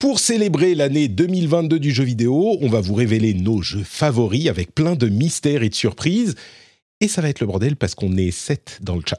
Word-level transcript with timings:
Pour 0.00 0.18
célébrer 0.18 0.74
l'année 0.74 1.08
2022 1.08 1.78
du 1.78 1.90
jeu 1.90 2.04
vidéo, 2.04 2.56
on 2.62 2.70
va 2.70 2.80
vous 2.80 2.94
révéler 2.94 3.34
nos 3.34 3.60
jeux 3.60 3.84
favoris 3.84 4.48
avec 4.48 4.74
plein 4.74 4.94
de 4.94 5.10
mystères 5.10 5.62
et 5.62 5.68
de 5.68 5.74
surprises. 5.74 6.36
Et 7.02 7.06
ça 7.06 7.20
va 7.20 7.28
être 7.28 7.40
le 7.40 7.46
bordel 7.46 7.76
parce 7.76 7.94
qu'on 7.94 8.16
est 8.16 8.30
7 8.30 8.78
dans 8.80 8.96
le 8.96 9.02
chat. 9.06 9.18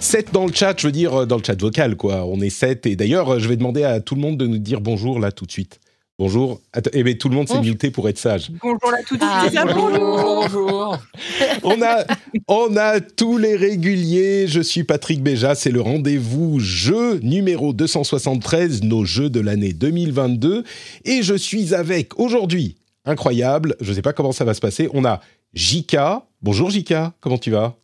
Sept 0.00 0.32
dans 0.32 0.46
le 0.46 0.52
chat, 0.52 0.74
je 0.80 0.88
veux 0.88 0.92
dire 0.92 1.28
dans 1.28 1.36
le 1.36 1.44
chat 1.44 1.60
vocal, 1.60 1.94
quoi. 1.94 2.26
On 2.26 2.40
est 2.40 2.50
sept. 2.50 2.86
Et 2.86 2.96
d'ailleurs, 2.96 3.38
je 3.38 3.48
vais 3.48 3.56
demander 3.56 3.84
à 3.84 4.00
tout 4.00 4.16
le 4.16 4.20
monde 4.20 4.36
de 4.36 4.48
nous 4.48 4.58
dire 4.58 4.80
bonjour 4.80 5.20
là 5.20 5.30
tout 5.30 5.46
de 5.46 5.52
suite. 5.52 5.78
Bonjour. 6.20 6.60
Attends, 6.72 6.90
eh 6.94 7.04
bien, 7.04 7.14
tout 7.14 7.28
le 7.28 7.36
monde 7.36 7.46
s'est 7.46 7.54
Bonjour. 7.54 7.72
muté 7.72 7.90
pour 7.92 8.08
être 8.08 8.18
sage. 8.18 8.50
Bonjour 8.60 8.90
là 8.90 8.98
tout 9.06 9.16
de 9.16 9.22
Ah, 9.22 9.46
suite. 9.48 9.60
bonjour. 9.72 10.98
On 11.62 11.80
a, 11.80 12.04
on 12.48 12.76
a 12.76 13.00
tous 13.00 13.38
les 13.38 13.54
réguliers. 13.54 14.48
Je 14.48 14.60
suis 14.60 14.82
Patrick 14.82 15.22
Béja. 15.22 15.54
C'est 15.54 15.70
le 15.70 15.80
rendez-vous 15.80 16.58
jeu 16.58 17.18
numéro 17.22 17.72
273, 17.72 18.82
nos 18.82 19.04
jeux 19.04 19.30
de 19.30 19.38
l'année 19.38 19.72
2022. 19.72 20.64
Et 21.04 21.22
je 21.22 21.34
suis 21.34 21.72
avec 21.74 22.18
aujourd'hui, 22.18 22.76
incroyable, 23.04 23.76
je 23.80 23.90
ne 23.90 23.94
sais 23.94 24.02
pas 24.02 24.12
comment 24.12 24.32
ça 24.32 24.44
va 24.44 24.54
se 24.54 24.60
passer. 24.60 24.88
On 24.94 25.04
a 25.04 25.20
Jika. 25.54 26.26
Bonjour 26.42 26.70
Jika, 26.70 27.12
comment 27.20 27.38
tu 27.38 27.50
vas? 27.52 27.76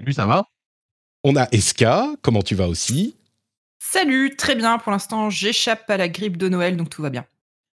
Lui, 0.00 0.14
ça 0.14 0.24
va? 0.26 0.46
On 1.22 1.36
a 1.36 1.48
Eska. 1.52 2.08
Comment 2.22 2.42
tu 2.42 2.54
vas 2.54 2.68
aussi? 2.68 3.14
Salut, 3.90 4.34
très 4.36 4.54
bien. 4.54 4.78
Pour 4.78 4.92
l'instant, 4.92 5.30
j'échappe 5.30 5.88
à 5.88 5.96
la 5.96 6.08
grippe 6.08 6.36
de 6.36 6.48
Noël, 6.48 6.76
donc 6.76 6.90
tout 6.90 7.02
va 7.02 7.10
bien. 7.10 7.24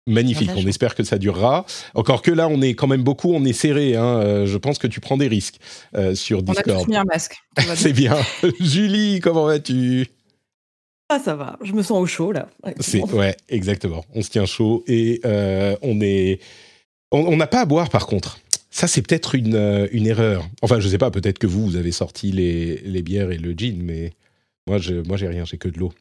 Magnifique, 0.08 0.50
on 0.56 0.66
espère 0.68 0.96
que 0.96 1.04
ça 1.04 1.18
durera. 1.20 1.66
Encore 1.94 2.22
que 2.24 2.32
là, 2.32 2.48
on 2.48 2.62
est 2.62 2.74
quand 2.74 2.88
même 2.88 3.04
beaucoup, 3.04 3.34
on 3.34 3.46
est 3.46 3.54
serré. 3.54 3.96
hein. 3.96 4.04
Euh, 4.20 4.46
Je 4.48 4.58
pense 4.58 4.78
que 4.80 4.88
tu 4.88 5.00
prends 5.00 5.16
des 5.18 5.28
risques 5.28 5.58
euh, 5.96 6.16
sur 6.16 6.40
On 6.40 6.42
a 6.42 6.54
Discord. 6.54 6.84
tous 6.84 6.90
mis 6.90 6.98
un 6.98 7.04
masque. 7.04 7.38
C'est 7.76 7.94
bien. 7.94 8.18
Julie, 8.60 9.20
comment 9.20 9.46
vas-tu? 9.46 10.08
Ah, 11.10 11.20
ça 11.20 11.36
va. 11.36 11.58
Je 11.62 11.74
me 11.74 11.84
sens 11.84 12.00
au 12.00 12.06
chaud, 12.08 12.32
là. 12.32 12.50
Ouais, 12.64 12.74
C'est 12.80 13.04
ouais, 13.14 13.36
exactement. 13.50 14.04
On 14.16 14.22
se 14.22 14.30
tient 14.30 14.46
chaud 14.46 14.84
et 14.88 15.22
euh, 15.26 15.76
on 15.82 16.02
est. 16.02 16.40
On 17.12 17.36
n'a 17.36 17.48
pas 17.48 17.60
à 17.62 17.66
boire 17.66 17.90
par 17.90 18.08
contre. 18.08 18.40
Ça, 18.70 18.88
c'est 18.88 19.02
peut-être 19.02 19.36
une, 19.36 19.88
une 19.92 20.08
erreur. 20.08 20.48
Enfin, 20.62 20.80
je 20.80 20.88
sais 20.88 20.98
pas. 20.98 21.12
Peut-être 21.12 21.40
que 21.40 21.48
vous, 21.48 21.66
vous 21.66 21.76
avez 21.76 21.92
sorti 21.92 22.32
les, 22.32 22.78
les 22.86 23.02
bières 23.02 23.32
et 23.32 23.38
le 23.38 23.52
gin, 23.52 23.78
mais 23.84 24.14
moi, 24.68 24.78
je, 24.78 24.94
moi, 24.96 25.18
j'ai 25.18 25.28
rien. 25.28 25.46
J'ai 25.46 25.58
que 25.58 25.68
de 25.70 25.80
l'eau. 25.80 25.92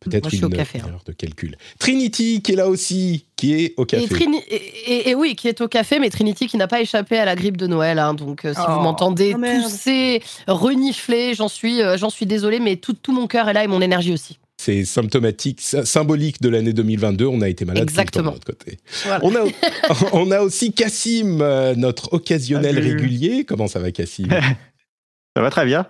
Peut-être 0.00 0.32
une 0.32 0.48
café, 0.48 0.78
hein. 0.80 0.84
erreur 0.88 1.02
de 1.04 1.12
calcul. 1.12 1.56
Trinity, 1.78 2.40
qui 2.40 2.52
est 2.52 2.56
là 2.56 2.68
aussi, 2.68 3.26
qui 3.36 3.52
est 3.52 3.74
au 3.76 3.84
café. 3.84 4.04
Et, 4.04 4.06
Trini- 4.06 4.42
et, 4.48 4.54
et- 4.56 5.10
et 5.10 5.14
oui, 5.14 5.36
qui 5.36 5.46
est 5.46 5.60
au 5.60 5.68
café, 5.68 5.98
mais 5.98 6.08
Trinity 6.08 6.46
qui 6.46 6.56
n'a 6.56 6.66
pas 6.68 6.80
échappé 6.80 7.18
à 7.18 7.26
la 7.26 7.34
grippe 7.36 7.58
de 7.58 7.66
Noël. 7.66 7.98
hein. 7.98 8.14
donc, 8.14 8.46
euh, 8.46 8.54
si 8.54 8.60
Oh. 8.66 8.72
vous 8.72 8.80
m'entendez 8.80 9.32
Oh, 9.34 9.38
merde. 9.38 9.62
tousser, 9.62 10.22
renifler, 10.46 11.34
j'en 11.34 11.48
suis, 11.48 11.82
euh, 11.82 11.98
j'en 11.98 12.08
suis 12.08 12.24
désolée, 12.24 12.60
mais 12.60 12.76
tout, 12.76 12.94
tout 12.94 13.12
mon 13.12 13.26
cœur 13.26 13.46
est 13.50 13.52
là 13.52 13.62
et 13.62 13.66
mon 13.66 13.82
énergie 13.82 14.14
aussi. 14.14 14.38
C'est 14.56 14.86
symptomatique, 14.86 15.60
sy- 15.60 15.84
symbolique 15.84 16.40
de 16.40 16.48
l'année 16.48 16.72
2022. 16.72 17.26
On 17.26 17.42
a 17.42 17.48
été 17.50 17.66
malade 17.66 17.82
tout 17.86 17.90
le 17.90 17.94
temps 17.96 18.00
Exactement. 18.00 18.30
de 18.30 18.34
notre 18.36 18.46
côté. 18.46 18.78
Voilà. 19.04 19.20
On 19.22 19.34
a, 19.36 19.44
on 20.14 20.30
a 20.30 20.40
aussi 20.40 20.72
Cassim, 20.72 21.40
euh, 21.42 21.74
notre 21.74 22.14
occasionnel 22.14 22.76
Salut. 22.76 22.94
régulier. 22.96 23.44
Comment 23.44 23.68
ça 23.68 23.80
va, 23.80 23.90
Cassim 23.92 24.28
Ça 25.36 25.42
va 25.42 25.50
très 25.50 25.66
bien. 25.66 25.86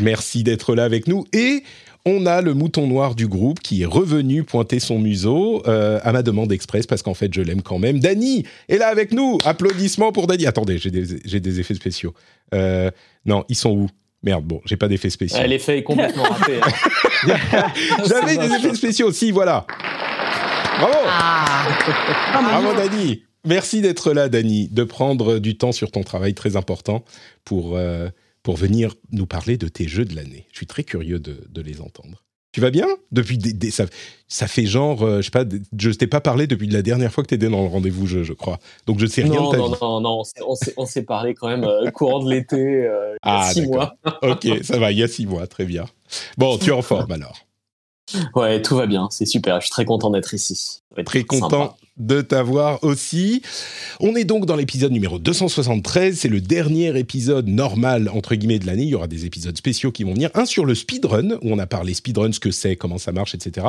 Merci 0.00 0.42
d'être 0.42 0.74
là 0.74 0.84
avec 0.84 1.06
nous. 1.06 1.24
Et 1.32 1.62
on 2.04 2.24
a 2.24 2.40
le 2.40 2.54
mouton 2.54 2.86
noir 2.86 3.14
du 3.14 3.26
groupe 3.26 3.60
qui 3.60 3.82
est 3.82 3.86
revenu 3.86 4.44
pointer 4.44 4.78
son 4.78 4.98
museau 4.98 5.62
euh, 5.66 5.98
à 6.04 6.12
ma 6.12 6.22
demande 6.22 6.52
express 6.52 6.86
parce 6.86 7.02
qu'en 7.02 7.14
fait 7.14 7.34
je 7.34 7.42
l'aime 7.42 7.62
quand 7.62 7.78
même. 7.78 7.98
Dany 7.98 8.44
est 8.68 8.78
là 8.78 8.88
avec 8.88 9.12
nous. 9.12 9.38
Applaudissements 9.44 10.12
pour 10.12 10.26
Dany. 10.28 10.46
Attendez, 10.46 10.78
j'ai 10.78 10.90
des, 10.90 11.60
effets 11.60 11.74
spéciaux. 11.74 12.14
Euh, 12.54 12.90
non, 13.24 13.44
ils 13.48 13.56
sont 13.56 13.70
où? 13.72 13.88
Merde, 14.22 14.44
bon, 14.44 14.60
j'ai 14.64 14.76
pas 14.76 14.88
d'effets 14.88 15.10
spéciaux. 15.10 15.38
Ah, 15.40 15.46
L'effet 15.46 15.78
est 15.78 15.82
complètement 15.82 16.24
raté. 16.24 16.60
hein. 16.62 17.66
J'avais 18.08 18.36
des 18.36 18.54
effets 18.54 18.74
spéciaux, 18.74 19.12
si, 19.12 19.30
voilà. 19.30 19.66
Bravo 20.78 20.96
Ah, 21.06 21.66
Bravo 22.32 22.74
Dany 22.74 23.22
Merci 23.44 23.80
d'être 23.80 24.12
là, 24.12 24.28
Dany, 24.28 24.68
de 24.68 24.82
prendre 24.82 25.38
du 25.38 25.56
temps 25.56 25.70
sur 25.70 25.92
ton 25.92 26.02
travail 26.02 26.34
très 26.34 26.56
important 26.56 27.04
pour, 27.44 27.76
euh, 27.76 28.08
pour 28.46 28.56
venir 28.56 28.94
nous 29.10 29.26
parler 29.26 29.56
de 29.58 29.66
tes 29.66 29.88
jeux 29.88 30.04
de 30.04 30.14
l'année. 30.14 30.46
Je 30.52 30.58
suis 30.58 30.68
très 30.68 30.84
curieux 30.84 31.18
de, 31.18 31.42
de 31.48 31.60
les 31.62 31.80
entendre. 31.80 32.22
Tu 32.52 32.60
vas 32.60 32.70
bien? 32.70 32.86
Depuis 33.10 33.38
des, 33.38 33.52
des- 33.52 33.72
ça, 33.72 33.86
ça 34.28 34.46
fait 34.46 34.66
genre, 34.66 35.02
euh, 35.02 35.16
je 35.16 35.22
sais 35.22 35.30
pas, 35.32 35.44
je 35.76 35.90
t'ai 35.90 36.06
pas 36.06 36.20
parlé 36.20 36.46
depuis 36.46 36.68
la 36.68 36.82
dernière 36.82 37.10
fois 37.12 37.24
que 37.24 37.28
tu 37.30 37.34
étais 37.34 37.48
dans 37.48 37.62
le 37.62 37.66
rendez-vous 37.66 38.06
jeu, 38.06 38.22
je 38.22 38.32
crois. 38.32 38.60
Donc 38.86 39.00
je 39.00 39.06
sais 39.06 39.22
rien 39.24 39.34
non, 39.34 39.46
de 39.48 39.50
ta 39.50 39.56
non, 39.58 39.66
vie. 39.72 39.74
non, 39.82 40.00
non, 40.00 40.18
on 40.20 40.22
s'est- 40.54 40.74
on 40.76 40.86
s'est- 40.86 41.02
parlé 41.02 41.34
quand 41.34 41.48
même 41.48 41.64
euh, 41.64 41.90
courant 41.90 42.22
de 42.22 42.30
l'été, 42.30 42.56
euh, 42.86 43.16
il 43.24 43.28
y 43.28 43.30
a 43.30 43.40
Ah, 43.40 43.52
six 43.52 43.66
mois. 43.66 43.96
Ok, 44.22 44.46
ça 44.62 44.78
va, 44.78 44.92
il 44.92 44.98
y 44.98 45.02
a 45.02 45.08
six 45.08 45.26
mois, 45.26 45.48
très 45.48 45.64
bien. 45.64 45.86
Bon, 46.38 46.56
tu 46.56 46.70
es 46.70 46.72
en 46.72 46.82
forme 46.82 47.10
alors. 47.10 47.45
Ouais, 48.34 48.62
tout 48.62 48.76
va 48.76 48.86
bien, 48.86 49.08
c'est 49.10 49.26
super. 49.26 49.60
Je 49.60 49.66
suis 49.66 49.72
très 49.72 49.84
content 49.84 50.10
d'être 50.10 50.32
ici. 50.32 50.82
Très 51.04 51.20
sympa. 51.20 51.26
content 51.26 51.76
de 51.96 52.20
t'avoir 52.20 52.82
aussi. 52.84 53.42
On 54.00 54.14
est 54.16 54.24
donc 54.24 54.44
dans 54.44 54.56
l'épisode 54.56 54.92
numéro 54.92 55.18
273. 55.18 56.18
C'est 56.18 56.28
le 56.28 56.40
dernier 56.40 56.96
épisode 56.98 57.48
normal, 57.48 58.10
entre 58.12 58.34
guillemets, 58.34 58.58
de 58.58 58.66
l'année. 58.66 58.82
Il 58.82 58.90
y 58.90 58.94
aura 58.94 59.06
des 59.06 59.24
épisodes 59.24 59.56
spéciaux 59.56 59.92
qui 59.92 60.04
vont 60.04 60.12
venir. 60.12 60.30
Un 60.34 60.44
sur 60.44 60.66
le 60.66 60.74
speedrun, 60.74 61.36
où 61.42 61.52
on 61.52 61.58
a 61.58 61.66
parlé 61.66 61.94
speedrun, 61.94 62.32
ce 62.32 62.40
que 62.40 62.50
c'est, 62.50 62.76
comment 62.76 62.98
ça 62.98 63.12
marche, 63.12 63.34
etc. 63.34 63.66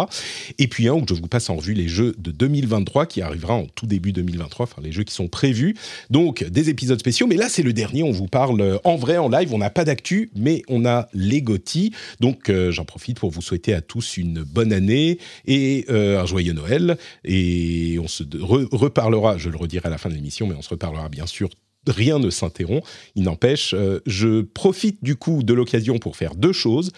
Et 0.59 0.67
puis 0.67 0.89
un 0.89 0.93
où 0.93 1.05
je 1.07 1.13
vous 1.13 1.27
passe 1.27 1.49
en 1.49 1.55
revue 1.55 1.73
les 1.73 1.87
jeux 1.87 2.15
de 2.17 2.31
2023 2.31 3.05
qui 3.05 3.21
arrivera 3.21 3.53
en 3.53 3.65
tout 3.65 3.85
début 3.85 4.11
2023, 4.11 4.65
enfin 4.65 4.81
les 4.81 4.91
jeux 4.91 5.03
qui 5.03 5.13
sont 5.13 5.29
prévus. 5.29 5.75
Donc 6.09 6.43
des 6.43 6.69
épisodes 6.69 6.99
spéciaux. 6.99 7.27
Mais 7.27 7.37
là, 7.37 7.47
c'est 7.47 7.63
le 7.63 7.71
dernier. 7.71 8.03
On 8.03 8.11
vous 8.11 8.27
parle 8.27 8.59
euh, 8.59 8.77
en 8.83 8.97
vrai, 8.97 9.17
en 9.17 9.29
live. 9.29 9.53
On 9.53 9.57
n'a 9.57 9.69
pas 9.69 9.85
d'actu, 9.85 10.31
mais 10.35 10.63
on 10.67 10.85
a 10.85 11.07
les 11.13 11.41
GOTY. 11.41 11.93
Donc 12.19 12.49
euh, 12.49 12.71
j'en 12.71 12.83
profite 12.83 13.19
pour 13.19 13.31
vous 13.31 13.41
souhaiter 13.41 13.73
à 13.73 13.79
tous 13.79 14.17
une 14.17 14.26
bonne 14.33 14.73
année 14.73 15.19
et 15.45 15.85
euh, 15.89 16.21
un 16.21 16.25
joyeux 16.25 16.53
Noël. 16.53 16.97
Et 17.23 17.97
on 18.01 18.07
se 18.07 18.23
reparlera, 18.71 19.37
je 19.37 19.49
le 19.49 19.57
redirai 19.57 19.87
à 19.87 19.89
la 19.89 19.97
fin 19.97 20.09
de 20.09 20.15
l'émission, 20.15 20.47
mais 20.47 20.55
on 20.55 20.61
se 20.61 20.69
reparlera 20.69 21.09
bien 21.09 21.25
sûr. 21.25 21.49
Rien 21.87 22.19
ne 22.19 22.29
s'interrompt. 22.29 22.85
Il 23.15 23.23
n'empêche, 23.23 23.73
euh, 23.73 24.01
je 24.05 24.41
profite 24.41 25.03
du 25.03 25.15
coup 25.15 25.43
de 25.43 25.53
l'occasion 25.53 25.99
pour 25.99 26.17
faire 26.17 26.35
deux 26.35 26.51
choses. 26.51 26.91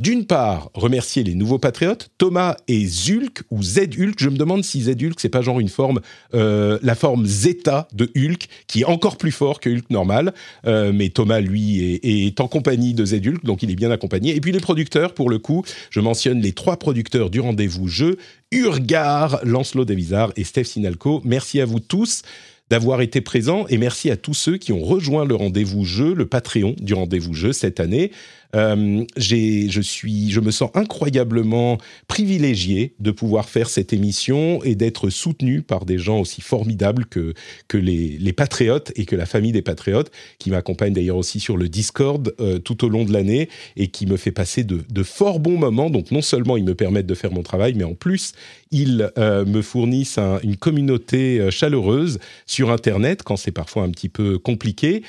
D'une 0.00 0.24
part, 0.24 0.70
remercier 0.72 1.22
les 1.22 1.34
nouveaux 1.34 1.58
patriotes, 1.58 2.08
Thomas 2.16 2.56
et 2.68 2.86
Zulk, 2.86 3.42
ou 3.50 3.62
Z-Hulk. 3.62 4.14
Je 4.16 4.30
me 4.30 4.38
demande 4.38 4.64
si 4.64 4.80
Z-Hulk, 4.80 5.20
c'est 5.20 5.28
pas 5.28 5.42
genre 5.42 5.60
une 5.60 5.68
forme, 5.68 6.00
euh, 6.32 6.78
la 6.82 6.94
forme 6.94 7.26
Zeta 7.26 7.86
de 7.92 8.10
Hulk, 8.16 8.48
qui 8.66 8.80
est 8.80 8.84
encore 8.86 9.18
plus 9.18 9.30
fort 9.30 9.60
que 9.60 9.68
Hulk 9.68 9.90
normal. 9.90 10.32
Euh, 10.66 10.90
mais 10.94 11.10
Thomas, 11.10 11.40
lui, 11.40 12.00
est, 12.02 12.40
en 12.40 12.48
compagnie 12.48 12.94
de 12.94 13.04
Z-Hulk, 13.04 13.44
donc 13.44 13.62
il 13.62 13.70
est 13.70 13.76
bien 13.76 13.90
accompagné. 13.90 14.34
Et 14.34 14.40
puis 14.40 14.52
les 14.52 14.60
producteurs, 14.60 15.12
pour 15.12 15.28
le 15.28 15.38
coup, 15.38 15.64
je 15.90 16.00
mentionne 16.00 16.40
les 16.40 16.52
trois 16.52 16.78
producteurs 16.78 17.28
du 17.28 17.40
rendez-vous 17.40 17.86
jeu, 17.86 18.16
Urgar, 18.52 19.38
Lancelot 19.44 19.84
Desvizards 19.84 20.32
et 20.36 20.44
Steph 20.44 20.64
Sinalco. 20.64 21.20
Merci 21.26 21.60
à 21.60 21.66
vous 21.66 21.78
tous 21.78 22.22
d'avoir 22.70 23.00
été 23.00 23.20
présents 23.20 23.66
et 23.68 23.76
merci 23.76 24.10
à 24.10 24.16
tous 24.16 24.34
ceux 24.34 24.56
qui 24.56 24.72
ont 24.72 24.82
rejoint 24.82 25.24
le 25.24 25.34
rendez-vous 25.34 25.84
jeu, 25.84 26.14
le 26.14 26.26
Patreon 26.26 26.76
du 26.80 26.94
rendez-vous 26.94 27.34
jeu 27.34 27.52
cette 27.52 27.80
année. 27.80 28.12
Euh, 28.56 29.04
je 29.16 29.80
suis, 29.80 30.30
je 30.30 30.40
me 30.40 30.50
sens 30.50 30.70
incroyablement 30.74 31.78
privilégié 32.08 32.94
de 32.98 33.10
pouvoir 33.10 33.48
faire 33.48 33.68
cette 33.70 33.92
émission 33.92 34.62
et 34.64 34.74
d'être 34.74 35.10
soutenu 35.10 35.62
par 35.62 35.84
des 35.84 35.98
gens 35.98 36.20
aussi 36.20 36.40
formidables 36.40 37.06
que 37.06 37.34
les, 37.72 38.32
patriotes 38.32 38.92
et 38.96 39.04
que 39.04 39.16
la 39.16 39.26
famille 39.26 39.52
des 39.52 39.62
patriotes, 39.62 40.10
qui 40.38 40.50
m'accompagnent 40.50 40.92
d'ailleurs 40.92 41.16
aussi 41.16 41.40
sur 41.40 41.56
le 41.56 41.68
Discord 41.68 42.34
euh, 42.40 42.58
tout 42.58 42.84
au 42.84 42.88
long 42.88 43.04
de 43.04 43.12
l'année 43.12 43.48
et 43.76 43.88
qui 43.88 44.06
me 44.06 44.16
fait 44.16 44.32
passer 44.32 44.64
de, 44.64 44.80
de 44.88 45.02
fort 45.02 45.40
bons 45.40 45.58
moments. 45.58 45.90
Donc 45.90 46.10
non 46.10 46.22
seulement 46.22 46.56
ils 46.56 46.64
me 46.64 46.74
permettent 46.74 47.06
de 47.06 47.14
faire 47.14 47.32
mon 47.32 47.42
travail, 47.42 47.74
mais 47.74 47.84
en 47.84 47.94
plus 47.94 48.32
ils 48.70 49.10
euh, 49.18 49.44
me 49.44 49.62
fournissent 49.62 50.18
un- 50.18 50.40
une 50.42 50.56
communauté 50.56 51.50
chaleureuse 51.50 52.18
sur 52.46 52.70
Internet 52.70 53.22
quand 53.22 53.36
c'est 53.36 53.52
parfois 53.52 53.82
un 53.84 53.90
petit 53.90 54.08
peu 54.08 54.38
compliqué. 54.38 55.02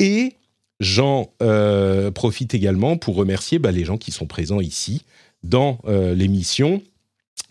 Et 0.00 0.32
j'en 0.80 1.32
euh, 1.42 2.10
profite 2.10 2.54
également 2.54 2.96
pour 2.96 3.16
remercier 3.16 3.58
bah, 3.58 3.72
les 3.72 3.84
gens 3.84 3.96
qui 3.96 4.10
sont 4.10 4.26
présents 4.26 4.60
ici 4.60 5.04
dans 5.42 5.78
euh, 5.86 6.14
l'émission. 6.14 6.82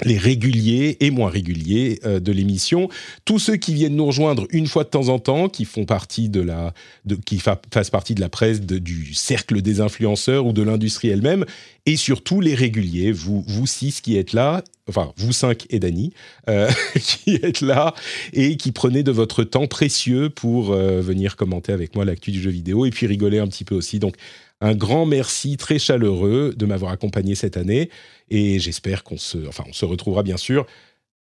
Les 0.05 0.17
réguliers 0.17 0.97
et 0.99 1.11
moins 1.11 1.29
réguliers 1.29 1.99
euh, 2.05 2.19
de 2.19 2.31
l'émission, 2.31 2.89
tous 3.25 3.39
ceux 3.39 3.55
qui 3.55 3.73
viennent 3.73 3.95
nous 3.95 4.05
rejoindre 4.05 4.45
une 4.51 4.67
fois 4.67 4.83
de 4.83 4.89
temps 4.89 5.09
en 5.09 5.19
temps, 5.19 5.49
qui 5.49 5.65
font 5.65 5.85
partie 5.85 6.29
de 6.29 6.41
la, 6.41 6.73
de, 7.05 7.15
qui 7.15 7.39
fa 7.39 7.59
fassent 7.73 7.89
partie 7.89 8.15
de 8.15 8.21
la 8.21 8.29
presse, 8.29 8.61
de, 8.61 8.77
du 8.77 9.13
cercle 9.13 9.61
des 9.61 9.81
influenceurs 9.81 10.45
ou 10.45 10.53
de 10.53 10.61
l'industrie 10.61 11.09
elle-même, 11.09 11.45
et 11.85 11.95
surtout 11.97 12.39
les 12.39 12.55
réguliers, 12.55 13.11
vous, 13.11 13.43
vous 13.47 13.67
six 13.67 14.01
qui 14.01 14.17
êtes 14.17 14.33
là, 14.33 14.63
enfin 14.87 15.11
vous 15.17 15.33
cinq 15.33 15.65
et 15.69 15.79
Dany, 15.79 16.13
euh, 16.49 16.69
qui 16.95 17.35
êtes 17.35 17.61
là 17.61 17.93
et 18.31 18.57
qui 18.57 18.71
prenez 18.71 19.03
de 19.03 19.11
votre 19.11 19.43
temps 19.43 19.67
précieux 19.67 20.29
pour 20.29 20.71
euh, 20.71 21.01
venir 21.01 21.35
commenter 21.35 21.71
avec 21.71 21.95
moi 21.95 22.05
l'actu 22.05 22.31
du 22.31 22.41
jeu 22.41 22.51
vidéo 22.51 22.85
et 22.85 22.89
puis 22.89 23.07
rigoler 23.07 23.39
un 23.39 23.47
petit 23.47 23.65
peu 23.65 23.75
aussi. 23.75 23.99
Donc 23.99 24.15
un 24.63 24.75
grand 24.75 25.05
merci 25.05 25.57
très 25.57 25.77
chaleureux 25.77 26.53
de 26.55 26.65
m'avoir 26.65 26.91
accompagné 26.91 27.35
cette 27.35 27.57
année 27.57 27.89
et 28.29 28.59
j'espère 28.59 29.03
qu'on 29.03 29.17
se, 29.17 29.37
enfin, 29.47 29.65
on 29.67 29.73
se 29.73 29.83
retrouvera 29.83 30.23
bien 30.23 30.37
sûr. 30.37 30.65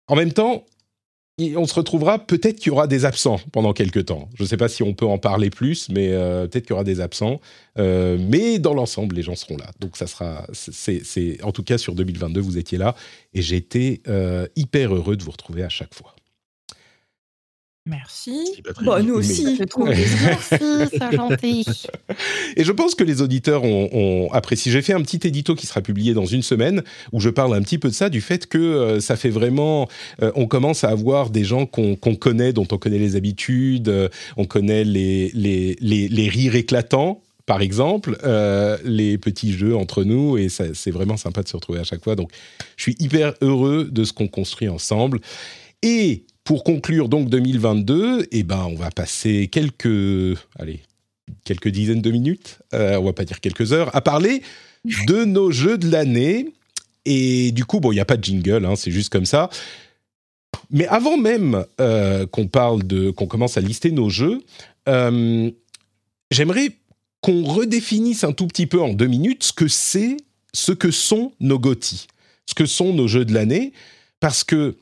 En 0.07 0.15
même 0.15 0.31
temps, 0.31 0.63
on 1.55 1.65
se 1.65 1.73
retrouvera, 1.73 2.19
peut-être 2.19 2.57
qu'il 2.57 2.67
y 2.67 2.69
aura 2.69 2.85
des 2.85 3.03
absents 3.03 3.39
pendant 3.51 3.73
quelques 3.73 4.05
temps. 4.05 4.29
Je 4.35 4.43
ne 4.43 4.47
sais 4.47 4.57
pas 4.57 4.69
si 4.69 4.83
on 4.83 4.93
peut 4.93 5.07
en 5.07 5.17
parler 5.17 5.49
plus, 5.49 5.89
mais 5.89 6.09
euh, 6.11 6.45
peut-être 6.47 6.65
qu'il 6.65 6.71
y 6.71 6.73
aura 6.73 6.83
des 6.83 7.01
absents. 7.01 7.41
Euh, 7.79 8.17
mais 8.19 8.59
dans 8.59 8.75
l'ensemble, 8.75 9.15
les 9.15 9.23
gens 9.23 9.35
seront 9.35 9.57
là. 9.57 9.71
Donc 9.79 9.97
ça 9.97 10.05
sera, 10.05 10.45
c'est, 10.53 11.43
en 11.43 11.51
tout 11.51 11.63
cas 11.63 11.79
sur 11.79 11.95
2022, 11.95 12.39
vous 12.39 12.59
étiez 12.59 12.77
là 12.77 12.95
et 13.33 13.39
été 13.39 14.01
euh, 14.07 14.47
hyper 14.55 14.93
heureux 14.93 15.17
de 15.17 15.23
vous 15.23 15.31
retrouver 15.31 15.63
à 15.63 15.69
chaque 15.69 15.95
fois. 15.95 16.15
Merci. 17.87 18.37
Bon, 18.83 19.03
nous 19.03 19.15
aussi. 19.15 19.55
Je 19.57 19.63
trouve. 19.63 19.85
Merci, 20.23 20.89
c'est 20.91 21.15
gentil. 21.15 21.65
Et 22.55 22.63
je 22.63 22.71
pense 22.71 22.93
que 22.93 23.03
les 23.03 23.23
auditeurs 23.23 23.63
ont, 23.63 23.89
ont 23.91 24.31
apprécié. 24.33 24.71
J'ai 24.71 24.83
fait 24.83 24.93
un 24.93 25.01
petit 25.01 25.25
édito 25.27 25.55
qui 25.55 25.65
sera 25.65 25.81
publié 25.81 26.13
dans 26.13 26.25
une 26.27 26.43
semaine 26.43 26.83
où 27.11 27.19
je 27.19 27.29
parle 27.29 27.55
un 27.55 27.61
petit 27.63 27.79
peu 27.79 27.89
de 27.89 27.93
ça, 27.95 28.09
du 28.09 28.21
fait 28.21 28.45
que 28.45 28.59
euh, 28.59 28.99
ça 28.99 29.15
fait 29.15 29.31
vraiment. 29.31 29.87
euh, 30.21 30.31
on 30.35 30.45
commence 30.45 30.83
à 30.83 30.89
avoir 30.89 31.31
des 31.31 31.43
gens 31.43 31.65
qu'on 31.65 31.95
connaît, 31.95 32.53
dont 32.53 32.67
on 32.71 32.77
connaît 32.77 32.99
les 32.99 33.15
habitudes, 33.15 33.89
euh, 33.89 34.09
on 34.37 34.45
connaît 34.45 34.83
les, 34.83 35.31
les, 35.33 35.75
les, 35.81 36.07
les 36.07 36.29
rires 36.29 36.55
éclatants. 36.55 37.21
Par 37.47 37.61
exemple, 37.63 38.15
euh, 38.23 38.77
les 38.85 39.17
petits 39.17 39.53
jeux 39.53 39.75
entre 39.75 40.03
nous, 40.03 40.37
et 40.37 40.47
ça- 40.49 40.73
c'est 40.75 40.91
vraiment 40.91 41.17
sympa 41.17 41.41
de 41.41 41.47
se 41.47 41.57
retrouver 41.57 41.79
à 41.79 41.83
chaque 41.83 42.03
fois. 42.03 42.15
Donc, 42.15 42.29
je 42.77 42.83
suis 42.83 42.95
hyper 42.99 43.33
heureux 43.41 43.89
de 43.91 44.03
ce 44.03 44.13
qu'on 44.13 44.27
construit 44.27 44.69
ensemble. 44.69 45.19
Et 45.81 46.25
pour 46.43 46.63
conclure 46.63 47.09
donc 47.09 47.29
2022, 47.29 48.27
eh 48.31 48.43
ben, 48.43 48.65
on 48.69 48.75
va 48.75 48.89
passer 48.91 49.47
quelques, 49.47 50.37
allez, 50.57 50.81
quelques 51.43 51.69
dizaines 51.69 52.01
de 52.01 52.11
minutes, 52.11 52.59
euh, 52.73 52.97
on 52.97 53.03
va 53.05 53.13
pas 53.13 53.25
dire 53.25 53.39
quelques 53.39 53.73
heures, 53.73 53.95
à 53.95 54.01
parler 54.01 54.41
de 55.07 55.25
nos 55.25 55.51
jeux 55.51 55.77
de 55.77 55.89
l'année. 55.89 56.53
Et 57.05 57.51
du 57.51 57.65
coup, 57.65 57.79
bon, 57.79 57.91
il 57.91 57.95
n'y 57.95 58.01
a 58.01 58.05
pas 58.05 58.17
de 58.17 58.23
jingle, 58.23 58.65
hein, 58.65 58.75
c'est 58.75 58.91
juste 58.91 59.09
comme 59.09 59.25
ça. 59.25 59.49
Mais 60.69 60.87
avant 60.87 61.17
même 61.17 61.65
euh, 61.79 62.25
qu'on 62.27 62.47
parle 62.47 62.83
de, 62.83 63.11
qu'on 63.11 63.27
commence 63.27 63.57
à 63.57 63.61
lister 63.61 63.91
nos 63.91 64.09
jeux, 64.09 64.41
euh, 64.87 65.51
j'aimerais 66.31 66.77
qu'on 67.21 67.43
redéfinisse 67.43 68.23
un 68.23 68.31
tout 68.31 68.47
petit 68.47 68.65
peu 68.65 68.81
en 68.81 68.93
deux 68.93 69.07
minutes 69.07 69.43
ce 69.43 69.53
que 69.53 69.67
c'est, 69.67 70.17
ce 70.53 70.71
que 70.71 70.91
sont 70.91 71.33
nos 71.39 71.59
GOTY, 71.59 72.07
ce 72.47 72.55
que 72.55 72.65
sont 72.65 72.93
nos 72.93 73.07
jeux 73.07 73.25
de 73.25 73.33
l'année, 73.33 73.73
parce 74.19 74.43
que 74.43 74.75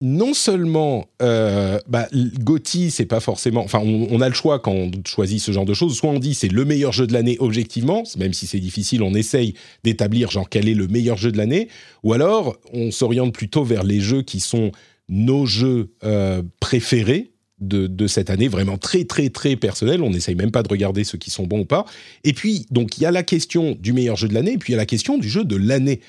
non 0.00 0.32
seulement 0.32 1.08
euh, 1.20 1.78
bah, 1.86 2.08
GOTY, 2.12 2.90
c'est 2.90 3.06
pas 3.06 3.20
forcément. 3.20 3.62
Enfin, 3.62 3.80
on, 3.82 4.08
on, 4.10 4.20
a 4.22 4.28
le 4.28 4.34
choix 4.34 4.58
quand 4.58 4.72
on 4.72 4.90
choisit 5.04 5.40
ce 5.40 5.52
genre 5.52 5.66
de 5.66 5.74
choses. 5.74 5.94
Soit 5.94 6.10
on 6.10 6.18
dit 6.18 6.32
c'est 6.34 6.48
le 6.48 6.64
meilleur 6.64 6.92
jeu 6.92 7.06
de 7.06 7.12
l'année 7.12 7.36
objectivement, 7.38 8.04
même 8.18 8.32
si 8.32 8.46
c'est 8.46 8.60
difficile, 8.60 9.02
on 9.02 9.14
essaye 9.14 9.54
d'établir 9.84 10.30
genre 10.30 10.48
quel 10.48 10.68
est 10.68 10.74
le 10.74 10.88
meilleur 10.88 11.18
jeu 11.18 11.30
de 11.30 11.36
l'année. 11.36 11.68
Ou 12.02 12.14
alors 12.14 12.56
on 12.72 12.90
s'oriente 12.90 13.34
plutôt 13.34 13.62
vers 13.62 13.84
les 13.84 14.00
jeux 14.00 14.22
qui 14.22 14.40
sont 14.40 14.72
nos 15.08 15.44
jeux 15.44 15.92
euh, 16.04 16.42
préférés. 16.60 17.32
De, 17.62 17.86
de, 17.86 18.06
cette 18.06 18.30
année, 18.30 18.48
vraiment 18.48 18.78
très 18.78 19.04
très 19.04 19.28
très 19.28 19.54
personnel. 19.54 20.02
On 20.02 20.08
n'essaye 20.08 20.34
même 20.34 20.50
pas 20.50 20.62
de 20.62 20.68
regarder 20.68 21.04
ceux 21.04 21.18
qui 21.18 21.28
sont 21.28 21.46
bons 21.46 21.60
ou 21.60 21.64
pas. 21.66 21.84
Et 22.24 22.32
puis, 22.32 22.64
donc, 22.70 22.96
il 22.96 23.02
y 23.02 23.04
a 23.04 23.10
la 23.10 23.22
question 23.22 23.76
du 23.78 23.92
meilleur 23.92 24.16
jeu 24.16 24.28
de 24.28 24.32
l'année, 24.32 24.52
et 24.52 24.56
puis 24.56 24.72
il 24.72 24.76
y 24.76 24.78
a 24.78 24.78
la 24.78 24.86
question 24.86 25.18
du 25.18 25.28
jeu 25.28 25.44
de 25.44 25.56
l'année 25.56 26.00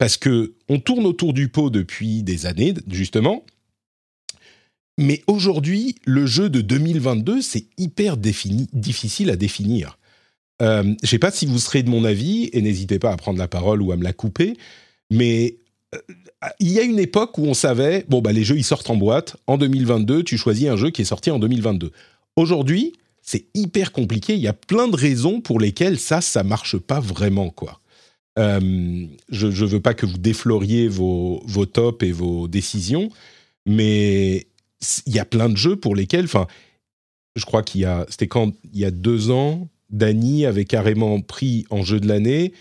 parce 0.00 0.16
que 0.16 0.54
on 0.70 0.80
tourne 0.80 1.04
autour 1.04 1.34
du 1.34 1.50
pot 1.50 1.68
depuis 1.68 2.22
des 2.22 2.46
années, 2.46 2.72
justement. 2.88 3.44
Mais 4.96 5.22
aujourd'hui, 5.26 5.96
le 6.06 6.24
jeu 6.24 6.48
de 6.48 6.62
2022, 6.62 7.42
c'est 7.42 7.66
hyper 7.76 8.16
difficile 8.16 9.28
à 9.28 9.36
définir. 9.36 9.98
Euh, 10.62 10.84
je 10.84 10.88
ne 11.02 11.06
sais 11.06 11.18
pas 11.18 11.30
si 11.30 11.44
vous 11.44 11.58
serez 11.58 11.82
de 11.82 11.90
mon 11.90 12.06
avis, 12.06 12.48
et 12.54 12.62
n'hésitez 12.62 12.98
pas 12.98 13.12
à 13.12 13.16
prendre 13.18 13.38
la 13.38 13.46
parole 13.46 13.82
ou 13.82 13.92
à 13.92 13.98
me 13.98 14.02
la 14.02 14.14
couper, 14.14 14.56
mais 15.10 15.58
euh, 15.94 15.98
il 16.60 16.72
y 16.72 16.78
a 16.78 16.82
une 16.82 16.98
époque 16.98 17.36
où 17.36 17.44
on 17.44 17.54
savait, 17.54 18.06
bon, 18.08 18.22
bah, 18.22 18.32
les 18.32 18.42
jeux, 18.42 18.56
ils 18.56 18.64
sortent 18.64 18.88
en 18.88 18.96
boîte. 18.96 19.36
En 19.46 19.58
2022, 19.58 20.22
tu 20.22 20.38
choisis 20.38 20.68
un 20.68 20.76
jeu 20.78 20.88
qui 20.88 21.02
est 21.02 21.06
sorti 21.06 21.30
en 21.30 21.38
2022. 21.38 21.92
Aujourd'hui, 22.36 22.94
c'est 23.20 23.44
hyper 23.52 23.92
compliqué. 23.92 24.32
Il 24.32 24.40
y 24.40 24.48
a 24.48 24.54
plein 24.54 24.88
de 24.88 24.96
raisons 24.96 25.42
pour 25.42 25.60
lesquelles 25.60 25.98
ça, 25.98 26.22
ça 26.22 26.42
marche 26.42 26.78
pas 26.78 27.00
vraiment, 27.00 27.50
quoi. 27.50 27.79
Euh, 28.40 29.06
je 29.28 29.46
ne 29.46 29.68
veux 29.68 29.80
pas 29.80 29.94
que 29.94 30.06
vous 30.06 30.18
défloriez 30.18 30.88
vos, 30.88 31.42
vos 31.44 31.66
tops 31.66 32.02
et 32.04 32.12
vos 32.12 32.48
décisions, 32.48 33.10
mais 33.66 34.46
il 35.06 35.14
y 35.14 35.18
a 35.18 35.24
plein 35.24 35.48
de 35.48 35.56
jeux 35.56 35.76
pour 35.76 35.94
lesquels, 35.94 36.24
enfin, 36.24 36.46
je 37.36 37.44
crois 37.44 37.62
qu'il 37.62 37.82
y 37.82 37.84
a, 37.84 38.06
c'était 38.08 38.28
quand 38.28 38.52
il 38.72 38.80
y 38.80 38.84
a 38.84 38.90
deux 38.90 39.30
ans, 39.30 39.68
Dany 39.90 40.46
avait 40.46 40.64
carrément 40.64 41.20
pris 41.20 41.66
en 41.70 41.82
jeu 41.82 42.00
de 42.00 42.08
l'année 42.08 42.52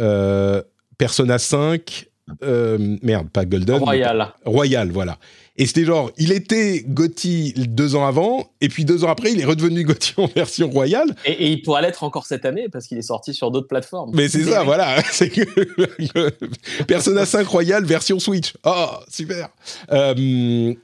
euh, 0.00 0.62
Persona 0.96 1.38
5, 1.38 2.06
euh, 2.42 2.96
merde, 3.02 3.28
pas 3.30 3.44
Golden, 3.44 3.76
Royal, 3.76 4.34
Royal, 4.44 4.90
voilà. 4.90 5.18
Et 5.58 5.66
c'était 5.66 5.84
genre, 5.84 6.12
il 6.16 6.30
était 6.30 6.84
Gotti 6.86 7.52
deux 7.56 7.96
ans 7.96 8.06
avant, 8.06 8.48
et 8.60 8.68
puis 8.68 8.84
deux 8.84 9.04
ans 9.04 9.08
après, 9.08 9.32
il 9.32 9.40
est 9.40 9.44
redevenu 9.44 9.82
Gotti 9.82 10.14
en 10.16 10.26
version 10.34 10.70
royale. 10.70 11.14
Et, 11.24 11.32
et 11.32 11.48
il 11.48 11.62
pourrait 11.62 11.82
l'être 11.82 12.04
encore 12.04 12.26
cette 12.26 12.44
année 12.44 12.68
parce 12.72 12.86
qu'il 12.86 12.96
est 12.96 13.02
sorti 13.02 13.34
sur 13.34 13.50
d'autres 13.50 13.66
plateformes. 13.66 14.12
Mais 14.14 14.28
c'est 14.28 14.44
ça, 14.44 14.62
voilà. 14.62 15.02
C'est 15.10 15.30
que 15.30 16.84
Persona 16.84 17.26
5 17.26 17.46
Royal 17.46 17.84
version 17.84 18.20
Switch. 18.20 18.54
Oh, 18.64 18.86
super. 19.10 19.48
Euh, 19.90 20.74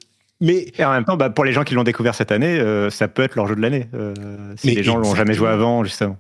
mais 0.41 0.67
et 0.77 0.85
en 0.85 0.91
même 0.91 1.05
temps, 1.05 1.17
bah, 1.17 1.31
pour 1.31 1.45
les 1.45 1.53
gens 1.53 1.63
qui 1.63 1.75
l'ont 1.75 1.85
découvert 1.85 2.17
cette 2.17 2.33
année, 2.33 2.59
euh, 2.59 2.91
ça 2.91 3.07
peut 3.07 3.23
être 3.23 3.37
leur 3.37 3.47
jeu 3.47 3.55
de 3.55 3.61
l'année. 3.61 3.87
Euh, 3.95 4.13
si 4.57 4.67
mais 4.67 4.75
les 4.75 4.83
gens 4.83 4.97
l'ont 4.97 5.15
jamais 5.15 5.35
joué 5.35 5.49
avant, 5.49 5.85
justement. 5.85 6.19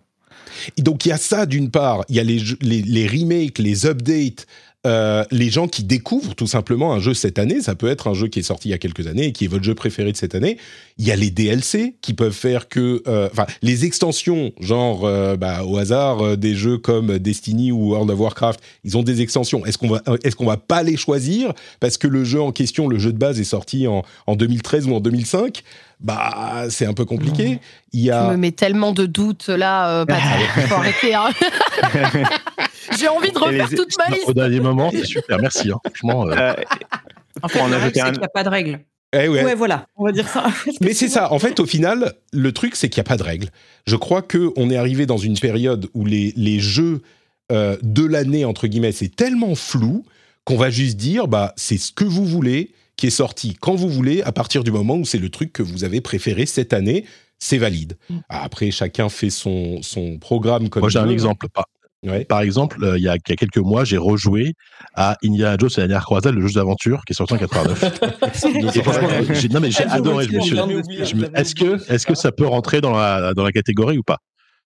Et 0.76 0.82
donc 0.82 1.04
il 1.04 1.08
y 1.08 1.12
a 1.12 1.16
ça 1.16 1.46
d'une 1.46 1.70
part, 1.70 2.04
il 2.08 2.14
y 2.14 2.20
a 2.20 2.22
les, 2.22 2.40
les, 2.60 2.82
les 2.82 3.08
remakes, 3.08 3.58
les 3.58 3.86
updates, 3.86 4.46
euh, 4.86 5.24
les 5.30 5.48
gens 5.48 5.66
qui 5.66 5.82
découvrent 5.82 6.34
tout 6.34 6.46
simplement 6.46 6.92
un 6.92 7.00
jeu 7.00 7.14
cette 7.14 7.38
année, 7.38 7.60
ça 7.62 7.74
peut 7.74 7.88
être 7.88 8.08
un 8.08 8.14
jeu 8.14 8.28
qui 8.28 8.40
est 8.40 8.42
sorti 8.42 8.68
il 8.68 8.72
y 8.72 8.74
a 8.74 8.78
quelques 8.78 9.06
années 9.06 9.26
et 9.26 9.32
qui 9.32 9.44
est 9.46 9.48
votre 9.48 9.64
jeu 9.64 9.74
préféré 9.74 10.12
de 10.12 10.16
cette 10.16 10.34
année. 10.34 10.58
Il 10.98 11.06
y 11.06 11.10
a 11.10 11.16
les 11.16 11.30
DLC 11.30 11.94
qui 12.02 12.12
peuvent 12.12 12.32
faire 12.32 12.68
que, 12.68 13.02
enfin, 13.32 13.44
euh, 13.44 13.52
les 13.62 13.86
extensions, 13.86 14.52
genre 14.60 15.06
euh, 15.06 15.36
bah, 15.36 15.64
au 15.64 15.78
hasard 15.78 16.36
des 16.36 16.54
jeux 16.54 16.76
comme 16.76 17.18
Destiny 17.18 17.72
ou 17.72 17.92
World 17.92 18.10
of 18.10 18.20
Warcraft, 18.20 18.60
ils 18.84 18.98
ont 18.98 19.02
des 19.02 19.22
extensions. 19.22 19.64
Est-ce 19.64 19.78
qu'on 19.78 19.88
va, 19.88 20.02
est-ce 20.22 20.36
qu'on 20.36 20.46
va 20.46 20.58
pas 20.58 20.82
les 20.82 20.96
choisir? 20.96 21.54
Parce 21.80 21.96
que 21.96 22.06
le 22.06 22.24
jeu 22.24 22.42
en 22.42 22.52
question, 22.52 22.86
le 22.86 22.98
jeu 22.98 23.12
de 23.12 23.18
base 23.18 23.40
est 23.40 23.44
sorti 23.44 23.86
en, 23.86 24.02
en 24.26 24.36
2013 24.36 24.86
ou 24.88 24.94
en 24.94 25.00
2005 25.00 25.62
bah, 26.00 26.64
c'est 26.68 26.84
un 26.84 26.92
peu 26.92 27.06
compliqué. 27.06 27.60
Il 27.92 28.00
y 28.00 28.10
a... 28.10 28.24
Tu 28.24 28.32
me 28.32 28.36
mets 28.36 28.52
tellement 28.52 28.92
de 28.92 29.06
doutes 29.06 29.48
là. 29.48 30.04
Patrick, 30.04 30.66
faut 30.68 30.74
arrêter. 30.74 31.14
Hein. 31.14 31.30
J'ai 32.98 33.08
envie 33.08 33.30
de 33.30 33.38
refaire 33.38 33.68
les... 33.68 33.76
toute 33.76 33.96
ma 33.98 34.08
liste. 34.08 34.28
Au 34.28 34.32
dernier 34.32 34.60
moment, 34.60 34.90
c'est 34.90 35.04
super. 35.04 35.38
Merci. 35.38 35.70
Hein. 35.70 35.78
Franchement. 35.84 36.26
Euh... 36.28 36.34
Euh, 36.34 36.54
en 37.42 37.48
fait, 37.48 37.60
on 37.60 37.72
a 37.72 37.76
ajouté 37.76 38.00
un... 38.00 38.10
qu'il 38.10 38.18
n'y 38.18 38.24
a 38.24 38.28
pas 38.28 38.44
de 38.44 38.48
règles. 38.48 38.80
Eh 39.12 39.28
ouais. 39.28 39.44
ouais. 39.44 39.54
voilà, 39.54 39.86
on 39.96 40.04
va 40.04 40.12
dire 40.12 40.28
ça. 40.28 40.46
Mais 40.80 40.92
c'est 40.92 41.08
ça. 41.08 41.32
En 41.32 41.38
fait, 41.38 41.60
au 41.60 41.66
final, 41.66 42.14
le 42.32 42.52
truc, 42.52 42.74
c'est 42.74 42.88
qu'il 42.88 43.00
n'y 43.00 43.06
a 43.06 43.08
pas 43.08 43.16
de 43.16 43.22
règles. 43.22 43.48
Je 43.86 43.96
crois 43.96 44.22
qu'on 44.22 44.70
est 44.70 44.76
arrivé 44.76 45.06
dans 45.06 45.18
une 45.18 45.38
période 45.38 45.88
où 45.94 46.04
les, 46.04 46.32
les 46.36 46.58
jeux 46.58 47.02
euh, 47.52 47.76
de 47.82 48.04
l'année, 48.04 48.44
entre 48.44 48.66
guillemets, 48.66 48.92
c'est 48.92 49.14
tellement 49.14 49.54
flou 49.54 50.04
qu'on 50.44 50.56
va 50.56 50.70
juste 50.70 50.96
dire, 50.96 51.28
bah, 51.28 51.54
c'est 51.56 51.78
ce 51.78 51.92
que 51.92 52.04
vous 52.04 52.24
voulez, 52.24 52.72
qui 52.96 53.06
est 53.06 53.10
sorti 53.10 53.56
quand 53.58 53.74
vous 53.74 53.88
voulez, 53.88 54.22
à 54.22 54.32
partir 54.32 54.64
du 54.64 54.72
moment 54.72 54.96
où 54.96 55.04
c'est 55.04 55.18
le 55.18 55.30
truc 55.30 55.52
que 55.52 55.62
vous 55.62 55.84
avez 55.84 56.00
préféré 56.00 56.46
cette 56.46 56.72
année, 56.72 57.04
c'est 57.38 57.58
valide. 57.58 57.96
Mm. 58.08 58.18
Après, 58.28 58.70
chacun 58.70 59.08
fait 59.08 59.30
son, 59.30 59.82
son 59.82 60.18
programme 60.18 60.68
comme 60.68 60.80
Moi, 60.80 60.90
j'ai 60.90 60.98
un 60.98 61.08
exemple. 61.08 61.48
Par, 61.48 61.66
ouais. 62.04 62.24
par 62.24 62.40
exemple, 62.40 62.82
euh, 62.84 62.98
il, 62.98 63.02
y 63.02 63.08
a, 63.08 63.16
il, 63.16 63.30
y 63.30 63.32
a, 63.32 63.36
quelques 63.36 63.58
mois, 63.58 63.84
j'ai 63.84 63.96
rejoué 63.96 64.54
à 64.94 65.16
Indiana 65.24 65.56
Jones 65.58 65.70
et 65.76 65.80
la 65.80 65.86
dernière 65.88 66.04
croisade, 66.04 66.34
le 66.34 66.46
jeu 66.46 66.54
d'aventure 66.54 67.02
qui 67.06 67.12
est 67.12 67.16
sorti 67.16 67.34
en 67.34 67.38
89. 67.38 68.00
j'ai, 69.40 69.48
non, 69.48 69.60
mais 69.60 69.70
j'ai 69.70 69.84
adoré. 69.84 70.26
Je 70.26 70.36
me 70.36 70.40
suis, 70.40 71.24
est-ce 71.34 71.54
que, 71.54 71.92
est-ce 71.92 72.06
que 72.06 72.14
ça 72.14 72.32
peut 72.32 72.46
rentrer 72.46 72.80
dans 72.80 72.92
la, 72.92 73.34
dans 73.34 73.44
la 73.44 73.52
catégorie 73.52 73.98
ou 73.98 74.02
pas? 74.02 74.18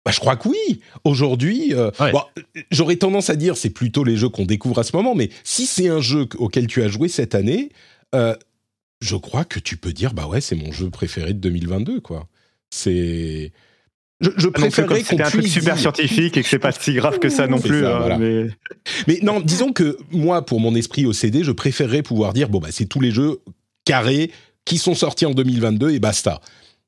Bah, 0.04 0.10
je 0.10 0.18
crois 0.18 0.36
que 0.36 0.48
oui. 0.48 0.80
Aujourd'hui, 1.04 1.74
euh, 1.74 1.90
ouais. 2.00 2.12
bon, 2.12 2.22
j'aurais 2.70 2.96
tendance 2.96 3.30
à 3.30 3.36
dire 3.36 3.56
c'est 3.56 3.70
plutôt 3.70 4.02
les 4.04 4.16
jeux 4.16 4.28
qu'on 4.28 4.46
découvre 4.46 4.78
à 4.80 4.84
ce 4.84 4.96
moment, 4.96 5.14
mais 5.14 5.30
si 5.44 5.66
c'est 5.66 5.88
un 5.88 6.00
jeu 6.00 6.26
auquel 6.38 6.66
tu 6.66 6.82
as 6.82 6.88
joué 6.88 7.08
cette 7.08 7.34
année, 7.34 7.70
euh, 8.14 8.34
je 9.00 9.16
crois 9.16 9.44
que 9.44 9.58
tu 9.58 9.76
peux 9.76 9.92
dire 9.92 10.12
bah 10.12 10.26
ouais 10.26 10.40
c'est 10.40 10.56
mon 10.56 10.72
jeu 10.72 10.90
préféré 10.90 11.34
de 11.34 11.38
2022 11.38 12.00
quoi. 12.00 12.28
C'est 12.70 13.52
Je, 14.22 14.30
je 14.36 14.46
comme 14.48 14.52
préférerais 14.62 15.00
qu'on 15.02 15.04
C'était 15.10 15.22
un 15.24 15.28
truc 15.30 15.42
puisse 15.42 15.52
super 15.52 15.74
dire- 15.74 15.80
scientifique 15.82 16.36
et 16.36 16.42
que 16.42 16.48
c'est 16.48 16.58
pas 16.58 16.72
si 16.72 16.94
grave 16.94 17.18
que 17.18 17.28
ça 17.28 17.46
non 17.48 17.58
plus. 17.60 17.82
ça, 17.82 17.96
hein, 17.96 17.98
voilà. 18.00 18.18
mais... 18.18 18.46
Mais 19.08 19.18
non, 19.22 19.40
disons 19.40 19.72
que 19.72 19.98
moi, 20.10 20.46
pour 20.46 20.60
mon 20.60 20.74
esprit 20.74 21.04
OCD, 21.06 21.42
je 21.44 21.52
préférerais 21.52 22.02
pouvoir 22.02 22.32
dire 22.32 22.48
bon 22.48 22.58
bah 22.60 22.68
c'est 22.70 22.86
tous 22.86 23.00
les 23.00 23.10
jeux 23.10 23.40
carrés 23.84 24.30
qui 24.64 24.78
sont 24.78 24.94
sortis 24.94 25.26
en 25.26 25.32
2022 25.34 25.90
et 25.90 25.98
basta. 25.98 26.40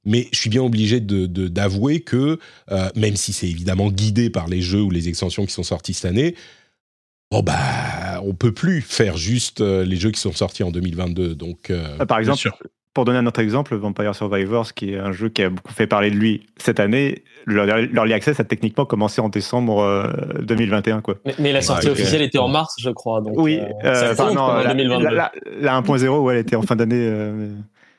Mais 0.07 0.29
je 0.33 0.39
suis 0.39 0.51
bien 0.51 0.63
obligé 0.63 1.01
de- 1.01 1.27
de- 1.27 1.49
d'avouer 1.49 2.01
que, 2.01 2.39
euh, 2.71 2.89
même 2.95 3.17
si 3.17 3.33
c'est 3.33 3.49
évidemment 3.49 3.91
guidé 3.91 4.31
par 4.31 4.47
les 4.49 4.61
jeux 4.63 4.83
ou 4.83 4.91
les 4.91 5.09
extensions 5.09 5.45
qui 5.47 5.53
sont 5.53 5.63
sortis 5.63 5.95
cette 5.95 6.05
année, 6.05 6.35
bon 7.31 7.43
bah 7.43 8.21
on 8.23 8.35
peut 8.35 8.53
plus 8.53 8.81
faire 8.81 9.17
juste 9.17 9.61
euh, 9.61 9.85
les 9.85 9.97
jeux 9.97 10.11
qui 10.13 10.21
sont 10.21 10.33
sortis 10.33 10.63
en 10.63 10.71
2022. 10.71 11.35
Donc 11.35 11.71
euh, 11.71 11.97
Ah, 11.99 12.07
Par 12.07 12.19
exemple. 12.21 12.49
Pour 12.95 13.05
donner 13.05 13.19
un 13.19 13.27
autre 13.27 13.41
exemple, 13.41 13.75
Vampire 13.77 14.15
Survivors, 14.15 14.73
qui 14.73 14.95
est 14.95 14.99
un 14.99 15.13
jeu 15.13 15.29
qui 15.29 15.43
a 15.43 15.51
beaucoup 15.51 15.73
fait 15.73 15.87
parler 15.89 16.11
de 16.11 16.17
lui 16.17 16.47
cette 16.57 16.79
année, 16.81 17.25
leur 17.45 17.67
l'early 17.67 18.13
access 18.13 18.39
a 18.41 18.45
techniquement 18.45 18.87
commencé 18.87 19.21
en 19.21 19.29
décembre 19.29 19.81
euh, 19.83 20.07
2021. 20.43 21.01
Quoi. 21.01 21.17
Mais, 21.27 21.35
mais 21.41 21.53
la 21.53 21.61
sortie 21.61 21.89
officielle 21.89 22.23
était 22.23 22.39
en 22.39 22.49
mars, 22.49 22.77
je 22.81 22.91
crois. 22.91 23.21
Donc, 23.21 23.35
oui, 23.37 23.59
euh, 23.61 23.67
euh, 23.85 24.15
ça 24.15 24.31
non, 24.33 24.55
la, 24.55 24.73
2022. 24.75 25.09
la- 25.09 25.33
la 25.61 25.81
1.0, 25.81 26.09
ouais, 26.21 26.35
elle 26.35 26.41
était 26.41 26.57
en 26.57 26.63
fin 26.63 26.77
d'année. 26.77 26.97
euh, 27.11 27.51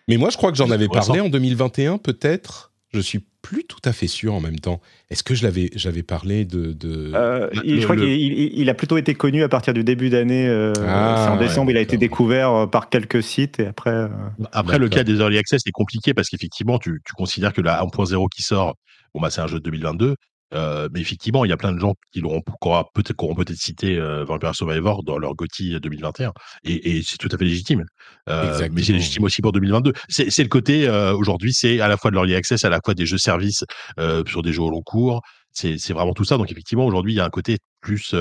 Mais 0.08 0.18
moi, 0.18 0.30
je 0.30 0.38
crois 0.38 0.52
que 0.52 0.58
j'en 0.58 0.72
avais 0.72 0.88
parlé 0.88 1.20
en 1.20 1.30
2021, 1.30 1.98
peut-être. 1.98 2.72
Je 2.96 3.02
suis 3.02 3.20
plus 3.42 3.64
tout 3.66 3.82
à 3.84 3.92
fait 3.92 4.08
sûr 4.08 4.34
en 4.34 4.40
même 4.42 4.60
temps. 4.60 4.82
Est-ce 5.10 5.22
que 5.22 5.36
je 5.36 5.44
l'avais, 5.44 5.70
j'avais 5.76 6.02
parlé 6.02 6.46
de, 6.46 6.72
de... 6.74 7.12
Euh, 7.14 7.50
Bah, 7.54 7.62
il- 7.66 7.76
le- 7.76 7.80
je 7.82 7.84
crois 7.84 7.96
le- 7.96 8.02
qu'il 8.04 8.12
il- 8.12 8.60
il 8.60 8.70
a 8.70 8.74
plutôt 8.74 8.98
été 8.98 9.14
connu 9.14 9.44
à 9.44 9.50
partir 9.50 9.74
du 9.74 9.84
début 9.84 10.10
d'année. 10.10 10.48
euh, 10.48 10.74
Ah, 10.78 11.24
c'est 11.26 11.32
en 11.32 11.38
ouais, 11.38 11.48
décembre, 11.48 11.72
il 11.72 11.78
a 11.78 11.82
été 11.82 11.98
découvert 11.98 12.52
euh, 12.52 12.68
par 12.68 12.90
quelques 12.90 13.22
sites 13.22 13.60
et 13.60 13.68
après. 13.68 13.92
euh, 13.92 14.08
Après, 14.52 14.80
le 14.80 14.88
cas 14.90 15.04
des 15.04 15.18
early 15.20 15.38
access 15.38 15.62
est 15.68 15.72
compliqué 15.72 16.14
parce 16.14 16.30
qu'effectivement, 16.30 16.80
tu, 16.80 17.02
tu 17.06 17.14
considères 17.14 17.54
que 17.54 17.62
la 17.62 17.82
1.0 17.84 18.28
qui 18.34 18.42
sort, 18.42 18.76
bon, 19.14 19.22
bah, 19.22 19.30
c'est 19.30 19.42
un 19.42 19.48
jeu 19.48 19.60
de 19.60 19.64
2022. 19.66 20.16
Euh, 20.54 20.88
mais 20.94 21.02
effectivement, 21.02 21.44
il 21.46 21.50
y 21.50 21.52
a 21.52 21.58
plein 21.58 21.72
de 21.72 21.80
gens 21.80 21.96
qui 22.12 22.22
l'auront 22.22 22.42
peut-être 22.42 23.16
qui 23.16 23.26
auront 23.26 23.36
peut-être 23.36 23.58
cité 23.58 23.98
euh, 23.98 24.24
Vampire 24.24 24.56
Survivor 24.56 25.04
dans 25.04 25.18
leur 25.18 25.36
GOTY 25.36 25.80
2021 25.80 26.34
et, 26.64 26.98
et 26.98 27.04
c'est 27.04 27.18
tout 27.18 27.30
à 27.32 27.38
fait 27.38 27.46
légitime. 27.46 27.84
Euh, 28.30 28.68
mais 28.72 28.84
c'est 28.84 28.94
légitime 28.94 29.24
aussi 29.24 29.42
pour 29.42 29.52
2022. 29.52 29.94
C'est 30.10 30.44
le 30.44 30.50
côté 30.50 30.88
euh, 30.88 31.16
aujourd'hui, 31.16 31.54
c'est 31.54 31.80
à 31.80 31.88
la 31.88 31.98
fois 31.98 32.12
de 32.12 32.16
l'early 32.16 32.36
access, 32.36 32.64
à 32.64 32.70
la 32.70 32.80
fois 32.84 32.94
des 32.94 33.06
jeux 33.06 33.18
services 33.18 33.64
euh, 34.00 34.24
sur 34.28 34.42
des 34.42 34.54
jeux 34.54 34.64
au 34.64 34.70
long 34.70 34.82
cours. 34.82 35.22
C'est 35.52 35.94
vraiment 35.94 36.14
tout 36.14 36.26
ça. 36.26 36.38
Donc 36.38 36.52
effectivement, 36.52 36.86
aujourd'hui, 36.86 37.14
il 37.14 37.16
y 37.16 37.22
a 37.22 37.26
un 37.26 37.30
côté 37.30 37.60
plus 37.80 38.14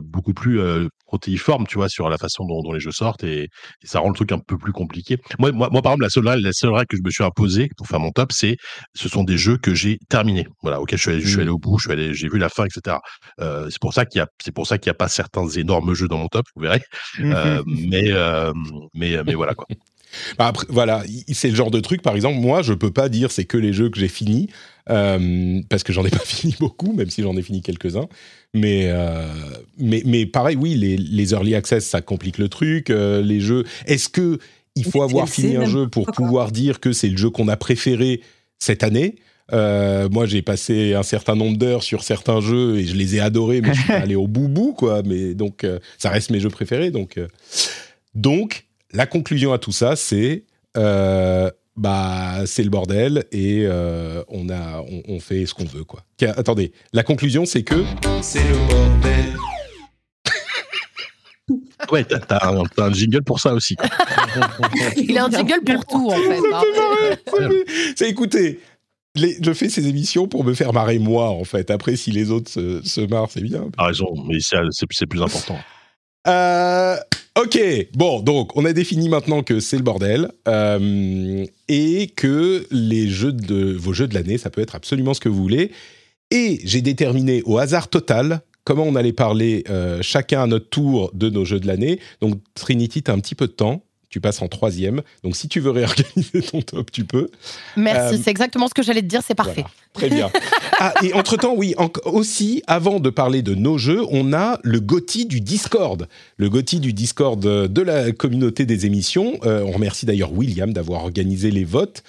beaucoup 0.00 0.34
plus 0.34 0.60
euh, 0.60 0.88
protéiforme, 1.06 1.66
tu 1.66 1.76
vois, 1.76 1.88
sur 1.88 2.08
la 2.08 2.18
façon 2.18 2.44
dont, 2.46 2.62
dont 2.62 2.72
les 2.72 2.80
jeux 2.80 2.92
sortent 2.92 3.24
et, 3.24 3.44
et 3.44 3.86
ça 3.86 4.00
rend 4.00 4.08
le 4.08 4.14
truc 4.14 4.32
un 4.32 4.38
peu 4.38 4.56
plus 4.56 4.72
compliqué. 4.72 5.18
Moi, 5.38 5.52
moi, 5.52 5.68
moi 5.70 5.82
par 5.82 5.92
exemple, 5.92 6.04
la 6.04 6.10
seule 6.10 6.26
règle, 6.26 6.42
la 6.42 6.52
seule 6.52 6.70
règle 6.70 6.86
que 6.86 6.96
je 6.96 7.02
me 7.02 7.10
suis 7.10 7.24
imposée 7.24 7.68
pour 7.76 7.86
faire 7.86 8.00
mon 8.00 8.10
top, 8.10 8.32
c'est 8.32 8.56
ce 8.94 9.08
sont 9.08 9.24
des 9.24 9.36
jeux 9.36 9.58
que 9.58 9.74
j'ai 9.74 9.98
terminés, 10.08 10.46
voilà, 10.62 10.80
auxquels 10.80 10.98
je 10.98 11.02
suis 11.02 11.10
allé, 11.12 11.20
je 11.20 11.28
suis 11.28 11.40
allé 11.40 11.50
au 11.50 11.58
bout, 11.58 11.78
je 11.78 11.84
suis 11.84 11.92
allé, 11.92 12.14
j'ai 12.14 12.28
vu 12.28 12.38
la 12.38 12.48
fin, 12.48 12.64
etc. 12.64 12.96
Euh, 13.40 13.68
c'est 13.70 13.80
pour 13.80 13.92
ça 13.92 14.06
qu'il 14.06 14.18
y 14.18 14.22
a, 14.22 14.26
c'est 14.42 14.52
pour 14.52 14.66
ça 14.66 14.78
qu'il 14.78 14.90
n'y 14.90 14.94
a 14.94 14.98
pas 14.98 15.08
certains 15.08 15.48
énormes 15.48 15.94
jeux 15.94 16.08
dans 16.08 16.18
mon 16.18 16.28
top, 16.28 16.46
vous 16.56 16.62
verrez. 16.62 16.82
Euh, 17.20 17.62
mais, 17.66 18.10
euh, 18.12 18.52
mais, 18.94 19.22
mais 19.24 19.34
voilà 19.34 19.54
quoi. 19.54 19.66
Bah, 20.38 20.46
après, 20.48 20.66
voilà, 20.68 21.02
il- 21.28 21.34
c'est 21.34 21.48
le 21.48 21.54
genre 21.54 21.70
de 21.70 21.80
truc, 21.80 22.02
par 22.02 22.14
exemple, 22.14 22.38
moi, 22.38 22.62
je 22.62 22.72
peux 22.74 22.90
pas 22.90 23.08
dire 23.08 23.30
c'est 23.30 23.44
que 23.44 23.56
les 23.56 23.72
jeux 23.72 23.88
que 23.90 23.98
j'ai 23.98 24.08
finis, 24.08 24.48
euh, 24.90 25.60
parce 25.68 25.82
que 25.82 25.92
j'en 25.92 26.04
ai 26.04 26.10
pas 26.10 26.18
fini 26.24 26.54
beaucoup, 26.60 26.92
même 26.92 27.10
si 27.10 27.22
j'en 27.22 27.36
ai 27.36 27.42
fini 27.42 27.62
quelques-uns. 27.62 28.08
Mais, 28.54 28.84
euh, 28.86 29.26
mais, 29.78 30.02
mais 30.04 30.26
pareil, 30.26 30.56
oui, 30.56 30.74
les, 30.74 30.96
les 30.96 31.32
early 31.32 31.54
access, 31.54 31.86
ça 31.86 32.00
complique 32.00 32.38
le 32.38 32.48
truc. 32.48 32.90
euh, 32.90 33.22
les 33.22 33.40
jeux, 33.40 33.64
est-ce 33.86 34.08
que 34.08 34.38
il 34.74 34.84
faut 34.84 35.02
avoir 35.02 35.26
fini 35.28 35.56
un 35.56 35.60
jeu 35.70 35.88
pour 35.88 36.06
pouvoir 36.12 36.50
dire 36.50 36.80
que 36.80 36.92
c'est 36.92 37.08
le 37.08 37.16
jeu 37.16 37.30
qu'on 37.30 37.48
a 37.48 37.56
préféré 37.56 38.20
cette 38.58 38.82
année? 38.82 39.16
Euh, 39.52 40.08
moi, 40.08 40.24
j'ai 40.24 40.40
passé 40.40 40.94
un 40.94 41.02
certain 41.02 41.34
nombre 41.34 41.58
d'heures 41.58 41.82
sur 41.82 42.02
certains 42.04 42.40
jeux 42.40 42.78
et 42.78 42.84
je 42.86 42.94
les 42.96 43.16
ai 43.16 43.20
adorés, 43.20 43.60
mais 43.60 43.74
je 43.74 43.80
suis 43.80 43.88
pas 43.88 43.98
allé 43.98 44.14
au 44.14 44.26
bout 44.26 44.48
bout, 44.48 44.72
quoi. 44.72 45.02
Mais 45.04 45.34
donc, 45.34 45.64
euh, 45.64 45.78
ça 45.98 46.08
reste 46.10 46.30
mes 46.30 46.40
jeux 46.40 46.48
préférés. 46.48 46.90
Donc, 46.90 47.18
euh, 47.18 47.28
donc, 48.14 48.64
la 48.92 49.06
conclusion 49.06 49.52
à 49.52 49.58
tout 49.58 49.72
ça, 49.72 49.96
c'est 49.96 50.44
euh, 50.76 51.50
bah 51.76 52.44
c'est 52.46 52.62
le 52.62 52.70
bordel 52.70 53.24
et 53.32 53.64
euh, 53.66 54.22
on 54.28 54.48
a 54.50 54.80
on, 54.82 55.02
on 55.08 55.20
fait 55.20 55.46
ce 55.46 55.54
qu'on 55.54 55.64
veut 55.64 55.84
quoi. 55.84 56.04
Attendez, 56.36 56.72
la 56.92 57.02
conclusion 57.02 57.44
c'est 57.46 57.62
que 57.62 57.84
c'est 58.20 58.42
le 58.48 58.56
bordel. 58.68 59.34
Ouais, 61.90 62.04
t'as, 62.04 62.38
un, 62.78 62.92
jingle 62.92 63.22
pour 63.24 63.40
ça 63.40 63.52
aussi. 63.52 63.74
quoi. 63.74 63.88
Il 64.96 65.18
a 65.18 65.24
un 65.24 65.30
jingle 65.30 65.60
pour 65.64 65.84
tout, 65.84 66.08
en 66.10 66.16
fait. 66.16 66.38
hein. 66.38 66.62
Ça 67.26 67.48
fait- 67.48 67.64
c'est 67.96 68.08
écoutez. 68.08 68.60
les- 69.16 69.36
je 69.42 69.52
fais 69.52 69.68
ces 69.68 69.88
émissions 69.88 70.28
pour 70.28 70.44
me 70.44 70.54
faire 70.54 70.72
marrer 70.72 70.98
moi 71.00 71.28
en 71.30 71.44
fait. 71.44 71.70
Après 71.70 71.96
si 71.96 72.12
les 72.12 72.30
autres 72.30 72.50
se, 72.50 72.80
se 72.82 73.00
marrent 73.02 73.30
c'est 73.30 73.42
bien. 73.42 73.68
T'as 73.76 73.86
raison, 73.86 74.06
mais 74.26 74.38
c'est, 74.40 74.56
c'est, 74.70 74.86
c'est 74.92 75.06
plus 75.06 75.20
important. 75.22 75.58
Euh, 76.28 76.96
ok, 77.38 77.58
bon, 77.94 78.20
donc 78.20 78.56
on 78.56 78.64
a 78.64 78.72
défini 78.72 79.08
maintenant 79.08 79.42
que 79.42 79.60
c'est 79.60 79.76
le 79.76 79.82
bordel 79.82 80.30
euh, 80.48 81.44
et 81.68 82.08
que 82.08 82.66
les 82.70 83.08
jeux 83.08 83.32
de 83.32 83.72
vos 83.72 83.92
jeux 83.92 84.08
de 84.08 84.14
l'année, 84.14 84.38
ça 84.38 84.50
peut 84.50 84.60
être 84.60 84.74
absolument 84.74 85.14
ce 85.14 85.20
que 85.20 85.28
vous 85.28 85.42
voulez. 85.42 85.70
Et 86.30 86.60
j'ai 86.64 86.80
déterminé 86.80 87.42
au 87.44 87.58
hasard 87.58 87.88
total 87.88 88.40
comment 88.64 88.84
on 88.84 88.94
allait 88.94 89.12
parler 89.12 89.64
euh, 89.68 90.00
chacun 90.02 90.42
à 90.42 90.46
notre 90.46 90.68
tour 90.68 91.10
de 91.14 91.28
nos 91.30 91.44
jeux 91.44 91.60
de 91.60 91.66
l'année. 91.66 92.00
Donc 92.20 92.40
Trinity, 92.54 93.02
t'as 93.02 93.12
un 93.12 93.18
petit 93.18 93.34
peu 93.34 93.46
de 93.46 93.52
temps. 93.52 93.84
Tu 94.12 94.20
passes 94.20 94.42
en 94.42 94.46
troisième. 94.48 95.00
Donc 95.24 95.34
si 95.36 95.48
tu 95.48 95.58
veux 95.60 95.70
réorganiser 95.70 96.42
ton 96.42 96.60
top, 96.60 96.92
tu 96.92 97.04
peux. 97.04 97.28
Merci, 97.78 98.14
Euh, 98.16 98.18
c'est 98.22 98.30
exactement 98.30 98.68
ce 98.68 98.74
que 98.74 98.82
j'allais 98.82 99.00
te 99.00 99.06
dire, 99.06 99.22
c'est 99.26 99.34
parfait. 99.34 99.64
Très 99.94 100.10
bien. 100.10 100.30
Ah, 100.78 100.92
et 101.02 101.14
entre-temps, 101.14 101.54
oui, 101.56 101.74
en- 101.78 101.88
aussi, 102.04 102.62
avant 102.66 103.00
de 103.00 103.08
parler 103.08 103.40
de 103.40 103.54
nos 103.54 103.78
jeux, 103.78 104.02
on 104.10 104.34
a 104.34 104.58
le 104.62 104.80
GOTY 104.80 105.24
du 105.24 105.40
Discord. 105.40 106.08
Le 106.36 106.50
GOTY 106.50 106.78
du 106.80 106.92
Discord 106.92 107.44
euh, 107.46 107.68
de 107.68 107.80
la 107.80 108.12
communauté 108.12 108.66
des 108.66 108.84
émissions. 108.84 109.38
Euh, 109.44 109.64
on 109.66 109.70
remercie 109.72 110.04
d'ailleurs 110.04 110.32
William 110.34 110.74
d'avoir 110.74 111.04
organisé 111.04 111.50
les 111.50 111.64
votes. 111.64 112.02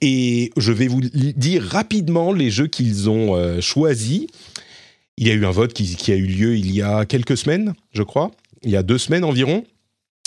Et 0.00 0.50
je 0.56 0.72
vais 0.72 0.88
vous 0.88 1.00
dire 1.00 1.62
rapidement 1.62 2.32
les 2.32 2.50
jeux 2.50 2.66
qu'ils 2.66 3.08
ont 3.08 3.36
euh, 3.36 3.60
choisis. 3.60 4.26
Il 5.16 5.28
y 5.28 5.30
a 5.30 5.34
eu 5.34 5.46
un 5.46 5.50
vote 5.52 5.72
qui, 5.72 5.94
qui 5.94 6.10
a 6.10 6.16
eu 6.16 6.26
lieu 6.26 6.56
il 6.56 6.72
y 6.74 6.82
a 6.82 7.04
quelques 7.06 7.36
semaines, 7.36 7.74
je 7.92 8.02
crois. 8.02 8.32
Il 8.64 8.70
y 8.70 8.76
a 8.76 8.82
deux 8.82 8.98
semaines 8.98 9.22
environ. 9.24 9.64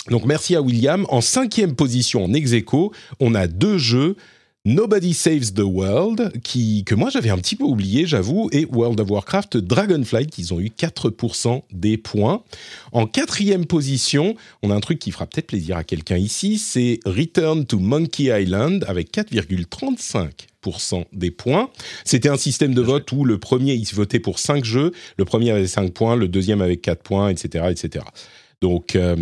Donc 0.10 0.26
merci 0.26 0.56
à 0.56 0.62
William. 0.62 1.06
En 1.10 1.22
cinquième 1.22 1.76
position, 1.76 2.26
en 2.26 2.34
ex 2.34 2.52
on 3.20 3.36
a 3.36 3.48
deux 3.48 3.78
jeux. 3.78 4.16
Nobody 4.66 5.14
Saves 5.14 5.54
the 5.54 5.62
World, 5.62 6.34
qui, 6.44 6.84
que 6.84 6.94
moi 6.94 7.10
j'avais 7.10 7.30
un 7.30 7.38
petit 7.38 7.56
peu 7.56 7.64
oublié, 7.64 8.06
j'avoue, 8.06 8.50
et 8.52 8.66
World 8.66 9.00
of 9.00 9.10
Warcraft 9.10 9.56
Dragonflight, 9.56 10.30
qui 10.30 10.52
ont 10.52 10.60
eu 10.60 10.68
4% 10.68 11.62
des 11.72 11.98
points. 11.98 12.44
En 12.92 13.08
quatrième 13.08 13.66
position, 13.66 14.36
on 14.62 14.70
a 14.70 14.76
un 14.76 14.82
truc 14.82 15.00
qui 15.00 15.12
fera 15.12 15.28
peut-être 15.28 15.48
plaisir 15.48 15.78
à 15.78 15.86
quelqu'un 15.86 16.18
ici, 16.18 16.58
c'est 16.58 17.00
Return 17.06 17.66
to 17.66 17.80
Monkey 17.80 18.26
Island, 18.26 18.84
avec 18.90 19.14
4,35% 19.14 21.06
des 21.14 21.32
points. 21.32 21.70
C'était 22.04 22.30
un 22.30 22.38
système 22.38 22.74
de 22.74 22.82
vote 22.82 23.10
où 23.14 23.24
le 23.24 23.38
premier, 23.40 23.76
il 23.76 23.86
se 23.86 23.96
votait 23.96 24.20
pour 24.20 24.40
5 24.40 24.66
jeux, 24.66 24.92
le 25.18 25.24
premier 25.24 25.52
avait 25.52 25.68
5 25.68 25.94
points, 25.94 26.18
le 26.18 26.28
deuxième 26.28 26.62
avec 26.62 26.82
4 26.82 27.02
points, 27.02 27.30
etc. 27.30 27.68
etc. 27.72 28.04
Donc, 28.62 28.96
euh, 28.96 29.16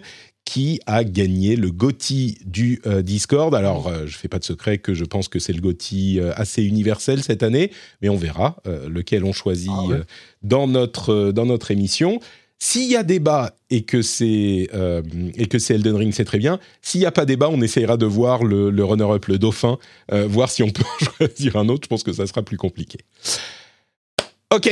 qui 0.49 0.79
a 0.87 1.03
gagné 1.03 1.55
le 1.55 1.69
GOTY 1.69 2.39
du 2.43 2.81
euh, 2.87 3.03
Discord. 3.03 3.53
Alors, 3.53 3.87
euh, 3.87 4.07
je 4.07 4.17
fais 4.17 4.27
pas 4.27 4.39
de 4.39 4.43
secret 4.43 4.79
que 4.79 4.95
je 4.95 5.05
pense 5.05 5.27
que 5.27 5.37
c'est 5.37 5.53
le 5.53 5.61
GOTY 5.61 6.19
euh, 6.19 6.31
assez 6.35 6.63
universel 6.63 7.21
cette 7.21 7.43
année, 7.43 7.69
mais 8.01 8.09
on 8.09 8.15
verra 8.15 8.55
lequel 8.65 9.25
on 9.25 9.31
choisit 9.31 9.69
euh, 9.91 10.03
dans, 10.41 10.65
notre, 10.65 11.31
dans 11.31 11.45
notre 11.45 11.69
émission. 11.69 12.19
S'il 12.57 12.89
y 12.89 12.95
a 12.95 13.03
débat 13.03 13.53
et 13.69 13.83
que 13.83 14.01
c'est 14.01 14.69
et 15.37 15.45
que 15.45 15.59
c'est 15.59 15.75
Elden 15.75 15.95
Ring, 15.95 16.13
c'est 16.13 16.25
très 16.25 16.39
bien. 16.39 16.59
S'il 16.81 17.01
n'y 17.01 17.05
a 17.05 17.11
pas 17.11 17.25
débat, 17.25 17.49
on 17.49 17.61
essayera 17.61 17.95
de 17.95 18.07
voir 18.07 18.43
le, 18.43 18.71
le 18.71 18.83
runner-up, 18.83 19.25
le 19.25 19.37
dauphin, 19.37 19.77
voir 20.11 20.49
si 20.49 20.63
on 20.63 20.69
peut 20.71 20.83
choisir 20.99 21.57
un 21.57 21.69
autre. 21.69 21.83
Je 21.83 21.89
pense 21.89 22.01
que 22.01 22.11
ça 22.11 22.25
sera 22.25 22.41
plus 22.41 22.57
compliqué. 22.57 22.97
Ok. 24.51 24.67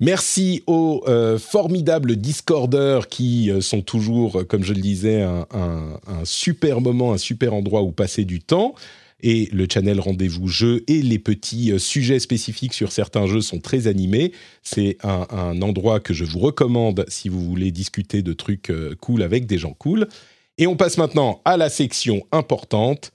Merci 0.00 0.62
aux 0.68 1.02
euh, 1.08 1.38
formidables 1.38 2.14
Discorders 2.14 3.08
qui 3.08 3.50
euh, 3.50 3.60
sont 3.60 3.82
toujours, 3.82 4.46
comme 4.46 4.62
je 4.62 4.72
le 4.72 4.80
disais, 4.80 5.22
un, 5.22 5.98
super 6.22 6.80
moment, 6.80 7.12
un 7.12 7.18
super 7.18 7.52
endroit 7.52 7.82
où 7.82 7.90
passer 7.90 8.24
du 8.24 8.38
temps. 8.38 8.74
Et 9.20 9.48
le 9.52 9.66
channel 9.68 9.98
Rendez-vous 9.98 10.46
Jeux 10.46 10.84
et 10.86 11.02
les 11.02 11.18
petits 11.18 11.72
euh, 11.72 11.78
sujets 11.80 12.20
spécifiques 12.20 12.74
sur 12.74 12.92
certains 12.92 13.26
jeux 13.26 13.40
sont 13.40 13.58
très 13.58 13.88
animés. 13.88 14.30
C'est 14.62 14.98
un, 15.02 15.26
un, 15.30 15.60
endroit 15.62 15.98
que 15.98 16.14
je 16.14 16.24
vous 16.24 16.38
recommande 16.38 17.04
si 17.08 17.28
vous 17.28 17.42
voulez 17.42 17.72
discuter 17.72 18.22
de 18.22 18.32
trucs 18.32 18.70
cool 19.00 19.22
avec 19.22 19.46
des 19.46 19.58
gens 19.58 19.74
cool. 19.76 20.06
Et 20.58 20.68
on 20.68 20.76
passe 20.76 20.98
maintenant 20.98 21.40
à 21.44 21.56
la 21.56 21.70
section 21.70 22.24
importante 22.30 23.10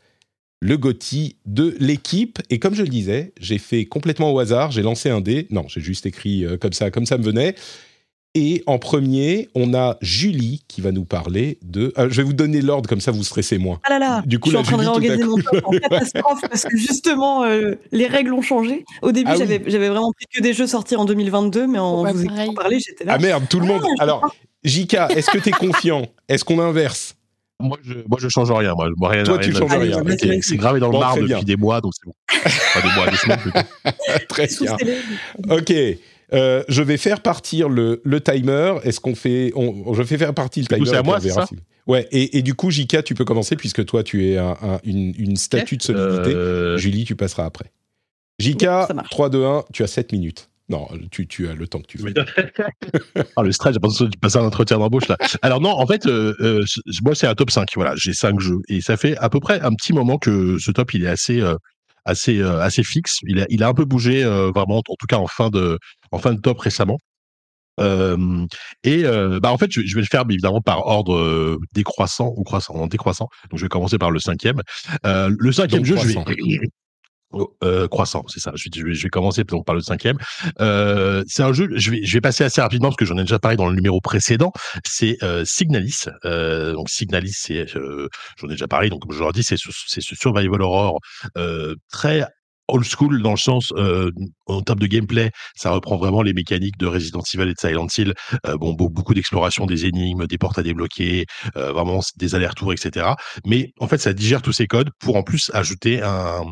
le 0.63 0.77
GOTY 0.77 1.35
de 1.45 1.75
l'équipe. 1.79 2.39
Et 2.49 2.57
comme 2.57 2.73
je 2.73 2.83
le 2.83 2.87
disais, 2.87 3.33
j'ai 3.39 3.57
fait 3.57 3.83
complètement 3.85 4.31
au 4.31 4.39
hasard, 4.39 4.71
j'ai 4.71 4.81
lancé 4.81 5.09
un 5.09 5.19
dé. 5.19 5.45
Non, 5.51 5.65
j'ai 5.67 5.81
juste 5.81 6.05
écrit 6.05 6.45
euh, 6.45 6.57
comme 6.57 6.71
ça, 6.71 6.89
comme 6.89 7.05
ça 7.05 7.17
me 7.17 7.23
venait. 7.23 7.55
Et 8.33 8.63
en 8.65 8.79
premier, 8.79 9.49
on 9.55 9.75
a 9.75 9.97
Julie 10.01 10.63
qui 10.67 10.79
va 10.81 10.91
nous 10.91 11.03
parler 11.03 11.59
de. 11.63 11.93
Euh, 11.97 12.07
je 12.09 12.15
vais 12.17 12.23
vous 12.23 12.33
donner 12.33 12.61
l'ordre 12.61 12.87
comme 12.89 13.01
ça, 13.01 13.11
vous 13.11 13.23
stressez 13.23 13.57
moins. 13.57 13.79
Ah 13.83 13.89
là 13.89 13.99
là. 13.99 14.23
Du 14.25 14.39
coup, 14.39 14.49
je 14.49 14.55
suis 14.55 14.59
en 14.59 14.63
train 14.63 14.77
de 14.77 14.81
réorganiser 14.81 15.25
mon 15.25 15.35
top 15.37 15.61
en 15.65 15.71
catastrophe 15.71 16.41
parce 16.49 16.63
que 16.63 16.77
justement 16.77 17.43
euh, 17.43 17.75
les 17.91 18.07
règles 18.07 18.33
ont 18.33 18.41
changé. 18.41 18.85
Au 19.01 19.11
début, 19.11 19.29
Ah 19.31 19.37
oui. 19.37 19.59
j'avais 19.67 19.89
vraiment 19.89 20.13
pris 20.13 20.25
que 20.33 20.41
des 20.41 20.53
jeux 20.53 20.65
sortis 20.65 20.95
en 20.95 21.03
2022, 21.05 21.67
mais 21.67 21.77
en 21.77 22.03
Ouais, 22.03 22.13
vous 22.13 22.23
écoutant 22.23 22.53
parler, 22.53 22.79
j'étais 22.79 23.03
là. 23.03 23.15
Ah 23.15 23.19
merde, 23.19 23.43
tout 23.49 23.59
le 23.59 23.67
monde. 23.67 23.83
Ah, 23.99 24.03
Alors, 24.03 24.33
JK, 24.63 24.93
est-ce 25.15 25.29
que 25.29 25.37
tu 25.37 25.49
es 25.49 25.51
confiant? 25.51 26.07
Est-ce 26.29 26.43
qu'on 26.45 26.59
inverse? 26.59 27.15
Moi, 27.63 27.77
je, 27.83 27.93
moi, 28.07 28.17
je 28.21 28.27
change 28.29 28.51
rien. 28.51 28.73
Moi, 28.75 28.89
moi 28.97 29.09
rien, 29.09 29.23
Toi, 29.23 29.37
rien 29.37 29.47
tu 29.49 29.55
changes 29.55 29.71
rien. 29.71 30.01
C'est 30.41 30.57
gravé 30.57 30.79
dans 30.79 30.87
le 30.87 30.91
Bon, 30.93 30.99
marbre 30.99 31.13
très 31.15 31.21
depuis 31.21 31.33
bien. 31.35 31.43
des 31.43 31.55
mois, 31.55 31.81
donc 31.81 31.93
c'est 31.95 32.05
bon. 32.05 32.13
Pas 32.73 32.81
des 32.81 32.93
mois, 32.95 33.09
des 33.09 33.17
semaines 33.17 33.39
plutôt. 33.39 33.59
Très 34.29 34.47
bien. 34.61 34.75
Ok. 35.49 35.73
Euh, 36.33 36.63
je 36.67 36.81
vais 36.81 36.97
faire 36.97 37.21
partir 37.21 37.69
le, 37.69 38.01
le 38.03 38.19
timer. 38.21 38.75
Est-ce 38.83 38.99
qu'on 38.99 39.13
fait. 39.15 39.51
On, 39.55 39.93
je 39.93 40.03
fais 40.03 40.17
faire 40.17 40.33
partir 40.33 40.63
le 40.69 40.75
Du 40.75 40.81
coup, 40.81 40.85
timer. 40.85 40.89
c'est 40.95 40.99
à 40.99 41.03
moi, 41.03 41.19
c'est 41.19 41.29
si- 41.29 41.61
Ouais, 41.85 42.07
et, 42.11 42.37
et 42.37 42.41
du 42.41 42.53
coup, 42.55 42.71
JK, 42.71 43.03
tu 43.03 43.13
peux 43.13 43.25
commencer 43.25 43.55
puisque 43.55 43.85
toi, 43.85 44.03
tu 44.03 44.29
es 44.31 44.37
un- 44.37 44.57
un- 44.61 44.79
une, 44.83 45.13
une 45.17 45.35
statue 45.35 45.77
de 45.77 45.83
solidité. 45.83 46.33
Euh, 46.33 46.77
Julie, 46.77 47.03
tu 47.05 47.15
passeras 47.15 47.45
après. 47.45 47.71
JK, 48.39 48.61
Oui, 48.61 48.67
ça 48.87 48.93
marche. 48.95 49.09
3, 49.09 49.29
2, 49.29 49.45
1, 49.45 49.63
tu 49.73 49.83
as 49.83 49.87
7 49.87 50.11
minutes. 50.11 50.49
Non, 50.69 50.87
tu, 51.11 51.27
tu 51.27 51.47
as 51.47 51.55
le 51.55 51.67
temps 51.67 51.79
que 51.81 51.87
tu 51.87 51.97
veux. 51.97 52.13
Ah, 53.35 53.43
le 53.43 53.51
stress, 53.51 53.73
j'ai 53.73 53.79
l'impression 53.79 54.05
de 54.05 54.17
passer 54.17 54.37
un 54.37 54.45
entretien 54.45 54.77
d'embauche 54.77 55.07
là. 55.07 55.17
Alors 55.41 55.59
non, 55.59 55.71
en 55.71 55.85
fait, 55.85 56.05
euh, 56.05 56.35
euh, 56.39 56.63
moi 57.03 57.15
c'est 57.15 57.27
un 57.27 57.35
top 57.35 57.51
5. 57.51 57.67
Voilà, 57.75 57.93
j'ai 57.95 58.13
5 58.13 58.39
jeux 58.39 58.59
et 58.69 58.81
ça 58.81 58.95
fait 58.97 59.17
à 59.17 59.29
peu 59.29 59.39
près 59.39 59.59
un 59.61 59.73
petit 59.73 59.93
moment 59.93 60.17
que 60.17 60.57
ce 60.59 60.71
top 60.71 60.93
il 60.93 61.03
est 61.03 61.07
assez 61.09 61.41
euh, 61.41 61.55
assez 62.05 62.39
euh, 62.39 62.61
assez 62.61 62.83
fixe. 62.83 63.19
Il 63.23 63.41
a 63.41 63.45
il 63.49 63.63
a 63.63 63.67
un 63.67 63.73
peu 63.73 63.85
bougé 63.85 64.23
euh, 64.23 64.51
vraiment, 64.55 64.77
en 64.77 64.95
tout 64.97 65.07
cas 65.07 65.17
en 65.17 65.27
fin 65.27 65.49
de 65.49 65.77
en 66.11 66.17
fin 66.17 66.33
de 66.33 66.39
top 66.39 66.59
récemment. 66.59 66.97
Euh, 67.79 68.45
et 68.83 69.03
euh, 69.05 69.39
bah 69.39 69.51
en 69.51 69.57
fait, 69.57 69.71
je, 69.71 69.81
je 69.81 69.95
vais 69.95 70.01
le 70.01 70.07
faire 70.07 70.25
mais 70.25 70.35
évidemment 70.35 70.61
par 70.61 70.85
ordre 70.85 71.15
euh, 71.15 71.57
décroissant 71.73 72.31
ou 72.37 72.43
croissant, 72.43 72.75
non, 72.75 72.87
décroissant. 72.87 73.27
Donc 73.49 73.59
je 73.59 73.65
vais 73.65 73.69
commencer 73.69 73.97
par 73.97 74.11
le 74.11 74.19
cinquième. 74.19 74.61
Euh, 75.05 75.33
le 75.37 75.51
cinquième 75.51 75.81
Donc, 75.81 75.97
jeu, 75.97 75.97
je 75.97 76.19
vais. 76.19 76.59
Oh, 77.35 77.55
euh, 77.63 77.87
croissant, 77.87 78.23
c'est 78.27 78.39
ça. 78.39 78.51
Je 78.55 78.65
vais, 78.65 78.93
je 78.93 78.93
je 78.93 79.03
vais 79.03 79.09
commencer 79.09 79.43
donc 79.43 79.65
par 79.65 79.73
le 79.73 79.81
cinquième. 79.81 80.17
Euh, 80.61 81.23
c'est 81.27 81.41
un 81.41 81.51
jeu. 81.51 81.67
Je 81.75 81.89
vais, 81.91 82.03
je 82.03 82.13
vais 82.13 82.21
passer 82.21 82.43
assez 82.43 82.61
rapidement 82.61 82.89
parce 82.89 82.95
que 82.97 83.05
j'en 83.05 83.17
ai 83.17 83.21
déjà 83.21 83.39
parlé 83.39 83.57
dans 83.57 83.67
le 83.67 83.75
numéro 83.75 83.99
précédent. 84.01 84.51
C'est 84.85 85.17
euh, 85.23 85.43
Signalis. 85.43 86.05
Euh, 86.25 86.73
donc 86.73 86.89
Signalis, 86.89 87.33
c'est, 87.35 87.75
euh, 87.75 88.07
j'en 88.39 88.47
ai 88.47 88.51
déjà 88.51 88.67
parlé. 88.67 88.89
Donc 88.89 89.01
comme 89.01 89.11
je 89.13 89.19
leur 89.19 89.33
dis, 89.33 89.43
c'est 89.43 89.57
ce, 89.57 89.69
c'est 89.87 90.01
ce 90.01 90.15
survival 90.15 90.61
horror 90.61 90.99
euh, 91.37 91.75
très 91.91 92.23
old 92.69 92.85
school 92.85 93.21
dans 93.21 93.31
le 93.31 93.37
sens 93.37 93.73
euh, 93.75 94.09
en 94.45 94.61
termes 94.61 94.79
de 94.79 94.87
gameplay, 94.87 95.31
ça 95.55 95.71
reprend 95.71 95.97
vraiment 95.97 96.21
les 96.21 96.33
mécaniques 96.33 96.77
de 96.77 96.85
Resident 96.87 97.21
Evil 97.33 97.49
et 97.49 97.53
de 97.53 97.59
Silent 97.59 97.87
Hill. 97.97 98.13
Euh, 98.47 98.57
bon, 98.57 98.73
beau- 98.73 98.89
beaucoup 98.89 99.13
d'exploration 99.13 99.65
des 99.65 99.85
énigmes, 99.85 100.27
des 100.27 100.37
portes 100.37 100.59
à 100.59 100.63
débloquer, 100.63 101.25
euh, 101.57 101.73
vraiment 101.73 101.99
des 102.15 102.35
allers-retours, 102.35 102.71
etc. 102.73 103.15
Mais 103.45 103.73
en 103.79 103.87
fait, 103.87 103.97
ça 103.97 104.13
digère 104.13 104.41
tous 104.41 104.53
ces 104.53 104.67
codes 104.67 104.91
pour 104.99 105.17
en 105.17 105.23
plus 105.23 105.51
ajouter 105.53 106.01
un 106.01 106.43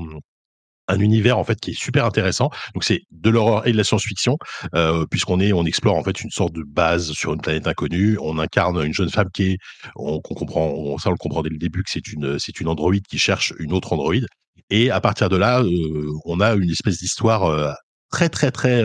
un 0.92 1.00
univers 1.00 1.38
en 1.38 1.44
fait 1.44 1.60
qui 1.60 1.72
est 1.72 1.80
super 1.80 2.06
intéressant. 2.06 2.50
Donc 2.74 2.84
c'est 2.84 3.02
de 3.12 3.30
l'horreur 3.30 3.68
et 3.68 3.72
de 3.72 3.78
la 3.78 3.84
science-fiction 3.84 4.38
euh, 4.76 5.06
puisqu'on 5.10 5.40
est 5.40 5.54
on 5.54 5.66
explore 5.66 5.96
en 5.96 6.04
fait 6.04 6.22
une 6.22 6.30
sorte 6.30 6.54
de 6.54 6.64
base 6.64 7.12
sur 7.14 7.34
une 7.34 7.42
planète 7.42 7.68
inconnue. 7.68 8.18
On 8.22 8.38
incarne 8.38 8.84
une 8.86 8.94
jeune 8.94 9.10
femme 9.10 9.30
qui 9.34 9.52
est 9.52 9.58
on, 9.96 10.20
comprend 10.20 10.68
on, 10.68 10.98
ça 10.98 11.10
on 11.10 11.14
le 11.14 11.18
comprend 11.18 11.42
dès 11.42 11.50
le 11.50 11.58
début 11.58 11.84
que 11.84 11.90
c'est 11.90 12.12
une 12.12 12.38
c'est 12.40 12.60
une 12.60 12.68
androïde 12.68 13.06
qui 13.08 13.18
cherche 13.18 13.54
une 13.60 13.74
autre 13.74 13.94
androïde 13.94 14.28
et 14.70 14.92
à 14.92 15.02
partir 15.02 15.30
de 15.30 15.38
là 15.38 15.62
euh, 15.62 16.12
on 16.26 16.40
a 16.40 16.54
une 16.54 16.70
espèce 16.70 17.00
d'histoire 17.00 17.46
euh, 17.46 17.72
très 18.12 18.30
très 18.30 18.52
très 18.52 18.84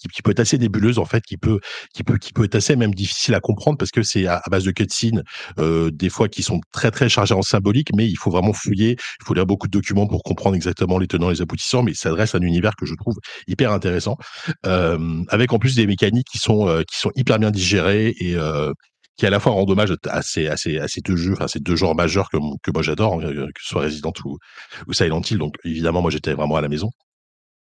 qui, 0.00 0.08
qui 0.08 0.22
peut 0.22 0.32
être 0.32 0.40
assez 0.40 0.58
nébuleuse 0.58 0.98
en 0.98 1.04
fait 1.04 1.22
qui 1.22 1.36
peut 1.36 1.60
qui 1.94 2.02
peut 2.02 2.18
qui 2.18 2.32
peut 2.32 2.44
être 2.44 2.54
assez 2.56 2.76
même 2.76 2.94
difficile 2.94 3.34
à 3.34 3.40
comprendre 3.40 3.78
parce 3.78 3.90
que 3.90 4.02
c'est 4.02 4.26
à, 4.26 4.40
à 4.44 4.50
base 4.50 4.64
de 4.64 4.70
cutscenes 4.70 5.22
euh, 5.58 5.90
des 5.90 6.08
fois 6.08 6.28
qui 6.28 6.42
sont 6.42 6.60
très 6.72 6.90
très 6.90 7.08
chargés 7.08 7.34
en 7.34 7.42
symbolique 7.42 7.90
mais 7.94 8.06
il 8.08 8.16
faut 8.16 8.30
vraiment 8.30 8.52
fouiller 8.52 8.96
il 9.20 9.24
faut 9.26 9.34
lire 9.34 9.46
beaucoup 9.46 9.66
de 9.66 9.72
documents 9.72 10.06
pour 10.06 10.22
comprendre 10.22 10.56
exactement 10.56 10.98
les 10.98 11.06
tenants 11.06 11.30
et 11.30 11.34
les 11.34 11.42
aboutissants, 11.42 11.82
mais 11.82 11.94
ça 11.94 12.10
adresse 12.10 12.34
un 12.34 12.40
univers 12.40 12.76
que 12.76 12.86
je 12.86 12.94
trouve 12.94 13.16
hyper 13.46 13.72
intéressant, 13.72 14.16
euh, 14.66 15.22
avec 15.28 15.52
en 15.52 15.58
plus 15.58 15.74
des 15.74 15.86
mécaniques 15.86 16.28
qui 16.30 16.38
sont 16.38 16.68
euh, 16.68 16.82
qui 16.82 16.98
sont 16.98 17.10
hyper 17.14 17.38
bien 17.38 17.50
digérées 17.50 18.14
et 18.18 18.36
euh, 18.36 18.72
qui 19.16 19.26
à 19.26 19.30
la 19.30 19.40
fois 19.40 19.52
rendent 19.52 19.70
hommage 19.70 19.92
à 20.08 20.22
ces, 20.22 20.46
à 20.46 20.56
ces, 20.56 20.78
à 20.78 20.88
ces 20.88 21.00
deux 21.02 21.16
jeux, 21.16 21.34
enfin 21.34 21.48
ces 21.48 21.60
deux 21.60 21.76
genres 21.76 21.94
majeurs 21.94 22.28
que, 22.30 22.38
que 22.62 22.70
moi 22.72 22.82
j'adore, 22.82 23.14
hein, 23.14 23.32
que 23.32 23.62
ce 23.62 23.68
soit 23.68 23.82
Resident 23.82 24.12
ou, 24.24 24.38
ou 24.86 24.92
Silent 24.92 25.20
Hill. 25.22 25.38
Donc 25.38 25.56
évidemment, 25.64 26.02
moi 26.02 26.10
j'étais 26.10 26.32
vraiment 26.34 26.56
à 26.56 26.60
la 26.62 26.68
maison. 26.68 26.90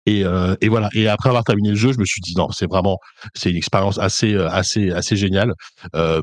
Et, 0.05 0.23
euh, 0.25 0.55
et 0.61 0.69
voilà. 0.69 0.89
Et 0.93 1.07
après 1.07 1.29
avoir 1.29 1.43
terminé 1.43 1.69
le 1.69 1.75
jeu, 1.75 1.93
je 1.93 1.99
me 1.99 2.05
suis 2.05 2.21
dit 2.21 2.33
non, 2.35 2.49
c'est 2.51 2.67
vraiment, 2.67 2.97
c'est 3.35 3.51
une 3.51 3.57
expérience 3.57 3.99
assez, 3.99 4.33
euh, 4.33 4.49
assez, 4.49 4.91
assez 4.91 5.15
géniale. 5.15 5.53
Euh, 5.95 6.21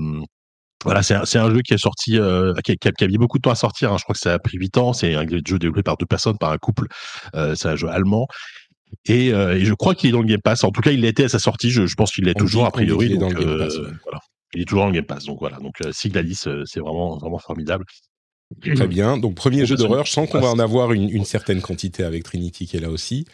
voilà, 0.84 1.02
c'est 1.02 1.14
un, 1.14 1.24
c'est 1.24 1.38
un 1.38 1.50
jeu 1.50 1.60
qui 1.62 1.74
est 1.74 1.78
sorti, 1.78 2.18
euh, 2.18 2.54
qui, 2.64 2.72
a, 2.72 2.92
qui 2.92 3.08
mis 3.08 3.18
beaucoup 3.18 3.38
de 3.38 3.42
temps 3.42 3.50
à 3.50 3.56
sortir. 3.56 3.92
hein. 3.92 3.96
Je 3.98 4.04
crois 4.04 4.14
que 4.14 4.20
ça 4.20 4.34
a 4.34 4.38
pris 4.38 4.56
8 4.58 4.78
ans. 4.78 4.92
C'est 4.92 5.14
un 5.14 5.26
jeu 5.28 5.58
développé 5.58 5.82
par 5.82 5.96
deux 5.96 6.06
personnes, 6.06 6.38
par 6.38 6.50
un 6.52 6.58
couple. 6.58 6.86
C'est 7.34 7.66
un 7.68 7.76
jeu 7.76 7.88
allemand. 7.88 8.26
Et, 9.06 9.28
et 9.28 9.64
je 9.64 9.74
crois 9.74 9.94
qu'il 9.94 10.08
est 10.08 10.12
dans 10.12 10.20
le 10.22 10.26
Game 10.26 10.40
Pass. 10.40 10.64
En 10.64 10.70
tout 10.70 10.80
cas, 10.80 10.90
il 10.92 11.00
l'était 11.00 11.24
à 11.24 11.28
sa 11.28 11.38
sortie. 11.38 11.70
Je, 11.70 11.86
je 11.86 11.94
pense 11.94 12.12
qu'il 12.12 12.24
l'est 12.24 12.34
toujours 12.34 12.64
a 12.66 12.70
priori. 12.70 12.94
on 12.94 12.98
dit 13.00 13.06
qu'il 13.06 13.16
est 13.16 13.18
donc, 13.18 13.34
dans 13.34 13.40
le 13.40 13.46
Game 13.46 13.58
Pass, 13.58 13.76
ouais. 13.78 13.88
voilà. 14.04 14.20
Il 14.54 14.62
est 14.62 14.64
toujours 14.64 14.82
dans 14.84 14.88
le 14.88 14.94
Game 14.94 15.04
Pass. 15.04 15.24
Donc 15.24 15.38
voilà. 15.40 15.58
Donc 15.58 15.74
Signalis, 15.92 16.44
c'est 16.64 16.80
vraiment 16.80 17.16
vraiment 17.18 17.38
formidable. 17.38 17.84
Très 18.62 18.86
bien. 18.88 19.18
Donc, 19.18 19.34
premier 19.34 19.66
jeu 19.66 19.76
bah, 19.76 19.82
d'horreur. 19.82 20.06
Je 20.06 20.12
sens 20.12 20.28
qu'on 20.30 20.40
va 20.40 20.48
en 20.48 20.58
avoir 20.58 20.92
une, 20.92 21.08
une 21.10 21.24
certaine 21.24 21.60
quantité 21.60 22.02
avec 22.02 22.24
Trinity 22.24 22.66
qui 22.66 22.76
est 22.76 22.80
là 22.80 22.90
aussi. 22.90 23.26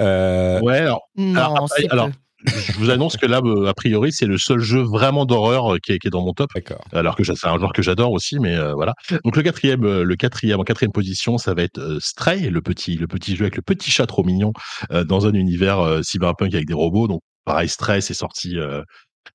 Euh, 0.00 0.60
Ouais. 0.60 0.78
Alors, 0.78 1.02
Non, 1.16 1.34
Alors, 1.36 1.64
après, 1.64 1.82
c'est 1.82 1.90
alors, 1.90 2.08
peu. 2.08 2.12
je 2.46 2.72
vous 2.78 2.90
annonce 2.90 3.16
que 3.16 3.26
là, 3.26 3.40
euh, 3.44 3.66
a 3.66 3.74
priori, 3.74 4.10
c'est 4.12 4.26
le 4.26 4.38
seul 4.38 4.58
jeu 4.60 4.80
vraiment 4.80 5.26
d'horreur 5.26 5.74
euh, 5.74 5.78
qui 5.78 5.92
est, 5.92 5.98
qui 5.98 6.08
est 6.08 6.10
dans 6.10 6.22
mon 6.24 6.32
top. 6.32 6.50
D'accord. 6.54 6.82
alors 6.92 7.14
que 7.16 7.22
c'est 7.24 7.46
un 7.46 7.58
genre 7.58 7.72
que 7.72 7.82
j'adore 7.82 8.12
aussi, 8.12 8.38
mais 8.38 8.56
euh, 8.56 8.72
voilà. 8.74 8.94
Donc 9.24 9.36
le 9.36 9.42
quatrième, 9.42 9.82
le 10.02 10.16
quatrième 10.16 10.60
en 10.60 10.64
quatrième 10.64 10.92
position, 10.92 11.38
ça 11.38 11.54
va 11.54 11.62
être 11.62 11.78
euh, 11.78 11.98
Stray, 12.00 12.48
le 12.50 12.60
petit, 12.62 12.96
le 12.96 13.06
petit 13.06 13.36
jeu 13.36 13.44
avec 13.44 13.56
le 13.56 13.62
petit 13.62 13.90
chat 13.90 14.06
trop 14.06 14.24
mignon 14.24 14.52
euh, 14.92 15.04
dans 15.04 15.26
un 15.26 15.32
univers 15.34 15.80
euh, 15.80 16.02
cyberpunk 16.02 16.54
avec 16.54 16.66
des 16.66 16.74
robots. 16.74 17.06
Donc 17.08 17.20
pareil, 17.44 17.68
Stray, 17.68 18.00
c'est 18.02 18.14
sorti, 18.14 18.58
euh, 18.58 18.82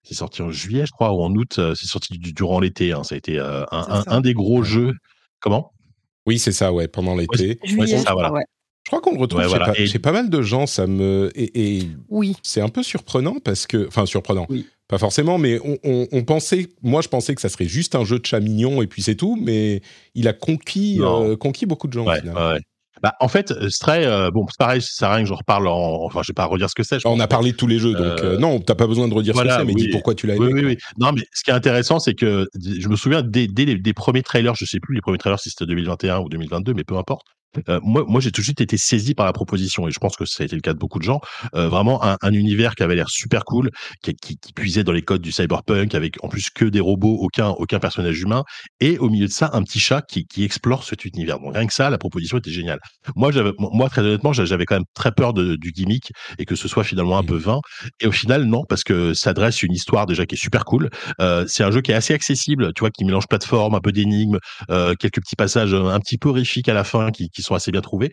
c'est 0.04 0.16
sorti 0.16 0.42
en 0.42 0.50
juillet, 0.50 0.86
je 0.86 0.92
crois, 0.92 1.14
ou 1.14 1.22
en 1.22 1.32
août. 1.34 1.60
c'est 1.76 1.88
sorti 1.88 2.18
du- 2.18 2.34
durant 2.34 2.60
l'été. 2.60 2.92
Hein, 2.94 3.04
ça 3.04 3.16
a 3.16 3.18
été 3.18 3.40
euh, 3.40 3.64
un, 3.72 3.84
C'est 3.84 3.92
un, 3.92 4.02
ça. 4.04 4.12
un 4.14 4.22
des 4.22 4.34
gros 4.34 4.64
jeux. 4.64 4.94
Comment? 5.40 5.72
Oui, 6.26 6.40
c'est 6.40 6.52
ça, 6.52 6.74
ouais, 6.74 6.90
pendant 6.90 7.16
l'été. 7.16 7.48
Ouais, 7.48 7.58
Juillet, 7.64 7.88
c'est 7.88 7.98
ça, 8.00 8.12
voilà. 8.14 8.34
ouais. 8.34 8.44
Je 8.88 8.92
crois 8.92 9.02
qu'on 9.02 9.12
le 9.16 9.20
retrouve 9.20 9.42
Ouais, 9.42 9.50
chez, 9.50 9.60
pas, 9.60 9.74
Et- 9.78 9.86
chez 9.86 10.00
pas 10.00 10.14
mal 10.14 10.30
de 10.30 10.42
gens. 10.42 10.66
Ça 10.66 10.88
me 10.88 11.30
et, 11.36 11.78
et 11.80 11.88
Oui. 12.08 12.38
c'est 12.42 12.62
un 12.62 12.70
peu 12.70 12.84
surprenant 12.84 13.36
parce 13.44 13.68
que, 13.68 13.86
enfin, 13.86 14.06
surprenant. 14.06 14.46
Oui. 14.50 14.66
Pas 14.88 14.98
forcément, 14.98 15.38
mais 15.38 15.60
on, 15.66 15.78
on- 15.84 16.08
on 16.14 16.24
pensait, 16.24 16.70
moi, 16.82 17.02
je 17.02 17.10
pensais 17.10 17.36
que 17.36 17.42
ça 17.42 17.50
serait 17.50 17.66
juste 17.66 17.96
un 17.96 18.06
jeu 18.06 18.20
de 18.20 18.26
chat 18.26 18.40
mignon 18.40 18.82
et 18.82 18.88
puis 18.88 19.02
c'est 19.02 19.16
tout. 19.16 19.38
Mais 19.42 19.82
il 20.16 20.30
a 20.30 20.32
conquis, 20.34 21.00
euh, 21.02 21.36
conquis 21.36 21.66
beaucoup 21.66 21.88
de 21.90 21.94
gens. 21.94 22.06
ouais, 22.06 22.22
ouais. 22.24 22.60
Bah, 23.04 23.14
en 23.20 23.28
fait, 23.28 23.52
euh, 23.52 23.70
Stray, 23.70 24.06
euh, 24.06 24.32
bon, 24.32 24.48
c'est 24.50 24.58
pareil, 24.58 24.82
ça 24.82 24.88
sert 24.92 25.10
à 25.10 25.16
rien 25.16 25.24
que 25.24 25.30
j'en 25.30 25.36
reparle 25.36 25.68
en. 25.68 26.04
Enfin, 26.06 26.22
je 26.24 26.32
vais 26.32 26.34
pas 26.34 26.46
redire 26.46 26.68
ce 26.70 26.74
que 26.74 26.82
c'est. 26.82 27.06
On 27.06 27.20
a 27.20 27.28
parlé 27.28 27.52
de 27.52 27.56
tous 27.58 27.68
les 27.68 27.78
jeux, 27.78 27.92
donc 27.94 28.02
Euh, 28.06 28.36
euh, 28.36 28.38
non, 28.40 28.60
t'as 28.60 28.74
pas 28.74 28.88
besoin 28.88 29.08
de 29.08 29.14
redire 29.14 29.34
ce 29.34 29.38
voilà, 29.38 29.56
que 29.56 29.60
c'est, 29.60 29.66
mais 29.68 29.74
oui. 29.74 29.82
dis 29.84 29.90
pourquoi 29.90 30.16
tu 30.16 30.26
l'as 30.26 30.36
aimé. 30.36 30.46
Oui, 30.48 30.54
oui, 30.54 30.62
quoi. 30.62 30.70
oui. 30.70 30.78
Non, 30.98 31.12
mais 31.12 31.22
ce 31.32 31.44
qui 31.44 31.52
est 31.52 31.54
intéressant, 31.54 32.00
c'est 32.00 32.16
que 32.16 32.48
je 32.60 32.88
me 32.88 32.96
souviens 32.96 33.22
dès, 33.22 33.46
dès 33.48 33.66
les 33.66 33.76
des 33.78 33.94
premiers 33.94 34.24
trailers, 34.24 34.56
je 34.56 34.66
sais 34.66 34.80
plus 34.80 34.96
les 34.96 35.02
premiers 35.02 35.20
trailers 35.20 35.40
si 35.40 35.50
c'était 35.52 35.68
2021 35.68 36.22
ou 36.22 36.30
2022, 36.30 36.74
mais 36.74 36.84
peu 36.86 36.96
importe. 36.98 37.28
Euh, 37.70 37.80
moi, 37.84 38.06
moi 38.08 38.22
j'ai 38.22 38.32
tout 38.32 38.42
de 38.42 38.46
suite 38.46 38.62
été 38.62 38.78
saisi 38.78 39.14
par 39.14 39.26
la 39.26 39.34
proposition 39.34 39.88
et 39.88 39.92
je 39.92 40.00
pense 40.00 40.16
que 40.16 40.26
ça 40.26 40.44
a 40.44 40.46
été 40.46 40.56
le 40.56 40.62
cas 40.62 40.74
de 40.74 40.80
beaucoup 40.80 41.00
de 41.00 41.04
gens. 41.04 41.20
Euh, 41.56 41.68
vraiment 41.70 42.04
un, 42.04 42.18
un 42.22 42.34
univers 42.34 42.76
qui 42.76 42.84
avait 42.84 42.96
l'air 42.96 43.10
super 43.10 43.44
cool, 43.44 43.72
qui, 44.04 44.14
qui, 44.16 44.38
qui 44.38 44.54
puisait 44.54 44.84
dans 44.84 44.92
les 44.92 45.02
codes 45.02 45.22
du 45.22 45.32
cyberpunk, 45.32 45.96
avec 45.96 46.24
en 46.24 46.28
plus 46.30 46.50
que 46.50 46.66
des 46.66 46.80
robots, 46.80 47.18
aucun 47.20 47.50
aucun 47.50 47.80
personnage 47.80 48.20
humain, 48.22 48.44
et 48.80 48.98
au 48.98 49.10
milieu 49.10 49.28
de 49.28 49.32
ça 49.32 49.50
un 49.54 49.64
petit 49.64 49.80
chat 49.80 50.02
qui, 50.02 50.26
qui 50.26 50.44
explore 50.44 50.84
cet 50.84 51.06
univers. 51.06 51.40
Donc 51.40 51.56
rien 51.56 51.68
que 51.68 51.74
ça, 51.74 51.90
la 51.90 51.98
proposition 51.98 52.38
était 52.38 52.52
géniale. 52.52 52.80
Moi, 53.16 53.32
j'avais, 53.32 53.52
moi 53.58 53.90
très 53.90 54.02
honnêtement, 54.02 54.34
j'avais 54.34 54.66
quand 54.66 54.76
même 54.76 54.86
très 54.94 55.12
peur 55.12 55.34
de, 55.34 55.56
du 55.56 55.72
gimmick 55.72 56.12
et 56.38 56.46
que 56.46 56.56
ce 56.56 56.68
soit 56.68 56.84
finalement 56.84 57.18
un 57.18 57.24
peu 57.24 57.38
vain. 57.38 57.60
Et 58.02 58.08
au 58.08 58.12
final, 58.12 58.46
non, 58.46 58.64
parce 58.68 58.84
que 58.84 59.14
ça 59.14 59.34
dresse 59.34 59.64
une 59.64 59.74
histoire 59.74 60.06
déjà 60.06 60.26
qui 60.26 60.36
est 60.36 60.38
super 60.38 60.66
cool. 60.66 60.90
Euh, 61.22 61.46
c'est 61.48 61.64
un 61.64 61.72
jeu 61.72 61.82
qui 61.82 61.92
est 61.92 61.96
assez 61.96 62.14
accessible, 62.14 62.74
tu 62.74 62.82
vois, 62.82 62.90
qui 62.92 63.06
mélange 63.06 63.28
plateforme, 63.28 63.76
un 63.76 63.80
peu 63.80 63.92
d'énigmes, 63.92 64.40
euh, 64.70 64.94
quelques 65.00 65.22
petits 65.22 65.36
passages 65.36 65.74
un 65.74 66.00
petit 66.00 66.18
peu 66.18 66.30
horrifiques 66.30 66.70
à 66.70 66.74
la 66.74 66.84
fin 66.84 67.12
qui, 67.12 67.30
qui 67.30 67.42
sont 67.48 67.56
assez 67.56 67.72
bien 67.72 67.82
trouvés, 67.82 68.12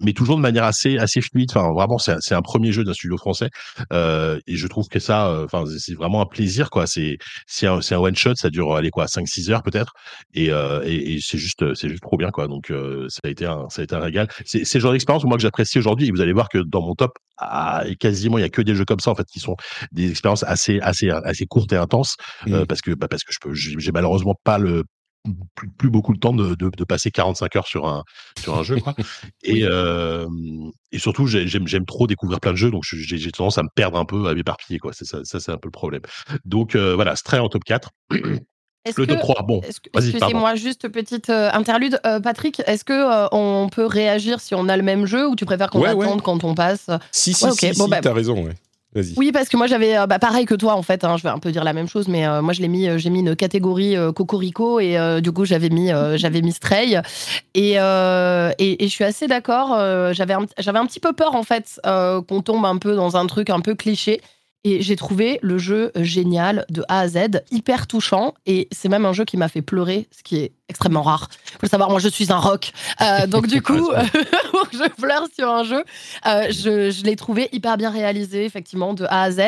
mais 0.00 0.12
toujours 0.12 0.36
de 0.36 0.42
manière 0.42 0.64
assez 0.64 0.98
assez 0.98 1.20
fluide. 1.20 1.50
Enfin, 1.54 1.72
vraiment, 1.72 1.98
c'est 1.98 2.16
c'est 2.20 2.34
un 2.34 2.42
premier 2.42 2.72
jeu 2.72 2.84
d'un 2.84 2.92
studio 2.92 3.16
français, 3.16 3.50
et 3.92 4.56
je 4.56 4.66
trouve 4.66 4.88
que 4.88 4.98
ça, 4.98 5.42
enfin, 5.44 5.64
c'est 5.78 5.94
vraiment 5.94 6.22
un 6.22 6.26
plaisir, 6.26 6.70
quoi. 6.70 6.86
C'est 6.86 7.18
c'est 7.46 7.66
un, 7.66 7.78
un 7.78 7.96
one 7.96 8.16
shot, 8.16 8.34
ça 8.36 8.50
dure 8.50 8.74
allez 8.74 8.90
quoi, 8.90 9.06
5-6 9.06 9.50
heures 9.50 9.62
peut-être, 9.62 9.92
et, 10.34 10.46
et, 10.46 11.18
c'est 11.20 11.38
juste 11.38 11.74
c'est 11.74 11.88
juste 11.88 12.02
trop 12.02 12.16
bien, 12.16 12.30
quoi. 12.30 12.48
Donc 12.48 12.72
ça 13.08 13.20
a 13.24 13.28
été 13.28 13.46
un 13.46 13.68
ça 13.70 13.82
a 13.82 13.84
été 13.84 13.94
un 13.94 14.00
régal. 14.00 14.28
C'est 14.44 14.64
c'est 14.64 14.78
le 14.78 14.82
genre 14.82 14.92
d'expérience 14.92 15.24
moi 15.24 15.36
que 15.36 15.42
j'apprécie 15.42 15.78
aujourd'hui. 15.78 16.08
Et 16.08 16.10
vous 16.10 16.20
allez 16.20 16.32
voir 16.32 16.48
que 16.48 16.58
dans 16.58 16.82
mon 16.82 16.94
top, 16.94 17.12
ah, 17.36 17.84
quasiment 17.98 18.38
il 18.38 18.42
y 18.42 18.44
a 18.44 18.48
que 18.48 18.62
des 18.62 18.74
jeux 18.74 18.84
comme 18.84 19.00
ça 19.00 19.10
en 19.10 19.14
fait 19.14 19.26
qui 19.26 19.40
sont 19.40 19.56
des 19.92 20.10
expériences 20.10 20.42
assez 20.44 20.80
assez 20.80 21.10
assez 21.10 21.46
courtes 21.46 21.72
et 21.72 21.76
intenses, 21.76 22.16
mmh. 22.46 22.64
parce 22.66 22.80
que 22.80 22.92
bah, 22.92 23.08
parce 23.08 23.24
que 23.24 23.32
je 23.32 23.38
peux 23.40 23.54
j'ai 23.54 23.92
malheureusement 23.92 24.34
pas 24.44 24.58
le 24.58 24.84
plus, 25.54 25.90
beaucoup 25.90 26.12
le 26.12 26.18
temps 26.18 26.32
de, 26.32 26.54
de, 26.54 26.84
passer 26.84 27.10
45 27.10 27.56
heures 27.56 27.66
sur 27.66 27.86
un, 27.86 28.04
sur 28.38 28.56
un 28.56 28.62
jeu. 28.62 28.76
Quoi. 28.80 28.94
Et, 29.42 29.64
et 30.92 30.98
surtout, 30.98 31.26
j'aime 31.26 31.86
trop 31.86 32.06
découvrir 32.06 32.40
plein 32.40 32.52
de 32.52 32.56
jeux, 32.56 32.70
donc 32.70 32.84
j'ai 32.84 33.30
tendance 33.30 33.58
à 33.58 33.62
me 33.62 33.68
perdre 33.74 33.98
un 33.98 34.04
peu, 34.04 34.26
à 34.26 34.34
m'éparpiller. 34.34 34.80
Ça, 34.92 35.20
ça 35.24 35.40
c'est 35.40 35.52
un 35.52 35.58
peu 35.58 35.68
le 35.68 35.72
problème. 35.72 36.02
Donc 36.44 36.76
voilà, 36.76 37.16
Stray 37.16 37.40
en 37.40 37.48
top 37.48 37.64
4. 37.64 37.90
Le 38.96 39.06
top 39.06 39.18
3, 39.18 39.42
bon. 39.42 39.60
Excusez-moi, 39.62 40.54
juste 40.54 40.88
petite 40.88 41.28
interlude. 41.28 42.00
Patrick, 42.22 42.62
est-ce 42.66 42.84
que 42.84 43.28
on 43.34 43.68
peut 43.68 43.84
réagir 43.84 44.40
si 44.40 44.54
on 44.54 44.68
a 44.68 44.76
le 44.76 44.82
même 44.82 45.04
jeu 45.04 45.28
ou 45.28 45.36
tu 45.36 45.44
préfères 45.44 45.68
qu'on 45.68 45.84
attende 45.84 46.22
quand 46.22 46.42
on 46.44 46.54
passe? 46.54 46.86
Si, 47.12 47.34
si, 47.34 47.50
si, 47.52 47.72
bon, 47.78 47.88
bah, 47.88 48.00
t'as 48.00 48.14
raison, 48.14 48.48
Oui, 49.16 49.32
parce 49.32 49.48
que 49.48 49.56
moi 49.56 49.66
j'avais, 49.66 49.96
euh, 49.96 50.06
bah, 50.06 50.18
pareil 50.18 50.46
que 50.46 50.54
toi 50.54 50.74
en 50.74 50.82
fait, 50.82 51.04
hein, 51.04 51.16
je 51.16 51.22
vais 51.22 51.28
un 51.28 51.38
peu 51.38 51.50
dire 51.52 51.64
la 51.64 51.72
même 51.72 51.88
chose, 51.88 52.08
mais 52.08 52.26
euh, 52.26 52.42
moi 52.42 52.52
je 52.52 52.60
l'ai 52.60 52.68
mis, 52.68 52.88
euh, 52.88 52.98
j'ai 52.98 53.10
mis 53.10 53.20
une 53.20 53.36
catégorie 53.36 53.96
Cocorico 54.14 54.80
et 54.80 54.98
du 55.22 55.32
coup 55.32 55.44
j'avais 55.44 55.68
mis, 55.68 55.90
j'avais 56.16 56.42
mis 56.42 56.52
Stray 56.52 57.00
et, 57.54 57.72
et, 57.74 58.76
je 58.80 58.88
suis 58.88 59.04
assez 59.04 59.26
d'accord. 59.26 59.76
j'avais, 60.12 60.34
j'avais 60.58 60.78
un 60.78 60.86
petit 60.86 61.00
peu 61.00 61.12
peur 61.12 61.34
en 61.34 61.42
fait 61.42 61.80
qu'on 61.84 62.42
tombe 62.42 62.64
un 62.64 62.76
peu 62.76 62.94
dans 62.94 63.16
un 63.16 63.26
truc 63.26 63.50
un 63.50 63.60
peu 63.60 63.74
cliché. 63.74 64.20
Et 64.64 64.82
j'ai 64.82 64.96
trouvé 64.96 65.38
le 65.40 65.56
jeu 65.56 65.92
génial 65.96 66.66
de 66.68 66.82
A 66.88 67.00
à 67.00 67.08
Z, 67.08 67.42
hyper 67.50 67.86
touchant. 67.86 68.34
Et 68.44 68.68
c'est 68.72 68.88
même 68.88 69.06
un 69.06 69.12
jeu 69.12 69.24
qui 69.24 69.36
m'a 69.36 69.48
fait 69.48 69.62
pleurer, 69.62 70.08
ce 70.10 70.22
qui 70.22 70.38
est 70.38 70.52
extrêmement 70.68 71.02
rare. 71.02 71.28
Faut 71.52 71.58
le 71.62 71.68
savoir, 71.68 71.90
moi 71.90 72.00
je 72.00 72.08
suis 72.08 72.32
un 72.32 72.38
rock. 72.38 72.72
Euh, 73.00 73.26
donc 73.26 73.46
du 73.46 73.62
coup, 73.62 73.90
je 74.72 74.88
pleure 75.00 75.26
sur 75.34 75.48
un 75.48 75.64
jeu. 75.64 75.84
Euh, 76.26 76.46
je, 76.50 76.90
je 76.90 77.04
l'ai 77.04 77.14
trouvé 77.16 77.48
hyper 77.52 77.76
bien 77.76 77.90
réalisé, 77.90 78.44
effectivement, 78.44 78.94
de 78.94 79.04
A 79.04 79.22
à 79.22 79.30
Z. 79.30 79.40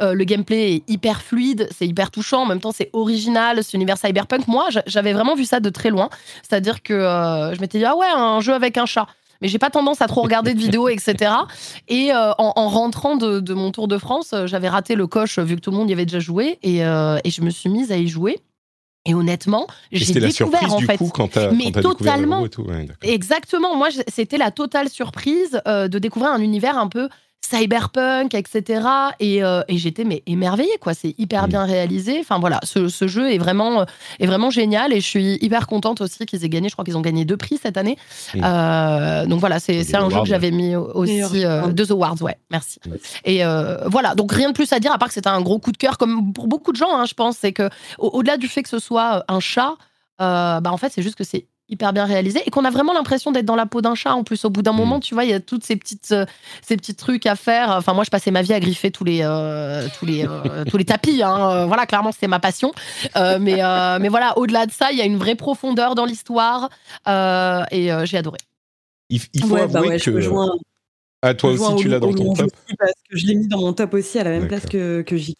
Euh, 0.00 0.14
le 0.14 0.24
gameplay 0.24 0.74
est 0.74 0.90
hyper 0.90 1.22
fluide, 1.22 1.68
c'est 1.76 1.86
hyper 1.86 2.10
touchant. 2.10 2.42
En 2.42 2.46
même 2.46 2.60
temps, 2.60 2.72
c'est 2.72 2.90
original, 2.92 3.62
c'est 3.62 3.74
univers 3.74 3.98
cyberpunk. 3.98 4.48
Moi, 4.48 4.68
j'avais 4.86 5.12
vraiment 5.12 5.36
vu 5.36 5.44
ça 5.44 5.60
de 5.60 5.70
très 5.70 5.90
loin. 5.90 6.10
C'est-à-dire 6.42 6.82
que 6.82 6.94
je 7.54 7.60
m'étais 7.60 7.78
dit, 7.78 7.84
ah 7.84 7.96
ouais, 7.96 8.06
un 8.12 8.40
jeu 8.40 8.52
avec 8.52 8.76
un 8.78 8.86
chat 8.86 9.06
mais 9.40 9.48
j'ai 9.48 9.58
pas 9.58 9.70
tendance 9.70 10.00
à 10.02 10.06
trop 10.06 10.22
regarder 10.22 10.54
de 10.54 10.58
vidéos, 10.58 10.88
etc. 10.88 11.32
Et 11.88 12.12
euh, 12.12 12.32
en, 12.38 12.68
rentrant 12.68 13.16
de, 13.16 13.54
mon 13.54 13.70
Tour 13.72 13.88
de 13.88 13.98
France, 13.98 14.32
euh, 14.32 14.46
j'avais 14.46 14.68
raté 14.68 14.94
le 14.94 15.06
coche 15.06 15.38
vu 15.38 15.56
que 15.56 15.60
tout 15.60 15.70
le 15.70 15.76
monde 15.76 15.90
y 15.90 15.92
avait 15.92 16.06
déjà 16.06 16.20
joué 16.20 16.58
et, 16.62 16.84
euh, 16.84 17.18
et 17.24 17.30
je 17.30 17.42
me 17.42 17.50
suis 17.50 17.68
mise 17.68 17.92
à 17.92 17.96
y 17.96 18.08
jouer. 18.08 18.38
Et 19.08 19.14
honnêtement, 19.14 19.68
j'ai 19.92 20.14
découvert 20.14 20.22
la 20.22 20.30
surprise, 20.32 20.72
en 20.72 20.78
du 20.78 20.86
fait. 20.86 20.96
Coup, 20.96 21.10
quand 21.14 21.36
mais 21.52 21.70
quand 21.70 21.80
totalement. 21.80 22.44
Et 22.44 22.48
tout. 22.48 22.66
exactement. 23.02 23.76
Moi, 23.76 23.88
c'était 24.08 24.36
la 24.36 24.50
totale 24.50 24.88
surprise 24.88 25.60
de 25.64 25.98
découvrir 26.00 26.32
un 26.32 26.40
univers 26.40 26.76
un 26.76 26.88
peu 26.88 27.08
cyberpunk, 27.46 28.34
etc. 28.34 28.80
Euh, 29.22 29.62
et, 29.68 29.78
j'étais 29.78 30.04
mais 30.04 30.22
émerveillée, 30.26 30.78
quoi. 30.80 30.94
C'est 30.94 31.14
hyper 31.18 31.44
mm. 31.44 31.50
bien 31.50 31.64
réalisé. 31.64 32.18
Enfin 32.20 32.38
voilà, 32.38 32.60
ce, 32.64 32.88
jeu 33.06 33.32
est 33.32 33.38
vraiment, 33.38 33.82
euh, 33.82 33.84
est 34.18 34.26
vraiment 34.26 34.50
génial 34.50 34.92
et 34.92 35.00
je 35.00 35.06
suis 35.06 35.38
hyper 35.40 35.66
contente 35.66 36.00
aussi 36.00 36.26
qu'ils 36.26 36.44
aient 36.44 36.48
gagné. 36.48 36.68
Je 36.68 36.74
crois 36.74 36.84
qu'ils 36.84 36.96
ont 36.96 37.02
gagné 37.02 37.24
deux 37.24 37.36
prix 37.36 37.58
cette 37.62 37.76
année. 37.76 37.96
Euh, 38.34 39.26
donc 39.26 39.40
voilà, 39.40 39.60
c'est 39.60 39.94
un 39.94 40.10
jeu 40.10 40.20
que 40.20 40.26
j'avais 40.26 40.50
mis 40.50 40.74
aussi 40.76 41.44
deux 41.70 41.92
awards, 41.92 42.20
ouais. 42.22 42.38
Merci. 42.50 42.80
Et 43.24 43.42
voilà, 43.86 44.14
donc 44.14 44.32
rien 44.32 44.48
de 44.48 44.54
plus 44.54 44.72
à 44.72 44.80
dire 44.80 44.92
à 44.92 44.98
part 44.98 45.08
que 45.08 45.14
c'était 45.14 45.28
un 45.28 45.40
gros 45.40 45.58
coup 45.58 45.72
de 45.72 45.76
cœur, 45.76 45.98
comme 45.98 46.32
pour 46.32 46.48
beaucoup 46.48 46.72
de 46.72 46.76
gens, 46.76 46.94
hein, 46.94 47.04
je 47.06 47.14
pense. 47.14 47.36
C'est 47.38 47.52
que 47.52 47.68
au-delà 47.98 48.36
du 48.36 48.48
fait 48.48 48.62
que 48.62 48.68
ce 48.68 48.78
soit 48.78 49.24
un 49.28 49.40
chat, 49.40 49.74
bah 50.18 50.60
en 50.66 50.76
fait 50.76 50.92
c'est 50.92 51.02
juste 51.02 51.16
que 51.16 51.24
c'est 51.24 51.46
hyper 51.68 51.92
bien 51.92 52.04
réalisé 52.04 52.42
et 52.46 52.50
qu'on 52.50 52.64
a 52.64 52.70
vraiment 52.70 52.92
l'impression 52.92 53.32
d'être 53.32 53.44
dans 53.44 53.56
la 53.56 53.66
peau 53.66 53.80
d'un 53.80 53.94
chat 53.94 54.14
en 54.14 54.24
plus. 54.24 54.44
Au 54.44 54.50
bout 54.50 54.62
d'un 54.62 54.72
mm. 54.72 54.76
moment 54.76 55.00
tu 55.00 55.14
vois 55.14 55.24
il 55.24 55.30
y 55.30 55.34
a 55.34 55.40
toutes 55.40 55.64
ces 55.64 55.76
petites 55.76 56.12
euh, 56.12 56.26
ces 56.62 56.76
petits 56.76 56.94
trucs 56.94 57.26
à 57.26 57.36
faire. 57.36 57.70
Enfin 57.70 57.92
moi 57.92 58.04
je 58.04 58.10
passais 58.10 58.30
ma 58.30 58.42
vie 58.42 58.52
à 58.52 58.60
griffer 58.60 58.90
tous 58.90 59.04
les 59.04 59.20
euh, 59.22 59.86
tous 59.98 60.06
les 60.06 60.26
euh, 60.26 60.64
tous 60.70 60.76
les 60.76 60.84
tapis 60.84 61.22
hein. 61.22 61.66
voilà 61.66 61.86
clairement 61.86 62.12
c'était 62.12 62.28
ma 62.28 62.40
passion. 62.40 62.72
Mais 63.14 63.60
mais 64.00 64.08
voilà 64.08 64.38
au-delà 64.38 64.66
de 64.66 64.72
ça 64.72 64.92
il 64.92 64.98
y 64.98 65.02
a 65.02 65.04
une 65.04 65.18
vraie 65.18 65.34
profondeur 65.34 65.94
dans 65.94 66.04
l'histoire 66.04 66.68
et 67.06 67.90
j'ai 68.04 68.18
adoré. 68.18 68.38
Il, 69.08 69.20
faut 69.20 69.56
avouer 69.56 69.88
bah 69.88 69.98
que 69.98 70.10
ah, 71.26 71.34
toi 71.34 71.50
aussi, 71.50 71.76
tu 71.76 71.88
l'as 71.88 71.98
dans 71.98 72.12
ton 72.12 72.32
top 72.34 72.50
Parce 72.78 72.92
que 73.10 73.16
je 73.16 73.26
l'ai 73.26 73.34
mis 73.34 73.48
dans 73.48 73.60
mon 73.60 73.72
top 73.72 73.94
aussi 73.94 74.18
à 74.18 74.24
la 74.24 74.30
même 74.30 74.48
place 74.48 74.66
que, 74.66 75.02
que 75.02 75.16
JK. 75.16 75.36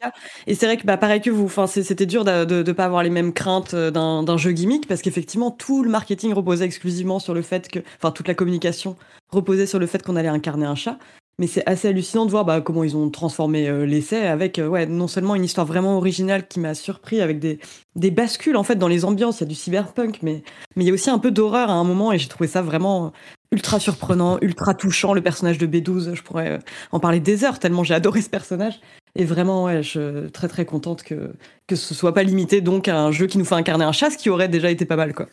Et 0.47 0.55
c'est 0.55 0.67
vrai 0.67 0.77
que 0.77 0.87
bah, 0.87 0.97
pareil 0.97 1.21
que 1.21 1.31
vous, 1.31 1.51
c'était 1.67 2.07
dur 2.07 2.25
de 2.25 2.63
ne 2.63 2.73
pas 2.73 2.85
avoir 2.85 3.03
les 3.03 3.11
mêmes 3.11 3.33
craintes 3.33 3.75
euh, 3.75 3.91
d'un 3.91 4.37
jeu 4.37 4.53
gimmick 4.53 4.87
parce 4.89 5.03
qu'effectivement, 5.03 5.51
tout 5.51 5.83
le 5.83 5.91
marketing 5.91 6.33
reposait 6.33 6.65
exclusivement 6.65 7.19
sur 7.19 7.35
le 7.35 7.43
fait 7.43 7.69
que. 7.69 7.81
Enfin, 7.99 8.11
toute 8.11 8.29
la 8.29 8.35
communication 8.35 8.97
reposait 9.31 9.67
sur 9.67 9.79
le 9.79 9.87
fait 9.87 10.03
qu'on 10.03 10.17
allait 10.17 10.29
incarner 10.29 10.67
un 10.67 10.75
chat. 10.75 10.99
Mais 11.39 11.47
c'est 11.47 11.69
assez 11.69 11.89
hallucinant 11.89 12.25
de 12.25 12.31
voir 12.31 12.47
bah, 12.47 12.63
comment 12.63 12.83
ils 12.83 12.97
ont 12.97 13.11
transformé 13.11 13.69
euh, 13.69 13.85
l'essai 13.85 14.27
avec 14.27 14.59
euh, 14.59 14.69
ouais, 14.69 14.87
non 14.87 15.07
seulement 15.07 15.35
une 15.35 15.45
histoire 15.45 15.67
vraiment 15.67 15.99
originale 15.99 16.49
qui 16.49 16.61
m'a 16.61 16.73
surpris 16.73 17.21
avec 17.21 17.39
des, 17.41 17.59
des 17.95 18.11
bascules 18.11 18.57
en 18.57 18.63
fait 18.63 18.77
dans 18.77 18.89
les 18.89 19.05
ambiances. 19.05 19.41
Il 19.41 19.43
y 19.43 19.45
a 19.45 19.49
du 19.49 19.55
cyberpunk, 19.55 20.21
mais, 20.23 20.43
mais 20.77 20.85
il 20.85 20.87
y 20.87 20.91
a 20.91 20.95
aussi 20.95 21.11
un 21.11 21.19
peu 21.19 21.31
d'horreur 21.31 21.69
à 21.69 21.75
un 21.75 21.85
moment 21.85 22.11
et 22.11 22.19
j'ai 22.19 22.29
trouvé 22.29 22.49
ça 22.49 22.63
vraiment 22.63 23.13
ultra 23.53 23.79
surprenant, 23.79 24.39
ultra 24.41 24.75
touchant. 24.75 25.15
Le 25.15 25.21
personnage 25.21 25.59
de 25.59 25.67
B12, 25.67 26.15
je 26.15 26.23
pourrais 26.23 26.53
euh, 26.53 26.59
en 26.93 27.01
parler 27.01 27.21
des 27.21 27.45
heures 27.45 27.59
tellement 27.59 27.85
j'ai 27.85 27.95
adoré 27.95 28.23
ce 28.23 28.31
personnage. 28.31 28.81
Et 29.15 29.25
vraiment, 29.25 29.65
ouais, 29.65 29.83
je 29.83 29.89
suis 29.89 30.33
très 30.33 30.49
très 30.49 30.65
contente 30.65 31.03
que, 31.03 31.33
que 31.67 31.77
ce 31.77 31.95
soit 31.95 32.13
pas 32.13 32.23
limité 32.23 32.61
donc 32.61 32.87
à 32.89 33.01
un 33.01 33.13
jeu 33.13 33.27
qui 33.27 33.39
nous 33.39 33.45
fait 33.45 33.55
incarner 33.55 33.85
un 33.85 33.93
chat, 33.93 34.11
ce 34.11 34.19
qui 34.19 34.29
aurait 34.29 34.49
déjà 34.49 34.71
été 34.71 34.85
pas 34.85 34.97
mal 34.97 35.15
quoi. 35.15 35.27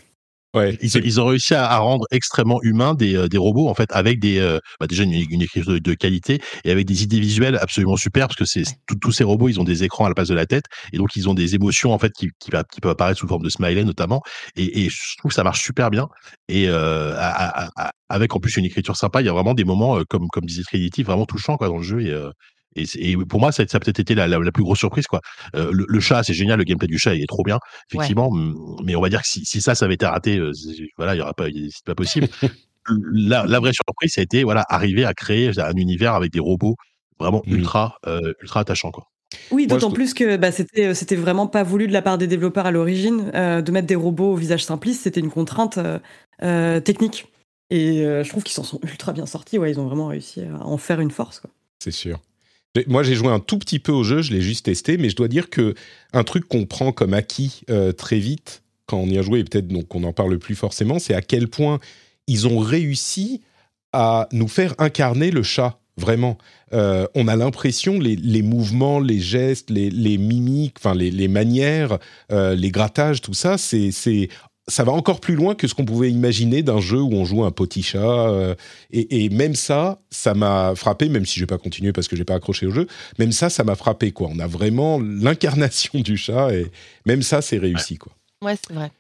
Ouais, 0.54 0.78
ils, 0.84 1.20
ont 1.20 1.26
réussi 1.26 1.56
à, 1.56 1.78
rendre 1.78 2.06
extrêmement 2.12 2.62
humains 2.62 2.94
des, 2.94 3.16
euh, 3.16 3.28
des 3.28 3.40
robots 3.40 3.68
en 3.70 3.74
fait 3.74 3.92
avec 3.92 4.20
des 4.20 4.38
euh, 4.38 4.60
bah 4.80 4.86
déjà 4.86 5.02
une, 5.02 5.12
une 5.12 5.42
écriture 5.42 5.82
de, 5.82 5.94
qualité 5.96 6.42
et 6.64 6.70
avec 6.70 6.86
des 6.86 7.02
idées 7.02 7.20
visuelles 7.20 7.58
absolument 7.60 7.98
super 7.98 8.28
parce 8.28 8.38
que 8.38 8.46
c'est 8.46 8.64
tous 9.02 9.12
ces 9.12 9.24
robots 9.24 9.50
ils 9.50 9.60
ont 9.60 9.64
des 9.64 9.84
écrans 9.84 10.06
à 10.06 10.10
la 10.10 10.14
place 10.14 10.28
de 10.28 10.36
la 10.36 10.46
tête 10.46 10.66
et 10.92 10.98
donc 10.98 11.16
ils 11.16 11.28
ont 11.28 11.34
des 11.34 11.56
émotions 11.56 11.92
en 11.92 11.98
fait 11.98 12.12
qui, 12.12 12.30
qui, 12.38 12.52
qui 12.72 12.82
peuvent 12.82 12.92
apparaître 12.92 13.20
sous 13.20 13.28
forme 13.28 13.42
de 13.42 13.50
smiley 13.50 13.84
notamment 13.84 14.22
et, 14.56 14.86
et, 14.86 14.90
je 14.90 15.18
trouve 15.18 15.30
que 15.30 15.36
ça 15.36 15.44
marche 15.44 15.64
super 15.64 15.90
bien 15.90 16.08
et 16.48 16.66
euh, 16.68 17.16
avec 18.10 18.36
en 18.36 18.40
plus 18.40 18.56
une 18.56 18.66
écriture 18.66 18.96
sympa 18.96 19.22
il 19.22 19.26
y 19.26 19.30
a 19.30 19.34
vraiment 19.34 19.56
des 19.56 19.64
moments 19.64 19.98
euh, 19.98 20.04
comme 20.08 20.28
comme 20.28 20.46
disait 20.46 20.62
Trinity 20.62 21.02
vraiment 21.02 21.26
touchants 21.26 21.58
quoi 21.58 21.68
dans 21.68 21.78
le 21.78 21.84
jeu 21.84 22.02
et, 22.02 22.16
et, 22.76 23.18
pour 23.18 23.40
moi, 23.40 23.52
ça, 23.52 23.64
ça 23.68 23.78
a 23.78 23.80
peut-être 23.80 24.00
été 24.00 24.16
la, 24.16 24.28
la, 24.28 24.52
plus 24.52 24.64
grosse 24.64 24.80
surprise. 24.80 25.08
quoi. 25.08 25.22
Euh, 25.56 25.72
le, 25.72 26.00
chat, 26.00 26.24
c'est 26.24 26.34
génial, 26.34 26.58
le 26.60 26.64
gameplay 26.64 26.88
du 26.88 26.98
chat, 26.98 27.16
il 27.16 27.22
est 27.22 27.28
trop 27.28 27.44
bien, 27.44 27.60
effectivement. 27.92 28.32
Mais 28.84 28.96
on 28.96 29.02
va 29.02 29.10
dire 29.10 29.22
que 29.22 29.28
si, 29.28 29.46
si 29.46 29.62
ça, 29.62 29.76
ça 29.76 29.86
avait 29.86 29.96
été 29.96 30.06
raté, 30.06 30.38
euh, 30.38 30.52
voilà, 30.98 31.16
il 31.16 31.20
y 31.20 31.22
aura 31.22 31.34
pas, 31.34 31.46
c'est 31.46 31.86
pas 31.86 31.96
possible. 31.96 32.28
la, 33.14 33.46
la, 33.46 33.60
vraie 33.60 33.74
surprise, 33.74 34.14
ça 34.14 34.22
a 34.22 34.24
été 34.24 34.44
voilà, 34.44 34.66
arriver 34.70 35.06
à 35.06 35.14
créer 35.14 35.52
un 35.60 35.76
univers 35.76 36.14
avec 36.16 36.32
des 36.32 36.40
robots 36.40 36.76
vraiment 37.20 37.44
mmh. 37.46 37.54
ultra, 37.54 37.98
euh, 38.08 38.34
ultra 38.42 38.62
attachants. 38.62 38.92
Quoi. 38.92 39.08
Oui, 39.52 39.68
d'autant 39.68 39.92
plus 39.92 40.14
que 40.14 40.38
bah, 40.38 40.52
c'était 40.52 40.94
c'était 40.94 41.16
vraiment 41.16 41.48
pas 41.48 41.64
voulu 41.64 41.88
de 41.88 41.94
la 41.94 42.04
part 42.04 42.18
des 42.18 42.28
développeurs 42.28 42.68
à 42.68 42.72
l'origine 42.72 43.32
de 43.32 43.72
mettre 43.72 43.88
des 43.88 43.96
robots 43.96 44.34
au 44.34 44.36
visage 44.36 44.64
simpliste. 44.64 45.04
C'était 45.04 45.22
une 45.22 45.32
contrainte 45.32 45.80
technique. 46.40 47.28
Et 47.72 48.04
je 48.04 48.30
trouve 48.30 48.44
qu'ils 48.44 48.54
s'en 48.54 48.64
sont 48.64 48.80
ultra 48.84 49.12
bien 49.12 49.26
sortis. 49.26 49.58
Ouais, 49.58 49.72
ils 49.72 49.80
ont 49.80 49.88
vraiment 49.88 50.08
réussi 50.08 50.42
à 50.42 50.64
en 50.64 50.78
faire 50.78 51.00
une 51.00 51.10
force. 51.10 51.42
C'est 51.80 51.92
sûr. 51.92 52.20
Moi, 52.88 53.04
j'ai 53.04 53.14
joué 53.14 53.28
un 53.28 53.40
tout 53.40 53.60
petit 53.60 53.78
peu 53.78 53.92
au 53.92 54.04
jeu, 54.04 54.22
je 54.24 54.34
l'ai 54.34 54.42
juste 54.42 54.66
testé, 54.66 54.98
mais 54.98 55.10
je 55.10 55.16
dois 55.16 55.28
dire 55.28 55.50
que 55.50 55.76
un 56.12 56.24
truc 56.24 56.48
qu'on 56.48 56.66
prend 56.66 56.92
comme 56.92 57.14
acquis 57.14 57.62
euh, 57.70 57.92
très 57.92 58.18
vite 58.18 58.64
quand 58.88 58.98
on 58.98 59.08
y 59.08 59.18
a 59.18 59.22
joué, 59.22 59.40
et 59.40 59.44
peut-être 59.44 59.68
donc 59.68 59.94
on 59.96 60.02
n'en 60.02 60.12
parle 60.12 60.40
plus 60.40 60.56
forcément, 60.56 61.00
c'est 61.00 61.14
à 61.14 61.22
quel 61.22 61.48
point 61.48 61.80
ils 62.28 62.48
ont 62.48 62.60
réussi 62.60 63.42
à 63.92 64.28
nous 64.32 64.48
faire 64.48 64.74
incarner 64.80 65.30
le 65.30 65.44
chat. 65.44 65.80
Vraiment, 65.96 66.40
euh, 66.74 67.06
on 67.14 67.28
a 67.28 67.36
l'impression 67.36 68.00
les, 68.00 68.42
mouvements, 68.42 69.00
les 69.00 69.20
gestes, 69.20 69.70
les, 69.70 70.18
mimiques, 70.18 70.80
les 70.96 71.28
manières, 71.28 72.00
euh, 72.32 72.56
les 72.56 72.72
grattages, 72.72 73.22
tout 73.22 73.36
ça, 73.36 73.60
c'est 73.60 74.30
ça 74.68 74.84
va 74.84 74.92
encore 74.92 75.20
plus 75.20 75.36
loin 75.36 75.56
que 75.56 75.68
ce 75.68 75.74
qu'on 75.74 75.86
pouvait 75.86 76.10
imaginer 76.10 76.64
d'un 76.64 76.80
jeu 76.80 77.02
où 77.02 77.12
on 77.14 77.26
joue 77.26 77.44
un 77.44 77.52
petit 77.52 77.84
chat. 77.84 78.30
Euh, 78.30 78.56
et, 78.92 79.30
même 79.30 79.56
ça, 79.56 80.00
ça 80.10 80.34
m'a 80.34 80.74
frappé, 80.76 81.10
même 81.10 81.26
si 81.26 81.36
je 81.36 81.42
vais 81.42 81.48
pas 81.48 81.58
continuer 81.58 81.92
parce 81.92 82.08
que 82.08 82.16
j'ai 82.16 82.24
pas 82.24 82.36
accroché 82.36 82.66
au 82.66 82.72
jeu. 82.72 82.88
Même 83.20 83.32
ça, 83.32 83.50
ça 83.50 83.64
m'a 83.64 83.76
frappé 83.76 84.12
quoi. 84.12 84.30
On 84.32 84.40
a 84.40 84.48
vraiment 84.48 85.00
l'incarnation 85.00 86.00
du 86.00 86.18
chat 86.18 86.54
et 86.54 86.72
même 87.06 87.22
ça, 87.22 87.42
c'est 87.42 87.58
réussi 87.58 87.98
quoi. 87.98 88.14
Ouais, 88.42 88.56
c'est 88.66 88.74
vrai. 88.74 88.92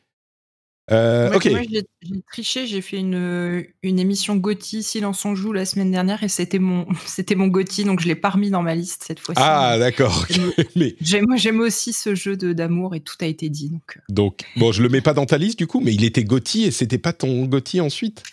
Euh, 0.91 1.33
ok. 1.33 1.45
Moi, 1.45 1.61
j'ai 1.63 1.83
triché, 2.29 2.67
j'ai 2.67 2.81
fait 2.81 2.97
une, 2.97 3.65
une 3.83 3.99
émission 3.99 4.35
Gotti 4.35 4.83
Silence 4.83 5.23
on 5.23 5.33
joue 5.33 5.53
la 5.53 5.63
semaine 5.63 5.91
dernière 5.91 6.23
et 6.23 6.27
c'était 6.27 6.59
mon 6.59 6.85
c'était 7.05 7.35
mon 7.35 7.47
Gotti 7.47 7.85
donc 7.85 8.01
je 8.01 8.07
l'ai 8.07 8.15
pas 8.15 8.31
remis 8.31 8.49
dans 8.49 8.61
ma 8.61 8.75
liste 8.75 9.03
cette 9.07 9.19
fois-ci. 9.19 9.41
Ah 9.41 9.77
d'accord. 9.79 10.27
mais 10.75 10.95
j'aime 10.99 11.25
j'aime 11.35 11.61
aussi 11.61 11.93
ce 11.93 12.15
jeu 12.15 12.35
de 12.35 12.51
d'amour 12.51 12.95
et 12.95 12.99
tout 12.99 13.15
a 13.21 13.25
été 13.25 13.47
dit 13.47 13.69
donc. 13.69 13.99
Donc 14.09 14.41
bon 14.57 14.73
je 14.73 14.81
le 14.81 14.89
mets 14.89 15.01
pas 15.01 15.13
dans 15.13 15.25
ta 15.25 15.37
liste 15.37 15.57
du 15.57 15.67
coup 15.67 15.79
mais 15.79 15.93
il 15.93 16.03
était 16.03 16.25
Gotti 16.25 16.65
et 16.65 16.71
c'était 16.71 16.97
pas 16.97 17.13
ton 17.13 17.45
Gotti 17.45 17.79
ensuite? 17.79 18.23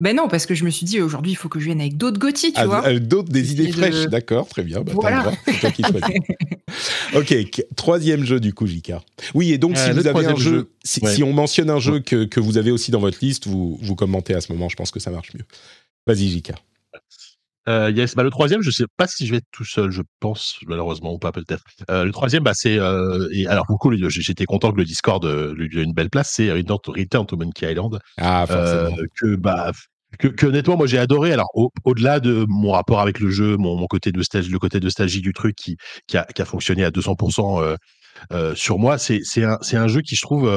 Ben 0.00 0.14
non, 0.14 0.28
parce 0.28 0.46
que 0.46 0.54
je 0.54 0.64
me 0.64 0.70
suis 0.70 0.86
dit 0.86 1.00
aujourd'hui, 1.00 1.32
il 1.32 1.34
faut 1.34 1.48
que 1.48 1.58
je 1.58 1.64
vienne 1.64 1.80
avec 1.80 1.96
d'autres 1.96 2.20
Gotti, 2.20 2.52
tu 2.52 2.60
ah, 2.60 2.66
vois. 2.66 2.86
Euh, 2.86 3.00
d'autres, 3.00 3.32
des 3.32 3.50
idées 3.52 3.72
fraîches, 3.72 4.06
d'accord, 4.06 4.46
très 4.46 4.62
bien. 4.62 4.82
Bah, 4.82 4.92
voilà. 4.94 5.32
ok, 7.16 7.34
troisième 7.74 8.24
jeu 8.24 8.38
du 8.38 8.54
coup, 8.54 8.68
Jika. 8.68 9.02
Oui, 9.34 9.52
et 9.52 9.58
donc 9.58 9.76
si 9.76 9.90
vous 9.90 10.06
avez 10.06 10.26
un 10.26 10.36
jeu, 10.36 10.70
si, 10.84 11.22
on 11.24 11.32
mentionne 11.32 11.68
un 11.68 11.80
jeu 11.80 11.98
que, 11.98 12.26
que, 12.26 12.38
vous 12.38 12.58
avez 12.58 12.70
aussi 12.70 12.92
dans 12.92 13.00
votre 13.00 13.18
liste, 13.20 13.48
vous, 13.48 13.76
vous 13.82 13.94
commentez 13.96 14.34
à 14.34 14.40
ce 14.40 14.52
moment, 14.52 14.68
je 14.68 14.76
pense 14.76 14.92
que 14.92 15.00
ça 15.00 15.10
marche 15.10 15.34
mieux. 15.34 15.44
Vas-y, 16.06 16.28
Jika. 16.28 16.54
Euh, 17.68 17.90
yes, 17.90 18.14
bah, 18.14 18.22
le 18.22 18.30
troisième, 18.30 18.62
je 18.62 18.70
sais 18.70 18.86
pas 18.96 19.06
si 19.06 19.26
je 19.26 19.32
vais 19.32 19.38
être 19.38 19.48
tout 19.52 19.64
seul, 19.64 19.90
je 19.90 20.02
pense, 20.20 20.58
malheureusement, 20.66 21.12
ou 21.12 21.18
pas 21.18 21.32
peut-être. 21.32 21.62
Euh, 21.90 22.04
le 22.04 22.12
troisième, 22.12 22.42
bah, 22.42 22.52
c'est, 22.54 22.78
euh, 22.78 23.28
et 23.32 23.46
alors, 23.46 23.66
beaucoup, 23.68 23.92
j'étais 24.08 24.46
content 24.46 24.72
que 24.72 24.78
le 24.78 24.84
Discord 24.84 25.24
euh, 25.24 25.54
lui 25.54 25.78
ait 25.78 25.84
une 25.84 25.92
belle 25.92 26.08
place, 26.08 26.30
c'est 26.32 26.50
Return 26.50 27.26
to 27.26 27.36
Monkey 27.36 27.70
Island. 27.70 27.98
Ah, 28.16 28.46
forcément. 28.46 28.96
que, 29.20 29.36
bah, 29.36 29.72
que, 30.18 30.28
que, 30.28 30.46
honnêtement, 30.46 30.78
moi, 30.78 30.86
j'ai 30.86 30.98
adoré. 30.98 31.32
Alors, 31.32 31.50
au-delà 31.84 32.20
de 32.20 32.46
mon 32.48 32.72
rapport 32.72 33.00
avec 33.00 33.20
le 33.20 33.30
jeu, 33.30 33.58
mon, 33.58 33.76
mon 33.76 33.86
côté 33.86 34.12
de 34.12 34.22
stage, 34.22 34.48
le 34.48 34.58
côté 34.58 34.80
nostalgie 34.80 35.20
du 35.20 35.34
truc 35.34 35.54
qui, 35.54 35.76
qui, 36.06 36.16
a, 36.16 36.24
qui 36.24 36.40
a 36.40 36.46
fonctionné 36.46 36.84
à 36.84 36.90
200%, 36.90 37.76
euh, 38.32 38.54
sur 38.54 38.78
moi, 38.78 38.96
c'est 38.96 39.20
un, 39.44 39.58
un 39.72 39.88
jeu 39.88 40.00
qui, 40.00 40.16
je 40.16 40.22
trouve, 40.22 40.48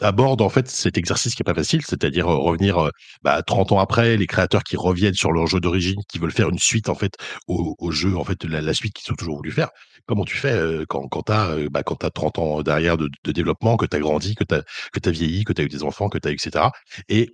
aborde 0.00 0.40
en 0.40 0.48
fait 0.48 0.68
cet 0.68 0.96
exercice 0.96 1.34
qui 1.34 1.42
est 1.42 1.44
pas 1.44 1.54
facile, 1.54 1.82
c'est-à-dire 1.86 2.28
euh, 2.28 2.36
revenir 2.36 2.78
euh, 2.78 2.90
bah, 3.22 3.42
30 3.42 3.72
ans 3.72 3.78
après, 3.78 4.16
les 4.16 4.26
créateurs 4.26 4.64
qui 4.64 4.76
reviennent 4.76 5.14
sur 5.14 5.32
leur 5.32 5.46
jeu 5.46 5.60
d'origine, 5.60 6.00
qui 6.08 6.18
veulent 6.18 6.32
faire 6.32 6.48
une 6.48 6.58
suite 6.58 6.88
en 6.88 6.94
fait 6.94 7.14
au, 7.48 7.90
jeu, 7.90 8.16
en 8.16 8.24
fait 8.24 8.44
la, 8.44 8.74
suite 8.74 8.94
qu'ils 8.94 9.12
ont 9.12 9.16
toujours 9.16 9.36
voulu 9.36 9.52
faire. 9.52 9.70
Comment 10.06 10.24
tu 10.24 10.36
fais 10.36 10.52
euh, 10.52 10.84
quand, 10.88 11.08
quand 11.08 11.22
tu 11.24 11.32
as, 11.32 11.56
bah, 11.70 11.82
quand 11.82 12.04
as 12.04 12.10
30 12.10 12.38
ans 12.38 12.62
derrière 12.62 12.96
de, 12.96 13.08
développement, 13.24 13.76
que 13.76 13.86
tu 13.86 13.96
as 13.96 14.00
grandi, 14.00 14.34
que 14.34 14.44
tu 14.44 14.54
as, 14.54 15.10
vieilli, 15.10 15.44
que 15.44 15.52
tu 15.52 15.62
as 15.62 15.64
eu 15.64 15.68
des 15.68 15.84
enfants, 15.84 16.08
que 16.08 16.18
tu 16.18 16.28
as 16.28 16.32
etc. 16.32 16.66
Et 17.08 17.30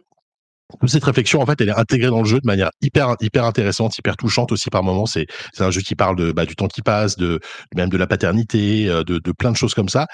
toute 0.81 0.91
cette 0.91 1.05
réflexion, 1.05 1.41
en 1.41 1.47
fait, 1.47 1.61
elle 1.61 1.71
est 1.71 1.79
intégrée 1.79 2.11
dans 2.11 2.23
le 2.23 2.29
jeu 2.29 2.41
de 2.41 2.47
manière 2.47 2.71
hyper, 2.83 3.17
hyper 3.21 3.45
intéressante, 3.45 3.97
hyper 3.99 4.17
touchante 4.17 4.53
aussi 4.53 4.71
par 4.71 4.83
moments. 4.83 5.07
C'est, 5.07 5.27
c'est 5.53 5.65
un 5.65 5.71
jeu 5.71 5.81
qui 5.81 5.95
parle 5.95 6.17
de, 6.17 6.33
bah, 6.33 6.47
du 6.47 6.57
temps 6.57 6.69
qui 6.69 6.83
passe, 6.83 7.17
de, 7.17 7.41
même 7.75 7.89
de 7.89 7.97
la 7.97 8.07
paternité, 8.07 8.87
de, 8.87 9.03
de 9.03 9.33
plein 9.33 9.51
de 9.51 9.57
choses 9.57 9.75
comme 9.75 9.89
ça. 9.89 10.07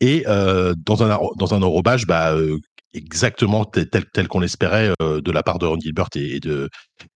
Et 0.00 0.24
euh, 0.26 0.74
dans 0.78 1.02
un, 1.02 1.18
dans 1.36 1.54
un 1.54 1.62
enrobage, 1.62 2.06
bah, 2.06 2.32
euh, 2.32 2.58
exactement 2.92 3.64
tel, 3.64 4.28
qu'on 4.28 4.40
l'espérait 4.40 4.92
euh, 5.00 5.20
de 5.20 5.30
la 5.30 5.42
part 5.42 5.58
de 5.58 5.66
Ron 5.66 5.78
Gilbert 5.78 6.08
et, 6.16 6.40
de 6.40 6.68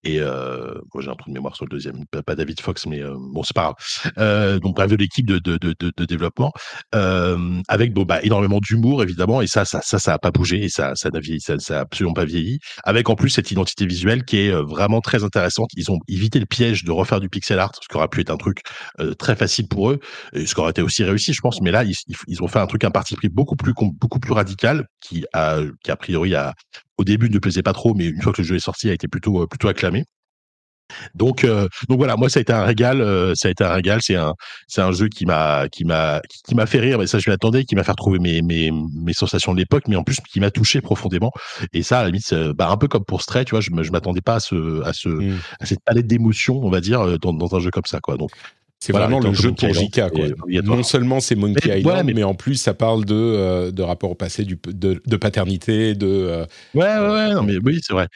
et 0.03 0.21
euh, 0.21 0.75
moi 0.93 1.03
j'ai 1.03 1.11
un 1.11 1.15
trou 1.15 1.31
de 1.31 1.35
mémoire 1.35 1.57
sur 1.57 1.65
le 1.65 1.71
deuxième 1.71 2.05
pas, 2.25 2.35
David 2.35 2.61
Fox 2.61 2.87
mais 2.87 3.03
euh, 3.03 3.15
bon 3.33 3.43
c'est 3.43 3.55
pas 3.55 3.75
grave. 3.75 4.13
Euh, 4.19 4.59
donc 4.59 4.77
bref 4.77 4.91
de 4.91 4.97
l'équipe 4.97 5.27
de, 5.27 5.39
de, 5.39 5.57
de, 5.59 5.75
de, 5.79 6.05
développement 6.05 6.53
euh, 6.95 7.61
avec 7.69 7.93
bon, 7.93 8.05
bah, 8.05 8.23
énormément 8.23 8.61
d'humour 8.61 9.03
évidemment 9.03 9.43
et 9.43 9.47
ça 9.47 9.65
ça 9.65 9.81
ça 9.83 9.99
ça 9.99 10.15
a 10.15 10.19
pas 10.19 10.31
bougé 10.31 10.65
et 10.65 10.69
ça 10.69 10.95
ça 10.95 11.11
n'a 11.11 11.21
vieilli 11.21 11.41
ça, 11.41 11.59
ça 11.59 11.79
a 11.79 11.81
absolument 11.83 12.15
pas 12.15 12.25
vieilli 12.25 12.61
avec 12.85 13.11
en 13.11 13.17
plus 13.17 13.31
cette 13.31 13.51
identité 13.51 13.87
visuelle 13.87 14.25
qui 14.25 14.39
est 14.39 14.53
vraiment 14.53 15.01
très 15.01 15.25
intéressante. 15.25 15.71
Ils 15.77 15.91
ont 15.91 15.99
évité 16.09 16.39
le 16.39 16.47
piège 16.47 16.85
de 16.85 16.93
refaire 16.93 17.21
du 17.21 17.29
pixel 17.29 17.59
art 17.59 17.73
ce 17.81 17.89
qui 17.89 17.97
aurait 17.97 18.09
pu 18.09 18.21
être 18.21 18.31
un 18.31 18.37
truc 18.37 18.61
très 19.19 19.37
facile 19.37 19.69
pour 19.69 19.91
eux 19.91 20.01
et 20.33 20.47
ce 20.47 20.55
qui 20.55 20.61
aurait 20.61 20.71
été 20.71 20.83
aussi 20.83 21.05
réussi 21.05 21.33
je 21.33 21.41
pense 21.41 21.61
mais 21.61 21.71
là 21.71 21.85
ils, 21.85 21.95
ils 22.29 22.43
ont 22.43 22.49
fait 22.49 22.61
un 22.61 22.67
truc 22.67 22.85
un 22.85 22.91
parti 22.91 23.17
pris 23.17 23.29
beaucoup 23.29 23.57
plus 23.57 23.73
beaucoup 23.75 24.21
plus 24.21 24.33
radical 24.33 24.87
qui 25.01 25.25
a 25.33 25.64
qui 25.83 25.91
a 25.91 25.97
priori 25.97 26.35
a, 26.35 26.55
au 26.99 27.05
début 27.05 27.31
ne 27.31 27.39
plaisait 27.39 27.63
pas 27.63 27.73
trop, 27.73 27.95
mais 27.95 28.07
une 28.07 28.23
fois 28.23 28.33
que 28.33 28.43
le 28.43 28.47
jeu 28.47 28.57
est 28.57 28.61
sorti, 28.61 28.91
a 28.91 28.93
été 28.93 29.09
plutôt 29.09 29.43
euh, 29.43 29.47
plutôt 29.47 29.69
acclamé. 29.69 30.05
Donc, 31.15 31.45
euh, 31.45 31.67
donc 31.89 31.99
voilà, 31.99 32.15
moi 32.17 32.29
ça 32.29 32.39
a 32.41 32.43
été 32.43 32.53
un 32.53 32.63
régal, 32.63 33.01
euh, 33.01 33.35
ça 33.35 33.49
a 33.49 33.51
été 33.51 33.65
un 33.65 33.73
régal. 33.73 34.01
C'est 34.03 34.17
un, 34.17 34.35
c'est 34.69 34.83
un 34.83 34.93
jeu 34.93 35.09
qui 35.09 35.25
m'a, 35.25 35.67
qui 35.71 35.85
m'a, 35.85 36.21
qui 36.47 36.55
m'a 36.55 36.67
fait 36.67 36.79
rire, 36.79 36.99
mais 36.99 37.07
ça 37.07 37.19
je 37.19 37.31
l'attendais, 37.31 37.65
qui 37.65 37.75
m'a 37.75 37.85
fait 37.85 37.93
retrouver 37.93 38.19
mes, 38.19 38.43
mes, 38.43 38.71
mes 38.71 39.15
sensations 39.15 39.53
de 39.55 39.59
l'époque, 39.59 39.85
mais 39.89 39.97
en 39.97 40.05
plus 40.05 40.19
qui 40.21 40.41
m'a 40.41 40.51
touché 40.51 40.83
profondément. 40.83 41.33
Et 41.73 41.83
ça, 41.83 42.01
à 42.01 42.03
la 42.03 42.09
limite, 42.11 42.35
bah, 42.55 42.71
un 42.71 42.77
peu 42.77 42.87
comme 42.87 43.05
pour 43.05 43.23
Stray, 43.23 43.45
tu 43.45 43.53
vois, 43.53 43.61
je, 43.61 43.71
je 43.71 43.91
m'attendais 43.91 44.21
pas 44.21 44.37
à 44.37 44.41
ce, 44.41 44.83
à 44.85 44.93
ce, 44.93 45.09
mmh. 45.09 45.39
à 45.61 45.67
cette 45.67 45.81
palette 45.85 46.07
d'émotions, 46.07 46.61
on 46.63 46.71
va 46.71 46.81
dire, 46.81 47.19
dans, 47.19 47.33
dans, 47.33 47.57
un 47.57 47.61
jeu 47.61 47.71
comme 47.71 47.87
ça, 47.87 48.01
quoi. 48.01 48.17
Donc 48.17 48.31
c'est 48.85 48.93
vraiment 48.93 49.19
le 49.19 49.33
jeu 49.33 49.53
pour 49.53 49.73
JK. 49.73 50.11
Quoi. 50.11 50.63
Non 50.63 50.83
seulement 50.83 51.21
c'est 51.21 51.37
Monkey 51.37 51.81
Island, 51.81 52.11
mais, 52.15 52.23
en 52.23 52.35
plus 52.35 52.57
ça 52.57 52.75
parle 52.75 53.05
de, 53.07 53.15
euh, 53.15 53.71
de 53.71 53.83
rapport 53.83 54.11
au 54.11 54.15
passé, 54.15 54.45
du, 54.45 54.59
de, 54.67 55.01
de 55.05 55.17
paternité, 55.17 55.95
de. 55.95 56.07
Euh, 56.07 56.47
ouais, 56.75 56.99
ouais, 56.99 57.09
ouais, 57.09 57.35
non, 57.35 57.43
mais 57.43 57.57
oui, 57.65 57.81
c'est 57.83 57.95
vrai. 57.95 58.09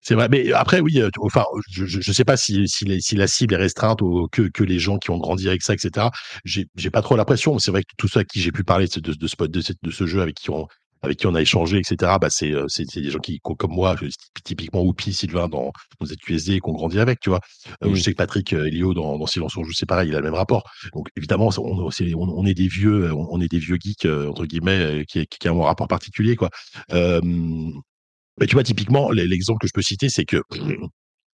C'est 0.00 0.14
vrai, 0.14 0.28
mais 0.28 0.52
après 0.52 0.80
oui, 0.80 1.00
euh, 1.00 1.10
enfin, 1.20 1.44
je 1.70 1.96
ne 1.96 2.14
sais 2.14 2.24
pas 2.24 2.36
si, 2.36 2.66
si, 2.68 2.86
si, 3.00 3.16
la 3.16 3.26
cible 3.26 3.54
est 3.54 3.58
restreinte 3.58 4.02
ou 4.02 4.28
que, 4.30 4.42
que 4.42 4.64
les 4.64 4.78
gens 4.78 4.98
qui 4.98 5.10
ont 5.10 5.18
grandi 5.18 5.48
avec 5.48 5.62
ça, 5.62 5.74
etc. 5.74 6.08
J'ai 6.44 6.90
pas 6.90 7.02
trop 7.02 7.16
l'impression. 7.16 7.58
C'est 7.58 7.70
vrai 7.70 7.82
que 7.82 7.92
tout 7.96 8.08
ça 8.08 8.24
qui 8.24 8.40
j'ai 8.40 8.52
pu 8.52 8.64
parler 8.64 8.86
de, 8.86 9.00
de, 9.00 9.14
de, 9.14 9.26
ce, 9.26 9.36
de, 9.44 9.62
de, 9.82 9.90
ce 9.90 10.06
jeu 10.06 10.22
avec 10.22 10.36
qui 10.36 10.50
ont 10.50 10.66
avec 11.06 11.18
qui 11.18 11.26
on 11.26 11.34
a 11.34 11.40
échangé, 11.40 11.78
etc. 11.78 12.12
Bah 12.20 12.28
c'est 12.30 12.52
euh, 12.52 12.66
c'est 12.68 12.84
des 13.00 13.10
gens 13.10 13.18
qui 13.18 13.40
comme 13.40 13.72
moi, 13.72 13.96
typiquement 14.44 14.82
Oupi, 14.82 15.12
Sylvain 15.12 15.48
dans 15.48 15.72
dans 16.00 16.06
ZQSD 16.06 16.60
qu'on 16.60 16.72
grandit 16.72 16.98
avec, 16.98 17.20
tu 17.20 17.30
vois. 17.30 17.40
Euh, 17.82 17.94
je 17.94 18.00
sais 18.00 18.12
que 18.12 18.16
Patrick 18.16 18.52
euh, 18.52 18.66
Elio 18.66 18.94
dans, 18.94 19.18
dans 19.18 19.26
Silence 19.26 19.56
on 19.56 19.64
joue, 19.64 19.72
c'est 19.72 19.86
pareil, 19.86 20.08
il 20.08 20.14
a 20.14 20.18
le 20.18 20.24
même 20.24 20.34
rapport. 20.34 20.64
Donc 20.94 21.08
évidemment, 21.16 21.48
on, 21.58 21.90
est, 21.90 22.14
on, 22.14 22.46
est 22.46 22.54
des 22.54 22.68
vieux, 22.68 23.12
on 23.12 23.40
est 23.40 23.48
des 23.48 23.58
vieux 23.58 23.78
geeks 23.80 24.06
entre 24.06 24.46
guillemets 24.46 25.04
qui, 25.08 25.26
qui, 25.26 25.48
ont 25.48 25.62
un 25.62 25.66
rapport 25.66 25.88
particulier, 25.88 26.36
quoi. 26.36 26.50
mais 26.92 28.46
tu 28.46 28.54
vois, 28.54 28.64
typiquement, 28.64 29.10
l'exemple 29.10 29.60
que 29.60 29.68
je 29.68 29.72
peux 29.72 29.82
citer, 29.82 30.08
c'est 30.08 30.24
que 30.24 30.42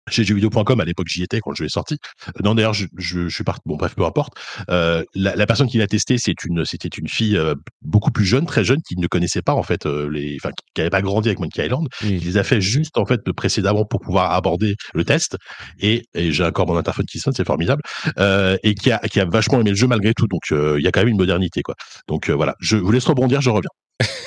chez 0.09 0.23
jeuxvideo.com 0.23 0.79
à 0.79 0.85
l'époque 0.85 1.07
j'y 1.09 1.23
étais 1.23 1.39
quand 1.39 1.51
le 1.51 1.55
jeu 1.55 1.65
est 1.65 1.69
sorti. 1.69 1.97
Non 2.43 2.55
d'ailleurs 2.55 2.73
je, 2.73 2.85
je, 2.97 3.27
je, 3.27 3.35
suis 3.35 3.43
parti. 3.43 3.61
Bon 3.65 3.75
bref 3.75 3.95
peu 3.95 4.05
importe. 4.05 4.33
Euh, 4.69 5.03
la, 5.15 5.35
la, 5.35 5.45
personne 5.45 5.67
qui 5.67 5.77
l'a 5.77 5.87
testé 5.87 6.17
c'est 6.17 6.43
une 6.45 6.65
c'était 6.65 6.87
une 6.87 7.07
fille 7.07 7.37
euh, 7.37 7.55
beaucoup 7.81 8.11
plus 8.11 8.25
jeune, 8.25 8.45
très 8.45 8.63
jeune, 8.63 8.81
qui 8.87 8.95
ne 8.97 9.07
connaissait 9.07 9.41
pas 9.41 9.53
en 9.53 9.63
fait 9.63 9.85
euh, 9.85 10.09
les, 10.09 10.37
enfin 10.39 10.51
qui 10.73 10.81
n'avait 10.81 10.89
pas 10.89 11.01
grandi 11.01 11.29
avec 11.29 11.39
Monkey 11.39 11.65
Island. 11.65 11.87
Il 12.03 12.23
les 12.23 12.37
a 12.37 12.43
fait 12.43 12.61
juste 12.61 12.97
en 12.97 13.05
fait 13.05 13.21
précédemment 13.31 13.85
pour 13.85 13.99
pouvoir 13.99 14.31
aborder 14.31 14.75
le 14.93 15.03
test. 15.03 15.37
Et, 15.79 16.03
et 16.13 16.31
j'ai 16.31 16.43
encore 16.43 16.67
mon 16.67 16.77
interphone 16.77 17.05
qui 17.05 17.19
sonne, 17.19 17.33
c'est 17.33 17.45
formidable. 17.45 17.81
Euh, 18.17 18.57
et 18.63 18.75
qui 18.75 18.91
a 18.91 18.99
qui 18.99 19.19
a 19.19 19.25
vachement 19.25 19.59
aimé 19.59 19.71
le 19.71 19.75
jeu 19.75 19.87
malgré 19.87 20.13
tout. 20.13 20.27
Donc 20.27 20.43
il 20.51 20.81
y 20.81 20.87
a 20.87 20.91
quand 20.91 21.01
même 21.01 21.09
une 21.09 21.17
modernité 21.17 21.61
quoi. 21.61 21.75
Donc 22.07 22.29
voilà. 22.29 22.55
Je 22.59 22.77
vous 22.77 22.91
laisse 22.91 23.05
rebondir, 23.05 23.41
je 23.41 23.49
reviens. 23.49 23.69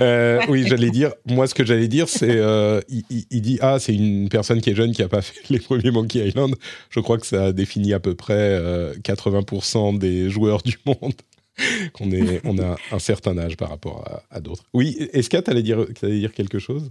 euh, 0.00 0.40
oui, 0.48 0.64
j'allais 0.66 0.90
dire. 0.90 1.12
Moi, 1.26 1.46
ce 1.46 1.54
que 1.54 1.64
j'allais 1.64 1.88
dire, 1.88 2.08
c'est 2.08 2.36
euh, 2.36 2.80
il, 2.88 3.40
dit 3.42 3.58
ah, 3.60 3.78
c'est 3.78 3.94
une 3.94 4.28
personne 4.28 4.60
qui 4.60 4.70
est 4.70 4.74
jeune 4.74 4.92
qui 4.92 5.02
a 5.02 5.08
pas 5.08 5.22
fait 5.22 5.48
les 5.50 5.58
premiers 5.58 5.90
Monkey 5.90 6.26
Island. 6.26 6.54
Je 6.90 7.00
crois 7.00 7.18
que 7.18 7.26
ça 7.26 7.52
définit 7.52 7.92
à 7.92 8.00
peu 8.00 8.14
près 8.14 8.34
euh, 8.34 8.94
80% 8.96 9.98
des 9.98 10.30
joueurs 10.30 10.62
du 10.62 10.78
monde. 10.86 11.14
qu'on 11.92 12.10
on 12.44 12.58
a 12.58 12.76
un 12.90 12.98
certain 12.98 13.38
âge 13.38 13.56
par 13.56 13.68
rapport 13.68 14.22
à, 14.28 14.40
d'autres. 14.40 14.64
Oui, 14.74 14.96
est-ce 15.12 15.30
que 15.30 15.36
tu 15.36 15.50
allais 15.50 15.62
dire, 15.62 15.86
allais 16.02 16.18
dire 16.18 16.32
quelque 16.32 16.58
chose? 16.58 16.90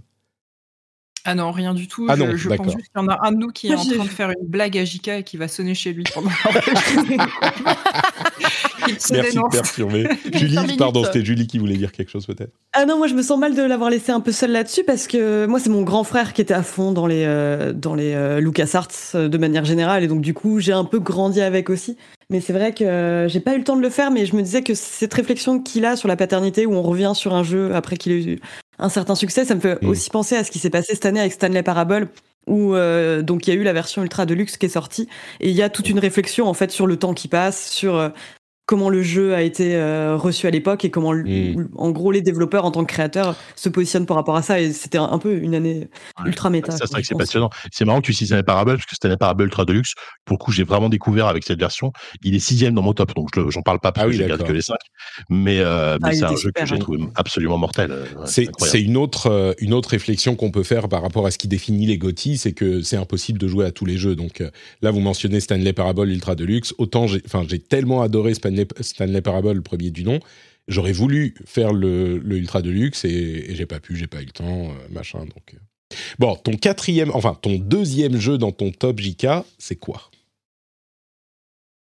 Ah 1.26 1.34
non, 1.34 1.52
rien 1.52 1.72
du 1.72 1.88
tout. 1.88 2.06
Ah 2.08 2.16
je, 2.16 2.22
non, 2.22 2.36
je 2.36 2.48
pense 2.50 2.72
juste 2.72 2.88
qu'il 2.92 3.02
y 3.02 3.04
en 3.04 3.08
a 3.08 3.18
un 3.26 3.32
de 3.32 3.38
nous 3.38 3.48
qui 3.48 3.68
est 3.72 3.74
en 3.74 3.84
train 3.84 4.04
de 4.04 4.08
faire 4.08 4.30
une 4.30 4.46
blague 4.46 4.76
à 4.76 4.84
Jika 4.84 5.18
et 5.18 5.22
qui 5.22 5.36
va 5.36 5.48
sonner 5.48 5.74
chez 5.74 5.92
lui 5.92 6.04
pendant 6.12 6.28
Merci 8.86 9.36
de 9.36 9.50
perturber. 9.50 10.06
Julie, 10.34 10.76
pardon, 10.76 11.04
c'était 11.04 11.24
Julie 11.24 11.46
qui 11.46 11.58
voulait 11.58 11.76
dire 11.76 11.92
quelque 11.92 12.10
chose 12.10 12.26
peut-être. 12.26 12.52
Ah 12.72 12.84
non, 12.84 12.98
moi 12.98 13.06
je 13.06 13.14
me 13.14 13.22
sens 13.22 13.38
mal 13.38 13.54
de 13.54 13.62
l'avoir 13.62 13.88
laissé 13.88 14.12
un 14.12 14.20
peu 14.20 14.32
seul 14.32 14.52
là-dessus 14.52 14.84
parce 14.84 15.06
que 15.06 15.46
moi 15.46 15.58
c'est 15.58 15.70
mon 15.70 15.82
grand 15.82 16.04
frère 16.04 16.34
qui 16.34 16.42
était 16.42 16.54
à 16.54 16.62
fond 16.62 16.92
dans 16.92 17.06
les 17.06 17.24
euh, 17.24 17.72
dans 17.72 17.94
les 17.94 18.12
euh, 18.14 18.40
LucasArts 18.40 18.88
euh, 19.14 19.28
de 19.28 19.38
manière 19.38 19.64
générale 19.64 20.04
et 20.04 20.08
donc 20.08 20.20
du 20.20 20.34
coup 20.34 20.60
j'ai 20.60 20.72
un 20.72 20.84
peu 20.84 20.98
grandi 20.98 21.40
avec 21.40 21.70
aussi. 21.70 21.96
Mais 22.30 22.40
c'est 22.40 22.52
vrai 22.52 22.72
que 22.72 23.26
j'ai 23.28 23.40
pas 23.40 23.54
eu 23.54 23.58
le 23.58 23.64
temps 23.64 23.76
de 23.76 23.82
le 23.82 23.90
faire, 23.90 24.10
mais 24.10 24.24
je 24.24 24.34
me 24.34 24.42
disais 24.42 24.62
que 24.62 24.74
cette 24.74 25.12
réflexion 25.12 25.60
qu'il 25.60 25.84
a 25.84 25.94
sur 25.94 26.08
la 26.08 26.16
paternité 26.16 26.64
où 26.64 26.74
on 26.74 26.82
revient 26.82 27.12
sur 27.14 27.34
un 27.34 27.42
jeu 27.42 27.74
après 27.74 27.96
qu'il 27.96 28.12
ait 28.12 28.24
eu 28.24 28.40
un 28.78 28.88
certain 28.88 29.14
succès. 29.14 29.44
Ça 29.44 29.54
me 29.54 29.60
fait 29.60 29.82
mm. 29.82 29.88
aussi 29.88 30.10
penser 30.10 30.36
à 30.36 30.44
ce 30.44 30.50
qui 30.50 30.58
s'est 30.58 30.70
passé 30.70 30.94
cette 30.94 31.06
année 31.06 31.20
avec 31.20 31.32
Stanley 31.32 31.62
Parable, 31.62 32.08
où 32.46 32.74
euh, 32.74 33.22
donc 33.22 33.46
il 33.46 33.54
y 33.54 33.56
a 33.56 33.60
eu 33.60 33.64
la 33.64 33.72
version 33.72 34.02
ultra 34.02 34.26
deluxe 34.26 34.56
qui 34.56 34.66
est 34.66 34.70
sortie 34.70 35.08
et 35.40 35.50
il 35.50 35.56
y 35.56 35.62
a 35.62 35.70
toute 35.70 35.88
une 35.88 35.98
réflexion 35.98 36.46
en 36.46 36.54
fait 36.54 36.70
sur 36.70 36.86
le 36.86 36.96
temps 36.96 37.14
qui 37.14 37.28
passe, 37.28 37.70
sur 37.70 37.96
euh, 37.96 38.10
comment 38.66 38.88
le 38.88 39.02
jeu 39.02 39.34
a 39.34 39.42
été 39.42 39.76
euh, 39.76 40.16
reçu 40.16 40.46
à 40.46 40.50
l'époque 40.50 40.84
et 40.84 40.90
comment, 40.90 41.12
mm. 41.12 41.68
en 41.76 41.90
gros, 41.90 42.12
les 42.12 42.22
développeurs 42.22 42.64
en 42.64 42.70
tant 42.70 42.84
que 42.84 42.92
créateurs 42.92 43.36
se 43.56 43.68
positionnent 43.68 44.06
par 44.06 44.16
rapport 44.16 44.36
à 44.36 44.42
ça. 44.42 44.60
Et 44.60 44.72
c'était 44.72 44.98
un, 44.98 45.18
peu 45.18 45.36
une 45.36 45.54
année 45.54 45.88
ultra 46.24 46.50
méta. 46.50 46.72
Ça, 46.72 46.78
c'est 46.80 46.92
vrai 46.92 47.02
que 47.02 47.08
c'est 47.08 47.18
passionnant. 47.18 47.50
C'est 47.72 47.84
marrant 47.84 48.00
que 48.00 48.06
tu 48.06 48.14
cites 48.14 48.28
Stanley 48.28 48.42
Parable 48.42 48.72
parce 48.72 48.86
que 48.86 48.94
Stanley 48.94 49.16
Parable 49.16 49.44
Ultra 49.44 49.64
Deluxe, 49.64 49.94
pour 50.24 50.38
le 50.38 50.44
coup, 50.44 50.52
j'ai 50.52 50.64
vraiment 50.64 50.88
découvert 50.88 51.26
avec 51.26 51.44
cette 51.44 51.58
version. 51.58 51.92
Il 52.22 52.34
est 52.34 52.38
sixième 52.38 52.74
dans 52.74 52.82
mon 52.82 52.94
top, 52.94 53.14
donc 53.14 53.28
j'en 53.50 53.62
parle 53.62 53.80
pas 53.80 53.92
parce 53.92 54.06
ah 54.06 54.10
que 54.10 54.16
j'ai 54.16 54.26
que 54.26 54.52
les 54.52 54.62
cinq. 54.62 54.78
Mais, 55.28 55.60
euh, 55.60 55.98
mais 56.02 56.08
ah, 56.10 56.12
c'est 56.12 56.24
un 56.24 56.36
jeu 56.36 56.50
que 56.50 56.64
j'ai 56.64 56.78
trouvé 56.78 57.04
absolument 57.16 57.58
mortel. 57.58 57.90
Euh, 57.90 58.06
c'est 58.24 58.80
une 58.80 58.96
autre, 58.96 59.54
une 59.58 59.74
autre 59.74 59.90
réflexion 59.90 60.36
qu'on 60.36 60.50
peut 60.50 60.62
faire 60.62 60.88
par 60.88 61.02
rapport 61.02 61.26
à 61.26 61.30
ce 61.30 61.38
qui 61.38 61.48
définit 61.48 61.86
les 61.86 61.98
GOTY, 61.98 62.38
c'est 62.38 62.52
que 62.52 62.80
c'est 62.80 62.96
impossible 62.96 63.38
de 63.38 63.46
jouer 63.46 63.66
à 63.66 63.72
tous 63.72 63.84
les 63.84 63.98
jeux. 63.98 64.16
Donc 64.16 64.42
là, 64.80 64.90
vous 64.90 65.00
mentionnez 65.00 65.40
Stanley 65.40 65.74
Parable 65.74 66.08
Ultra 66.08 66.34
Deluxe. 66.34 66.74
Autant 66.78 67.04
enfin, 67.04 67.44
j'ai 67.46 67.58
tellement 67.58 68.00
adoré 68.00 68.32
Stanley 68.32 68.53
Stanley, 68.80 69.22
Parable, 69.22 69.52
le 69.52 69.62
premier 69.62 69.90
du 69.90 70.04
nom. 70.04 70.20
J'aurais 70.66 70.92
voulu 70.92 71.34
faire 71.44 71.72
le, 71.72 72.20
Ultra 72.24 72.62
Deluxe 72.62 73.04
et, 73.04 73.08
et 73.08 73.54
j'ai 73.54 73.66
pas 73.66 73.80
pu, 73.80 73.96
j'ai 73.96 74.06
pas 74.06 74.22
eu 74.22 74.26
le 74.26 74.32
temps, 74.32 74.70
euh, 74.70 74.88
machin. 74.90 75.20
Donc 75.20 75.54
euh. 75.54 75.58
bon, 76.18 76.36
ton 76.36 76.56
quatrième, 76.56 77.10
enfin 77.12 77.36
ton 77.40 77.56
deuxième 77.58 78.16
jeu 78.18 78.38
dans 78.38 78.52
ton 78.52 78.70
top 78.70 79.00
JK, 79.00 79.26
c'est 79.58 79.76
quoi? 79.76 80.10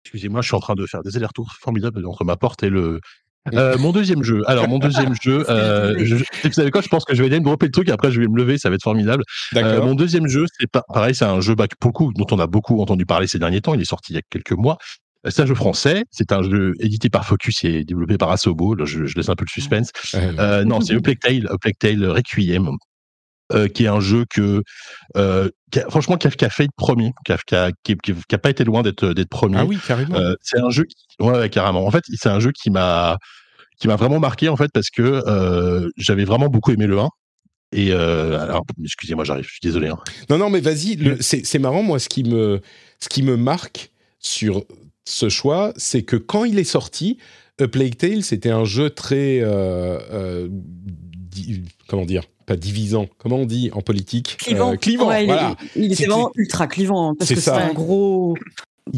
Excusez-moi, 0.05 0.43
je 0.43 0.47
suis 0.47 0.57
en 0.57 0.61
train 0.61 0.75
de 0.75 0.87
faire 0.87 1.03
des 1.03 1.17
allers-retours 1.17 1.53
formidables 1.61 2.07
entre 2.07 2.25
ma 2.25 2.37
porte 2.37 2.63
et 2.63 2.71
le 2.71 3.01
Euh, 3.53 3.77
mon 3.79 3.93
deuxième 3.93 4.23
jeu. 4.23 4.43
Alors, 4.47 4.69
mon 4.69 4.79
deuxième 4.79 5.15
jeu, 5.23 5.45
euh, 5.51 5.97
je, 5.99 6.17
vous 6.17 6.53
savez 6.53 6.71
quoi, 6.71 6.81
je 6.81 6.89
pense 6.89 7.05
que 7.05 7.15
je 7.15 7.23
vais 7.23 7.29
aller 7.29 7.41
me 7.41 7.45
dropper 7.45 7.67
le 7.67 7.73
truc, 7.73 7.91
après 7.91 8.11
je 8.11 8.21
vais 8.21 8.27
me 8.27 8.37
lever, 8.37 8.57
ça 8.57 8.71
va 8.71 8.77
être 8.77 8.83
formidable. 8.83 9.23
Euh, 9.55 9.83
mon 9.83 9.95
deuxième 9.95 10.29
jeu, 10.29 10.47
c'est 10.59 10.67
pareil, 10.89 11.15
c'est 11.15 11.27
un 11.27 11.41
jeu 11.41 11.55
bah, 11.55 11.67
beaucoup, 11.81 12.13
dont 12.15 12.27
on 12.31 12.39
a 12.39 12.47
beaucoup 12.47 12.81
entendu 12.81 13.05
parler 13.05 13.27
ces 13.27 13.39
derniers 13.39 13.61
temps. 13.61 13.75
Il 13.75 13.81
est 13.81 13.87
sorti 13.87 14.13
il 14.13 14.17
y 14.17 14.19
a 14.19 14.23
quelques 14.31 14.53
mois. 14.53 14.79
C'est 15.29 15.43
un 15.43 15.47
jeu 15.47 15.55
français, 15.55 16.05
c'est 16.11 16.33
un 16.33 16.43
jeu 16.43 16.75
édité 16.81 17.09
par 17.09 17.25
Focus 17.25 17.65
et 17.65 17.85
développé 17.85 18.19
par 18.19 18.31
Asobo. 18.31 18.77
je, 18.85 19.07
je, 19.07 19.17
laisse 19.17 19.29
un 19.29 19.35
peu 19.35 19.45
le 19.47 19.51
suspense. 19.51 19.91
Euh, 20.15 20.65
non, 20.65 20.81
c'est 20.81 21.01
Plague 21.01 21.19
Tale, 21.19 21.49
Plague 21.61 21.79
Tale 21.79 22.07
Requiem. 22.07 22.71
Euh, 23.53 23.69
qui 23.69 23.85
est 23.85 23.89
un 23.89 24.01
jeu 24.01 24.25
que, 24.31 24.63
euh, 25.19 25.51
qui 25.71 25.79
a, 25.79 25.91
franchement, 25.91 26.17
qui 26.17 26.27
a, 26.27 26.31
qui 26.31 26.47
a 26.47 26.49
fait 26.49 26.67
premier, 26.79 27.13
qui 27.27 27.33
a, 27.33 27.37
qui, 27.37 27.55
a, 27.55 27.71
qui, 27.83 27.95
a, 28.33 28.39
pas 28.39 28.49
été 28.49 28.65
loin 28.65 28.81
d'être 28.81 29.13
d'être 29.13 29.29
premier. 29.29 29.59
Ah 29.59 29.67
oui, 29.67 29.79
carrément. 29.87 30.17
Euh, 30.17 30.35
c'est 30.41 30.59
un 30.59 30.71
jeu, 30.71 30.85
qui, 30.85 31.23
ouais, 31.23 31.51
carrément. 31.51 31.87
En 31.87 31.91
fait, 31.91 32.05
c'est 32.15 32.31
un 32.31 32.41
jeu 32.41 32.53
qui 32.53 32.71
m'a 32.71 33.19
qui 33.79 33.87
m'a 33.87 33.97
vraiment 33.97 34.19
marqué 34.19 34.49
en 34.49 34.57
fait 34.57 34.71
parce 34.73 34.89
que 34.89 35.03
euh, 35.03 35.91
j'avais 35.97 36.25
vraiment 36.25 36.49
beaucoup 36.49 36.73
aimé 36.73 36.87
le 36.87 36.99
1 36.99 37.09
et 37.73 37.93
euh, 37.93 38.41
alors 38.41 38.65
excusez-moi 38.83 39.25
j'arrive 39.25 39.45
je 39.45 39.51
suis 39.51 39.61
désolé 39.61 39.89
hein. 39.89 39.99
non 40.31 40.39
non 40.39 40.49
mais 40.49 40.61
vas-y 40.61 40.97
c'est 41.21 41.59
marrant 41.59 41.83
moi 41.83 41.99
ce 41.99 42.09
qui 42.09 42.23
me 42.23 42.61
ce 43.01 43.09
qui 43.09 43.23
me 43.23 43.37
marque 43.37 43.91
sur 44.21 44.65
ce 45.05 45.29
choix 45.29 45.73
c'est 45.77 46.03
que 46.03 46.17
quand 46.17 46.45
il 46.45 46.59
est 46.59 46.65
sorti 46.65 47.19
A 47.61 47.69
Plague 47.69 47.97
Tale 47.97 48.23
c'était 48.23 48.51
un 48.51 48.65
jeu 48.65 48.91
très 48.91 49.41
euh, 49.41 49.99
euh, 50.13 50.49
comment 51.89 52.05
dire 52.05 52.25
pas 52.47 52.57
divisant, 52.57 53.07
comment 53.19 53.37
on 53.37 53.47
dit 53.47 53.71
en 53.73 53.81
politique 53.81 54.37
Clivant. 54.39 54.77
clivant, 54.77 55.07
voilà. 55.07 55.57
Il, 55.77 55.93
était 55.93 56.07
vraiment 56.07 56.31
ultra 56.37 56.67
clivant, 56.67 57.11
hein, 57.11 57.15
parce 57.19 57.33
que 57.33 57.41
c'est 57.41 57.51
un 57.51 57.73
gros 57.73 58.37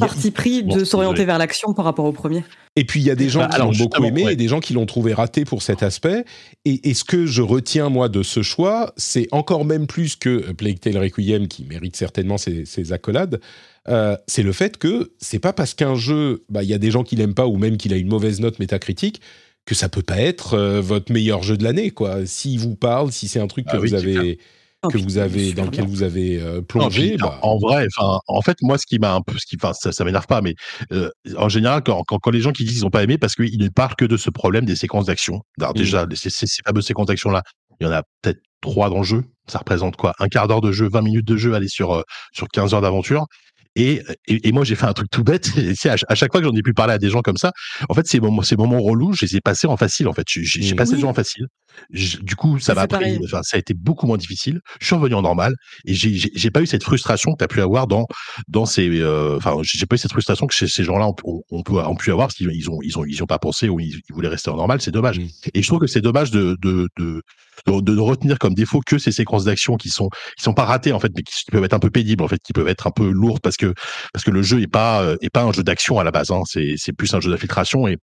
parti 0.00 0.32
pris 0.32 0.64
de 0.64 0.84
s'orienter 0.84 1.24
vers 1.24 1.38
l'action 1.38 1.72
par 1.72 1.84
rapport 1.84 2.04
au 2.04 2.12
premier. 2.12 2.42
Et 2.74 2.84
puis 2.84 3.00
il 3.00 3.06
y 3.06 3.10
a 3.10 3.14
des 3.14 3.28
gens 3.28 3.40
bah, 3.40 3.50
qui 3.52 3.60
l'ont 3.60 3.72
beaucoup 3.72 4.04
aimé 4.04 4.26
et 4.30 4.36
des 4.36 4.48
gens 4.48 4.60
qui 4.60 4.74
l'ont 4.74 4.84
trouvé 4.84 5.14
raté 5.14 5.44
pour 5.44 5.62
cet 5.62 5.82
aspect. 5.82 6.24
Et, 6.64 6.90
et, 6.90 6.94
ce 6.94 7.04
que 7.04 7.24
je 7.24 7.40
retiens 7.40 7.88
moi 7.88 8.08
de 8.08 8.22
ce 8.22 8.42
choix, 8.42 8.92
c'est 8.96 9.28
encore 9.30 9.64
même 9.64 9.86
plus 9.86 10.16
que 10.16 10.52
Plague 10.52 10.80
Tale 10.80 10.98
Requiem 10.98 11.48
qui 11.48 11.64
mérite 11.64 11.96
certainement 11.96 12.36
ses, 12.36 12.64
ses 12.64 12.92
accolades. 12.92 13.40
Euh, 13.88 14.16
c'est 14.26 14.42
le 14.42 14.52
fait 14.52 14.78
que 14.78 15.12
c'est 15.18 15.38
pas 15.38 15.52
parce 15.52 15.74
qu'un 15.74 15.94
jeu, 15.94 16.44
bah, 16.48 16.62
il 16.62 16.68
y 16.68 16.74
a 16.74 16.78
des 16.78 16.90
gens 16.90 17.04
qui 17.04 17.16
l'aiment 17.16 17.34
pas 17.34 17.46
ou 17.46 17.56
même 17.56 17.76
qu'il 17.76 17.92
a 17.92 17.96
une 17.96 18.08
mauvaise 18.08 18.40
note 18.40 18.58
métacritique 18.58 19.20
que 19.64 19.74
ça 19.74 19.88
peut 19.88 20.02
pas 20.02 20.18
être 20.18 20.54
euh, 20.54 20.80
votre 20.80 21.12
meilleur 21.12 21.42
jeu 21.42 21.56
de 21.56 21.64
l'année 21.64 21.90
quoi. 21.90 22.24
S'il 22.26 22.60
vous 22.60 22.76
parle, 22.76 23.12
si 23.12 23.28
c'est 23.28 23.40
un 23.40 23.48
truc 23.48 23.66
que 23.66 23.76
ah 23.76 23.78
vous 23.78 23.94
avez 23.94 24.38
que 24.88 24.98
vous 24.98 25.18
avez 25.18 25.52
dans 25.52 25.64
lequel 25.64 25.86
vous 25.86 26.02
avez 26.02 26.40
euh, 26.40 26.60
plongé. 26.62 27.16
bah... 27.16 27.38
En 27.42 27.58
vrai, 27.58 27.86
en 27.98 28.40
fait, 28.42 28.56
moi, 28.62 28.78
ce 28.78 28.86
qui 28.86 28.98
m'a 28.98 29.14
un 29.14 29.20
peu, 29.20 29.36
ce 29.38 29.46
qui, 29.46 29.56
enfin, 29.60 29.72
ça, 29.72 29.92
ça 29.92 30.04
m'énerve 30.04 30.26
pas, 30.26 30.40
mais 30.40 30.54
euh, 30.92 31.10
en 31.36 31.48
général, 31.48 31.82
quand, 31.84 32.04
quand, 32.04 32.18
quand, 32.18 32.30
les 32.30 32.40
gens 32.40 32.52
qui 32.52 32.64
disent 32.64 32.74
qu'ils 32.74 32.84
n'ont 32.84 32.90
pas 32.90 33.02
aimé, 33.02 33.18
parce 33.18 33.34
qu'ils 33.34 33.58
ne 33.58 33.68
parlent 33.68 33.96
que 33.96 34.04
de 34.04 34.16
ce 34.16 34.30
problème 34.30 34.64
des 34.64 34.76
séquences 34.76 35.06
d'action. 35.06 35.42
Alors 35.58 35.72
mmh. 35.72 35.78
déjà, 35.78 36.06
ces, 36.14 36.30
ces, 36.30 36.46
ces 36.46 36.62
fameuses 36.64 36.86
séquences 36.86 37.06
d'action 37.06 37.30
là, 37.30 37.42
il 37.80 37.86
y 37.86 37.86
en 37.88 37.92
a 37.92 38.02
peut-être 38.22 38.40
trois 38.60 38.90
dans 38.90 38.98
le 38.98 39.04
jeu. 39.04 39.24
Ça 39.46 39.58
représente 39.58 39.96
quoi? 39.96 40.12
Un 40.18 40.28
quart 40.28 40.48
d'heure 40.48 40.60
de 40.60 40.72
jeu, 40.72 40.88
20 40.88 41.02
minutes 41.02 41.26
de 41.26 41.36
jeu, 41.36 41.54
aller 41.54 41.68
sur 41.68 41.94
euh, 41.94 42.02
sur 42.32 42.48
15 42.48 42.74
heures 42.74 42.80
d'aventure. 42.80 43.26
Et, 43.76 44.02
et, 44.26 44.52
moi, 44.52 44.64
j'ai 44.64 44.74
fait 44.74 44.86
un 44.86 44.94
truc 44.94 45.10
tout 45.10 45.22
bête. 45.22 45.52
Et 45.58 45.88
à, 45.88 45.96
à, 46.08 46.14
chaque 46.14 46.32
fois 46.32 46.40
que 46.40 46.46
j'en 46.46 46.54
ai 46.54 46.62
pu 46.62 46.72
parler 46.72 46.94
à 46.94 46.98
des 46.98 47.10
gens 47.10 47.20
comme 47.20 47.36
ça, 47.36 47.52
en 47.90 47.94
fait, 47.94 48.06
ces 48.06 48.20
moments, 48.20 48.42
ces 48.42 48.56
moments 48.56 48.80
relous, 48.80 49.12
je 49.12 49.26
les 49.26 49.36
ai 49.36 49.40
passés 49.42 49.66
en 49.66 49.76
facile. 49.76 50.08
En 50.08 50.14
fait, 50.14 50.24
j'ai 50.26 50.74
passé 50.74 50.94
oui. 50.94 51.02
le 51.02 51.06
en 51.06 51.12
facile. 51.12 51.46
du 51.92 52.36
coup, 52.36 52.58
ça 52.58 52.74
m'a 52.74 52.86
pris. 52.86 53.18
Enfin, 53.24 53.42
ça 53.42 53.56
a 53.56 53.60
été 53.60 53.74
beaucoup 53.74 54.06
moins 54.06 54.16
difficile. 54.16 54.60
Je 54.80 54.86
suis 54.86 54.94
revenu 54.94 55.14
en 55.14 55.22
normal 55.22 55.54
et 55.84 55.94
j'ai 55.94 56.50
pas 56.50 56.62
eu 56.62 56.66
cette 56.66 56.82
frustration 56.82 57.32
que 57.32 57.38
tu 57.38 57.44
as 57.44 57.48
pu 57.48 57.60
avoir 57.60 57.86
dans 57.86 58.06
dans 58.48 58.64
ces. 58.64 58.88
Euh, 58.88 59.36
enfin, 59.36 59.56
j'ai 59.62 59.86
pas 59.86 59.96
eu 59.96 59.98
cette 59.98 60.12
frustration 60.12 60.46
que 60.46 60.54
ces 60.54 60.84
gens-là 60.84 61.08
on, 61.24 61.42
on, 61.50 61.62
peut 61.62 61.74
ont 61.74 61.96
pu 61.96 62.10
avoir 62.10 62.28
parce 62.28 62.36
qu'ils 62.36 62.50
ils 62.52 62.70
ont 62.70 62.78
ils 62.82 62.98
ont 62.98 63.04
ils 63.04 63.22
ont 63.22 63.26
pas 63.26 63.38
pensé 63.38 63.68
ou 63.68 63.78
ils, 63.78 64.00
ils 64.08 64.14
voulaient 64.14 64.28
rester 64.28 64.50
en 64.50 64.56
normal. 64.56 64.80
C'est 64.80 64.90
dommage. 64.90 65.18
Mmh. 65.18 65.28
Et 65.52 65.62
je 65.62 65.66
trouve 65.66 65.80
que 65.80 65.86
c'est 65.86 66.00
dommage 66.00 66.30
de 66.30 66.56
de, 66.62 66.88
de 66.96 67.22
de, 67.66 67.80
de, 67.80 68.00
retenir 68.00 68.38
comme 68.38 68.54
défaut 68.54 68.80
que 68.84 68.98
ces 68.98 69.12
séquences 69.12 69.44
d'action 69.44 69.76
qui 69.76 69.88
sont 69.88 70.08
qui 70.36 70.42
sont 70.42 70.54
pas 70.54 70.64
ratées 70.64 70.92
en 70.92 71.00
fait 71.00 71.12
mais 71.14 71.22
qui, 71.22 71.50
peuvent 71.50 71.64
être 71.64 71.74
un 71.74 71.78
peu 71.78 71.90
pénibles 71.90 72.22
en 72.22 72.28
fait 72.28 72.38
qui 72.42 72.52
peuvent 72.52 72.68
être 72.68 72.86
un 72.86 72.90
peu 72.90 73.08
lourdes 73.10 73.40
parce 73.40 73.56
que 73.56 73.74
parce 74.12 74.24
que 74.24 74.30
le 74.30 74.42
jeu 74.42 74.60
est 74.60 74.66
pas 74.66 75.02
euh, 75.02 75.16
est 75.20 75.30
pas 75.30 75.42
un 75.42 75.52
jeu 75.52 75.62
d'action 75.62 75.98
à 75.98 76.04
la 76.04 76.10
base 76.10 76.30
hein, 76.30 76.42
c'est 76.46 76.74
c'est 76.76 76.92
plus 76.92 77.12
un 77.14 77.20
jeu 77.20 77.30
d'infiltration 77.30 77.88
et 77.88 77.98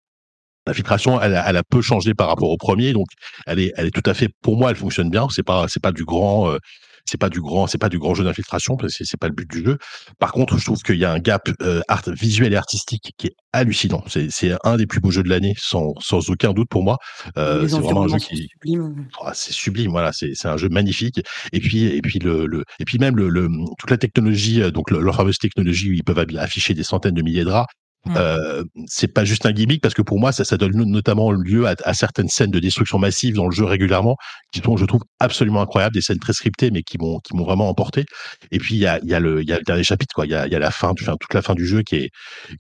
L'infiltration, 0.67 1.21
elle, 1.21 1.43
elle, 1.45 1.57
a 1.57 1.65
peu 1.65 1.83
changé 1.83 2.15
par 2.15 2.29
rapport 2.29 2.49
au 2.49 2.57
premier, 2.57 2.93
donc 2.93 3.09
elle 3.47 3.59
est, 3.59 3.73
elle 3.77 3.87
est 3.87 3.91
tout 3.91 4.09
à 4.09 4.15
fait, 4.15 4.29
pour 4.43 4.57
moi, 4.57 4.71
elle 4.71 4.77
fonctionne 4.77 5.11
bien. 5.11 5.27
C'est 5.29 5.43
pas, 5.43 5.67
c'est 5.67 5.83
pas 5.83 5.91
du 5.91 6.05
grand, 6.05 6.53
euh, 6.53 6.59
c'est 7.05 7.19
pas 7.19 7.29
du 7.29 7.41
grand, 7.41 7.67
c'est 7.67 7.79
pas 7.79 7.89
du 7.89 7.99
grand 7.99 8.15
jeu 8.15 8.25
d'infiltration 8.25 8.77
parce 8.77 8.97
que 8.97 9.05
c'est 9.05 9.19
pas 9.19 9.29
le 9.29 9.35
but 9.35 9.51
du 9.51 9.65
jeu. 9.65 9.79
Par 10.19 10.33
contre, 10.33 10.59
je 10.59 10.65
trouve 10.65 10.83
qu'il 10.83 10.97
y 10.97 11.05
a 11.05 11.13
un 11.13 11.19
gap 11.19 11.49
euh, 11.61 11.81
art, 11.89 12.03
visuel 12.09 12.53
et 12.53 12.57
artistique 12.57 13.13
qui 13.17 13.29
est 13.29 13.37
hallucinant. 13.53 14.03
C'est, 14.07 14.31
c'est 14.31 14.53
un 14.65 14.77
des 14.77 14.87
plus 14.87 15.01
beaux 15.01 15.11
jeux 15.11 15.23
de 15.23 15.29
l'année, 15.29 15.55
sans, 15.59 15.95
sans 16.01 16.31
aucun 16.31 16.53
doute 16.53 16.69
pour 16.71 16.83
moi. 16.83 16.99
Euh, 17.37 17.67
c'est 17.69 17.79
vraiment 17.79 18.05
un 18.05 18.09
jeu 18.09 18.19
qui, 18.19 18.49
sublime. 18.49 19.09
Oh, 19.21 19.29
c'est 19.35 19.53
sublime. 19.53 19.91
Voilà, 19.91 20.13
c'est, 20.13 20.33
c'est 20.35 20.49
un 20.49 20.57
jeu 20.57 20.69
magnifique. 20.69 21.21
Et 21.53 21.61
puis, 21.61 21.85
et 21.85 22.03
puis 22.03 22.19
le, 22.19 22.47
le 22.47 22.65
et 22.79 22.85
puis 22.85 22.99
même 22.99 23.17
le, 23.17 23.29
le 23.29 23.49
toute 23.79 23.91
la 23.91 23.99
technologie, 23.99 24.61
donc 24.73 24.91
leur 24.91 25.15
fameuse 25.15 25.39
technologie 25.39 25.91
où 25.91 25.93
ils 25.93 26.05
peuvent 26.05 26.25
afficher 26.39 26.75
des 26.75 26.85
centaines 26.85 27.15
de 27.15 27.23
milliers 27.23 27.45
de 27.45 27.51
draps. 27.51 27.73
Mmh. 28.05 28.15
Euh, 28.17 28.65
c'est 28.87 29.07
pas 29.07 29.25
juste 29.25 29.47
un 29.47 29.53
gimmick 29.53 29.81
parce 29.81 29.95
que 29.95 30.03
pour 30.03 30.19
moi 30.19 30.33
ça, 30.33 30.45
ça 30.45 30.57
donne 30.57 30.73
notamment 30.75 31.31
lieu 31.31 31.69
à, 31.69 31.77
à, 31.85 31.95
certaines 31.95 32.29
scènes 32.29 32.51
de 32.51 32.59
destruction 32.59 32.99
massive 32.99 33.37
dans 33.37 33.47
le 33.47 33.53
jeu 33.53 33.65
régulièrement 33.65 34.17
qui 34.53 34.61
sont 34.61 34.77
je 34.77 34.87
trouve 34.87 35.03
absolument 35.21 35.63
incroyables 35.63 35.95
des 35.95 36.01
scènes 36.01 36.19
très 36.19 36.33
scriptées 36.33 36.73
mais 36.73 36.83
qui 36.83 36.99
m'ont 36.99 37.21
qui 37.21 37.37
m'ont 37.37 37.45
vraiment 37.45 37.69
emporté 37.69 38.05
et 38.51 38.59
puis 38.59 38.75
il 38.75 38.81
y 38.81 38.89
a, 38.89 38.99
y 39.05 39.15
a 39.15 39.21
le 39.21 39.41
il 39.43 39.49
y 39.49 39.53
a 39.53 39.59
le 39.59 39.63
dernier 39.63 39.85
chapitre 39.85 40.13
quoi 40.17 40.27
il 40.27 40.33
y 40.33 40.35
a, 40.35 40.49
y 40.49 40.55
a 40.57 40.59
la 40.59 40.73
fin 40.73 40.89
enfin, 41.01 41.15
toute 41.21 41.33
la 41.33 41.43
fin 41.43 41.55
du 41.55 41.65
jeu 41.65 41.83
qui 41.83 41.95
est 41.95 42.11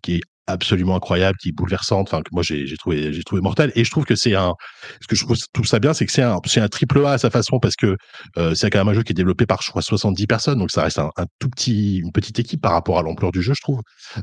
qui 0.00 0.14
est 0.14 0.20
absolument 0.52 0.96
incroyable, 0.96 1.36
qui 1.38 1.50
est 1.50 1.52
bouleversante, 1.52 2.08
enfin 2.08 2.22
que 2.22 2.30
moi 2.32 2.42
j'ai 2.42 2.66
trouvé 2.76 3.12
j'ai 3.12 3.22
trouvé 3.22 3.40
mortel. 3.42 3.72
Et 3.74 3.84
je 3.84 3.90
trouve 3.90 4.04
que 4.04 4.14
c'est 4.14 4.34
un, 4.34 4.54
ce 5.00 5.06
que 5.06 5.16
je 5.16 5.24
trouve 5.52 5.66
ça 5.66 5.78
bien, 5.78 5.92
c'est 5.94 6.06
que 6.06 6.12
c'est 6.12 6.22
un 6.22 6.38
c'est 6.46 6.60
un 6.60 6.68
triple 6.68 7.04
A 7.04 7.12
à 7.12 7.18
sa 7.18 7.30
façon 7.30 7.58
parce 7.60 7.76
que 7.76 7.96
euh, 8.38 8.54
c'est 8.54 8.70
quand 8.70 8.78
même 8.78 8.88
un 8.88 8.94
jeu 8.94 9.02
qui 9.02 9.12
est 9.12 9.14
développé 9.14 9.46
par 9.46 9.62
je 9.62 9.70
crois 9.70 9.82
70 9.82 10.26
personnes, 10.26 10.58
donc 10.58 10.70
ça 10.70 10.82
reste 10.82 10.98
un 10.98 11.10
tout 11.38 11.48
petit 11.48 11.98
une 11.98 12.12
petite 12.12 12.38
équipe 12.38 12.60
par 12.60 12.72
rapport 12.72 12.98
à 12.98 13.02
l'ampleur 13.02 13.32
du 13.32 13.42
jeu, 13.42 13.54
je 13.54 13.60
trouve. 13.62 13.80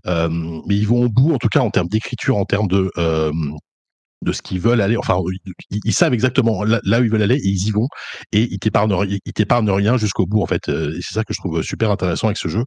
Euh, 0.07 0.29
mais 0.67 0.75
ils 0.75 0.87
vont 0.87 1.03
au 1.03 1.09
bout, 1.09 1.33
en 1.33 1.37
tout 1.37 1.49
cas 1.49 1.61
en 1.61 1.69
termes 1.69 1.87
d'écriture, 1.87 2.37
en 2.37 2.45
termes 2.45 2.67
de 2.67 2.91
euh, 2.97 3.31
de 4.21 4.31
ce 4.31 4.41
qu'ils 4.41 4.59
veulent 4.59 4.81
aller. 4.81 4.97
Enfin, 4.97 5.17
ils, 5.45 5.79
ils 5.85 5.93
savent 5.93 6.13
exactement 6.13 6.63
là, 6.63 6.79
là, 6.83 6.99
où 6.99 7.03
ils 7.03 7.09
veulent 7.09 7.21
aller 7.21 7.37
et 7.37 7.47
ils 7.47 7.67
y 7.67 7.71
vont. 7.71 7.87
Et 8.31 8.47
ils 8.51 8.59
t'épargnent, 8.59 8.95
ils 9.25 9.33
t'épargnent 9.33 9.71
rien 9.71 9.97
jusqu'au 9.97 10.25
bout, 10.25 10.41
en 10.41 10.45
fait. 10.45 10.69
Euh, 10.69 10.97
et 10.97 11.01
c'est 11.01 11.13
ça 11.13 11.23
que 11.23 11.33
je 11.33 11.39
trouve 11.39 11.61
super 11.61 11.91
intéressant 11.91 12.27
avec 12.27 12.37
ce 12.37 12.47
jeu. 12.47 12.63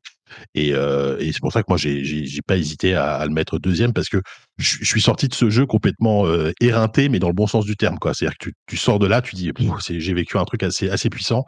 Et, 0.54 0.72
euh, 0.74 1.18
et 1.18 1.32
c'est 1.32 1.40
pour 1.40 1.52
ça 1.52 1.62
que 1.62 1.66
moi, 1.68 1.76
j'ai, 1.76 2.04
j'ai, 2.04 2.42
pas 2.42 2.56
hésité 2.56 2.94
à, 2.94 3.14
à, 3.14 3.26
le 3.26 3.32
mettre 3.32 3.58
deuxième 3.58 3.92
parce 3.92 4.08
que 4.08 4.20
je, 4.58 4.78
je, 4.80 4.84
suis 4.84 5.00
sorti 5.00 5.28
de 5.28 5.34
ce 5.34 5.50
jeu 5.50 5.66
complètement 5.66 6.26
euh, 6.26 6.52
éreinté, 6.60 7.08
mais 7.08 7.18
dans 7.18 7.28
le 7.28 7.34
bon 7.34 7.46
sens 7.46 7.64
du 7.64 7.76
terme, 7.76 7.98
quoi. 7.98 8.14
C'est-à-dire 8.14 8.38
que 8.38 8.48
tu, 8.48 8.54
tu 8.66 8.76
sors 8.76 8.98
de 8.98 9.06
là, 9.06 9.22
tu 9.22 9.34
dis, 9.34 9.52
j'ai 9.88 10.14
vécu 10.14 10.38
un 10.38 10.44
truc 10.44 10.62
assez, 10.62 10.88
assez 10.88 11.10
puissant, 11.10 11.44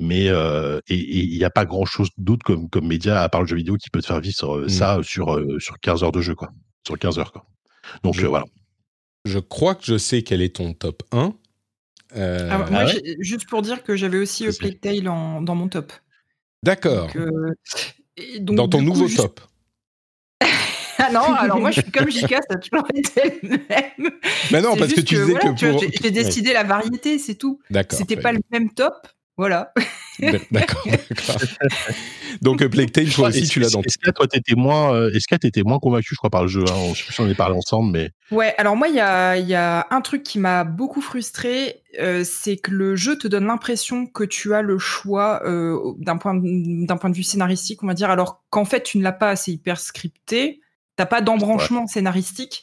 mais 0.00 0.28
euh, 0.28 0.80
et 0.88 0.96
il 0.96 1.38
n'y 1.38 1.44
a 1.44 1.50
pas 1.50 1.64
grand-chose 1.64 2.08
d'autre 2.18 2.44
comme, 2.44 2.68
comme 2.68 2.86
média 2.86 3.22
à 3.22 3.28
part 3.28 3.42
le 3.42 3.46
jeu 3.46 3.56
vidéo 3.56 3.76
qui 3.76 3.90
peut 3.90 4.00
te 4.00 4.06
faire 4.06 4.20
vivre 4.20 4.64
mmh. 4.64 4.68
ça 4.68 4.98
sur, 5.02 5.40
sur 5.58 5.78
15 5.80 6.02
heures 6.02 6.12
de 6.12 6.20
jeu, 6.20 6.34
quoi. 6.34 6.50
Sur 6.86 6.98
15 6.98 7.18
heures, 7.18 7.32
quoi. 7.32 7.46
Donc 8.02 8.14
je... 8.14 8.26
voilà 8.26 8.44
je 9.24 9.38
crois 9.38 9.74
que 9.74 9.84
je 9.84 9.98
sais 9.98 10.22
quel 10.22 10.42
est 10.42 10.56
ton 10.56 10.72
top 10.72 11.02
1. 11.12 11.34
Euh... 12.16 12.50
Alors, 12.50 12.70
moi, 12.70 12.80
ah 12.82 12.86
ouais 12.86 13.16
juste 13.18 13.48
pour 13.48 13.62
dire 13.62 13.82
que 13.82 13.96
j'avais 13.96 14.18
aussi 14.18 14.46
Plague 14.58 14.80
Tale 14.80 15.02
dans 15.02 15.54
mon 15.54 15.68
top. 15.68 15.92
D'accord. 16.62 17.10
Euh, 17.16 17.52
dans 18.40 18.68
ton 18.68 18.80
nouveau 18.80 19.08
top. 19.08 19.40
ah 20.98 21.10
non, 21.12 21.34
alors 21.34 21.60
moi 21.60 21.70
je 21.70 21.82
suis 21.82 21.90
comme 21.90 22.10
Jika, 22.10 22.40
ça 22.48 22.54
a 22.54 22.56
toujours 22.56 22.86
été 22.94 23.40
le 23.42 23.48
même. 23.50 24.10
Mais 24.50 24.62
non, 24.62 24.76
parce 24.76 24.92
que 24.92 25.00
tu 25.00 25.16
disais 25.16 25.34
que, 25.34 25.60
que 25.60 25.70
pour... 25.72 25.84
J'ai 26.02 26.10
décidé 26.10 26.48
ouais. 26.48 26.54
la 26.54 26.64
variété, 26.64 27.18
c'est 27.18 27.34
tout. 27.34 27.60
D'accord. 27.70 27.98
C'était 27.98 28.16
pas 28.16 28.32
le 28.32 28.40
même 28.50 28.72
top, 28.72 28.94
voilà. 29.36 29.72
D'accord. 30.50 30.86
Donc 32.40 32.62
euh, 32.62 32.68
Plague 32.68 32.92
Tale, 32.92 33.08
toi 33.08 33.28
aussi, 33.28 33.48
tu 33.48 33.58
l'as 33.58 33.70
dans. 33.70 33.82
Est-ce 33.82 33.98
que 33.98 34.10
toi, 34.10 34.28
t'étais 34.28 34.54
moins, 34.54 34.94
euh, 34.94 35.10
est-ce 35.12 35.26
que 35.26 35.34
t'étais 35.34 35.62
moins 35.62 35.78
convaincu, 35.80 36.10
je 36.12 36.16
crois, 36.16 36.30
par 36.30 36.42
le 36.42 36.48
jeu. 36.48 36.64
Hein 36.68 36.92
je 36.92 36.98
sais 36.98 37.04
plus 37.04 37.14
si 37.14 37.20
on 37.20 37.30
en 37.30 37.34
parlé 37.34 37.56
ensemble, 37.56 37.90
mais. 37.90 38.10
Ouais. 38.30 38.54
Alors 38.58 38.76
moi, 38.76 38.88
il 38.88 38.94
y 38.94 39.00
a, 39.00 39.36
y 39.36 39.54
a 39.54 39.86
un 39.90 40.00
truc 40.00 40.22
qui 40.22 40.38
m'a 40.38 40.62
beaucoup 40.62 41.00
frustré, 41.00 41.82
euh, 42.00 42.22
c'est 42.24 42.56
que 42.56 42.70
le 42.70 42.94
jeu 42.94 43.18
te 43.18 43.26
donne 43.26 43.46
l'impression 43.46 44.06
que 44.06 44.24
tu 44.24 44.54
as 44.54 44.62
le 44.62 44.78
choix 44.78 45.42
euh, 45.44 45.78
d'un 45.98 46.16
point 46.16 46.34
d'un 46.34 46.96
point 46.96 47.10
de 47.10 47.16
vue 47.16 47.24
scénaristique, 47.24 47.82
on 47.82 47.88
va 47.88 47.94
dire, 47.94 48.10
alors 48.10 48.44
qu'en 48.50 48.64
fait, 48.64 48.84
tu 48.84 48.98
ne 48.98 49.02
l'as 49.02 49.12
pas 49.12 49.30
assez 49.30 49.52
hyper 49.52 49.80
scripté. 49.80 50.60
T'as 50.96 51.06
pas 51.06 51.20
d'embranchement 51.20 51.82
ouais. 51.82 51.86
scénaristique. 51.88 52.62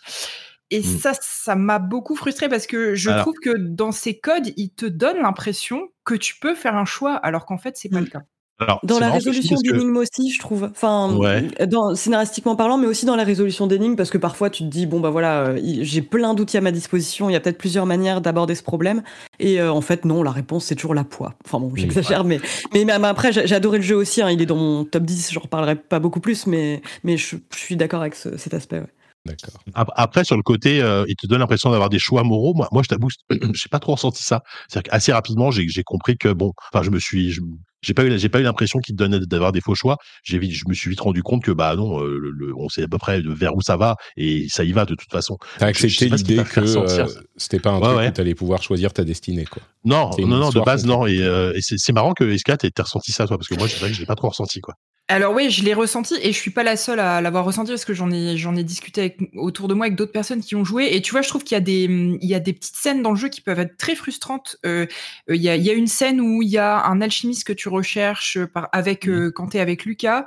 Et 0.72 0.80
mmh. 0.80 1.00
ça, 1.00 1.12
ça 1.22 1.56
m'a 1.56 1.80
beaucoup 1.80 2.16
frustré 2.16 2.50
parce 2.50 2.66
que 2.66 2.96
je 2.96 3.10
alors. 3.10 3.24
trouve 3.24 3.36
que 3.44 3.58
dans 3.58 3.92
ces 3.92 4.18
codes, 4.18 4.52
ils 4.56 4.72
te 4.72 4.86
donnent 4.86 5.22
l'impression 5.22 5.90
que 6.06 6.16
tu 6.16 6.36
peux 6.40 6.56
faire 6.56 6.76
un 6.76 6.86
choix, 6.86 7.16
alors 7.16 7.46
qu'en 7.46 7.58
fait, 7.58 7.76
c'est 7.78 7.90
pas 7.90 8.00
mmh. 8.00 8.06
le 8.06 8.10
cas. 8.10 8.22
Alors, 8.62 8.80
dans 8.84 9.00
la 9.00 9.10
résolution 9.10 9.56
d'énigmes 9.64 9.96
que... 9.96 10.00
aussi, 10.00 10.32
je 10.32 10.40
trouve. 10.40 10.70
Enfin, 10.72 11.16
ouais. 11.16 11.48
dans, 11.66 11.96
scénaristiquement 11.96 12.56
parlant, 12.56 12.78
mais 12.78 12.86
aussi 12.86 13.08
dans 13.08 13.16
la 13.16 13.24
résolution 13.24 13.66
d'énigmes, 13.66 13.96
parce 13.96 14.12
que 14.12 14.20
parfois 14.20 14.52
tu 14.52 14.64
te 14.64 14.70
dis, 14.70 14.86
bon, 14.86 15.00
bah 15.00 15.10
voilà, 15.10 15.48
euh, 15.48 15.60
j'ai 15.82 16.04
plein 16.04 16.36
d'outils 16.36 16.58
à 16.58 16.62
ma 16.62 16.72
disposition, 16.72 17.28
il 17.30 17.34
y 17.34 17.36
a 17.36 17.40
peut-être 17.40 17.58
plusieurs 17.58 17.88
manières 17.88 18.22
d'aborder 18.22 18.54
ce 18.54 18.62
problème. 18.62 19.02
Et 19.40 19.60
euh, 19.60 19.72
en 19.72 19.82
fait, 19.82 20.06
non, 20.06 20.22
la 20.22 20.30
réponse, 20.30 20.66
c'est 20.66 20.76
toujours 20.76 20.94
la 20.94 21.04
poix. 21.04 21.34
Enfin 21.44 21.60
bon, 21.60 21.72
j'exagère, 21.76 22.24
ouais. 22.24 22.40
mais, 22.72 22.86
mais, 22.86 23.00
mais, 23.00 23.08
après, 23.08 23.32
j'ai 23.32 23.56
adoré 23.56 23.80
le 23.80 23.84
jeu 23.84 23.96
aussi, 23.96 24.22
hein, 24.22 24.30
il 24.30 24.42
est 24.42 24.46
dans 24.46 24.58
mon 24.58 24.86
top 24.86 25.04
10, 25.04 25.32
j'en 25.34 25.42
reparlerai 25.42 25.76
pas 25.76 26.00
beaucoup 26.00 26.20
plus, 26.20 26.46
mais, 26.46 26.84
mais 27.04 27.18
je, 27.18 27.38
je 27.52 27.58
suis 27.58 27.76
d'accord 27.76 28.02
avec 28.02 28.14
ce, 28.14 28.38
cet 28.38 28.54
aspect. 28.54 28.80
Ouais. 28.80 28.86
D'accord. 29.26 29.64
Après, 29.76 30.24
sur 30.24 30.36
le 30.36 30.42
côté, 30.42 30.82
euh, 30.82 31.06
il 31.08 31.16
te 31.16 31.28
donne 31.28 31.40
l'impression 31.40 31.70
d'avoir 31.70 31.90
des 31.90 32.00
choix 32.00 32.24
moraux. 32.24 32.54
Moi, 32.56 32.68
moi 32.72 32.82
je 32.84 32.88
t'avoue, 32.88 33.10
j'ai 33.54 33.70
pas 33.70 33.80
trop 33.80 33.94
ressenti 33.94 34.24
ça. 34.24 34.42
C'est-à-dire 34.68 34.92
qu'assez 34.92 35.14
rapidement, 35.14 35.52
j'ai 35.52 35.84
compris 35.84 36.18
que 36.18 36.30
bon, 36.30 36.54
enfin, 36.74 36.84
je 36.84 36.90
me 36.90 37.00
suis, 37.00 37.38
j'ai 37.84 37.94
pas 37.94 38.04
eu, 38.04 38.18
j'ai 38.18 38.30
pas 38.30 38.40
eu 38.40 38.44
l'impression 38.44 38.80
qu'il 38.80 38.96
te 38.96 38.98
donnait 38.98 39.20
d'avoir 39.20 39.52
des 39.52 39.62
faux 39.62 39.76
choix. 39.76 39.98
J'ai 40.24 40.40
vite, 40.40 40.54
je 40.54 40.64
me 40.68 40.74
suis 40.74 40.90
vite 40.90 41.02
rendu 41.02 41.22
compte 41.22 41.44
que 41.44 41.52
bah 41.52 41.76
non, 41.76 42.02
euh, 42.02 42.18
le, 42.18 42.56
on 42.58 42.68
sait 42.68 42.84
à 42.84 42.88
peu 42.88 42.98
près 42.98 43.22
vers 43.22 43.56
où 43.56 43.62
ça 43.62 43.78
va 43.78 43.96
et 44.18 44.48
ça 44.50 44.64
y 44.64 44.72
va 44.72 44.86
de 44.86 44.96
toute 44.96 45.12
façon. 45.12 45.38
T'as 45.60 45.68
accepté 45.68 46.10
l'idée 46.10 46.44
que 46.44 46.62
euh, 46.62 47.06
c'était 47.38 47.60
pas 47.60 47.72
un 47.72 47.80
truc 47.80 48.10
où 48.10 48.12
t'allais 48.12 48.36
pouvoir 48.36 48.64
choisir 48.64 48.92
ta 48.92 49.04
destinée, 49.04 49.46
quoi. 49.46 49.62
Non, 49.86 50.10
non, 50.18 50.28
non, 50.28 50.50
de 50.50 50.62
base 50.62 50.86
non. 50.86 51.06
Et, 51.06 51.18
et 51.20 51.62
c'est 51.62 51.94
marrant 51.94 52.14
que 52.14 52.24
Escat 52.24 52.58
ait 52.64 52.72
ressenti 52.82 53.12
ça, 53.12 53.28
toi, 53.28 53.38
parce 53.38 53.48
que 53.48 53.56
moi, 53.56 53.68
c'est 53.68 53.80
vrai 53.80 53.90
que 53.90 53.96
je 53.96 54.00
l'ai 54.00 54.08
pas 54.08 54.16
trop 54.16 54.30
ressenti, 54.30 54.62
quoi. 54.62 54.74
Alors 55.12 55.34
oui, 55.34 55.50
je 55.50 55.66
l'ai 55.66 55.74
ressenti 55.74 56.16
et 56.22 56.32
je 56.32 56.38
suis 56.38 56.52
pas 56.52 56.64
la 56.64 56.78
seule 56.78 57.02
à 57.02 57.20
l'avoir 57.20 57.44
ressenti 57.44 57.72
parce 57.72 57.84
que 57.84 57.94
j'en 57.94 58.10
ai 58.12 58.38
j'en 58.38 58.56
ai 58.56 58.64
discuté 58.64 59.02
avec, 59.02 59.20
autour 59.36 59.68
de 59.68 59.74
moi 59.74 59.88
avec 59.88 59.98
d'autres 59.98 60.14
personnes 60.14 60.40
qui 60.40 60.56
ont 60.56 60.64
joué 60.64 60.96
et 60.96 61.02
tu 61.02 61.12
vois, 61.12 61.22
je 61.22 61.28
trouve 61.28 61.44
qu'il 61.44 61.56
y 61.56 61.58
a 61.58 61.62
des 61.62 61.84
il 61.84 62.30
y 62.30 62.34
a 62.34 62.40
des 62.40 62.54
petites 62.54 62.78
scènes 62.78 63.02
dans 63.02 63.10
le 63.10 63.18
jeu 63.18 63.28
qui 63.28 63.42
peuvent 63.42 63.60
être 63.60 63.76
très 63.76 63.96
frustrantes. 63.96 64.56
Euh, 64.66 64.86
euh, 65.30 65.36
il 65.36 65.42
y, 65.42 65.50
a, 65.50 65.58
il 65.58 65.64
y 65.64 65.70
a 65.70 65.74
une 65.74 65.88
scène 65.88 66.22
où 66.22 66.42
il 66.42 66.48
y 66.48 66.58
a 66.58 66.86
un 66.86 67.02
alchimiste 67.02 67.44
que 67.44 67.52
tu 67.52 67.68
recherches 67.68 68.40
par, 68.46 68.70
avec 68.72 69.06
mmh. 69.06 69.12
euh, 69.12 69.32
quand 69.32 69.48
t'es 69.48 69.60
avec 69.60 69.84
Lucas 69.84 70.26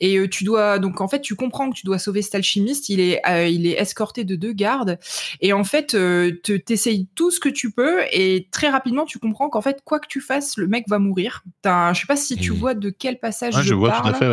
et 0.00 0.28
tu 0.28 0.42
dois 0.42 0.80
donc 0.80 1.00
en 1.00 1.06
fait 1.06 1.20
tu 1.20 1.36
comprends 1.36 1.70
que 1.70 1.76
tu 1.76 1.86
dois 1.86 2.00
sauver 2.00 2.20
cet 2.20 2.34
alchimiste. 2.34 2.88
Il 2.88 2.98
est 2.98 3.20
il 3.48 3.68
est 3.68 3.80
escorté 3.80 4.24
de 4.24 4.34
deux 4.34 4.52
gardes 4.52 4.98
et 5.42 5.52
en 5.52 5.62
fait 5.62 5.96
tu 6.42 6.60
t'essayes 6.64 7.06
tout 7.14 7.30
ce 7.30 7.38
que 7.38 7.48
tu 7.48 7.70
peux 7.70 8.00
et 8.10 8.48
très 8.50 8.68
rapidement 8.68 9.04
tu 9.04 9.20
comprends 9.20 9.48
qu'en 9.48 9.62
fait 9.62 9.82
quoi 9.84 10.00
que 10.00 10.08
tu 10.08 10.20
fasses, 10.20 10.56
le 10.56 10.66
mec 10.66 10.86
va 10.88 10.98
mourir. 10.98 11.44
je 11.64 11.92
sais 11.94 12.06
pas 12.08 12.16
si 12.16 12.34
tu 12.34 12.50
mmh. 12.50 12.56
vois 12.56 12.74
de 12.74 12.90
quel 12.90 13.20
passage 13.20 13.62
je, 13.62 13.74
vois 13.74 13.90
parle. 13.90 14.23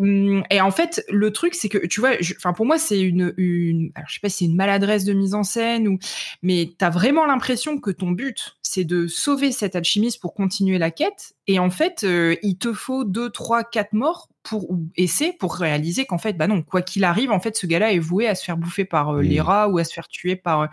Hum, 0.00 0.42
et, 0.50 0.60
en 0.60 0.70
fait, 0.70 1.04
le 1.08 1.32
truc, 1.32 1.54
c'est 1.54 1.68
que 1.68 1.86
tu 1.86 2.00
vois, 2.00 2.10
enfin 2.36 2.52
pour 2.52 2.66
moi, 2.66 2.78
c'est 2.78 3.00
une, 3.00 3.34
une, 3.36 3.90
alors 3.94 4.08
je 4.08 4.14
sais 4.14 4.20
pas 4.20 4.28
si 4.28 4.38
c'est 4.38 4.44
une 4.46 4.56
maladresse 4.56 5.04
de 5.04 5.12
mise 5.12 5.34
en 5.34 5.42
scène 5.42 5.88
ou, 5.88 5.98
mais 6.42 6.70
t'as 6.78 6.90
vraiment 6.90 7.26
l'impression 7.26 7.78
que 7.78 7.90
ton 7.90 8.10
but, 8.10 8.56
c'est 8.62 8.84
de 8.84 9.06
sauver 9.06 9.52
cet 9.52 9.76
alchimiste 9.76 10.20
pour 10.20 10.34
continuer 10.34 10.78
la 10.78 10.90
quête. 10.90 11.34
Et 11.46 11.58
en 11.58 11.70
fait, 11.70 12.04
euh, 12.04 12.36
il 12.42 12.58
te 12.58 12.72
faut 12.72 13.04
deux, 13.04 13.30
trois, 13.30 13.64
quatre 13.64 13.94
morts 13.94 14.28
pour 14.42 14.66
essayer 14.96 15.32
pour 15.32 15.54
réaliser 15.54 16.06
qu'en 16.06 16.18
fait, 16.18 16.34
bah 16.34 16.46
non, 16.46 16.62
quoi 16.62 16.82
qu'il 16.82 17.04
arrive, 17.04 17.30
en 17.30 17.40
fait, 17.40 17.56
ce 17.56 17.66
gars-là 17.66 17.92
est 17.92 17.98
voué 17.98 18.26
à 18.26 18.34
se 18.34 18.44
faire 18.44 18.56
bouffer 18.56 18.84
par 18.84 19.16
euh, 19.16 19.22
les 19.22 19.40
rats 19.40 19.68
ou 19.68 19.78
à 19.78 19.84
se 19.84 19.92
faire 19.92 20.08
tuer 20.08 20.36
par. 20.36 20.62
Euh, 20.62 20.66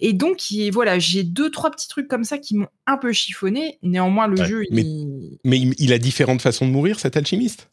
et 0.00 0.12
donc, 0.12 0.40
voilà, 0.72 0.98
j'ai 0.98 1.22
deux, 1.22 1.50
trois 1.50 1.70
petits 1.70 1.88
trucs 1.88 2.08
comme 2.08 2.24
ça 2.24 2.38
qui 2.38 2.56
m'ont 2.56 2.68
un 2.86 2.96
peu 2.96 3.12
chiffonné. 3.12 3.78
Néanmoins, 3.82 4.26
le 4.26 4.36
jeu. 4.44 4.64
Mais, 4.70 4.84
mais 5.44 5.58
il 5.78 5.92
a 5.92 5.98
différentes 5.98 6.42
façons 6.42 6.66
de 6.66 6.72
mourir, 6.72 6.98
cet 6.98 7.16
alchimiste? 7.16 7.70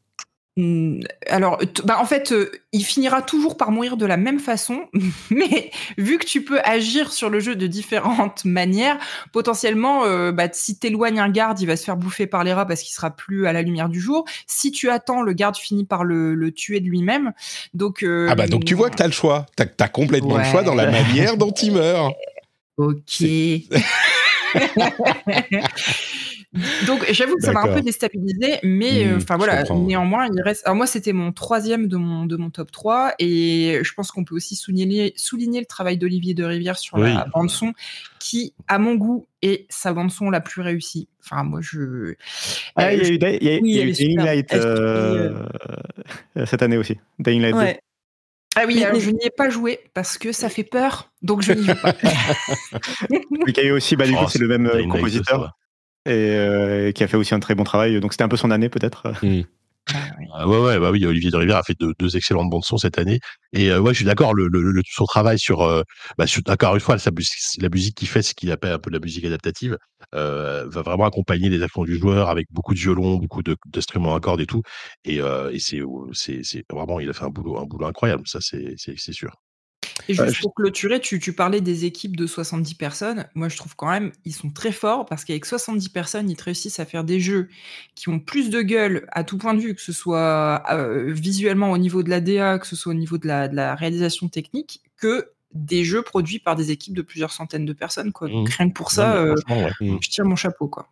Alors, 1.28 1.62
bah 1.84 1.97
en 1.99 2.05
fait, 2.05 2.32
euh, 2.32 2.51
il 2.72 2.84
finira 2.84 3.22
toujours 3.22 3.58
par 3.58 3.70
mourir 3.70 3.95
de 3.95 4.08
la 4.08 4.18
même 4.18 4.39
façon, 4.39 4.86
mais 5.30 5.70
vu 5.97 6.18
que 6.18 6.26
tu 6.26 6.43
peux 6.43 6.60
agir 6.64 7.12
sur 7.12 7.30
le 7.30 7.39
jeu 7.39 7.55
de 7.55 7.68
différentes 7.68 8.43
manières, 8.45 8.97
potentiellement, 9.32 10.05
euh, 10.05 10.32
bah, 10.32 10.47
si 10.51 10.80
t'éloignes 10.80 11.20
un 11.20 11.30
garde, 11.30 11.62
il 11.62 11.68
va 11.68 11.78
se 11.78 11.84
faire 11.84 11.97
bouffer 11.97 12.26
par 12.26 12.43
les 12.43 12.53
rats 12.53 12.66
parce 12.66 12.82
qu'il 12.82 12.93
sera 12.93 13.12
plus 13.12 13.45
à 13.45 13.53
la 13.53 13.62
lumière 13.62 13.88
du 13.88 13.99
jour. 13.99 14.26
Si 14.47 14.72
tu 14.72 14.89
attends, 14.89 15.22
le 15.22 15.34
garde 15.34 15.58
finit 15.58 15.86
par 15.86 16.03
le, 16.03 16.51
tuer 16.51 16.80
de 16.80 16.88
lui-même. 16.88 17.34
Donc, 17.74 18.01
euh, 18.01 18.28
ah 18.32 18.36
bah 18.36 18.47
donc 18.47 18.66
tu 18.66 18.74
vois 18.74 18.89
que 18.89 18.95
t'as 18.95 19.05
le 19.05 19.12
choix. 19.12 19.45
T'as 19.55 19.66
as 19.80 19.89
complètement 19.89 20.38
le 20.38 20.43
choix 20.45 20.64
dans 20.64 20.76
la 20.76 20.89
manière 20.89 21.38
dont 21.38 21.51
il 21.51 21.74
meurt. 21.74 22.16
Ok. 22.80 23.24
Donc 26.85 27.05
j'avoue 27.11 27.35
que 27.35 27.43
ça 27.43 27.51
m'a 27.51 27.61
un 27.61 27.73
peu 27.73 27.81
déstabilisé, 27.81 28.59
mais 28.63 29.05
euh, 29.05 29.15
mmh, 29.15 29.17
enfin 29.17 29.35
voilà, 29.37 29.63
néanmoins 29.63 30.27
il 30.33 30.41
reste. 30.41 30.65
Alors 30.65 30.77
moi 30.77 30.87
c'était 30.87 31.11
mon 31.11 31.31
troisième 31.33 31.87
de 31.87 31.97
mon 31.97 32.25
de 32.25 32.37
mon 32.37 32.49
top 32.49 32.71
3 32.71 33.15
et 33.19 33.79
je 33.83 33.93
pense 33.93 34.11
qu'on 34.11 34.23
peut 34.23 34.35
aussi 34.35 34.55
souligner 34.55 35.13
souligner 35.17 35.59
le 35.59 35.65
travail 35.65 35.97
d'Olivier 35.97 36.33
de 36.33 36.45
Rivière 36.45 36.77
sur 36.77 36.97
la 36.97 37.25
bande 37.33 37.49
son, 37.49 37.73
qui 38.19 38.53
à 38.67 38.79
mon 38.79 38.95
goût 38.95 39.27
est 39.41 39.65
sa 39.69 39.93
bande 39.93 40.09
son 40.09 40.29
la 40.29 40.39
plus 40.39 40.61
réussie. 40.61 41.09
Enfin 41.23 41.43
moi 41.43 41.59
je. 41.61 42.15
Ah, 42.75 42.93
il 42.93 43.03
y 43.03 43.49
a 43.49 43.83
eu, 43.83 43.91
Dying 43.91 44.17
Light 44.17 44.53
euh, 44.53 45.45
cette 46.45 46.63
année 46.63 46.77
aussi. 46.77 46.97
Dying 47.19 47.41
Light. 47.41 47.79
Ah 48.55 48.63
oui, 48.65 48.83
alors 48.83 48.99
je 48.99 49.09
n'y 49.11 49.25
ai 49.25 49.29
pas 49.29 49.49
joué 49.49 49.79
parce 49.93 50.17
que 50.17 50.31
ça 50.31 50.49
fait 50.49 50.63
peur, 50.63 51.11
donc 51.21 51.43
je 51.43 51.53
n'y 51.53 51.63
joue 51.63 51.75
pas. 51.75 51.93
il 53.11 53.55
y 53.55 53.59
a 53.59 53.63
eu 53.63 53.71
aussi, 53.71 53.95
bah, 53.95 54.07
du 54.07 54.13
coup, 54.13 54.23
oh, 54.23 54.27
c'est 54.27 54.39
le 54.39 54.47
même 54.47 54.65
euh, 54.65 54.87
compositeur 54.87 55.55
et 56.08 56.32
euh, 56.38 56.91
qui 56.91 57.03
a 57.03 57.08
fait 57.08 57.18
aussi 57.18 57.36
un 57.36 57.39
très 57.39 57.53
bon 57.53 57.64
travail. 57.64 57.99
Donc 57.99 58.14
c'était 58.14 58.24
un 58.24 58.30
peu 58.30 58.38
son 58.38 58.51
année 58.51 58.70
peut-être. 58.70 59.12
Mmh. 59.24 59.43
Ah 60.34 60.45
ouais, 60.49 60.60
ouais, 60.60 60.80
bah 60.80 60.91
oui, 60.91 61.05
Olivier 61.05 61.32
de 61.32 61.38
Rivière 61.38 61.58
a 61.58 61.64
fait 61.64 61.78
deux, 61.80 62.18
excellentes 62.18 62.49
bandes 62.49 62.66
son 62.66 62.78
cette 62.78 62.97
année. 62.97 63.22
Et 63.53 63.72
euh, 63.72 63.80
ouais, 63.80 63.93
je 63.93 63.99
suis 63.99 64.05
d'accord, 64.05 64.34
le, 64.34 64.49
le, 64.49 64.82
son 64.86 65.05
travail 65.05 65.39
sur, 65.39 65.62
euh, 65.62 65.82
bah, 66.18 66.28
sur 66.28 66.41
encore 66.49 66.76
une 66.76 66.82
fois, 66.82 66.97
la 66.97 67.70
musique 67.70 67.95
qu'il 67.95 68.08
fait, 68.10 68.22
ce 68.22 68.34
qu'il 68.36 68.51
appelle 68.51 68.74
un 68.74 68.80
peu 68.80 68.89
la 68.89 68.99
musique 68.99 69.24
adaptative, 69.24 69.78
va 70.12 70.82
vraiment 70.82 71.05
accompagner 71.05 71.47
les 71.47 71.64
actions 71.64 71.86
du 71.86 71.97
joueur 71.97 72.30
avec 72.30 72.47
beaucoup 72.51 72.74
de 72.74 72.80
violons, 72.80 73.16
beaucoup 73.16 73.41
d'instruments 73.43 74.14
à 74.14 74.20
cordes 74.20 74.41
et 74.41 74.45
tout. 74.45 74.62
Et, 75.05 75.20
et 75.20 75.60
c'est, 75.60 75.82
c'est, 76.12 76.66
vraiment, 76.70 76.99
il 76.99 77.10
a 77.10 77.14
fait 77.14 77.24
un 77.24 77.30
boulot, 77.30 77.58
un 77.58 77.66
boulot 77.66 77.86
incroyable, 77.86 78.24
ça 78.26 78.39
c'est, 78.41 78.76
c'est 78.78 79.14
sûr. 79.14 79.32
Et 80.07 80.13
juste 80.13 80.41
pour 80.41 80.53
clôturer, 80.53 80.99
tu, 80.99 81.19
tu, 81.19 81.33
parlais 81.33 81.61
des 81.61 81.85
équipes 81.85 82.15
de 82.15 82.27
70 82.27 82.75
personnes. 82.75 83.25
Moi, 83.35 83.49
je 83.49 83.57
trouve 83.57 83.75
quand 83.75 83.89
même, 83.89 84.11
ils 84.25 84.33
sont 84.33 84.49
très 84.49 84.71
forts 84.71 85.05
parce 85.05 85.25
qu'avec 85.25 85.45
70 85.45 85.89
personnes, 85.89 86.29
ils 86.29 86.39
réussissent 86.39 86.79
à 86.79 86.85
faire 86.85 87.03
des 87.03 87.19
jeux 87.19 87.49
qui 87.95 88.09
ont 88.09 88.19
plus 88.19 88.49
de 88.49 88.61
gueule 88.61 89.07
à 89.11 89.23
tout 89.23 89.37
point 89.37 89.53
de 89.53 89.59
vue, 89.59 89.75
que 89.75 89.81
ce 89.81 89.93
soit 89.93 90.63
euh, 90.71 91.11
visuellement 91.11 91.71
au 91.71 91.77
niveau 91.77 92.03
de 92.03 92.09
la 92.09 92.21
DA, 92.21 92.59
que 92.59 92.67
ce 92.67 92.75
soit 92.75 92.91
au 92.91 92.95
niveau 92.95 93.17
de 93.17 93.27
la, 93.27 93.47
de 93.47 93.55
la, 93.55 93.75
réalisation 93.75 94.29
technique, 94.29 94.81
que 94.97 95.31
des 95.53 95.83
jeux 95.83 96.01
produits 96.01 96.39
par 96.39 96.55
des 96.55 96.71
équipes 96.71 96.95
de 96.95 97.01
plusieurs 97.01 97.31
centaines 97.31 97.65
de 97.65 97.73
personnes. 97.73 98.11
Quoi. 98.11 98.27
Donc, 98.27 98.49
mmh. 98.49 98.53
rien 98.57 98.69
que 98.69 98.73
pour 98.73 98.91
ça, 98.91 99.15
euh, 99.15 99.35
je 99.79 100.09
tire 100.09 100.25
mon 100.25 100.35
chapeau. 100.35 100.67
Quoi. 100.67 100.87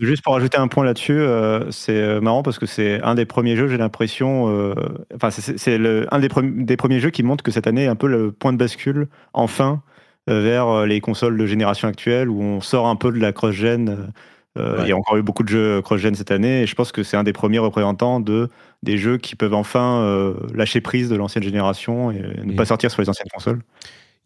Juste 0.00 0.22
pour 0.22 0.36
ajouter 0.36 0.56
un 0.56 0.68
point 0.68 0.84
là-dessus, 0.84 1.18
euh, 1.18 1.70
c'est 1.70 1.96
euh, 1.96 2.20
marrant 2.20 2.42
parce 2.42 2.58
que 2.58 2.66
c'est 2.66 3.02
un 3.02 3.14
des 3.14 3.26
premiers 3.26 3.56
jeux, 3.56 3.68
j'ai 3.68 3.76
l'impression, 3.76 4.48
euh, 4.48 4.74
enfin 5.14 5.30
c'est 5.30 5.74
un 6.10 6.18
des, 6.18 6.28
des, 6.64 6.76
premiers 6.76 7.00
jeux 7.00 7.10
qui 7.10 7.22
montre 7.22 7.42
que 7.42 7.50
cette 7.50 7.66
année 7.66 7.84
est 7.84 7.88
un 7.88 7.96
peu 7.96 8.06
le 8.06 8.32
point 8.32 8.52
de 8.52 8.58
bascule, 8.58 9.08
enfin, 9.32 9.82
vers 10.26 10.86
les 10.86 11.00
consoles 11.00 11.36
de 11.36 11.46
génération 11.46 11.88
actuelle 11.88 12.28
où 12.28 12.40
on 12.40 12.60
sort 12.60 12.86
un 12.86 12.96
peu 12.96 13.10
de 13.10 13.18
la 13.18 13.32
cross-gen. 13.32 14.12
Il 14.56 14.86
y 14.86 14.92
a 14.92 14.96
encore 14.96 15.16
eu 15.16 15.22
beaucoup 15.22 15.42
de 15.42 15.48
jeux 15.48 15.82
cross-gen 15.82 16.14
cette 16.14 16.30
année 16.30 16.62
et 16.62 16.66
je 16.66 16.74
pense 16.74 16.92
que 16.92 17.02
c'est 17.02 17.16
un 17.16 17.24
des 17.24 17.32
premiers 17.32 17.58
représentants 17.58 18.20
de 18.20 18.48
des 18.82 18.96
jeux 18.96 19.18
qui 19.18 19.34
peuvent 19.34 19.54
enfin 19.54 20.34
lâcher 20.54 20.80
prise 20.80 21.08
de 21.08 21.16
l'ancienne 21.16 21.42
génération 21.42 22.12
et 22.12 22.22
ne 22.44 22.54
pas 22.54 22.64
sortir 22.64 22.90
sur 22.90 23.02
les 23.02 23.08
anciennes 23.08 23.28
consoles. 23.32 23.60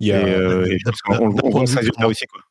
Il 0.00 0.08
y 0.08 0.12
a, 0.12 0.20
et, 0.20 0.78
on, 1.08 1.28
le 1.28 1.34
voit 1.40 1.62
aussi 1.62 2.26
quoi 2.26 2.42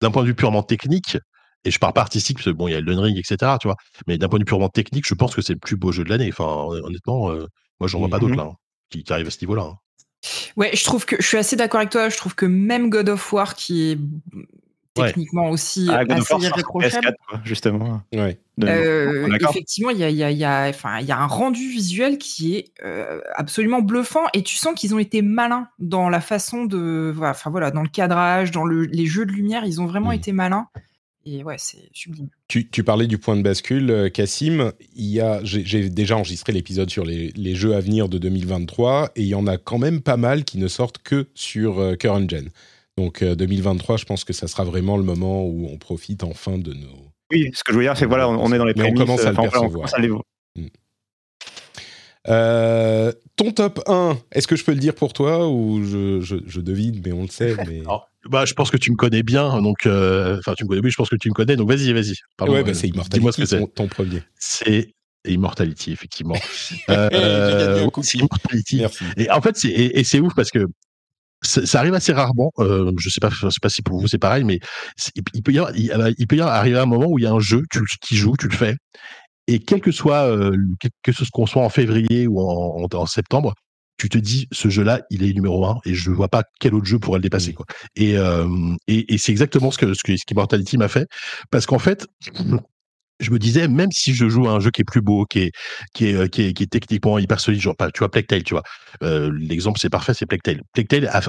d'un 0.00 0.10
point 0.10 0.22
de 0.22 0.28
vue 0.28 0.34
purement 0.34 0.62
technique, 0.62 1.18
et 1.64 1.70
je 1.70 1.78
parle 1.78 1.92
pas 1.92 2.00
artistique, 2.00 2.38
parce 2.38 2.46
que 2.46 2.50
bon, 2.50 2.68
il 2.68 2.72
y 2.72 2.74
a 2.74 2.78
Elden 2.78 2.98
Ring, 2.98 3.18
etc., 3.18 3.56
tu 3.60 3.68
vois, 3.68 3.76
mais 4.06 4.18
d'un 4.18 4.28
point 4.28 4.38
de 4.38 4.42
vue 4.42 4.46
purement 4.46 4.68
technique, 4.68 5.06
je 5.06 5.14
pense 5.14 5.34
que 5.34 5.42
c'est 5.42 5.52
le 5.52 5.58
plus 5.58 5.76
beau 5.76 5.92
jeu 5.92 6.04
de 6.04 6.08
l'année. 6.08 6.30
Enfin, 6.32 6.44
honnêtement, 6.84 7.30
euh, 7.30 7.46
moi, 7.80 7.88
j'en 7.88 7.98
vois 7.98 8.08
pas 8.08 8.18
d'autres 8.18 8.34
mmh 8.34 8.38
là, 8.38 8.44
hein, 8.44 8.56
qui, 8.90 9.04
qui, 9.04 9.12
arrivent 9.12 9.26
à 9.26 9.30
ce 9.30 9.40
niveau-là. 9.42 9.62
Hein. 9.62 9.76
Ouais, 10.56 10.70
je 10.74 10.84
trouve 10.84 11.06
que 11.06 11.16
je 11.18 11.26
suis 11.26 11.38
assez 11.38 11.56
d'accord 11.56 11.80
avec 11.80 11.90
toi. 11.90 12.08
Je 12.08 12.16
trouve 12.16 12.34
que 12.34 12.46
même 12.46 12.90
God 12.90 13.08
of 13.08 13.32
War, 13.32 13.54
qui 13.54 13.90
est 13.90 13.98
techniquement 14.94 15.50
aussi 15.50 15.88
ah, 15.90 16.04
assez 16.08 16.34
irréprochable. 16.34 17.16
justement. 17.44 18.02
Ouais. 18.12 18.38
Euh, 18.62 19.28
effectivement, 19.40 19.90
il 19.90 19.98
y 19.98 20.04
a, 20.04 20.10
y, 20.10 20.22
a, 20.22 20.30
y, 20.30 20.44
a, 20.44 20.70
y 21.00 21.12
a, 21.12 21.18
un 21.18 21.26
rendu 21.26 21.68
visuel 21.68 22.18
qui 22.18 22.56
est 22.56 22.72
euh, 22.84 23.20
absolument 23.34 23.80
bluffant 23.80 24.24
et 24.34 24.42
tu 24.42 24.56
sens 24.56 24.74
qu'ils 24.74 24.94
ont 24.94 24.98
été 24.98 25.22
malins 25.22 25.68
dans 25.78 26.08
la 26.08 26.20
façon 26.20 26.64
de, 26.64 27.14
enfin 27.22 27.50
voilà, 27.50 27.70
dans 27.70 27.82
le 27.82 27.88
cadrage, 27.88 28.50
dans 28.50 28.64
le, 28.64 28.82
les 28.84 29.06
jeux 29.06 29.24
de 29.24 29.32
lumière, 29.32 29.64
ils 29.64 29.80
ont 29.80 29.86
vraiment 29.86 30.12
été 30.12 30.32
malins. 30.32 30.68
Et 31.26 31.44
ouais, 31.44 31.56
c'est 31.58 31.90
sublime. 31.92 32.28
Tu, 32.48 32.68
tu, 32.68 32.82
parlais 32.82 33.06
du 33.06 33.18
point 33.18 33.36
de 33.36 33.42
bascule, 33.42 33.90
euh, 33.90 34.08
Cassim. 34.08 34.72
Il 34.94 35.04
y 35.04 35.20
a, 35.20 35.40
j'ai 35.44 35.90
déjà 35.90 36.16
enregistré 36.16 36.52
l'épisode 36.52 36.90
sur 36.90 37.04
les, 37.04 37.28
les, 37.36 37.54
jeux 37.54 37.74
à 37.74 37.80
venir 37.80 38.08
de 38.08 38.16
2023 38.16 39.12
et 39.16 39.22
il 39.22 39.28
y 39.28 39.34
en 39.34 39.46
a 39.46 39.58
quand 39.58 39.78
même 39.78 40.00
pas 40.00 40.16
mal 40.16 40.44
qui 40.44 40.56
ne 40.56 40.66
sortent 40.66 40.98
que 40.98 41.28
sur 41.34 41.96
current 41.98 42.28
gen. 42.28 42.50
Donc 42.98 43.24
2023, 43.24 43.96
je 43.96 44.04
pense 44.04 44.24
que 44.24 44.32
ça 44.32 44.46
sera 44.46 44.64
vraiment 44.64 44.96
le 44.96 45.04
moment 45.04 45.44
où 45.44 45.68
on 45.70 45.78
profite 45.78 46.22
enfin 46.22 46.58
de 46.58 46.74
nos 46.74 47.10
oui, 47.30 47.50
ce 47.54 47.62
que 47.62 47.72
je 47.72 47.78
veux 47.78 47.84
dire, 47.84 47.96
c'est 47.96 48.06
voilà, 48.06 48.28
on 48.28 48.52
est 48.52 48.58
dans 48.58 48.64
les 48.64 48.74
prémices. 48.74 48.92
On 48.94 49.04
commence 49.04 49.24
à 49.24 49.30
le 49.30 49.36
percevoir. 49.36 49.88
Hmm. 50.56 50.66
Euh, 52.28 53.12
ton 53.36 53.52
top 53.52 53.80
1, 53.86 54.18
est-ce 54.32 54.46
que 54.46 54.56
je 54.56 54.64
peux 54.64 54.72
le 54.72 54.78
dire 54.78 54.94
pour 54.94 55.12
toi 55.12 55.48
ou 55.48 55.82
je, 55.84 56.20
je, 56.20 56.60
devine, 56.60 57.00
mais 57.04 57.12
on 57.12 57.22
le 57.22 57.28
sait 57.28 57.56
mais... 57.66 57.82
bah, 58.28 58.44
Je 58.44 58.52
pense 58.52 58.70
que 58.70 58.76
tu 58.76 58.90
me 58.90 58.96
connais 58.96 59.22
bien, 59.22 59.62
donc 59.62 59.86
euh, 59.86 60.38
enfin 60.38 60.54
tu 60.54 60.64
me 60.64 60.68
connais, 60.68 60.82
oui, 60.82 60.90
je 60.90 60.96
pense 60.96 61.08
que 61.08 61.16
tu 61.16 61.28
me 61.28 61.34
connais, 61.34 61.56
donc 61.56 61.68
vas-y, 61.68 61.92
vas-y. 61.92 62.14
Ouais, 62.46 62.62
bah, 62.62 62.74
c'est 62.74 62.88
Immortality, 62.88 63.18
dis-moi 63.18 63.32
ce 63.32 63.40
que 63.40 63.46
c'est. 63.46 63.74
Ton, 63.74 63.86
premier. 63.86 64.22
C'est 64.38 64.92
Immortality, 65.26 65.92
effectivement. 65.92 66.36
euh, 66.90 67.88
Immortality. 68.14 68.80
Merci. 68.80 69.04
Et 69.16 69.30
en 69.30 69.40
fait, 69.40 69.56
c'est, 69.56 69.70
et 69.70 70.04
c'est 70.04 70.20
ouf 70.20 70.34
parce 70.34 70.50
que 70.50 70.66
ça, 71.42 71.78
arrive 71.78 71.94
assez 71.94 72.12
rarement. 72.12 72.52
Euh, 72.58 72.92
je 72.98 73.08
sais 73.08 73.20
pas, 73.20 73.30
je 73.30 73.48
sais 73.48 73.60
pas 73.60 73.68
si 73.68 73.82
pour 73.82 73.98
vous 73.98 74.08
c'est 74.08 74.18
pareil, 74.18 74.44
mais 74.44 74.60
il, 75.14 75.42
peut 75.42 75.52
y 75.52 75.58
avoir, 75.58 75.74
il, 75.76 76.26
peut 76.26 76.36
y 76.36 76.40
arriver 76.40 76.78
un 76.78 76.86
moment 76.86 77.06
où 77.06 77.18
il 77.18 77.22
y 77.22 77.26
a 77.26 77.32
un 77.32 77.40
jeu, 77.40 77.62
tu 77.70 77.80
qui 78.00 78.16
joue, 78.16 78.36
tu 78.36 78.48
le 78.48 78.56
fais, 78.56 78.76
Et 79.46 79.58
quel 79.58 79.80
que 79.80 79.92
soit, 79.92 80.26
euh, 80.26 80.56
que 81.02 81.12
ce 81.12 81.24
qu'on 81.32 81.46
soit 81.46 81.62
en 81.62 81.70
février 81.70 82.26
ou 82.26 82.40
en, 82.40 82.86
en, 82.92 83.06
septembre, 83.06 83.54
tu 83.96 84.08
te 84.08 84.18
dis 84.18 84.48
ce 84.52 84.68
jeu-là, 84.68 85.02
il 85.10 85.22
est 85.22 85.32
numéro 85.32 85.66
un 85.66 85.78
et 85.84 85.94
je 85.94 86.10
vois 86.10 86.28
pas 86.28 86.42
quel 86.58 86.74
autre 86.74 86.86
jeu 86.86 86.98
pourrait 86.98 87.18
le 87.18 87.22
dépasser. 87.22 87.52
Mmh. 87.52 87.54
Quoi. 87.54 87.66
Et, 87.96 88.16
euh, 88.16 88.74
et, 88.86 89.12
et 89.14 89.18
c'est 89.18 89.32
exactement 89.32 89.70
ce 89.70 89.78
que 89.78 89.92
ce 89.94 90.02
que, 90.02 90.16
ce 90.16 90.22
Immortality 90.30 90.78
m'a 90.78 90.88
fait, 90.88 91.06
parce 91.50 91.66
qu'en 91.66 91.78
fait, 91.78 92.06
je 93.20 93.30
me 93.30 93.38
disais, 93.38 93.68
même 93.68 93.90
si 93.92 94.14
je 94.14 94.28
joue 94.28 94.48
à 94.48 94.52
un 94.52 94.60
jeu 94.60 94.70
qui 94.70 94.82
est 94.82 94.84
plus 94.84 95.00
beau, 95.00 95.24
qui 95.26 95.40
est, 95.40 95.52
qui 95.94 96.06
est, 96.06 96.28
qui 96.28 96.42
est, 96.42 96.52
qui 96.52 96.62
est 96.62 96.66
techniquement 96.66 97.18
hyper 97.18 97.40
solide, 97.40 97.60
genre, 97.60 97.76
tu 97.94 97.98
vois, 97.98 98.10
Plague 98.10 98.26
tu 98.44 98.54
vois. 98.54 98.62
Euh, 99.02 99.30
L'exemple, 99.38 99.78
c'est 99.80 99.90
parfait, 99.90 100.14
c'est 100.14 100.26
Plague 100.26 100.42
Tale. 100.42 100.62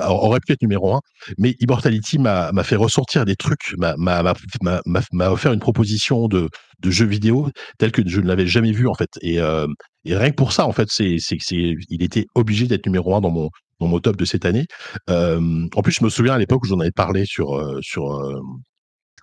Aurait 0.07 0.39
pu 0.39 0.53
être 0.53 0.61
numéro 0.61 0.93
un, 0.93 1.01
mais 1.37 1.55
Immortality 1.59 2.19
m'a 2.19 2.51
fait 2.63 2.75
ressortir 2.75 3.25
des 3.25 3.35
trucs, 3.35 3.75
m'a 3.77 5.31
offert 5.31 5.53
une 5.53 5.59
proposition 5.59 6.27
de, 6.27 6.49
de 6.79 6.91
jeu 6.91 7.05
vidéo 7.05 7.49
tel 7.77 7.91
que 7.91 8.01
je 8.05 8.21
ne 8.21 8.27
l'avais 8.27 8.47
jamais 8.47 8.71
vu, 8.71 8.87
en 8.87 8.95
fait. 8.95 9.09
Et, 9.21 9.39
euh, 9.39 9.67
et 10.05 10.15
rien 10.15 10.31
que 10.31 10.35
pour 10.35 10.53
ça, 10.53 10.65
en 10.65 10.71
fait, 10.71 10.87
c'est, 10.89 11.17
c'est, 11.19 11.37
il 11.49 12.03
était 12.03 12.25
obligé 12.35 12.67
d'être 12.67 12.85
numéro 12.85 13.15
un 13.15 13.21
dans 13.21 13.31
mon, 13.31 13.49
dans 13.79 13.87
mon 13.87 13.99
top 13.99 14.15
de 14.15 14.25
cette 14.25 14.45
année. 14.45 14.65
Euh, 15.09 15.67
en 15.75 15.81
plus, 15.81 15.93
je 15.93 16.03
me 16.03 16.09
souviens 16.09 16.33
à 16.33 16.37
l'époque 16.37 16.63
où 16.63 16.67
j'en 16.67 16.79
avais 16.79 16.91
parlé 16.91 17.25
sur, 17.25 17.55
euh, 17.57 17.79
sur, 17.81 18.11
euh, 18.13 18.39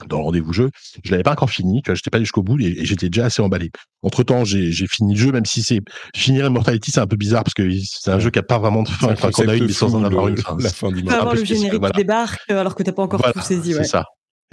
dans 0.07 0.19
le 0.19 0.25
rendez-vous 0.25 0.53
jeu. 0.53 0.71
Je 1.05 1.11
l'avais 1.11 1.23
pas 1.23 1.33
encore 1.33 1.51
fini, 1.51 1.83
tu 1.83 1.91
vois, 1.91 1.95
j'étais 1.95 2.11
pas 2.11 2.19
jusqu'au 2.21 2.43
bout 2.43 2.59
et, 2.61 2.85
j'étais 2.85 3.09
déjà 3.09 3.27
assez 3.27 3.43
emballé. 3.43 3.71
Entre 4.03 4.23
temps, 4.23 4.45
j'ai 4.45 4.73
fini 4.87 5.15
le 5.15 5.21
jeu, 5.21 5.33
même 5.33 5.45
si 5.45 5.63
c'est 5.63 5.81
finir 6.15 6.47
Immortality, 6.47 6.91
c'est 6.91 7.01
un 7.01 7.07
peu 7.07 7.17
bizarre 7.17 7.45
parce 7.45 7.55
que 7.55 7.69
c'est 7.85 8.11
un 8.11 8.19
jeu 8.19 8.31
qui 8.31 8.39
a 8.39 8.43
pas 8.43 8.59
vraiment 8.59 8.83
de 8.83 8.89
fin, 8.89 9.13
enfin, 9.13 9.31
qu'on 9.31 9.49
a 9.49 9.57
une, 9.57 9.67
mais 9.67 9.73
sans 9.73 9.95
en 9.95 10.05
avoir 10.05 10.29
une 10.29 10.37
fin. 10.37 10.57
La 10.61 10.71
fin 10.71 10.91
du 10.91 11.09
avoir 11.09 11.35
le 11.35 11.45
générique 11.45 11.83
qui 11.83 11.93
débarque 11.93 12.51
alors 12.51 12.75
que 12.75 12.83
t'as 12.83 12.93
pas 12.93 13.03
encore 13.03 13.23
tout 13.23 13.41
saisi, 13.41 13.75
ouais. 13.75 13.85
C'est 13.85 13.91
ça. 13.91 14.05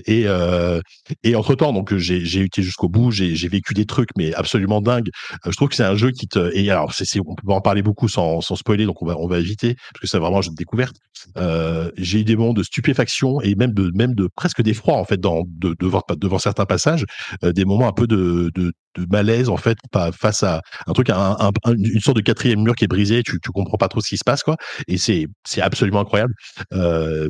Et, 0.06 0.24
euh, 0.26 0.82
et 1.24 1.36
entre 1.36 1.56
temps, 1.56 1.72
donc 1.72 1.96
j'ai 1.96 2.42
été 2.42 2.62
jusqu'au 2.62 2.90
bout, 2.90 3.12
j'ai 3.12 3.48
vécu 3.48 3.74
des 3.74 3.86
trucs, 3.86 4.10
mais 4.18 4.34
absolument 4.34 4.82
dingues. 4.82 5.10
Je 5.46 5.52
trouve 5.52 5.70
que 5.70 5.76
c'est 5.76 5.84
un 5.84 5.96
jeu 5.96 6.12
qui 6.12 6.28
te. 6.28 6.52
Et 6.54 6.70
alors, 6.70 6.94
c'est 6.94 7.06
on 7.26 7.36
peut 7.36 7.52
en 7.52 7.62
parler 7.62 7.82
beaucoup 7.82 8.10
sans, 8.10 8.42
sans 8.42 8.56
spoiler, 8.56 8.86
donc 8.86 9.02
on 9.02 9.06
va 9.06 9.16
on 9.18 9.28
va 9.28 9.40
éviter 9.40 9.76
parce 9.76 10.02
que 10.02 10.08
c'est 10.08 10.20
vraiment 10.20 10.40
un 10.40 10.42
jeu 10.42 10.52
de 10.52 10.56
découverte. 10.56 10.96
Euh, 11.38 11.92
j'ai 11.98 12.20
eu 12.20 12.24
des 12.24 12.36
moments 12.36 12.54
de 12.54 12.64
stupéfaction 12.64 13.42
et 13.42 13.56
même 13.56 13.74
de 13.74 13.92
même 13.96 14.14
de 14.14 14.28
presque 14.36 14.62
d'effroi 14.62 14.96
en 14.96 15.06
fait 15.06 15.20
dans 15.20 15.44
de, 15.48 15.76
devant 15.80 16.02
devant 16.18 16.40
certains 16.40 16.66
passages, 16.66 17.06
des 17.42 17.66
moments 17.66 17.88
un 17.88 17.94
peu 17.94 18.08
de, 18.08 18.52
de 18.54 18.74
de 18.98 19.06
malaise 19.10 19.50
en 19.50 19.58
fait 19.58 19.78
face 20.14 20.44
à 20.44 20.62
un 20.88 20.94
truc 20.94 21.10
un, 21.10 21.38
un, 21.40 21.52
une 21.74 22.00
sorte 22.00 22.18
de 22.18 22.22
quatrième 22.22 22.62
mur 22.62 22.76
qui 22.76 22.86
est 22.86 22.88
brisé 22.88 23.24
tu 23.24 23.40
tu 23.42 23.52
comprends 23.52 23.78
pas 23.78 23.88
trop 23.88 24.02
ce 24.02 24.10
qui 24.10 24.18
se 24.18 24.24
passe 24.24 24.44
quoi. 24.44 24.58
Et 24.88 24.98
c'est 24.98 25.28
c'est 25.46 25.62
absolument 25.62 26.00
incroyable. 26.00 26.34
Euh, 26.74 27.28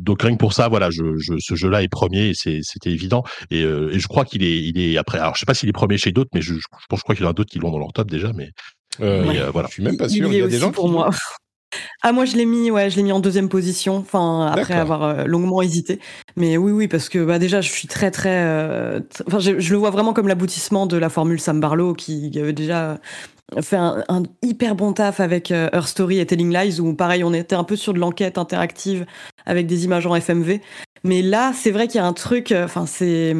donc 0.00 0.22
rien 0.22 0.32
que 0.32 0.38
pour 0.38 0.52
ça 0.52 0.68
voilà 0.68 0.90
je, 0.90 1.16
je 1.18 1.34
ce 1.38 1.54
jeu 1.54 1.68
là 1.68 1.82
est 1.82 1.88
premier 1.88 2.30
et 2.30 2.34
c'était 2.34 2.90
évident. 2.90 3.24
Et, 3.50 3.62
euh, 3.62 3.92
et, 3.92 3.98
je 3.98 4.08
crois 4.08 4.24
qu'il 4.24 4.42
est 4.42 4.58
il 4.58 4.78
est 4.78 4.96
après 4.96 5.18
alors 5.18 5.34
je 5.34 5.40
sais 5.40 5.46
pas 5.46 5.54
s'il 5.54 5.68
est 5.68 5.72
premier 5.72 5.98
chez 5.98 6.12
d'autres 6.12 6.30
mais 6.34 6.42
je, 6.42 6.54
je, 6.54 6.60
je 6.60 7.02
crois 7.02 7.14
qu'il 7.14 7.24
y 7.24 7.26
en 7.26 7.30
a 7.30 7.34
d'autres 7.34 7.50
qui 7.50 7.58
l'ont 7.58 7.70
dans 7.70 7.78
leur 7.78 7.92
top 7.92 8.10
déjà 8.10 8.32
mais, 8.34 8.50
euh, 9.00 9.24
euh 9.24 9.50
voilà. 9.50 9.68
Je 9.68 9.74
suis 9.74 9.82
même 9.82 9.96
pas 9.96 10.08
sûr. 10.08 10.32
Il, 10.32 10.38
y, 10.38 10.42
a 10.42 10.46
des 10.46 10.58
gens 10.58 10.72
pour 10.72 10.88
moi 10.88 11.10
ah 12.02 12.12
moi 12.12 12.24
je 12.24 12.36
l'ai 12.36 12.46
mis 12.46 12.70
ouais 12.70 12.90
je 12.90 12.96
l'ai 12.96 13.02
mis 13.02 13.12
en 13.12 13.20
deuxième 13.20 13.48
position 13.48 13.96
enfin 13.96 14.46
après 14.46 14.74
avoir 14.74 15.02
euh, 15.02 15.24
longuement 15.24 15.62
hésité. 15.62 16.00
Mais 16.36 16.56
oui 16.56 16.72
oui 16.72 16.88
parce 16.88 17.08
que 17.08 17.24
bah 17.24 17.38
déjà 17.38 17.60
je 17.60 17.70
suis 17.70 17.88
très 17.88 18.10
très 18.10 18.42
euh, 18.44 19.00
enfin 19.26 19.38
je, 19.38 19.58
je, 19.58 19.72
le 19.72 19.78
vois 19.78 19.90
vraiment 19.90 20.12
comme 20.12 20.28
l'aboutissement 20.28 20.86
de 20.86 20.96
la 20.96 21.08
formule 21.08 21.40
Sam 21.40 21.60
Barlow 21.60 21.94
qui 21.94 22.32
avait 22.38 22.52
déjà 22.52 22.98
fait 23.60 23.76
un, 23.76 24.04
un 24.08 24.22
hyper 24.42 24.74
bon 24.74 24.92
taf 24.92 25.20
avec 25.20 25.50
euh, 25.50 25.68
Her 25.72 25.86
Story 25.86 26.18
et 26.18 26.26
Telling 26.26 26.52
Lies 26.52 26.80
où 26.80 26.94
pareil 26.94 27.24
on 27.24 27.32
était 27.32 27.56
un 27.56 27.64
peu 27.64 27.76
sur 27.76 27.92
de 27.94 27.98
l'enquête 27.98 28.38
interactive 28.38 29.06
avec 29.44 29.66
des 29.66 29.84
images 29.84 30.06
en 30.06 30.14
FMV 30.14 30.60
mais 31.04 31.22
là 31.22 31.52
c'est 31.54 31.70
vrai 31.70 31.86
qu'il 31.86 31.96
y 32.00 32.04
a 32.04 32.06
un 32.06 32.12
truc 32.12 32.52
enfin 32.56 32.86
c'est 32.86 33.34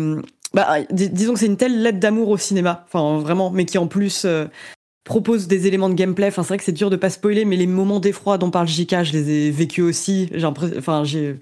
bah, 0.55 0.79
disons 0.91 1.35
que 1.35 1.41
c'est 1.41 1.47
une 1.47 1.59
telle 1.59 1.83
lettre 1.83 1.99
d'amour 1.99 2.31
au 2.31 2.39
cinéma, 2.39 2.87
enfin 2.87 3.19
vraiment, 3.19 3.51
mais 3.51 3.67
qui 3.67 3.77
en 3.77 3.89
plus 3.89 4.25
propose 5.07 5.47
des 5.47 5.67
éléments 5.67 5.89
de 5.89 5.95
gameplay. 5.95 6.27
Enfin, 6.27 6.43
c'est 6.43 6.49
vrai 6.49 6.59
que 6.59 6.65
c'est 6.65 6.73
dur 6.73 6.91
de 6.91 6.97
pas 6.97 7.09
spoiler, 7.09 7.47
mais 7.47 7.57
les 7.57 7.67
moments 7.67 8.01
d'effroi 8.01 8.37
dont 8.37 8.51
parle 8.51 8.69
JK, 8.69 9.05
je 9.05 9.13
les 9.13 9.31
ai 9.31 9.51
vécus 9.51 9.85
aussi. 9.85 10.29
J'ai 10.35 10.45
enfin, 10.47 11.05
j'ai 11.05 11.37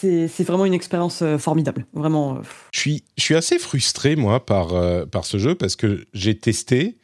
c'est 0.00 0.44
vraiment 0.44 0.64
une 0.64 0.72
expérience 0.72 1.20
euh, 1.20 1.36
formidable, 1.36 1.84
vraiment. 1.92 2.36
Euh, 2.36 2.40
je 2.72 2.80
suis, 2.80 3.04
je 3.18 3.22
suis 3.22 3.34
assez 3.34 3.58
frustré 3.58 4.16
moi 4.16 4.46
par 4.46 4.72
euh, 4.72 5.04
par 5.04 5.26
ce 5.26 5.36
jeu 5.36 5.54
parce 5.54 5.76
que 5.76 6.06
j'ai 6.14 6.38
testé 6.38 6.96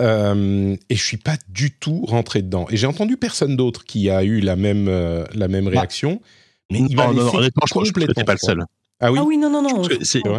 et 0.00 0.96
je 0.96 1.02
suis 1.02 1.16
pas 1.16 1.36
du 1.48 1.70
tout 1.70 2.04
rentré 2.04 2.42
dedans. 2.42 2.66
Et 2.68 2.76
j'ai 2.76 2.86
entendu 2.86 3.16
personne 3.16 3.56
d'autre 3.56 3.84
qui 3.84 4.10
a 4.10 4.24
eu 4.24 4.40
la 4.40 4.56
même 4.56 4.86
la 4.86 5.48
même 5.48 5.66
bah, 5.66 5.70
réaction. 5.70 6.20
mais 6.70 6.80
il 6.80 6.96
va 6.96 7.12
non, 7.12 7.34
honnêtement, 7.34 7.62
je, 7.66 7.78
je, 7.84 7.92
je 8.00 8.24
pas 8.24 8.32
le 8.32 8.38
seul. 8.38 8.64
Ah 9.00 9.10
oui, 9.10 9.18
ah 9.20 9.24
oui 9.24 9.36
non, 9.36 9.50
non, 9.50 9.62
non. 9.62 9.82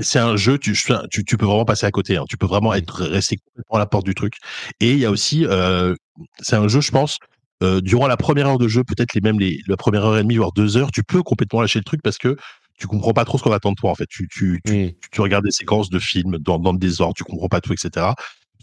C'est 0.01 0.20
un 0.20 0.36
jeu, 0.38 0.58
tu, 0.58 0.78
tu, 1.12 1.26
tu, 1.26 1.38
peux 1.38 1.45
vraiment 1.45 1.66
passer 1.66 1.86
à 1.86 1.91
côté. 1.91 2.18
Hein. 2.18 2.26
Tu 2.30 2.38
peux 2.38 2.45
vraiment 2.45 2.74
être 2.74 3.03
resté 3.03 3.38
complètement 3.38 3.76
à 3.76 3.80
la 3.80 3.86
porte 3.86 4.06
du 4.06 4.16
truc. 4.16 4.36
Et 4.80 4.91
il 4.91 4.99
y 4.99 5.06
a 5.06 5.12
aussi, 5.12 5.45
euh, 5.45 5.93
c'est 6.39 6.56
un 6.56 6.68
jeu, 6.68 6.82
je 6.82 6.91
pense, 6.91 7.18
euh, 7.64 7.82
durant 7.82 8.08
la 8.08 8.18
première 8.18 8.47
heure 8.47 8.58
de 8.58 8.68
jeu, 8.68 8.84
peut-être 8.84 9.14
les 9.14 9.22
même 9.22 9.39
les, 9.39 9.60
la 9.68 9.78
première 9.78 10.06
heure 10.06 10.18
et 10.18 10.24
demie, 10.24 10.38
voire 10.38 10.51
deux 10.51 10.78
heures, 10.78 10.91
tu 10.91 11.03
peux 11.03 11.22
complètement 11.22 11.62
lâcher 11.62 11.80
le 11.80 11.84
truc 11.84 12.01
parce 12.01 12.18
que 12.18 12.38
tu 12.78 12.88
comprends 12.88 13.14
pas 13.14 13.24
trop 13.24 13.38
ce 13.38 13.43
qu'on 13.43 13.51
attend 13.51 13.72
de 13.72 13.76
toi 13.76 13.91
en 13.91 13.95
fait. 13.95 14.08
Tu, 14.08 14.28
tu, 14.28 14.62
tu, 14.66 14.95
tu, 15.12 15.22
regardes 15.22 15.45
des 15.45 15.51
séquences 15.51 15.89
de 15.89 15.99
films 15.99 16.38
dans, 16.39 16.60
dans 16.60 16.74
le 16.74 16.78
désordre, 16.78 17.14
tu 17.16 17.24
comprends 17.24 17.47
pas 17.47 17.62
tout, 17.62 17.74
etc. 17.74 18.08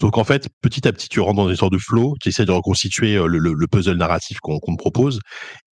Donc 0.03 0.19
en 0.19 0.25
fait, 0.25 0.49
petit 0.61 0.87
à 0.89 0.93
petit, 0.93 1.09
tu 1.09 1.21
rentres 1.21 1.37
dans 1.37 1.49
une 1.49 1.55
sorte 1.55 1.73
de 1.73 1.79
flow, 1.79 2.17
tu 2.21 2.29
essaies 2.29 2.45
de 2.45 2.51
reconstituer 2.51 3.15
euh, 3.15 3.27
le, 3.27 3.39
le, 3.39 3.67
puzzle 3.69 3.97
narratif 3.97 4.41
qu'on 4.41 4.59
te 4.59 4.77
propose, 4.77 5.21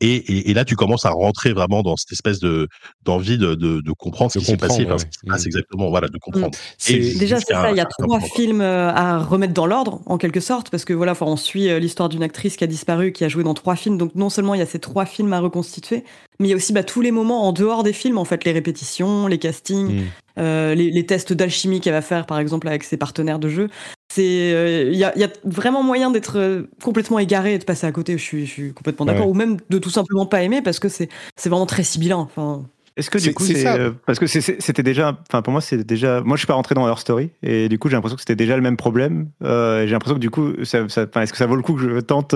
et, 0.01 0.15
et, 0.15 0.51
et, 0.51 0.55
là 0.55 0.65
tu 0.65 0.77
commences 0.77 1.05
à 1.05 1.11
rentrer 1.11 1.53
vraiment 1.53 1.83
dans 1.83 1.97
cette 1.97 2.13
espèce 2.13 2.39
de 2.39 2.69
d'envie 3.03 3.39
de, 3.39 3.57
de, 3.57 3.81
de, 3.81 3.93
comprendre 3.93 4.31
ce 4.31 4.39
qui 4.39 4.45
s'est 4.45 4.57
passé, 4.57 4.87
ce 4.87 5.05
qui 5.05 5.19
se 5.21 5.27
passe 5.27 5.47
exactement, 5.47 5.91
voilà, 5.91 6.07
de 6.07 6.17
comprendre. 6.19 6.57
Et 6.89 7.15
déjà 7.15 7.41
c'est 7.41 7.53
ça, 7.53 7.73
il 7.73 7.77
y 7.77 7.81
a 7.81 7.87
trois 7.87 8.21
films 8.21 8.61
euh, 8.61 8.93
à 8.93 9.19
remettre 9.19 9.53
dans 9.53 9.67
l'ordre 9.67 10.01
en 10.07 10.17
quelque 10.17 10.41
sorte, 10.41 10.71
parce 10.71 10.85
que 10.85 10.93
voilà, 10.93 11.15
on 11.23 11.37
suit 11.37 11.69
euh, 11.69 11.81
l'histoire 11.81 12.09
d'une 12.09 12.23
actrice 12.23 12.57
qui 12.57 12.63
a 12.63 12.69
disparu, 12.69 13.11
qui 13.11 13.25
a 13.25 13.29
joué 13.29 13.43
dans 13.43 13.55
trois 13.55 13.75
films, 13.75 13.99
donc 13.99 14.15
non 14.15 14.31
seulement 14.31 14.55
il 14.55 14.59
y 14.59 14.63
a 14.63 14.67
ces 14.67 14.79
trois 14.79 15.07
films 15.07 15.33
à 15.33 15.41
reconstituer, 15.41 16.05
mais 16.39 16.47
il 16.47 16.51
y 16.51 16.55
a 16.55 16.57
aussi 16.57 16.73
bah, 16.73 16.85
tous 16.85 17.01
les 17.01 17.11
moments 17.11 17.49
en 17.49 17.53
dehors 17.53 17.83
des 17.83 17.93
films, 17.93 18.17
en 18.17 18.25
fait, 18.25 18.45
les 18.45 18.53
répétitions, 18.53 19.27
les 19.27 19.39
castings, 19.39 19.93
mmh. 19.93 20.05
euh, 20.39 20.75
les, 20.77 20.93
les, 20.93 21.05
tests 21.05 21.33
d'alchimie 21.33 21.81
qu'elle 21.81 21.95
va 21.95 22.01
faire, 22.01 22.27
par 22.27 22.39
exemple, 22.39 22.69
avec 22.69 22.85
ses 22.85 22.97
partenaires 22.97 23.41
de 23.41 23.49
jeu. 23.49 23.69
C'est, 24.13 24.25
il 24.25 24.55
euh, 24.55 24.91
y, 24.91 25.05
a, 25.05 25.17
y, 25.17 25.23
a, 25.23 25.29
vraiment 25.45 25.85
moyen 25.85 26.11
d'être 26.11 26.37
euh, 26.37 26.63
complètement 26.83 27.21
égaré 27.21 27.55
et 27.55 27.59
de 27.59 27.65
passer 27.65 27.87
à 27.87 27.93
côté. 27.93 28.19
Je 28.19 28.23
suis, 28.23 28.45
je 28.45 28.51
suis 28.51 28.73
complètement 28.73 29.07
d'accord, 29.07 29.29
ou 29.29 29.35
même 29.35 29.59
de 29.71 29.79
tout 29.79 29.89
simplement 29.89 30.27
pas 30.27 30.43
aimer 30.43 30.63
parce 30.63 30.81
que 30.81 30.89
c'est, 30.89 31.09
c'est 31.37 31.49
vraiment 31.49 31.67
très. 31.67 31.85
Enfin. 32.13 32.65
Est-ce 32.97 33.09
que 33.09 33.19
du 33.19 33.33
coup, 33.33 33.45
c'est 33.45 33.65
euh, 33.69 33.93
parce 34.07 34.19
que 34.19 34.27
c'était 34.27 34.83
déjà, 34.83 35.17
enfin 35.29 35.43
pour 35.43 35.53
moi 35.53 35.61
c'est 35.61 35.85
déjà, 35.85 36.23
moi 36.23 36.37
je 36.37 36.41
suis 36.41 36.49
pas 36.49 36.55
rentré 36.55 36.75
dans 36.75 36.87
leur 36.87 36.99
story 36.99 37.31
et 37.45 37.69
du 37.69 37.79
coup 37.79 37.89
j'ai 37.89 37.95
l'impression 37.95 38.17
que 38.17 38.23
c'était 38.23 38.35
déjà 38.35 38.57
le 38.57 38.63
même 38.63 38.77
problème. 38.77 39.29
Euh, 39.45 39.87
j'ai 39.87 39.93
l'impression 39.93 40.17
que 40.17 40.21
du 40.21 40.31
coup, 40.31 40.53
ça, 40.65 40.89
ça, 40.89 41.03
est-ce 41.03 41.31
que 41.31 41.39
ça 41.39 41.47
vaut 41.47 41.55
le 41.55 41.63
coup 41.63 41.75
que 41.75 41.95
je 41.95 42.01
tente 42.01 42.35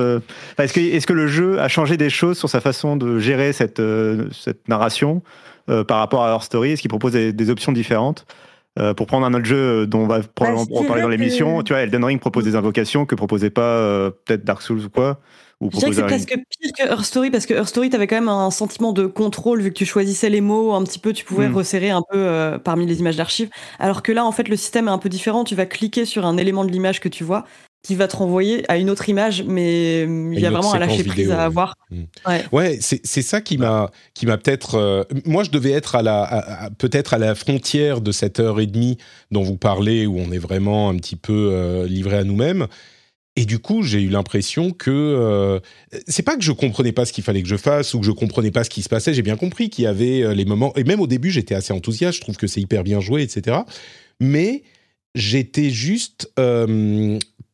Est-ce 0.59 0.73
que 0.73 0.79
est-ce 0.79 1.09
que 1.09 1.13
le 1.13 1.27
jeu 1.27 1.61
a 1.61 1.67
changé 1.67 1.97
des 1.97 2.09
choses 2.09 2.39
sur 2.39 2.49
sa 2.49 2.61
façon 2.61 2.97
de 2.97 3.19
gérer 3.19 3.53
cette 3.53 3.83
cette 4.31 4.69
narration 4.69 5.23
par 5.67 5.99
rapport 5.99 6.23
à 6.23 6.29
leur 6.29 6.45
story? 6.45 6.71
Est-ce 6.71 6.83
qu'il 6.83 6.89
propose 6.89 7.13
des, 7.13 7.33
des 7.33 7.51
options 7.51 7.73
différentes? 7.73 8.27
Euh, 8.79 8.93
pour 8.93 9.07
prendre 9.07 9.25
un 9.25 9.35
autre 9.35 9.45
jeu 9.45 9.57
euh, 9.57 9.87
dont 9.87 10.01
on 10.01 10.07
va 10.09 10.21
probablement 10.21 10.65
bah, 10.65 10.87
parler 10.87 11.03
dans 11.03 11.09
l'émission, 11.09 11.63
tu 11.63 11.73
vois, 11.73 11.83
Elden 11.83 12.05
Ring 12.05 12.21
propose 12.21 12.43
des 12.43 12.57
invocations 12.57 13.07
que 13.07 13.15
proposait 13.15 13.51
pas 13.51 13.63
euh, 13.63 14.11
peut-être 14.11 14.45
Dark 14.45 14.63
Souls 14.63 14.87
ou 14.87 14.91
quoi. 14.91 15.21
Ou 15.61 15.71
je 15.73 15.79
dirais 15.79 15.91
que 15.91 15.97
c'est 15.97 16.03
presque 16.03 16.35
pire 16.61 16.71
que 16.77 16.83
Her 16.83 17.05
Story 17.05 17.31
parce 17.31 17.47
que 17.47 17.55
Her 17.55 17.69
Story, 17.69 17.89
t'avais 17.89 18.09
quand 18.09 18.17
même 18.17 18.29
un 18.29 18.51
sentiment 18.51 18.93
de 18.93 19.07
contrôle 19.07 19.61
vu 19.61 19.71
que 19.71 19.77
tu 19.77 19.87
choisissais 19.87 20.29
les 20.29 20.41
mots 20.41 20.75
un 20.75 20.83
petit 20.83 20.99
peu, 20.99 21.13
tu 21.13 21.25
pouvais 21.25 21.49
hmm. 21.49 21.55
resserrer 21.55 21.91
un 21.91 22.03
peu 22.11 22.59
parmi 22.65 22.85
les 22.85 22.99
images 22.99 23.17
d'archives. 23.17 23.49
Alors 23.79 24.03
que 24.03 24.11
là, 24.11 24.25
en 24.25 24.33
fait, 24.33 24.49
le 24.49 24.57
système 24.57 24.89
est 24.89 24.91
un 24.91 24.99
peu 24.99 25.09
différent. 25.09 25.45
Tu 25.45 25.55
vas 25.55 25.67
cliquer 25.67 26.05
sur 26.05 26.27
un 26.27 26.37
élément 26.37 26.65
de 26.65 26.73
l'image 26.73 27.01
que 27.01 27.09
tu 27.09 27.23
vois 27.23 27.45
qui 27.85 27.95
va 27.95 28.09
te 28.09 28.17
renvoyer 28.17 28.65
à 28.69 28.79
une 28.79 28.91
autre 28.91 29.09
image, 29.09 29.45
mais 29.45 30.03
il 30.03 30.41
y 30.41 30.47
a 30.47 30.51
vraiment 30.51 30.75
un 30.75 30.79
lâcher 30.79 31.05
prise 31.05 31.31
à 31.31 31.45
avoir. 31.45 31.75
Mm. 31.91 32.03
Ouais, 32.27 32.45
ouais 32.51 32.79
c'est 32.81 33.23
ça 33.23 33.41
qui 33.41 33.59
m'a 33.59 33.91
qui 34.15 34.27
m'a 34.27 34.39
peut-être. 34.39 34.77
Euh, 34.77 35.05
moi, 35.25 35.45
je 35.45 35.51
devais 35.51 35.71
être 35.71 35.95
à 35.95 36.03
la 36.03 36.71
peut-être 36.79 37.15
à 37.15 37.19
la 37.19 37.35
frontière 37.35 38.01
de 38.01 38.11
cette 38.11 38.41
heure 38.41 38.59
et 38.59 38.67
demie 38.67 38.99
dont 39.31 39.43
vous 39.43 39.57
parlez, 39.57 40.07
où 40.07 40.19
on 40.19 40.33
est 40.33 40.39
vraiment 40.39 40.89
un 40.89 40.97
petit 40.97 41.17
peu 41.17 41.51
euh, 41.53 41.87
livré 41.87 42.17
à 42.17 42.25
nous-mêmes. 42.25 42.67
Et 43.37 43.47
du 43.47 43.59
coup, 43.59 43.83
j'ai 43.83 44.01
eu 44.01 44.09
l'impression 44.09 44.71
que 44.71 44.91
euh, 44.91 45.59
c'est 46.07 46.23
pas 46.23 46.37
que 46.37 46.43
je 46.43 46.53
comprenais 46.53 46.93
pas 46.93 47.05
ce 47.05 47.13
qu'il 47.13 47.25
fallait 47.25 47.43
que 47.43 47.49
je 47.49 47.57
fasse 47.57 47.93
ou 47.93 48.01
que 48.01 48.07
je 48.07 48.13
comprenais 48.13 48.53
pas 48.53 48.63
ce 48.63 48.71
qui 48.71 48.83
se 48.83 48.89
passait. 48.89 49.13
J'ai 49.13 49.23
bien 49.23 49.37
compris 49.37 49.71
qu'il 49.71 49.85
y 49.85 49.87
avait 49.89 50.23
euh, 50.23 50.35
les 50.35 50.45
moments 50.45 50.73
et 50.77 50.85
même 50.85 51.01
au 51.01 51.09
début, 51.09 51.31
j'étais 51.31 51.55
assez 51.55 51.73
enthousiaste. 51.73 52.19
Je 52.19 52.21
trouve 52.21 52.37
que 52.37 52.47
c'est 52.47 52.61
hyper 52.61 52.85
bien 52.85 53.01
joué, 53.01 53.23
etc. 53.23 53.59
Mais 54.21 54.63
j'étais 55.15 55.71
juste 55.71 56.33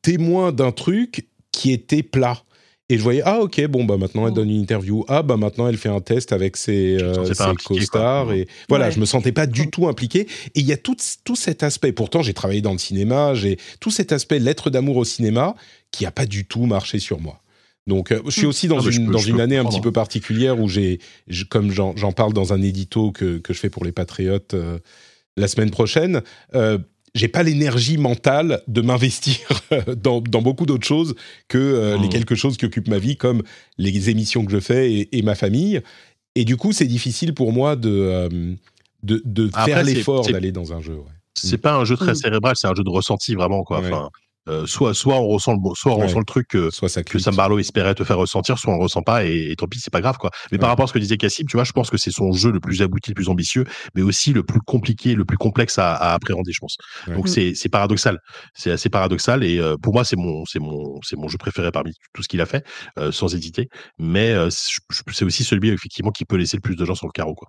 témoin 0.03 0.53
d'un 0.53 0.73
truc 0.73 1.29
qui 1.53 1.73
était 1.73 2.03
plat. 2.03 2.43
Et 2.89 2.99
je 2.99 3.03
voyais, 3.05 3.23
ah 3.25 3.41
ok, 3.41 3.65
bon, 3.69 3.85
bah 3.85 3.97
maintenant 3.97 4.27
elle 4.27 4.35
donne 4.35 4.51
une 4.51 4.61
interview. 4.61 5.05
Ah 5.07 5.23
bah 5.23 5.37
maintenant 5.37 5.69
elle 5.69 5.77
fait 5.77 5.89
un 5.89 6.01
test 6.01 6.33
avec 6.33 6.57
ses, 6.57 6.99
euh, 7.01 7.25
co-stars. 7.65 8.33
Et 8.33 8.49
voilà, 8.69 8.91
je 8.91 8.99
me 8.99 9.05
sentais 9.05 9.31
pas 9.31 9.47
du 9.47 9.71
tout 9.71 9.87
impliqué. 9.87 10.27
Et 10.57 10.61
il 10.61 10.67
y 10.67 10.73
a 10.73 10.77
tout, 10.77 10.97
tout 11.23 11.37
cet 11.37 11.63
aspect. 11.63 11.93
Pourtant, 11.93 12.21
j'ai 12.23 12.35
travaillé 12.35 12.63
dans 12.63 12.73
le 12.73 12.79
cinéma, 12.79 13.35
j'ai 13.35 13.59
tout 13.79 13.93
cet 13.93 14.11
aspect 14.11 14.41
lettre 14.41 14.71
d'amour 14.71 14.97
au 14.97 15.05
cinéma 15.05 15.55
qui 15.93 16.05
a 16.05 16.11
pas 16.11 16.27
du 16.27 16.47
tout 16.47 16.67
marché 16.67 16.99
sur 16.99 17.21
moi. 17.21 17.41
Donc, 17.87 18.11
euh, 18.11 18.21
je 18.25 18.31
suis 18.31 18.47
hmm. 18.47 18.51
aussi 18.51 18.67
dans 18.67 18.85
ah, 18.85 18.91
une, 18.91 19.11
dans 19.13 19.19
une 19.19 19.41
année 19.41 19.57
un 19.57 19.65
petit 19.65 19.81
peu 19.81 19.93
particulière 19.93 20.59
où 20.59 20.69
j'ai, 20.69 20.99
comme 21.49 21.71
j'en 21.71 22.13
parle 22.13 22.33
dans 22.33 22.53
un 22.53 22.61
édito 22.61 23.13
que, 23.13 23.39
que 23.39 23.55
je 23.55 23.61
fais 23.61 23.71
pour 23.71 23.85
les 23.85 23.93
Patriotes 23.93 24.55
euh, 24.55 24.81
la 25.37 25.47
semaine 25.47 25.71
prochaine, 25.71 26.23
j'ai 27.15 27.29
pas 27.29 27.43
l'énergie 27.43 27.99
mentale 27.99 28.63
de 28.69 28.81
m'investir 28.81 29.39
dans, 29.97 30.21
dans, 30.21 30.43
beaucoup 30.43 30.67
d'autres 30.67 30.87
choses 30.87 31.15
que 31.49 31.97
les 32.01 32.07
mmh. 32.07 32.11
quelque 32.11 32.35
chose 32.35 32.57
qui 32.57 32.65
occupent 32.65 32.89
ma 32.89 32.99
vie, 32.99 33.17
comme 33.17 33.43
les 33.79 34.11
émissions 34.11 34.45
que 34.45 34.53
je 34.53 34.61
fais 34.61 35.09
et, 35.11 35.23
ma 35.23 35.35
famille. 35.35 35.81
Et 36.37 36.45
du 36.45 36.57
coup, 36.57 36.73
c'est 36.73 36.87
difficile 36.87 37.35
pour 37.35 37.53
moi 37.53 37.77
de, 37.77 38.29
de, 39.03 39.23
de 39.25 39.51
faire 39.65 39.83
l'effort 39.83 40.27
d'aller 40.27 40.53
dans 40.53 40.73
un 40.73 40.81
jeu. 40.81 40.95
Ouais. 40.95 41.13
C'est 41.35 41.59
pas 41.59 41.75
un 41.75 41.85
jeu 41.85 41.97
très 41.97 42.15
cérébral, 42.15 42.55
c'est 42.57 42.67
un 42.67 42.75
jeu 42.75 42.85
de 42.85 42.91
ressenti 42.91 43.35
vraiment 43.35 43.63
quoi. 43.63 43.79
Enfin, 43.79 44.11
euh, 44.49 44.67
soit, 44.67 44.95
soit 44.95 45.17
on 45.17 45.29
ressent 45.29 45.53
le, 45.53 45.59
soit 45.75 45.93
on 45.93 45.99
ressent 45.99 46.19
le 46.19 46.25
truc 46.25 46.49
que, 46.49 46.71
soit 46.71 46.89
ça 46.89 47.03
que 47.03 47.19
Sam 47.19 47.37
Barlow 47.37 47.59
espérait 47.59 47.95
te 47.95 48.05
faire 48.05 48.17
ressentir, 48.17 48.59
soit 48.59 48.73
on 48.73 48.77
le 48.77 48.83
ressent 48.83 49.03
pas 49.03 49.25
et, 49.25 49.55
tant 49.57 49.67
pis, 49.67 49.79
c'est 49.79 49.93
pas 49.93 50.01
grave 50.01 50.17
quoi. 50.19 50.31
Mais 50.51 50.59
par 50.59 50.71
rapport 50.71 50.85
à 50.85 50.89
ce 50.89 50.93
que 50.93 50.99
disait 50.99 51.19
Cassim, 51.19 51.45
tu 51.47 51.57
vois, 51.57 51.65
je 51.65 51.73
pense 51.73 51.91
que 51.91 51.99
c'est 51.99 52.11
son 52.11 52.33
jeu 52.33 52.51
le 52.51 52.61
plus 52.61 52.81
abouti, 52.83 53.11
le 53.11 53.15
plus 53.15 53.29
ambitieux, 53.29 53.65
mais 53.95 54.03
aussi 54.03 54.33
le 54.33 54.43
plus 54.43 54.61
compliqué, 54.61 55.15
le 55.15 55.25
plus 55.25 55.37
complexe 55.37 55.79
à, 55.79 55.95
appréhender, 56.15 56.53
je 56.53 56.61
pense. 56.61 56.77
Donc 57.09 57.29
c'est 57.29 57.69
paradoxal, 57.71 58.19
c'est 58.55 58.71
assez 58.71 58.89
paradoxal 58.89 59.45
et 59.45 59.59
euh, 59.59 59.77
pour 59.77 59.93
moi 59.93 60.05
c'est 60.05 60.17
mon 60.17 60.45
c'est 60.47 60.59
mon 60.59 60.99
c'est 61.03 61.17
mon 61.17 61.29
jeu 61.29 61.39
préféré 61.39 61.71
parmi 61.71 61.93
tout 62.15 62.23
ce 62.23 62.29
qu'il 62.29 62.41
a 62.41 62.47
fait, 62.47 62.65
euh, 62.99 63.13
sans 63.13 63.35
hésiter. 63.35 63.69
Mais 63.99 64.35
c'est 64.49 65.25
aussi 65.25 65.45
celui 65.45 65.69
effectivement 65.69 66.11
qui 66.11 66.25
peut 66.25 66.37
laisser 66.37 66.57
le 66.57 66.63
plus 66.63 66.77
de 66.77 66.85
gens 66.85 66.95
sur 66.95 67.07
le 67.07 67.13
carreau 67.13 67.35
quoi. 67.35 67.49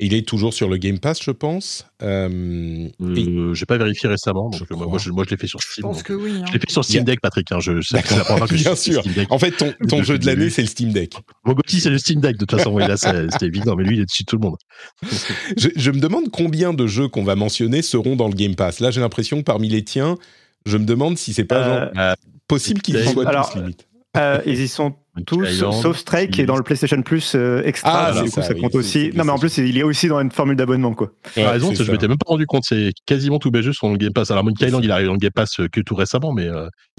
Il 0.00 0.14
est 0.14 0.26
toujours 0.26 0.54
sur 0.54 0.68
le 0.68 0.76
Game 0.76 1.00
Pass, 1.00 1.20
je 1.22 1.32
pense. 1.32 1.86
Euh, 2.02 2.88
euh 3.00 3.54
J'ai 3.54 3.66
pas 3.66 3.78
vérifié 3.78 4.08
récemment, 4.08 4.48
donc 4.48 4.70
moi, 4.70 4.98
je, 4.98 5.10
l'ai 5.10 5.36
fait 5.36 5.48
sur 5.48 5.60
Steam. 5.60 5.82
Je 5.82 5.82
pense 5.82 6.02
que 6.04 6.12
oui. 6.12 6.34
Hein. 6.36 6.44
Je 6.46 6.52
l'ai 6.52 6.60
fait 6.60 6.70
sur 6.70 6.84
Steam 6.84 7.02
Deck, 7.02 7.20
Patrick. 7.20 7.50
Hein, 7.50 7.58
je, 7.58 7.80
sais 7.80 8.00
que 8.02 8.54
Bien 8.54 8.76
sûr. 8.76 9.02
En 9.30 9.40
fait, 9.40 9.50
ton, 9.50 9.74
ton 9.88 10.04
jeu 10.04 10.16
de 10.18 10.26
l'année, 10.26 10.50
c'est 10.50 10.62
le 10.62 10.68
Steam 10.68 10.92
Deck. 10.92 11.14
Mon 11.44 11.56
c'est 11.66 11.90
le 11.90 11.98
Steam 11.98 12.20
Deck. 12.20 12.36
De 12.36 12.44
toute 12.44 12.52
façon, 12.52 12.78
là, 12.78 12.96
c'était 12.96 13.46
évident, 13.46 13.74
mais 13.74 13.82
lui, 13.82 13.96
il 13.96 14.02
est 14.02 14.06
dessus 14.06 14.24
tout 14.24 14.36
le 14.36 14.42
monde. 14.42 14.56
je, 15.56 15.68
je, 15.74 15.90
me 15.90 15.98
demande 15.98 16.30
combien 16.30 16.72
de 16.72 16.86
jeux 16.86 17.08
qu'on 17.08 17.24
va 17.24 17.34
mentionner 17.34 17.82
seront 17.82 18.14
dans 18.14 18.28
le 18.28 18.34
Game 18.34 18.54
Pass. 18.54 18.78
Là, 18.78 18.92
j'ai 18.92 19.00
l'impression 19.00 19.38
que 19.38 19.44
parmi 19.44 19.68
les 19.68 19.82
tiens, 19.82 20.16
je 20.64 20.76
me 20.76 20.84
demande 20.84 21.18
si 21.18 21.32
c'est 21.32 21.44
pas 21.44 21.66
euh, 21.66 21.94
genre, 21.94 22.14
possible 22.46 22.82
qu'ils 22.82 23.02
soient 23.04 23.24
tous 23.24 23.58
limite. 23.58 23.88
Euh, 24.16 24.40
ils 24.46 24.60
y 24.60 24.68
sont 24.68 24.94
tous, 25.24 25.46
sauf 25.82 25.96
Stray 25.96 26.28
qui 26.28 26.40
est 26.40 26.46
dans 26.46 26.56
le 26.56 26.62
PlayStation 26.62 27.00
Plus 27.02 27.34
euh, 27.34 27.62
extra. 27.64 28.08
Ah, 28.08 28.22
du 28.22 28.30
coup, 28.30 28.42
ça, 28.42 28.54
compte 28.54 28.74
aussi. 28.74 29.10
Non, 29.14 29.24
mais 29.24 29.32
en 29.32 29.38
plus, 29.38 29.58
il 29.58 29.76
est 29.78 29.82
aussi 29.82 30.08
dans 30.08 30.20
une 30.20 30.30
formule 30.30 30.56
d'abonnement, 30.56 30.94
quoi. 30.94 31.12
Tu 31.34 31.40
as 31.40 31.50
raison, 31.50 31.74
je 31.74 31.90
m'étais 31.90 32.08
même 32.08 32.18
pas 32.18 32.30
rendu 32.30 32.46
compte. 32.46 32.64
C'est 32.66 32.92
quasiment 33.06 33.38
tout 33.38 33.52
jeux 33.60 33.72
sur 33.72 33.88
le 33.88 33.96
Game 33.96 34.12
Pass. 34.12 34.30
Alors, 34.30 34.44
Monkey 34.44 34.66
Island, 34.66 34.84
il 34.84 34.90
arrive 34.90 35.06
dans 35.06 35.12
le 35.14 35.18
Game 35.18 35.32
Pass 35.32 35.60
euh, 35.60 35.68
que 35.68 35.80
tout 35.80 35.94
récemment, 35.94 36.32
mais. 36.32 36.48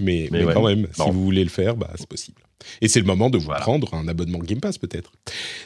mais, 0.01 0.29
mais, 0.31 0.45
quand 0.53 0.67
même, 0.67 0.87
si 0.91 1.11
vous 1.11 1.23
voulez 1.23 1.43
le 1.43 1.49
faire, 1.49 1.75
bah, 1.75 1.89
c'est 1.95 2.07
possible. 2.07 2.41
Et 2.81 2.87
c'est 2.87 2.99
le 2.99 3.05
moment 3.05 3.29
de 3.29 3.37
vous 3.37 3.49
prendre 3.59 3.93
un 3.93 4.07
abonnement 4.07 4.39
Game 4.39 4.59
Pass 4.59 4.77
peut-être. 4.77 5.11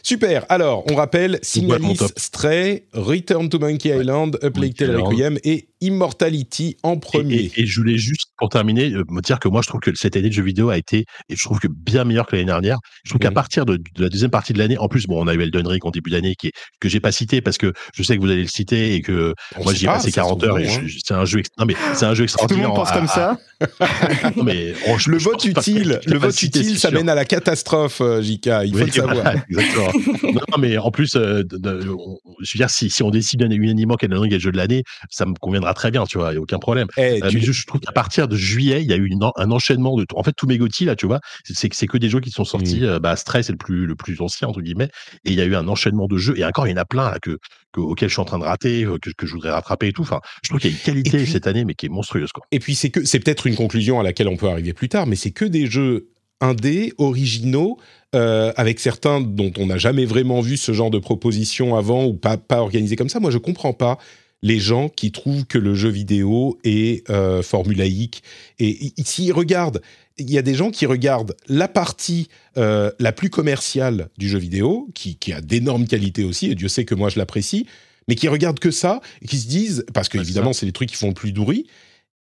Super. 0.04 0.46
Alors, 0.50 0.84
on 0.92 0.96
rappelle 0.96 1.40
Signalis, 1.42 2.00
Stray, 2.18 2.86
Return 2.94 3.50
to 3.50 3.60
Monkey 3.60 3.90
Island, 3.90 4.38
A 4.42 4.52
Plague 4.52 4.76
Tale 4.76 4.98
Requiem 4.98 5.38
et 5.44 5.70
Immortality 5.84 6.78
en 6.82 6.98
premier. 6.98 7.52
Et, 7.58 7.66
je 7.66 7.80
voulais 7.80 7.98
juste, 7.98 8.28
pour 8.38 8.48
terminer, 8.48 8.94
euh, 8.94 9.04
me 9.10 9.22
dire 9.22 9.40
que 9.40 9.50
moi, 9.50 9.62
je 9.62 9.68
trouve 9.68 9.82
que 9.82 9.92
cette 9.96 10.16
année 10.16 10.30
de 10.30 10.34
jeux 10.34 10.44
vidéo 10.44 10.70
a 10.70 10.78
été, 10.78 11.06
et 11.28 11.36
je 11.36 11.44
trouve 11.44 11.60
que 11.60 11.68
bien 11.68 12.06
meilleur 12.06 12.26
que 12.26 12.36
l'année 12.36 12.46
dernière. 12.46 12.78
Je 13.04 13.10
trouve 13.10 13.20
qu'à 13.20 13.32
partir 13.32 13.66
de, 13.66 13.78
la 13.98 14.08
deuxième 14.08 14.32
partie 14.32 14.54
de 14.54 14.60
l'année, 14.60 14.78
en 14.78 14.88
plus, 14.88 15.08
bon, 15.08 15.22
on 15.22 15.28
a 15.28 15.34
eu 15.34 15.42
Elden 15.42 15.68
Ring 15.68 15.86
en 15.86 15.92
début 15.92 16.10
d'année 16.10 16.36
qui 16.36 16.48
est, 16.48 16.52
que 16.80 16.88
j'ai 16.88 17.02
pas 17.02 17.12
cité 17.12 17.42
parce 17.42 17.58
que 17.58 17.74
je 17.94 18.04
sais 18.04 18.16
que 18.16 18.22
vous 18.22 18.30
allez 18.30 18.44
le 18.44 18.48
citer 18.48 18.96
et 18.96 19.02
que 19.02 19.34
moi, 19.62 19.74
j'y 19.74 19.86
ai 19.86 19.88
passé 19.88 20.12
40 20.12 20.44
heures 20.44 20.60
et 20.60 20.70
hein. 20.70 20.86
c'est 21.06 21.14
un 21.14 21.26
jeu, 21.26 21.42
non, 21.60 21.66
mais 21.66 21.76
c'est 21.94 22.06
un 22.06 22.14
jeu 22.14 22.24
extraordinaire. 22.24 22.66
Tout 22.66 22.72
le 22.72 22.78
monde 22.78 22.88
pense 22.88 22.92
comme 22.92 23.08
ça. 23.08 23.38
mais 24.44 24.74
le 25.08 25.18
vote 25.18 25.46
utile, 25.46 26.00
le 26.06 26.18
vote 26.18 26.42
utile, 26.42 26.80
ça 26.80 26.92
mène 26.92 27.10
à 27.10 27.16
la 27.16 27.26
catastrophe, 27.26 28.02
euh, 28.02 28.22
JK. 28.22 28.50
Il 28.66 28.78
faut 28.78 28.86
le 28.86 28.92
savoir. 28.92 29.34
exactement. 29.50 29.92
non, 30.24 30.58
mais 30.60 30.78
en 30.78 30.92
plus, 30.92 31.16
euh, 31.16 31.44
je 31.52 31.88
veux 31.88 32.58
dire, 32.58 32.70
si, 32.70 32.90
si 32.90 33.04
on 33.04 33.10
décide 33.10 33.42
unanimement 33.42 33.96
qu'Elden 33.96 34.20
Ring 34.20 34.32
est 34.32 34.38
le 34.38 34.42
jeu 34.42 34.52
de 34.52 34.58
l'année, 34.58 34.84
ça 35.10 35.26
me 35.26 35.34
conviendra 35.40 35.73
très 35.74 35.92
bien, 35.92 36.06
tu 36.06 36.18
vois, 36.18 36.30
il 36.30 36.34
n'y 36.34 36.38
a 36.38 36.42
aucun 36.42 36.60
problème. 36.60 36.88
Eh, 36.98 37.22
euh, 37.24 37.30
mais 37.34 37.40
je, 37.40 37.66
trouve 37.66 37.82
qu'à 37.82 37.92
partir 37.92 38.28
de 38.28 38.36
juillet, 38.36 38.82
il 38.82 38.90
y 38.90 38.94
a 38.94 38.98
eu 38.98 39.12
un 39.36 39.52
enchaînement 39.52 39.96
de. 39.98 40.06
En 40.16 40.24
fait, 40.24 40.34
tous 40.34 40.48
mes 40.48 40.58
GOTY, 40.58 40.86
là, 40.86 40.96
tu 40.96 41.06
vois, 41.06 41.20
c'est 41.44 41.70
que 41.88 41.98
des 41.98 42.10
jeux 42.10 42.20
qui 42.20 42.32
sont 42.32 42.46
sortis. 42.46 42.82
Mmh. 42.82 43.00
bah, 43.00 43.16
Stress 43.16 43.50
est 43.50 43.54
le 43.54 43.58
plus, 43.58 43.86
le 43.86 43.96
plus 43.96 44.22
ancien, 44.22 44.48
entre 44.48 44.62
guillemets. 44.62 44.90
Et 45.26 45.32
il 45.32 45.36
y 45.36 45.42
a 45.42 45.46
eu 45.46 45.56
un 45.56 45.68
enchaînement 45.68 46.08
de 46.08 46.18
jeux. 46.18 46.38
Et 46.38 46.46
encore, 46.46 46.68
il 46.68 46.72
y 46.72 46.74
en 46.74 46.78
a 46.78 46.86
plein 46.86 47.10
là, 47.10 47.20
que, 47.22 47.38
auxquels 47.78 48.10
je 48.10 48.14
suis 48.14 48.22
en 48.22 48.26
train 48.26 48.40
de 48.40 48.44
rater, 48.44 48.86
que, 49.02 49.10
que 49.12 49.26
je 49.26 49.34
voudrais 49.34 49.52
rattraper 49.52 49.88
et 49.88 49.94
tout. 49.94 50.04
Enfin, 50.04 50.22
je 50.44 50.50
trouve 50.50 50.60
qu'il 50.60 50.72
y 50.72 50.74
a 50.74 50.78
une 50.78 50.84
qualité 50.84 51.26
cette 51.26 51.48
année, 51.48 51.66
mais 51.66 51.74
qui 51.74 51.88
est 51.88 51.90
monstrueuse. 51.90 52.32
Quoi. 52.32 52.46
Et 52.52 52.60
puis, 52.60 52.76
c'est 52.76 52.90
que 52.90 53.06
c'est 53.06 53.20
peut-être 53.20 53.48
une 53.48 53.56
conclusion 53.56 54.00
à 54.00 54.04
laquelle 54.04 54.28
on 54.28 54.38
peut 54.38 54.50
arriver 54.50 54.74
plus 54.74 54.90
tard, 54.90 55.08
mais 55.08 55.16
c'est 55.16 55.32
que 55.32 55.46
des 55.46 55.68
jeux 55.68 56.10
indés, 56.42 56.94
originaux, 56.98 57.78
euh, 58.16 58.52
avec 58.58 58.80
certains 58.80 59.22
dont 59.22 59.52
on 59.58 59.68
n'a 59.68 59.78
jamais 59.78 60.06
vraiment 60.06 60.42
vu 60.42 60.58
ce 60.58 60.72
genre 60.72 60.92
de 60.92 61.00
proposition 61.00 61.76
avant 61.76 62.06
ou 62.06 62.14
pas, 62.14 62.38
pas 62.38 62.60
organisé 62.60 62.96
comme 62.96 63.10
ça. 63.10 63.20
Moi, 63.20 63.32
je 63.32 63.38
comprends 63.38 63.74
pas 63.74 63.98
les 64.44 64.60
gens 64.60 64.90
qui 64.90 65.12
trouvent 65.12 65.46
que 65.46 65.58
le 65.58 65.74
jeu 65.74 65.90
vidéo 65.90 66.60
est 66.64 67.10
euh, 67.10 67.42
formulaïque. 67.42 68.22
Et 68.60 68.94
s'ils 69.04 69.34
regardent, 69.34 69.82
il 70.18 70.30
y 70.30 70.38
a 70.38 70.42
des 70.42 70.54
gens 70.54 70.70
qui 70.70 70.86
regardent 70.86 71.36
la 71.48 71.68
partie 71.68 72.28
euh, 72.58 72.92
la 73.00 73.12
plus 73.12 73.30
commerciale 73.30 74.10
du 74.18 74.30
jeu 74.30 74.38
vidéo, 74.38 74.90
qui, 74.94 75.16
qui 75.16 75.34
a 75.34 75.42
d'énormes 75.42 75.88
qualités 75.88 76.24
aussi, 76.24 76.52
et 76.52 76.56
Dieu 76.56 76.68
sait 76.68 76.86
que 76.86 76.94
moi 76.94 77.10
je 77.10 77.18
l'apprécie, 77.18 77.66
mais 78.08 78.16
qui 78.16 78.28
regardent 78.28 78.60
que 78.60 78.70
ça, 78.70 79.02
et 79.22 79.28
qui 79.28 79.40
se 79.40 79.48
disent, 79.48 79.86
parce 79.94 80.10
que 80.10 80.18
évidemment 80.18 80.54
c'est 80.54 80.66
les 80.66 80.72
trucs 80.72 80.90
qui 80.90 80.98
font 80.98 81.08
le 81.08 81.14
plus 81.14 81.32
douris, 81.32 81.66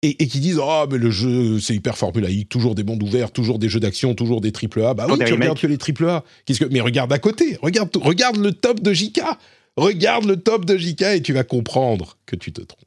et, 0.02 0.28
qui 0.28 0.40
disent 0.40 0.60
oh 0.62 0.86
mais 0.90 0.98
le 0.98 1.10
jeu 1.10 1.60
c'est 1.60 1.74
hyper 1.74 1.98
formulaïque, 1.98 2.48
toujours 2.50 2.76
des 2.76 2.84
mondes 2.84 3.02
ouverts, 3.02 3.32
toujours 3.32 3.60
des 3.60 3.70
jeux 3.70 3.80
d'action, 3.80 4.14
toujours 4.14 4.40
des 4.40 4.52
triple 4.52 4.84
A. 4.84 4.94
Bah 4.94 5.08
oui, 5.10 5.18
tu 5.26 5.34
regardes 5.34 5.60
que 5.60 5.68
les 5.68 5.78
triple 5.78 6.08
A. 6.08 6.24
Qu'est-ce 6.46 6.60
que 6.60 6.66
mais 6.66 6.82
regarde 6.82 7.12
à 7.12 7.18
côté, 7.18 7.58
regarde 7.62 7.90
regarde 7.96 8.38
le 8.38 8.52
top 8.52 8.82
de 8.82 8.94
JK, 8.94 9.22
regarde 9.76 10.26
le 10.26 10.38
top 10.38 10.66
de 10.66 10.78
JK 10.78 11.02
et 11.02 11.22
tu 11.22 11.34
vas 11.34 11.44
comprendre 11.44 12.18
que 12.26 12.36
tu 12.36 12.52
te 12.52 12.62
trompes. 12.62 12.82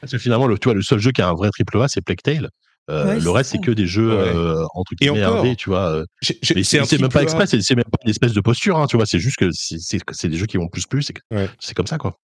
Parce 0.00 0.12
que 0.12 0.18
finalement 0.18 0.46
le 0.46 0.58
tu 0.58 0.64
vois 0.68 0.74
le 0.74 0.82
seul 0.82 0.98
jeu 0.98 1.12
qui 1.12 1.22
a 1.22 1.28
un 1.28 1.34
vrai 1.34 1.50
triple 1.50 1.80
A 1.80 1.88
c'est 1.88 2.00
Plague 2.00 2.22
Tale. 2.22 2.50
Euh, 2.88 3.18
le 3.18 3.30
reste, 3.30 3.50
c'est 3.50 3.58
que 3.58 3.72
des 3.72 3.86
jeux 3.86 4.12
euh, 4.12 4.64
entre 4.74 4.94
guillemets 4.94 5.56
tu 5.56 5.70
vois. 5.70 5.90
Euh, 5.90 6.04
c'est 6.22 7.00
même 7.00 7.08
pas 7.10 7.22
exprès, 7.22 7.46
c'est 7.46 7.74
même 7.74 7.84
pas 7.84 7.98
une 8.04 8.10
espèce 8.10 8.32
de 8.32 8.40
posture, 8.40 8.78
hein, 8.78 8.86
tu 8.86 8.96
vois. 8.96 9.06
C'est 9.06 9.18
juste 9.18 9.38
que 9.38 9.50
c'est 9.50 10.28
des 10.28 10.36
jeux 10.36 10.46
qui 10.46 10.56
vont 10.56 10.68
plus 10.68 10.86
plus. 10.86 11.10
C'est 11.58 11.74
comme 11.74 11.88
ça, 11.88 11.98
quoi. 11.98 12.18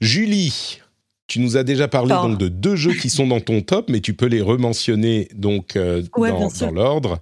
Julie, 0.00 0.80
tu 1.26 1.40
nous 1.40 1.56
as 1.56 1.62
déjà 1.62 1.88
parlé 1.88 2.10
donc 2.10 2.38
de 2.38 2.48
deux 2.48 2.76
jeux 2.76 2.92
qui 2.92 3.08
sont 3.08 3.26
dans 3.26 3.40
ton 3.40 3.62
top, 3.62 3.88
mais 3.88 4.00
tu 4.00 4.14
peux 4.14 4.26
les 4.26 4.42
rementionner 4.42 5.28
donc 5.34 5.76
euh, 5.76 6.02
dans, 6.14 6.70
l'ordre. 6.70 7.20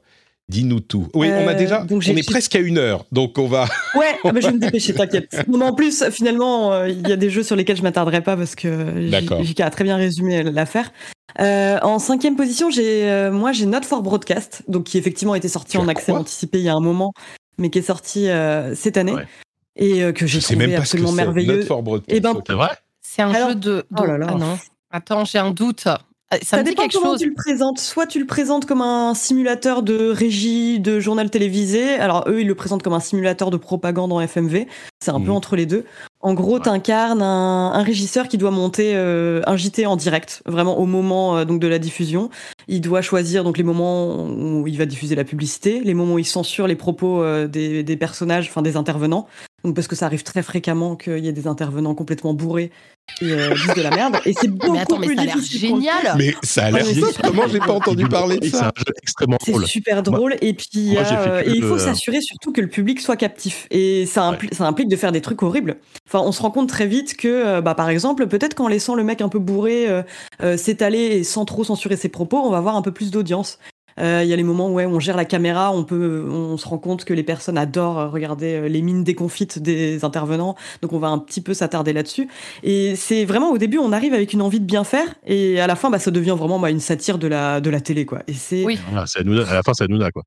Dis-nous 0.50 0.80
tout. 0.80 1.06
Oui, 1.14 1.28
on 1.32 1.46
a 1.46 1.54
déjà, 1.54 1.82
euh, 1.82 1.86
on 1.90 2.00
est 2.00 2.28
presque 2.28 2.56
à 2.56 2.58
une 2.58 2.76
heure, 2.76 3.06
donc 3.12 3.38
on 3.38 3.46
va. 3.46 3.66
Ouais, 3.94 4.16
ah 4.24 4.32
bah, 4.32 4.40
je 4.40 4.48
vais 4.48 4.52
me 4.52 4.58
dépêcher, 4.58 4.92
t'inquiète. 4.94 5.44
en 5.60 5.74
plus, 5.74 6.04
finalement, 6.10 6.72
euh, 6.72 6.88
il 6.88 7.06
y 7.06 7.12
a 7.12 7.16
des 7.16 7.30
jeux 7.30 7.44
sur 7.44 7.54
lesquels 7.54 7.76
je 7.76 7.82
m'attarderai 7.82 8.20
pas 8.20 8.36
parce 8.36 8.56
que 8.56 9.08
JK 9.42 9.60
a 9.60 9.70
très 9.70 9.84
bien 9.84 9.96
résumé 9.96 10.42
l'affaire. 10.42 10.92
en 11.38 11.98
cinquième 12.00 12.34
position, 12.34 12.68
j'ai 12.68 13.30
moi 13.32 13.52
j'ai 13.52 13.66
Not 13.66 13.82
for 13.82 14.02
Broadcast, 14.02 14.62
donc 14.66 14.84
qui 14.84 14.98
effectivement 14.98 15.36
été 15.36 15.48
sorti 15.48 15.78
en 15.78 15.86
accès 15.86 16.10
anticipé 16.12 16.58
il 16.58 16.64
y 16.64 16.68
a 16.68 16.74
un 16.74 16.80
moment, 16.80 17.12
mais 17.58 17.70
qui 17.70 17.78
est 17.78 17.82
sorti 17.82 18.28
cette 18.74 18.96
année 18.96 19.14
et 19.76 20.12
que 20.12 20.26
j'ai 20.26 20.40
trouvé 20.40 20.74
absolument 20.74 21.12
merveilleux. 21.12 21.60
Not 21.60 21.66
for 21.66 21.82
Broadcast. 21.82 22.12
Et 22.12 22.16
eh 22.16 22.20
ben, 22.20 22.34
c'est 22.44 22.52
vrai? 22.54 22.70
C'est 23.00 23.22
un 23.22 23.48
jeu 23.48 23.54
de. 23.54 23.84
Oh 23.96 24.04
là 24.04 24.18
là. 24.18 24.26
Ah 24.30 24.34
non. 24.34 24.58
Attends, 24.90 25.24
j'ai 25.24 25.38
un 25.38 25.52
doute. 25.52 25.86
Ah, 26.32 26.36
ça, 26.42 26.62
quelque 26.62 26.92
comment 26.92 27.12
chose. 27.12 27.20
tu 27.20 27.28
le 27.28 27.34
présentes. 27.34 27.80
Soit 27.80 28.06
tu 28.06 28.20
le 28.20 28.26
présentes 28.26 28.64
comme 28.64 28.82
un 28.82 29.14
simulateur 29.14 29.82
de 29.82 30.10
régie 30.10 30.78
de 30.78 31.00
journal 31.00 31.28
télévisé. 31.28 31.94
Alors 31.94 32.24
eux, 32.28 32.42
ils 32.42 32.46
le 32.46 32.54
présentent 32.54 32.84
comme 32.84 32.92
un 32.92 33.00
simulateur 33.00 33.50
de 33.50 33.56
propagande 33.56 34.12
en 34.12 34.20
FMV. 34.20 34.68
C'est 35.00 35.10
un 35.10 35.20
peu 35.20 35.32
mmh. 35.32 35.34
entre 35.34 35.56
les 35.56 35.66
deux. 35.66 35.84
En 36.20 36.34
gros, 36.34 36.60
tu 36.60 36.68
incarnes 36.68 37.22
un, 37.22 37.82
régisseur 37.82 38.28
qui 38.28 38.36
doit 38.38 38.50
monter 38.50 38.92
euh, 38.94 39.40
un 39.46 39.56
JT 39.56 39.86
en 39.86 39.96
direct, 39.96 40.42
vraiment 40.44 40.78
au 40.78 40.84
moment 40.86 41.38
euh, 41.38 41.44
donc 41.44 41.60
de 41.60 41.66
la 41.66 41.78
diffusion. 41.78 42.28
Il 42.68 42.82
doit 42.82 43.00
choisir 43.00 43.42
donc 43.42 43.56
les 43.56 43.64
moments 43.64 44.26
où 44.26 44.68
il 44.68 44.76
va 44.76 44.84
diffuser 44.84 45.14
la 45.14 45.24
publicité, 45.24 45.80
les 45.80 45.94
moments 45.94 46.14
où 46.14 46.18
il 46.18 46.26
censure 46.26 46.66
les 46.66 46.76
propos 46.76 47.22
euh, 47.22 47.48
des, 47.48 47.82
des 47.82 47.96
personnages, 47.96 48.48
enfin 48.48 48.62
des 48.62 48.76
intervenants. 48.76 49.26
Donc 49.64 49.74
parce 49.74 49.88
que 49.88 49.96
ça 49.96 50.06
arrive 50.06 50.22
très 50.22 50.42
fréquemment 50.42 50.96
qu'il 50.96 51.18
y 51.18 51.28
ait 51.28 51.32
des 51.32 51.46
intervenants 51.46 51.94
complètement 51.94 52.34
bourrés 52.34 52.70
qui 53.18 53.30
euh, 53.32 53.54
disent 53.54 53.74
de 53.74 53.82
la 53.82 53.90
merde. 53.90 54.16
Et 54.24 54.32
c'est 54.32 54.48
beaucoup 54.48 54.72
mais 54.72 54.80
attends, 54.80 54.98
mais 54.98 55.14
ça 55.14 55.22
a 55.22 55.24
l'air 55.24 55.38
génial. 55.40 56.14
Mais 56.16 56.34
ça 56.42 56.66
a 56.66 56.70
l'air. 56.70 56.84
Comment 57.22 57.48
j'ai 57.48 57.58
pas 57.58 57.72
entendu 57.72 58.06
parler 58.06 58.38
de 58.38 58.48
ça 58.48 58.58
C'est 58.58 58.64
un 58.64 58.72
jeu 58.76 58.94
extrêmement 59.02 59.36
drôle. 59.46 59.64
C'est 59.64 59.70
super 59.70 60.02
drôle. 60.02 60.36
et 60.40 60.54
puis 60.54 60.96
euh, 60.96 61.42
et 61.44 61.50
il 61.50 61.62
faut 61.62 61.78
s'assurer 61.78 62.20
surtout 62.20 62.52
que 62.52 62.60
le 62.60 62.68
public 62.68 63.00
soit 63.00 63.16
captif. 63.16 63.66
Et 63.70 64.06
ça, 64.06 64.24
implique, 64.24 64.54
ça 64.54 64.66
implique 64.66 64.88
de 64.88 64.96
faire 64.96 65.12
des 65.12 65.20
trucs 65.20 65.42
horribles. 65.42 65.76
Enfin, 66.06 66.20
on 66.20 66.32
se 66.32 66.42
rend 66.42 66.50
compte 66.50 66.68
très 66.68 66.86
vite 66.86 67.16
que, 67.16 67.28
euh, 67.28 67.60
bah, 67.60 67.74
par 67.74 67.88
exemple, 67.88 68.26
peut-être 68.26 68.54
qu'en 68.54 68.68
laissant 68.68 68.94
le 68.94 69.04
mec 69.04 69.20
un 69.20 69.28
peu 69.28 69.38
bourré 69.38 69.88
s'étaler 70.56 70.98
et 70.98 71.24
sans 71.24 71.44
trop 71.44 71.64
censurer 71.64 71.96
ses 71.96 72.08
propos, 72.08 72.38
on 72.38 72.50
va 72.50 72.58
avoir 72.58 72.76
un 72.76 72.82
peu 72.82 72.92
plus 72.92 73.10
d'audience. 73.10 73.58
Euh, 73.98 74.20
il 74.22 74.28
y 74.28 74.32
a 74.32 74.36
les 74.36 74.42
moments 74.42 74.68
où 74.68 74.80
on 74.80 75.00
gère 75.00 75.16
la 75.16 75.24
caméra, 75.24 75.72
on 75.72 75.84
peut, 75.84 76.26
on 76.28 76.56
se 76.56 76.66
rend 76.66 76.78
compte 76.78 77.04
que 77.04 77.14
les 77.14 77.22
personnes 77.22 77.58
adorent 77.58 78.10
regarder 78.10 78.54
euh, 78.54 78.68
les 78.68 78.82
mines 78.82 79.04
déconfites 79.04 79.58
des 79.58 80.04
intervenants, 80.04 80.54
donc 80.82 80.92
on 80.92 80.98
va 80.98 81.08
un 81.08 81.18
petit 81.18 81.40
peu 81.40 81.54
s'attarder 81.54 81.92
là-dessus. 81.92 82.28
Et 82.62 82.96
c'est 82.96 83.24
vraiment 83.24 83.50
au 83.50 83.58
début, 83.58 83.78
on 83.78 83.92
arrive 83.92 84.14
avec 84.14 84.32
une 84.32 84.42
envie 84.42 84.60
de 84.60 84.66
bien 84.66 84.84
faire, 84.84 85.06
et 85.26 85.60
à 85.60 85.66
la 85.66 85.76
fin, 85.76 85.90
bah, 85.90 85.98
ça 85.98 86.10
devient 86.10 86.36
vraiment 86.38 86.58
bah, 86.58 86.70
une 86.70 86.80
satire 86.80 87.18
de 87.18 87.26
la 87.26 87.60
de 87.60 87.70
la 87.70 87.80
télé, 87.80 88.06
quoi. 88.06 88.20
Et 88.26 88.34
c'est 88.34 88.64
oui. 88.64 88.78
à 88.92 88.94
la 89.54 89.62
fin, 89.62 89.74
c'est 89.74 89.88
Nouna, 89.88 90.10
quoi. 90.10 90.22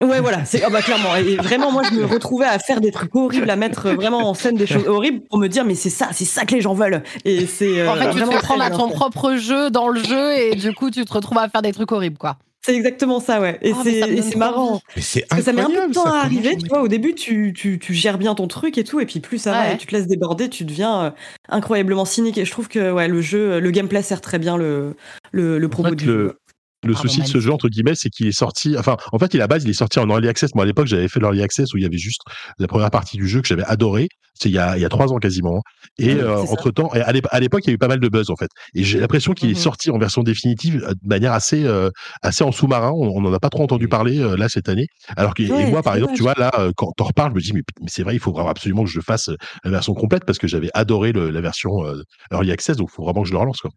Ouais, 0.00 0.20
voilà, 0.20 0.44
c'est 0.44 0.62
oh 0.64 0.70
bah, 0.70 0.80
clairement. 0.80 1.16
Et 1.16 1.34
vraiment, 1.36 1.72
moi, 1.72 1.82
je 1.82 1.92
me 1.92 2.04
retrouvais 2.04 2.46
à 2.46 2.60
faire 2.60 2.80
des 2.80 2.92
trucs 2.92 3.12
horribles, 3.16 3.50
à 3.50 3.56
mettre 3.56 3.90
vraiment 3.90 4.28
en 4.28 4.34
scène 4.34 4.54
des 4.54 4.66
choses 4.66 4.86
horribles 4.86 5.22
pour 5.28 5.38
me 5.38 5.48
dire, 5.48 5.64
mais 5.64 5.74
c'est 5.74 5.90
ça, 5.90 6.10
c'est 6.12 6.24
ça 6.24 6.44
que 6.44 6.54
les 6.54 6.60
gens 6.60 6.72
veulent. 6.72 7.02
Et 7.24 7.46
c'est. 7.46 7.86
en 7.86 7.96
fait, 7.96 8.06
euh, 8.06 8.12
tu 8.12 8.20
te 8.20 8.38
très 8.40 8.60
à 8.60 8.70
ton 8.70 8.90
propre 8.90 9.34
jeu 9.34 9.70
dans 9.70 9.88
le 9.88 10.00
jeu 10.00 10.36
et 10.36 10.54
du 10.54 10.72
coup, 10.72 10.92
tu 10.92 11.04
te 11.04 11.12
retrouves 11.12 11.38
à 11.38 11.48
faire 11.48 11.62
des 11.62 11.72
trucs 11.72 11.90
horribles, 11.90 12.16
quoi. 12.16 12.36
C'est 12.68 12.76
exactement 12.76 13.18
ça, 13.18 13.40
ouais. 13.40 13.58
Et 13.62 13.72
Oh, 13.72 13.80
mais 13.82 14.20
c'est 14.20 14.36
marrant. 14.36 14.82
Mais 14.94 15.00
c'est 15.00 15.24
Parce 15.26 15.40
que 15.40 15.44
ça 15.46 15.52
met 15.54 15.62
un 15.62 15.70
peu 15.70 15.88
de 15.88 15.94
temps 15.94 16.04
ça, 16.04 16.20
à 16.20 16.24
arriver, 16.24 16.56
tu 16.58 16.66
vois. 16.68 16.82
Au 16.82 16.88
début, 16.88 17.14
tu, 17.14 17.54
tu, 17.54 17.78
tu 17.78 17.94
gères 17.94 18.18
bien 18.18 18.34
ton 18.34 18.46
truc 18.46 18.76
et 18.76 18.84
tout, 18.84 19.00
et 19.00 19.06
puis 19.06 19.20
plus 19.20 19.38
ça 19.38 19.52
va 19.52 19.72
et 19.72 19.78
tu 19.78 19.86
te 19.86 19.94
laisses 19.94 20.06
déborder, 20.06 20.50
tu 20.50 20.64
deviens 20.64 21.04
euh, 21.04 21.10
incroyablement 21.48 22.04
cynique. 22.04 22.36
Et 22.36 22.44
je 22.44 22.50
trouve 22.50 22.68
que 22.68 22.92
ouais, 22.92 23.08
le 23.08 23.22
jeu, 23.22 23.58
le 23.58 23.70
gameplay 23.70 24.02
sert 24.02 24.20
très 24.20 24.38
bien 24.38 24.58
le, 24.58 24.94
le, 25.32 25.58
le 25.58 25.68
propos 25.68 25.88
fait, 25.90 25.96
du 25.96 26.04
le- 26.04 26.12
jeu. 26.12 26.38
Le 26.86 26.92
Pardon, 26.92 27.08
souci 27.08 27.22
de 27.22 27.26
ce 27.26 27.40
jeu, 27.40 27.50
entre 27.52 27.68
guillemets, 27.68 27.94
c'est 27.96 28.08
qu'il 28.08 28.26
est 28.28 28.32
sorti. 28.32 28.76
Enfin, 28.78 28.96
en 29.12 29.18
fait, 29.18 29.34
il, 29.34 29.38
à 29.38 29.44
la 29.44 29.46
base, 29.48 29.64
il 29.64 29.70
est 29.70 29.72
sorti 29.72 29.98
en 29.98 30.08
early 30.08 30.28
access. 30.28 30.54
Moi, 30.54 30.62
à 30.62 30.66
l'époque, 30.66 30.86
j'avais 30.86 31.08
fait 31.08 31.18
l'early 31.18 31.42
access 31.42 31.74
où 31.74 31.76
il 31.76 31.82
y 31.82 31.86
avait 31.86 31.98
juste 31.98 32.20
la 32.58 32.68
première 32.68 32.90
partie 32.92 33.16
du 33.16 33.26
jeu 33.26 33.40
que 33.42 33.48
j'avais 33.48 33.64
adoré. 33.64 34.08
C'est 34.40 34.48
il 34.48 34.54
y 34.54 34.58
a, 34.58 34.76
il 34.76 34.80
y 34.80 34.84
a 34.84 34.88
trois 34.88 35.12
ans 35.12 35.16
quasiment. 35.16 35.56
hein. 35.56 35.60
Et 35.98 36.14
Oui, 36.14 36.20
euh, 36.20 36.38
entre 36.42 36.70
temps, 36.70 36.86
à 36.92 37.10
l'ép- 37.12 37.26
à 37.32 37.40
l'époque, 37.40 37.62
il 37.64 37.68
y 37.68 37.70
a 37.72 37.74
eu 37.74 37.78
pas 37.78 37.88
mal 37.88 37.98
de 37.98 38.08
buzz 38.08 38.30
en 38.30 38.36
fait. 38.36 38.48
Et 38.76 38.84
j'ai 38.84 39.00
l'impression 39.00 39.32
qu'il 39.32 39.50
est 39.50 39.54
sorti 39.56 39.90
en 39.90 39.98
version 39.98 40.22
définitive 40.22 40.84
euh, 40.84 40.90
de 40.92 41.08
manière 41.08 41.32
assez, 41.32 41.64
euh, 41.64 41.90
assez 42.22 42.44
en 42.44 42.52
sous-marin. 42.52 42.92
On 42.94 43.20
n'en 43.20 43.32
a 43.32 43.40
pas 43.40 43.50
trop 43.50 43.64
entendu 43.64 43.86
Mhm. 43.86 43.90
parler 43.90 44.20
euh, 44.20 44.36
là 44.36 44.48
cette 44.48 44.68
année. 44.68 44.86
Alors 45.16 45.34
que 45.34 45.42
Ouais, 45.42 45.64
et 45.64 45.66
moi, 45.66 45.82
par 45.82 45.96
exemple, 45.96 46.12
tu 46.14 46.22
vois 46.22 46.34
là, 46.38 46.52
euh, 46.60 46.70
quand 46.76 46.92
t'en 46.96 47.06
reparles, 47.06 47.32
je 47.32 47.34
me 47.34 47.40
dis 47.40 47.52
mais, 47.52 47.62
mais 47.80 47.88
c'est 47.90 48.04
vrai, 48.04 48.14
il 48.14 48.20
faut 48.20 48.30
vraiment 48.30 48.50
absolument 48.50 48.84
que 48.84 48.90
je 48.90 49.00
fasse 49.00 49.28
la 49.64 49.70
version 49.72 49.94
complète 49.94 50.24
parce 50.24 50.38
que 50.38 50.46
j'avais 50.46 50.70
adoré 50.72 51.10
le- 51.10 51.30
la 51.30 51.40
version 51.40 51.84
euh, 51.84 52.00
early 52.30 52.52
access. 52.52 52.76
Donc, 52.76 52.90
il 52.92 52.94
faut 52.94 53.02
vraiment 53.02 53.22
que 53.22 53.28
je 53.28 53.32
le 53.32 53.38
relance 53.38 53.58
quoi. 53.60 53.72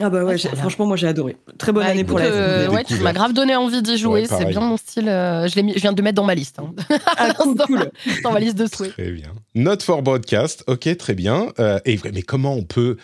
Ah 0.00 0.08
bah 0.10 0.24
ouais, 0.24 0.38
franchement, 0.38 0.86
moi 0.86 0.96
j'ai 0.96 1.06
adoré. 1.06 1.36
Très 1.58 1.72
bonne 1.72 1.84
Bah, 1.84 1.90
année 1.90 2.04
pour 2.04 2.18
la 2.18 2.24
euh, 2.26 2.68
ouais, 2.70 2.84
tu 2.84 2.94
m'as 3.00 3.12
grave 3.12 3.32
donné 3.34 3.54
envie 3.54 3.82
d'y 3.82 3.98
jouer. 3.98 4.22
Ouais, 4.22 4.26
c'est 4.26 4.46
bien 4.46 4.60
mon 4.60 4.76
style. 4.76 5.08
euh, 5.08 5.46
je, 5.46 5.52
je 5.54 5.80
viens 5.80 5.92
de 5.92 5.96
le 5.98 6.02
mettre 6.02 6.16
dans 6.16 6.24
ma 6.24 6.34
liste. 6.34 6.58
hein. 6.58 6.72
Ah, 7.18 7.34
cool, 7.38 7.56
cool. 7.66 7.90
dans 8.24 8.32
ma 8.32 8.40
liste 8.40 8.56
de 8.56 8.66
souhaits. 8.66 8.92
Très 8.92 9.10
bien. 9.10 9.32
Note 9.54 9.82
for 9.82 10.02
broadcast. 10.02 10.64
Ok, 10.68 10.96
très 10.96 11.14
bien. 11.14 11.52
Euh, 11.58 11.78
et 11.84 11.98
mais 12.14 12.22
comment 12.22 12.54
on 12.54 12.62
peut 12.64 12.96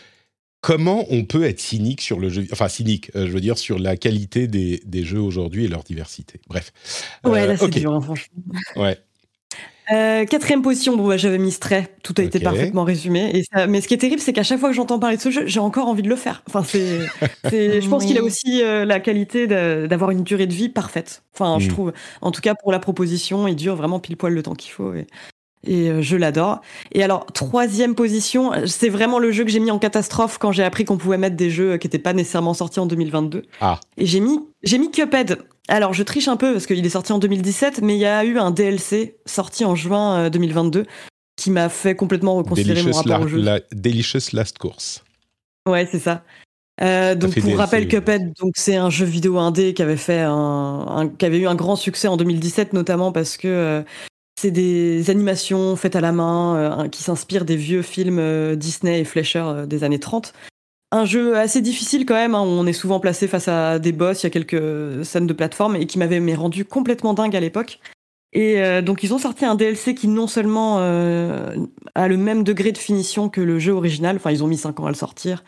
comment 0.62 1.04
on 1.10 1.24
peut 1.24 1.44
être 1.44 1.60
cynique 1.60 2.00
sur 2.00 2.18
le 2.18 2.28
jeu 2.28 2.46
Enfin 2.50 2.68
cynique, 2.68 3.10
euh, 3.14 3.26
je 3.26 3.30
veux 3.32 3.40
dire 3.40 3.58
sur 3.58 3.78
la 3.78 3.96
qualité 3.96 4.48
des, 4.48 4.82
des 4.84 5.04
jeux 5.04 5.20
aujourd'hui 5.20 5.64
et 5.64 5.68
leur 5.68 5.82
diversité? 5.84 6.40
Bref. 6.48 6.72
Ouais, 7.24 7.42
Euh, 7.42 7.46
là 7.48 7.56
c'est 7.56 7.68
dur, 7.68 7.92
hein, 7.94 8.00
franchement. 8.00 8.42
Ouais. 8.76 8.98
Euh, 9.92 10.24
quatrième 10.24 10.62
position, 10.62 10.96
bon 10.96 11.06
bah, 11.06 11.16
j'avais 11.16 11.38
mis 11.38 11.52
Stray, 11.52 11.86
tout 12.02 12.14
a 12.18 12.22
été 12.22 12.40
parfaitement 12.40 12.82
résumé. 12.84 13.30
Et 13.34 13.44
ça- 13.44 13.66
mais 13.68 13.80
ce 13.80 13.86
qui 13.88 13.94
est 13.94 13.98
terrible, 13.98 14.20
c'est 14.20 14.32
qu'à 14.32 14.42
chaque 14.42 14.58
fois 14.58 14.68
que 14.70 14.74
j'entends 14.74 14.98
parler 14.98 15.16
de 15.16 15.22
ce 15.22 15.30
jeu, 15.30 15.46
j'ai 15.46 15.60
encore 15.60 15.86
envie 15.88 16.02
de 16.02 16.08
le 16.08 16.16
faire. 16.16 16.42
Enfin, 16.48 16.64
c'est, 16.64 16.98
c'est- 17.50 17.80
je 17.80 17.88
pense 17.88 18.02
Oui. 18.02 18.08
qu'il 18.08 18.18
a 18.18 18.22
aussi 18.22 18.62
euh, 18.62 18.84
la 18.84 18.98
qualité 19.00 19.46
de- 19.46 19.86
d'avoir 19.86 20.10
une 20.10 20.22
durée 20.24 20.46
de 20.46 20.52
vie 20.54 20.68
parfaite. 20.68 21.22
Enfin, 21.34 21.58
je 21.60 21.66
Mm. 21.68 21.72
trouve, 21.72 21.92
en 22.20 22.30
tout 22.32 22.40
cas 22.40 22.54
pour 22.54 22.72
la 22.72 22.78
proposition, 22.80 23.46
il 23.46 23.54
dure 23.54 23.76
vraiment 23.76 24.00
pile 24.00 24.16
poil 24.16 24.32
le 24.34 24.42
temps 24.42 24.54
qu'il 24.54 24.72
faut. 24.72 24.92
Et, 24.94 25.06
et, 25.68 25.88
euh, 25.90 26.02
je 26.02 26.16
l'adore. 26.16 26.60
Et 26.92 27.02
alors, 27.04 27.26
troisième 27.26 27.94
position, 27.94 28.52
c'est 28.66 28.88
vraiment 28.88 29.18
le 29.20 29.30
jeu 29.32 29.44
que 29.44 29.50
j'ai 29.50 29.60
mis 29.60 29.70
en 29.70 29.78
catastrophe 29.78 30.38
quand 30.38 30.50
j'ai 30.52 30.62
appris 30.64 30.84
qu'on 30.84 30.96
pouvait 30.96 31.18
mettre 31.18 31.36
des 31.36 31.50
jeux 31.50 31.76
qui 31.76 31.86
n'étaient 31.86 31.98
pas 31.98 32.12
nécessairement 32.12 32.54
sortis 32.54 32.80
en 32.80 32.86
2022. 32.86 33.42
Ah. 33.60 33.78
Et 33.98 34.06
j'ai 34.06 34.20
mis, 34.20 34.38
j'ai 34.64 34.78
mis 34.78 34.90
Cuphead. 34.90 35.38
Alors, 35.68 35.92
je 35.92 36.02
triche 36.02 36.28
un 36.28 36.36
peu 36.36 36.52
parce 36.52 36.66
qu'il 36.66 36.84
est 36.84 36.88
sorti 36.90 37.12
en 37.12 37.18
2017, 37.18 37.80
mais 37.82 37.96
il 37.96 38.00
y 38.00 38.06
a 38.06 38.24
eu 38.24 38.38
un 38.38 38.50
DLC 38.50 39.16
sorti 39.26 39.64
en 39.64 39.74
juin 39.74 40.26
euh, 40.26 40.30
2022 40.30 40.86
qui 41.36 41.50
m'a 41.50 41.68
fait 41.68 41.94
complètement 41.94 42.36
reconsidérer 42.36 42.82
mon 42.82 42.92
rapport 42.92 43.18
la, 43.18 43.24
au 43.24 43.28
jeu. 43.28 43.38
la- 43.40 43.60
Delicious 43.72 44.32
Last 44.32 44.58
Course. 44.58 45.04
Ouais, 45.68 45.86
c'est 45.90 45.98
ça. 45.98 46.22
Euh, 46.82 47.14
donc 47.14 47.32
pour 47.34 47.42
DLC, 47.42 47.56
rappel, 47.56 47.82
oui. 47.84 47.88
Cuphead, 47.88 48.32
donc 48.38 48.52
c'est 48.56 48.76
un 48.76 48.90
jeu 48.90 49.06
vidéo 49.06 49.38
indé 49.38 49.72
qui 49.74 49.82
avait 49.82 49.96
fait 49.96 50.20
un, 50.20 50.30
un- 50.32 51.08
qui 51.08 51.24
avait 51.24 51.38
eu 51.38 51.46
un 51.46 51.54
grand 51.54 51.74
succès 51.76 52.06
en 52.06 52.16
2017 52.18 52.74
notamment 52.74 53.12
parce 53.12 53.36
que 53.38 53.48
euh, 53.48 53.82
c'est 54.38 54.50
des 54.50 55.08
animations 55.08 55.74
faites 55.76 55.96
à 55.96 56.02
la 56.02 56.12
main 56.12 56.56
euh, 56.84 56.88
qui 56.88 57.02
s'inspirent 57.02 57.46
des 57.46 57.56
vieux 57.56 57.80
films 57.80 58.18
euh, 58.18 58.56
Disney 58.56 59.00
et 59.00 59.04
Fleischer 59.04 59.42
euh, 59.44 59.66
des 59.66 59.84
années 59.84 59.98
30. 59.98 60.34
Un 60.96 61.04
jeu 61.04 61.36
assez 61.36 61.60
difficile 61.60 62.06
quand 62.06 62.14
même, 62.14 62.34
hein, 62.34 62.40
où 62.40 62.46
on 62.46 62.66
est 62.66 62.72
souvent 62.72 63.00
placé 63.00 63.28
face 63.28 63.48
à 63.48 63.78
des 63.78 63.92
boss, 63.92 64.22
il 64.22 64.24
y 64.24 64.28
a 64.28 64.30
quelques 64.30 65.04
scènes 65.04 65.26
de 65.26 65.34
plateforme 65.34 65.76
et 65.76 65.86
qui 65.86 65.98
m'avait 65.98 66.34
rendu 66.34 66.64
complètement 66.64 67.12
dingue 67.12 67.36
à 67.36 67.40
l'époque. 67.40 67.80
Et 68.32 68.62
euh, 68.62 68.80
donc 68.80 69.02
ils 69.02 69.12
ont 69.12 69.18
sorti 69.18 69.44
un 69.44 69.56
DLC 69.56 69.94
qui 69.94 70.08
non 70.08 70.26
seulement 70.26 70.78
euh, 70.78 71.54
a 71.94 72.08
le 72.08 72.16
même 72.16 72.44
degré 72.44 72.72
de 72.72 72.78
finition 72.78 73.28
que 73.28 73.42
le 73.42 73.58
jeu 73.58 73.72
original, 73.72 74.16
enfin 74.16 74.30
ils 74.30 74.42
ont 74.42 74.46
mis 74.46 74.56
5 74.56 74.80
ans 74.80 74.86
à 74.86 74.88
le 74.88 74.94
sortir, 74.94 75.44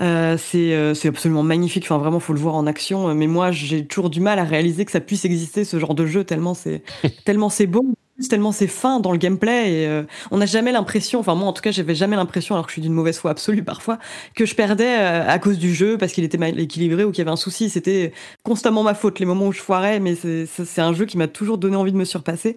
euh, 0.00 0.36
c'est 0.38 0.74
euh, 0.74 0.94
c'est 0.94 1.08
absolument 1.08 1.42
magnifique. 1.42 1.84
Enfin, 1.84 1.98
vraiment, 1.98 2.20
faut 2.20 2.32
le 2.32 2.40
voir 2.40 2.54
en 2.54 2.66
action. 2.66 3.14
Mais 3.14 3.26
moi, 3.26 3.50
j'ai 3.52 3.86
toujours 3.86 4.10
du 4.10 4.20
mal 4.20 4.38
à 4.38 4.44
réaliser 4.44 4.84
que 4.84 4.92
ça 4.92 5.00
puisse 5.00 5.24
exister 5.24 5.64
ce 5.64 5.78
genre 5.78 5.94
de 5.94 6.06
jeu 6.06 6.24
tellement 6.24 6.54
c'est 6.54 6.82
tellement 7.24 7.48
c'est 7.48 7.66
beau, 7.66 7.86
tellement 8.28 8.52
c'est 8.52 8.66
fin 8.66 9.00
dans 9.00 9.12
le 9.12 9.18
gameplay. 9.18 9.72
Et 9.72 9.86
euh, 9.86 10.02
on 10.30 10.38
n'a 10.38 10.46
jamais 10.46 10.72
l'impression. 10.72 11.20
Enfin, 11.20 11.34
moi, 11.34 11.48
en 11.48 11.52
tout 11.52 11.62
cas, 11.62 11.70
j'avais 11.70 11.94
jamais 11.94 12.16
l'impression, 12.16 12.54
alors 12.54 12.66
que 12.66 12.70
je 12.70 12.74
suis 12.74 12.82
d'une 12.82 12.92
mauvaise 12.92 13.18
foi 13.18 13.30
absolue 13.30 13.62
parfois, 13.62 13.98
que 14.34 14.46
je 14.46 14.54
perdais 14.54 14.98
euh, 14.98 15.28
à 15.28 15.38
cause 15.38 15.58
du 15.58 15.74
jeu 15.74 15.98
parce 15.98 16.12
qu'il 16.12 16.24
était 16.24 16.38
mal 16.38 16.58
équilibré 16.58 17.04
ou 17.04 17.10
qu'il 17.10 17.18
y 17.18 17.22
avait 17.22 17.30
un 17.30 17.36
souci. 17.36 17.70
C'était 17.70 18.12
constamment 18.42 18.82
ma 18.82 18.94
faute 18.94 19.18
les 19.18 19.26
moments 19.26 19.46
où 19.46 19.52
je 19.52 19.60
foirais. 19.60 20.00
Mais 20.00 20.14
c'est 20.14 20.80
un 20.80 20.92
jeu 20.92 21.06
qui 21.06 21.18
m'a 21.18 21.28
toujours 21.28 21.58
donné 21.58 21.76
envie 21.76 21.92
de 21.92 21.96
me 21.96 22.04
surpasser. 22.04 22.56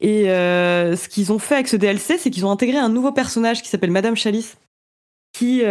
Et 0.00 0.30
euh, 0.30 0.96
ce 0.96 1.08
qu'ils 1.08 1.32
ont 1.32 1.38
fait 1.38 1.54
avec 1.54 1.68
ce 1.68 1.76
DLC, 1.76 2.16
c'est 2.18 2.30
qu'ils 2.30 2.46
ont 2.46 2.50
intégré 2.50 2.78
un 2.78 2.88
nouveau 2.88 3.12
personnage 3.12 3.62
qui 3.62 3.68
s'appelle 3.68 3.90
Madame 3.90 4.16
Chalice, 4.16 4.56
qui 5.32 5.62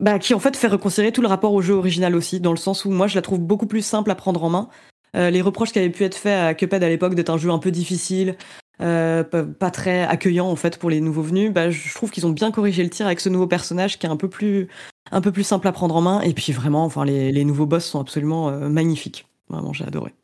bah, 0.00 0.18
qui 0.18 0.34
en 0.34 0.40
fait 0.40 0.56
fait 0.56 0.68
reconsidérer 0.68 1.12
tout 1.12 1.22
le 1.22 1.28
rapport 1.28 1.52
au 1.52 1.62
jeu 1.62 1.74
original 1.74 2.16
aussi, 2.16 2.40
dans 2.40 2.50
le 2.50 2.56
sens 2.56 2.84
où 2.84 2.90
moi 2.90 3.06
je 3.06 3.14
la 3.14 3.22
trouve 3.22 3.38
beaucoup 3.38 3.66
plus 3.66 3.82
simple 3.82 4.10
à 4.10 4.14
prendre 4.14 4.42
en 4.42 4.50
main. 4.50 4.68
Euh, 5.14 5.30
les 5.30 5.42
reproches 5.42 5.72
qui 5.72 5.78
avaient 5.78 5.90
pu 5.90 6.04
être 6.04 6.16
faits 6.16 6.38
à 6.38 6.54
Cuphead 6.54 6.82
à 6.82 6.88
l'époque 6.88 7.14
d'être 7.14 7.30
un 7.30 7.38
jeu 7.38 7.50
un 7.50 7.58
peu 7.58 7.70
difficile, 7.70 8.36
euh, 8.80 9.22
pas, 9.22 9.44
pas 9.44 9.70
très 9.70 10.02
accueillant 10.02 10.46
en 10.48 10.56
fait 10.56 10.78
pour 10.78 10.90
les 10.90 11.00
nouveaux 11.00 11.22
venus, 11.22 11.52
bah, 11.52 11.70
je 11.70 11.94
trouve 11.94 12.10
qu'ils 12.10 12.26
ont 12.26 12.30
bien 12.30 12.50
corrigé 12.50 12.82
le 12.82 12.90
tir 12.90 13.06
avec 13.06 13.20
ce 13.20 13.28
nouveau 13.28 13.46
personnage 13.46 13.98
qui 13.98 14.06
est 14.06 14.08
un 14.08 14.16
peu 14.16 14.28
plus, 14.28 14.68
un 15.10 15.20
peu 15.20 15.30
plus 15.30 15.44
simple 15.44 15.68
à 15.68 15.72
prendre 15.72 15.94
en 15.94 16.00
main. 16.00 16.20
Et 16.22 16.32
puis 16.32 16.52
vraiment, 16.52 16.84
enfin, 16.84 17.04
les, 17.04 17.30
les 17.30 17.44
nouveaux 17.44 17.66
boss 17.66 17.84
sont 17.84 18.00
absolument 18.00 18.48
euh, 18.48 18.68
magnifiques. 18.68 19.26
Vraiment, 19.48 19.72
j'ai 19.72 19.84
adoré. 19.84 20.14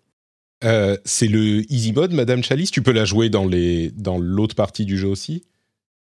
Euh, 0.64 0.96
c'est 1.04 1.28
le 1.28 1.70
easy 1.70 1.92
mode, 1.92 2.12
Madame 2.12 2.42
Chalice? 2.42 2.70
Tu 2.70 2.82
peux 2.82 2.92
la 2.92 3.04
jouer 3.04 3.28
dans 3.28 3.46
les 3.46 3.90
dans 3.90 4.18
l'autre 4.18 4.56
partie 4.56 4.84
du 4.84 4.96
jeu 4.98 5.06
aussi? 5.06 5.44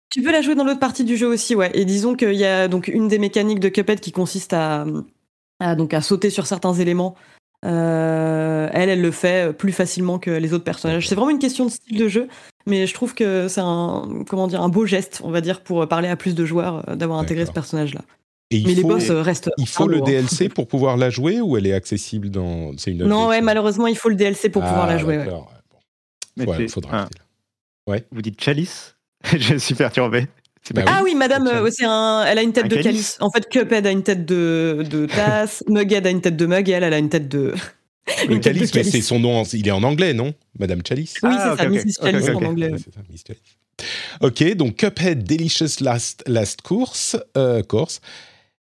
Tu 0.09 0.21
peux 0.21 0.31
la 0.31 0.41
jouer 0.41 0.55
dans 0.55 0.63
l'autre 0.63 0.79
partie 0.79 1.03
du 1.03 1.17
jeu 1.17 1.27
aussi, 1.27 1.53
ouais. 1.53 1.71
Et 1.73 1.83
disons 1.83 2.15
qu'il 2.15 2.35
y 2.35 2.45
a 2.45 2.69
donc 2.69 2.87
une 2.87 3.09
des 3.09 3.19
mécaniques 3.19 3.59
de 3.59 3.67
Cuphead 3.67 3.99
qui 3.99 4.13
consiste 4.13 4.53
à, 4.53 4.85
à, 5.59 5.75
donc 5.75 5.93
à 5.93 6.01
sauter 6.01 6.29
sur 6.29 6.47
certains 6.47 6.73
éléments. 6.73 7.15
Euh, 7.65 8.69
elle, 8.71 8.89
elle 8.89 9.01
le 9.01 9.11
fait 9.11 9.51
plus 9.53 9.71
facilement 9.71 10.19
que 10.19 10.29
les 10.29 10.53
autres 10.53 10.63
personnages. 10.63 11.07
C'est 11.07 11.15
vraiment 11.15 11.31
une 11.31 11.39
question 11.39 11.65
de 11.65 11.71
style 11.71 11.97
de 11.97 12.07
jeu, 12.07 12.27
mais 12.65 12.85
je 12.85 12.93
trouve 12.93 13.15
que 13.15 13.47
c'est 13.47 13.61
un 13.63 14.23
comment 14.29 14.47
dire 14.47 14.61
un 14.61 14.69
beau 14.69 14.85
geste, 14.85 15.21
on 15.23 15.31
va 15.31 15.41
dire, 15.41 15.61
pour 15.61 15.87
parler 15.87 16.07
à 16.07 16.15
plus 16.15 16.35
de 16.35 16.45
joueurs 16.45 16.87
euh, 16.87 16.95
d'avoir 16.95 17.19
intégré 17.19 17.45
ce 17.45 17.51
personnage-là. 17.51 18.01
Et 18.51 18.63
Mais 18.63 18.75
les 18.75 18.81
faut, 18.81 18.87
boss 18.89 19.09
euh, 19.09 19.21
restent. 19.21 19.49
il 19.57 19.67
faut 19.67 19.87
le 19.87 19.97
hein. 19.97 20.03
DLC 20.03 20.49
pour 20.55 20.67
pouvoir 20.67 20.95
la 20.97 21.09
jouer 21.09 21.41
ou 21.41 21.57
elle 21.57 21.67
est 21.67 21.73
accessible 21.73 22.29
dans. 22.29 22.77
C'est 22.77 22.91
une. 22.91 23.03
Non, 23.05 23.27
ouais, 23.27 23.41
malheureusement, 23.41 23.87
il 23.87 23.97
faut 23.97 24.09
le 24.09 24.15
DLC 24.15 24.49
pour 24.49 24.61
pouvoir 24.61 24.83
Ah, 24.85 24.87
la 24.87 24.97
jouer. 24.97 25.17
ouais. 25.17 25.25
d'accord, 25.25 25.51
ouais, 26.37 26.45
bon. 26.45 26.51
Ouais, 26.53 26.67
faudra 26.67 27.07
là. 27.87 27.99
Vous 28.11 28.21
dites 28.21 28.39
chalice? 28.41 28.95
Je 29.37 29.55
suis 29.57 29.75
perturbé. 29.75 30.27
Bah 30.73 30.83
Ah 30.87 31.01
oui, 31.03 31.15
madame, 31.15 31.47
euh, 31.47 31.69
c'est 31.71 31.85
un, 31.85 32.25
elle 32.27 32.37
a 32.37 32.41
une 32.41 32.53
tête 32.53 32.65
Un 32.65 32.67
de 32.67 32.75
calice. 32.75 32.85
calice. 32.85 33.17
En 33.21 33.31
fait, 33.31 33.47
Cuphead 33.49 33.85
a 33.87 33.91
une 33.91 34.03
tête 34.03 34.25
de, 34.25 34.83
de 34.89 35.05
tasse, 35.05 35.63
Mughead 35.69 36.05
a 36.05 36.09
une 36.09 36.21
tête 36.21 36.35
de 36.35 36.45
mug 36.45 36.67
et 36.69 36.73
elle, 36.73 36.83
elle 36.83 36.93
a 36.93 36.97
une 36.97 37.09
tête 37.09 37.27
de. 37.29 37.53
Le 38.27 38.33
une 38.35 38.41
tête 38.41 38.53
de 38.53 38.59
Chalice, 38.59 38.73
mais 38.73 38.81
calice. 38.81 38.91
c'est 38.91 39.01
son 39.01 39.19
nom. 39.19 39.39
en- 39.39 39.43
Il 39.53 39.67
est 39.67 39.71
en 39.71 39.83
anglais, 39.83 40.13
non 40.13 40.33
Madame 40.59 40.81
Chalice? 40.87 41.15
Oui, 41.23 41.29
Ah, 41.33 41.55
c'est 41.57 41.63
ça. 41.63 41.69
Mrs. 41.69 41.79
Ok, 41.99 42.05
Chalice 42.11 42.29
en 42.29 42.43
anglais. 42.45 42.71
Ouais, 42.71 42.77
c'est 42.77 42.93
ça, 42.93 43.01
Miss 43.09 43.23
Chalice. 43.25 43.41
Ok, 44.21 44.55
donc 44.55 44.75
Cuphead 44.77 45.23
Delicious 45.23 45.81
Last, 45.81 46.23
last 46.27 46.61
Course. 46.61 47.15
euh, 47.37 47.61
course. 47.63 48.01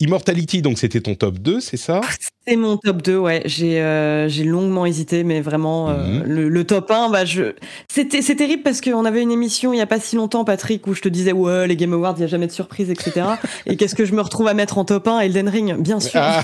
Immortality, 0.02 0.62
donc 0.62 0.78
c'était 0.78 1.00
ton 1.00 1.14
top 1.14 1.38
2, 1.38 1.60
c'est 1.60 1.76
ça? 1.76 2.00
C'est 2.46 2.56
mon 2.56 2.76
top 2.76 3.02
2, 3.02 3.16
ouais. 3.18 3.42
J'ai 3.44 3.80
euh, 3.80 4.28
j'ai 4.28 4.42
longuement 4.42 4.84
hésité, 4.84 5.22
mais 5.22 5.40
vraiment, 5.40 5.90
euh, 5.90 6.06
Mhm. 6.06 6.22
le, 6.24 6.48
le 6.48 6.64
top 6.64 6.90
1, 6.90 7.08
bah, 7.08 7.24
je... 7.24 7.54
c'était 7.88 8.20
c'est 8.20 8.34
terrible 8.34 8.62
parce 8.64 8.80
qu'on 8.80 9.04
avait 9.04 9.22
une 9.22 9.30
émission 9.30 9.72
il 9.72 9.78
y 9.78 9.80
a 9.80 9.86
pas 9.86 10.00
si 10.00 10.16
longtemps, 10.16 10.44
Patrick, 10.44 10.86
où 10.88 10.94
je 10.94 11.02
te 11.02 11.08
disais, 11.08 11.30
ouais, 11.32 11.68
les 11.68 11.76
Game 11.76 11.92
Awards, 11.92 12.14
il 12.16 12.20
n'y 12.20 12.24
a 12.24 12.28
jamais 12.28 12.48
de 12.48 12.52
surprise, 12.52 12.90
etc. 12.90 13.26
Et 13.66 13.76
qu'est-ce 13.76 13.94
que 13.94 14.04
je 14.04 14.12
me 14.14 14.20
retrouve 14.20 14.48
à 14.48 14.54
mettre 14.54 14.78
en 14.78 14.84
top 14.84 15.06
1 15.06 15.20
Elden 15.20 15.48
Ring, 15.48 15.76
bien 15.80 16.00
sûr. 16.00 16.20
Ah, 16.20 16.42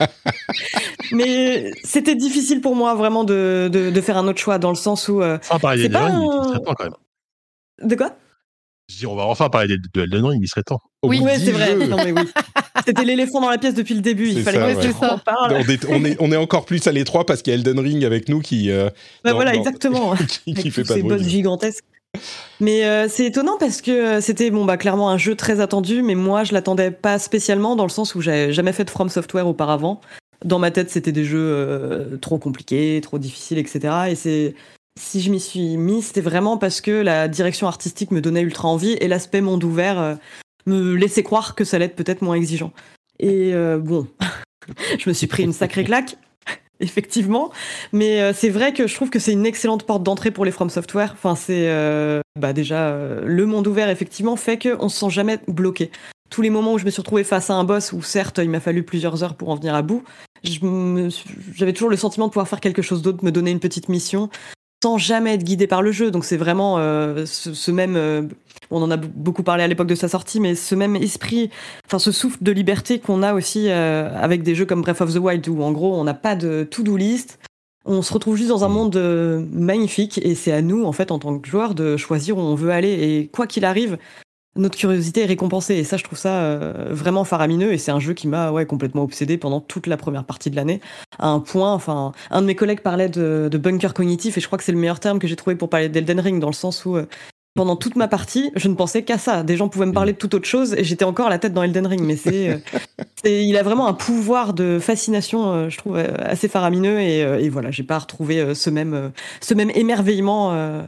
Mais 1.12 1.72
c'était 1.84 2.14
difficile 2.14 2.60
pour 2.60 2.74
moi 2.74 2.94
vraiment 2.94 3.24
de, 3.24 3.68
de, 3.72 3.90
de 3.90 4.00
faire 4.00 4.16
un 4.16 4.26
autre 4.28 4.40
choix, 4.40 4.58
dans 4.58 4.70
le 4.70 4.76
sens 4.76 5.08
où. 5.08 5.20
euh, 5.22 5.38
Enfin, 5.42 5.58
parler 5.58 5.82
C'est 5.82 5.88
d'Elden 5.88 6.00
pas 6.00 6.06
Ring, 6.14 6.30
il 6.32 6.38
un- 6.40 6.48
serait 6.48 6.60
temps 6.64 6.74
quand 6.74 6.84
même. 6.84 7.88
De 7.88 7.94
quoi? 7.94 8.16
Je 8.90 8.96
dis, 8.96 9.06
on 9.06 9.14
va 9.16 9.24
enfin 9.26 9.50
parler 9.50 9.76
de, 9.76 9.82
de 9.92 10.02
Elden 10.02 10.24
Ring, 10.24 10.40
il 10.42 10.48
serait 10.48 10.62
temps. 10.62 10.80
Oui, 11.02 11.20
Ouais, 11.20 11.36
dix 11.38 11.44
c'est 11.46 11.52
vrai. 11.52 11.74
Non, 11.76 11.96
mais 12.02 12.12
oui. 12.12 12.22
C'était 12.88 13.04
l'éléphant 13.04 13.42
dans 13.42 13.50
la 13.50 13.58
pièce 13.58 13.74
depuis 13.74 13.94
le 13.94 14.00
début. 14.00 14.28
Il 14.30 14.42
fallait 14.42 14.74
ça, 14.74 14.80
que 14.80 14.86
ouais. 14.86 15.10
en 15.10 15.18
parle. 15.18 15.52
on, 15.52 15.70
est, 15.70 15.86
on, 15.90 16.04
est, 16.06 16.16
on 16.20 16.32
est 16.32 16.36
encore 16.36 16.64
plus 16.64 16.86
à 16.86 16.92
l'étroit 16.92 17.26
parce 17.26 17.42
qu'il 17.42 17.50
y 17.52 17.54
a 17.54 17.58
Elden 17.58 17.78
Ring 17.78 18.02
avec 18.02 18.30
nous 18.30 18.40
qui, 18.40 18.70
euh, 18.70 18.88
Bah 19.22 19.30
Non, 19.30 19.36
voilà, 19.36 19.52
non. 19.52 19.58
exactement. 19.58 20.14
qui, 20.44 20.70
fait 20.70 20.84
pas 20.84 20.94
ces 20.94 21.02
de 21.02 21.08
bruit. 21.08 21.28
gigantesques. 21.28 21.84
Mais 22.60 22.86
euh, 22.86 23.06
c'est 23.10 23.26
étonnant 23.26 23.58
parce 23.60 23.82
que 23.82 23.90
euh, 23.90 24.20
c'était 24.22 24.50
bon 24.50 24.64
bah 24.64 24.78
clairement 24.78 25.10
un 25.10 25.18
jeu 25.18 25.34
très 25.34 25.60
attendu, 25.60 26.00
mais 26.02 26.14
moi 26.14 26.42
je 26.42 26.54
l'attendais 26.54 26.90
pas 26.90 27.18
spécialement 27.18 27.76
dans 27.76 27.84
le 27.84 27.90
sens 27.90 28.14
où 28.14 28.22
j'avais 28.22 28.54
jamais 28.54 28.72
fait 28.72 28.84
de 28.84 28.90
From 28.90 29.10
Software 29.10 29.46
auparavant. 29.46 30.00
dans 30.42 30.58
ma 30.58 30.70
tête, 30.70 30.88
c'était 30.88 31.12
des 31.12 31.24
jeux 31.24 32.18
trop 32.22 32.38
compliqués, 32.38 32.98
trop 33.02 33.18
difficiles, 33.18 33.58
etc. 33.58 33.94
Et 34.08 34.14
c'est 34.14 34.54
si 34.98 35.20
je 35.20 35.30
m'y 35.30 35.38
suis 35.38 35.76
mis, 35.76 36.00
c'était 36.00 36.22
vraiment 36.22 36.56
parce 36.56 36.80
que 36.80 36.90
la 36.90 37.28
direction 37.28 37.68
artistique 37.68 38.10
me 38.10 38.22
donnait 38.22 38.40
ultra 38.40 38.68
envie 38.68 38.92
et 38.92 39.06
l'aspect 39.06 39.42
monde 39.42 39.62
ouvert 39.62 40.16
me 40.68 40.94
laissait 40.94 41.22
croire 41.22 41.54
que 41.54 41.64
ça 41.64 41.76
allait 41.76 41.86
être 41.86 41.96
peut-être 41.96 42.22
moins 42.22 42.34
exigeant. 42.34 42.72
Et 43.18 43.52
bon, 43.78 44.06
je 44.98 45.08
me 45.08 45.14
suis 45.14 45.26
pris 45.26 45.42
une 45.42 45.52
sacrée 45.52 45.84
claque. 45.84 46.16
Effectivement, 46.80 47.50
mais 47.92 48.20
euh, 48.20 48.32
c'est 48.32 48.50
vrai 48.50 48.72
que 48.72 48.86
je 48.86 48.94
trouve 48.94 49.10
que 49.10 49.18
c'est 49.18 49.32
une 49.32 49.46
excellente 49.46 49.84
porte 49.84 50.02
d'entrée 50.02 50.30
pour 50.30 50.44
les 50.44 50.50
From 50.50 50.70
Software. 50.70 51.12
Enfin, 51.12 51.34
c'est 51.34 51.68
euh, 51.68 52.20
bah 52.38 52.52
déjà 52.52 52.88
euh, 52.88 53.22
le 53.24 53.46
monde 53.46 53.66
ouvert 53.66 53.88
effectivement 53.88 54.36
fait 54.36 54.58
qu'on 54.58 54.88
se 54.88 54.98
sent 54.98 55.10
jamais 55.10 55.38
bloqué. 55.48 55.90
Tous 56.30 56.42
les 56.42 56.50
moments 56.50 56.74
où 56.74 56.78
je 56.78 56.84
me 56.84 56.90
suis 56.90 57.00
retrouvée 57.00 57.24
face 57.24 57.50
à 57.50 57.54
un 57.54 57.64
boss, 57.64 57.92
où 57.92 58.02
certes 58.02 58.38
il 58.42 58.50
m'a 58.50 58.60
fallu 58.60 58.82
plusieurs 58.82 59.24
heures 59.24 59.34
pour 59.34 59.48
en 59.48 59.56
venir 59.56 59.74
à 59.74 59.82
bout, 59.82 60.04
j'avais 60.44 61.72
toujours 61.72 61.88
le 61.88 61.96
sentiment 61.96 62.26
de 62.26 62.32
pouvoir 62.32 62.46
faire 62.46 62.60
quelque 62.60 62.82
chose 62.82 63.02
d'autre, 63.02 63.24
me 63.24 63.32
donner 63.32 63.50
une 63.50 63.60
petite 63.60 63.88
mission, 63.88 64.28
sans 64.82 64.98
jamais 64.98 65.34
être 65.34 65.44
guidé 65.44 65.66
par 65.66 65.82
le 65.82 65.92
jeu. 65.92 66.10
Donc 66.10 66.24
c'est 66.24 66.36
vraiment 66.36 66.76
ce, 67.26 67.70
même 67.70 68.28
on 68.70 68.82
en 68.82 68.90
a 68.90 68.96
beaucoup 68.96 69.42
parlé 69.42 69.62
à 69.62 69.66
l'époque 69.66 69.86
de 69.86 69.94
sa 69.94 70.08
sortie, 70.08 70.40
mais 70.40 70.54
ce 70.54 70.74
même 70.74 70.96
esprit, 70.96 71.50
enfin 71.86 71.98
ce 71.98 72.12
souffle 72.12 72.38
de 72.42 72.52
liberté 72.52 72.98
qu'on 72.98 73.22
a 73.22 73.34
aussi 73.34 73.66
euh, 73.68 74.10
avec 74.16 74.42
des 74.42 74.54
jeux 74.54 74.66
comme 74.66 74.82
Breath 74.82 75.00
of 75.00 75.12
the 75.14 75.18
Wild, 75.18 75.48
où 75.48 75.62
en 75.62 75.72
gros 75.72 75.94
on 75.94 76.04
n'a 76.04 76.14
pas 76.14 76.36
de 76.36 76.66
to-do 76.70 76.96
list, 76.96 77.38
on 77.84 78.02
se 78.02 78.12
retrouve 78.12 78.36
juste 78.36 78.50
dans 78.50 78.64
un 78.64 78.68
monde 78.68 78.96
euh, 78.96 79.44
magnifique, 79.52 80.20
et 80.22 80.34
c'est 80.34 80.52
à 80.52 80.60
nous, 80.60 80.84
en 80.84 80.92
fait, 80.92 81.10
en 81.10 81.18
tant 81.18 81.38
que 81.38 81.48
joueur, 81.48 81.74
de 81.74 81.96
choisir 81.96 82.36
où 82.36 82.40
on 82.40 82.54
veut 82.54 82.70
aller, 82.70 82.90
et 82.90 83.28
quoi 83.28 83.46
qu'il 83.46 83.64
arrive, 83.64 83.96
notre 84.58 84.76
curiosité 84.76 85.22
est 85.22 85.26
récompensée, 85.26 85.76
et 85.76 85.84
ça, 85.84 85.96
je 85.96 86.04
trouve 86.04 86.18
ça 86.18 86.40
euh, 86.40 86.88
vraiment 86.90 87.24
faramineux, 87.24 87.72
et 87.72 87.78
c'est 87.78 87.90
un 87.90 88.00
jeu 88.00 88.12
qui 88.12 88.28
m'a 88.28 88.50
ouais, 88.50 88.66
complètement 88.66 89.02
obsédé 89.02 89.38
pendant 89.38 89.60
toute 89.60 89.86
la 89.86 89.96
première 89.96 90.24
partie 90.24 90.50
de 90.50 90.56
l'année, 90.56 90.80
à 91.18 91.28
un 91.28 91.40
point, 91.40 91.72
enfin, 91.72 92.12
un 92.30 92.42
de 92.42 92.46
mes 92.46 92.54
collègues 92.54 92.80
parlait 92.80 93.08
de, 93.08 93.48
bunker 93.58 93.94
cognitif, 93.94 94.36
et 94.36 94.40
je 94.40 94.46
crois 94.46 94.58
que 94.58 94.64
c'est 94.64 94.72
le 94.72 94.78
meilleur 94.78 95.00
terme 95.00 95.18
que 95.18 95.26
j'ai 95.26 95.36
trouvé 95.36 95.56
pour 95.56 95.70
parler 95.70 95.88
d'Elden 95.88 96.20
Ring, 96.20 96.40
dans 96.40 96.48
le 96.48 96.52
sens 96.52 96.84
où 96.84 96.98
pendant 97.58 97.74
toute 97.74 97.96
ma 97.96 98.06
partie, 98.06 98.52
je 98.54 98.68
ne 98.68 98.74
pensais 98.74 99.02
qu'à 99.02 99.18
ça. 99.18 99.42
Des 99.42 99.56
gens 99.56 99.68
pouvaient 99.68 99.86
me 99.86 99.92
parler 99.92 100.12
de 100.12 100.16
toute 100.16 100.32
autre 100.32 100.46
chose 100.46 100.74
et 100.74 100.84
j'étais 100.84 101.04
encore 101.04 101.28
la 101.28 101.40
tête 101.40 101.52
dans 101.52 101.64
Elden 101.64 101.88
Ring. 101.88 102.02
Mais 102.02 102.14
c'est, 102.14 102.50
euh, 102.50 102.58
il 103.24 103.56
a 103.56 103.64
vraiment 103.64 103.88
un 103.88 103.94
pouvoir 103.94 104.54
de 104.54 104.78
fascination, 104.78 105.52
euh, 105.52 105.68
je 105.68 105.76
trouve, 105.76 105.96
euh, 105.96 106.06
assez 106.20 106.46
faramineux. 106.46 107.00
Et, 107.00 107.18
et 107.18 107.48
voilà, 107.48 107.72
j'ai 107.72 107.82
pas 107.82 107.98
retrouvé 107.98 108.54
ce 108.54 108.70
même, 108.70 109.10
ce 109.40 109.54
même 109.54 109.72
émerveillement 109.74 110.86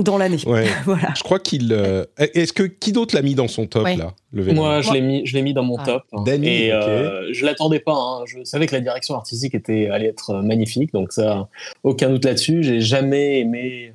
dans 0.00 0.18
l'année. 0.18 0.38
voilà. 0.84 1.12
Je 1.16 1.22
crois 1.22 1.38
qu'il. 1.38 1.72
Est-ce 2.18 2.52
que 2.52 2.62
qui 2.62 2.92
d'autre 2.92 3.14
l'a 3.14 3.22
mis 3.22 3.34
dans 3.34 3.48
son 3.48 3.66
top 3.66 3.86
là 3.86 4.14
le 4.32 4.52
Moi, 4.52 4.80
je 4.80 4.92
l'ai 4.92 5.00
mis, 5.00 5.26
je 5.26 5.34
l'ai 5.34 5.42
mis 5.42 5.52
dans 5.52 5.64
mon 5.64 5.76
ah. 5.78 5.84
top. 5.84 6.28
et 6.28 6.70
je 7.32 7.44
l'attendais 7.44 7.80
pas. 7.80 7.94
Hein. 7.94 8.24
Je 8.26 8.44
savais 8.44 8.66
que 8.66 8.74
la 8.74 8.80
direction 8.80 9.14
artistique 9.14 9.54
était 9.54 9.88
allait 9.88 10.08
être 10.08 10.42
magnifique, 10.42 10.92
donc 10.92 11.12
ça, 11.12 11.48
aucun 11.82 12.10
doute 12.10 12.24
là-dessus. 12.24 12.62
J'ai 12.62 12.80
jamais 12.80 13.40
aimé 13.40 13.92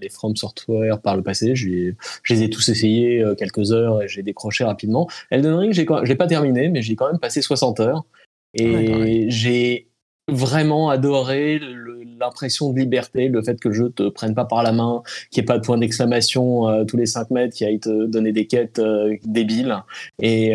les 0.00 0.08
From 0.08 0.36
Software 0.36 1.00
par 1.00 1.16
le 1.16 1.22
passé. 1.22 1.54
Je, 1.54 1.94
les 2.30 2.42
ai 2.42 2.50
tous 2.50 2.68
essayés 2.68 3.20
euh, 3.20 3.34
quelques 3.34 3.72
heures 3.72 4.02
et 4.02 4.08
j'ai 4.08 4.22
décroché 4.22 4.64
rapidement. 4.64 5.08
Elden 5.30 5.54
Ring, 5.54 5.72
je 5.72 5.82
l'ai 6.04 6.14
pas 6.14 6.26
terminé, 6.26 6.68
mais 6.68 6.82
j'ai 6.82 6.96
quand 6.96 7.06
même 7.06 7.18
passé 7.18 7.42
60 7.42 7.80
heures. 7.80 8.04
Et 8.54 9.26
j'ai 9.28 9.88
vraiment 10.28 10.90
adoré 10.90 11.60
l'impression 12.18 12.72
de 12.72 12.78
liberté, 12.78 13.28
le 13.28 13.42
fait 13.42 13.58
que 13.60 13.68
le 13.68 13.74
jeu 13.74 13.90
te 13.90 14.08
prenne 14.08 14.34
pas 14.34 14.44
par 14.44 14.62
la 14.62 14.72
main, 14.72 15.02
qu'il 15.30 15.40
n'y 15.40 15.44
ait 15.44 15.46
pas 15.46 15.58
de 15.58 15.64
point 15.64 15.78
d'exclamation 15.78 16.68
euh, 16.68 16.84
tous 16.84 16.96
les 16.96 17.06
5 17.06 17.30
mètres, 17.30 17.54
qui 17.54 17.64
aille 17.64 17.80
te 17.80 18.06
donner 18.06 18.32
des 18.32 18.46
quêtes 18.46 18.78
euh, 18.78 19.16
débiles. 19.24 19.76
Et 20.20 20.54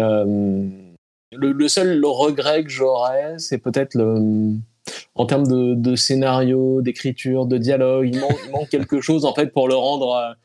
le, 1.36 1.68
seul 1.68 2.04
regret 2.06 2.64
que 2.64 2.70
j'aurais, 2.70 3.36
c'est 3.38 3.58
peut-être 3.58 3.96
le 3.96 4.54
en 5.16 5.26
termes 5.26 5.48
de, 5.48 5.96
scénario, 5.96 6.82
d'écriture, 6.82 7.46
de 7.46 7.58
dialogue, 7.58 8.10
il 8.12 8.20
manque, 8.20 8.70
quelque 8.70 9.02
chose 9.02 9.26
en 9.26 9.34
fait 9.34 9.48
pour 9.48 9.68
le 9.68 9.76
rendre 9.76 10.36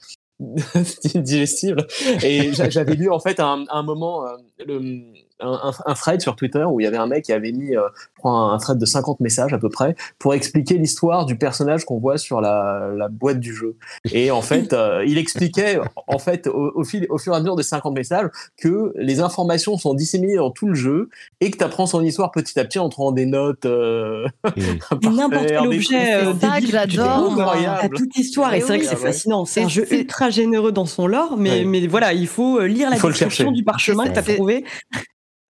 euh, 0.40 0.80
digestible. 1.14 1.86
Et 2.22 2.52
j'avais 2.52 2.94
lu 2.94 3.10
en 3.10 3.18
fait 3.18 3.40
à 3.40 3.56
un, 3.68 3.82
moment 3.82 4.26
euh, 4.26 4.36
le, 4.66 5.02
un, 5.40 5.72
un, 5.86 5.94
thread 5.94 6.20
sur 6.20 6.36
Twitter 6.36 6.64
où 6.64 6.80
il 6.80 6.84
y 6.84 6.86
avait 6.86 6.96
un 6.96 7.06
mec 7.06 7.24
qui 7.24 7.32
avait 7.32 7.52
mis 7.52 7.76
euh, 7.76 7.82
un, 8.24 8.50
un 8.52 8.58
thread 8.58 8.78
de 8.78 8.86
50 8.86 9.20
messages 9.20 9.52
à 9.52 9.58
peu 9.58 9.68
près 9.68 9.94
pour 10.18 10.34
expliquer 10.34 10.78
l'histoire 10.78 11.26
du 11.26 11.36
personnage 11.36 11.84
qu'on 11.84 11.98
voit 11.98 12.18
sur 12.18 12.40
la, 12.40 12.90
la, 12.96 13.08
boîte 13.08 13.40
du 13.40 13.54
jeu. 13.54 13.76
Et 14.12 14.30
en 14.30 14.42
fait, 14.42 14.72
euh, 14.72 15.04
il 15.06 15.18
expliquait 15.18 15.78
en 16.06 16.18
fait 16.18 16.46
au, 16.46 16.84
fil, 16.84 17.06
au 17.10 17.18
fur 17.18 17.32
et 17.32 17.36
à 17.36 17.40
mesure 17.40 17.56
des 17.56 17.62
50 17.62 17.94
messages 17.94 18.28
que 18.56 18.92
les 18.96 19.20
informations 19.20 19.76
sont 19.78 19.94
disséminées 19.94 20.36
dans 20.36 20.50
tout 20.50 20.68
le 20.68 20.74
jeu 20.74 21.08
et 21.40 21.50
que 21.50 21.58
tu 21.58 21.64
apprends 21.64 21.86
son 21.86 22.02
histoire 22.02 22.30
petit 22.30 22.58
à 22.58 22.64
petit 22.64 22.78
en 22.78 22.88
trouvant 22.88 23.12
des 23.12 23.26
notes. 23.26 23.66
Euh, 23.66 24.26
N'importe 25.02 25.46
quel 25.46 25.66
objet 25.66 26.14
euh, 26.14 26.32
j'adore. 26.68 27.40
À 27.40 27.88
toute 27.88 28.16
histoire 28.16 28.54
et 28.54 28.60
c'est 28.60 28.66
vrai 28.66 28.78
que 28.80 28.86
c'est 28.86 28.96
fascinant. 28.96 29.44
C'est 29.44 29.62
un 29.62 29.68
jeu 29.68 29.92
ultra 29.92 30.30
généreux 30.30 30.72
dans 30.72 30.86
son 30.86 31.06
lore, 31.06 31.36
mais, 31.36 31.64
mais 31.64 31.86
voilà, 31.86 32.12
il 32.12 32.26
faut 32.26 32.60
lire 32.60 32.90
la 32.90 32.98
description 32.98 33.52
du 33.52 33.64
parchemin 33.64 34.08
que 34.08 34.12
tu 34.12 34.18
as 34.18 34.34
trouvé. 34.34 34.64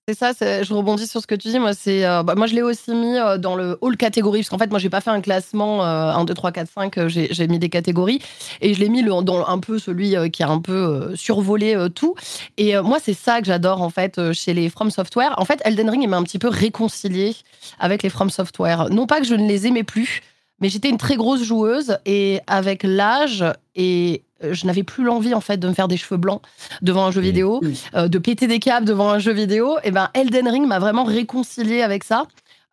C'est 0.09 0.17
ça, 0.17 0.33
je 0.41 0.73
rebondis 0.73 1.07
sur 1.07 1.21
ce 1.21 1.27
que 1.27 1.35
tu 1.35 1.49
dis. 1.49 1.59
Moi, 1.59 1.75
c'est, 1.75 2.07
euh, 2.07 2.23
bah, 2.23 2.35
moi 2.35 2.47
je 2.47 2.55
l'ai 2.55 2.63
aussi 2.63 2.93
mis 2.93 3.19
euh, 3.19 3.37
dans 3.37 3.55
le 3.55 3.77
hall 3.83 3.99
catégorie, 3.99 4.39
parce 4.39 4.49
qu'en 4.49 4.57
fait, 4.57 4.71
moi, 4.71 4.79
j'ai 4.79 4.89
pas 4.89 5.03
fait 5.03 5.11
un 5.11 5.21
classement 5.21 5.85
1, 5.85 6.25
2, 6.25 6.33
3, 6.33 6.51
4, 6.51 6.71
5, 6.73 7.09
j'ai, 7.09 7.47
mis 7.47 7.59
des 7.59 7.69
catégories, 7.69 8.23
et 8.63 8.73
je 8.73 8.81
l'ai 8.81 8.89
mis 8.89 9.03
le, 9.03 9.23
dans 9.23 9.47
un 9.47 9.59
peu 9.59 9.79
celui 9.79 10.17
euh, 10.17 10.31
qui 10.31 10.43
a 10.43 10.49
un 10.49 10.61
peu 10.61 11.15
survolé 11.15 11.77
tout. 11.95 12.15
Et 12.57 12.75
moi, 12.81 12.97
c'est 13.03 13.13
ça 13.13 13.41
que 13.41 13.47
j'adore, 13.47 13.83
en 13.83 13.91
fait, 13.91 14.33
chez 14.33 14.55
les 14.55 14.71
From 14.71 14.91
Software. 14.91 15.35
En 15.37 15.45
fait, 15.45 15.61
Elden 15.67 15.91
Ring, 15.91 16.03
il 16.03 16.09
m'a 16.09 16.17
un 16.17 16.23
petit 16.23 16.39
peu 16.39 16.49
réconcilié 16.49 17.37
avec 17.79 18.03
les 18.03 18.09
From 18.09 18.31
Software. 18.31 18.89
Non 18.89 19.07
pas 19.07 19.21
que 19.21 19.27
je 19.27 19.35
ne 19.35 19.47
les 19.47 19.67
aimais 19.67 19.85
plus, 19.85 20.23
mais 20.61 20.69
j'étais 20.69 20.89
une 20.89 20.99
très 20.99 21.17
grosse 21.17 21.43
joueuse, 21.43 21.99
et 22.05 22.41
avec 22.47 22.83
l'âge 22.83 23.45
et 23.75 24.25
euh, 24.45 24.55
je 24.55 24.67
n'avais 24.67 24.83
plus 24.83 25.05
l'envie 25.05 25.35
en 25.35 25.41
fait 25.41 25.57
de 25.57 25.69
me 25.69 25.73
faire 25.73 25.89
des 25.89 25.97
cheveux 25.97 26.17
blancs 26.17 26.43
devant 26.83 27.07
un 27.07 27.11
jeu 27.11 27.21
vidéo, 27.21 27.61
euh, 27.95 28.09
de 28.09 28.19
péter 28.19 28.47
des 28.47 28.59
câbles 28.59 28.87
devant 28.87 29.11
un 29.11 29.19
jeu 29.19 29.33
vidéo. 29.33 29.79
Et 29.85 29.91
ben 29.91 30.11
Elden 30.15 30.49
Ring 30.49 30.67
m'a 30.67 30.79
vraiment 30.79 31.05
réconcilié 31.05 31.83
avec 31.83 32.05
ça. 32.05 32.27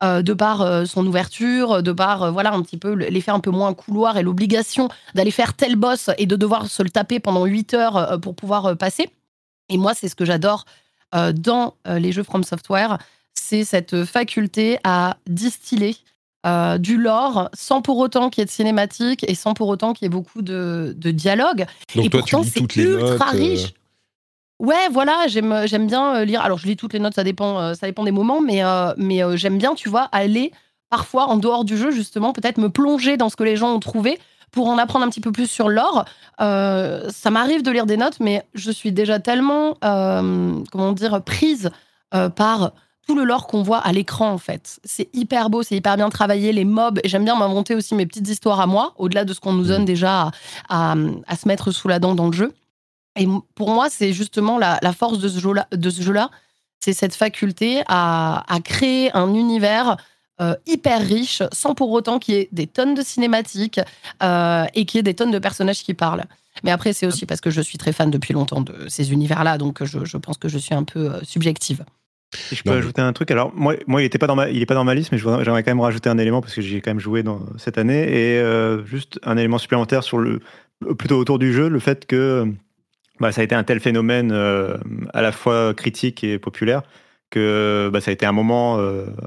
Euh, 0.03 0.21
de 0.21 0.33
par 0.33 0.85
son 0.85 1.07
ouverture, 1.07 1.81
de 1.81 1.93
par 1.93 2.33
voilà 2.33 2.51
un 2.51 2.61
petit 2.63 2.77
peu 2.77 2.93
l'effet 2.93 3.31
un 3.31 3.39
peu 3.39 3.49
moins 3.49 3.73
couloir 3.73 4.17
et 4.17 4.23
l'obligation 4.23 4.89
d'aller 5.13 5.31
faire 5.31 5.53
tel 5.53 5.77
boss 5.77 6.09
et 6.17 6.25
de 6.25 6.35
devoir 6.35 6.67
se 6.67 6.83
le 6.83 6.89
taper 6.89 7.21
pendant 7.21 7.45
8 7.45 7.73
heures 7.75 8.19
pour 8.19 8.35
pouvoir 8.35 8.75
passer. 8.75 9.09
Et 9.69 9.77
moi, 9.77 9.93
c'est 9.93 10.09
ce 10.09 10.15
que 10.15 10.25
j'adore 10.25 10.65
dans 11.13 11.75
les 11.85 12.11
jeux 12.11 12.23
From 12.23 12.43
Software, 12.43 12.97
c'est 13.33 13.63
cette 13.63 14.03
faculté 14.03 14.79
à 14.83 15.15
distiller 15.27 15.95
euh, 16.45 16.77
du 16.77 16.97
lore, 16.97 17.49
sans 17.53 17.81
pour 17.81 17.97
autant 17.97 18.29
qu'il 18.29 18.41
y 18.41 18.43
ait 18.43 18.45
de 18.45 18.51
cinématique 18.51 19.25
et 19.27 19.33
sans 19.33 19.55
pour 19.55 19.67
autant 19.67 19.93
qu'il 19.93 20.05
y 20.05 20.07
ait 20.07 20.09
beaucoup 20.09 20.43
de, 20.43 20.93
de 20.95 21.09
dialogue. 21.09 21.65
Donc 21.95 22.05
et 22.05 22.09
toi, 22.09 22.19
pourtant, 22.19 22.43
c'est 22.43 22.75
ultra 22.75 23.33
euh, 23.33 23.37
riche. 23.37 23.73
Ouais, 24.59 24.87
voilà, 24.91 25.25
j'aime 25.27 25.63
j'aime 25.65 25.87
bien 25.87 26.17
euh, 26.17 26.25
lire. 26.25 26.41
Alors, 26.41 26.59
je 26.59 26.67
lis 26.67 26.77
toutes 26.77 26.93
les 26.93 26.99
notes, 26.99 27.15
ça 27.15 27.23
dépend, 27.23 27.73
ça 27.73 27.87
dépend 27.87 28.03
des 28.03 28.11
moments, 28.11 28.41
mais, 28.41 28.61
mais 28.97 29.21
j'aime 29.37 29.57
bien, 29.57 29.73
tu 29.73 29.89
vois, 29.89 30.03
aller 30.11 30.51
parfois 30.91 31.25
en 31.29 31.37
dehors 31.37 31.65
du 31.65 31.77
jeu, 31.77 31.89
justement, 31.89 32.31
peut-être 32.31 32.59
me 32.59 32.69
plonger 32.69 33.17
dans 33.17 33.29
ce 33.29 33.35
que 33.35 33.43
les 33.43 33.55
gens 33.55 33.73
ont 33.73 33.79
trouvé 33.79 34.19
pour 34.51 34.67
en 34.67 34.77
apprendre 34.77 35.03
un 35.03 35.09
petit 35.09 35.21
peu 35.21 35.31
plus 35.31 35.49
sur 35.49 35.67
l'or. 35.67 36.05
ça 36.37 37.31
m'arrive 37.31 37.63
de 37.63 37.71
lire 37.71 37.87
des 37.87 37.97
notes, 37.97 38.19
mais 38.19 38.43
je 38.53 38.69
suis 38.69 38.91
déjà 38.91 39.19
tellement, 39.19 39.77
comment 39.81 40.91
dire, 40.91 41.23
prise 41.23 41.71
par 42.35 42.71
tout 43.05 43.15
le 43.15 43.23
lore 43.23 43.47
qu'on 43.47 43.61
voit 43.61 43.79
à 43.79 43.91
l'écran 43.91 44.31
en 44.31 44.37
fait. 44.37 44.79
C'est 44.83 45.09
hyper 45.13 45.49
beau, 45.49 45.63
c'est 45.63 45.75
hyper 45.75 45.95
bien 45.97 46.09
travaillé, 46.09 46.51
les 46.51 46.65
mobs. 46.65 46.99
J'aime 47.05 47.23
bien 47.23 47.37
m'inventer 47.37 47.75
aussi 47.75 47.95
mes 47.95 48.05
petites 48.05 48.27
histoires 48.27 48.59
à 48.59 48.67
moi, 48.67 48.93
au-delà 48.97 49.25
de 49.25 49.33
ce 49.33 49.39
qu'on 49.39 49.53
nous 49.53 49.65
donne 49.65 49.83
mm. 49.83 49.85
déjà 49.85 50.31
à, 50.69 50.95
se 51.39 51.47
mettre 51.47 51.71
sous 51.71 51.87
la 51.87 51.99
dent 51.99 52.15
dans 52.15 52.27
le 52.27 52.33
jeu. 52.33 52.53
Et 53.17 53.27
pour 53.53 53.69
moi, 53.69 53.89
c'est 53.89 54.11
justement 54.11 54.57
la, 54.57 54.79
force 54.93 55.19
de 55.19 55.29
ce 55.29 55.39
jeu-là, 56.01 56.29
c'est 56.79 56.93
cette 56.93 57.15
faculté 57.15 57.83
à, 57.87 58.43
créer 58.63 59.15
un 59.15 59.33
univers 59.33 59.97
euh, 60.41 60.53
hyper 60.67 61.01
riche, 61.01 61.41
sans 61.53 61.75
pour 61.75 61.91
autant 61.91 62.19
qu'il 62.19 62.35
y 62.35 62.37
ait 62.39 62.49
des 62.51 62.67
tonnes 62.67 62.93
de 62.93 63.01
cinématiques 63.01 63.79
euh, 64.21 64.65
et 64.73 64.85
qu'il 64.85 64.97
y 64.97 64.99
ait 64.99 65.03
des 65.03 65.13
tonnes 65.13 65.31
de 65.31 65.39
personnages 65.39 65.81
qui 65.81 65.93
parlent. 65.93 66.25
Mais 66.63 66.71
après, 66.71 66.91
c'est 66.91 67.05
aussi 67.05 67.25
parce 67.25 67.41
que 67.41 67.49
je 67.49 67.61
suis 67.61 67.77
très 67.77 67.93
fan 67.93 68.11
depuis 68.11 68.33
longtemps 68.33 68.61
de 68.61 68.87
ces 68.89 69.13
univers-là, 69.13 69.57
donc 69.57 69.83
je, 69.83 70.03
je 70.03 70.17
pense 70.17 70.37
que 70.37 70.47
je 70.47 70.57
suis 70.57 70.75
un 70.75 70.83
peu 70.83 71.13
euh, 71.13 71.21
je 72.51 72.61
peux 72.63 72.71
ajouter 72.71 73.01
un 73.01 73.13
truc. 73.13 73.31
Alors, 73.31 73.53
moi, 73.55 73.75
moi 73.87 74.01
il 74.01 74.05
n'est 74.05 74.09
pas, 74.09 74.27
dans 74.27 74.35
ma, 74.35 74.49
il 74.49 74.65
pas 74.65 74.73
dans 74.73 74.83
ma 74.83 74.95
liste, 74.95 75.11
mais 75.11 75.17
j'aimerais 75.17 75.63
quand 75.63 75.71
même 75.71 75.81
rajouter 75.81 76.09
un 76.09 76.17
élément 76.17 76.41
parce 76.41 76.53
que 76.53 76.61
j'ai 76.61 76.81
quand 76.81 76.91
même 76.91 76.99
joué 76.99 77.23
dans, 77.23 77.41
cette 77.57 77.77
année. 77.77 78.03
Et 78.03 78.39
euh, 78.39 78.85
juste 78.85 79.19
un 79.23 79.37
élément 79.37 79.57
supplémentaire 79.57 80.03
sur 80.03 80.17
le, 80.17 80.39
plutôt 80.97 81.17
autour 81.17 81.39
du 81.39 81.53
jeu, 81.53 81.69
le 81.69 81.79
fait 81.79 82.05
que 82.05 82.45
bah, 83.19 83.31
ça 83.31 83.41
a 83.41 83.43
été 83.43 83.55
un 83.55 83.63
tel 83.63 83.79
phénomène 83.79 84.31
euh, 84.31 84.77
à 85.13 85.21
la 85.21 85.31
fois 85.31 85.73
critique 85.73 86.23
et 86.23 86.37
populaire 86.39 86.83
que 87.29 87.89
bah, 87.91 88.01
ça 88.01 88.11
a 88.11 88.13
été 88.13 88.25
un 88.25 88.31
moment, 88.31 88.79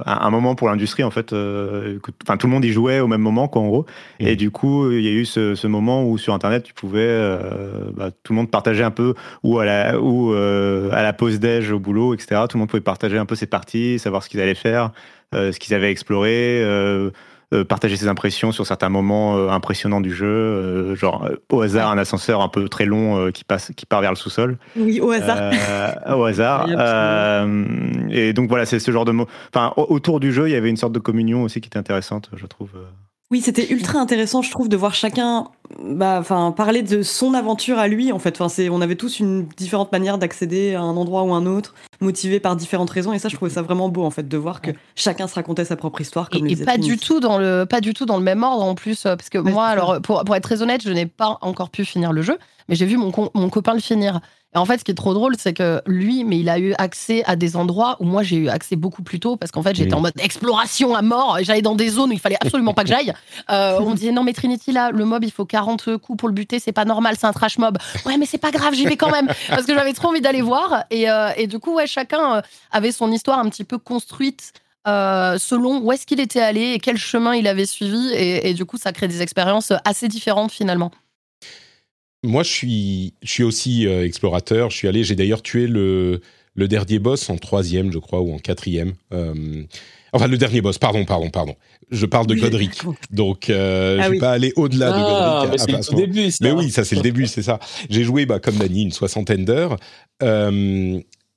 un, 0.06 0.30
moment 0.30 0.54
pour 0.54 0.68
l'industrie 0.68 1.04
en 1.04 1.10
fait. 1.10 1.32
Enfin, 1.32 2.36
tout 2.36 2.46
le 2.46 2.52
monde 2.52 2.64
y 2.64 2.70
jouait 2.70 3.00
au 3.00 3.06
même 3.06 3.20
moment, 3.20 3.48
quoi, 3.48 3.62
en 3.62 3.66
gros. 3.66 3.86
Mmh. 4.20 4.26
Et 4.26 4.36
du 4.36 4.50
coup, 4.50 4.90
il 4.90 5.02
y 5.02 5.08
a 5.08 5.12
eu 5.12 5.24
ce, 5.24 5.66
moment 5.66 6.04
où 6.04 6.16
sur 6.18 6.34
Internet, 6.34 6.62
tu 6.62 6.74
pouvais, 6.74 7.38
bah, 7.94 8.10
tout 8.22 8.32
le 8.32 8.36
monde 8.36 8.50
partageait 8.50 8.84
un 8.84 8.90
peu, 8.90 9.14
ou 9.42 9.58
à 9.58 9.64
la, 9.64 10.00
ou 10.00 10.32
à 10.32 11.02
la 11.02 11.12
pause 11.12 11.38
déj 11.40 11.70
au 11.72 11.78
boulot, 11.78 12.14
etc. 12.14 12.42
Tout 12.48 12.56
le 12.56 12.60
monde 12.60 12.68
pouvait 12.68 12.80
partager 12.80 13.18
un 13.18 13.26
peu 13.26 13.34
ses 13.34 13.46
parties, 13.46 13.98
savoir 13.98 14.22
ce 14.22 14.28
qu'ils 14.28 14.40
allaient 14.40 14.54
faire, 14.54 14.92
ce 15.32 15.58
qu'ils 15.58 15.74
avaient 15.74 15.90
exploré. 15.90 16.62
Euh, 17.54 17.64
partager 17.64 17.96
ses 17.96 18.08
impressions 18.08 18.52
sur 18.52 18.66
certains 18.66 18.90
moments 18.90 19.38
euh, 19.38 19.48
impressionnants 19.48 20.02
du 20.02 20.12
jeu, 20.12 20.26
euh, 20.26 20.94
genre 20.94 21.30
au 21.50 21.62
hasard 21.62 21.90
un 21.90 21.96
ascenseur 21.96 22.42
un 22.42 22.48
peu 22.50 22.68
très 22.68 22.84
long 22.84 23.32
qui 23.32 23.42
passe, 23.42 23.72
qui 23.74 23.86
part 23.86 24.02
vers 24.02 24.10
le 24.10 24.16
sous-sol. 24.16 24.58
Oui, 24.76 25.00
au 25.00 25.10
hasard. 25.10 25.54
au 26.14 26.24
hasard. 26.24 26.68
et 28.10 28.34
donc 28.34 28.50
voilà, 28.50 28.66
c'est 28.66 28.78
ce 28.78 28.90
genre 28.90 29.06
de 29.06 29.12
mots. 29.12 29.26
Enfin, 29.54 29.72
autour 29.76 30.20
du 30.20 30.30
jeu, 30.30 30.46
il 30.46 30.52
y 30.52 30.56
avait 30.56 30.68
une 30.68 30.76
sorte 30.76 30.92
de 30.92 30.98
communion 30.98 31.42
aussi 31.42 31.62
qui 31.62 31.68
était 31.68 31.78
intéressante, 31.78 32.28
je 32.36 32.44
trouve. 32.44 32.68
Oui, 33.30 33.42
c'était 33.42 33.70
ultra 33.70 33.98
intéressant, 33.98 34.40
je 34.40 34.50
trouve, 34.50 34.70
de 34.70 34.76
voir 34.76 34.94
chacun 34.94 35.48
bah, 35.82 36.22
parler 36.56 36.82
de 36.82 37.02
son 37.02 37.34
aventure 37.34 37.78
à 37.78 37.86
lui, 37.86 38.10
en 38.10 38.18
fait. 38.18 38.40
Enfin, 38.40 38.64
on 38.70 38.80
avait 38.80 38.96
tous 38.96 39.20
une 39.20 39.46
différente 39.48 39.92
manière 39.92 40.16
d'accéder 40.16 40.74
à 40.74 40.80
un 40.80 40.96
endroit 40.96 41.24
ou 41.24 41.34
un 41.34 41.44
autre, 41.44 41.74
motivé 42.00 42.40
par 42.40 42.56
différentes 42.56 42.88
raisons. 42.88 43.12
Et 43.12 43.18
ça, 43.18 43.28
je 43.28 43.36
trouvais 43.36 43.50
ça 43.50 43.60
vraiment 43.60 43.90
beau, 43.90 44.02
en 44.02 44.10
fait, 44.10 44.26
de 44.26 44.36
voir 44.38 44.62
que 44.62 44.70
chacun 44.94 45.26
se 45.26 45.34
racontait 45.34 45.66
sa 45.66 45.76
propre 45.76 46.00
histoire. 46.00 46.30
Comme 46.30 46.46
et, 46.46 46.52
et 46.52 46.64
pas 46.64 46.78
du 46.78 46.96
tout 46.96 47.20
dans 47.20 47.36
le, 47.36 47.66
pas 47.66 47.82
du 47.82 47.92
tout 47.92 48.06
dans 48.06 48.16
le 48.16 48.24
même 48.24 48.42
ordre 48.42 48.64
en 48.64 48.74
plus, 48.74 49.04
euh, 49.04 49.14
parce 49.14 49.28
que 49.28 49.36
moi, 49.36 49.66
alors, 49.66 50.00
pour, 50.00 50.24
pour 50.24 50.34
être 50.34 50.42
très 50.42 50.62
honnête, 50.62 50.80
je 50.82 50.90
n'ai 50.90 51.04
pas 51.04 51.36
encore 51.42 51.68
pu 51.68 51.84
finir 51.84 52.14
le 52.14 52.22
jeu, 52.22 52.38
mais 52.70 52.76
j'ai 52.76 52.86
vu 52.86 52.96
mon, 52.96 53.12
mon 53.34 53.50
copain 53.50 53.74
le 53.74 53.80
finir. 53.80 54.20
Et 54.54 54.58
en 54.58 54.64
fait, 54.64 54.78
ce 54.78 54.84
qui 54.84 54.90
est 54.90 54.94
trop 54.94 55.12
drôle, 55.12 55.34
c'est 55.38 55.52
que 55.52 55.82
lui, 55.86 56.24
mais 56.24 56.38
il 56.38 56.48
a 56.48 56.58
eu 56.58 56.72
accès 56.78 57.22
à 57.26 57.36
des 57.36 57.54
endroits 57.54 57.96
où 58.00 58.04
moi 58.04 58.22
j'ai 58.22 58.36
eu 58.36 58.48
accès 58.48 58.76
beaucoup 58.76 59.02
plus 59.02 59.20
tôt 59.20 59.36
parce 59.36 59.52
qu'en 59.52 59.62
fait 59.62 59.76
j'étais 59.76 59.92
en 59.92 60.00
mode 60.00 60.14
exploration 60.18 60.94
à 60.94 61.02
mort. 61.02 61.36
J'allais 61.42 61.60
dans 61.60 61.74
des 61.74 61.90
zones 61.90 62.10
où 62.10 62.12
il 62.14 62.18
fallait 62.18 62.38
absolument 62.40 62.72
pas 62.72 62.82
que 62.82 62.88
j'aille. 62.88 63.12
Euh, 63.50 63.78
on 63.80 63.90
me 63.90 63.94
disait 63.94 64.10
non 64.10 64.24
mais 64.24 64.32
Trinity 64.32 64.72
là, 64.72 64.90
le 64.90 65.04
mob 65.04 65.24
il 65.24 65.30
faut 65.30 65.46
40 65.46 65.96
coups 65.98 66.18
pour 66.18 66.28
le 66.28 66.34
buter, 66.34 66.58
c'est 66.58 66.72
pas 66.72 66.84
normal, 66.84 67.16
c'est 67.18 67.26
un 67.26 67.32
trash 67.32 67.56
mob. 67.58 67.78
Ouais 68.04 68.16
mais 68.18 68.26
c'est 68.26 68.38
pas 68.38 68.50
grave, 68.50 68.74
j'y 68.74 68.84
vais 68.84 68.96
quand 68.96 69.10
même 69.10 69.26
parce 69.48 69.64
que 69.64 69.74
j'avais 69.74 69.92
trop 69.92 70.08
envie 70.08 70.20
d'aller 70.20 70.42
voir. 70.42 70.84
Et, 70.90 71.10
euh, 71.10 71.30
et, 71.36 71.46
du 71.46 71.58
coup 71.58 71.74
ouais 71.74 71.86
chacun 71.86 72.36
euh, 72.36 72.42
avait 72.70 72.92
son 72.92 73.10
histoire 73.10 73.38
un 73.38 73.48
petit 73.48 73.64
peu 73.64 73.78
construite. 73.78 74.52
selon 74.86 75.78
où 75.80 75.92
est-ce 75.92 76.04
qu'il 76.04 76.20
était 76.20 76.40
allé 76.40 76.72
et 76.72 76.78
quel 76.78 76.98
chemin 76.98 77.34
il 77.34 77.46
avait 77.46 77.66
suivi 77.66 78.12
et, 78.12 78.50
et 78.50 78.54
du 78.54 78.64
coup 78.64 78.76
ça 78.76 78.92
crée 78.92 79.08
des 79.08 79.22
expériences 79.22 79.72
assez 79.84 80.08
différentes 80.08 80.52
finalement. 80.52 80.90
Moi, 82.24 82.42
je 82.42 82.50
suis, 82.50 83.14
je 83.22 83.30
suis 83.30 83.44
aussi 83.44 83.86
euh, 83.86 84.04
explorateur. 84.04 84.70
Je 84.70 84.76
suis 84.76 84.88
allé, 84.88 85.04
j'ai 85.04 85.14
d'ailleurs 85.14 85.42
tué 85.42 85.66
le, 85.66 86.20
le 86.54 86.68
dernier 86.68 86.98
boss 86.98 87.30
en 87.30 87.36
troisième, 87.36 87.92
je 87.92 87.98
crois, 87.98 88.20
ou 88.20 88.32
en 88.32 88.38
quatrième. 88.38 88.94
Euh, 89.12 89.62
enfin, 90.12 90.26
le 90.26 90.36
dernier 90.36 90.60
boss, 90.60 90.78
pardon, 90.78 91.04
pardon, 91.04 91.30
pardon. 91.30 91.54
Je 91.90 92.06
parle 92.06 92.26
de 92.26 92.34
Godric. 92.34 92.82
Donc, 93.10 93.48
euh, 93.48 93.98
ah 94.00 94.02
je 94.02 94.08
ne 94.08 94.12
vais 94.14 94.18
pas 94.18 94.32
aller 94.32 94.52
au-delà 94.56 94.90
de 94.90 94.96
ah, 94.96 95.44
Godric. 95.46 95.68
Mais 95.68 95.82
c'est 95.82 95.92
le 95.92 96.06
début, 96.06 96.30
Mais 96.40 96.52
oui, 96.52 96.70
ça, 96.70 96.84
c'est 96.84 96.96
le 96.96 97.02
début, 97.02 97.26
c'est 97.28 97.42
ça. 97.42 97.60
J'ai 97.88 98.02
joué, 98.02 98.26
bah, 98.26 98.40
comme 98.40 98.56
Dani, 98.56 98.82
une 98.82 98.92
soixantaine 98.92 99.44
d'heures. 99.44 99.76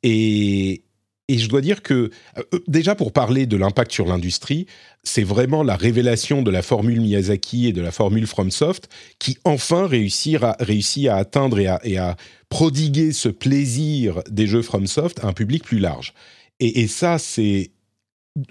et, 0.04 0.84
et 1.32 1.38
je 1.38 1.48
dois 1.48 1.62
dire 1.62 1.82
que, 1.82 2.12
euh, 2.38 2.60
déjà 2.68 2.94
pour 2.94 3.14
parler 3.14 3.46
de 3.46 3.56
l'impact 3.56 3.94
sur 3.94 4.06
l'industrie, 4.06 4.68
c'est 5.04 5.24
vraiment 5.24 5.64
la 5.64 5.78
révélation 5.78 6.42
de 6.42 6.52
la 6.52 6.62
formule 6.62 7.00
Miyazaki 7.00 7.68
et 7.68 7.74
de 7.74 7.82
la 7.82 7.92
formule 7.92 8.28
FromSoft 8.28 8.90
qui 9.18 9.38
enfin 9.46 9.88
réussit 9.88 10.44
à, 10.44 10.58
réussit 10.60 11.08
à 11.08 11.16
atteindre 11.16 11.58
et 11.60 11.98
à, 11.98 12.18
prodiguer 12.50 13.14
ce 13.14 13.30
plaisir 13.30 14.22
des 14.30 14.46
jeux 14.46 14.62
FromSoft 14.62 15.24
à 15.24 15.28
un 15.28 15.32
public 15.32 15.64
plus 15.64 15.80
large. 15.80 16.14
Et 16.60 16.86
ça, 16.88 17.18
c'est 17.18 17.72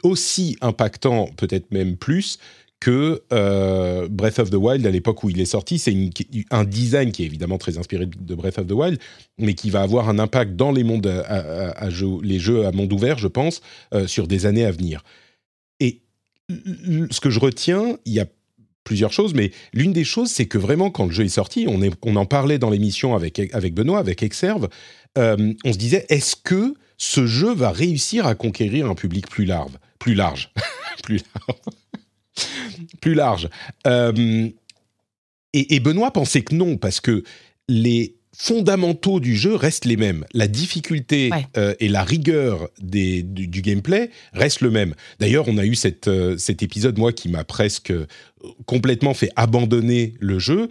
aussi 0.02 0.56
impactant, 0.62 1.28
peut-être 1.36 1.70
même 1.70 1.96
plus, 1.96 2.38
que 2.80 3.22
euh, 3.32 4.08
Breath 4.08 4.38
of 4.38 4.50
the 4.50 4.54
Wild, 4.54 4.86
à 4.86 4.90
l'époque 4.90 5.22
où 5.22 5.30
il 5.30 5.38
est 5.38 5.44
sorti, 5.44 5.78
c'est 5.78 5.94
un 6.50 6.64
design 6.64 7.12
qui 7.12 7.22
est 7.22 7.26
évidemment 7.26 7.58
très 7.58 7.76
inspiré 7.76 8.06
de 8.06 8.34
Breath 8.34 8.58
of 8.58 8.66
the 8.66 8.72
Wild, 8.72 8.98
mais 9.38 9.54
qui 9.54 9.68
va 9.68 9.82
avoir 9.82 10.08
un 10.08 10.18
impact 10.18 10.56
dans 10.56 10.72
les, 10.72 10.82
mondes 10.82 11.06
les 12.22 12.38
jeux 12.38 12.66
à 12.66 12.72
monde 12.72 12.92
ouvert, 12.92 13.18
je 13.18 13.28
pense, 13.28 13.60
euh, 13.94 14.06
sur 14.06 14.26
des 14.26 14.46
années 14.46 14.64
à 14.64 14.72
venir. 14.72 15.04
Et 15.78 16.00
ce 16.48 17.20
que 17.20 17.28
je 17.28 17.38
retiens, 17.38 17.98
il 18.06 18.14
y 18.14 18.20
a 18.20 18.26
plusieurs 18.82 19.12
choses, 19.12 19.34
mais 19.34 19.52
l'une 19.74 19.92
des 19.92 20.04
choses, 20.04 20.30
c'est 20.30 20.46
que 20.46 20.58
vraiment, 20.58 20.90
quand 20.90 21.04
le 21.04 21.12
jeu 21.12 21.24
est 21.24 21.28
sorti, 21.28 21.66
on 21.68 22.16
en 22.16 22.26
parlait 22.26 22.58
dans 22.58 22.70
l'émission 22.70 23.14
avec, 23.14 23.38
avec 23.52 23.74
Benoît, 23.74 23.98
avec 23.98 24.22
Exerve, 24.22 24.68
euh, 25.18 25.52
on 25.64 25.72
se 25.72 25.78
disait, 25.78 26.06
est-ce 26.08 26.34
que 26.34 26.74
ce 26.96 27.26
jeu 27.26 27.52
va 27.52 27.70
réussir 27.70 28.26
à 28.26 28.34
conquérir 28.34 28.88
un 28.88 28.94
public 28.94 29.28
plus 29.28 29.44
large 29.44 29.72
Plus 29.98 30.14
large. 30.14 30.52
plus 31.02 31.20
large 31.34 31.60
plus 33.00 33.14
large. 33.14 33.48
Euh, 33.86 34.48
et, 35.52 35.80
Benoît 35.80 36.12
pensait 36.12 36.42
que 36.42 36.54
non, 36.54 36.76
parce 36.76 37.00
que 37.00 37.24
les 37.68 38.16
fondamentaux 38.36 39.20
du 39.20 39.36
jeu 39.36 39.54
restent 39.54 39.84
les 39.84 39.96
mêmes. 39.96 40.24
La 40.32 40.46
difficulté 40.46 41.30
euh, 41.56 41.74
et 41.80 41.88
la 41.88 42.04
rigueur 42.04 42.68
du, 42.80 43.22
gameplay 43.24 44.10
restent 44.32 44.60
le 44.60 44.70
même. 44.70 44.94
D'ailleurs, 45.18 45.48
on 45.48 45.58
a 45.58 45.66
eu 45.66 45.74
cette, 45.74 46.08
euh, 46.08 46.38
cet 46.38 46.62
épisode, 46.62 46.98
moi, 46.98 47.12
qui 47.12 47.28
m'a 47.28 47.44
presque 47.44 47.92
complètement 48.66 49.14
fait 49.14 49.30
abandonner 49.36 50.14
le 50.20 50.38
jeu. 50.38 50.68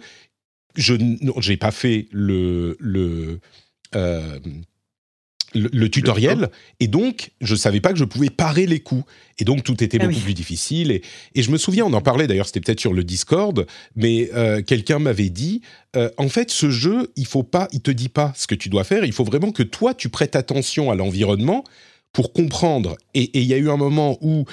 Je 0.76 0.94
n'ai 0.94 1.56
pas 1.56 1.70
fait 1.70 2.08
le, 2.10 2.76
le 2.80 3.40
le, 5.54 5.88
tutoriel. 5.88 6.50
et 6.78 6.86
donc 6.86 7.30
je 7.40 7.54
savais 7.54 7.80
pas 7.80 7.92
que 7.92 7.98
je 7.98 8.04
pouvais 8.04 8.30
parer 8.30 8.66
les 8.66 8.80
coups. 8.80 9.04
Et 9.38 9.44
donc 9.44 9.64
tout 9.64 9.82
était 9.82 9.98
ah 10.00 10.06
beaucoup 10.06 10.20
plus 10.20 10.34
difficile. 10.34 10.90
Et, 10.90 11.02
et, 11.34 11.42
je 11.42 11.50
me 11.50 11.58
souviens 11.58 11.84
on 11.86 11.92
en 11.92 12.00
parlait 12.00 12.26
d'ailleurs 12.26 12.46
c'était 12.46 12.60
peut-être 12.60 12.80
sur 12.80 12.92
le 12.92 13.04
Discord 13.04 13.66
mais 13.96 14.30
euh, 14.34 14.62
quelqu'un 14.62 14.98
m'avait 14.98 15.30
dit 15.30 15.62
euh, 15.96 16.10
en 16.18 16.28
fait 16.28 16.50
ce 16.50 16.70
jeu 16.70 17.10
il 17.16 17.26
faut 17.26 17.42
pas 17.42 17.68
il 17.72 17.80
te 17.80 17.90
dit 17.90 18.08
pas 18.08 18.32
ce 18.36 18.46
que 18.46 18.54
tu 18.54 18.68
dois 18.68 18.84
faire. 18.84 19.04
Il 19.04 19.12
faut 19.12 19.24
vraiment 19.24 19.50
que 19.50 19.62
toi 19.62 19.94
tu 19.94 20.08
prêtes 20.08 20.36
attention 20.36 20.90
à 20.90 20.94
l'environnement 20.94 21.64
pour 22.12 22.32
comprendre. 22.32 22.96
Et 23.14 23.30
il 23.38 23.46
y 23.46 23.54
a 23.54 23.56
eu 23.56 23.70
un 23.70 23.76
moment 23.76 24.18
où 24.20 24.44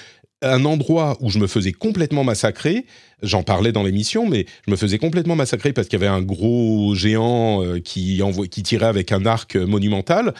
un 0.41 0.65
endroit 0.65 1.17
où 1.19 1.29
je 1.29 1.39
me 1.39 1.47
faisais 1.47 1.71
complètement 1.71 2.23
massacrer. 2.23 2.85
J'en 3.23 3.41
parlais 3.41 3.71
dans 3.71 3.83
l'émission, 3.83 4.27
mais 4.29 4.45
je 4.65 4.71
me 4.71 4.75
faisais 4.75 4.99
complètement 4.99 5.35
massacrer 5.35 5.73
parce 5.73 5.87
qu'il 5.87 5.99
y 5.99 6.03
avait 6.03 6.13
un 6.13 6.21
gros 6.21 6.93
géant 6.93 7.63
euh, 7.63 7.79
qui, 7.79 8.21
qui 8.51 8.63
tirait 8.63 8.85
avec 8.85 9.11
un 9.11 9.25
arc 9.25 9.55
monumental 9.55 10.33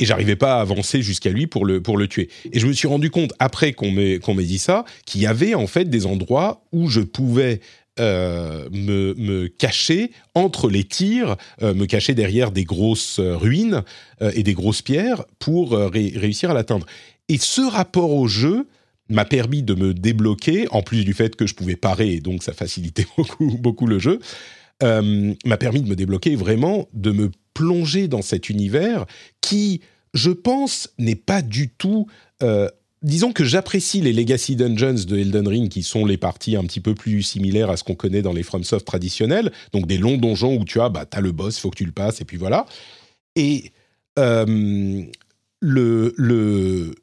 et 0.00 0.06
j'arrivais 0.06 0.34
pas 0.34 0.56
à 0.56 0.60
avancer 0.62 1.02
jusqu'à 1.02 1.30
lui 1.30 1.46
pour 1.46 1.64
le, 1.64 1.80
pour 1.80 1.98
le 1.98 2.08
tuer. 2.08 2.30
Et 2.52 2.58
je 2.58 2.66
me 2.66 2.72
suis 2.72 2.88
rendu 2.88 3.10
compte, 3.10 3.34
après 3.38 3.74
qu'on 3.74 3.92
m'ait, 3.92 4.18
dit 4.38 4.58
ça, 4.58 4.84
qu'il 5.04 5.20
y 5.20 5.26
avait 5.26 5.54
en 5.54 5.66
fait 5.66 5.84
des 5.84 6.06
endroits 6.06 6.64
où 6.72 6.88
je 6.88 7.00
pouvais 7.00 7.60
euh, 7.98 8.68
me, 8.72 9.14
me, 9.18 9.48
cacher 9.48 10.10
entre 10.34 10.70
les 10.70 10.84
tirs, 10.84 11.36
euh, 11.62 11.74
me 11.74 11.84
cacher 11.84 12.14
derrière 12.14 12.50
des 12.50 12.64
grosses 12.64 13.18
euh, 13.18 13.36
ruines 13.36 13.82
et 14.34 14.42
des 14.42 14.54
grosses 14.54 14.82
pierres 14.82 15.24
pour 15.38 15.72
réussir 15.72 16.50
à 16.50 16.54
l'atteindre. 16.54 16.86
Et 17.28 17.38
ce 17.38 17.60
rapport 17.60 18.12
au 18.12 18.26
jeu 18.26 18.66
m'a 19.08 19.24
permis 19.24 19.62
de 19.62 19.74
me 19.74 19.92
débloquer, 19.92 20.66
en 20.70 20.82
plus 20.82 21.04
du 21.04 21.12
fait 21.12 21.36
que 21.36 21.46
je 21.46 21.54
pouvais 21.54 21.76
parer, 21.76 22.14
et 22.14 22.20
donc 22.20 22.42
ça 22.42 22.52
facilitait 22.52 23.06
beaucoup, 23.16 23.58
beaucoup 23.58 23.86
le 23.86 23.98
jeu, 23.98 24.20
m'a 24.82 25.56
permis 25.58 25.82
de 25.82 25.88
me 25.88 25.96
débloquer 25.96 26.36
vraiment, 26.36 26.88
de 26.94 27.12
me 27.12 27.30
plonger 27.60 28.08
dans 28.08 28.22
cet 28.22 28.48
univers 28.48 29.04
qui, 29.42 29.82
je 30.14 30.30
pense, 30.30 30.88
n'est 30.98 31.14
pas 31.14 31.42
du 31.42 31.68
tout... 31.68 32.06
Euh, 32.42 32.70
disons 33.02 33.32
que 33.34 33.44
j'apprécie 33.44 34.00
les 34.00 34.14
Legacy 34.14 34.56
Dungeons 34.56 35.04
de 35.06 35.18
Elden 35.18 35.46
Ring, 35.46 35.68
qui 35.68 35.82
sont 35.82 36.06
les 36.06 36.16
parties 36.16 36.56
un 36.56 36.64
petit 36.64 36.80
peu 36.80 36.94
plus 36.94 37.22
similaires 37.22 37.68
à 37.68 37.76
ce 37.76 37.84
qu'on 37.84 37.94
connaît 37.94 38.22
dans 38.22 38.32
les 38.32 38.42
FromSoft 38.42 38.86
traditionnels, 38.86 39.52
donc 39.72 39.86
des 39.86 39.98
longs 39.98 40.16
donjons 40.16 40.56
où 40.56 40.64
tu 40.64 40.80
as, 40.80 40.88
bah, 40.88 41.04
le 41.20 41.32
boss, 41.32 41.58
faut 41.58 41.68
que 41.68 41.76
tu 41.76 41.84
le 41.84 41.92
passes, 41.92 42.22
et 42.22 42.24
puis 42.24 42.38
voilà. 42.38 42.64
Et 43.36 43.72
euh, 44.18 45.02
le, 45.60 46.14
le, 46.16 46.94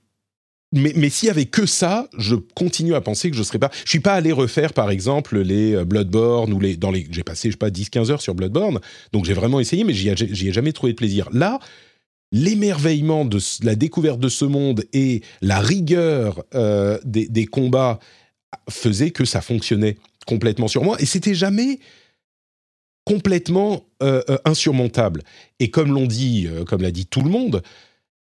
mais, 0.73 0.91
mais 0.95 1.09
s'il 1.09 1.27
y 1.27 1.29
avait 1.29 1.45
que 1.45 1.65
ça, 1.65 2.09
je 2.17 2.35
continue 2.35 2.93
à 2.93 3.01
penser 3.01 3.31
que 3.31 3.37
je 3.37 3.43
serais 3.43 3.59
pas. 3.59 3.71
Je 3.85 3.89
suis 3.89 4.01
pas 4.01 4.13
allé 4.13 4.33
refaire, 4.33 4.73
par 4.73 4.89
exemple, 4.89 5.39
les 5.39 5.73
euh, 5.73 5.85
Bloodborne 5.85 6.51
ou 6.51 6.59
les 6.59 6.75
dans 6.75 6.91
les. 6.91 7.07
J'ai 7.09 7.23
passé, 7.23 7.49
je 7.49 7.53
sais 7.53 7.57
pas, 7.57 7.69
10-15 7.69 8.11
heures 8.11 8.21
sur 8.21 8.35
Bloodborne, 8.35 8.79
donc 9.13 9.25
j'ai 9.25 9.33
vraiment 9.33 9.59
essayé, 9.59 9.83
mais 9.85 9.93
j'y 9.93 10.09
ai, 10.09 10.15
ai, 10.21 10.51
jamais 10.51 10.73
trouvé 10.73 10.91
de 10.91 10.97
plaisir. 10.97 11.29
Là, 11.31 11.59
l'émerveillement 12.33 13.23
de 13.23 13.39
la 13.63 13.75
découverte 13.75 14.19
de 14.19 14.27
ce 14.27 14.43
monde 14.43 14.83
et 14.91 15.21
la 15.41 15.61
rigueur 15.61 16.43
euh, 16.53 16.99
des, 17.05 17.45
combats 17.45 17.99
faisait 18.69 19.11
que 19.11 19.23
ça 19.23 19.39
fonctionnait 19.39 19.97
complètement 20.25 20.67
sur 20.67 20.83
moi, 20.83 20.97
et 20.99 21.05
c'était 21.05 21.35
jamais 21.35 21.79
complètement 23.05 23.85
euh, 24.03 24.21
insurmontable. 24.43 25.23
Et 25.61 25.69
comme 25.69 25.93
l'ont 25.93 26.07
dit, 26.07 26.49
comme 26.65 26.81
l'a 26.81 26.91
dit 26.91 27.05
tout 27.05 27.21
le 27.21 27.29
monde, 27.29 27.63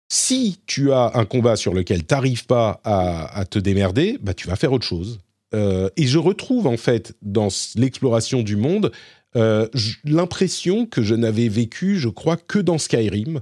si 0.08 0.60
tu 0.66 0.92
as 0.92 1.12
un 1.16 1.26
combat 1.26 1.56
sur 1.56 1.74
lequel 1.74 2.06
tu 2.06 2.14
n'arrives 2.14 2.46
pas 2.46 2.80
à, 2.84 3.44
te 3.50 3.60
démerder, 3.60 4.18
bah, 4.22 4.34
tu 4.34 4.48
vas 4.48 4.56
faire 4.56 4.72
autre 4.72 4.86
chose. 4.86 5.20
Euh, 5.54 5.90
et 5.98 6.08
je 6.08 6.18
retrouve 6.18 6.68
en 6.68 6.78
fait 6.78 7.16
dans 7.22 7.50
l'exploration 7.76 8.42
du 8.42 8.56
monde 8.56 8.92
euh, 9.36 9.68
l'impression 10.04 10.86
que 10.86 11.02
je 11.02 11.16
n'avais 11.16 11.50
vécu, 11.50 11.98
je 11.98 12.10
crois, 12.10 12.38
que 12.38 12.60
dans 12.60 12.78
Skyrim. 12.78 13.42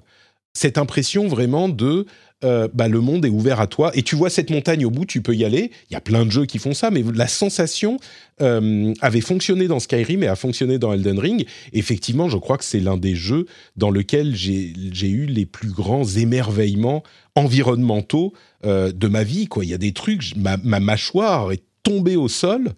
cette 0.53 0.77
impression 0.77 1.27
vraiment 1.27 1.69
de 1.69 2.05
euh, 2.43 2.67
bah, 2.73 2.87
le 2.87 2.99
monde 2.99 3.25
est 3.25 3.29
ouvert 3.29 3.59
à 3.59 3.67
toi 3.67 3.91
et 3.93 4.01
tu 4.01 4.15
vois 4.15 4.29
cette 4.29 4.49
montagne 4.49 4.85
au 4.85 4.89
bout, 4.89 5.05
tu 5.05 5.21
peux 5.21 5.35
y 5.35 5.45
aller. 5.45 5.71
Il 5.89 5.93
y 5.93 5.95
a 5.95 6.01
plein 6.01 6.25
de 6.25 6.31
jeux 6.31 6.45
qui 6.45 6.57
font 6.57 6.73
ça, 6.73 6.91
mais 6.91 7.03
la 7.13 7.27
sensation 7.27 7.97
euh, 8.41 8.93
avait 9.01 9.21
fonctionné 9.21 9.67
dans 9.67 9.79
Skyrim 9.79 10.23
et 10.23 10.27
a 10.27 10.35
fonctionné 10.35 10.77
dans 10.77 10.91
Elden 10.93 11.19
Ring. 11.19 11.45
Effectivement, 11.71 12.29
je 12.29 12.37
crois 12.37 12.57
que 12.57 12.65
c'est 12.65 12.79
l'un 12.79 12.97
des 12.97 13.15
jeux 13.15 13.45
dans 13.77 13.91
lequel 13.91 14.35
j'ai 14.35 14.73
eu 15.07 15.25
les 15.25 15.45
plus 15.45 15.69
grands 15.69 16.05
émerveillements 16.05 17.03
environnementaux 17.35 18.33
euh, 18.65 18.91
de 18.91 19.07
ma 19.07 19.23
vie. 19.23 19.47
Quoi. 19.47 19.63
Il 19.63 19.69
y 19.69 19.73
a 19.73 19.77
des 19.79 19.93
trucs, 19.93 20.35
ma, 20.35 20.57
mâchoire 20.79 21.51
est 21.51 21.63
tombée 21.83 22.15
au 22.17 22.27
sol 22.27 22.73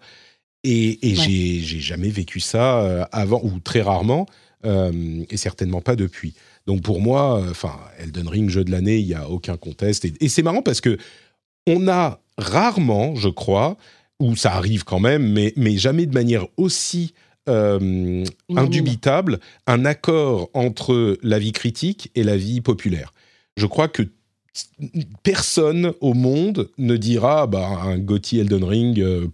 et, 0.62 1.10
et 1.10 1.14
j'ai 1.14 1.80
jamais 1.80 2.10
vécu 2.10 2.40
ça 2.40 3.04
avant 3.12 3.40
ou 3.44 3.58
très 3.60 3.82
rarement 3.82 4.26
et 4.64 5.36
certainement 5.36 5.80
pas 5.80 5.94
depuis. 5.94 6.34
Donc 6.66 6.82
pour 6.82 7.00
moi, 7.00 7.40
euh, 7.40 7.50
enfin, 7.50 7.74
Elden 7.98 8.28
Ring, 8.28 8.50
jeu 8.50 8.64
de 8.64 8.70
l'année, 8.70 8.98
il 8.98 9.06
n'y 9.06 9.14
a 9.14 9.28
aucun 9.28 9.56
conteste. 9.56 10.06
Et, 10.20 10.28
c'est 10.28 10.42
marrant 10.42 10.62
parce 10.62 10.80
que 10.80 10.98
on 11.66 11.88
a 11.88 12.20
rarement, 12.38 13.14
je 13.14 13.28
crois, 13.28 13.76
ou 14.20 14.36
ça 14.36 14.54
arrive 14.54 14.84
quand 14.84 15.00
même, 15.00 15.32
mais, 15.32 15.52
mais 15.56 15.76
jamais 15.76 16.06
de 16.06 16.14
manière 16.14 16.46
aussi 16.56 17.14
euh, 17.48 18.24
indubitable, 18.56 19.38
un 19.66 19.84
accord 19.84 20.50
entre 20.54 21.18
la 21.22 21.38
vie 21.38 21.52
critique 21.52 22.10
et 22.14 22.24
la 22.24 22.36
vie 22.36 22.60
populaire. 22.60 23.12
Je 23.56 23.66
crois 23.66 23.88
que 23.88 24.02
personne 25.22 25.92
au 26.00 26.14
monde 26.14 26.68
ne 26.78 26.96
dira 26.96 27.46
bah, 27.46 27.80
un 27.82 27.98
Gotti 27.98 28.38
Elden 28.38 28.64
Ring, 28.64 29.00
euh, 29.00 29.28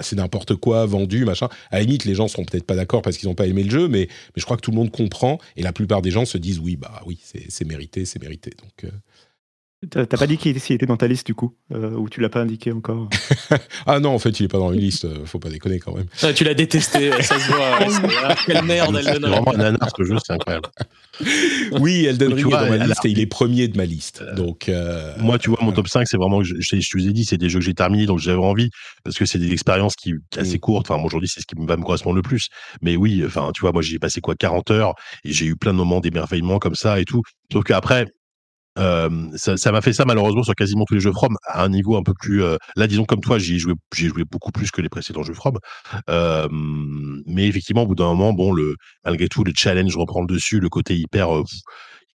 c'est 0.00 0.16
n'importe 0.16 0.54
quoi, 0.56 0.86
vendu, 0.86 1.24
machin. 1.24 1.48
À 1.70 1.76
la 1.76 1.84
limite, 1.84 2.04
les 2.04 2.14
gens 2.14 2.28
seront 2.28 2.44
peut-être 2.44 2.64
pas 2.64 2.76
d'accord 2.76 3.02
parce 3.02 3.16
qu'ils 3.16 3.28
n'ont 3.28 3.34
pas 3.34 3.46
aimé 3.46 3.62
le 3.62 3.70
jeu, 3.70 3.88
mais, 3.88 4.08
je 4.36 4.44
crois 4.44 4.56
que 4.56 4.62
tout 4.62 4.70
le 4.70 4.76
monde 4.76 4.90
comprend 4.90 5.38
et 5.56 5.62
la 5.62 5.72
plupart 5.72 6.02
des 6.02 6.10
gens 6.10 6.24
se 6.24 6.38
disent 6.38 6.58
oui, 6.58 6.76
bah 6.76 7.02
oui, 7.06 7.18
c'est 7.22 7.66
mérité, 7.66 8.04
c'est 8.04 8.20
mérité. 8.20 8.50
Donc, 8.50 8.84
euh, 8.84 8.96
T'as 9.90 10.06
pas 10.06 10.28
dit 10.28 10.36
qu'il 10.36 10.56
était 10.56 10.86
dans 10.86 10.96
ta 10.96 11.08
liste 11.08 11.26
du 11.26 11.34
coup 11.34 11.56
euh, 11.74 11.90
Ou 11.90 12.08
tu 12.08 12.20
l'as 12.20 12.28
pas 12.28 12.40
indiqué 12.40 12.70
encore 12.70 13.08
Ah 13.86 13.98
non, 13.98 14.10
en 14.10 14.18
fait, 14.20 14.38
il 14.38 14.44
est 14.44 14.48
pas 14.48 14.58
dans 14.58 14.72
une 14.72 14.78
liste, 14.78 15.06
euh, 15.06 15.26
faut 15.26 15.40
pas 15.40 15.48
déconner 15.48 15.80
quand 15.80 15.96
même. 15.96 16.06
Ah, 16.22 16.32
tu 16.32 16.44
l'as 16.44 16.54
détesté, 16.54 17.10
ça 17.20 17.38
se 17.38 17.50
voit. 17.50 18.34
quelle 18.46 18.64
merde, 18.64 18.94
Elden 18.96 19.12
Ring. 19.12 19.22
C'est 19.24 19.28
vraiment 19.28 19.54
un 19.54 19.56
nanar 19.56 19.90
ce 19.96 20.04
jeu, 20.04 20.16
c'est 20.24 20.32
incroyable. 20.34 20.68
oui, 21.80 22.04
Elden 22.04 22.32
Ring 22.32 22.46
est 22.46 22.50
dans 22.50 22.68
ma 22.68 22.86
liste 22.86 23.04
et 23.04 23.10
il 23.10 23.18
est 23.18 23.26
premier 23.26 23.66
de 23.66 23.76
ma 23.76 23.84
liste. 23.84 24.22
Euh, 24.22 24.34
donc, 24.34 24.70
Moi, 25.18 25.38
tu 25.40 25.50
vois, 25.50 25.58
mon 25.62 25.72
top 25.72 25.88
5, 25.88 26.06
c'est 26.06 26.16
vraiment, 26.16 26.44
je, 26.44 26.54
je, 26.60 26.76
je, 26.78 26.96
vous 26.96 27.08
ai 27.08 27.12
dit, 27.12 27.24
c'est 27.24 27.38
des 27.38 27.48
jeux 27.48 27.58
que 27.58 27.64
j'ai 27.64 27.74
terminés, 27.74 28.06
donc 28.06 28.20
j'avais 28.20 28.38
envie, 28.38 28.70
parce 29.02 29.18
que 29.18 29.26
c'est 29.26 29.38
des 29.38 29.52
expériences 29.52 29.96
qui 29.96 30.14
assez 30.36 30.58
mm. 30.58 30.60
courtes. 30.60 30.90
Enfin, 30.90 31.02
aujourd'hui, 31.02 31.28
c'est 31.28 31.40
ce 31.40 31.46
qui 31.46 31.56
va 31.58 31.76
me 31.76 31.82
correspondre 31.82 32.14
le 32.14 32.22
plus. 32.22 32.48
Mais 32.82 32.94
oui, 32.94 33.22
enfin, 33.26 33.50
tu 33.52 33.62
vois, 33.62 33.72
moi, 33.72 33.82
j'ai 33.82 33.98
passé 33.98 34.20
quoi 34.20 34.36
40 34.36 34.70
heures 34.70 34.94
et 35.24 35.32
j'ai 35.32 35.46
eu 35.46 35.56
plein 35.56 35.72
de 35.72 35.78
moments 35.78 36.00
d'émerveillement 36.00 36.60
comme 36.60 36.76
ça 36.76 37.00
et 37.00 37.04
tout. 37.04 37.22
Sauf 37.52 37.64
qu'après, 37.64 38.06
ça 38.76 39.72
m'a 39.72 39.80
fait 39.80 39.92
ça 39.92 40.04
malheureusement 40.04 40.42
sur 40.42 40.54
quasiment 40.54 40.84
tous 40.84 40.94
les 40.94 41.00
jeux 41.00 41.12
From 41.12 41.36
à 41.46 41.64
un 41.64 41.68
niveau 41.68 41.96
un 41.96 42.02
peu 42.02 42.14
plus. 42.18 42.42
là, 42.76 42.86
disons 42.86 43.04
comme 43.04 43.20
toi, 43.20 43.38
j'ai 43.38 43.58
joué, 43.58 43.74
j'ai 43.94 44.08
joué 44.08 44.24
beaucoup 44.24 44.52
plus 44.52 44.70
que 44.70 44.80
les 44.80 44.88
précédents 44.88 45.22
jeux 45.22 45.34
From. 45.34 45.58
mais 46.08 47.46
effectivement, 47.46 47.82
au 47.82 47.86
bout 47.86 47.94
d'un 47.94 48.06
moment, 48.06 48.32
bon, 48.32 48.52
le 48.52 48.76
malgré 49.04 49.28
tout, 49.28 49.44
le 49.44 49.52
challenge 49.56 49.96
reprend 49.96 50.20
le 50.20 50.26
dessus, 50.26 50.60
le 50.60 50.68
côté 50.68 50.96
hyper. 50.96 51.28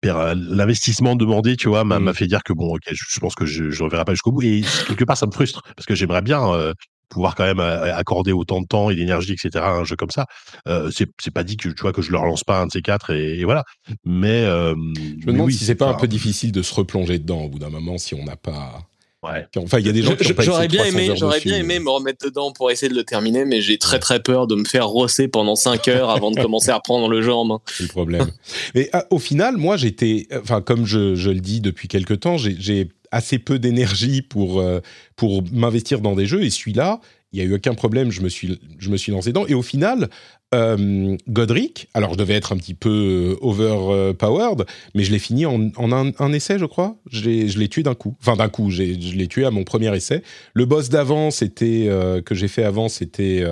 hyper 0.04 0.36
l'investissement 0.36 1.16
demandé, 1.16 1.56
tu 1.56 1.70
vois, 1.70 1.84
m'a 1.84 2.00
mmh. 2.00 2.14
fait 2.14 2.28
dire 2.28 2.44
que 2.44 2.54
bon, 2.54 2.76
ok, 2.76 2.84
je, 2.92 3.20
pense 3.20 3.34
que 3.34 3.46
je 3.46 3.64
ne 3.64 3.84
reverrai 3.84 4.06
pas 4.06 4.14
jusqu'au 4.14 4.32
bout. 4.32 4.44
Et 4.44 4.62
quelque 4.88 5.04
part, 5.04 5.18
ça 5.18 5.26
me 5.26 5.32
frustre 5.32 5.62
parce 5.76 5.86
que 5.86 5.96
j'aimerais 5.96 6.22
bien 6.22 6.74
pouvoir 7.10 7.36
quand 7.36 7.46
même 7.46 7.60
accorder 7.60 8.32
autant 8.32 8.62
de 8.62 8.68
temps 8.68 8.90
et 8.90 8.96
d'énergie, 8.96 9.34
etc. 9.34 9.50
à 9.64 9.72
un 9.72 9.84
jeu 9.84 9.96
comme 9.96 10.12
ça. 10.12 10.26
Euh, 10.68 10.92
c'est 10.92 11.32
pas 11.32 11.44
dit 11.44 11.58
que 11.58 11.70
tu 11.70 11.82
vois 11.82 11.94
que 11.94 12.02
je 12.02 12.12
le 12.12 12.18
relance 12.18 12.44
pas 12.44 12.62
un 12.62 12.68
de 12.68 12.72
ces 12.72 12.82
quatre 12.82 13.12
et, 13.12 13.44
voilà. 13.44 13.64
Mais 14.06 14.44
je 14.44 15.26
me 15.26 15.32
demande 15.32 15.52
si 15.52 15.64
c'est 15.64 15.76
pas 15.76 15.88
un 15.88 15.94
peu 15.94 16.08
difficile 16.08 16.52
de 16.52 16.62
se 16.62 16.74
replonger 16.74 17.20
dedans 17.20 17.42
au 17.42 17.50
bout 17.50 17.60
d'un 17.60 17.70
moment 17.70 17.98
si 17.98 18.16
on 18.16 18.24
n'a 18.24 18.36
pas. 18.36 18.88
Ouais. 19.24 19.48
Enfin, 19.58 19.80
il 19.80 19.86
y 19.88 19.90
a 19.90 19.92
des 19.92 20.04
gens 20.04 20.16
qui 20.16 20.32
J'aurais 20.40 20.68
bien 20.68 20.86
aimé, 20.86 21.12
j'aurais 21.16 21.40
bien 21.40 21.58
aimé 21.58 21.80
me 21.80 21.90
remettre 21.90 22.24
dedans 22.24 22.52
pour 22.52 22.70
essayer 22.70 22.90
de 22.90 22.96
le 22.96 23.04
terminer, 23.04 23.46
mais 23.46 23.62
j'ai 23.62 23.80
très 23.80 23.98
très 23.98 24.22
peur 24.22 24.46
de 24.46 24.54
me 24.54 24.64
faire 24.64 24.88
rosser 24.88 25.28
pendant 25.28 25.56
5 25.56 25.88
heures 25.88 26.12
avant 26.12 26.30
de 26.30 26.40
commencer 26.40 26.70
à 26.70 26.80
prendre 26.80 27.10
le 27.10 27.24
jeu 27.24 27.34
en 27.34 27.44
main. 27.44 27.60
C'est 27.66 27.84
le 27.84 27.90
problème. 27.90 28.28
mais 28.76 28.90
ah, 28.94 29.06
au 29.10 29.18
final, 29.18 29.58
moi, 29.58 29.76
j'étais, 29.76 30.28
enfin, 30.40 30.62
comme 30.62 30.86
je, 30.86 31.16
je, 31.16 31.32
le 31.32 31.40
dis 31.40 31.62
depuis 31.62 31.88
quelques 31.88 32.20
temps, 32.20 32.38
j'ai 32.38 32.90
assez 33.12 33.40
peu 33.40 33.60
d'énergie 33.60 34.22
pour, 34.22 34.60
euh, 34.60 34.80
pour 35.16 35.44
m'investir 35.52 36.02
dans 36.02 36.16
des 36.16 36.26
jeux. 36.26 36.44
Et 36.44 36.50
celui-là, 36.50 37.00
il 37.32 37.40
n'y 37.40 37.46
a 37.46 37.50
eu 37.50 37.56
aucun 37.56 37.74
problème, 37.74 38.12
je 38.12 38.22
me 38.22 38.30
suis, 38.30 38.60
je 38.80 38.90
me 38.90 38.98
suis 38.98 39.12
lancé 39.12 39.30
dedans. 39.30 39.46
Et 39.48 39.54
au 39.54 39.62
final, 39.62 40.10
euh, 40.56 41.18
Godric, 41.28 41.90
alors 41.94 42.14
je 42.14 42.18
devais 42.18 42.36
être 42.36 42.54
un 42.54 42.58
petit 42.58 42.74
peu 42.74 43.36
euh, 43.40 43.46
overpowered, 43.46 44.66
mais 44.96 45.04
je 45.04 45.12
l'ai 45.12 45.20
fini 45.20 45.46
en, 45.46 45.72
un, 45.78 46.34
essai, 46.34 46.58
je 46.58 46.66
crois. 46.66 46.96
Je 47.12 47.30
l'ai 47.30 47.68
tué 47.68 47.84
d'un 47.84 47.96
coup. 47.96 48.16
Enfin, 48.22 48.38
d'un 48.38 48.50
coup, 48.50 48.72
je 48.72 48.84
l'ai 48.84 49.28
tué 49.28 49.46
à 49.46 49.52
mon 49.52 49.64
premier 49.64 49.96
essai. 49.96 50.24
Le 50.54 50.66
boss 50.66 50.90
d'avant, 50.90 51.32
c'était 51.32 51.90
que 52.26 52.34
j'ai 52.34 52.48
fait 52.48 52.64
avant, 52.64 52.88
c'était 52.88 53.44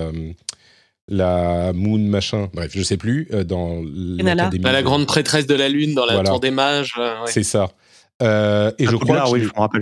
la 1.08 1.72
Moon 1.74 2.00
machin, 2.00 2.50
bref, 2.54 2.72
je 2.74 2.82
sais 2.82 2.98
plus, 2.98 3.28
dans 3.46 3.84
l'académie. 3.84 4.64
La 4.64 4.82
grande 4.82 5.06
prêtresse 5.06 5.48
de 5.48 5.54
la 5.54 5.70
Lune 5.70 5.94
dans 5.94 6.06
la 6.06 6.24
Tour 6.24 6.40
des 6.40 6.52
Mages. 6.52 6.94
C'est 7.26 7.44
ça. 7.44 7.70
Euh, 8.24 8.72
et 8.80 8.86
je 8.86 8.96
crois 8.96 9.28
que 9.70 9.80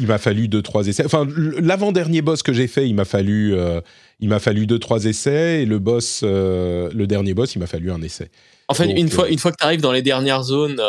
Il 0.00 0.06
m'a 0.06 0.18
fallu 0.18 0.48
deux 0.48 0.62
trois 0.62 0.86
essais. 0.86 1.04
Enfin, 1.04 1.26
l'avant-dernier 1.58 2.22
boss 2.22 2.42
que 2.42 2.52
j'ai 2.52 2.66
fait, 2.66 2.88
il 2.88 2.94
m'a 2.94 3.04
fallu, 3.04 3.54
euh, 3.54 3.80
il 4.20 4.28
m'a 4.28 4.38
fallu 4.38 4.66
deux 4.66 4.78
trois 4.78 5.04
essais, 5.04 5.62
et 5.62 5.66
le 5.66 5.78
boss, 5.78 6.20
euh, 6.22 6.90
le 6.94 7.06
dernier 7.06 7.34
boss, 7.34 7.54
il 7.54 7.58
m'a 7.58 7.66
fallu 7.66 7.90
un 7.90 8.02
essai. 8.02 8.30
En 8.68 8.74
fait, 8.74 8.90
une 8.90 9.10
fois, 9.10 9.28
une 9.28 9.38
fois 9.38 9.52
que 9.52 9.58
tu 9.58 9.64
arrives 9.64 9.80
dans 9.80 9.92
les 9.92 10.02
dernières 10.02 10.42
zones, 10.42 10.80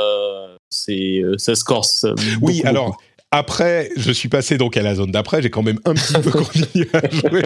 c'est 0.70 1.22
ça 1.38 1.56
se 1.56 1.64
corse. 1.64 2.06
Oui, 2.42 2.62
alors. 2.64 2.98
Après, 3.30 3.90
je 3.98 4.10
suis 4.14 4.30
passé 4.30 4.58
donc 4.58 4.78
à 4.78 4.82
la 4.82 4.96
zone 4.96 5.12
d'après, 5.12 5.42
j'ai 5.42 5.50
quand 5.50 5.62
même 5.62 5.80
un 5.84 5.94
petit 5.96 6.14
peu 6.14 6.32
continué 6.32 6.88
à 6.94 7.10
jouer. 7.10 7.44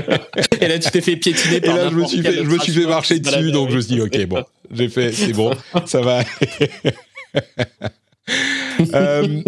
Et 0.62 0.68
là, 0.68 0.78
tu 0.78 0.92
t'es 0.92 1.02
fait 1.02 1.16
piétiner 1.16 1.60
par 1.60 1.76
Et 1.76 1.78
là, 1.80 1.90
je 1.90 1.96
me 1.96 2.06
suis 2.06 2.22
fait, 2.22 2.36
je 2.36 2.44
me 2.44 2.60
suis 2.60 2.72
fait 2.72 2.86
marcher 2.86 3.20
dessus, 3.20 3.52
donc 3.52 3.72
je 3.72 3.78
me 3.78 3.82
suis 3.82 3.96
dit, 3.96 4.02
ok, 4.02 4.26
bon, 4.28 4.44
j'ai 4.72 4.90
fait, 4.90 5.12
c'est 5.12 5.34
bon, 5.34 5.52
ça 5.86 6.02
va. 6.02 6.24
Euh, 8.94 9.42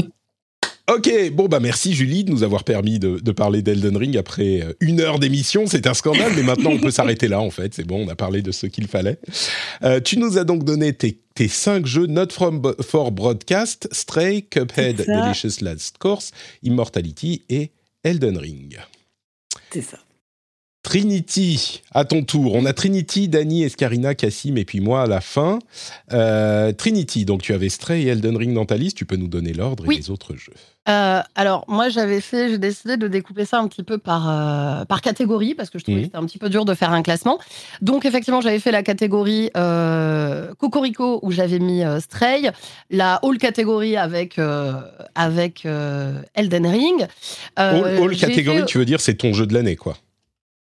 ok, 0.90 1.32
bon 1.32 1.48
bah 1.48 1.60
merci 1.60 1.94
Julie 1.94 2.24
de 2.24 2.32
nous 2.32 2.44
avoir 2.44 2.64
permis 2.64 3.00
de, 3.00 3.32
parler 3.32 3.62
d'Elden 3.62 3.98
Ring 3.98 4.18
après 4.18 4.62
euh, 4.62 4.74
une 4.80 5.00
heure 5.00 5.20
d'émission. 5.20 5.66
C'est 5.68 5.88
un 5.88 5.94
scandale, 5.94 6.34
mais 6.36 6.44
maintenant 6.44 6.72
on 6.72 6.80
peut 6.80 6.92
s'arrêter 6.92 7.28
là 7.28 7.40
en 7.40 7.50
fait. 7.50 7.74
C'est 7.74 7.86
bon, 7.86 8.06
on 8.06 8.10
a 8.10 8.16
parlé 8.16 8.42
de 8.42 8.52
ce 8.52 8.68
qu'il 8.68 8.88
fallait. 8.88 9.20
Euh, 9.84 10.00
tu 10.00 10.18
nous 10.18 10.38
as 10.38 10.44
donc 10.44 10.64
donné 10.64 10.94
tes, 10.94 11.20
tes 11.36 11.48
cinq 11.48 11.86
jeux 11.86 12.08
Not 12.08 12.30
from 12.32 12.62
for 12.82 13.12
Broadcast, 13.12 13.88
Stray, 13.92 14.44
Cuphead, 14.44 14.98
Delicious 14.98 15.62
Last 15.62 15.98
Course, 15.98 16.32
Immortality 16.64 17.44
et 17.50 17.72
Elden 18.04 18.38
Ring. 18.38 18.78
C'est 19.72 19.82
ça. 19.82 20.00
Trinity, 20.84 21.82
à 21.94 22.04
ton 22.04 22.24
tour. 22.24 22.56
On 22.56 22.66
a 22.66 22.74
Trinity, 22.74 23.30
Dany, 23.30 23.64
Escarina, 23.64 24.16
Cassim 24.16 24.58
et 24.58 24.66
puis 24.66 24.82
moi 24.82 25.04
à 25.04 25.08
la 25.08 25.22
fin. 25.22 25.60
Euh, 26.12 26.74
Trinity, 26.74 27.24
donc 27.24 27.42
tu 27.42 27.54
avais 27.54 27.70
Stray 27.70 28.04
et 28.04 28.08
Elden 28.08 28.36
Ring 28.36 28.54
dans 28.54 28.66
ta 28.66 28.76
liste. 28.76 28.98
Tu 28.98 29.06
peux 29.06 29.16
nous 29.16 29.30
donner 29.30 29.54
l'ordre 29.54 29.90
et 29.90 29.96
les 29.96 30.12
autres 30.12 30.36
jeux. 30.36 30.54
Euh, 30.90 31.22
alors 31.36 31.64
moi 31.70 31.88
j'avais 31.88 32.20
fait, 32.20 32.50
j'ai 32.50 32.58
décidé 32.58 32.98
de 32.98 33.08
découper 33.08 33.46
ça 33.46 33.60
un 33.60 33.70
petit 33.70 33.84
peu 33.84 33.98
par 33.98 34.30
euh, 34.30 34.84
par 34.84 35.00
catégorie 35.00 35.56
parce 35.56 35.70
que 35.70 35.80
je 35.80 35.86
trouvais 35.86 36.00
que 36.00 36.06
c'était 36.08 36.18
un 36.18 36.26
petit 36.26 36.38
peu 36.38 36.50
dur 36.50 36.66
de 36.66 36.74
faire 36.74 36.92
un 36.92 37.02
classement. 37.02 37.40
Donc 37.82 38.04
effectivement 38.04 38.42
j'avais 38.42 38.60
fait 38.60 38.72
la 38.72 38.84
catégorie 38.84 39.50
Cocorico 40.60 41.20
où 41.22 41.32
j'avais 41.32 41.60
mis 41.60 41.82
Stray, 42.02 42.52
la 42.90 43.22
All 43.24 43.38
catégorie 43.38 43.96
avec 43.96 44.38
avec 45.16 45.66
Elden 46.36 46.68
Ring. 46.68 47.08
all, 47.56 48.18
catégorie, 48.18 48.66
tu 48.66 48.78
veux 48.78 48.86
dire 48.86 49.00
c'est 49.00 49.16
ton 49.16 49.32
jeu 49.32 49.48
de 49.48 49.54
l'année 49.54 49.78
quoi. 49.78 49.96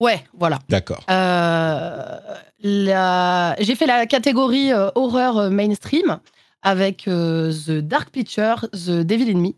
Ouais, 0.00 0.24
voilà. 0.32 0.60
D'accord. 0.68 1.04
Euh, 1.10 2.18
j'ai 2.62 3.74
fait 3.74 3.86
la 3.86 4.06
catégorie 4.06 4.72
euh, 4.72 4.90
horreur 4.94 5.38
euh, 5.38 5.50
mainstream 5.50 6.18
avec 6.62 7.04
The 7.04 7.70
Dark 7.70 8.10
Picture, 8.10 8.66
The 8.72 9.00
Devil 9.02 9.30
in 9.30 9.40
Me. 9.40 9.52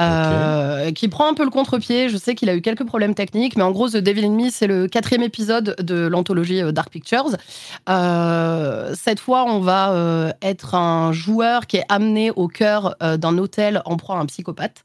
Euh, 0.00 0.92
qui 0.92 1.08
prend 1.08 1.28
un 1.28 1.34
peu 1.34 1.44
le 1.44 1.50
contre-pied. 1.50 2.08
Je 2.08 2.16
sais 2.16 2.34
qu'il 2.34 2.48
a 2.48 2.54
eu 2.54 2.60
quelques 2.60 2.84
problèmes 2.84 3.14
techniques, 3.14 3.56
mais 3.56 3.64
en 3.64 3.72
gros, 3.72 3.88
The 3.88 3.96
Devil 3.96 4.24
in 4.24 4.30
Me, 4.30 4.50
c'est 4.50 4.66
le 4.66 4.86
quatrième 4.86 5.22
épisode 5.22 5.74
de 5.80 6.06
l'anthologie 6.06 6.62
euh, 6.62 6.72
Dark 6.72 6.90
Pictures. 6.90 7.36
Euh, 7.88 8.94
cette 8.94 9.18
fois, 9.18 9.44
on 9.44 9.60
va 9.60 10.32
être 10.42 10.74
un 10.74 11.12
joueur 11.12 11.66
qui 11.66 11.78
est 11.78 11.84
amené 11.88 12.30
au 12.30 12.48
cœur 12.48 12.96
d'un 13.00 13.38
hôtel 13.38 13.82
en 13.84 13.96
proie 13.96 14.16
à 14.16 14.18
un 14.20 14.26
psychopathe. 14.26 14.82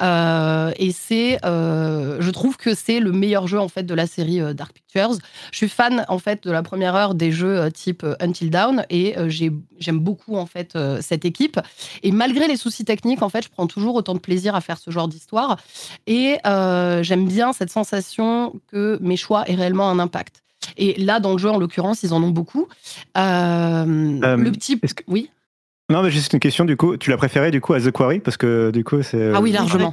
et 0.00 0.92
c'est, 0.92 1.38
je 1.42 2.30
trouve 2.30 2.56
que 2.56 2.74
c'est 2.74 3.00
le 3.00 3.12
meilleur 3.12 3.46
jeu 3.46 3.60
en 3.60 3.68
fait 3.68 3.84
de 3.84 3.94
la 3.94 4.06
série 4.06 4.40
Dark 4.54 4.72
Pictures. 4.72 5.12
Je 5.52 5.56
suis 5.56 5.68
fan 5.68 6.04
en 6.08 6.18
fait 6.18 6.44
de 6.44 6.50
la 6.50 6.62
première 6.62 6.94
heure 6.94 7.14
des 7.14 7.32
jeux 7.32 7.70
type 7.70 8.04
Until 8.20 8.50
Dawn 8.50 8.84
et 8.90 9.14
j'aime 9.28 9.98
beaucoup 9.98 10.36
en 10.36 10.46
fait 10.46 10.76
cette 11.00 11.24
équipe. 11.24 11.60
Et 12.02 12.10
malgré 12.10 12.48
les 12.48 12.56
soucis 12.56 12.84
techniques, 12.84 13.22
en 13.22 13.28
fait, 13.28 13.44
je 13.44 13.48
prends 13.48 13.66
toujours 13.66 13.94
autant 13.94 14.14
de 14.14 14.20
plaisir 14.20 14.55
à 14.56 14.60
faire 14.60 14.78
ce 14.78 14.90
genre 14.90 15.08
d'histoire. 15.08 15.58
Et 16.06 16.38
euh, 16.46 17.02
j'aime 17.02 17.26
bien 17.26 17.52
cette 17.52 17.70
sensation 17.70 18.54
que 18.72 18.98
mes 19.00 19.16
choix 19.16 19.48
aient 19.48 19.54
réellement 19.54 19.88
un 19.88 19.98
impact. 19.98 20.42
Et 20.76 20.94
là, 21.00 21.20
dans 21.20 21.32
le 21.32 21.38
jeu, 21.38 21.50
en 21.50 21.58
l'occurrence, 21.58 22.02
ils 22.02 22.12
en 22.12 22.22
ont 22.22 22.30
beaucoup. 22.30 22.68
Euh, 23.16 24.20
euh, 24.24 24.36
le 24.36 24.52
petit. 24.52 24.78
Que... 24.80 25.02
Oui. 25.06 25.30
Non, 25.88 26.02
mais 26.02 26.10
juste 26.10 26.32
une 26.32 26.40
question, 26.40 26.64
du 26.64 26.76
coup, 26.76 26.96
tu 26.96 27.10
l'as 27.10 27.16
préféré 27.16 27.52
du 27.52 27.60
coup 27.60 27.72
à 27.72 27.80
The 27.80 27.92
Quarry? 27.92 28.18
Parce 28.18 28.36
que 28.36 28.72
du 28.72 28.82
coup, 28.82 29.02
c'est. 29.02 29.32
Ah 29.32 29.40
oui, 29.40 29.52
largement. 29.52 29.92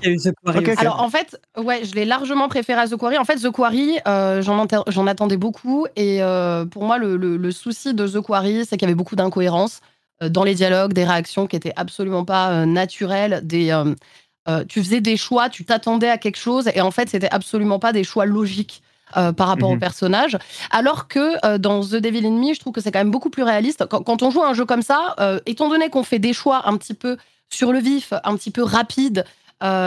Alors 0.78 1.02
en 1.02 1.10
fait, 1.10 1.40
ouais, 1.56 1.86
je 1.86 1.94
l'ai 1.94 2.06
largement 2.06 2.48
préféré 2.50 2.82
à 2.82 2.88
The 2.88 2.98
Quarry. 2.98 3.20
En 3.20 3.26
fait, 3.26 3.36
The 3.36 3.52
Quarry, 3.52 4.00
euh, 4.08 4.42
j'en 4.42 5.08
attendais 5.08 5.38
beaucoup. 5.38 5.86
Et 5.96 6.24
euh, 6.24 6.66
pour 6.66 6.86
moi, 6.86 6.98
le, 6.98 7.16
le, 7.16 7.52
souci 7.52 7.94
de 7.94 8.08
The 8.08 8.22
Quarry, 8.22 8.66
c'est 8.66 8.78
qu'il 8.78 8.88
y 8.88 8.90
avait 8.90 8.96
beaucoup 8.96 9.16
d'incohérences 9.16 9.82
dans 10.22 10.44
les 10.44 10.56
dialogues, 10.56 10.94
des 10.94 11.04
réactions 11.04 11.48
qui 11.48 11.56
étaient 11.56 11.74
absolument 11.76 12.26
pas 12.26 12.66
naturelles. 12.66 13.42
Des, 13.44 13.72
tu 14.68 14.84
faisais 14.84 15.02
des 15.02 15.18
choix, 15.18 15.50
tu 15.50 15.64
t'attendais 15.66 16.10
à 16.10 16.18
quelque 16.18 16.38
chose, 16.38 16.70
et 16.74 16.82
en 16.82 16.92
fait, 16.92 17.10
c'était 17.10 17.30
absolument 17.32 17.80
pas 17.80 17.94
des 17.94 18.04
choix 18.04 18.26
logiques. 18.26 18.84
Euh, 19.16 19.32
par 19.32 19.48
rapport 19.48 19.70
au 19.70 19.74
mhm. 19.74 19.80
personnage. 19.80 20.38
Alors 20.72 21.08
que 21.08 21.46
euh, 21.46 21.60
dans 21.60 21.82
The 21.82 21.98
Devil 21.98 22.26
in 22.26 22.32
Me, 22.32 22.54
je 22.54 22.60
trouve 22.60 22.74
que 22.74 22.82
c'est 22.82 22.92
quand 22.92 23.00
même 23.00 23.12
beaucoup 23.12 23.30
plus 23.30 23.44
réaliste. 23.44 23.86
Quand, 23.86 24.24
on 24.24 24.32
joue 24.32 24.42
à 24.42 24.50
un 24.50 24.54
jeu 24.56 24.66
comme 24.66 24.82
ça, 24.82 25.14
euh, 25.20 25.40
étant 25.46 25.70
donné 25.70 25.90
qu'on 25.90 26.02
fait 26.04 26.18
des 26.18 26.34
choix 26.34 26.68
un 26.68 26.78
petit 26.78 26.96
peu 26.96 27.18
sur 27.50 27.72
le 27.72 27.80
vif, 27.80 28.14
un 28.24 28.36
petit 28.36 28.50
peu 28.50 28.64
rapides, 28.64 29.24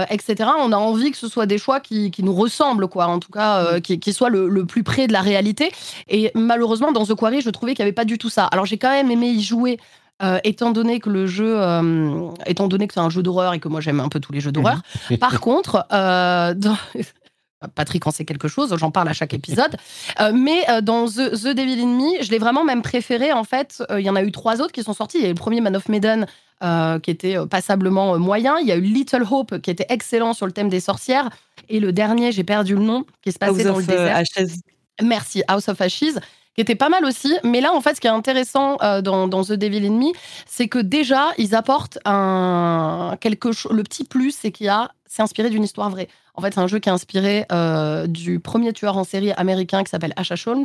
etc. 0.08 0.50
On 0.58 0.72
a 0.72 0.76
envie 0.76 1.10
que 1.10 1.18
ce 1.18 1.28
soit 1.28 1.44
des 1.44 1.58
choix 1.58 1.80
qui, 1.80 2.12
nous 2.20 2.32
ressemblent, 2.32 2.86
quoi. 2.86 3.08
En 3.08 3.18
tout 3.18 3.32
cas, 3.32 3.72
mhm. 3.72 3.80
qui, 3.80 4.12
soient 4.12 4.30
le, 4.30 4.64
plus 4.64 4.84
près 4.84 5.08
de 5.08 5.12
la 5.12 5.22
réalité. 5.22 5.72
Et 6.08 6.30
malheureusement, 6.34 6.92
dans 6.92 7.04
The 7.04 7.14
Quarry, 7.14 7.40
je 7.40 7.50
trouvais 7.50 7.74
qu'il 7.74 7.82
n'y 7.82 7.88
avait 7.88 7.94
pas 7.94 8.04
du 8.04 8.18
tout 8.18 8.30
ça. 8.30 8.46
Alors, 8.46 8.64
j'ai 8.64 8.78
quand 8.78 8.90
même 8.90 9.10
aimé 9.10 9.28
y 9.28 9.42
jouer. 9.42 9.78
Étant 10.44 10.70
donné 10.70 11.01
que 11.01 11.10
le 11.10 11.26
jeu, 11.26 11.59
étant 12.47 12.68
donné 12.68 12.86
que 12.88 12.94
c'est 12.94 13.01
un 13.01 13.10
jeu 13.10 13.22
d'horreur 13.22 13.52
et 13.52 13.60
que 13.60 13.68
moi 13.68 13.80
j'aime 13.80 14.01
un 14.01 14.09
peu 14.09 14.20
tous 14.20 14.32
les 14.32 14.40
jeux 14.40 14.52
d'horreur. 14.52 14.80
Mhm. 15.10 15.18
Par 15.18 15.40
contre, 15.40 15.86
dans, 15.90 16.76
Patrick 17.74 18.06
en 18.06 18.10
sait 18.10 18.24
quelque 18.24 18.48
chose, 18.48 18.74
j'en 18.76 18.90
parle 18.90 19.09
à 19.09 19.12
chaque 19.12 19.34
épisode. 19.34 19.76
Euh, 20.20 20.32
mais 20.32 20.68
euh, 20.70 20.80
dans 20.80 21.06
The, 21.06 21.32
The, 21.32 21.48
Devil 21.48 21.80
in 21.82 21.86
Me, 21.86 22.22
je 22.22 22.30
l'ai 22.30 22.38
vraiment 22.38 22.64
même 22.64 22.80
préféré. 22.80 23.32
En 23.32 23.44
fait, 23.44 23.82
euh, 23.90 24.01
il 24.01 24.06
y 24.06 24.10
en 24.10 24.16
a 24.16 24.22
eu 24.22 24.32
trois 24.32 24.62
autres 24.62 24.72
qui 24.72 24.82
sont 24.82 24.94
sortis. 24.94 25.18
Il 25.18 25.22
y 25.22 25.26
a 25.26 25.28
eu 25.28 25.32
le 25.32 25.36
premier 25.36 25.60
Man 25.60 25.76
of 25.76 25.88
Medan 25.88 26.24
qui 27.02 27.10
était 27.10 27.36
passablement 27.51 28.18
moyen. 28.18 28.59
Il 28.60 28.66
y 28.66 28.72
a 28.72 28.76
eu 28.76 28.80
Little 28.80 29.24
Hope 29.30 29.59
qui 29.59 29.70
était 29.70 29.86
excellent 29.90 30.32
sur 30.32 30.47
le 30.47 30.52
thème 30.52 30.68
des 30.68 30.80
sorcières. 30.80 31.28
Et 31.68 31.80
le 31.80 31.93
dernier, 31.93 32.32
j'ai 32.32 32.44
perdu 32.44 32.74
le 32.74 32.82
nom, 32.82 33.05
qui 33.20 33.32
se 33.32 33.38
passait 33.38 33.64
dans 33.64 33.76
le 33.76 33.84
désert. 33.84 34.22
Merci, 35.02 35.43
House 35.48 35.68
of 35.68 35.80
Ashes 35.80 36.18
qui 36.56 36.62
était 36.62 36.74
pas 36.74 36.88
mal 36.88 37.04
aussi. 37.04 37.36
Mais 37.44 37.60
là, 37.60 37.72
en 37.72 37.80
fait, 37.80 37.94
ce 37.94 38.00
qui 38.00 38.06
est 38.06 38.10
intéressant 38.10 38.76
dans, 39.02 39.28
dans, 39.28 39.44
The 39.44 39.52
Devil 39.52 39.86
in 39.86 39.92
Me, 39.92 40.12
c'est 40.46 40.68
que 40.68 40.78
déjà, 40.78 41.28
ils 41.38 41.54
apportent 41.54 41.98
un 42.04 43.16
quelque. 43.20 43.50
Le 43.72 43.82
petit 43.82 44.04
plus, 44.04 44.32
c'est 44.32 44.50
qu'il 44.50 44.68
a, 44.68 44.90
c'est 45.06 45.22
inspiré 45.22 45.50
d'une 45.50 45.64
histoire 45.64 45.90
vraie. 45.90 46.08
En 46.36 46.42
fait, 46.42 46.52
c'est 46.52 46.60
un 46.60 46.66
jeu 46.66 46.78
qui 46.78 46.88
est 46.88 46.92
inspiré 46.92 47.46
euh, 47.50 48.06
du 48.06 48.40
premier 48.40 48.72
tueur 48.72 48.96
en 48.98 49.04
série 49.04 49.32
américain 49.32 49.82
qui 49.82 49.90
s'appelle 49.90 50.12
H.H. 50.18 50.48
Holmes. 50.48 50.64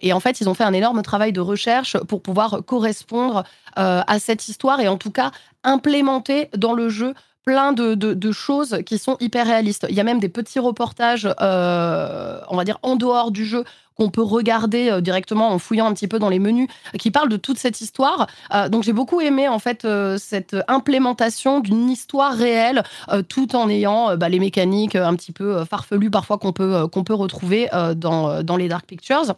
Et 0.00 0.12
en 0.12 0.20
fait, 0.20 0.40
ils 0.40 0.48
ont 0.48 0.54
fait 0.54 0.64
un 0.64 0.72
énorme 0.72 1.02
travail 1.02 1.32
de 1.32 1.40
recherche 1.40 1.98
pour 2.04 2.22
pouvoir 2.22 2.60
correspondre 2.64 3.42
euh, 3.78 4.02
à 4.06 4.18
cette 4.20 4.48
histoire 4.48 4.80
et 4.80 4.86
en 4.86 4.96
tout 4.96 5.10
cas 5.10 5.32
implémenter 5.64 6.48
dans 6.56 6.72
le 6.72 6.88
jeu 6.88 7.14
plein 7.44 7.72
de, 7.72 8.32
choses 8.32 8.78
qui 8.84 8.98
sont 8.98 9.16
hyper 9.20 9.46
réalistes. 9.46 9.86
Il 9.88 9.94
y 9.96 10.00
a 10.00 10.04
même 10.04 10.20
des 10.20 10.28
petits 10.28 10.58
reportages, 10.58 11.26
euh, 11.40 12.40
on 12.48 12.56
va 12.56 12.64
dire, 12.64 12.78
en 12.82 12.94
dehors 12.94 13.30
du 13.30 13.44
jeu 13.44 13.64
qu'on 13.98 14.10
peut 14.10 14.22
regarder 14.22 14.90
euh, 14.90 15.00
directement 15.00 15.50
en 15.50 15.58
fouillant 15.58 15.86
un 15.86 15.94
petit 15.94 16.08
peu 16.08 16.18
dans 16.18 16.28
les 16.28 16.38
menus, 16.38 16.68
qui 16.98 17.10
parlent 17.10 17.28
de 17.28 17.36
toute 17.36 17.58
cette 17.58 17.80
histoire. 17.80 18.26
Euh, 18.54 18.68
donc 18.68 18.82
j'ai 18.82 18.92
beaucoup 18.92 19.20
aimé 19.20 19.48
en 19.48 19.58
fait 19.58 19.86
cette 20.18 20.56
implémentation 20.68 21.60
d'une 21.60 21.90
histoire 21.90 22.32
réelle, 22.34 22.82
tout 23.28 23.56
en 23.56 23.68
ayant 23.68 24.16
bah, 24.16 24.28
les 24.28 24.38
mécaniques 24.38 24.96
un 24.96 25.14
petit 25.14 25.32
peu 25.32 25.64
farfelues 25.64 26.10
parfois 26.10 26.38
qu'on 26.38 26.52
peut, 26.52 26.86
qu'on 26.88 27.04
peut 27.04 27.14
retrouver 27.14 27.68
dans, 27.96 28.42
dans 28.42 28.56
les 28.56 28.68
Dark 28.68 28.86
Pictures. 28.86 29.34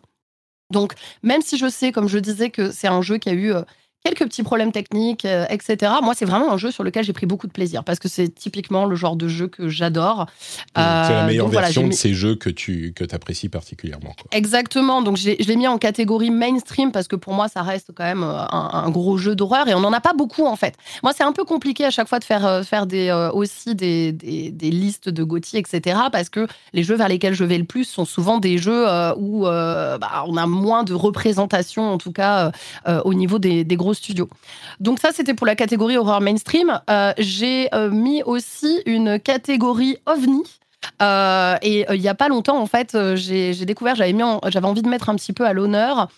Donc, 0.71 0.95
même 1.23 1.43
si 1.43 1.57
je 1.57 1.69
sais, 1.69 1.93
comme 1.93 2.09
je 2.09 2.19
disais, 2.19 2.51
que 2.51 2.71
c'est 2.71 2.89
un 2.89 3.03
jeu 3.03 3.19
qui 3.19 3.29
a 3.29 3.35
eu 3.35 3.53
quelques 4.05 4.25
petits 4.25 4.43
problèmes 4.43 4.73
techniques, 4.73 5.25
euh, 5.25 5.45
etc. 5.51 5.93
Moi, 6.03 6.15
c'est 6.15 6.25
vraiment 6.25 6.53
un 6.53 6.57
jeu 6.57 6.71
sur 6.71 6.85
lequel 6.85 7.05
j'ai 7.05 7.13
pris 7.13 7.27
beaucoup 7.27 7.47
de 7.47 7.53
plaisir 7.53 7.85
parce 7.85 7.99
que 7.99 8.09
c'est 8.09 8.29
typiquement 8.29 8.87
le 8.87 8.97
genre 8.97 9.17
de 9.17 9.29
jeu 9.29 9.47
que 9.47 9.69
j'adore. 9.69 10.27
c'est 10.75 10.81
la 10.83 11.25
euh, 11.25 11.27
meilleure 11.27 11.49
version 11.49 11.87
de 11.87 11.93
ces 11.93 12.15
jeux 12.15 12.35
que 12.35 12.49
tu 12.49 12.93
que 12.95 13.05
apprécies 13.15 13.49
particulièrement. 13.49 14.15
Exactement. 14.33 15.03
Donc, 15.03 15.17
je 15.17 15.31
l'ai 15.31 15.57
mis 15.57 15.69
en 15.69 15.79
catégorie 15.79 16.31
mainstream 16.31 16.93
parce 16.93 17.09
que 17.09 17.17
pour 17.17 17.35
moi, 17.35 17.49
ça 17.49 17.63
reste 17.63 17.91
quand 17.95 18.05
même 18.05 18.23
euh, 18.23 18.45
un, 18.51 18.91
gros 18.91 19.19
jeu 19.19 19.35
d'horreur 19.35 19.69
et 19.69 19.75
on 19.75 19.81
n'en 19.81 19.93
a 19.93 20.01
pas 20.01 20.15
beaucoup 20.15 20.47
en 20.47 20.57
fait. 20.57 20.75
Moi, 21.03 21.13
c'est 21.15 21.25
un 21.25 21.33
peu 21.33 21.45
compliqué 21.45 21.85
à 21.85 21.91
chaque 21.91 22.09
fois 22.09 22.19
de 22.19 22.25
faire, 22.25 22.65
faire 22.65 22.87
des, 22.87 23.11
aussi 23.35 23.75
des, 23.75 24.13
des, 24.13 24.71
listes 24.71 25.09
de 25.09 25.23
GOTY, 25.23 25.59
etc. 25.59 25.99
parce 26.11 26.29
que 26.29 26.47
les 26.73 26.83
jeux 26.83 26.97
vers 26.97 27.09
lesquels 27.09 27.35
je 27.35 27.45
vais 27.45 27.59
le 27.59 27.65
plus 27.65 27.85
sont 27.85 28.05
souvent 28.05 28.39
des 28.39 28.59
jeux 28.59 28.87
où 29.17 29.43
bah, 29.43 30.25
on 30.27 30.37
a 30.37 30.47
moins 30.47 30.85
de 30.85 30.95
représentation, 30.95 31.93
en 31.93 31.99
tout 31.99 32.13
cas 32.13 32.53
au 33.05 33.15
niveau 33.15 33.39
des, 33.39 33.65
des 33.65 33.77
gros 33.77 33.90
studio. 33.95 34.29
Donc 34.81 34.99
ça, 34.99 35.11
c'était 35.13 35.35
pour 35.35 35.47
la 35.47 35.55
catégorie 35.57 35.97
horreur 35.97 36.21
mainstream. 36.21 36.81
Euh, 36.89 37.13
j'ai 37.19 37.73
euh, 37.75 37.91
mis 37.91 38.23
aussi 38.23 38.83
une 38.87 39.19
catégorie 39.19 39.99
ovni. 40.07 40.43
Euh, 41.03 41.57
et 41.63 41.85
il 41.93 42.01
n'y 42.01 42.09
a 42.09 42.15
pas 42.15 42.29
longtemps, 42.29 42.59
en 42.59 42.67
fait, 42.67 42.97
j'ai 43.15 43.53
découvert, 43.67 43.95
j'avais 43.97 44.15
j'avais 44.49 44.67
envie 44.67 44.83
de 44.83 44.89
mettre 44.89 45.11
un 45.11 45.17
petit 45.17 45.33
peu 45.33 45.47
à 45.47 45.53
l'honneur 45.53 46.09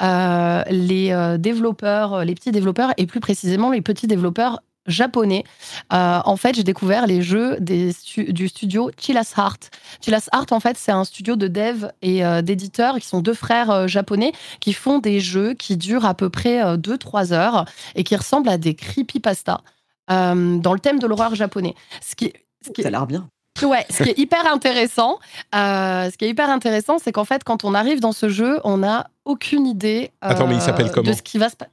les 0.00 1.36
développeurs, 1.38 2.24
les 2.24 2.34
petits 2.34 2.50
développeurs 2.50 2.92
et 2.96 3.06
plus 3.06 3.20
précisément 3.20 3.70
les 3.70 3.80
petits 3.80 4.06
développeurs 4.06 4.60
japonais. 4.88 5.44
Euh, 5.92 6.20
en 6.24 6.36
fait, 6.36 6.54
j'ai 6.54 6.64
découvert 6.64 7.06
les 7.06 7.22
jeux 7.22 7.56
des 7.60 7.92
du 8.16 8.48
studio 8.48 8.90
Chilas 8.98 9.34
Heart. 9.36 9.70
Chilas 10.00 10.28
Heart, 10.32 10.52
en 10.52 10.60
fait, 10.60 10.76
c'est 10.76 10.90
un 10.90 11.04
studio 11.04 11.36
de 11.36 11.46
dev 11.46 11.86
et 12.02 12.24
euh, 12.24 12.42
d'éditeurs 12.42 12.96
qui 12.96 13.06
sont 13.06 13.20
deux 13.20 13.34
frères 13.34 13.70
euh, 13.70 13.86
japonais 13.86 14.32
qui 14.60 14.72
font 14.72 14.98
des 14.98 15.20
jeux 15.20 15.54
qui 15.54 15.76
durent 15.76 16.06
à 16.06 16.14
peu 16.14 16.30
près 16.30 16.76
2-3 16.76 17.32
heures 17.32 17.64
et 17.94 18.02
qui 18.02 18.16
ressemblent 18.16 18.48
à 18.48 18.58
des 18.58 18.74
creepypasta 18.74 19.60
dans 20.08 20.72
le 20.72 20.78
thème 20.78 20.98
de 20.98 21.06
l'horreur 21.06 21.34
japonais. 21.34 21.74
Ce 22.00 22.16
qui, 22.16 22.32
ce 22.64 22.70
qui... 22.70 22.82
Ça 22.82 22.88
a 22.88 22.90
l'air 22.90 23.06
bien. 23.06 23.28
Ouais, 23.62 23.84
ce 23.90 24.04
qui 24.04 24.10
est 24.10 24.18
hyper 24.18 24.50
intéressant, 24.50 25.18
ce 25.52 26.16
qui 26.16 26.24
est 26.24 26.30
hyper 26.30 26.48
intéressant, 26.48 26.98
c'est 26.98 27.12
qu'en 27.12 27.24
fait, 27.24 27.44
quand 27.44 27.64
on 27.64 27.74
arrive 27.74 28.00
dans 28.00 28.12
ce 28.12 28.28
jeu, 28.28 28.60
on 28.64 28.78
n'a 28.78 29.10
aucune 29.26 29.66
idée 29.66 30.12
Attends, 30.22 30.46
mais 30.46 30.54
il 30.54 30.62
s'appelle 30.62 30.90
comment 30.90 31.10
de 31.10 31.14
ce 31.14 31.22
qui 31.22 31.36
va 31.36 31.50
se 31.50 31.56
passer. 31.56 31.70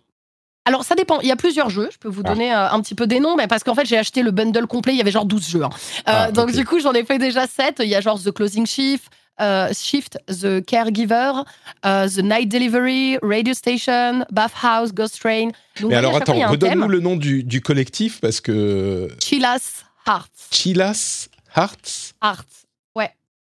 Alors, 0.66 0.84
ça 0.84 0.96
dépend. 0.96 1.22
Il 1.22 1.28
y 1.28 1.32
a 1.32 1.36
plusieurs 1.36 1.70
jeux. 1.70 1.90
Je 1.92 1.98
peux 2.00 2.10
vous 2.10 2.24
ah. 2.26 2.30
donner 2.30 2.52
euh, 2.52 2.70
un 2.70 2.82
petit 2.82 2.96
peu 2.96 3.06
des 3.06 3.20
noms, 3.20 3.36
mais 3.36 3.48
parce 3.48 3.64
qu'en 3.64 3.76
fait, 3.76 3.86
j'ai 3.86 3.98
acheté 3.98 4.24
le 4.24 4.32
bundle 4.32 4.66
complet. 4.66 4.94
Il 4.94 4.98
y 4.98 5.02
avait 5.02 5.12
genre 5.12 5.26
12 5.26 5.48
jeux. 5.48 5.64
Hein. 5.64 5.70
Euh, 5.74 6.02
ah, 6.06 6.32
donc, 6.32 6.52
du 6.52 6.66
coup, 6.66 6.80
j'en 6.80 6.94
ai 6.94 7.06
fait 7.06 7.20
déjà 7.20 7.46
7. 7.48 7.78
Il 7.80 7.90
y 7.90 7.96
a 7.96 8.02
genre 8.02 8.20
The 8.22 8.32
Closing 8.32 8.66
Shift, 8.66 9.06
euh, 9.40 9.70
Shift 9.74 10.18
The 10.28 10.66
Caregiver, 10.66 11.44
The 11.84 12.18
Night 12.18 12.50
Delivery, 12.50 13.20
Radio 13.22 13.54
Station, 13.54 14.26
Bathhouse, 14.32 14.92
Ghost 14.92 15.20
Train. 15.22 15.50
mais 15.82 15.96
alors, 15.96 16.16
attends, 16.16 16.34
redonne-nous 16.34 16.88
le 16.88 17.00
nom 17.00 17.16
du, 17.16 17.44
du, 17.44 17.62
collectif 17.62 18.20
parce 18.20 18.42
que. 18.42 19.08
Chilas 19.24 19.84
Hearts. 20.08 20.50
Chilas 20.52 21.30
Hearts? 21.56 22.16
Hearts, 22.24 22.66
ouais. 22.96 23.12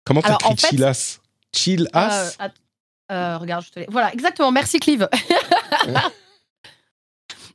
Comment 0.04 0.22
t'écris 0.22 0.44
en 0.44 0.56
fait, 0.56 0.68
Chilas 0.68 1.18
Chilas 1.52 2.36
Regarde, 3.08 3.64
je 3.64 3.70
te 3.70 3.78
l'ai. 3.78 3.86
Voilà, 3.88 4.12
exactement. 4.12 4.50
Merci, 4.50 4.80
Clive. 4.80 5.08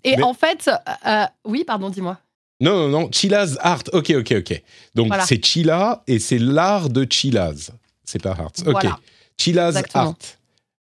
Et 0.04 0.22
en 0.22 0.34
fait, 0.34 0.70
euh, 1.06 1.26
oui, 1.46 1.64
pardon, 1.66 1.90
dis-moi. 1.90 2.18
Non, 2.60 2.76
non, 2.76 2.90
non, 2.90 3.10
Chila's 3.12 3.58
Art. 3.62 3.84
Ok, 3.94 4.12
ok, 4.18 4.34
ok. 4.38 4.64
Donc 4.94 5.14
c'est 5.26 5.44
Chila 5.44 6.04
et 6.08 6.20
c'est 6.20 6.38
l'art 6.38 6.90
de 6.90 7.08
Chila's. 7.10 7.72
C'est 8.04 8.22
pas 8.22 8.32
Art. 8.32 8.52
Ok. 8.66 8.88
Chila's 9.38 9.82
Art. 9.94 10.16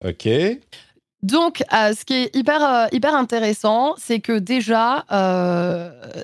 Ok. 0.04 0.28
Donc, 1.22 1.64
euh, 1.72 1.94
ce 1.94 2.04
qui 2.04 2.14
est 2.14 2.36
hyper, 2.36 2.62
euh, 2.62 2.86
hyper 2.92 3.14
intéressant, 3.14 3.96
c'est 3.98 4.20
que 4.20 4.38
déjà, 4.38 5.04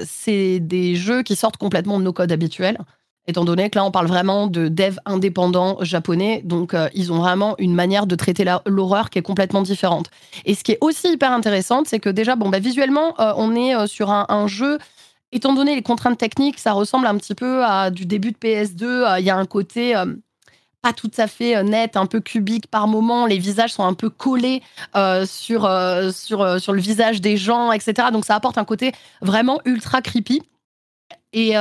c'est 0.06 0.60
des 0.60 0.94
jeux 0.94 1.22
qui 1.22 1.36
sortent 1.36 1.56
complètement 1.56 1.98
de 1.98 2.04
nos 2.04 2.12
codes 2.12 2.32
habituels 2.32 2.78
étant 3.26 3.44
donné 3.44 3.70
que 3.70 3.78
là, 3.78 3.84
on 3.84 3.90
parle 3.90 4.06
vraiment 4.06 4.46
de 4.46 4.68
dev 4.68 4.98
indépendants 5.06 5.78
japonais. 5.80 6.42
Donc, 6.44 6.74
euh, 6.74 6.88
ils 6.94 7.12
ont 7.12 7.18
vraiment 7.18 7.54
une 7.58 7.74
manière 7.74 8.06
de 8.06 8.14
traiter 8.14 8.44
l'horreur 8.66 9.10
qui 9.10 9.18
est 9.18 9.22
complètement 9.22 9.62
différente. 9.62 10.10
Et 10.44 10.54
ce 10.54 10.62
qui 10.62 10.72
est 10.72 10.78
aussi 10.80 11.12
hyper 11.12 11.32
intéressant, 11.32 11.82
c'est 11.84 12.00
que 12.00 12.10
déjà, 12.10 12.36
bon, 12.36 12.48
bah, 12.50 12.58
visuellement, 12.58 13.18
euh, 13.20 13.32
on 13.36 13.54
est 13.54 13.74
euh, 13.74 13.86
sur 13.86 14.10
un, 14.10 14.46
jeu. 14.46 14.78
Étant 15.32 15.54
donné 15.54 15.74
les 15.74 15.82
contraintes 15.82 16.18
techniques, 16.18 16.58
ça 16.58 16.72
ressemble 16.72 17.06
un 17.06 17.16
petit 17.16 17.34
peu 17.34 17.64
à 17.64 17.90
du 17.90 18.04
début 18.04 18.32
de 18.32 18.36
PS2. 18.36 19.18
Il 19.18 19.24
y 19.24 19.30
a 19.30 19.36
un 19.36 19.46
côté 19.46 19.94
pas 20.82 20.92
tout 20.92 21.10
à 21.16 21.26
fait 21.26 21.64
net, 21.64 21.96
un 21.96 22.06
peu 22.06 22.20
cubique 22.20 22.66
par 22.66 22.86
moment. 22.86 23.26
Les 23.26 23.38
visages 23.38 23.72
sont 23.72 23.84
un 23.84 23.94
peu 23.94 24.10
collés 24.10 24.62
sur, 25.24 25.68
sur, 26.12 26.60
sur 26.60 26.72
le 26.72 26.80
visage 26.80 27.20
des 27.20 27.36
gens, 27.36 27.72
etc. 27.72 28.08
Donc, 28.12 28.26
ça 28.26 28.36
apporte 28.36 28.58
un 28.58 28.64
côté 28.64 28.92
vraiment 29.22 29.60
ultra 29.64 30.02
creepy. 30.02 30.42
Et, 31.32 31.54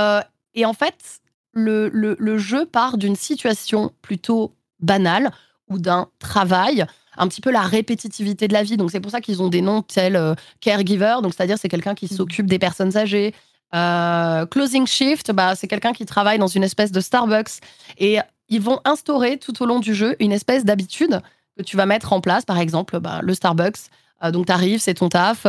et 0.53 0.65
en 0.65 0.73
fait, 0.73 1.21
le, 1.53 2.37
jeu 2.37 2.65
part 2.65 2.97
d'une 2.97 3.15
situation 3.15 3.91
plutôt 4.01 4.55
banale 4.79 5.31
ou 5.69 5.77
d'un 5.77 6.07
travail, 6.19 6.85
un 7.17 7.27
petit 7.27 7.41
peu 7.41 7.51
la 7.51 7.61
répétitivité 7.61 8.47
de 8.47 8.53
la 8.53 8.63
vie. 8.63 8.77
Donc 8.77 8.91
c'est 8.91 8.99
pour 8.99 9.11
ça 9.11 9.21
qu'ils 9.21 9.41
ont 9.41 9.49
des 9.49 9.61
noms 9.61 9.81
tels 9.81 10.15
euh, 10.15 10.35
caregiver, 10.61 11.15
donc 11.21 11.33
c'est-à-dire 11.33 11.57
c'est 11.57 11.69
quelqu'un 11.69 11.95
qui 11.95 12.05
mmh. 12.05 12.15
s'occupe 12.15 12.47
des 12.47 12.59
personnes 12.59 12.97
âgées. 12.97 13.33
Euh, 13.73 14.45
closing 14.45 14.85
shift, 14.85 15.31
bah, 15.31 15.55
c'est 15.55 15.67
quelqu'un 15.67 15.93
qui 15.93 16.05
travaille 16.05 16.37
dans 16.37 16.47
une 16.47 16.63
espèce 16.63 16.91
de 16.91 17.01
Starbucks. 17.01 17.59
Et 17.97 18.19
ils 18.49 18.61
vont 18.61 18.79
instaurer 18.85 19.37
tout 19.37 19.63
au 19.63 19.65
long 19.65 19.79
du 19.79 19.95
jeu 19.95 20.15
une 20.19 20.31
espèce 20.31 20.63
d'habitude 20.65 21.21
que 21.57 21.63
tu 21.63 21.77
vas 21.77 21.85
mettre 21.85 22.13
en 22.13 22.21
place, 22.21 22.45
par 22.45 22.59
exemple 22.59 22.99
bah, 22.99 23.21
le 23.23 23.33
Starbucks. 23.33 23.89
Donc, 24.31 24.45
tu 24.45 24.51
arrives, 24.51 24.79
c'est 24.79 24.93
ton 24.93 25.09
taf, 25.09 25.45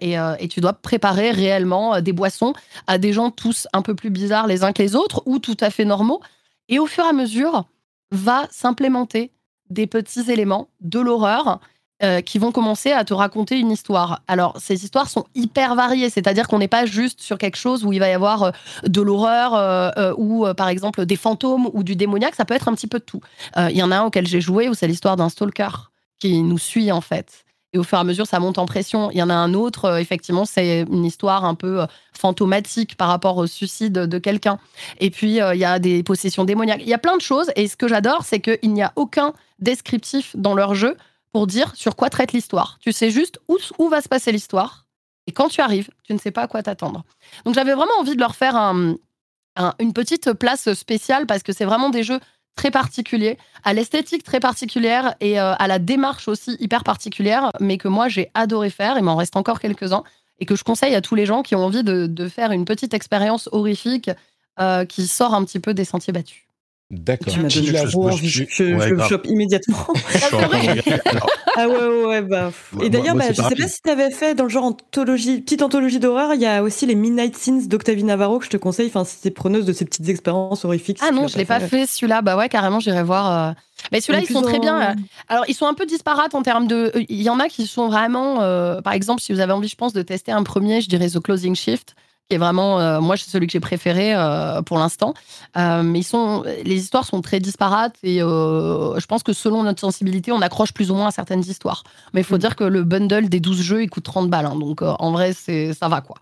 et, 0.00 0.14
et, 0.14 0.48
tu 0.48 0.60
dois 0.60 0.72
préparer 0.72 1.30
réellement 1.30 2.00
des 2.00 2.12
boissons 2.12 2.54
à 2.86 2.98
des 2.98 3.12
gens 3.12 3.30
tous 3.30 3.68
un 3.72 3.82
peu 3.82 3.94
plus 3.94 4.10
bizarres 4.10 4.46
les 4.46 4.64
uns 4.64 4.72
que 4.72 4.82
les 4.82 4.96
autres, 4.96 5.22
ou 5.26 5.38
tout 5.38 5.56
à 5.60 5.70
fait 5.70 5.84
normaux. 5.84 6.20
Et 6.68 6.78
au 6.78 6.86
fur 6.86 7.04
et 7.04 7.08
à 7.08 7.12
mesure, 7.12 7.64
va 8.10 8.46
s'implémenter 8.50 9.30
des 9.70 9.86
petits 9.86 10.30
éléments 10.30 10.68
de 10.80 11.00
l'horreur 11.00 11.60
euh, 12.02 12.20
qui 12.20 12.38
vont 12.38 12.52
commencer 12.52 12.92
à 12.92 13.06
te 13.06 13.14
raconter 13.14 13.58
une 13.58 13.70
histoire. 13.70 14.20
Alors, 14.28 14.54
ces 14.60 14.84
histoires 14.84 15.08
sont 15.08 15.24
hyper 15.34 15.74
variées, 15.74 16.10
c'est-à-dire 16.10 16.46
qu'on 16.46 16.58
n'est 16.58 16.68
pas 16.68 16.84
juste 16.84 17.22
sur 17.22 17.38
quelque 17.38 17.56
chose 17.56 17.86
où 17.86 17.92
il 17.94 18.00
va 18.00 18.08
y 18.10 18.12
avoir 18.12 18.42
euh, 18.42 18.50
de 18.86 19.00
l'horreur 19.00 19.54
euh, 19.54 20.12
ou, 20.18 20.46
par 20.58 20.68
exemple, 20.68 21.06
des 21.06 21.16
fantômes 21.16 21.70
ou 21.72 21.82
du 21.82 21.96
démoniaque, 21.96 22.34
ça 22.34 22.44
peut 22.44 22.52
être 22.52 22.68
un 22.68 22.74
petit 22.74 22.86
peu 22.86 22.98
de 22.98 23.04
tout. 23.04 23.22
Il 23.56 23.76
y 23.76 23.82
en 23.82 23.90
a 23.90 23.96
un 23.96 24.02
auquel 24.02 24.26
j'ai 24.26 24.42
joué 24.42 24.68
où 24.68 24.74
c'est 24.74 24.86
l'histoire 24.86 25.16
d'un 25.16 25.30
stalker 25.30 25.90
qui 26.18 26.42
nous 26.42 26.58
suit, 26.58 26.92
en 26.92 27.00
fait. 27.00 27.45
Et 27.72 27.78
au 27.78 27.82
fur 27.82 27.98
et 27.98 28.00
à 28.00 28.04
mesure, 28.04 28.26
ça 28.26 28.38
monte 28.38 28.58
en 28.58 28.66
pression. 28.66 29.10
Il 29.10 29.18
y 29.18 29.22
en 29.22 29.28
a 29.28 29.34
un 29.34 29.52
autre, 29.54 29.98
effectivement, 29.98 30.44
c'est 30.44 30.82
une 30.82 31.04
histoire 31.04 31.44
un 31.44 31.54
peu 31.54 31.84
fantomatique 32.12 32.96
par 32.96 33.08
rapport 33.08 33.36
au 33.36 33.46
suicide 33.46 33.92
de 33.92 34.18
quelqu'un. 34.18 34.58
Et 34.98 35.10
puis, 35.10 35.38
il 35.38 35.58
y 35.58 35.64
a 35.64 35.78
des 35.78 36.02
possessions 36.02 36.44
démoniaques. 36.44 36.80
Il 36.82 36.88
y 36.88 36.94
a 36.94 36.98
plein 36.98 37.16
de 37.16 37.22
choses. 37.22 37.50
Et 37.56 37.68
ce 37.68 37.76
que 37.76 37.88
j'adore, 37.88 38.22
c'est 38.24 38.40
qu'il 38.40 38.72
n'y 38.72 38.82
a 38.82 38.92
aucun 38.96 39.34
descriptif 39.58 40.36
dans 40.36 40.54
leur 40.54 40.74
jeu 40.74 40.96
pour 41.32 41.46
dire 41.46 41.74
sur 41.74 41.96
quoi 41.96 42.08
traite 42.08 42.32
l'histoire. 42.32 42.78
Tu 42.80 42.92
sais 42.92 43.10
juste 43.10 43.40
où, 43.48 43.58
où 43.78 43.88
va 43.88 44.00
se 44.00 44.08
passer 44.08 44.32
l'histoire. 44.32 44.86
Et 45.26 45.32
quand 45.32 45.48
tu 45.48 45.60
arrives, 45.60 45.90
tu 46.04 46.14
ne 46.14 46.18
sais 46.18 46.30
pas 46.30 46.42
à 46.42 46.46
quoi 46.46 46.62
t'attendre. 46.62 47.04
Donc 47.44 47.54
j'avais 47.54 47.74
vraiment 47.74 47.98
envie 47.98 48.14
de 48.14 48.20
leur 48.20 48.36
faire 48.36 48.54
une 48.56 49.92
petite 49.92 50.32
place 50.34 50.72
spéciale 50.74 51.26
parce 51.26 51.42
que 51.42 51.52
c'est 51.52 51.64
vraiment 51.64 51.90
des 51.90 52.04
jeux 52.04 52.20
très 52.56 52.70
particuliers, 52.70 53.38
à 53.62 53.72
l'esthétique 53.72 54.24
très 54.24 54.40
particulière 54.40 55.14
et 55.20 55.38
euh, 55.38 55.54
à 55.54 55.68
la 55.68 55.78
démarche 55.78 56.26
aussi 56.26 56.56
hyper 56.58 56.82
particulière, 56.82 57.52
mais 57.60 57.78
que 57.78 57.86
moi 57.86 58.08
j'ai 58.08 58.30
adoré 58.34 58.70
faire, 58.70 58.98
il 58.98 59.04
m'en 59.04 59.14
reste 59.14 59.36
encore 59.36 59.60
quelques-uns, 59.60 60.02
et 60.40 60.46
que 60.46 60.56
je 60.56 60.64
conseille 60.64 60.94
à 60.94 61.00
tous 61.00 61.14
les 61.14 61.26
gens 61.26 61.42
qui 61.42 61.54
ont 61.54 61.64
envie 61.64 61.84
de, 61.84 62.28
faire 62.28 62.50
une 62.50 62.64
petite 62.64 62.94
expérience 62.94 63.48
horrifique 63.52 64.10
euh, 64.58 64.84
qui 64.84 65.06
sort 65.06 65.34
un 65.34 65.44
petit 65.44 65.60
peu 65.60 65.74
des 65.74 65.84
sentiers 65.84 66.12
battus. 66.12 66.45
D'accord. 66.90 67.32
Tu 67.32 67.40
m'as 67.40 67.48
donné 67.48 67.90
trop 67.90 68.08
envie. 68.08 68.28
Je, 68.28 68.44
je, 68.48 68.62
le 68.62 69.02
chope 69.08 69.26
immédiatement. 69.26 69.76
ah 71.56 71.68
ouais, 71.68 72.04
ouais, 72.06 72.22
bah. 72.22 72.52
Et 72.80 72.90
d'ailleurs, 72.90 73.16
bah, 73.16 73.32
je 73.32 73.42
sais 73.42 73.56
pas 73.56 73.68
si 73.68 73.82
tu 73.82 73.90
avais 73.90 74.12
fait 74.12 74.36
dans 74.36 74.44
le 74.44 74.50
genre 74.50 74.64
anthologie, 74.64 75.40
petite 75.40 75.62
anthologie 75.62 75.98
d'horreur, 75.98 76.34
il 76.34 76.40
y 76.40 76.46
a 76.46 76.62
aussi 76.62 76.86
les 76.86 76.94
Midnight 76.94 77.36
Scenes 77.36 77.66
d'Octavie 77.66 78.04
Navarro 78.04 78.38
que 78.38 78.44
je 78.44 78.50
te 78.50 78.56
conseille. 78.56 78.86
Enfin, 78.86 79.04
si 79.04 79.20
t'es 79.20 79.32
preneuse 79.32 79.64
de 79.64 79.72
ces 79.72 79.84
petites 79.84 80.08
expériences 80.08 80.64
horrifiques. 80.64 80.98
Ah 81.00 81.10
non, 81.10 81.26
je 81.26 81.36
l'ai 81.36 81.44
pas 81.44 81.58
fait, 81.58 81.86
celui-là. 81.86 82.22
Bah 82.22 82.36
ouais, 82.36 82.48
carrément, 82.48 82.78
j'irai 82.78 83.02
voir. 83.02 83.48
Euh. 83.48 83.52
Mais 83.90 84.00
celui-là, 84.00 84.24
ils 84.24 84.32
sont 84.32 84.42
très 84.42 84.60
bien. 84.60 84.94
Alors, 85.28 85.44
ils 85.48 85.54
sont 85.54 85.66
un 85.66 85.74
peu 85.74 85.86
disparates 85.86 86.36
en 86.36 86.42
termes 86.42 86.68
de. 86.68 86.92
Il 87.08 87.20
y 87.20 87.30
en 87.30 87.40
a 87.40 87.48
qui 87.48 87.66
sont 87.66 87.88
vraiment. 87.88 88.42
Euh, 88.42 88.80
par 88.80 88.92
exemple, 88.92 89.20
si 89.20 89.32
vous 89.32 89.40
avez 89.40 89.52
envie, 89.52 89.68
je 89.68 89.76
pense, 89.76 89.92
de 89.92 90.02
tester 90.02 90.30
un 90.30 90.44
premier, 90.44 90.80
je 90.80 90.88
dirais 90.88 91.08
The 91.08 91.18
Closing 91.18 91.56
Shift 91.56 91.96
qui 92.28 92.34
est 92.34 92.38
vraiment, 92.38 92.80
euh, 92.80 93.00
moi, 93.00 93.16
c'est 93.16 93.30
celui 93.30 93.46
que 93.46 93.52
j'ai 93.52 93.60
préféré 93.60 94.14
euh, 94.14 94.62
pour 94.62 94.78
l'instant. 94.78 95.14
Euh, 95.56 95.82
mais 95.82 96.00
ils 96.00 96.04
sont, 96.04 96.44
les 96.64 96.76
histoires 96.76 97.04
sont 97.04 97.20
très 97.20 97.40
disparates 97.40 97.96
et 98.02 98.18
je 98.18 99.06
pense 99.06 99.22
que 99.22 99.32
selon 99.32 99.62
notre 99.62 99.80
sensibilité, 99.80 100.32
on 100.32 100.40
accroche 100.40 100.72
plus 100.72 100.90
ou 100.90 100.94
moins 100.94 101.08
à 101.08 101.10
certaines 101.12 101.40
histoires. 101.40 101.84
Mais 102.12 102.20
il 102.20 102.24
faut 102.24 102.36
mm. 102.36 102.40
dire 102.40 102.56
que 102.56 102.64
le 102.64 102.82
bundle 102.82 103.28
des 103.28 103.40
12 103.40 103.62
jeux, 103.62 103.82
il 103.82 103.90
coûte 103.90 104.04
30 104.04 104.28
balles. 104.30 104.46
Hein. 104.46 104.56
donc 104.56 104.82
en 104.82 105.12
vrai, 105.12 105.32
c'est, 105.32 105.72
ça 105.74 105.88
va 105.88 106.00
quoi. 106.00 106.16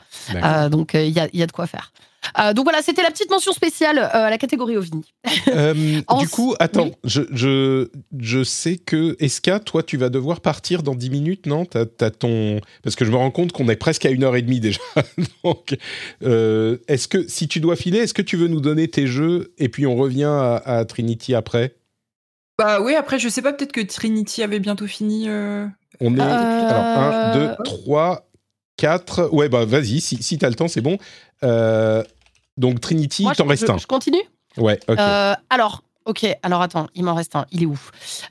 donc 0.69 0.95
il 0.95 1.11
y 1.11 1.21
a, 1.21 1.29
y, 1.33 1.43
a, 1.43 1.47
de 1.47 1.53
quoi 1.53 1.67
faire. 1.67 1.93
Euh, 2.39 2.53
donc 2.53 2.65
voilà, 2.65 2.83
c'était 2.83 3.03
la 3.03 3.11
petite 3.11 3.31
mention 3.31 3.53
spéciale 3.53 3.99
euh, 3.99 4.27
à 4.27 4.31
la 4.31 4.39
catégorie 4.39 4.77
OVNI. 4.77 5.05
Euh, 5.49 5.75
du 6.19 6.29
coup, 6.29 6.55
attends, 6.59 6.91
je, 7.05 7.23
je, 7.33 7.89
je, 8.19 8.45
sais 8.45 8.77
que, 8.77 9.17
Eska, 9.21 9.61
toi, 9.61 9.83
tu 9.83 9.97
vas 9.97 10.09
devoir 10.09 10.41
partir 10.41 10.83
dans 10.83 10.95
10 10.95 11.11
minutes, 11.11 11.47
non? 11.47 11.65
T'as, 11.65 11.85
ton... 12.11 12.61
Parce 12.83 12.97
que 12.97 13.05
je 13.05 13.11
me 13.11 13.17
rends 13.17 13.31
compte 13.31 13.53
qu'on 13.53 13.69
est 13.69 13.77
presque 13.77 14.07
à 14.07 14.11
une 14.11 14.25
heure 14.25 14.37
et 14.37 14.43
demie 14.43 14.61
déjà. 14.61 14.81
donc, 15.45 15.77
est-ce 16.23 17.09
que, 17.09 17.29
si 17.29 17.49
tu 17.49 17.61
dois 17.61 17.77
filer, 17.77 17.99
est-ce 17.99 18.15
que 18.15 18.23
tu 18.23 18.37
veux 18.37 18.49
nous 18.49 18.61
donner 18.61 18.89
tes 18.89 19.07
jeux 19.07 19.53
et 19.59 19.69
puis 19.69 19.87
on 19.87 19.97
revient 19.97 20.25
à, 20.65 20.85
Trinity 20.87 21.35
après? 21.35 21.77
Bah 22.59 22.81
oui, 22.81 22.95
après, 22.95 23.19
je 23.19 23.29
sais 23.29 23.43
pas, 23.43 23.53
peut-être 23.53 23.73
que 23.73 23.81
Trinity 23.81 24.43
avait 24.43 24.61
bientôt 24.61 24.87
fini. 24.87 25.29
On 26.01 26.17
est. 26.17 26.21
Alors, 26.21 27.35
1, 27.35 27.57
2, 27.57 27.65
3, 27.65 28.29
4. 28.77 29.31
Ouais, 29.33 29.49
bah 29.49 29.65
vas-y, 29.65 30.01
si, 30.01 30.23
si 30.23 30.39
t'as 30.39 30.49
le 30.49 30.55
temps, 30.55 30.69
c'est 30.69 30.81
bon. 30.81 30.99
Euh, 31.43 32.03
donc 32.57 32.81
Trinity, 32.81 33.27
t'en 33.37 33.47
restes 33.47 33.69
un. 33.71 33.79
Je 33.79 33.87
continue? 33.87 34.23
Ouais, 34.57 34.79
ok. 34.89 34.99
Euh, 34.99 35.35
alors, 35.51 35.83
ok, 36.05 36.27
alors 36.43 36.63
attends, 36.63 36.89
il 36.95 37.05
m'en 37.05 37.15
reste 37.15 37.37
un. 37.37 37.47
Il 37.51 37.63
est 37.63 37.67
où? 37.67 37.79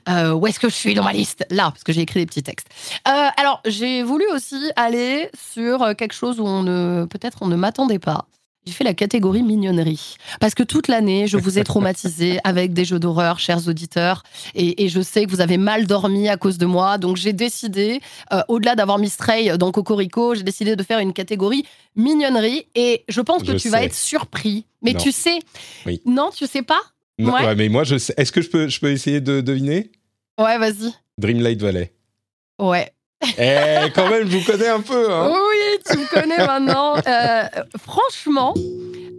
Euh, 0.08 0.32
Où 0.32 0.46
est-ce 0.46 0.60
que 0.60 0.68
je 0.68 0.74
suis 0.74 0.94
dans 0.94 1.04
ma 1.04 1.12
liste? 1.12 1.46
Là, 1.50 1.70
parce 1.70 1.84
que 1.84 1.92
j'ai 1.92 2.02
écrit 2.02 2.20
des 2.20 2.26
petits 2.26 2.42
textes. 2.42 2.68
alors, 3.04 3.60
j'ai 3.66 4.02
voulu 4.02 4.24
aussi 4.32 4.70
aller 4.76 5.30
sur 5.34 5.94
quelque 5.96 6.14
chose 6.14 6.40
où 6.40 6.46
on 6.46 6.62
ne, 6.62 7.06
peut-être 7.06 7.38
on 7.42 7.46
ne 7.46 7.56
m'attendait 7.56 7.98
pas 7.98 8.26
j'ai 8.66 8.72
fait 8.72 8.84
la 8.84 8.94
catégorie 8.94 9.42
mignonnerie. 9.42 10.16
Parce 10.40 10.54
que 10.54 10.62
toute 10.62 10.88
l'année, 10.88 11.26
je 11.26 11.36
vous 11.36 11.58
ai 11.58 11.64
traumatisé 11.64 12.38
avec 12.44 12.72
des 12.72 12.84
jeux 12.84 12.98
d'horreur, 12.98 13.38
chers 13.38 13.68
auditeurs. 13.68 14.22
Et, 14.54 14.88
je 14.88 15.00
sais 15.00 15.24
que 15.24 15.30
vous 15.30 15.40
avez 15.40 15.58
mal 15.58 15.86
dormi 15.86 16.28
à 16.28 16.36
cause 16.36 16.58
de 16.58 16.66
moi. 16.66 16.98
Donc 16.98 17.16
j'ai 17.16 17.32
décidé, 17.32 18.00
euh, 18.32 18.42
au-delà 18.48 18.74
d'avoir 18.74 18.98
mis 18.98 19.08
Stray 19.08 19.56
dans 19.58 19.72
Cocorico, 19.72 20.34
j'ai 20.34 20.42
décidé 20.42 20.76
de 20.76 20.82
faire 20.82 20.98
une 20.98 21.12
catégorie 21.12 21.64
mignonnerie. 21.96 22.66
Et 22.74 23.04
je 23.08 23.20
pense 23.20 23.42
que 23.42 23.52
tu 23.52 23.68
vas 23.68 23.82
être 23.82 23.94
surpris. 23.94 24.66
Mais 24.82 24.94
tu 24.94 25.12
sais. 25.12 25.38
Non, 26.06 26.30
tu 26.34 26.46
sais 26.46 26.62
pas? 26.62 26.80
Non, 27.18 27.34
mais 27.56 27.68
moi, 27.68 27.84
je 27.84 27.96
sais. 27.96 28.14
Est-ce 28.16 28.32
que 28.32 28.42
je 28.42 28.50
peux, 28.50 28.68
je 28.68 28.80
peux 28.80 28.90
essayer 28.90 29.20
de 29.20 29.40
deviner? 29.40 29.90
Ouais, 30.38 30.58
vas-y. 30.58 30.92
Dreamlight 31.18 31.60
Valley. 31.60 31.92
Ouais. 32.58 32.90
Eh, 33.38 33.90
quand 33.94 34.08
même, 34.10 34.28
je 34.28 34.36
vous 34.36 34.44
connais 34.44 34.68
un 34.68 34.80
peu. 34.80 35.12
Hein. 35.12 35.30
Oui, 35.32 35.53
tu 35.88 35.98
me 35.98 36.08
connais 36.08 36.38
maintenant. 36.38 36.96
Euh, 37.06 37.44
franchement, 37.78 38.54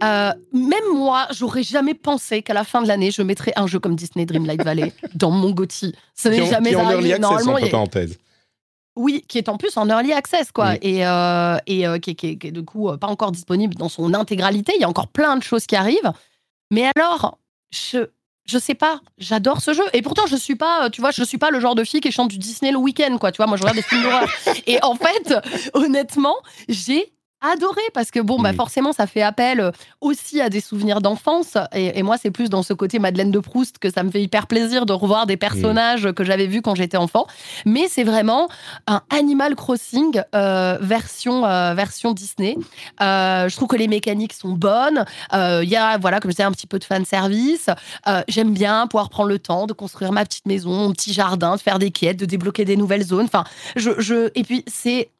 euh, 0.02 0.32
même 0.52 0.94
moi, 0.94 1.26
j'aurais 1.30 1.62
jamais 1.62 1.94
pensé 1.94 2.42
qu'à 2.42 2.54
la 2.54 2.64
fin 2.64 2.82
de 2.82 2.88
l'année, 2.88 3.10
je 3.10 3.22
mettrais 3.22 3.52
un 3.56 3.66
jeu 3.66 3.78
comme 3.78 3.96
Disney 3.96 4.26
Dreamlight 4.26 4.62
Valley 4.62 4.92
dans 5.14 5.30
mon 5.30 5.50
GOTY. 5.50 5.94
Ce 6.14 6.28
n'est 6.28 6.46
jamais 6.46 6.70
qui 6.70 6.76
arrivé. 6.76 7.12
Access, 7.12 7.20
Normalement, 7.20 7.52
entre 7.52 7.70
parenthèses. 7.70 8.18
Oui, 8.96 9.24
qui 9.28 9.38
est 9.38 9.48
en 9.48 9.58
plus 9.58 9.76
en 9.76 9.88
early 9.88 10.12
access, 10.12 10.50
quoi, 10.52 10.74
et, 10.80 11.06
euh, 11.06 11.58
et 11.66 11.84
qui, 12.00 12.16
qui, 12.16 12.38
qui, 12.38 12.46
est 12.46 12.50
du 12.50 12.64
coup 12.64 12.90
pas 12.96 13.08
encore 13.08 13.30
disponible 13.30 13.74
dans 13.74 13.90
son 13.90 14.14
intégralité. 14.14 14.72
Il 14.76 14.80
y 14.80 14.84
a 14.84 14.88
encore 14.88 15.08
plein 15.08 15.36
de 15.36 15.42
choses 15.42 15.66
qui 15.66 15.76
arrivent. 15.76 16.12
Mais 16.70 16.90
alors, 16.96 17.38
je, 17.70 18.06
je 18.46 18.58
sais 18.58 18.74
pas, 18.74 19.00
j'adore 19.18 19.60
ce 19.60 19.74
jeu. 19.74 19.84
Et 19.92 20.02
pourtant, 20.02 20.26
je 20.26 20.36
suis 20.36 20.54
pas, 20.54 20.88
tu 20.90 21.00
vois, 21.00 21.10
je 21.10 21.22
suis 21.24 21.38
pas 21.38 21.50
le 21.50 21.60
genre 21.60 21.74
de 21.74 21.84
fille 21.84 22.00
qui 22.00 22.12
chante 22.12 22.28
du 22.28 22.38
Disney 22.38 22.70
le 22.70 22.78
week-end, 22.78 23.18
quoi. 23.18 23.32
Tu 23.32 23.38
vois, 23.38 23.46
moi, 23.46 23.56
je 23.56 23.62
regarde 23.62 23.76
des 23.76 23.82
films 23.82 24.02
d'horreur. 24.02 24.28
Et 24.66 24.82
en 24.82 24.94
fait, 24.94 25.34
honnêtement, 25.74 26.36
j'ai 26.68 27.12
adoré 27.40 27.82
parce 27.92 28.10
que 28.10 28.20
bon 28.20 28.40
bah 28.40 28.52
forcément 28.52 28.92
ça 28.92 29.06
fait 29.06 29.22
appel 29.22 29.60
euh, 29.60 29.70
aussi 30.00 30.40
à 30.40 30.48
des 30.48 30.60
souvenirs 30.60 31.00
d'enfance. 31.00 31.56
Et, 31.74 32.02
moi 32.02 32.16
c'est 32.18 32.30
plus 32.30 32.48
dans 32.48 32.62
ce 32.62 32.72
côté 32.72 32.98
Madeleine 32.98 33.30
de 33.30 33.38
Proust 33.38 33.78
que 33.78 33.90
ça 33.90 34.02
me 34.02 34.10
fait 34.10 34.22
hyper 34.22 34.46
plaisir 34.46 34.86
de 34.86 34.92
revoir 34.92 35.26
des 35.26 35.36
personnages 35.36 36.12
que 36.12 36.24
j'avais 36.24 36.46
vus 36.46 36.62
quand 36.62 36.74
j'étais 36.74 36.96
enfant. 36.96 37.26
Mais 37.64 37.88
c'est 37.88 38.04
vraiment 38.04 38.48
un 38.86 39.02
Animal 39.10 39.54
Crossing 39.54 40.22
euh, 40.34 40.78
version 40.80 41.44
euh, 41.44 41.74
version 41.74 42.12
Disney. 42.12 42.56
Je 43.00 43.54
trouve 43.56 43.68
que 43.68 43.76
les 43.76 43.88
mécaniques 43.88 44.32
sont 44.32 44.52
bonnes. 44.52 45.04
Il 45.32 45.68
y 45.68 45.76
a 45.76 45.98
voilà 45.98 46.20
comme 46.20 46.30
je 46.30 46.36
disais 46.36 46.44
un 46.44 46.52
petit 46.52 46.66
peu 46.66 46.78
de 46.78 46.84
fan 46.84 47.04
service 47.04 47.68
j'aime 48.28 48.52
bien 48.52 48.86
pouvoir 48.86 49.10
prendre 49.10 49.28
le 49.28 49.38
temps 49.38 49.66
de 49.66 49.72
construire 49.72 50.12
ma 50.12 50.24
petite 50.24 50.46
maison 50.46 50.72
mon 50.72 50.92
petit 50.92 51.12
jardin 51.12 51.56
de 51.56 51.60
faire 51.60 51.78
des 51.78 51.90
quêtes 51.90 52.18
de 52.18 52.24
débloquer 52.26 52.64
des 52.64 52.76
nouvelles 52.76 53.04
zones. 53.04 53.26
Enfin 53.26 53.44
je, 53.76 53.90
je 53.98 54.30
et 54.34 54.42
puis 54.42 54.64
c'est 54.66 55.10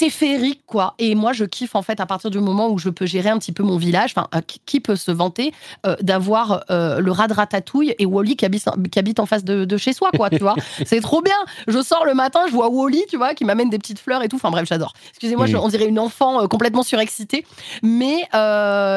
c'est 0.00 0.08
féerique, 0.08 0.62
quoi. 0.64 0.94
Et 0.98 1.14
moi, 1.14 1.34
je 1.34 1.44
kiffe, 1.44 1.74
en 1.74 1.82
fait, 1.82 2.00
à 2.00 2.06
partir 2.06 2.30
du 2.30 2.38
moment 2.38 2.70
où 2.70 2.78
je 2.78 2.88
peux 2.88 3.04
gérer 3.04 3.28
un 3.28 3.38
petit 3.38 3.52
peu 3.52 3.62
mon 3.62 3.76
village. 3.76 4.14
Enfin, 4.16 4.28
euh, 4.34 4.40
qui 4.64 4.80
peut 4.80 4.96
se 4.96 5.10
vanter 5.10 5.52
euh, 5.84 5.94
d'avoir 6.00 6.64
euh, 6.70 7.00
le 7.00 7.12
rat 7.12 7.28
de 7.28 7.34
ratatouille 7.34 7.94
et 7.98 8.06
Wally 8.06 8.34
qui 8.34 8.46
habite, 8.46 8.64
qui 8.90 8.98
habite 8.98 9.20
en 9.20 9.26
face 9.26 9.44
de, 9.44 9.76
chez 9.76 9.92
soi, 9.92 10.10
quoi, 10.16 10.30
tu 10.30 10.38
vois 10.38 10.54
C'est 10.86 11.02
trop 11.02 11.20
bien. 11.20 11.36
Je 11.68 11.82
sors 11.82 12.06
le 12.06 12.14
matin, 12.14 12.40
je 12.46 12.52
vois 12.52 12.70
Wally, 12.70 13.04
tu 13.10 13.18
vois, 13.18 13.34
qui 13.34 13.44
m'amène 13.44 13.68
des 13.68 13.78
petites 13.78 13.98
fleurs 13.98 14.22
et 14.22 14.28
tout. 14.28 14.36
Enfin, 14.36 14.50
bref, 14.50 14.66
j'adore. 14.66 14.94
Excusez-moi, 15.10 15.46
on 15.54 15.68
dirait 15.68 15.86
une 15.86 15.98
enfant 15.98 16.48
complètement 16.48 16.82
surexcitée. 16.82 17.44
Mais 17.82 18.22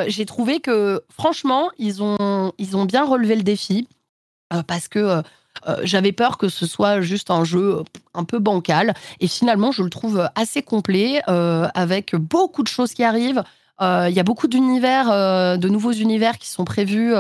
j'ai 0.08 0.26
trouvé 0.26 0.62
que, 0.62 1.04
franchement, 1.14 1.70
ils 1.78 2.02
ont, 2.02 2.54
ils 2.58 2.78
ont 2.78 2.86
bien 2.86 3.04
relevé 3.04 3.36
le 3.36 3.44
défi 3.44 3.90
parce 4.68 4.88
que 4.88 5.22
euh, 5.68 5.78
j'avais 5.84 6.12
peur 6.12 6.38
que 6.38 6.50
ce 6.50 6.66
soit 6.66 7.02
juste 7.02 7.32
un 7.32 7.44
jeu 7.44 7.78
euh, 7.80 7.84
un 8.14 8.24
peu 8.24 8.40
bancal. 8.40 8.94
Et 9.20 9.28
finalement, 9.28 9.72
je 9.72 9.84
le 9.84 9.90
trouve 9.90 10.30
assez 10.36 10.62
complet, 10.62 11.22
euh, 11.28 11.68
avec 11.74 12.16
beaucoup 12.16 12.64
de 12.64 12.68
choses 12.68 12.94
qui 12.94 13.04
arrivent. 13.04 13.44
Euh, 13.84 14.08
il 14.10 14.16
y 14.16 14.20
a 14.20 14.24
beaucoup 14.24 14.48
d'univers, 14.48 15.10
euh, 15.12 15.58
de 15.58 15.68
nouveaux 15.68 15.92
univers 15.92 16.38
qui 16.38 16.50
sont 16.50 16.64
prévus, 16.64 17.14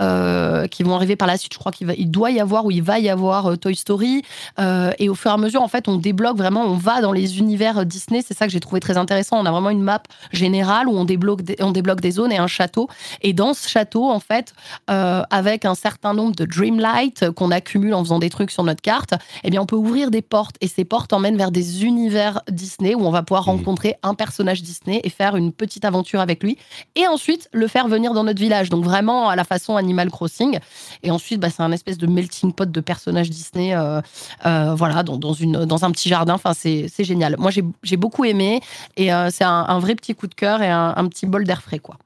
euh, 0.00 0.66
qui 0.66 0.82
vont 0.82 0.94
arriver 0.94 1.16
par 1.16 1.28
la 1.28 1.36
suite. 1.36 1.52
Je 1.52 1.58
crois 1.58 1.72
qu'il 1.72 2.10
doit 2.10 2.30
y 2.30 2.40
avoir 2.40 2.64
ou 2.64 2.70
il 2.70 2.82
va 2.82 2.98
y 2.98 3.08
avoir 3.08 3.58
Toy 3.58 3.74
Story. 3.74 4.22
et 4.58 5.08
au 5.08 5.14
fur 5.14 5.30
et 5.30 5.34
à 5.34 5.36
mesure, 5.36 5.62
en 5.62 5.68
fait, 5.68 5.88
on 5.88 5.96
débloque 5.96 6.36
vraiment, 6.36 6.64
on 6.64 6.76
va 6.76 7.00
dans 7.00 7.12
les 7.12 7.38
univers 7.38 7.84
Disney. 7.84 8.22
C'est 8.26 8.36
ça 8.36 8.46
que 8.46 8.52
j'ai 8.52 8.60
trouvé 8.60 8.80
très 8.80 8.96
intéressant. 8.96 9.38
On 9.38 9.46
a 9.46 9.50
vraiment 9.50 9.70
une 9.70 9.82
map 9.82 10.02
générale 10.32 10.88
où 10.88 10.96
on 10.96 11.04
débloque, 11.04 11.42
des, 11.42 11.56
on 11.60 11.70
débloque 11.70 12.00
des 12.00 12.12
zones 12.12 12.32
et 12.32 12.38
un 12.38 12.46
château. 12.46 12.88
Et 13.22 13.32
dans 13.32 13.54
ce 13.54 13.68
château, 13.68 14.10
en 14.10 14.20
fait, 14.20 14.54
avec 14.86 15.64
un 15.64 15.74
certain 15.74 16.14
nombre 16.14 16.34
de 16.34 16.44
Dreamlight 16.44 17.30
qu'on 17.30 17.50
accumule 17.50 17.94
en 17.94 18.02
faisant 18.02 18.18
des 18.18 18.30
trucs 18.30 18.50
sur 18.50 18.64
notre 18.64 18.82
carte, 18.82 19.14
eh 19.44 19.50
bien, 19.50 19.60
on 19.62 19.66
peut 19.66 19.76
ouvrir 19.76 20.10
des 20.10 20.22
portes. 20.22 20.56
Et 20.60 20.68
ces 20.68 20.84
portes 20.84 21.12
emmènent 21.12 21.36
vers 21.36 21.50
des 21.50 21.84
univers 21.84 22.40
Disney 22.50 22.94
où 22.94 23.04
on 23.04 23.10
va 23.10 23.22
pouvoir 23.22 23.42
mmh. 23.42 23.50
rencontrer 23.50 23.96
un 24.02 24.14
personnage 24.14 24.62
Disney 24.62 25.00
et 25.04 25.10
faire 25.10 25.36
une 25.36 25.52
petite 25.52 25.84
aventure 25.84 25.97
avec 26.16 26.42
lui, 26.42 26.56
et 26.94 27.06
ensuite 27.06 27.48
le 27.52 27.66
faire 27.66 27.88
venir 27.88 28.14
dans 28.14 28.24
notre 28.24 28.40
village. 28.40 28.70
Donc 28.70 28.84
vraiment 28.84 29.28
à 29.28 29.36
la 29.36 29.44
façon 29.44 29.76
Animal 29.76 30.10
Crossing. 30.10 30.58
Et 31.02 31.10
ensuite, 31.10 31.40
bah, 31.40 31.50
c'est 31.50 31.62
un 31.62 31.72
espèce 31.72 31.98
de 31.98 32.06
melting 32.06 32.52
pot 32.52 32.70
de 32.70 32.80
personnages 32.80 33.30
Disney, 33.30 33.74
euh, 33.74 34.00
euh, 34.46 34.74
voilà, 34.74 35.02
dans, 35.02 35.16
dans, 35.16 35.32
une, 35.32 35.64
dans 35.64 35.84
un 35.84 35.90
petit 35.90 36.08
jardin. 36.08 36.34
Enfin, 36.34 36.52
c'est 36.54 36.88
génial. 37.00 37.36
Moi, 37.38 37.50
j'ai 37.82 37.96
beaucoup 37.96 38.24
aimé, 38.24 38.60
et 38.96 39.12
euh, 39.12 39.28
c'est 39.30 39.44
un, 39.44 39.78
vrai 39.78 39.94
petit 39.94 40.14
coup 40.14 40.26
de 40.26 40.34
cœur 40.34 40.62
et 40.62 40.70
un, 40.70 41.08
petit 41.08 41.26
bol 41.26 41.44
d'air 41.44 41.62
frais, 41.62 41.78
quoi. 41.78 41.96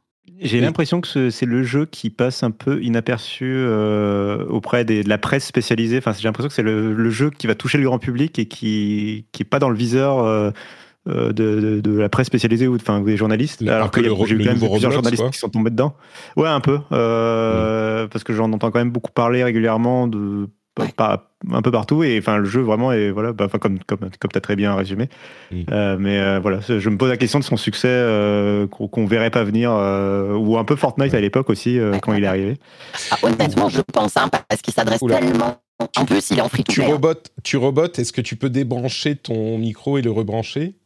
J'ai 0.40 0.60
l'impression 0.60 1.00
que 1.00 1.30
c'est 1.30 1.46
le 1.46 1.62
jeu 1.62 1.86
qui 1.86 2.10
passe 2.10 2.42
un 2.42 2.50
peu 2.50 2.82
inaperçu 2.82 3.64
auprès 4.48 4.84
des, 4.84 5.04
de 5.04 5.08
la 5.08 5.18
presse 5.18 5.46
spécialisée. 5.46 5.98
Enfin, 5.98 6.12
j'ai 6.18 6.26
l'impression 6.26 6.48
que 6.48 6.54
c'est 6.54 6.62
le, 6.62 6.92
le, 6.92 7.10
jeu 7.10 7.30
qui 7.30 7.46
va 7.46 7.54
toucher 7.54 7.78
le 7.78 7.84
grand 7.84 8.00
public 8.00 8.40
et 8.40 8.46
qui 8.46 9.24
n'est 9.38 9.44
pas 9.44 9.60
dans 9.60 9.68
le 9.68 9.76
viseur 9.76 10.18
euh, 10.18 10.50
de, 11.06 11.80
de, 11.80 11.98
la 11.98 12.08
presse 12.08 12.28
spécialisée 12.28 12.68
ou 12.68 12.76
enfin 12.76 13.00
des 13.00 13.16
journalistes. 13.16 13.62
Alors 13.66 13.90
que 13.90 14.02
j'ai 14.02 14.08
quand 14.08 14.44
même 14.44 14.58
plusieurs 14.58 14.92
journalistes 14.92 15.30
qui 15.30 15.38
sont 15.38 15.48
tombés 15.48 15.70
dedans. 15.70 15.94
Ouais 16.36 16.48
un 16.48 16.60
peu 16.60 16.78
euh, 16.92 18.06
parce 18.08 18.24
que 18.24 18.32
j'en 18.32 18.52
entends 18.52 18.70
quand 18.70 18.78
même 18.78 18.90
beaucoup 18.90 19.10
parler 19.10 19.42
régulièrement 19.42 20.06
de 20.06 20.48
pas, 20.96 21.30
un 21.52 21.60
peu 21.60 21.70
partout 21.70 22.02
et 22.02 22.18
enfin 22.18 22.38
le 22.38 22.46
jeu 22.46 22.62
vraiment 22.62 22.92
est 22.92 23.10
voilà 23.10 23.32
bah, 23.32 23.46
comme 23.60 23.78
comme 23.80 23.98
comme 23.98 24.30
t'as 24.32 24.40
très 24.40 24.56
bien 24.56 24.74
résumé. 24.74 25.08
Euh, 25.70 25.96
mais 25.98 26.38
voilà 26.38 26.60
je 26.60 26.88
me 26.88 26.96
pose 26.96 27.10
la 27.10 27.16
question 27.16 27.38
de 27.38 27.44
son 27.44 27.56
succès 27.56 28.68
qu'on 28.70 29.06
verrait 29.06 29.30
pas 29.30 29.44
venir 29.44 29.72
ou 29.72 30.56
un 30.56 30.64
peu 30.64 30.76
Fortnite 30.76 31.14
à 31.14 31.20
l'époque 31.20 31.50
aussi 31.50 31.78
quand 32.00 32.14
il 32.14 32.24
est 32.24 32.28
arrivé. 32.28 32.58
Ah, 33.10 33.16
honnêtement 33.22 33.68
je 33.68 33.80
pense 33.80 34.16
hein, 34.16 34.28
parce 34.48 34.62
qu'il 34.62 34.72
s'adresse 34.72 35.00
tellement 35.00 35.58
en 35.96 36.04
plus 36.04 36.30
il 36.30 36.38
est 36.38 36.42
en 36.42 36.48
free 36.48 36.62
tu 36.64 36.80
robotes 36.80 37.32
tu 37.42 37.56
robotes 37.56 37.98
est-ce 37.98 38.12
que 38.12 38.20
tu 38.20 38.36
peux 38.36 38.50
débrancher 38.50 39.16
ton 39.16 39.58
micro 39.58 39.98
et 39.98 40.02
le 40.02 40.12
rebrancher? 40.12 40.76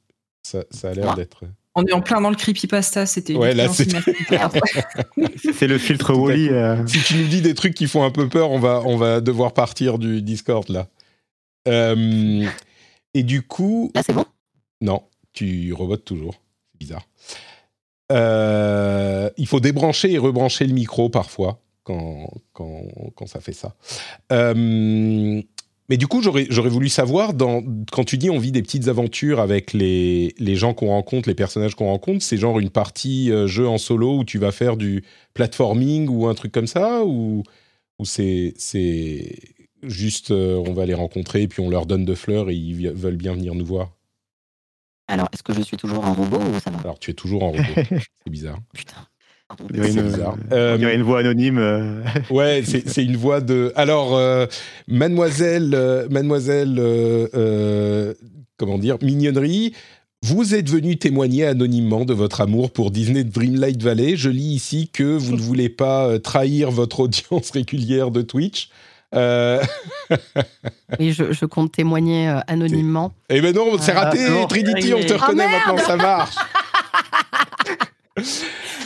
Ça, 0.71 0.89
a 0.89 0.95
l'air 0.95 1.15
d'être. 1.15 1.45
On 1.75 1.85
est 1.85 1.93
en 1.93 2.01
plein 2.01 2.21
dans 2.21 2.31
le 2.31 2.37
creepypasta, 2.37 3.05
c'était 3.05 3.35
ouais, 3.35 3.55
là, 3.55 3.69
c'est... 3.73 5.67
le 5.67 5.79
filtre 5.79 6.15
Wally. 6.15 6.49
Euh. 6.49 6.87
Si 6.87 7.03
tu 7.03 7.17
nous 7.17 7.27
dis 7.27 7.43
des 7.43 7.55
trucs 7.55 7.75
qui 7.75 7.87
font 7.87 8.03
un 8.03 8.11
peu 8.11 8.29
peur, 8.29 8.51
on 8.51 8.59
va, 8.59 8.81
on 8.87 8.97
va 8.97 9.21
devoir 9.21 9.53
partir 9.53 9.99
du 9.99 10.23
Discord 10.23 10.69
là. 10.71 10.89
Euh, 11.69 12.47
et 13.13 13.23
du 13.23 13.43
coup. 13.43 13.91
Là, 13.95 14.03
c'est 14.03 14.15
bon? 14.15 14.25
Non, 14.81 15.03
tu 15.35 15.73
robotes 15.75 16.05
toujours. 16.05 16.41
C'est 16.73 16.79
bizarre. 16.79 17.07
Euh, 18.13 19.29
il 19.37 19.47
faut 19.47 19.61
débrancher 19.61 20.13
et 20.13 20.19
rebrancher 20.19 20.67
le 20.67 20.73
micro 20.73 21.09
parfois 21.09 21.61
quand, 21.83 22.31
quand, 22.53 22.83
quand 23.15 23.27
ça 23.27 23.41
fait 23.41 23.53
ça. 23.53 23.75
Euh, 24.33 25.43
mais 25.89 25.97
du 25.97 26.07
coup, 26.07 26.21
j'aurais, 26.21 26.47
voulu 26.49 26.89
savoir, 26.89 27.33
dans, 27.33 27.63
quand 27.93 28.05
tu 28.05 28.19
dis 28.19 28.29
on 28.29 28.39
vit 28.39 28.53
des 28.53 28.63
petites 28.63 28.89
aventures 28.89 29.41
avec 29.41 29.73
les, 29.73 30.35
les 30.39 30.57
gens 30.57 30.75
qu'on 30.75 30.89
rencontre, 30.89 31.29
les 31.29 31.35
personnages 31.35 31.75
qu'on 31.75 31.87
rencontre, 31.87 32.25
c'est 32.25 32.37
genre 32.37 32.59
une 32.59 32.71
partie 32.71 33.31
euh, 33.31 33.47
jeu 33.47 33.69
en 33.69 33.79
solo 33.79 34.19
où 34.19 34.25
tu 34.25 34.39
vas 34.39 34.53
faire 34.53 34.77
du 34.77 35.05
platforming 35.35 36.09
ou 36.09 36.27
un 36.27 36.35
truc 36.35 36.51
comme 36.51 36.67
ça 36.67 37.05
Ou, 37.05 37.45
ou 37.99 38.05
c'est, 38.05 38.55
juste 39.83 40.33
euh, 40.33 40.63
on 40.67 40.73
va 40.73 40.87
les 40.87 40.95
rencontrer 40.95 41.43
et 41.43 41.49
puis 41.49 41.61
on 41.61 41.71
leur 41.71 41.87
donne 41.87 42.05
de 42.05 42.15
fleurs 42.15 42.51
et 42.51 42.55
ils 42.55 42.91
veulent 42.91 43.17
bien 43.17 43.35
venir 43.35 43.55
nous 43.55 43.67
voir? 43.67 43.93
Alors, 45.09 45.29
est-ce 45.33 45.45
que 45.45 45.55
je 45.55 45.63
suis 45.63 45.77
toujours 45.77 46.05
en 46.05 46.15
robot 46.15 46.41
ou 46.41 46.59
ça 46.59 46.71
va? 46.71 46.81
Alors, 46.81 46.99
tu 46.99 47.13
es 47.13 47.15
toujours 47.15 47.45
en 47.45 47.53
robot. 47.53 47.75
c'est 47.77 48.31
bizarre. 48.31 48.59
Putain. 48.75 49.07
Il 49.71 49.77
y 49.77 49.81
a 49.81 49.89
une, 49.89 50.13
euh, 50.53 50.95
une 50.95 51.03
voix 51.03 51.21
anonyme. 51.21 51.59
Euh. 51.59 52.03
Ouais, 52.31 52.63
c'est 52.65 53.05
une 53.05 53.17
voix 53.17 53.41
de. 53.41 53.73
Alors, 53.77 54.17
euh, 54.17 54.47
mademoiselle, 54.89 55.71
mademoiselle, 56.11 56.81
comment 58.57 58.79
dire, 58.79 58.97
mignonnerie. 59.03 59.73
Vous 60.23 60.55
êtes 60.55 60.69
venu 60.69 60.97
témoigner 60.97 61.45
anonymement 61.45 62.05
de 62.05 62.15
votre 62.15 62.41
amour 62.41 62.73
pour 62.73 62.91
Disney 62.91 63.23
Dreamlight 63.23 63.81
Valley. 63.83 64.17
Je 64.17 64.31
lis 64.31 64.55
ici 64.55 64.91
que 64.93 65.05
vous 65.05 65.33
ne 65.33 65.41
voulez 65.41 65.69
pas 65.69 66.19
trahir 66.19 66.71
votre 66.71 67.01
audience 67.01 67.51
régulière 67.53 68.11
de 68.11 68.23
Twitch. 68.23 68.71
Oui, 71.01 71.13
je, 71.13 71.47
compte 71.47 71.73
témoigner 71.73 72.29
anonymement. 72.47 73.13
Eh 73.31 73.41
ben 73.41 73.55
non, 73.55 73.79
c'est 73.79 73.93
raté, 73.93 74.19
Trinity, 74.49 74.93
on 74.95 75.01
te 75.01 75.15
reconnaît 75.15 75.47
ah, 75.49 75.69
maintenant, 75.69 75.85
ça 75.85 75.97
marche. 75.97 76.37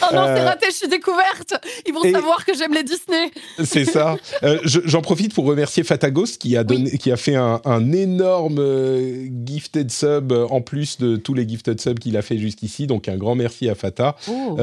Oh 0.02 0.14
non, 0.14 0.24
c'est 0.26 0.40
euh, 0.40 0.44
raté, 0.44 0.66
je 0.70 0.76
suis 0.76 0.88
découverte. 0.88 1.54
Ils 1.86 1.92
vont 1.92 2.02
savoir 2.02 2.44
que 2.44 2.54
j'aime 2.56 2.74
les 2.74 2.82
Disney. 2.82 3.30
C'est 3.64 3.84
ça. 3.84 4.16
Euh, 4.42 4.58
j'en 4.64 5.02
profite 5.02 5.34
pour 5.34 5.44
remercier 5.44 5.82
Fatagos 5.82 6.36
qui 6.38 6.56
a, 6.56 6.64
donné, 6.64 6.96
qui 6.96 7.10
a 7.10 7.16
fait 7.16 7.34
un, 7.34 7.92
énorme 7.92 8.58
euh, 8.58 9.26
gifted 9.44 9.90
sub 9.90 10.32
en 10.32 10.60
plus 10.60 10.98
de 10.98 11.16
tous 11.16 11.34
les 11.34 11.46
gifted 11.46 11.80
subs 11.80 11.98
qu'il 11.98 12.16
a 12.16 12.22
fait 12.22 12.38
jusqu'ici. 12.38 12.86
Donc 12.86 13.08
un 13.08 13.16
grand 13.16 13.34
merci 13.34 13.68
à 13.68 13.74
Fata. 13.74 14.16
Oh. 14.28 14.56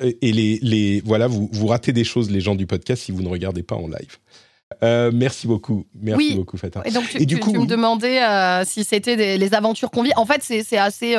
et 0.00 0.32
les, 0.32 0.58
les, 0.62 1.00
voilà, 1.04 1.26
vous, 1.26 1.48
vous 1.52 1.66
ratez 1.66 1.92
des 1.92 2.04
choses, 2.04 2.30
les 2.30 2.40
gens 2.40 2.54
du 2.54 2.66
podcast, 2.66 3.04
si 3.04 3.12
vous 3.12 3.22
ne 3.22 3.28
regardez 3.28 3.62
pas 3.62 3.76
en 3.76 3.86
live. 3.86 5.12
merci 5.12 5.46
beaucoup, 5.46 5.86
merci 5.94 6.34
beaucoup 6.34 6.56
Fata. 6.56 6.82
Et 6.84 6.90
donc 6.90 7.08
tu, 7.08 7.24
du 7.24 7.38
coup, 7.38 7.52
tu 7.52 7.58
me 7.58 7.66
demandais 7.66 8.20
si 8.64 8.84
c'était 8.84 9.36
les 9.36 9.54
aventures 9.54 9.90
qu'on 9.90 10.02
vit. 10.02 10.12
En 10.16 10.26
fait, 10.26 10.42
c'est 10.42 10.78
assez 10.78 11.16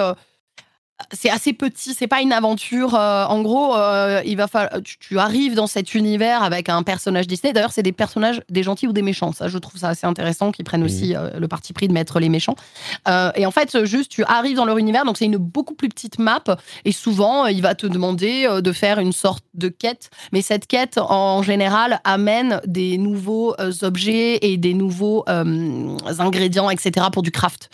c'est 1.11 1.29
assez 1.29 1.51
petit, 1.51 1.93
c'est 1.93 2.07
pas 2.07 2.21
une 2.21 2.31
aventure. 2.31 2.95
Euh, 2.95 3.25
en 3.25 3.41
gros, 3.41 3.75
euh, 3.75 4.21
il 4.25 4.37
va 4.37 4.47
falloir, 4.47 4.81
tu, 4.81 5.19
arrives 5.19 5.53
dans 5.53 5.67
cet 5.67 5.93
univers 5.93 6.41
avec 6.41 6.69
un 6.69 6.83
personnage 6.83 7.27
Disney. 7.27 7.51
D'ailleurs, 7.51 7.73
c'est 7.73 7.83
des 7.83 7.91
personnages, 7.91 8.41
des 8.49 8.63
gentils 8.63 8.87
ou 8.87 8.93
des 8.93 9.01
méchants. 9.01 9.33
Ça, 9.33 9.49
je 9.49 9.57
trouve 9.57 9.79
ça 9.79 9.89
assez 9.89 10.07
intéressant 10.07 10.51
qu'ils 10.51 10.63
prennent 10.63 10.83
aussi 10.83 11.13
euh, 11.13 11.37
le 11.37 11.47
parti 11.49 11.73
pris 11.73 11.89
de 11.89 11.93
mettre 11.93 12.19
les 12.19 12.29
méchants. 12.29 12.55
et 13.35 13.45
en 13.45 13.51
fait, 13.51 13.85
juste, 13.85 14.09
tu 14.09 14.23
arrives 14.23 14.55
dans 14.55 14.65
leur 14.65 14.77
univers, 14.77 15.03
donc 15.05 15.17
c'est 15.17 15.25
une 15.25 15.37
beaucoup 15.37 15.73
plus 15.73 15.89
petite 15.89 16.17
map. 16.17 16.43
Et 16.85 16.91
souvent, 16.91 17.45
il 17.45 17.61
va 17.61 17.75
te 17.75 17.87
demander 17.87 18.47
de 18.61 18.71
faire 18.71 18.99
une 18.99 19.11
sorte 19.11 19.43
de 19.53 19.67
quête. 19.67 20.09
Mais 20.31 20.41
cette 20.41 20.67
quête, 20.67 20.97
en 20.97 21.43
général, 21.43 21.99
amène 22.03 22.61
des 22.65 22.97
nouveaux 22.97 23.55
objets 23.81 24.39
et 24.41 24.57
des 24.57 24.73
nouveaux 24.73 25.25
ingrédients, 25.27 26.69
etc. 26.69 27.07
pour 27.11 27.21
du 27.21 27.31
craft. 27.31 27.69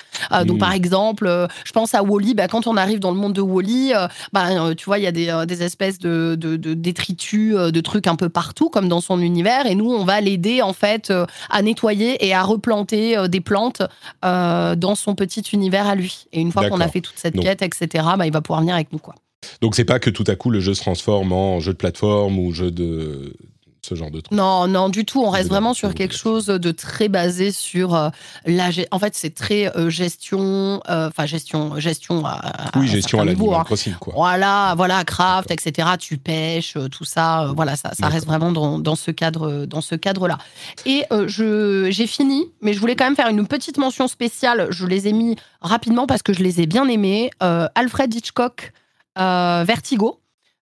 Donc, 0.45 0.59
par 0.59 0.73
exemple, 0.73 1.47
je 1.65 1.71
pense 1.71 1.93
à 1.93 2.03
Wally. 2.03 2.33
Bah, 2.33 2.47
quand 2.47 2.67
on 2.67 2.77
arrive 2.77 2.99
dans 2.99 3.10
le 3.13 3.19
monde 3.19 3.33
de 3.33 3.41
Wally, 3.41 3.93
euh, 3.93 4.07
bah, 4.33 4.49
euh, 4.49 4.75
tu 4.75 4.85
vois, 4.85 4.99
il 4.99 5.03
y 5.03 5.07
a 5.07 5.11
des, 5.11 5.29
euh, 5.29 5.45
espèces 5.45 5.99
de, 5.99 6.35
détritus, 6.35 7.55
de 7.55 7.81
trucs 7.81 8.07
un 8.07 8.15
peu 8.15 8.29
partout, 8.29 8.69
comme 8.69 8.87
dans 8.87 9.01
son 9.01 9.19
univers. 9.19 9.65
Et 9.65 9.75
nous, 9.75 9.89
on 9.89 10.03
va 10.03 10.21
l'aider 10.21 10.61
en 10.61 10.73
fait 10.73 11.13
à 11.49 11.61
nettoyer 11.61 12.25
et 12.25 12.33
à 12.33 12.43
replanter 12.43 13.27
des 13.27 13.41
plantes 13.41 13.81
dans 14.23 14.95
son 14.95 15.15
petit 15.15 15.41
univers 15.53 15.87
à 15.87 15.95
lui. 15.95 16.25
Et 16.31 16.41
une 16.41 16.51
fois 16.51 16.69
qu'on 16.69 16.79
a 16.79 16.87
fait 16.87 17.01
toute 17.01 17.17
cette 17.17 17.39
quête, 17.39 17.61
etc., 17.61 18.05
bah, 18.17 18.25
il 18.25 18.33
va 18.33 18.41
pouvoir 18.41 18.61
venir 18.61 18.75
avec 18.75 18.91
nous, 18.91 18.99
quoi. 18.99 19.15
Donc 19.61 19.75
c'est 19.75 19.85
pas 19.85 19.99
que 19.99 20.09
tout 20.09 20.23
à 20.27 20.35
coup 20.35 20.49
le 20.51 20.59
jeu 20.59 20.73
se 20.73 20.81
transforme 20.81 21.33
en 21.33 21.59
jeu 21.59 21.73
de 21.73 21.77
plateforme 21.77 22.37
ou 22.37 22.53
jeu 22.53 22.69
de 22.69 23.33
ce 23.81 23.95
genre 23.95 24.11
de 24.11 24.21
truc. 24.21 24.37
Non, 24.37 24.67
non, 24.67 24.89
du 24.89 25.05
tout. 25.05 25.21
On 25.21 25.29
reste 25.29 25.49
vraiment 25.49 25.73
sur 25.73 25.93
quelque 25.95 26.15
chose 26.15 26.45
de 26.45 26.71
très 26.71 27.09
basé 27.09 27.51
sur 27.51 27.95
euh, 27.95 28.09
la. 28.45 28.69
En 28.91 28.99
fait, 28.99 29.15
c'est 29.15 29.33
très 29.33 29.75
euh, 29.75 29.89
gestion, 29.89 30.81
euh, 30.89 31.07
enfin 31.07 31.25
gestion, 31.25 31.79
gestion. 31.79 32.25
À, 32.25 32.71
oui, 32.75 32.87
gestion 32.87 33.21
à 33.21 33.25
la 33.25 33.31
hein. 33.31 33.95
quoi. 33.99 34.13
Voilà, 34.15 34.75
voilà, 34.77 35.03
craft, 35.03 35.51
etc. 35.51 35.89
Tu 35.99 36.17
pêches, 36.17 36.77
tout 36.91 37.05
ça. 37.05 37.51
voilà, 37.55 37.75
ça, 37.75 37.91
ça 37.93 38.07
reste 38.07 38.27
vraiment 38.27 38.51
dans, 38.51 38.77
dans, 38.77 38.95
ce 38.95 39.11
cadre, 39.11 39.65
dans 39.65 39.81
ce 39.81 39.95
cadre-là. 39.95 40.37
Et 40.85 41.03
je, 41.27 41.87
j'ai 41.89 42.07
fini, 42.07 42.45
mais 42.61 42.73
je 42.73 42.79
voulais 42.79 42.95
quand 42.95 43.05
même 43.05 43.15
faire 43.15 43.29
une 43.29 43.47
petite 43.47 43.77
mention 43.77 44.07
spéciale. 44.07 44.67
Je 44.69 44.85
les 44.85 45.07
ai 45.07 45.13
mis 45.13 45.35
rapidement 45.61 46.05
parce 46.05 46.21
que 46.21 46.33
je 46.33 46.43
les 46.43 46.61
ai 46.61 46.67
bien 46.67 46.87
aimés. 46.87 47.31
Alfred 47.39 48.13
Hitchcock, 48.13 48.73
Vertigo. 49.15 50.20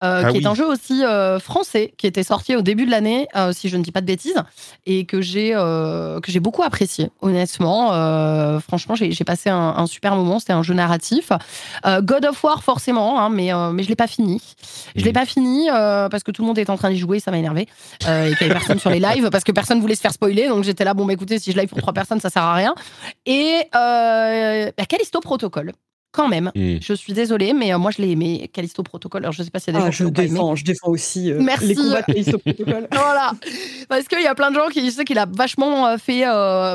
Euh, 0.02 0.22
ah 0.24 0.32
qui 0.32 0.38
est 0.38 0.46
un 0.46 0.54
jeu 0.54 0.66
aussi 0.66 1.04
euh, 1.04 1.38
français, 1.38 1.92
qui 1.98 2.06
était 2.06 2.22
sorti 2.22 2.56
au 2.56 2.62
début 2.62 2.86
de 2.86 2.90
l'année, 2.90 3.28
euh, 3.36 3.52
si 3.52 3.68
je 3.68 3.76
ne 3.76 3.82
dis 3.82 3.92
pas 3.92 4.00
de 4.00 4.06
bêtises, 4.06 4.42
et 4.86 5.04
que 5.04 5.20
j'ai 5.20 5.50
que 5.50 6.32
j'ai 6.32 6.40
beaucoup 6.40 6.62
apprécié, 6.62 7.10
honnêtement. 7.20 7.88
franchement, 8.60 8.94
j'ai 8.94 9.24
passé 9.24 9.50
un, 9.50 9.86
super 9.86 10.16
moment. 10.16 10.38
C'était 10.38 10.52
un 10.52 10.62
jeu 10.62 10.74
narratif. 10.74 11.32
God 11.84 12.24
of 12.24 12.42
War, 12.42 12.62
forcément, 12.62 13.20
hein, 13.20 13.28
mais 13.28 13.50
mais 13.72 13.82
je 13.82 13.88
l'ai 13.88 13.96
pas 13.96 14.06
fini. 14.06 14.40
Je 14.96 15.04
l'ai 15.04 15.10
mmh. 15.10 15.14
pas 15.14 15.26
fini 15.26 15.66
parce 15.68 16.22
que 16.22 16.30
tout 16.30 16.42
le 16.42 16.48
monde 16.48 16.58
est 16.58 16.70
en 16.70 16.76
train 16.76 16.90
d'y 16.90 16.98
jouer, 16.98 17.20
ça 17.20 17.30
m'a 17.30 17.38
énervé, 17.38 17.62
et 17.62 18.34
qu'il 18.34 18.46
y 18.46 18.50
avait 18.50 18.54
personne 18.54 18.78
sur 18.78 18.90
les 18.90 19.00
lives 19.00 19.28
parce 19.30 19.44
que 19.44 19.52
personne 19.52 19.80
voulait 19.80 19.94
se 19.94 20.00
faire 20.00 20.12
spoiler. 20.12 20.48
Donc 20.48 20.64
j'étais 20.64 20.84
là, 20.84 20.94
bon, 20.94 21.04
bah, 21.04 21.12
écoutez, 21.12 21.38
si 21.38 21.52
je 21.52 21.58
live 21.58 21.68
pour 21.68 21.78
trois 21.78 21.92
personnes, 21.92 22.20
ça 22.20 22.30
sert 22.30 22.42
à 22.42 22.54
rien. 22.54 22.74
Et 23.26 23.68
bah, 23.72 24.86
Callisto 24.88 25.20
Protocol 25.20 25.72
quand 26.12 26.28
même. 26.28 26.50
Je 26.54 26.92
suis 26.94 27.12
désolée, 27.12 27.52
mais 27.52 27.72
euh, 27.72 27.78
moi 27.78 27.90
je 27.90 28.02
l'ai 28.02 28.10
aimé, 28.10 28.50
Callisto 28.52 28.82
Protocol. 28.82 29.22
Alors 29.22 29.32
je 29.32 29.42
sais 29.42 29.50
pas 29.50 29.60
s'il 29.60 29.74
y 29.74 29.76
a 29.76 29.80
des 29.80 29.86
ah, 29.86 29.90
gens 29.90 30.06
je 30.06 30.10
défends, 30.10 30.56
Je 30.56 30.64
défends 30.64 30.88
aussi 30.88 31.30
euh, 31.30 31.40
Merci. 31.40 31.66
les 31.66 31.74
combats 31.74 32.00
de 32.02 32.06
Callisto 32.06 32.38
Protocol. 32.38 32.88
voilà, 32.92 33.32
parce 33.88 34.08
qu'il 34.08 34.22
y 34.22 34.26
a 34.26 34.34
plein 34.34 34.50
de 34.50 34.56
gens 34.56 34.68
qui 34.68 34.82
disent 34.82 35.00
qu'il 35.06 35.18
a 35.18 35.26
vachement 35.26 35.86
euh, 35.86 35.96
fait 35.98 36.24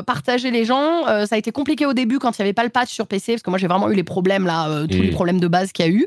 partager 0.06 0.50
les 0.50 0.64
gens. 0.64 1.04
ça 1.04 1.34
a 1.34 1.38
été 1.38 1.52
compliqué 1.52 1.86
au 1.86 1.92
début 1.92 2.18
quand 2.18 2.38
il 2.38 2.42
n'y 2.42 2.44
avait 2.44 2.52
pas 2.52 2.64
le 2.64 2.70
patch 2.70 2.90
sur 2.90 3.06
PC, 3.06 3.32
parce 3.32 3.42
que 3.42 3.50
moi 3.50 3.58
j'ai 3.58 3.66
vraiment 3.66 3.90
eu 3.90 3.94
les 3.94 4.04
problèmes 4.04 4.46
là, 4.46 4.86
tous 4.86 5.02
les 5.02 5.10
problèmes 5.10 5.40
de 5.40 5.48
base 5.48 5.72
qu'il 5.72 5.86
y 5.86 5.88
a 5.88 5.92
eu. 5.92 6.06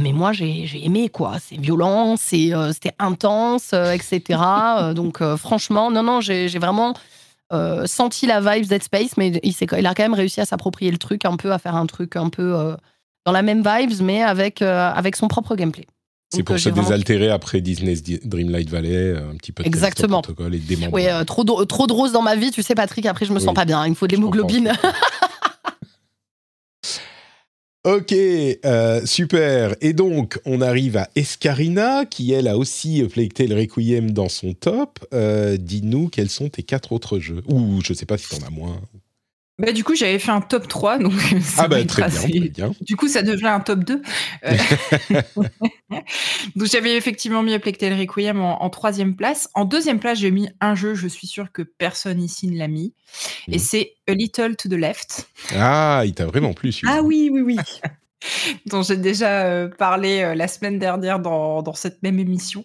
mais 0.00 0.12
moi 0.12 0.32
j'ai 0.32 0.68
aimé 0.84 1.08
quoi. 1.08 1.36
C'est 1.40 1.58
violent, 1.58 2.16
c'était 2.16 2.92
intense, 2.98 3.72
etc. 3.72 4.40
donc 4.94 5.22
franchement, 5.36 5.90
non 5.90 6.02
non, 6.02 6.20
j'ai 6.20 6.48
vraiment 6.58 6.94
euh, 7.52 7.86
senti 7.86 8.26
la 8.26 8.40
vibe 8.40 8.66
Dead 8.66 8.82
Space, 8.82 9.16
mais 9.16 9.28
il, 9.42 9.54
il, 9.54 9.86
a 9.86 9.94
quand 9.94 10.02
même 10.02 10.14
réussi 10.14 10.40
à 10.40 10.44
s'approprier 10.44 10.90
le 10.90 10.98
truc 10.98 11.24
un 11.24 11.36
peu, 11.36 11.52
à 11.52 11.58
faire 11.58 11.76
un 11.76 11.86
truc 11.86 12.16
un 12.16 12.28
peu 12.28 12.54
euh, 12.54 12.76
dans 13.24 13.32
la 13.32 13.42
même 13.42 13.62
vibes, 13.62 14.02
mais 14.02 14.22
avec, 14.22 14.62
euh, 14.62 14.90
avec 14.92 15.16
son 15.16 15.28
propre 15.28 15.56
gameplay. 15.56 15.86
C'est 16.30 16.42
pour 16.42 16.58
se 16.58 16.68
désaltérer 16.68 17.30
après 17.30 17.62
Disney's 17.62 18.02
Dreamlight 18.02 18.68
Valley, 18.68 19.16
un 19.16 19.36
petit 19.36 19.50
peu 19.50 19.62
de 19.62 19.68
Exactement. 19.68 20.20
protocole 20.20 20.54
et 20.54 20.60
Oui, 20.92 21.04
trop, 21.26 21.42
de, 21.42 21.64
trop 21.64 21.86
de 21.86 21.92
roses 21.94 22.12
dans 22.12 22.20
ma 22.20 22.36
vie, 22.36 22.50
tu 22.50 22.62
sais, 22.62 22.74
Patrick, 22.74 23.06
après 23.06 23.24
je 23.24 23.32
me 23.32 23.38
sens 23.38 23.54
pas 23.54 23.64
bien, 23.64 23.86
il 23.86 23.90
me 23.90 23.94
faut 23.94 24.06
de 24.06 24.12
l'hémoglobine. 24.14 24.72
Ok, 27.84 28.12
euh, 28.12 29.06
super. 29.06 29.74
Et 29.80 29.92
donc, 29.92 30.40
on 30.44 30.60
arrive 30.60 30.96
à 30.96 31.08
Escarina, 31.14 32.04
qui 32.06 32.32
elle 32.32 32.48
a 32.48 32.58
aussi 32.58 33.02
Plague 33.04 33.32
Tale 33.32 33.52
Requiem 33.54 34.10
dans 34.10 34.28
son 34.28 34.52
top. 34.52 34.98
Euh, 35.14 35.56
dis-nous 35.56 36.08
quels 36.08 36.28
sont 36.28 36.48
tes 36.48 36.64
quatre 36.64 36.92
autres 36.92 37.18
jeux? 37.18 37.42
Ou 37.46 37.80
je 37.84 37.92
sais 37.92 38.04
pas 38.04 38.18
si 38.18 38.28
t'en 38.28 38.44
as 38.46 38.50
moins. 38.50 38.80
Bah, 39.58 39.72
du 39.72 39.82
coup, 39.82 39.96
j'avais 39.96 40.20
fait 40.20 40.30
un 40.30 40.40
top 40.40 40.68
3. 40.68 40.98
Donc 40.98 41.12
ah, 41.58 41.66
bah, 41.66 41.84
très 41.84 42.08
bien, 42.08 42.20
très 42.20 42.48
bien, 42.48 42.72
Du 42.80 42.96
coup, 42.96 43.08
ça 43.08 43.22
devient 43.22 43.48
un 43.48 43.60
top 43.60 43.80
2. 43.80 44.02
Euh, 44.44 44.56
donc, 46.56 46.68
j'avais 46.68 46.96
effectivement 46.96 47.42
mis 47.42 47.58
Plectel 47.58 47.98
Requiem 47.98 48.40
en, 48.40 48.70
troisième 48.70 49.16
place. 49.16 49.48
En 49.54 49.64
deuxième 49.64 49.98
place, 49.98 50.18
j'ai 50.18 50.30
mis 50.30 50.48
un 50.60 50.74
jeu, 50.74 50.94
je 50.94 51.08
suis 51.08 51.26
sûr 51.26 51.50
que 51.50 51.62
personne 51.62 52.22
ici 52.22 52.46
ne 52.46 52.56
l'a 52.56 52.68
mis. 52.68 52.94
Et 53.48 53.52
mhm. 53.52 53.58
c'est 53.58 53.94
A 54.08 54.12
Little 54.12 54.56
to 54.56 54.68
the 54.68 54.74
Left. 54.74 55.28
Ah, 55.56 56.02
il 56.04 56.14
t'a 56.14 56.26
vraiment 56.26 56.52
plu, 56.52 56.72
Ah 56.86 57.02
oui, 57.02 57.30
oui, 57.32 57.40
oui. 57.40 57.56
dont 58.66 58.82
j'ai 58.82 58.96
déjà 58.96 59.44
euh, 59.44 59.68
parlé 59.68 60.20
euh, 60.20 60.34
la 60.34 60.48
semaine 60.48 60.78
dernière 60.78 61.20
dans, 61.20 61.62
dans 61.62 61.74
cette 61.74 62.02
même 62.02 62.18
émission. 62.18 62.64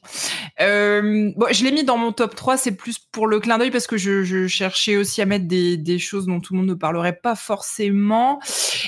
Euh, 0.62 1.32
bon, 1.36 1.48
je 1.52 1.64
l'ai 1.64 1.72
mis 1.72 1.84
dans 1.84 1.98
mon 1.98 2.12
top 2.12 2.36
3, 2.36 2.58
c'est 2.58 2.72
plus 2.72 3.00
pour 3.00 3.28
le 3.28 3.40
clin 3.40 3.58
d'œil 3.58 3.72
parce 3.72 3.88
que 3.88 3.98
je, 3.98 4.48
cherchais 4.48 4.98
aussi 4.98 5.22
à 5.22 5.26
mettre 5.26 5.48
des, 5.48 5.78
des, 5.78 6.00
choses 6.00 6.26
dont 6.26 6.40
tout 6.40 6.54
le 6.54 6.60
monde 6.60 6.70
ne 6.70 6.74
parlerait 6.74 7.16
pas 7.16 7.36
forcément. 7.36 8.40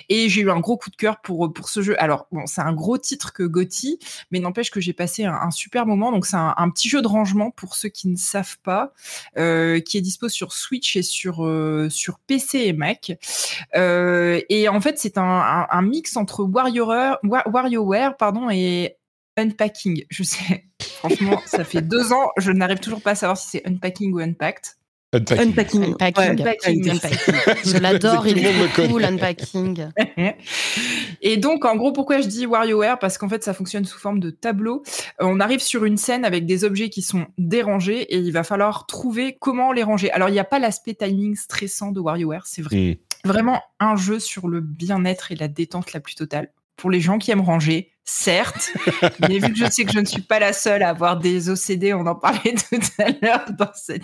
Et 0.10 0.30
j'ai 0.30 0.42
eu 0.42 0.52
un 0.52 0.60
gros 0.60 0.78
coup 0.78 0.90
de 0.90 0.96
cœur 0.96 1.22
pour, 1.22 1.52
pour 1.54 1.70
ce 1.70 1.82
jeu. 1.82 1.96
Alors, 2.02 2.28
bon, 2.32 2.46
c'est 2.46 2.62
un 2.62 2.74
gros 2.74 2.98
titre 2.98 3.34
que 3.34 3.44
Gotti, 3.44 4.00
mais 4.32 4.40
n'empêche 4.40 4.72
que 4.72 4.80
j'ai 4.80 4.94
passé 4.94 5.26
un, 5.26 5.52
super 5.52 5.86
moment. 5.86 6.12
Donc, 6.12 6.26
c'est 6.26 6.36
un, 6.36 6.70
petit 6.70 6.90
jeu 6.90 7.02
de 7.02 7.08
rangement 7.08 7.52
pour 7.52 7.76
ceux 7.76 7.90
qui 7.90 8.08
ne 8.08 8.18
savent 8.18 8.58
pas, 8.64 8.94
qui 9.36 9.98
est 9.98 10.02
dispo 10.02 10.30
sur 10.30 10.52
Switch 10.52 10.96
et 10.96 11.04
sur, 11.04 11.48
sur 11.90 12.20
PC 12.20 12.60
et 12.60 12.74
Mac. 12.74 13.12
et 13.76 14.68
en 14.70 14.82
fait, 14.82 14.98
c'est 14.98 15.18
un, 15.18 15.68
un 15.70 15.82
mix 15.82 16.18
entre 16.18 16.44
WarioWare, 16.56 18.18
pardon, 18.18 18.50
et 18.50 18.98
Unpacking. 19.38 20.06
Je 20.10 20.24
sais, 20.24 20.66
franchement, 20.80 21.42
ça 21.46 21.64
fait 21.64 21.82
deux 21.88 22.14
ans, 22.14 22.30
je 22.38 22.52
n'arrive 22.52 22.80
toujours 22.80 23.02
pas 23.02 23.12
à 23.12 23.16
savoir 23.16 23.38
si 23.38 23.50
c'est 23.50 23.68
Unpacking 23.68 24.14
ou 24.14 24.20
Unpacked. 24.20 24.76
Unpacking. 25.14 25.96
Unpacking. 26.00 27.00
Je 27.64 27.78
l'adore, 27.78 28.28
il 28.28 28.46
est 28.46 28.88
cool, 28.88 29.04
Unpacking. 29.06 29.88
Et 31.22 31.38
donc, 31.38 31.66
en 31.66 31.76
gros, 31.76 31.94
pourquoi 31.94 32.22
je 32.22 32.28
dis 32.28 32.46
WarioWare? 32.46 33.00
Parce 33.00 33.18
qu'en 33.18 33.30
fait, 33.30 33.44
ça 33.44 33.54
fonctionne 33.54 33.86
sous 33.86 33.98
forme 33.98 34.20
de 34.20 34.30
tableau. 34.30 34.84
Euh, 35.22 35.26
on 35.26 35.40
arrive 35.40 35.62
sur 35.62 35.86
une 35.86 35.98
scène 35.98 36.26
avec 36.26 36.46
des 36.46 36.64
objets 36.64 36.90
qui 36.90 37.02
sont 37.02 37.28
dérangés 37.38 38.02
et 38.02 38.18
il 38.18 38.32
va 38.32 38.44
falloir 38.44 38.86
trouver 38.86 39.38
comment 39.40 39.72
les 39.72 39.84
ranger. 39.84 40.12
Alors, 40.12 40.30
il 40.30 40.34
n'y 40.34 40.40
a 40.40 40.44
pas 40.44 40.60
l'aspect 40.60 40.96
timing 40.96 41.36
stressant 41.36 41.92
de 41.92 42.00
WarioWare, 42.00 42.46
c'est 42.46 42.62
vrai. 42.62 42.76
Hmm. 42.76 43.05
Vraiment 43.26 43.64
un 43.80 43.96
jeu 43.96 44.20
sur 44.20 44.48
le 44.48 44.62
bien-être 44.62 45.32
et 45.32 45.36
la 45.36 45.48
détente 45.48 45.94
la 45.94 46.00
plus 46.00 46.14
totale. 46.14 46.54
Pour 46.76 46.92
les 46.92 47.02
gens 47.02 47.18
qui 47.18 47.32
aiment 47.32 47.42
ranger, 47.42 47.92
certes, 48.06 48.72
mais 49.22 49.40
vu 49.40 49.52
que 49.52 49.58
je 49.58 49.70
sais 49.70 49.84
que 49.84 49.92
je 49.92 50.00
ne 50.00 50.06
suis 50.06 50.22
pas 50.22 50.40
la 50.40 50.54
seule 50.54 50.84
à 50.84 50.90
avoir 50.90 51.18
des 51.18 51.50
OCD, 51.50 51.94
on 51.94 52.06
en 52.06 52.16
parlait 52.16 52.54
tout 52.70 52.80
à 53.00 53.10
l'heure 53.10 53.46
dans 53.58 53.72
cette, 53.74 54.04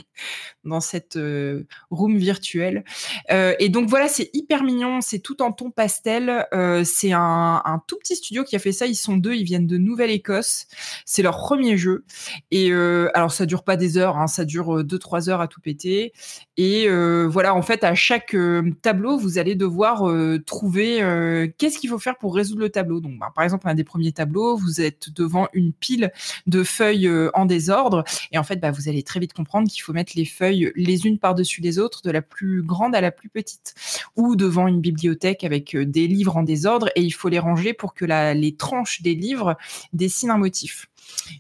dans 0.63 0.79
cette 0.79 1.17
euh, 1.17 1.67
room 1.91 2.17
virtuelle. 2.17 2.83
Euh, 3.31 3.53
et 3.59 3.69
donc 3.69 3.89
voilà, 3.89 4.07
c'est 4.07 4.31
hyper 4.33 4.63
mignon, 4.63 5.01
c'est 5.01 5.19
tout 5.19 5.43
en 5.43 5.51
ton 5.51 5.69
pastel. 5.69 6.47
Euh, 6.51 6.83
c'est 6.83 7.11
un, 7.11 7.61
un, 7.63 7.81
tout 7.87 7.97
petit 7.97 8.15
studio 8.15 8.43
qui 8.43 8.55
a 8.55 8.59
fait 8.59 8.71
ça. 8.71 8.87
Ils 8.87 8.95
sont 8.95 9.17
deux, 9.17 9.35
ils 9.35 9.43
viennent 9.43 9.67
de 9.67 9.77
Nouvelle-Écosse. 9.77 10.65
C'est 11.05 11.21
leur 11.21 11.37
premier 11.37 11.77
jeu. 11.77 12.03
Et 12.49 12.71
alors 13.13 13.31
ça 13.31 13.45
dure 13.45 13.63
pas 13.63 13.77
des 13.77 13.97
heures, 13.97 14.17
hein, 14.17 14.27
ça 14.27 14.45
dure 14.45 14.83
deux 14.83 14.99
trois 14.99 15.29
heures 15.29 15.41
à 15.41 15.47
tout 15.47 15.61
péter. 15.61 16.13
Et 16.57 16.89
voilà, 17.27 17.53
en 17.53 17.61
fait, 17.61 17.83
à 17.83 17.93
chaque 17.93 18.35
tableau, 18.81 19.17
vous 19.17 19.37
allez 19.37 19.55
devoir 19.55 20.03
trouver 20.45 21.51
qu'est-ce 21.57 21.77
qu'il 21.77 21.89
faut 21.89 21.99
faire 21.99 22.17
pour 22.17 22.35
résoudre 22.35 22.61
le 22.61 22.69
tableau. 22.69 22.99
Donc, 22.99 23.19
bah, 23.19 23.31
par 23.33 23.43
exemple, 23.43 23.67
un 23.67 23.75
des 23.75 23.83
premier 23.91 24.13
tableau, 24.13 24.55
vous 24.55 24.79
êtes 24.79 25.09
devant 25.09 25.49
une 25.51 25.73
pile 25.73 26.11
de 26.47 26.63
feuilles 26.63 27.07
euh, 27.07 27.29
en 27.33 27.45
désordre. 27.45 28.05
Et 28.31 28.37
en 28.37 28.43
fait, 28.43 28.55
bah, 28.55 28.71
vous 28.71 28.87
allez 28.87 29.03
très 29.03 29.19
vite 29.19 29.33
comprendre 29.33 29.69
qu'il 29.69 29.81
faut 29.81 29.91
mettre 29.91 30.13
les 30.15 30.23
feuilles 30.25 30.71
les 30.75 31.05
unes 31.05 31.19
par-dessus 31.19 31.59
les 31.59 31.77
autres, 31.77 32.01
de 32.01 32.09
la 32.09 32.21
plus 32.21 32.63
grande 32.63 32.95
à 32.95 33.01
la 33.01 33.11
plus 33.11 33.27
petite. 33.27 33.75
Ou 34.15 34.37
devant 34.37 34.67
une 34.67 34.79
bibliothèque 34.79 35.43
avec 35.43 35.75
euh, 35.75 35.85
des 35.85 36.07
livres 36.07 36.37
en 36.37 36.43
désordre 36.43 36.89
et 36.95 37.01
il 37.01 37.11
faut 37.11 37.27
les 37.27 37.39
ranger 37.39 37.73
pour 37.73 37.93
que 37.93 38.05
la, 38.05 38.33
les 38.33 38.55
tranches 38.55 39.01
des 39.01 39.13
livres 39.13 39.57
dessinent 39.91 40.31
un 40.31 40.37
motif. 40.37 40.87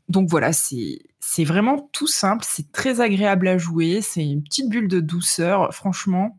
Donc 0.09 0.29
voilà, 0.29 0.51
c'est 0.51 0.99
c'est 1.19 1.45
vraiment 1.45 1.89
tout 1.93 2.07
simple, 2.07 2.43
c'est 2.45 2.71
très 2.73 2.99
agréable 2.99 3.47
à 3.47 3.57
jouer, 3.57 4.01
c'est 4.01 4.25
une 4.25 4.43
petite 4.43 4.67
bulle 4.67 4.89
de 4.89 4.99
douceur, 4.99 5.73
franchement. 5.73 6.37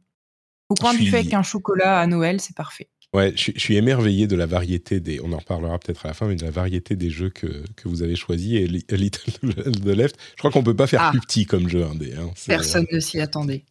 Au 0.69 0.75
point 0.75 0.93
du 0.93 1.09
fait 1.09 1.19
avec 1.19 1.35
un 1.35 1.43
chocolat 1.43 2.01
à 2.01 2.07
Noël, 2.07 2.41
c'est 2.41 2.57
parfait. 2.57 2.89
Ouais, 3.13 3.35
je, 3.37 3.53
suis 3.59 3.77
émerveillé 3.77 4.27
de 4.27 4.37
la 4.37 4.47
variété 4.47 4.99
des. 4.99 5.21
On 5.23 5.33
en 5.33 5.39
reparlera 5.39 5.79
peut-être 5.79 6.07
à 6.07 6.09
la 6.09 6.15
fin, 6.15 6.27
mais 6.27 6.37
de 6.37 6.45
la 6.45 6.51
variété 6.51 6.97
des 6.97 7.11
jeux 7.11 7.29
que, 7.29 7.63
que 7.77 7.87
vous 7.87 8.03
avez 8.03 8.17
choisis. 8.17 8.55
Et 8.55 8.67
Little 8.67 9.33
the 9.85 9.87
Left, 9.87 10.17
je 10.31 10.39
crois 10.39 10.51
qu'on 10.51 10.63
peut 10.63 10.77
pas 10.77 10.87
faire 10.87 11.03
ah. 11.03 11.11
plus 11.11 11.21
petit 11.21 11.45
comme 11.45 11.69
jeu 11.69 11.85
indé. 11.85 12.15
Hein. 12.19 12.31
Personne 12.47 12.87
ne 12.91 13.01
s'y 13.01 13.21
attendait. 13.21 13.65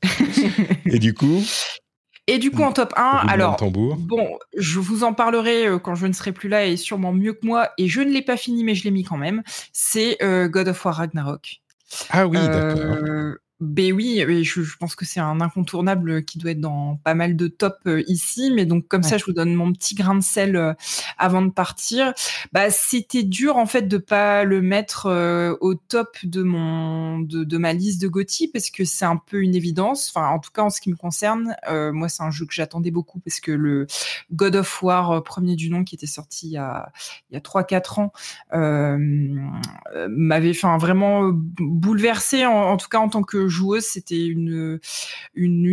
et 0.86 1.00
du 1.00 1.16
coup? 1.16 1.44
Et 2.28 2.38
du 2.38 2.52
coup, 2.52 2.62
en 2.62 2.72
top 2.72 2.94
1, 2.96 3.02
alors, 3.28 3.58
bon, 3.72 4.38
je 4.56 4.80
vous 4.80 5.04
en 5.04 5.14
parlerai 5.14 5.66
euh, 5.68 5.80
quand 5.80 5.96
je 5.96 6.06
ne 6.06 6.14
serai 6.14 6.32
plus 6.32 6.48
là 6.48 6.66
et 6.66 6.78
sûrement 6.78 7.12
mieux 7.12 7.34
que 7.34 7.46
moi. 7.46 7.72
Et 7.80 7.88
je 7.88 8.00
ne 8.00 8.12
l'ai 8.12 8.22
pas 8.22 8.38
fini, 8.38 8.64
mais 8.64 8.76
je 8.76 8.84
l'ai 8.84 8.92
mis 8.92 9.04
quand 9.04 9.18
même. 9.18 9.42
C'est 9.74 10.22
euh, 10.22 10.48
God 10.48 10.68
of 10.68 10.86
War 10.86 10.96
Ragnarok. 10.96 11.62
Ah 12.12 12.28
oui, 12.28 12.38
d'accord. 12.38 13.36
Ben 13.62 13.94
oui, 13.94 14.26
je, 14.44 14.64
je 14.64 14.76
pense 14.76 14.96
que 14.96 15.06
c'est 15.06 15.20
un 15.20 15.40
incontournable 15.40 16.26
qui 16.26 16.40
doit 16.40 16.50
être 16.50 16.60
dans 16.60 16.96
pas 17.04 17.14
mal 17.14 17.36
de 17.36 17.48
top 17.48 17.76
euh, 17.86 18.02
ici, 18.08 18.52
mais 18.52 18.66
donc 18.66 18.88
comme 18.88 19.04
ça, 19.04 19.20
je 19.20 19.26
vous 19.26 19.34
donne 19.34 19.54
mon 19.54 19.72
petit 19.72 19.94
grain 19.94 20.16
de 20.16 20.24
sel 20.24 20.56
euh, 20.56 20.74
avant 21.20 21.44
de 21.44 21.52
partir. 21.52 22.12
Bah, 22.54 22.72
c'était 22.72 23.22
dur 23.22 23.58
en 23.58 23.68
fait 23.68 23.84
de 23.84 24.00
pas 24.00 24.46
le 24.46 24.64
mettre 24.64 25.06
euh, 25.06 25.56
au 25.62 25.76
top 25.76 26.18
de 26.24 26.42
mon 26.42 27.20
de, 27.20 27.44
de 27.44 27.58
ma 27.60 27.74
liste 27.74 28.02
de 28.02 28.08
Gotti 28.08 28.48
parce 28.48 28.72
que 28.72 28.84
c'est 28.84 29.06
un 29.06 29.18
peu 29.18 29.44
une 29.44 29.54
évidence. 29.54 30.12
Enfin, 30.12 30.28
en 30.30 30.40
tout 30.40 30.50
cas 30.52 30.64
en 30.64 30.72
ce 30.72 30.82
qui 30.82 30.90
me 30.90 30.96
concerne, 30.96 31.56
moi 31.70 32.10
c'est 32.10 32.24
un 32.24 32.32
jeu 32.32 32.48
que 32.48 32.54
j'attendais 32.56 32.90
beaucoup 32.90 33.20
parce 33.20 33.40
que 33.40 33.52
le 33.52 33.86
God 34.32 34.56
of 34.56 34.82
War 34.82 35.22
premier 35.22 35.56
du 35.56 35.70
nom 35.70 35.84
qui 35.84 35.94
était 35.94 36.08
sorti 36.08 36.48
il 36.48 36.54
y 36.54 36.58
a 36.58 36.92
il 37.30 37.36
y 37.36 37.38
a 37.38 37.42
trois 37.42 37.64
quatre 37.64 38.00
ans 38.00 38.12
m'avait 38.52 40.50
enfin 40.50 40.80
vraiment 40.80 41.30
bouleversé 41.32 42.48
en, 42.48 42.54
en 42.54 42.78
tout 42.78 42.90
cas 42.90 42.98
en 42.98 43.10
tant 43.10 43.22
que 43.22 43.51
joueuse, 43.52 43.84
c'était 43.84 44.26
une, 44.26 44.80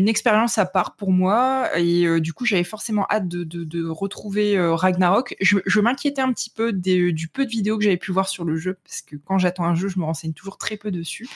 expérience 0.09 0.59
à 0.59 0.67
part 0.67 0.97
pour 0.97 1.11
moi. 1.11 1.71
Et 1.79 2.05
euh, 2.05 2.21
du 2.21 2.33
coup, 2.33 2.45
j'avais 2.45 2.65
forcément 2.65 3.07
hâte 3.11 3.29
de, 3.29 3.89
retrouver 3.89 4.59
euh, 4.59 4.75
Ragnarok. 4.75 5.35
Je, 5.41 5.81
m'inquiétais 5.81 6.21
un 6.21 6.33
petit 6.33 6.51
peu 6.51 6.73
du 6.73 7.29
peu 7.29 7.47
de 7.47 7.51
vidéos 7.51 7.79
que 7.79 7.85
j'avais 7.85 7.97
pu 7.97 8.13
voir 8.13 8.29
sur 8.29 8.45
le 8.45 8.57
jeu, 8.57 8.79
parce 8.85 9.01
que 9.01 9.17
quand 9.17 9.39
j'attends 9.39 9.65
un 9.65 9.75
jeu, 9.75 9.89
je 9.89 9.99
me 9.99 10.05
renseigne 10.05 10.33
toujours 10.33 10.59
très 10.59 10.77
peu 10.77 10.91
dessus. 10.91 11.29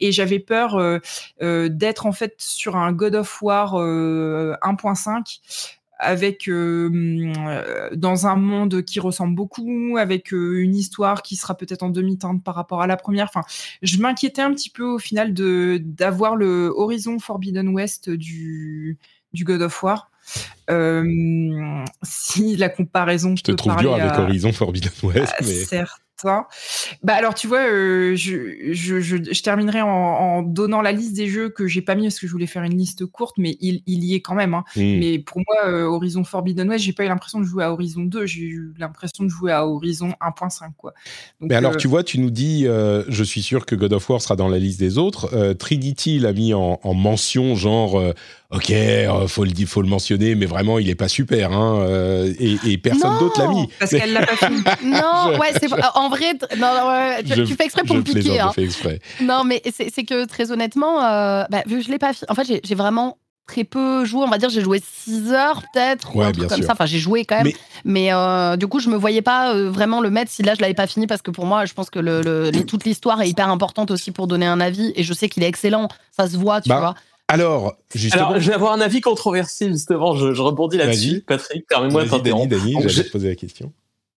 Et 0.00 0.10
j'avais 0.10 0.40
peur 0.40 0.76
euh, 0.76 1.68
d'être 1.68 2.06
en 2.06 2.12
fait 2.12 2.34
sur 2.38 2.76
un 2.76 2.92
God 2.92 3.14
of 3.14 3.42
War 3.42 3.74
1.5 3.74 5.38
avec 6.02 6.48
euh, 6.48 7.90
dans 7.94 8.26
un 8.26 8.36
monde 8.36 8.82
qui 8.82 9.00
ressemble 9.00 9.34
beaucoup, 9.34 9.96
avec 9.98 10.34
euh, 10.34 10.60
une 10.60 10.74
histoire 10.74 11.22
qui 11.22 11.36
sera 11.36 11.56
peut-être 11.56 11.82
en 11.82 11.90
demi-teinte 11.90 12.42
par 12.42 12.54
rapport 12.54 12.82
à 12.82 12.86
la 12.86 12.96
première. 12.96 13.26
Enfin, 13.26 13.42
je 13.82 13.98
m'inquiétais 13.98 14.42
un 14.42 14.52
petit 14.52 14.70
peu 14.70 14.84
au 14.84 14.98
final 14.98 15.32
de 15.32 15.80
d'avoir 15.82 16.36
le 16.36 16.72
Horizon 16.76 17.18
Forbidden 17.18 17.68
West 17.68 18.10
du 18.10 18.98
du 19.32 19.44
God 19.44 19.62
of 19.62 19.82
War. 19.82 20.10
Euh, 20.70 21.84
si 22.02 22.56
la 22.56 22.68
comparaison, 22.68 23.34
je 23.36 23.42
te 23.42 23.52
trouve 23.52 23.76
dur 23.76 23.94
avec 23.94 24.18
Horizon 24.18 24.52
Forbidden 24.52 24.92
West, 25.02 25.34
mais 25.40 25.64
certes 25.64 26.00
ça. 26.22 26.48
Bah 27.02 27.14
alors 27.14 27.34
tu 27.34 27.46
vois, 27.46 27.66
je, 27.66 28.14
je, 28.72 29.00
je, 29.00 29.42
terminerai 29.42 29.82
en, 29.82 30.42
donnant 30.42 30.80
la 30.80 30.92
liste 30.92 31.14
des 31.14 31.28
jeux 31.28 31.48
que 31.48 31.66
j'ai 31.66 31.82
pas 31.82 31.94
mis 31.94 32.04
parce 32.04 32.18
que 32.18 32.26
je 32.26 32.32
voulais 32.32 32.46
faire 32.46 32.62
une 32.62 32.76
liste 32.76 33.06
courte, 33.06 33.36
mais 33.38 33.56
il, 33.60 33.82
il 33.86 34.04
y 34.04 34.14
est 34.14 34.20
quand 34.20 34.34
même. 34.34 34.54
Hein. 34.54 34.64
Mmh. 34.76 34.98
Mais 34.98 35.18
pour 35.18 35.40
moi, 35.46 35.70
Horizon 35.88 36.24
Forbidden 36.24 36.68
West, 36.68 36.84
j'ai 36.84 36.92
pas 36.92 37.04
eu 37.04 37.08
l'impression 37.08 37.40
de 37.40 37.44
jouer 37.44 37.64
à 37.64 37.72
Horizon 37.72 38.02
2, 38.02 38.26
j'ai 38.26 38.42
eu 38.42 38.72
l'impression 38.78 39.24
de 39.24 39.28
jouer 39.28 39.52
à 39.52 39.66
Horizon 39.66 40.14
1.5 40.20 40.70
quoi. 40.76 40.94
mais 41.40 41.54
alors 41.54 41.76
tu 41.76 41.88
vois, 41.88 42.04
tu 42.04 42.18
nous 42.18 42.30
dis, 42.30 42.64
je 42.64 43.24
suis 43.24 43.42
sûr 43.42 43.66
que 43.66 43.74
God 43.74 43.92
of 43.92 44.08
War 44.08 44.20
sera 44.20 44.36
dans 44.36 44.48
la 44.48 44.58
liste 44.58 44.78
des 44.78 44.98
autres. 44.98 45.54
Trinity 45.54 46.18
l'a 46.18 46.32
mis 46.32 46.54
en, 46.54 46.80
en 46.82 46.94
mention 46.94 47.54
genre 47.54 48.00
ok, 48.52 48.70
euh, 48.70 49.26
faut 49.26 49.44
le 49.44 49.52
faut 49.66 49.82
le 49.82 49.88
mentionner, 49.88 50.34
mais 50.34 50.46
vraiment, 50.46 50.78
il 50.78 50.88
est 50.90 50.94
pas 50.94 51.08
super, 51.08 51.52
hein, 51.52 51.80
euh, 51.80 52.32
et, 52.38 52.78
personne 52.78 53.18
d'autre 53.18 53.40
l'a 53.40 53.48
mis. 53.48 53.68
Parce 53.78 53.90
qu'elle 53.90 54.12
l'a 54.12 54.26
pas 54.26 54.36
fini. 54.36 54.62
non, 54.84 55.38
ouais, 55.38 55.52
c'est 55.58 55.68
en 55.94 56.08
vrai, 56.12 56.34
non, 56.58 57.44
tu, 57.46 57.54
fais 57.54 57.64
exprès 57.64 57.82
pour 57.84 57.96
me 57.96 58.02
piquer. 58.02 58.40
Hein. 58.40 58.48
Je 58.50 58.54
fais 58.54 58.64
exprès. 58.64 59.00
Non, 59.20 59.44
mais 59.44 59.62
c'est 59.72 60.04
que 60.04 60.24
très 60.26 60.50
honnêtement, 60.50 61.04
euh, 61.04 61.44
bah, 61.50 61.62
vu 61.66 61.78
que 61.78 61.84
je 61.84 61.90
l'ai 61.90 61.98
pas 61.98 62.12
fini, 62.12 62.26
en 62.28 62.34
fait, 62.34 62.60
j'ai 62.62 62.74
vraiment 62.74 63.18
très 63.46 63.64
peu 63.64 64.04
joué. 64.04 64.22
On 64.24 64.30
va 64.30 64.38
dire, 64.38 64.50
j'ai 64.50 64.62
joué 64.62 64.80
6 65.04 65.32
heures 65.32 65.62
peut-être, 65.72 66.14
ouais, 66.14 66.32
bien 66.32 66.46
comme 66.46 66.58
sûr. 66.58 66.66
ça. 66.66 66.72
Enfin, 66.72 66.86
j'ai 66.86 66.98
joué 66.98 67.24
quand 67.24 67.42
même. 67.42 67.52
Mais, 67.84 68.10
du 68.56 68.66
coup, 68.66 68.80
je 68.80 68.88
me 68.88 68.96
voyais 68.96 69.22
pas 69.22 69.54
vraiment 69.54 70.00
le 70.00 70.10
mettre 70.10 70.30
si 70.30 70.42
là, 70.42 70.54
je 70.54 70.60
l'avais 70.60 70.74
pas 70.74 70.86
fini 70.86 71.06
parce 71.06 71.22
que 71.22 71.30
pour 71.30 71.46
moi, 71.46 71.64
je 71.64 71.74
pense 71.74 71.90
que 71.90 71.98
le, 71.98 72.50
toute 72.66 72.84
l'histoire 72.84 73.20
est 73.22 73.28
hyper 73.28 73.48
importante 73.48 73.90
aussi 73.90 74.10
pour 74.10 74.26
donner 74.26 74.46
un 74.46 74.60
avis. 74.60 74.92
Et 74.96 75.02
je 75.02 75.12
sais 75.12 75.28
qu'il 75.28 75.42
est 75.42 75.48
excellent. 75.48 75.88
Ça 76.16 76.28
se 76.28 76.36
voit, 76.36 76.60
tu 76.60 76.68
bah, 76.68 76.80
vois. 76.80 76.94
Alors, 77.28 77.76
justement. 77.94 78.38
je 78.38 78.46
vais 78.46 78.54
avoir 78.54 78.74
un 78.74 78.80
avis 78.80 79.00
controversé, 79.00 79.68
justement. 79.68 80.14
Je, 80.14 80.40
rebondis 80.40 80.76
là-dessus. 80.76 81.24
Patrick, 81.26 81.66
permets-moi 81.66 82.04
de 82.04 82.10
t'interrompre. 82.10 82.48
Dani, 82.48 82.74
Dani, 82.74 82.88
j'allais 82.88 83.08
te 83.08 83.12
poser 83.12 83.28
la 83.28 83.34
question. 83.36 83.72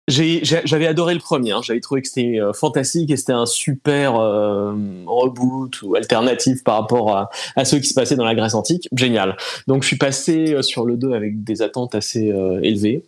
J'avais 0.06 0.86
adoré 0.86 1.14
le 1.14 1.20
premier, 1.20 1.52
hein. 1.52 1.60
j'avais 1.62 1.80
trouvé 1.80 2.02
que 2.02 2.08
c'était 2.08 2.38
euh, 2.38 2.52
fantastique 2.52 3.10
et 3.10 3.16
c'était 3.16 3.32
un 3.32 3.46
super 3.46 4.16
euh, 4.16 4.74
reboot 5.06 5.80
ou 5.80 5.94
alternative 5.94 6.62
par 6.62 6.80
rapport 6.80 7.16
à, 7.16 7.30
à, 7.56 7.64
ceux 7.64 7.78
qui 7.78 7.88
se 7.88 7.94
passaient 7.94 8.16
dans 8.16 8.24
la 8.24 8.34
Grèce 8.34 8.54
antique. 8.54 8.86
Génial. 8.94 9.36
Donc 9.66 9.82
je 9.82 9.88
suis 9.88 9.96
passé 9.96 10.52
euh, 10.52 10.62
sur 10.62 10.84
le 10.84 10.98
2 10.98 11.12
avec 11.12 11.42
des 11.42 11.62
attentes 11.62 11.94
assez 11.94 12.32
élevées. 12.62 13.02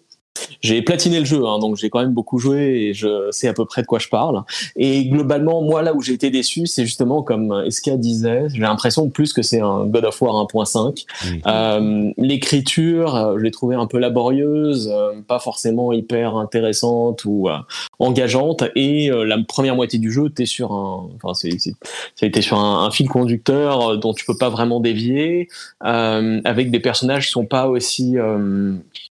J'ai 0.61 0.83
platiné 0.83 1.19
le 1.19 1.25
jeu, 1.25 1.45
hein, 1.47 1.59
donc 1.59 1.77
j'ai 1.77 1.91
quand 1.91 2.01
même 2.01 2.13
beaucoup 2.13 2.39
joué 2.39 2.89
et 2.89 2.95
je 2.95 3.29
sais 3.31 3.49
à 3.49 3.53
peu 3.53 3.65
près 3.65 3.83
de 3.83 3.87
quoi 3.87 3.99
je 3.99 4.09
parle. 4.09 4.43
Et 4.77 5.07
globalement, 5.07 5.63
moi, 5.63 5.83
là 5.83 5.95
où 5.95 6.03
j'ai 6.03 6.13
été 6.13 6.31
déçu, 6.31 6.67
c'est 6.67 6.85
justement 6.85 7.23
comme 7.23 7.65
Eska 7.67 7.97
disait, 7.97 8.47
j'ai 8.53 8.61
l'impression 8.61 9.09
plus 9.09 9.33
que 9.33 9.43
c'est 9.43 9.61
un 9.61 9.85
God 9.87 10.05
of 10.05 10.21
War 10.21 10.35
1.5. 10.35 11.05
Euh, 11.47 12.13
l'écriture, 12.19 13.15
euh, 13.15 13.39
je 13.39 13.43
l'ai 13.43 13.51
trouvée 13.51 13.77
un 13.77 13.87
peu 13.87 13.99
laborieuse, 13.99 14.91
euh, 14.93 15.21
pas 15.27 15.39
forcément 15.39 15.93
hyper 15.93 16.37
intéressante 16.37 17.25
ou 17.25 17.49
engageante. 17.99 18.65
Et 18.75 19.11
la 19.11 19.39
première 19.47 19.77
moitié 19.77 19.99
du 19.99 20.11
jeu, 20.11 20.31
t'es 20.31 20.47
sur 20.47 20.73
un, 20.73 21.09
enfin, 21.23 21.49
été 22.23 22.43
sur 22.43 22.59
un, 22.59 22.91
fil 22.91 23.09
conducteur 23.09 23.99
dont 23.99 24.15
tu 24.15 24.25
peux 24.25 24.37
pas 24.37 24.49
vraiment 24.49 24.81
dévier, 24.81 25.49
avec 25.81 26.71
des 26.71 26.81
personnages 26.81 27.27
qui 27.27 27.33
sont 27.33 27.47
pas 27.47 27.69
aussi 27.69 28.17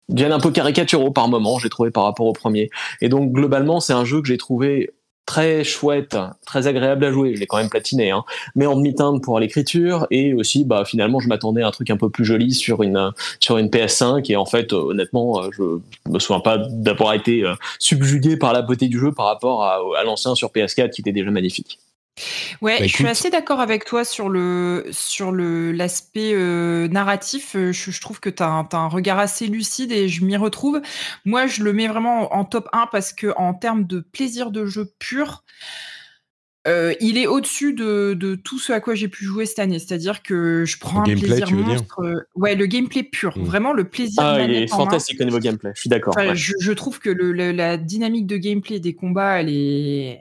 deviennent 0.09 0.33
un 0.33 0.39
peu 0.39 0.51
caricaturaux 0.51 1.11
par 1.15 1.27
moment, 1.27 1.57
j'ai 1.57 1.69
trouvé 1.69 1.89
par 1.89 2.03
rapport 2.03 2.27
au 2.27 2.33
premier. 2.33 2.69
Et 3.01 3.09
donc 3.09 3.31
globalement, 3.31 3.79
c'est 3.79 3.93
un 3.93 4.05
jeu 4.05 4.21
que 4.21 4.27
j'ai 4.27 4.37
trouvé 4.37 4.91
très 5.25 5.63
chouette, 5.63 6.15
très 6.45 6.67
agréable 6.67 7.03
à 7.03 7.11
jouer. 7.11 7.35
Je 7.35 7.39
l'ai 7.39 7.47
quand 7.47 7.57
même 7.57 7.69
platiné, 7.69 8.11
hein. 8.11 8.23
mais 8.55 8.67
en 8.67 8.75
demi-teinte 8.75 9.23
pour 9.23 9.39
l'écriture 9.39 10.07
et 10.11 10.33
aussi, 10.33 10.65
bah 10.65 10.85
finalement, 10.85 11.19
je 11.19 11.27
m'attendais 11.27 11.63
à 11.63 11.67
un 11.67 11.71
truc 11.71 11.89
un 11.89 11.97
peu 11.97 12.09
plus 12.09 12.25
joli 12.25 12.53
sur 12.53 12.83
une 12.83 13.11
sur 13.39 13.57
une 13.57 13.67
PS5 13.67 14.31
et 14.31 14.35
en 14.35 14.45
fait, 14.45 14.71
euh, 14.73 14.77
honnêtement, 14.77 15.41
euh, 15.41 15.49
je 15.51 16.11
me 16.11 16.19
souviens 16.19 16.41
pas 16.41 16.57
d'avoir 16.57 17.13
été 17.13 17.43
euh, 17.43 17.55
subjugué 17.79 18.37
par 18.37 18.53
la 18.53 18.61
beauté 18.61 18.87
du 18.87 18.99
jeu 18.99 19.11
par 19.11 19.25
rapport 19.25 19.63
à, 19.63 19.79
à 19.97 20.03
l'ancien 20.03 20.35
sur 20.35 20.49
PS4 20.49 20.91
qui 20.91 21.01
était 21.01 21.11
déjà 21.11 21.31
magnifique. 21.31 21.79
Ouais, 22.61 22.79
bah, 22.79 22.87
je 22.87 22.93
suis 22.93 23.07
assez 23.07 23.29
d'accord 23.29 23.59
avec 23.59 23.85
toi 23.85 24.05
sur 24.05 24.29
le 24.29 24.85
sur 24.91 25.31
le 25.31 25.71
l'aspect 25.71 26.33
euh, 26.33 26.87
narratif. 26.87 27.55
Euh, 27.55 27.73
je, 27.73 27.99
trouve 27.99 28.19
que 28.19 28.29
tu 28.29 28.41
as, 28.41 28.67
un 28.71 28.87
regard 28.87 29.19
assez 29.19 29.47
lucide 29.47 29.91
et 29.91 30.07
je 30.07 30.23
m'y 30.23 30.37
retrouve. 30.37 30.81
Moi, 31.25 31.47
je 31.47 31.63
le 31.63 31.73
mets 31.73 31.87
vraiment 31.87 32.33
en 32.33 32.45
top 32.45 32.69
1 32.71 32.87
parce 32.91 33.11
que 33.11 33.33
en 33.37 33.53
termes 33.53 33.85
de 33.85 33.99
plaisir 33.99 34.51
de 34.51 34.65
jeu 34.65 34.89
pur, 34.97 35.43
euh, 36.67 36.93
il 37.01 37.17
est 37.17 37.27
au-dessus 37.27 37.73
de, 37.73 38.15
de, 38.17 38.33
tout 38.33 38.59
ce 38.59 38.71
à 38.73 38.79
quoi 38.79 38.95
j'ai 38.95 39.09
pu 39.09 39.25
jouer 39.25 39.45
cette 39.45 39.59
année. 39.59 39.77
C'est-à-dire 39.77 40.23
que 40.23 40.63
je 40.65 40.79
prends 40.79 41.01
un 41.01 41.03
plaisir 41.03 41.51
monstre. 41.51 41.99
ouais, 42.35 42.55
le 42.55 42.65
gameplay 42.65 43.03
pur, 43.03 43.37
mmh. 43.37 43.43
vraiment 43.43 43.73
le 43.73 43.89
plaisir. 43.89 44.23
Ah, 44.23 44.41
il 44.41 44.51
est 44.51 44.67
fantastique 44.67 45.19
au 45.19 45.25
niveau 45.25 45.39
gameplay. 45.39 45.71
Je 45.75 45.81
suis 45.81 45.89
d'accord. 45.89 46.15
je, 46.33 46.53
je, 46.59 46.71
trouve 46.71 46.99
que 46.99 47.09
le, 47.09 47.51
la 47.51 47.75
dynamique 47.75 48.25
de 48.25 48.37
gameplay 48.37 48.79
des 48.79 48.95
combats, 48.95 49.41
elle 49.41 49.49
est 49.49 50.19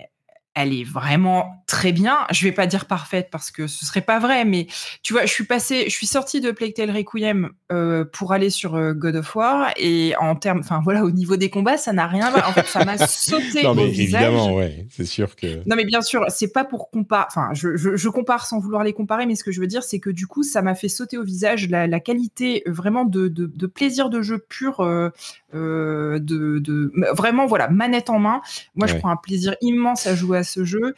elle 0.55 0.73
est 0.73 0.85
vraiment 0.85 1.65
très 1.67 1.93
bien. 1.93 2.19
Je 2.31 2.45
vais 2.45 2.53
pas 2.53 2.67
dire 2.67 2.87
parfaite 2.87 3.29
parce 3.31 3.51
que 3.51 3.67
ce 3.67 3.85
serait 3.85 4.01
pas 4.01 4.19
vrai, 4.19 4.45
mais 4.45 4.67
tu 5.03 5.13
vois, 5.13 5.27
je 5.27 5.33
suis 5.33 5.45
passé, 5.45 5.85
je 5.87 5.91
suis 5.91 6.07
sortie 6.07 6.41
de 6.41 6.53
Plague 6.53 6.75
Tale 6.75 6.91
Requiem 6.91 7.51
euh, 7.73 8.05
pour 8.05 8.33
aller 8.33 8.51
sur 8.51 8.77
euh, 8.77 8.93
God 8.93 9.17
of 9.17 9.35
War 9.35 9.73
et 9.77 10.15
en 10.21 10.37
termes, 10.37 10.61
enfin 10.61 10.81
voilà, 10.85 11.05
au 11.05 11.11
niveau 11.11 11.37
des 11.37 11.51
combats, 11.51 11.77
ça 11.77 11.93
n'a 11.93 12.07
rien. 12.07 12.33
En 12.33 12.53
fait, 12.53 12.67
ça 12.67 12.85
m'a 12.85 12.99
sauté 13.07 13.65
non, 13.65 13.75
mais 13.75 13.89
évidemment, 13.89 14.55
ouais, 14.55 14.87
c'est 14.91 15.07
sûr 15.07 15.35
que. 15.35 15.69
Non, 15.69 15.77
mais 15.77 15.85
bien 15.85 16.03
sûr, 16.03 16.25
c'est 16.29 16.53
pas 16.53 16.65
pour 16.65 16.91
comparer. 16.91 17.27
Enfin, 17.29 17.49
je, 17.53 17.77
je, 17.77 18.09
compare 18.09 18.47
sans 18.47 18.61
vouloir 18.61 18.85
les 18.85 18.93
comparer, 18.93 19.27
mais 19.27 19.35
ce 19.35 19.43
que 19.43 19.51
je 19.51 19.61
veux 19.61 19.67
dire, 19.67 19.83
c'est 19.83 19.99
que 19.99 20.11
du 20.11 20.27
coup, 20.27 20.43
ça 20.45 20.63
m'a 20.63 20.75
fait 20.75 20.89
sauter 20.89 21.19
au 21.19 21.25
visage 21.25 21.69
la, 21.69 21.87
la 21.87 22.01
qualité 22.01 22.63
euh, 22.67 22.73
vraiment 22.73 23.05
de, 23.05 23.29
de, 23.29 23.47
de, 23.47 23.67
plaisir 23.67 24.11
de 24.11 24.23
jeu 24.23 24.39
pur, 24.39 24.81
euh, 24.81 25.11
euh, 25.55 26.19
de, 26.19 26.59
de, 26.59 26.93
vraiment 27.13 27.47
voilà, 27.47 27.69
manette 27.69 28.11
en 28.11 28.19
main. 28.19 28.43
Moi, 28.75 28.87
je 28.87 28.97
prends 28.97 29.11
un 29.11 29.17
plaisir 29.17 29.57
immense 29.61 30.07
à 30.07 30.15
jouer 30.15 30.39
à 30.39 30.45
ce 30.45 30.65
jeu. 30.65 30.95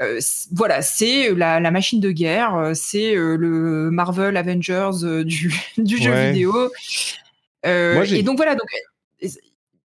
Euh, 0.00 0.18
voilà, 0.52 0.80
c'est 0.80 1.34
la, 1.34 1.70
machine 1.70 2.00
de 2.00 2.10
guerre, 2.10 2.54
euh, 2.54 2.72
c'est 2.74 3.14
euh, 3.14 3.36
le 3.36 3.90
Marvel 3.90 4.36
Avengers 4.36 4.90
du, 5.24 5.52
jeu 5.76 6.30
vidéo. 6.30 6.70
et 7.64 8.22
donc 8.22 8.36
voilà, 8.36 8.54
donc, 8.54 8.68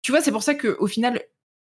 tu 0.03 0.11
vois, 0.11 0.21
c'est 0.21 0.31
pour 0.31 0.43
ça 0.43 0.53
qu'au 0.53 0.85
final, 0.85 1.21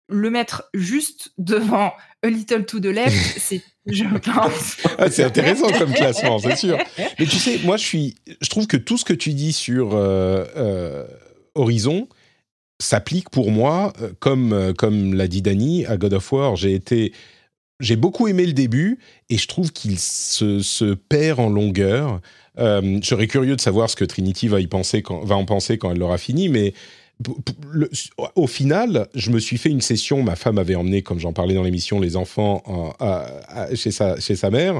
le 0.09 0.29
mettre 0.31 0.69
juste 0.73 1.33
devant 1.37 1.93
A 2.23 2.29
Little 2.29 2.65
to 2.65 2.79
the 2.79 2.85
Left, 2.85 3.15
c'est, 3.37 3.61
je 3.85 4.05
pense. 4.05 4.77
Ah, 4.97 5.11
c'est 5.11 5.23
intéressant 5.23 5.71
comme 5.77 5.93
classement, 5.93 6.39
c'est 6.39 6.55
sûr. 6.55 6.79
Mais 7.19 7.25
tu 7.25 7.37
sais, 7.37 7.59
moi, 7.63 7.77
je 7.77 7.85
suis, 7.85 8.15
je 8.41 8.49
trouve 8.49 8.65
que 8.65 8.77
tout 8.77 8.97
ce 8.97 9.05
que 9.05 9.13
tu 9.13 9.33
dis 9.33 9.53
sur 9.53 9.93
Horizon 11.53 12.07
s'applique 12.81 13.29
pour 13.29 13.51
moi, 13.51 13.93
comme 14.19 14.73
comme 14.77 15.13
l'a 15.13 15.27
dit 15.27 15.41
Dany 15.41 15.85
à 15.85 15.97
God 15.97 16.13
of 16.13 16.31
War. 16.31 16.55
J'ai 16.55 16.73
été 16.73 17.13
j'ai 17.81 17.95
beaucoup 17.95 18.27
aimé 18.27 18.45
le 18.45 18.53
début 18.53 18.99
et 19.29 19.37
je 19.37 19.47
trouve 19.47 19.71
qu'il 19.73 19.99
se, 19.99 20.93
perd 20.93 21.39
en 21.39 21.49
longueur. 21.49 22.21
Euh, 22.59 22.99
je 23.01 23.07
serais 23.07 23.27
curieux 23.27 23.55
de 23.55 23.61
savoir 23.61 23.89
ce 23.89 23.95
que 23.95 24.05
Trinity 24.05 24.47
va, 24.47 24.61
y 24.61 24.67
penser 24.67 25.01
quand, 25.01 25.23
va 25.25 25.35
en 25.35 25.45
penser 25.45 25.77
quand 25.77 25.91
elle 25.91 25.97
l'aura 25.97 26.17
fini, 26.17 26.47
mais 26.47 26.73
au 28.35 28.47
final, 28.47 29.07
je 29.13 29.31
me 29.31 29.39
suis 29.39 29.57
fait 29.57 29.69
une 29.69 29.81
session. 29.81 30.23
Ma 30.23 30.35
femme 30.35 30.57
avait 30.57 30.75
emmené, 30.75 31.01
comme 31.01 31.19
j'en 31.19 31.33
parlais 31.33 31.53
dans 31.53 31.63
l'émission, 31.63 31.99
les 31.99 32.15
enfants 32.15 32.63
chez, 33.75 33.91
sa, 33.91 34.19
chez 34.19 34.35
sa 34.35 34.49
mère. 34.49 34.79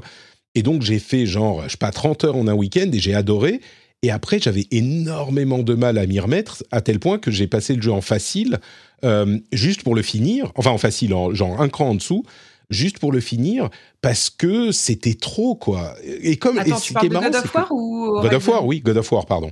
Et 0.55 0.63
donc, 0.63 0.81
j'ai 0.81 0.99
fait 0.99 1.25
genre, 1.25 1.63
je 1.63 1.69
sais 1.69 1.77
pas, 1.77 1.91
30 1.91 2.23
heures 2.25 2.35
en 2.35 2.47
un 2.47 2.53
week-end 2.53 2.89
et 2.91 2.99
j'ai 2.99 3.13
adoré. 3.13 3.61
Et 4.03 4.09
après, 4.09 4.39
j'avais 4.39 4.67
énormément 4.71 5.59
de 5.59 5.75
mal 5.75 5.97
à 5.97 6.07
m'y 6.07 6.19
remettre, 6.19 6.63
à 6.71 6.81
tel 6.81 6.99
point 6.99 7.19
que 7.19 7.29
j'ai 7.29 7.47
passé 7.47 7.75
le 7.75 7.81
jeu 7.81 7.91
en 7.91 8.01
facile, 8.01 8.59
euh, 9.03 9.37
juste 9.51 9.83
pour 9.83 9.95
le 9.95 10.01
finir. 10.01 10.51
Enfin, 10.55 10.71
en 10.71 10.77
facile, 10.77 11.13
genre 11.33 11.61
un 11.61 11.69
cran 11.69 11.89
en 11.89 11.95
dessous, 11.95 12.23
juste 12.71 12.97
pour 12.97 13.11
le 13.11 13.19
finir 13.19 13.69
parce 14.01 14.31
que 14.31 14.71
c'était 14.71 15.13
trop 15.13 15.55
quoi. 15.55 15.95
Et 16.03 16.37
comme 16.37 16.57
Attends, 16.57 16.77
et 16.77 16.81
tu 16.81 16.93
parles 16.93 17.09
de 17.09 17.13
God 17.13 17.35
of 17.35 17.53
War 17.53 17.71
ou 17.71 18.21
God 18.21 18.33
of 18.33 18.47
War, 18.47 18.65
oui, 18.65 18.79
God 18.79 18.97
of 18.97 19.11
War, 19.11 19.25
pardon, 19.25 19.51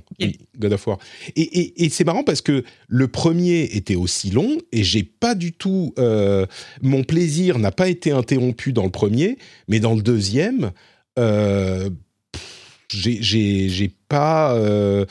God 0.58 0.72
of 0.72 0.86
War. 0.86 0.98
Et, 1.36 1.42
et, 1.42 1.84
et 1.84 1.88
c'est 1.90 2.04
marrant 2.04 2.24
parce 2.24 2.40
que 2.40 2.64
le 2.88 3.08
premier 3.08 3.62
était 3.76 3.94
aussi 3.94 4.30
long 4.30 4.58
et 4.72 4.82
j'ai 4.82 5.04
pas 5.04 5.34
du 5.34 5.52
tout 5.52 5.94
euh, 5.98 6.46
mon 6.82 7.04
plaisir 7.04 7.58
n'a 7.58 7.70
pas 7.70 7.88
été 7.88 8.10
interrompu 8.10 8.72
dans 8.72 8.84
le 8.84 8.90
premier, 8.90 9.38
mais 9.68 9.78
dans 9.78 9.94
le 9.94 10.02
deuxième, 10.02 10.72
euh, 11.18 11.90
j'ai 12.90 13.92
pas 14.08 14.54
euh, 14.54 15.04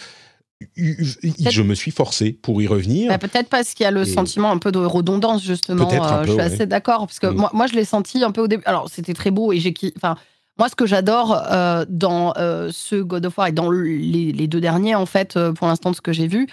je 0.78 1.62
me 1.62 1.74
suis 1.74 1.92
forcé 1.92 2.34
pour 2.34 2.62
y 2.62 2.68
revenir. 2.68 3.10
Bah, 3.10 3.18
peut-être 3.18 3.50
parce 3.50 3.74
qu'il 3.74 3.84
y 3.84 3.88
a 3.88 3.92
le 3.92 4.06
sentiment 4.06 4.52
un 4.52 4.58
peu 4.58 4.72
de 4.72 4.80
redondance, 4.80 5.44
justement. 5.44 5.90
Euh, 5.92 6.24
je 6.26 6.32
suis 6.32 6.42
assez 6.42 6.66
d'accord, 6.66 7.08
parce 7.08 7.20
que 7.20 7.28
mm. 7.28 7.36
moi, 7.36 7.50
moi, 7.54 7.68
je 7.68 7.74
l'ai 7.74 7.86
senti 7.86 8.24
un 8.24 8.32
peu 8.32 8.42
au 8.42 8.48
début. 8.48 8.64
Alors, 8.66 8.90
c'était 8.90 9.14
très 9.14 9.32
beau 9.32 9.54
et 9.54 9.60
j'ai. 9.60 9.74
Enfin, 9.96 10.16
Moi, 10.60 10.68
ce 10.68 10.76
que 10.76 10.86
j'adore 10.86 11.41
euh, 11.49 11.86
dans 11.88 12.34
euh, 12.36 12.69
ce 12.73 12.98
God 12.98 13.26
of 13.26 13.38
War 13.38 13.48
et 13.48 13.53
dans 13.53 13.72
les, 13.72 14.48
deux 14.48 14.60
derniers, 14.60 14.94
en 14.94 15.06
fait, 15.06 15.38
euh, 15.38 15.53
pour 15.53 15.68
l'instant, 15.68 15.91
de 15.91 15.95
ce 15.95 16.02
que 16.02 16.11
j'ai 16.11 16.27
vu, 16.27 16.48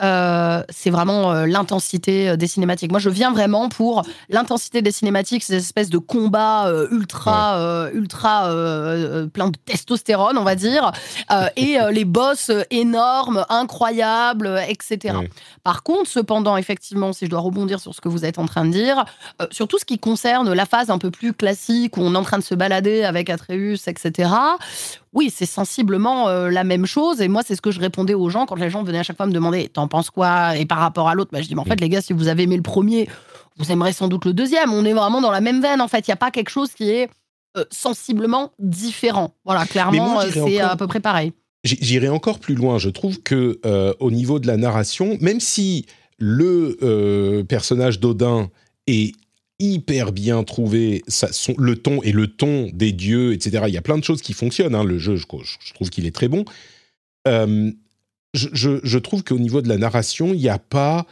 c'est 0.00 0.90
vraiment 0.90 1.32
l'intensité 1.44 2.36
des 2.36 2.46
cinématiques. 2.46 2.92
Moi, 2.92 3.00
je 3.00 3.10
viens 3.10 3.32
vraiment 3.32 3.68
pour 3.68 4.04
l'intensité 4.28 4.80
des 4.80 4.92
cinématiques, 4.92 5.42
ces 5.42 5.56
espèces 5.56 5.90
de 5.90 5.98
combats 5.98 6.72
ultra, 6.92 7.88
ultra 7.92 8.48
plein 9.32 9.48
de 9.48 9.58
testostérone, 9.64 10.38
on 10.38 10.44
va 10.44 10.54
dire, 10.54 10.92
et 11.56 11.78
les 11.90 12.04
boss 12.04 12.52
énormes, 12.70 13.44
incroyables, 13.48 14.60
etc. 14.68 15.16
Par 15.64 15.82
contre, 15.82 16.08
cependant, 16.08 16.56
effectivement, 16.56 17.12
si 17.12 17.24
je 17.24 17.30
dois 17.30 17.40
rebondir 17.40 17.80
sur 17.80 17.92
ce 17.92 18.00
que 18.00 18.08
vous 18.08 18.24
êtes 18.24 18.38
en 18.38 18.46
train 18.46 18.64
de 18.64 18.70
dire, 18.70 19.04
sur 19.50 19.66
tout 19.66 19.80
ce 19.80 19.84
qui 19.84 19.98
concerne 19.98 20.52
la 20.52 20.66
phase 20.66 20.90
un 20.90 20.98
peu 20.98 21.10
plus 21.10 21.32
classique 21.32 21.96
où 21.96 22.02
on 22.02 22.14
est 22.14 22.18
en 22.18 22.22
train 22.22 22.38
de 22.38 22.44
se 22.44 22.54
balader 22.54 23.02
avec 23.02 23.30
etc. 23.50 24.30
Oui, 25.12 25.32
c'est 25.34 25.46
sensiblement 25.46 26.28
euh, 26.28 26.50
la 26.50 26.64
même 26.64 26.86
chose. 26.86 27.20
Et 27.20 27.28
moi, 27.28 27.42
c'est 27.44 27.56
ce 27.56 27.62
que 27.62 27.70
je 27.70 27.80
répondais 27.80 28.14
aux 28.14 28.28
gens 28.28 28.46
quand 28.46 28.56
les 28.56 28.70
gens 28.70 28.82
venaient 28.82 28.98
à 28.98 29.02
chaque 29.02 29.16
fois 29.16 29.26
me 29.26 29.32
demander 29.32 29.68
T'en 29.68 29.88
penses 29.88 30.10
quoi? 30.10 30.56
Et 30.56 30.66
par 30.66 30.78
rapport 30.78 31.08
à 31.08 31.14
l'autre, 31.14 31.30
bah, 31.32 31.42
je 31.42 31.48
dis 31.48 31.54
Mais 31.54 31.60
en 31.60 31.64
fait, 31.64 31.76
mm. 31.76 31.80
les 31.80 31.88
gars, 31.88 32.02
si 32.02 32.12
vous 32.12 32.28
avez 32.28 32.44
aimé 32.44 32.56
le 32.56 32.62
premier, 32.62 33.08
vous 33.56 33.70
aimerez 33.72 33.92
sans 33.92 34.08
doute 34.08 34.24
le 34.24 34.32
deuxième. 34.32 34.72
On 34.72 34.84
est 34.84 34.92
vraiment 34.92 35.20
dans 35.20 35.30
la 35.30 35.40
même 35.40 35.62
veine, 35.62 35.80
en 35.80 35.88
fait. 35.88 36.06
Il 36.06 36.10
n'y 36.10 36.14
a 36.14 36.16
pas 36.16 36.30
quelque 36.30 36.50
chose 36.50 36.72
qui 36.72 36.90
est 36.90 37.08
euh, 37.56 37.64
sensiblement 37.70 38.52
différent. 38.58 39.34
Voilà, 39.44 39.66
clairement, 39.66 40.20
euh, 40.20 40.26
c'est 40.32 40.60
à 40.60 40.76
peu 40.76 40.86
près 40.86 41.00
pareil. 41.00 41.32
J'irai 41.64 42.08
encore 42.08 42.38
plus 42.38 42.54
loin. 42.54 42.78
Je 42.78 42.88
trouve 42.88 43.20
que 43.20 43.58
au 43.98 44.10
niveau 44.10 44.38
de 44.38 44.46
la 44.46 44.56
narration, 44.56 45.18
même 45.20 45.40
si 45.40 45.86
le 46.18 47.44
personnage 47.48 47.98
d'Odin 47.98 48.48
est 48.86 49.14
hyper 49.58 50.12
bien 50.12 50.44
trouvé, 50.44 51.02
ça, 51.08 51.32
son, 51.32 51.54
le 51.58 51.76
ton 51.76 52.02
et 52.02 52.12
le 52.12 52.28
ton 52.28 52.70
des 52.72 52.92
dieux, 52.92 53.32
etc. 53.32 53.64
Il 53.66 53.74
y 53.74 53.78
a 53.78 53.82
plein 53.82 53.98
de 53.98 54.04
choses 54.04 54.22
qui 54.22 54.32
fonctionnent. 54.32 54.74
Hein, 54.74 54.84
le 54.84 54.98
jeu, 54.98 55.16
je, 55.16 55.24
je 55.24 55.74
trouve 55.74 55.90
qu'il 55.90 56.06
est 56.06 56.14
très 56.14 56.28
bon. 56.28 56.44
Euh, 57.26 57.70
je, 58.34 58.78
je, 58.82 58.98
trouve 58.98 59.24
qu'au 59.24 59.38
niveau 59.38 59.62
de 59.62 59.68
la 59.68 59.78
narration, 59.78 60.32
il 60.34 60.40
n'y 60.40 60.48
a 60.48 60.58
pas. 60.58 61.06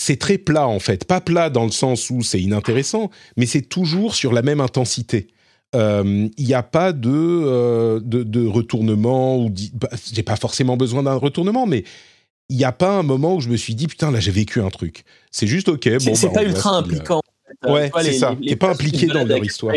C'est 0.00 0.18
très 0.18 0.38
plat 0.38 0.66
en 0.66 0.80
fait. 0.80 1.04
Pas 1.04 1.20
plat 1.20 1.50
dans 1.50 1.64
le 1.64 1.70
sens 1.70 2.10
où 2.10 2.22
c'est 2.22 2.40
inintéressant, 2.40 3.10
mais 3.36 3.46
c'est 3.46 3.62
toujours 3.62 4.14
sur 4.14 4.32
la 4.32 4.42
même 4.42 4.60
intensité. 4.60 5.28
Euh, 5.74 6.28
il 6.36 6.46
n'y 6.46 6.54
a 6.54 6.62
pas 6.62 6.92
de, 6.92 7.10
euh, 7.10 8.00
de, 8.02 8.22
de, 8.22 8.46
retournement, 8.46 9.38
ou 9.38 9.50
bah, 9.74 9.88
j'ai 10.12 10.22
pas 10.22 10.36
forcément 10.36 10.76
besoin 10.76 11.02
d'un 11.02 11.14
retournement, 11.14 11.66
mais 11.66 11.84
il 12.48 12.56
n'y 12.56 12.64
a 12.64 12.72
pas 12.72 12.98
un 12.98 13.02
moment 13.02 13.36
où 13.36 13.40
je 13.40 13.48
me 13.48 13.56
suis 13.56 13.74
dit 13.74 13.86
putain 13.86 14.10
là 14.10 14.20
j'ai 14.20 14.30
vécu 14.30 14.60
un 14.60 14.68
truc. 14.68 15.04
C'est 15.30 15.46
juste 15.46 15.68
ok. 15.68 15.88
Bon, 16.04 16.14
c'est 16.14 16.26
bah, 16.26 16.34
pas 16.34 16.44
ultra 16.44 16.76
impliquant. 16.76 17.21
Ouais, 17.66 17.90
c'est 18.00 18.12
ça. 18.12 18.36
T'es 18.46 18.56
pas 18.56 18.70
impliqué 18.70 19.06
dans 19.06 19.24
leur 19.24 19.44
histoire. 19.44 19.74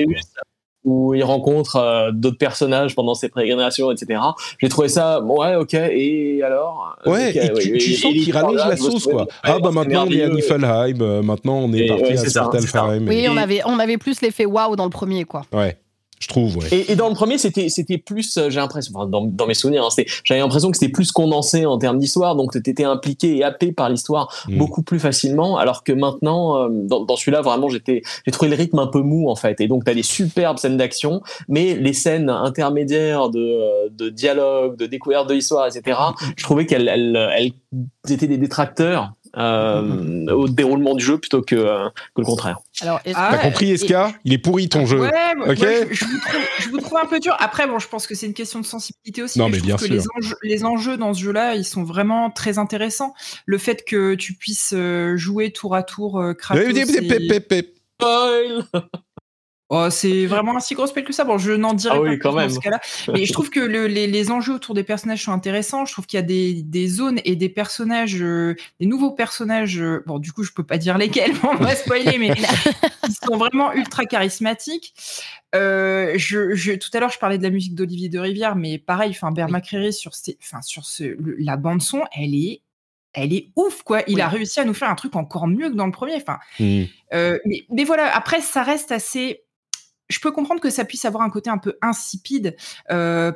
Où 0.84 1.16
il 1.16 1.24
rencontre 1.24 1.78
euh, 1.78 2.12
d'autres 2.12 2.38
personnages 2.38 2.94
pendant 2.94 3.16
ses 3.16 3.30
pérégrinations, 3.30 3.92
etc. 3.92 4.20
J'ai 4.62 4.70
trouvé 4.70 4.88
ça, 4.88 5.20
ouais, 5.20 5.56
ok, 5.56 5.74
et 5.74 6.44
alors 6.44 6.96
Ouais, 7.08 7.34
tu, 7.60 7.96
sens 7.96 8.14
qu'il 8.14 8.32
rallonge 8.32 8.58
la 8.58 8.78
sauce, 8.78 9.08
quoi. 9.08 9.26
ah, 9.42 9.58
bah 9.58 9.72
maintenant 9.72 10.06
on 10.08 10.12
est 10.12 10.22
à 10.22 10.30
Niflheim, 10.30 11.02
euh, 11.02 11.24
maintenant 11.24 11.58
on 11.58 11.74
est 11.74 11.88
parti 11.88 12.12
à 12.12 12.18
Svartalfheim. 12.18 13.08
Oui, 13.08 13.26
on 13.28 13.36
avait, 13.36 13.62
on 13.66 13.80
avait 13.80 13.98
plus 13.98 14.22
l'effet 14.22 14.46
waouh 14.46 14.76
dans 14.76 14.84
le 14.84 14.92
premier, 14.92 15.26
quoi. 15.26 15.42
Ouais. 15.52 15.76
Je 16.20 16.28
trouve, 16.30 16.58
ouais. 16.58 16.86
Et, 16.88 16.96
dans 16.96 17.10
le 17.10 17.14
premier, 17.14 17.38
c'était 17.38 17.68
c'était 17.68 17.98
plus, 17.98 18.38
euh, 18.38 18.50
j'ai 18.50 18.62
l'impression, 18.62 18.94
enfin, 18.96 19.06
dans, 19.06 19.26
dans, 19.26 19.48
mes 19.48 19.54
souvenirs, 19.54 19.84
hein, 19.84 20.04
j'avais 20.24 20.40
l'impression 20.40 20.72
que 20.72 20.78
c'était 20.78 20.92
plus 20.92 21.12
condensé 21.12 21.66
en 21.66 21.78
termes 21.78 22.00
d'histoire, 22.00 22.38
donc 22.38 22.54
tu 22.54 22.70
étais 22.70 22.86
impliqué 22.86 23.36
et 23.36 23.44
happé 23.44 23.74
par 23.74 23.90
l'histoire 23.90 24.34
mm. 24.48 24.58
beaucoup 24.58 24.82
plus 24.82 25.00
facilement, 25.00 25.58
alors 25.58 25.84
que 25.84 25.92
maintenant, 25.92 26.58
euh, 26.58 26.70
dans, 26.72 27.04
dans 27.04 27.18
celui-là, 27.18 27.42
vraiment, 27.42 27.68
j'étais, 27.68 28.02
j'ai 28.26 28.32
trouvé 28.32 28.50
le 28.50 28.56
rythme 28.56 28.80
un 28.80 28.88
peu 28.88 29.02
mou 29.02 29.30
en 29.30 29.36
fait, 29.36 29.60
et 29.60 29.68
donc 29.68 29.84
tu 29.84 29.92
as 29.92 29.94
des 29.94 30.04
superbes 30.04 30.58
scènes 30.58 30.78
d'action, 30.78 31.22
mais 31.50 31.76
les 31.76 31.94
scènes 31.94 32.30
intermédiaires 32.30 33.30
de, 33.30 33.40
euh, 33.40 33.90
de 33.92 34.10
dialogue, 34.10 34.78
de 34.78 34.86
découverte 34.86 35.28
de 35.28 35.34
l'histoire, 35.34 35.68
etc. 35.68 36.00
Je 36.38 36.44
trouvais 36.44 36.66
qu'elles 36.66 36.88
elles, 36.88 37.30
elles 37.38 38.12
étaient 38.12 38.28
des 38.28 38.38
détracteurs 38.38 39.12
euh, 39.38 40.28
au 40.32 40.48
déroulement 40.48 40.96
du 40.96 41.04
jeu 41.04 41.18
plutôt 41.18 41.42
que, 41.42 41.56
euh, 41.56 41.90
que 42.16 42.22
le 42.22 42.26
contraire. 42.26 42.60
Alors, 42.82 43.00
ah 43.14 43.30
T'as 43.32 43.38
compris, 43.38 43.72
Eska 43.72 44.14
Il 44.24 44.34
est 44.34 44.38
pourri 44.38 44.70
ton 44.70 44.86
jeu. 44.86 45.00
Ouais, 45.00 45.12
je, 45.58 46.70
vous 46.70 46.80
trouve, 46.80 46.98
un 46.98 47.06
peu 47.06 47.20
dur. 47.20 47.36
Après, 47.40 47.68
bon, 47.68 47.80
je 47.80 47.88
pense 47.88 48.08
que 48.08 48.16
c'est 48.16 48.26
une 48.26 48.34
question 48.34 48.60
de 48.60 48.66
sensibilité 48.66 49.24
aussi. 49.24 49.40
Non, 49.40 49.50
mais, 49.50 49.60
bien 49.60 49.78
sûr. 49.78 49.92
les, 49.92 50.04
enjeux, 50.18 50.36
les 50.44 50.66
enjeux 50.66 50.98
dans 50.98 51.14
ce 51.14 51.22
jeu-là, 51.22 51.56
ils 51.56 51.66
sont 51.66 51.84
vraiment 51.84 52.30
très 52.30 52.58
intéressants. 52.58 53.14
Le 53.46 53.58
fait 53.58 53.84
que 53.86 54.16
tu 54.16 54.34
puisses 54.34 54.74
euh, 54.76 55.18
jouer 55.18 55.52
tour 55.52 55.76
à 55.76 55.84
tour 55.84 56.24
Kratos. 56.38 56.64
Oh, 59.70 59.88
c'est 59.90 60.28
vraiment 60.28 60.56
un 60.56 60.60
si 60.60 60.76
gros 60.76 60.86
spell 60.86 61.04
que 61.04 61.14
ça. 61.14 61.24
Bon, 61.24 61.40
je 61.40 61.52
n'en 61.52 61.74
dirai 61.74 61.98
ah 61.98 62.04
pas 62.04 62.18
quand 62.18 62.34
même. 62.34 62.50
dans 62.50 62.56
ce 62.56 62.60
cas-là. 62.60 62.80
Mais 63.12 63.26
je 63.26 63.34
trouve 63.34 63.50
que 63.50 63.60
les, 63.60 64.32
enjeux 64.32 64.54
autour 64.54 64.76
des 64.76 64.84
personnages 64.84 65.24
sont 65.24 65.32
intéressants. 65.32 65.86
Je 65.86 65.94
trouve 65.94 66.06
qu'il 66.06 66.20
y 66.20 66.24
a 66.24 66.62
des, 66.64 66.88
zones 66.88 67.20
et 67.26 67.36
des 67.36 67.50
personnages, 67.50 68.22
euh, 68.22 68.56
des 68.80 68.86
nouveaux 68.86 69.12
personnages. 69.12 69.82
Euh, 69.82 70.04
bon, 70.06 70.20
du 70.20 70.34
coup, 70.34 70.44
je 70.44 70.52
peux 70.52 70.64
pas 70.64 70.78
dire 70.78 71.00
lesquels, 71.00 71.34
on 71.44 71.56
va 71.56 71.76
spoiler, 71.76 72.20
mais 72.20 72.36
ils 73.08 73.14
sont 73.26 73.38
vraiment 73.38 73.74
ultra 73.74 74.06
charismatiques. 74.06 74.94
Euh, 75.56 76.14
je, 76.16 76.76
tout 76.76 76.90
à 76.94 77.00
l'heure, 77.00 77.10
je 77.10 77.18
parlais 77.18 77.40
de 77.40 77.44
la 77.44 77.50
musique 77.50 77.74
d'Olivier 77.74 78.10
de 78.10 78.20
Rivière, 78.20 78.56
mais 78.56 78.78
pareil, 78.78 79.12
enfin, 79.12 79.32
Bear 79.32 79.50
sur, 79.92 80.12
enfin, 80.44 80.62
sur 80.62 80.86
ce, 80.86 81.18
la 81.40 81.58
bande 81.58 81.82
son, 81.82 82.04
elle 82.16 82.36
est 82.36 82.62
elle 83.18 83.32
est 83.32 83.54
ouf, 83.56 83.82
quoi. 83.84 84.02
Il 84.08 84.20
a 84.20 84.28
réussi 84.28 84.60
à 84.60 84.66
nous 84.66 84.74
faire 84.74 84.90
un 84.90 84.96
truc 84.96 85.16
encore 85.16 85.48
mieux 85.48 85.70
que 85.70 85.76
dans 85.76 85.86
le 85.86 85.94
premier. 85.94 86.16
Enfin, 86.16 86.38
mmh. 86.60 86.84
mais, 87.14 87.66
mais, 87.70 87.86
voilà, 87.86 88.14
après, 88.14 88.42
ça 88.42 88.62
reste 88.62 88.92
assez 88.92 89.45
je 90.10 90.20
peux 90.20 90.32
comprendre 90.32 90.62
que 90.62 90.70
ça 90.70 90.86
puisse 90.86 91.06
avoir 91.06 91.24
un 91.24 91.30
côté 91.30 91.50
un 91.50 91.58
peu 91.58 91.78
insipide. 91.82 92.56
Euh, 92.92 93.32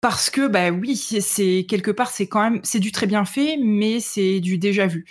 parce 0.00 0.30
que 0.30 0.46
bah 0.46 0.70
oui, 0.70 0.96
c'est 0.96 1.66
quelque 1.68 1.90
part 1.90 2.10
c'est 2.10 2.28
quand 2.28 2.42
même 2.42 2.60
c'est 2.62 2.78
du 2.78 2.92
très 2.92 3.06
bien 3.06 3.24
fait, 3.24 3.56
mais 3.60 3.98
c'est 3.98 4.38
du 4.38 4.56
déjà 4.56 4.86
vu. 4.86 5.06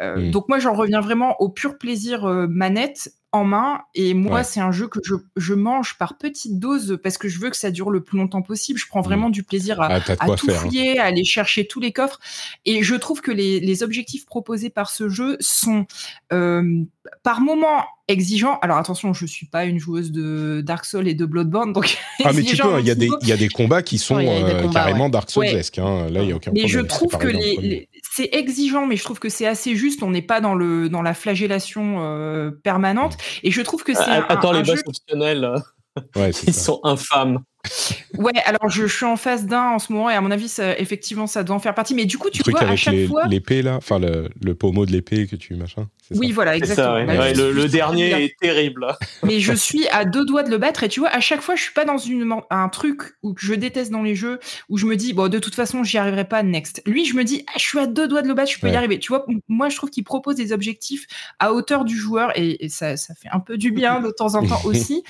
Euh, 0.00 0.16
mmh. 0.16 0.30
Donc 0.30 0.48
moi 0.48 0.58
j'en 0.58 0.72
reviens 0.72 1.00
vraiment 1.00 1.36
au 1.40 1.50
pur 1.50 1.76
plaisir 1.78 2.24
euh, 2.24 2.46
manette 2.48 3.12
en 3.34 3.44
main. 3.44 3.80
Et 3.96 4.14
moi, 4.14 4.44
c'est 4.44 4.60
un 4.60 4.70
jeu 4.70 4.86
que 4.86 5.00
je, 5.36 5.54
mange 5.54 5.98
par 5.98 6.16
petites 6.16 6.60
doses 6.60 6.98
parce 7.02 7.18
que 7.18 7.28
je 7.28 7.40
veux 7.40 7.50
que 7.50 7.56
ça 7.56 7.72
dure 7.72 7.90
le 7.90 8.00
plus 8.00 8.16
longtemps 8.16 8.42
possible. 8.42 8.78
Je 8.78 8.86
prends 8.86 9.00
mmh. 9.00 9.04
vraiment 9.04 9.28
du 9.28 9.42
plaisir 9.42 9.80
à, 9.80 9.88
ah, 9.96 10.00
tout 10.00 10.46
hein. 10.50 10.54
fouiller, 10.54 11.00
à 11.00 11.06
aller 11.06 11.24
chercher 11.24 11.66
tous 11.66 11.80
les 11.80 11.92
coffres. 11.92 12.20
Et 12.64 12.84
je 12.84 12.94
trouve 12.94 13.20
que 13.20 13.32
les, 13.32 13.82
objectifs 13.82 14.24
proposés 14.24 14.70
par 14.70 14.88
ce 14.88 15.08
jeu 15.08 15.36
sont 15.40 15.84
euh, 16.32 16.84
par 17.24 17.40
moments 17.40 17.84
exigeants. 18.06 18.58
Alors 18.62 18.76
attention, 18.78 19.12
je 19.12 19.26
suis 19.26 19.46
pas 19.46 19.64
une 19.64 19.80
joueuse 19.80 20.12
de 20.12 20.62
Dark 20.64 20.84
Souls 20.84 21.08
et 21.08 21.14
de 21.14 21.26
Bloodborne, 21.26 21.72
donc 21.72 21.98
ah 22.24 22.32
mais 22.32 22.42
tu 22.42 22.56
peux. 22.56 22.78
Il 22.78 22.86
y 22.86 22.90
a 22.92 22.94
des 22.94 23.08
il 23.20 23.28
y 23.28 23.32
a 23.32 23.36
des 23.36 23.48
combats 23.48 23.82
qui 23.82 23.98
sont 23.98 24.16
euh, 24.16 24.68
carrément 24.68 25.08
Dark 25.08 25.28
Soulsesques. 25.28 25.78
Hein. 25.78 26.08
Là, 26.08 26.22
il 26.22 26.28
y 26.28 26.32
a 26.32 26.36
aucun 26.36 26.52
mais 26.52 26.60
problème. 26.60 26.62
Mais 26.62 26.68
je 26.68 26.80
trouve 26.80 27.18
que 27.18 27.26
les, 27.26 27.88
c'est 28.16 28.28
exigeant, 28.32 28.86
mais 28.86 28.96
je 28.96 29.02
trouve 29.02 29.18
que 29.18 29.28
c'est 29.28 29.46
assez 29.46 29.74
juste. 29.74 30.04
On 30.04 30.10
n'est 30.10 30.22
pas 30.22 30.40
dans 30.40 30.54
le 30.54 30.88
dans 30.88 31.02
la 31.02 31.14
flagellation 31.14 31.96
euh, 31.98 32.52
permanente. 32.62 33.16
Et 33.42 33.50
je 33.50 33.60
trouve 33.60 33.82
que 33.82 33.92
c'est. 33.92 34.02
Ah, 34.06 34.24
attends, 34.28 34.52
les 34.52 34.62
boss 34.62 34.80
optionnels, 34.86 35.50
ils 36.46 36.54
sont 36.54 36.78
infâmes. 36.84 37.40
Ouais, 38.16 38.32
alors 38.44 38.68
je, 38.68 38.86
suis 38.86 39.04
en 39.04 39.16
phase 39.16 39.46
d'un 39.46 39.70
en 39.70 39.78
ce 39.78 39.92
moment 39.92 40.10
et 40.10 40.14
à 40.14 40.20
mon 40.20 40.30
avis, 40.30 40.48
ça, 40.48 40.78
effectivement, 40.78 41.26
ça 41.26 41.42
doit 41.42 41.56
en 41.56 41.60
faire 41.60 41.74
partie. 41.74 41.94
Mais 41.94 42.04
du 42.04 42.18
coup, 42.18 42.30
tu 42.30 42.42
vois, 42.48 42.62
à 42.62 42.76
chaque 42.76 43.06
fois. 43.06 43.26
L'épée 43.26 43.62
là, 43.62 43.76
enfin 43.76 43.98
le, 43.98 44.28
le, 44.42 44.54
pommeau 44.54 44.86
de 44.86 44.92
l'épée 44.92 45.26
que 45.26 45.36
tu 45.36 45.54
machin. 45.54 45.88
Oui, 46.10 46.32
voilà, 46.32 46.56
exactement. 46.56 46.96
le, 46.96 47.66
dernier 47.66 48.24
est 48.24 48.36
terrible. 48.40 48.86
Mais 49.22 49.40
je 49.40 49.52
suis 49.64 49.88
à 49.88 50.04
deux 50.04 50.24
doigts 50.24 50.42
de 50.42 50.50
le 50.50 50.58
battre 50.58 50.82
et 50.82 50.88
tu 50.88 51.00
vois, 51.00 51.08
à 51.08 51.20
chaque 51.20 51.40
fois, 51.40 51.56
je 51.56 51.62
suis 51.62 51.72
pas 51.72 51.84
dans 51.84 51.96
une, 51.96 52.34
un 52.50 52.68
truc 52.68 53.14
où 53.22 53.34
je 53.38 53.54
déteste 53.54 53.90
dans 53.90 54.02
les 54.02 54.14
jeux 54.14 54.38
où 54.68 54.76
je 54.76 54.86
me 54.86 54.96
dis, 54.96 55.14
bon, 55.14 55.28
de 55.28 55.38
toute 55.38 55.54
façon, 55.54 55.82
j'y 55.82 55.96
arriverai 55.96 56.26
pas 56.26 56.42
next. 56.42 56.82
Lui, 56.86 57.06
je 57.06 57.14
me 57.16 57.24
dis, 57.24 57.44
ah, 57.48 57.52
je 57.56 57.62
suis 57.62 57.78
à 57.78 57.86
deux 57.86 58.06
doigts 58.06 58.22
de 58.22 58.28
le 58.28 58.34
battre, 58.34 58.52
je 58.52 58.58
peux 58.58 58.68
y 58.68 58.76
arriver. 58.76 58.98
Tu 58.98 59.08
vois, 59.08 59.24
moi, 59.48 59.68
je 59.70 59.76
trouve 59.76 59.90
qu'il 59.90 60.04
propose 60.04 60.36
des 60.36 60.52
objectifs 60.52 61.06
à 61.38 61.52
hauteur 61.52 61.84
du 61.84 61.96
joueur 61.96 62.32
et, 62.38 62.68
ça, 62.68 62.96
ça, 62.96 63.14
fait 63.14 63.28
un 63.32 63.40
peu 63.40 63.56
du 63.56 63.72
bien 63.72 64.00
de 64.00 64.10
temps 64.10 64.34
en 64.34 64.46
temps 64.46 64.60
aussi. 64.64 65.04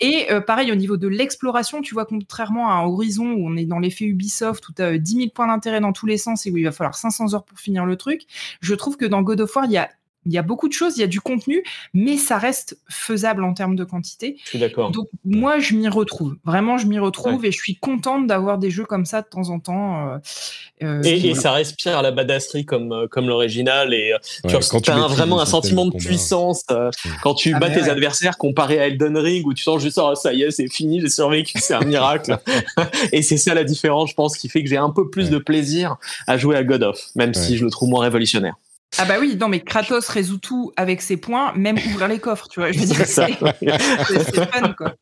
Et 0.00 0.26
euh, 0.30 0.40
pareil, 0.40 0.72
au 0.72 0.76
niveau 0.76 0.96
de 0.96 1.08
l'exploration, 1.08 1.82
tu 1.82 1.94
vois, 1.94 1.97
contrairement 2.04 2.70
à 2.70 2.86
Horizon 2.86 3.32
où 3.32 3.48
on 3.48 3.56
est 3.56 3.64
dans 3.64 3.78
l'effet 3.78 4.04
Ubisoft 4.04 4.68
où 4.68 4.72
tu 4.72 4.82
as 4.82 4.98
10 4.98 5.12
000 5.12 5.28
points 5.34 5.46
d'intérêt 5.46 5.80
dans 5.80 5.92
tous 5.92 6.06
les 6.06 6.18
sens 6.18 6.46
et 6.46 6.50
où 6.50 6.56
il 6.56 6.64
va 6.64 6.72
falloir 6.72 6.96
500 6.96 7.34
heures 7.34 7.44
pour 7.44 7.58
finir 7.58 7.86
le 7.86 7.96
truc, 7.96 8.22
je 8.60 8.74
trouve 8.74 8.96
que 8.96 9.06
dans 9.06 9.22
God 9.22 9.40
of 9.40 9.54
War, 9.54 9.64
il 9.66 9.72
y 9.72 9.76
a 9.76 9.90
il 10.26 10.32
y 10.32 10.38
a 10.38 10.42
beaucoup 10.42 10.68
de 10.68 10.72
choses, 10.72 10.96
il 10.96 11.00
y 11.00 11.04
a 11.04 11.08
du 11.08 11.20
contenu, 11.20 11.62
mais 11.94 12.16
ça 12.16 12.38
reste 12.38 12.78
faisable 12.90 13.44
en 13.44 13.54
termes 13.54 13.76
de 13.76 13.84
quantité. 13.84 14.36
Je 14.44 14.48
suis 14.50 14.58
d'accord. 14.58 14.90
Donc 14.90 15.08
moi, 15.24 15.58
je 15.58 15.74
m'y 15.74 15.88
retrouve. 15.88 16.36
Vraiment, 16.44 16.76
je 16.76 16.86
m'y 16.86 16.98
retrouve 16.98 17.44
et 17.44 17.52
je 17.52 17.56
suis 17.56 17.76
contente 17.76 18.26
d'avoir 18.26 18.58
des 18.58 18.70
jeux 18.70 18.84
comme 18.84 19.06
ça 19.06 19.22
de 19.22 19.26
temps 19.26 19.48
en 19.48 19.58
temps. 19.58 20.08
Euh, 20.08 20.18
euh, 20.82 21.02
et, 21.02 21.34
ça 21.34 21.52
respire 21.52 22.02
la 22.02 22.10
badasserie 22.10 22.64
comme 22.64 22.92
euh, 22.92 23.06
comme 23.08 23.26
l'original 23.26 23.94
et 23.94 24.14
tu 24.46 24.90
as 24.90 25.06
vraiment 25.06 25.40
un 25.40 25.46
sentiment 25.46 25.86
de 25.86 25.96
puissance 25.96 26.64
quand 27.22 27.34
tu 27.34 27.54
ah, 27.54 27.58
bats 27.58 27.70
tes 27.70 27.88
adversaires 27.88 28.36
comparé 28.36 28.78
à 28.78 28.86
Elden 28.86 29.16
Ring 29.16 29.46
où 29.46 29.54
tu 29.54 29.62
sens 29.62 29.80
juste 29.80 29.98
oh, 30.02 30.14
ça 30.14 30.32
y 30.32 30.42
est, 30.42 30.50
c'est 30.50 30.68
fini, 30.68 31.00
j'ai 31.00 31.08
survécu, 31.08 31.58
c'est 31.58 31.74
un 31.74 31.84
miracle. 31.84 32.38
et 33.12 33.22
c'est 33.22 33.38
ça 33.38 33.54
la 33.54 33.64
différence, 33.64 34.10
je 34.10 34.14
pense, 34.14 34.36
qui 34.36 34.48
fait 34.48 34.62
que 34.62 34.68
j'ai 34.68 34.76
un 34.76 34.90
peu 34.90 35.08
plus 35.08 35.30
de 35.30 35.38
plaisir 35.38 35.96
à 36.26 36.36
jouer 36.36 36.56
à 36.56 36.64
God 36.64 36.82
of, 36.82 37.00
même 37.14 37.34
si 37.34 37.56
je 37.56 37.64
le 37.64 37.70
trouve 37.70 37.88
moins 37.88 38.02
révolutionnaire. 38.02 38.54
Ah 38.96 39.04
bah 39.04 39.16
oui, 39.20 39.36
non 39.38 39.48
mais 39.48 39.60
Kratos 39.60 40.08
résout 40.08 40.38
tout 40.38 40.72
avec 40.76 41.02
ses 41.02 41.16
points, 41.16 41.52
même 41.54 41.76
ouvrir 41.76 42.08
les 42.08 42.18
coffres, 42.18 42.48
tu 42.48 42.60
vois. 42.60 42.72
Je 42.72 42.78
veux 42.78 42.86
dire, 42.86 43.06
c'est 43.06 44.50
fun 44.50 44.72
quoi. 44.76 44.94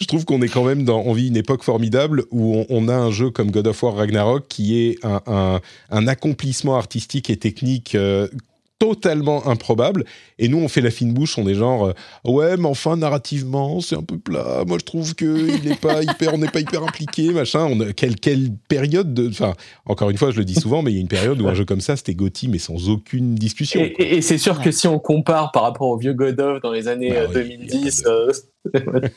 je 0.00 0.06
trouve 0.06 0.24
qu'on 0.24 0.42
est 0.42 0.48
quand 0.48 0.64
même 0.64 0.84
dans, 0.84 1.00
on 1.00 1.12
vit 1.12 1.28
une 1.28 1.36
époque 1.36 1.62
formidable 1.62 2.24
où 2.30 2.66
on, 2.68 2.88
a 2.88 2.94
un 2.94 3.10
jeu 3.10 3.30
comme 3.30 3.50
God 3.50 3.68
of 3.68 3.82
War 3.82 3.96
Ragnarok 3.96 4.46
qui 4.48 4.78
est 4.78 4.98
un, 5.04 6.06
accomplissement 6.06 6.76
artistique 6.76 7.30
et 7.30 7.36
technique 7.36 7.94
euh, 7.94 8.28
totalement 8.78 9.46
improbable. 9.46 10.04
Et 10.38 10.48
nous, 10.48 10.58
on 10.58 10.68
fait 10.68 10.80
la 10.80 10.90
fine 10.90 11.12
bouche, 11.12 11.36
on 11.38 11.46
est 11.48 11.54
genre, 11.54 11.86
euh, 11.86 11.92
ouais, 12.30 12.56
mais 12.56 12.66
enfin, 12.66 12.96
narrativement, 12.96 13.80
c'est 13.80 13.96
un 13.96 14.02
peu 14.02 14.18
plat. 14.18 14.64
Moi, 14.66 14.78
je 14.78 14.84
trouve 14.84 15.14
que 15.14 15.24
n'est 15.24 15.74
pas 15.74 16.02
hyper, 16.02 16.34
on 16.34 16.38
n'est 16.38 16.48
pas 16.48 16.60
hyper 16.60 16.82
impliqué, 16.82 17.30
machin. 17.30 17.64
On 17.64 17.92
quelle, 17.92 18.16
quelle 18.16 18.50
période 18.68 19.14
de, 19.14 19.28
enfin, 19.28 19.54
encore 19.86 20.10
une 20.10 20.16
fois, 20.16 20.30
je 20.30 20.38
le 20.38 20.44
dis 20.44 20.54
souvent, 20.54 20.82
mais 20.82 20.92
il 20.92 20.94
y 20.94 20.98
a 20.98 21.00
une 21.00 21.08
période 21.08 21.40
où 21.40 21.48
un 21.48 21.54
jeu 21.54 21.64
comme 21.64 21.80
ça, 21.80 21.96
c'était 21.96 22.14
Gotti, 22.14 22.48
mais 22.48 22.58
sans 22.58 22.88
aucune 22.88 23.34
discussion. 23.34 23.80
Et, 23.98 24.22
c'est 24.22 24.38
sûr 24.38 24.60
que 24.60 24.70
si 24.70 24.86
on 24.86 24.98
compare 24.98 25.52
par 25.52 25.62
rapport 25.62 25.88
au 25.88 25.96
vieux 25.96 26.12
God 26.12 26.40
of 26.40 26.62
dans 26.62 26.72
les 26.72 26.88
années 26.88 27.14
2010, 27.32 28.04
bah 28.04 28.80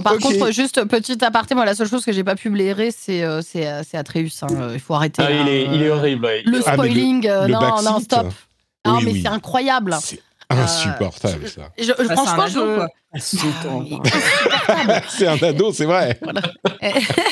par 0.00 0.16
contre, 0.18 0.50
juste 0.52 0.84
petit 0.86 1.22
aparté, 1.24 1.54
moi 1.54 1.64
la 1.66 1.74
seule 1.74 1.88
chose 1.88 2.04
que 2.04 2.12
j'ai 2.12 2.24
pas 2.24 2.34
pu 2.34 2.48
blairer, 2.48 2.90
c'est 2.90 3.22
euh, 3.22 3.42
euh, 3.56 3.82
c'est 3.86 3.96
Atreus. 3.96 4.42
Hein. 4.42 4.70
Il 4.72 4.80
faut 4.80 4.94
arrêter. 4.94 5.22
Ah, 5.24 5.30
il, 5.30 5.48
est, 5.48 5.64
il, 5.64 5.82
est, 5.82 5.90
horrible. 5.90 6.28
Le 6.46 6.60
ah, 6.64 6.72
spoiling, 6.72 7.28
euh, 7.28 7.46
non, 7.48 7.60
non, 7.82 8.00
stop. 8.00 8.32
non, 8.86 9.00
mais 9.02 9.20
c'est 9.20 9.28
incroyable. 9.28 9.94
C'est 10.00 10.20
insupportable 10.48 11.48
ça. 11.48 11.70
Je, 11.78 11.92
ah, 11.98 12.16
franchement, 12.16 12.46
je. 12.46 13.18
c'est 15.08 15.26
un 15.26 15.36
ado, 15.36 15.72
c'est 15.72 15.84
vrai. 15.84 16.18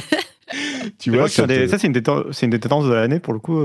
tu 0.98 1.10
vois, 1.10 1.28
ça, 1.28 1.46
c'est 1.46 1.84
une, 1.84 1.94
une, 1.94 2.50
des 2.50 2.60
tendances 2.60 2.84
de 2.86 2.92
l'année 2.92 3.20
pour 3.20 3.32
le 3.32 3.38
coup, 3.38 3.58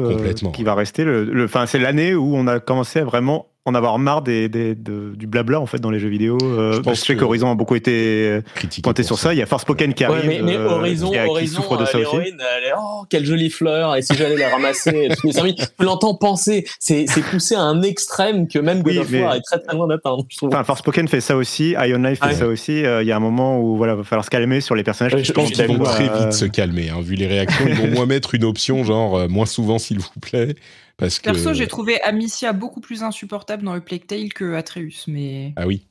qui 0.53 0.63
va 0.63 0.73
rester. 0.73 1.03
Le, 1.03 1.25
le 1.25 1.49
c'est 1.67 1.79
l'année 1.79 2.15
où 2.15 2.35
on 2.35 2.47
a 2.47 2.61
commencé 2.61 2.99
à 2.99 3.03
vraiment 3.03 3.47
en 3.67 3.73
avoir 3.73 3.97
marre 3.97 4.21
des, 4.21 4.47
des, 4.47 4.75
du 4.75 5.25
blabla 5.25 5.59
en 5.59 5.65
fait 5.65 5.79
dans 5.79 5.89
les 5.89 5.97
jeux 5.97 6.07
vidéo. 6.07 6.37
Euh, 6.43 6.79
je 6.87 6.93
sais 6.93 7.15
qu'Horizon 7.15 7.51
a 7.51 7.55
beaucoup 7.55 7.75
été 7.75 8.41
pointé 8.83 9.01
sur 9.01 9.17
ça. 9.17 9.33
Il 9.33 9.39
y 9.39 9.41
a 9.41 9.47
Forspoken 9.47 9.95
qui 9.95 10.03
arrive. 10.03 10.27
mais, 10.27 10.41
mais, 10.43 10.55
euh, 10.55 10.69
Horizon, 10.69 11.09
qui, 11.09 11.17
Horizon, 11.17 11.61
souffre 11.61 11.77
de 11.77 11.83
euh, 11.83 11.85
ça 11.87 11.97
aussi. 11.97 12.15
Elle 12.15 12.63
est, 12.63 12.73
oh, 12.77 13.05
quelle 13.09 13.25
jolie 13.25 13.49
fleur 13.49 13.95
Et 13.95 14.03
si 14.03 14.15
j'allais 14.15 14.37
la 14.37 14.49
ramasser, 14.49 15.09
tu 15.19 15.29
l'entends 15.79 16.13
penser. 16.13 16.65
C'est 16.79 17.05
poussé 17.31 17.55
à 17.55 17.61
un 17.61 17.81
extrême 17.81 18.47
que 18.47 18.59
même 18.59 18.83
God 18.83 18.97
of 18.97 19.11
War 19.11 19.35
est 19.35 19.41
très 19.41 19.59
très 19.59 19.75
loin 19.75 19.87
d'atteindre. 19.87 20.25
Enfin, 20.43 20.63
Forspoken 20.63 21.07
fait 21.07 21.21
ça 21.21 21.35
aussi. 21.35 21.71
Ion 21.71 21.97
Knife 21.97 22.19
fait 22.19 22.35
ça 22.35 22.47
aussi. 22.47 22.81
Il 22.81 23.07
y 23.07 23.11
a 23.11 23.15
un 23.15 23.19
moment 23.19 23.59
où 23.59 23.77
voilà, 23.77 23.95
va 23.95 24.03
falloir 24.03 24.25
se 24.25 24.29
calmer 24.29 24.61
sur 24.61 24.75
les 24.75 24.83
personnages. 24.83 25.23
je 25.23 25.33
pense 25.33 25.49
qu'ils 25.49 25.65
vont 25.65 25.83
très 25.83 26.03
vite 26.03 26.33
se 26.33 26.45
calmer. 26.45 26.89
Hein, 26.91 27.01
vu 27.01 27.15
les 27.15 27.27
réactions, 27.27 27.65
ils 27.67 27.75
vont 27.75 27.87
moins 27.87 28.05
mettre 28.05 28.35
une 28.35 28.43
option 28.43 28.83
genre 28.83 29.27
moins 29.27 29.47
souvent 29.47 29.79
s'il 29.79 29.97
vous 29.97 30.19
plaît. 30.21 30.55
Perso, 30.97 31.53
j'ai 31.53 31.67
trouvé 31.67 32.01
Amicia 32.01 32.53
beaucoup 32.53 32.79
plus 32.79 33.03
insupportable 33.03 33.63
dans 33.63 33.73
le 33.73 33.81
Plague 33.81 34.07
Tale 34.07 34.33
que 34.33 34.53
Atreus, 34.53 35.05
mais. 35.07 35.53
Ah 35.55 35.67
oui. 35.67 35.87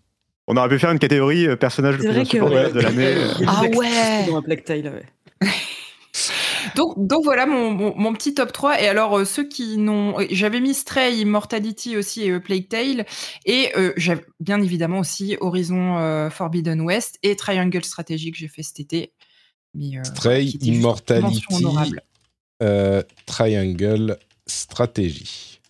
On 0.47 0.57
aurait 0.57 0.69
pu 0.69 0.79
faire 0.79 0.91
une 0.91 0.99
catégorie 0.99 1.47
euh, 1.47 1.57
personnage 1.57 1.97
le 1.97 2.05
plus 2.05 2.19
insupportable 2.19 2.73
de 2.75 2.81
l'année. 2.81 3.15
ah 3.47 3.63
ouais 3.65 4.27
Dans 4.27 4.43
Plague 4.43 4.65
Tale, 4.65 4.93
ouais. 4.93 5.49
donc, 6.77 6.95
donc 6.99 7.25
voilà 7.25 7.47
mon, 7.47 7.71
mon, 7.71 8.13
petit 8.13 8.35
top 8.35 8.53
3. 8.53 8.83
Et 8.83 8.89
alors, 8.89 9.19
euh, 9.19 9.25
ceux 9.25 9.49
qui 9.49 9.79
n'ont. 9.79 10.17
J'avais 10.31 10.61
mis 10.61 10.75
Stray, 10.75 11.19
Immortality 11.21 11.97
aussi 11.97 12.25
et 12.25 12.31
euh, 12.31 12.41
Plague 12.41 12.69
Tale. 12.69 13.07
Et 13.47 13.73
j'avais 13.97 14.25
bien 14.41 14.61
évidemment 14.61 14.99
aussi 14.99 15.37
Horizon 15.41 16.29
Forbidden 16.31 16.81
West 16.83 17.19
et 17.23 17.37
Triangle 17.37 17.85
Strategy 17.85 18.31
que 18.31 18.39
j'ai 18.39 18.49
fait 18.49 18.63
cet 18.63 18.81
été. 18.81 19.13
Stray, 20.05 20.57
Immortality, 20.61 21.43
Triangle 23.27 24.19
stratégie. 24.47 25.61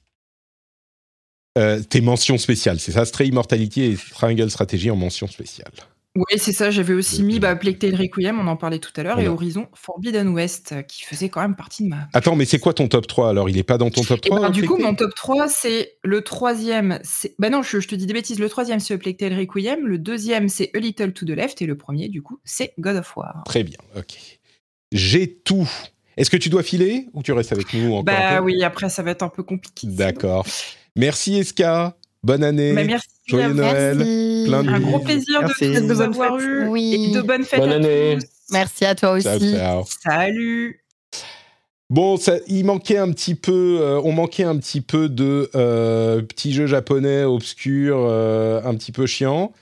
Euh, 1.57 1.81
tes 1.81 2.01
mentions 2.01 2.37
spéciales, 2.39 2.81
c'est 2.81 2.93
ça 2.93 3.05
Stray 3.05 3.29
Immortality 3.29 3.83
et 3.83 3.97
Triangle 3.97 4.51
Strategy 4.51 4.91
en 4.91 4.97
mention 4.97 5.29
spéciale. 5.29 5.73
Oui, 6.17 6.39
c'est 6.39 6.53
ça. 6.53 6.71
J'avais 6.71 6.95
aussi 6.95 7.25
mis 7.25 7.41
bah, 7.41 7.57
Plague 7.57 7.79
Tale 7.79 7.97
Requiem, 7.97 8.39
on 8.39 8.47
en 8.47 8.57
parlait 8.57 8.79
tout 8.79 8.93
à 8.97 9.03
l'heure, 9.03 9.19
et 9.19 9.27
Horizon 9.27 9.67
Forbidden 9.75 10.29
West, 10.29 10.71
euh, 10.71 10.83
qui 10.83 11.03
faisait 11.03 11.29
quand 11.29 11.41
même 11.41 11.57
partie 11.57 11.83
de 11.83 11.89
ma. 11.89 12.09
Attends, 12.13 12.37
mais 12.37 12.45
c'est 12.45 12.61
quoi 12.61 12.73
ton 12.73 12.87
top 12.87 13.09
3 13.09 13.31
alors? 13.31 13.51
Il 13.51 13.57
n'est 13.57 13.65
pas 13.65 13.79
dans 13.79 13.91
ton 13.91 14.03
top 14.03 14.21
3 14.21 14.41
ben, 14.41 14.51
Du 14.51 14.65
coup, 14.65 14.77
mon 14.77 14.95
top 14.95 15.13
3, 15.15 15.49
c'est 15.49 15.97
le 16.05 16.23
troisième. 16.23 17.01
Bah 17.41 17.51
non, 17.51 17.63
je, 17.63 17.79
te 17.79 17.97
dis 17.97 18.07
des 18.07 18.13
bêtises. 18.13 18.39
Le 18.39 18.49
troisième, 18.49 18.79
c'est 18.79 18.97
Plague 18.97 19.17
Tale 19.17 19.37
Requiem. 19.37 19.89
Le 19.89 19.99
deuxième, 19.99 20.49
c'est 20.49 20.71
A 20.75 20.79
Little 20.79 21.13
to 21.13 21.27
the 21.27 21.31
Left. 21.31 21.61
Et 21.63 21.67
le 21.67 21.77
premier, 21.77 22.09
du 22.09 22.23
coup, 22.23 22.39
c'est 22.45 22.75
God 22.79 22.97
of 22.97 23.17
War. 23.17 23.43
Très 23.45 23.65
bien, 23.65 23.79
ok. 23.97 24.15
J'ai 24.93 25.35
tout 25.35 25.69
est-ce 26.17 26.31
que 26.31 26.37
tu 26.37 26.49
dois 26.49 26.63
filer 26.63 27.09
ou 27.13 27.23
tu 27.23 27.33
restes 27.33 27.53
avec 27.53 27.73
nous 27.75 27.93
encore 27.93 28.05
Bah 28.05 28.41
oui, 28.43 28.63
après 28.63 28.89
ça 28.89 29.03
va 29.03 29.11
être 29.11 29.23
un 29.23 29.29
peu 29.29 29.43
compliqué. 29.43 29.87
D'accord. 29.87 30.47
Merci 30.97 31.39
Eska. 31.39 31.97
Bonne 32.23 32.43
année. 32.43 32.73
Bah, 32.73 32.85
merci. 32.85 33.09
Joyeux 33.27 33.53
Noël. 33.53 33.97
Plein 34.47 34.63
de 34.63 34.69
Un 34.69 34.81
gros 34.81 34.99
plaisir 34.99 35.43
de, 35.43 35.81
vous 35.81 36.01
avoir 36.01 36.39
eu. 36.39 36.69
Oui. 36.69 37.11
Et 37.11 37.15
de 37.15 37.21
bonnes 37.21 37.45
fêtes 37.45 37.61
Bonne 37.61 37.71
année. 37.71 38.19
Merci 38.51 38.85
à 38.85 38.95
toi 38.95 39.13
aussi. 39.13 39.57
Salut. 40.03 40.81
Bon, 41.91 42.17
ça, 42.17 42.37
il 42.49 42.65
manquait 42.65 42.97
un 42.97 43.11
petit 43.13 43.35
peu, 43.35 43.79
euh, 43.81 44.01
on 44.03 44.13
manquait 44.13 44.45
un 44.45 44.57
petit 44.57 44.81
peu 44.81 45.09
de 45.09 45.51
euh, 45.55 46.23
petits 46.23 46.53
jeux 46.53 46.67
japonais 46.67 47.25
obscurs, 47.25 47.99
euh, 48.09 48.61
un 48.65 48.75
petit 48.75 48.91
peu 48.91 49.07
chiants. 49.07 49.53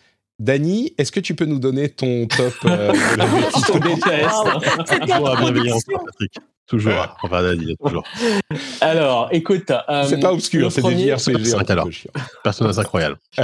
Dany, 0.43 0.93
est-ce 0.99 1.13
que 1.13 1.21
tu 1.21 1.37
peux 1.37 1.45
nous 1.45 1.61
donner 1.61 1.89
ton 1.89 2.27
top 2.27 2.53
euh, 2.65 2.91
de 2.91 3.17
la 3.17 3.27
Patrick. 6.05 6.35
Toujours, 6.67 7.17
enfin 7.23 7.43
Dany, 7.43 7.77
toujours. 7.77 8.03
Alors, 8.81 9.29
écoute. 9.31 9.71
Euh, 9.89 10.05
c'est 10.09 10.19
pas 10.19 10.33
obscur, 10.33 10.73
c'est 10.73 10.83
des 10.83 11.11
JRPG. 11.11 12.09
Personnage 12.43 12.77
incroyable. 12.77 13.19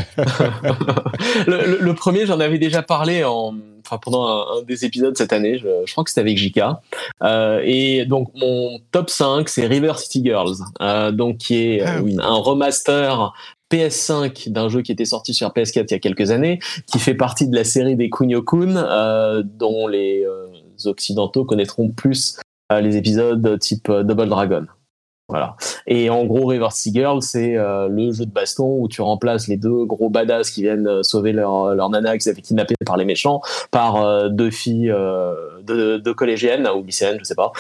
le, 1.47 1.79
le, 1.81 1.95
premier, 1.95 2.27
j'en 2.27 2.41
avais 2.41 2.59
déjà 2.59 2.83
parlé 2.83 3.23
en, 3.23 3.55
enfin, 3.89 3.99
pendant 3.99 4.29
un, 4.29 4.63
des 4.63 4.85
épisodes 4.85 5.17
cette 5.17 5.33
année, 5.33 5.59
je, 5.59 5.91
crois 5.91 6.05
que 6.05 6.11
c'était 6.11 6.21
avec 6.21 6.37
Jika. 6.37 6.81
Euh, 7.23 7.61
et 7.65 8.05
donc, 8.05 8.31
mon 8.35 8.79
top 8.93 9.11
5, 9.11 9.49
c'est 9.49 9.67
River 9.67 9.95
City 9.97 10.23
Girls, 10.25 10.57
euh, 10.81 11.13
donc 11.13 11.39
qui 11.39 11.57
est 11.57 11.83
ah 11.83 11.99
un 11.99 12.37
remaster 12.37 13.33
PS5 13.71 14.51
d'un 14.51 14.69
jeu 14.69 14.83
qui 14.83 14.93
était 14.93 15.05
sorti 15.05 15.35
sur 15.35 15.49
PS4 15.51 15.87
il 15.89 15.91
y 15.93 15.95
a 15.95 15.99
quelques 15.99 16.31
années, 16.31 16.59
qui 16.87 16.99
fait 16.99 17.15
partie 17.15 17.49
de 17.49 17.55
la 17.55 17.65
série 17.65 17.97
des 17.97 18.11
Kunio-kun, 18.11 18.77
euh, 18.77 19.43
dont 19.45 19.87
les 19.87 20.25
euh, 20.25 20.47
occidentaux 20.87 21.45
connaîtront 21.45 21.91
plus 21.91 22.39
euh, 22.73 22.81
les 22.81 22.97
épisodes 22.97 23.59
type 23.59 23.91
Double 23.91 24.29
Dragon. 24.29 24.67
Voilà. 25.31 25.57
Et 25.87 26.09
en 26.09 26.25
gros, 26.25 26.47
River 26.47 26.69
City 26.71 27.01
Girl, 27.01 27.21
c'est 27.21 27.53
le 27.53 28.13
jeu 28.13 28.25
de 28.25 28.31
baston 28.31 28.79
où 28.79 28.89
tu 28.89 29.03
remplaces 29.03 29.47
les 29.47 29.59
deux 29.59 29.85
gros 29.85 30.09
badass 30.09 30.51
qui 30.51 30.63
viennent 30.63 31.03
sauver 31.03 31.33
leur, 31.33 31.75
leur 31.75 31.91
nana 31.91 32.17
qui 32.17 32.23
s'est 32.23 32.35
fait 32.35 32.41
kidnapper 32.41 32.75
par 32.87 32.97
les 32.97 33.05
méchants 33.05 33.43
par 33.71 34.31
deux 34.31 34.51
filles, 34.51 34.91
deux, 35.65 35.99
deux, 35.99 36.15
collégiennes 36.15 36.67
ou 36.75 36.83
lycéennes, 36.83 37.19
je 37.19 37.25
sais 37.25 37.35
pas, 37.35 37.53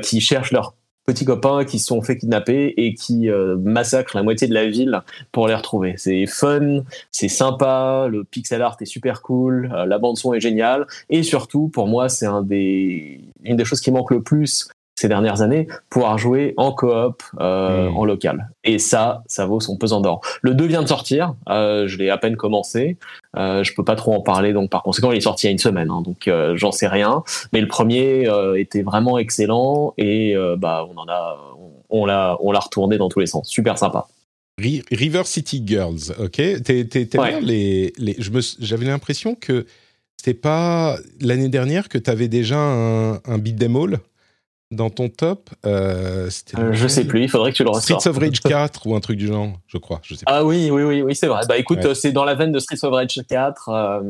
qui 0.00 0.20
cherchent 0.20 0.50
leur 0.50 0.74
petits 1.12 1.24
copains 1.24 1.64
qui 1.64 1.78
sont 1.78 2.02
fait 2.02 2.18
kidnapper 2.18 2.74
et 2.76 2.94
qui 2.94 3.30
euh, 3.30 3.56
massacrent 3.58 4.16
la 4.16 4.22
moitié 4.22 4.48
de 4.48 4.54
la 4.54 4.68
ville 4.68 5.02
pour 5.30 5.48
les 5.48 5.54
retrouver. 5.54 5.94
C'est 5.96 6.26
fun, 6.26 6.80
c'est 7.10 7.28
sympa, 7.28 8.08
le 8.10 8.24
pixel 8.24 8.62
art 8.62 8.76
est 8.80 8.86
super 8.86 9.22
cool, 9.22 9.70
euh, 9.74 9.86
la 9.86 9.98
bande 9.98 10.16
son 10.16 10.34
est 10.34 10.40
géniale 10.40 10.86
et 11.10 11.22
surtout 11.22 11.68
pour 11.68 11.86
moi 11.86 12.08
c'est 12.08 12.26
une 12.26 12.46
des 13.56 13.64
choses 13.64 13.80
qui 13.80 13.90
manque 13.90 14.10
le 14.10 14.22
plus 14.22 14.68
ces 14.94 15.08
dernières 15.08 15.42
années, 15.42 15.68
pouvoir 15.90 16.18
jouer 16.18 16.54
en 16.56 16.72
coop, 16.72 17.22
euh, 17.40 17.90
mmh. 17.90 17.96
en 17.96 18.04
local. 18.04 18.50
Et 18.64 18.78
ça, 18.78 19.22
ça 19.26 19.46
vaut 19.46 19.60
son 19.60 19.76
pesant 19.76 20.00
d'or. 20.00 20.20
Le 20.42 20.54
2 20.54 20.66
vient 20.66 20.82
de 20.82 20.88
sortir, 20.88 21.34
euh, 21.48 21.88
je 21.88 21.98
l'ai 21.98 22.10
à 22.10 22.18
peine 22.18 22.36
commencé, 22.36 22.98
euh, 23.36 23.64
je 23.64 23.74
peux 23.74 23.84
pas 23.84 23.96
trop 23.96 24.14
en 24.14 24.20
parler, 24.20 24.52
donc 24.52 24.70
par 24.70 24.82
conséquent, 24.82 25.10
il 25.10 25.18
est 25.18 25.22
sorti 25.22 25.46
il 25.46 25.48
y 25.48 25.50
a 25.50 25.52
une 25.52 25.58
semaine, 25.58 25.90
hein, 25.90 26.02
donc 26.02 26.28
euh, 26.28 26.56
j'en 26.56 26.72
sais 26.72 26.86
rien. 26.86 27.24
Mais 27.52 27.60
le 27.60 27.68
premier 27.68 28.28
était 28.56 28.82
vraiment 28.82 29.18
excellent 29.18 29.94
et 29.98 30.34
bah 30.58 30.86
on 30.88 30.98
en 30.98 31.08
a, 31.08 31.38
on, 31.90 32.06
l'a, 32.06 32.36
on 32.40 32.52
l'a 32.52 32.60
retourné 32.60 32.98
dans 32.98 33.08
tous 33.08 33.20
les 33.20 33.26
sens. 33.26 33.48
Super 33.48 33.78
sympa. 33.78 34.06
River 34.58 35.22
City 35.24 35.62
Girls, 35.66 36.12
ok? 36.20 36.32
T'es, 36.62 36.86
les, 37.42 37.92
les, 37.96 38.16
je 38.18 38.30
j'avais 38.60 38.84
l'impression 38.84 39.34
que 39.34 39.66
c'était 40.16 40.38
pas 40.38 40.98
l'année 41.20 41.48
dernière 41.48 41.88
que 41.88 41.98
tu 41.98 42.10
avais 42.10 42.28
déjà 42.28 42.58
un, 42.58 43.14
un 43.14 43.38
beat 43.38 43.58
them 43.58 43.76
all? 43.76 43.98
Dans 44.72 44.90
ton 44.90 45.08
top, 45.08 45.50
euh, 45.66 46.28
euh 46.58 46.72
je 46.72 46.88
sais 46.88 47.04
plus, 47.04 47.22
il 47.22 47.28
faudrait 47.28 47.52
que 47.52 47.56
tu 47.56 47.62
le 47.62 47.70
ressors. 47.70 48.00
Streets 48.00 48.10
of 48.10 48.18
Rage 48.18 48.40
4 48.40 48.86
ou 48.86 48.96
un 48.96 49.00
truc 49.00 49.18
du 49.18 49.26
genre, 49.26 49.52
je 49.68 49.78
crois. 49.78 50.00
Je 50.02 50.14
sais 50.14 50.24
Ah 50.26 50.44
oui, 50.44 50.70
oui, 50.70 50.82
oui, 50.82 51.02
oui 51.02 51.14
c'est 51.14 51.28
vrai. 51.28 51.42
Bah 51.48 51.58
écoute, 51.58 51.94
c'est 51.94 52.12
dans 52.12 52.24
la 52.24 52.34
veine 52.34 52.52
de 52.52 52.58
Streets 52.58 52.84
of 52.84 52.92
Rage 52.92 53.20
4, 53.28 54.02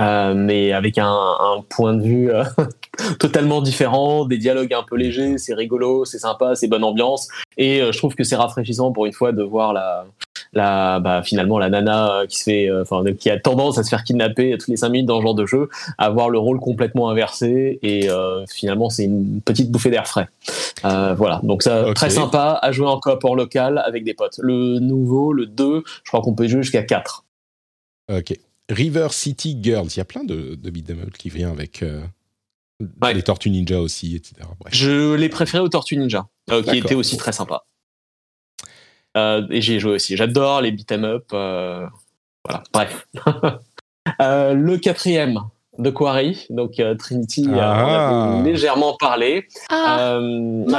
euh, 0.00 0.04
euh, 0.04 0.34
mais 0.34 0.72
avec 0.72 0.98
un, 0.98 1.06
un, 1.06 1.62
point 1.68 1.94
de 1.94 2.02
vue 2.02 2.30
euh, 2.30 2.44
totalement 3.18 3.60
différent, 3.60 4.24
des 4.24 4.38
dialogues 4.38 4.74
un 4.74 4.82
peu 4.82 4.96
légers, 4.96 5.38
c'est 5.38 5.54
rigolo, 5.54 6.04
c'est 6.04 6.18
sympa, 6.18 6.54
c'est 6.54 6.68
bonne 6.68 6.84
ambiance, 6.84 7.28
et 7.56 7.80
je 7.80 7.98
trouve 7.98 8.14
que 8.14 8.24
c'est 8.24 8.36
rafraîchissant 8.36 8.92
pour 8.92 9.06
une 9.06 9.12
fois 9.12 9.32
de 9.32 9.42
voir 9.42 9.72
la, 9.72 10.06
la 10.54 11.00
bah, 11.00 11.22
finalement 11.22 11.58
la 11.58 11.68
nana 11.68 12.20
euh, 12.20 12.26
qui 12.26 12.38
se 12.38 12.44
fait 12.44 12.70
euh, 12.70 12.82
enfin 12.82 13.02
qui 13.18 13.28
a 13.30 13.38
tendance 13.38 13.78
à 13.78 13.82
se 13.82 13.88
faire 13.88 14.04
kidnapper 14.04 14.56
toutes 14.58 14.68
les 14.68 14.76
5 14.76 14.88
minutes 14.88 15.06
dans 15.06 15.18
ce 15.18 15.22
genre 15.22 15.34
de 15.34 15.46
jeu 15.46 15.68
avoir 15.98 16.30
le 16.30 16.38
rôle 16.38 16.60
complètement 16.60 17.10
inversé 17.10 17.78
et 17.82 18.08
euh, 18.08 18.44
finalement 18.46 18.88
c'est 18.88 19.04
une 19.04 19.40
petite 19.40 19.70
bouffée 19.70 19.90
d'air 19.90 20.06
frais. 20.06 20.28
Voilà. 20.82 21.40
Donc 21.42 21.62
ça 21.62 21.92
très 21.94 22.10
sympa 22.10 22.58
à 22.62 22.72
jouer 22.72 22.86
en 22.86 22.98
coop 23.00 23.24
en 23.24 23.34
local 23.34 23.82
avec 23.84 24.04
des 24.04 24.14
potes. 24.14 24.38
Le 24.42 24.78
nouveau 24.78 25.32
le 25.32 25.46
2 25.46 25.82
je 25.86 26.08
crois 26.08 26.20
qu'on 26.20 26.34
peut 26.34 26.46
jouer 26.46 26.62
jusqu'à 26.62 26.82
4 26.82 27.24
ok 28.12 28.34
River 28.70 29.08
City 29.10 29.58
Girls. 29.60 29.88
Il 29.94 29.98
y 29.98 30.00
a 30.00 30.04
plein 30.04 30.24
de, 30.24 30.54
de 30.54 30.70
beat'em 30.70 31.00
up 31.00 31.16
qui 31.16 31.30
viennent 31.30 31.50
avec 31.50 31.84
les 33.02 33.22
Tortues 33.22 33.50
Ninja 33.50 33.80
aussi, 33.80 34.16
etc. 34.16 34.48
Je 34.70 35.14
l'ai 35.14 35.28
préféré 35.28 35.62
aux 35.62 35.68
Tortues 35.68 35.96
Ninja, 35.96 36.28
qui 36.48 36.78
était 36.78 36.94
aussi 36.94 37.16
très 37.16 37.32
sympa. 37.32 37.64
et 39.16 39.60
j'y 39.60 39.74
ai 39.74 39.80
joué 39.80 39.92
aussi. 39.92 40.16
J'adore 40.16 40.62
les 40.62 40.72
beat'em 40.72 41.04
up. 41.04 41.26
voilà, 41.30 42.62
bref. 42.72 43.06
le 44.18 44.76
quatrième, 44.76 45.40
de 45.78 45.90
Quarry, 45.90 46.46
donc 46.50 46.78
euh, 46.78 46.94
Trinity, 46.94 47.46
euh, 47.48 47.54
on 47.54 47.58
a 47.58 48.38
ah. 48.38 48.42
légèrement 48.44 48.96
parlé. 48.98 49.46
Ah, 49.70 50.16
euh, 50.16 50.64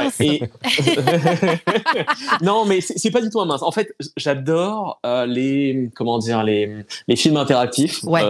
non, 2.42 2.64
mais 2.64 2.80
c'est 2.80 3.10
pas 3.10 3.20
du 3.20 3.28
tout 3.28 3.40
un 3.40 3.46
mince. 3.46 3.62
En 3.62 3.72
fait, 3.72 3.94
j'adore 4.16 5.00
les 5.26 5.90
comment 5.94 6.18
dire 6.18 6.42
les 6.42 6.84
les 7.08 7.16
films 7.16 7.36
interactifs. 7.36 8.02
Ouais. 8.04 8.22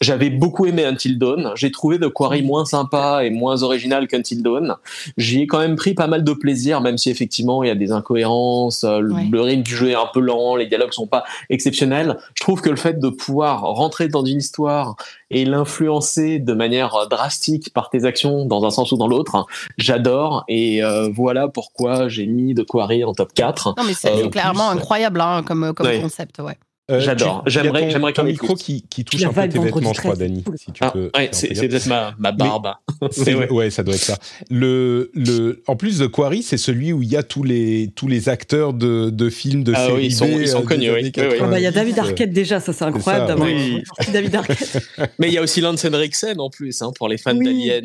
J'avais 0.00 0.30
beaucoup 0.30 0.66
aimé 0.66 0.84
Until 0.84 1.18
Dawn. 1.18 1.52
J'ai 1.56 1.72
trouvé 1.72 1.98
The 1.98 2.08
Quarry 2.08 2.42
moins 2.42 2.64
sympa 2.64 3.24
et 3.24 3.30
moins 3.30 3.62
original 3.64 4.06
qu'Until 4.06 4.42
Dawn. 4.42 4.76
J'y 5.16 5.42
ai 5.42 5.46
quand 5.48 5.58
même 5.58 5.74
pris 5.74 5.94
pas 5.94 6.06
mal 6.06 6.22
de 6.22 6.32
plaisir, 6.32 6.80
même 6.80 6.98
si 6.98 7.10
effectivement 7.10 7.64
il 7.64 7.68
y 7.68 7.70
a 7.70 7.74
des 7.74 7.90
incohérences, 7.90 8.84
euh, 8.84 9.00
le 9.00 9.40
rythme 9.40 9.62
du 9.62 9.74
jeu 9.74 9.90
est 9.90 9.96
un 9.96 10.08
peu 10.12 10.20
lent, 10.20 10.54
les 10.54 10.66
dialogues 10.66 10.92
sont 10.92 11.08
pas 11.08 11.24
exceptionnels. 11.50 12.16
Je 12.34 12.42
trouve 12.42 12.60
que 12.60 12.70
le 12.70 12.76
fait 12.76 13.00
de 13.00 13.08
pouvoir 13.08 13.62
rentrer 13.62 14.08
dans 14.08 14.24
une 14.24 14.38
histoire 14.38 14.94
et 15.30 15.44
l'influencer 15.44 16.38
de 16.38 16.52
manière 16.52 17.08
drastique 17.10 17.72
par 17.74 17.90
tes 17.90 18.04
actions 18.04 18.46
dans 18.46 18.64
un 18.64 18.70
sens 18.70 18.92
ou 18.92 18.96
dans 18.96 19.08
l'autre, 19.08 19.46
j'adore. 19.78 20.44
Et 20.48 20.82
euh, 20.84 21.10
voilà 21.12 21.48
pourquoi 21.48 22.08
j'ai 22.08 22.26
mis 22.26 22.54
The 22.54 22.64
Quarry 22.64 23.02
en 23.02 23.14
top 23.14 23.32
4. 23.34 23.74
Non 23.76 23.84
mais 23.84 23.94
c'est 23.94 24.26
euh, 24.26 24.28
clairement 24.28 24.70
incroyable 24.70 25.20
hein, 25.20 25.42
comme, 25.44 25.72
comme 25.74 26.00
concept, 26.00 26.38
ouais. 26.38 26.56
Euh, 26.90 27.00
J'adore. 27.00 27.42
J'aimerais, 27.46 27.90
j'aimerais 27.90 28.14
ton 28.14 28.24
micro 28.24 28.54
qui, 28.54 28.82
qui 28.88 29.04
touche 29.04 29.22
un 29.22 29.32
peu 29.32 29.46
tes 29.46 29.58
vêtements, 29.58 29.92
je 29.92 30.00
crois, 30.00 30.16
Dani. 30.16 30.42
Si 30.56 30.72
tu 30.72 30.82
ah, 30.82 30.90
peux. 30.90 31.10
Ouais, 31.14 31.28
c'est, 31.32 31.48
peut-être 31.48 31.86
ma, 31.86 32.14
ma 32.18 32.32
barbe. 32.32 32.72
ouais. 33.26 33.50
ouais. 33.50 33.70
ça 33.70 33.82
doit 33.82 33.94
être 33.94 34.00
ça. 34.00 34.16
Le, 34.48 35.10
le, 35.12 35.62
en 35.66 35.76
plus, 35.76 35.98
The 35.98 36.08
Quarry, 36.08 36.42
c'est 36.42 36.56
celui 36.56 36.94
où 36.94 37.02
il 37.02 37.10
y 37.10 37.16
a 37.16 37.22
tous 37.22 37.42
les, 37.42 37.90
tous 37.94 38.08
les 38.08 38.30
acteurs 38.30 38.72
de, 38.72 39.10
de 39.10 39.28
films 39.28 39.64
de 39.64 39.74
ah, 39.76 39.86
série 39.86 39.96
oui, 39.96 40.06
ils 40.06 40.14
sont, 40.14 40.26
B. 40.26 40.40
Ils 40.40 40.48
sont 40.48 40.62
euh, 40.62 40.66
connus, 40.66 40.90
oui. 40.90 41.12
Ah 41.16 41.46
bah, 41.46 41.60
il 41.60 41.62
y 41.62 41.66
a 41.66 41.72
David 41.72 41.98
Arquette 41.98 42.32
déjà, 42.32 42.58
ça 42.58 42.72
c'est 42.72 42.84
incroyable 42.84 43.26
d'avoir 43.26 43.48
oui. 43.48 43.82
David 44.10 44.36
Arquette. 44.36 44.78
Mais 45.18 45.28
il 45.28 45.34
y 45.34 45.38
a 45.38 45.42
aussi 45.42 45.60
Lance 45.60 45.84
Henriksen 45.84 46.40
en 46.40 46.48
plus, 46.48 46.80
hein, 46.80 46.92
pour 46.96 47.08
les 47.08 47.18
fans 47.18 47.34
d'Aliens. 47.34 47.82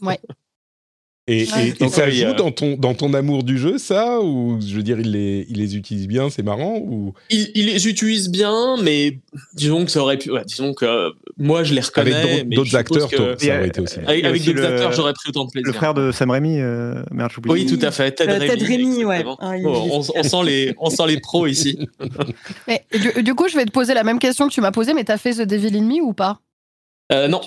Ouais. 0.00 0.18
Et, 1.28 1.44
ça 1.44 2.10
joue 2.10 2.24
euh, 2.24 2.34
dans, 2.34 2.50
ton, 2.50 2.76
dans 2.76 2.94
ton 2.94 3.14
amour 3.14 3.44
du 3.44 3.56
jeu, 3.56 3.78
ça 3.78 4.20
Ou 4.20 4.58
je 4.60 4.74
veux 4.74 4.82
dire, 4.82 4.98
il 4.98 5.12
les, 5.12 5.46
il 5.48 5.58
les 5.58 5.76
utilise 5.76 6.08
bien, 6.08 6.30
c'est 6.30 6.42
marrant 6.42 6.78
ou... 6.78 7.14
il, 7.30 7.48
il, 7.54 7.66
les 7.66 7.86
utilise 7.86 8.28
bien, 8.28 8.76
mais 8.82 9.20
disons 9.54 9.84
que 9.84 9.92
ça 9.92 10.00
aurait 10.00 10.18
pu. 10.18 10.32
Ouais, 10.32 10.44
disons 10.44 10.74
que 10.74 10.84
euh, 10.84 11.10
moi, 11.38 11.62
je 11.62 11.74
les 11.74 11.80
reconnais. 11.80 12.14
Avec 12.14 12.48
d'autres 12.48 12.74
acteurs, 12.74 13.08
que, 13.08 13.16
ça 13.38 13.56
aurait 13.56 13.68
été 13.68 13.80
aussi. 13.80 14.00
Avec, 14.04 14.24
avec 14.24 14.44
d'autres 14.44 14.64
acteurs, 14.64 14.92
j'aurais 14.92 15.12
pris 15.12 15.28
autant 15.28 15.44
de 15.44 15.50
plaisir. 15.52 15.68
Le 15.68 15.72
frère 15.72 15.94
de 15.94 16.10
Sam 16.10 16.30
Raimi, 16.30 16.58
euh, 16.58 17.04
merde, 17.12 17.30
Oui, 17.46 17.66
tout 17.66 17.78
à 17.86 17.92
fait. 17.92 18.10
Ted, 18.10 18.32
euh, 18.32 18.40
Ted 18.40 18.64
Raimi, 18.64 19.04
ouais. 19.04 19.24
Ah, 19.38 19.52
on, 19.64 20.02
on, 20.16 20.22
sent 20.24 20.44
les, 20.44 20.74
on 20.78 20.90
sent 20.90 21.06
les 21.06 21.20
pros 21.20 21.46
ici. 21.46 21.78
mais, 22.66 22.84
du, 22.92 23.22
du, 23.22 23.34
coup, 23.36 23.46
je 23.46 23.56
vais 23.56 23.64
te 23.64 23.70
poser 23.70 23.94
la 23.94 24.02
même 24.02 24.18
question 24.18 24.48
que 24.48 24.52
tu 24.52 24.60
m'as 24.60 24.72
posée, 24.72 24.92
mais 24.92 25.04
t'as 25.04 25.18
fait 25.18 25.34
The 25.34 25.42
Devil 25.42 25.76
in 25.76 25.82
Me 25.82 26.02
ou 26.02 26.14
pas? 26.14 26.40
Euh, 27.12 27.28
non. 27.28 27.40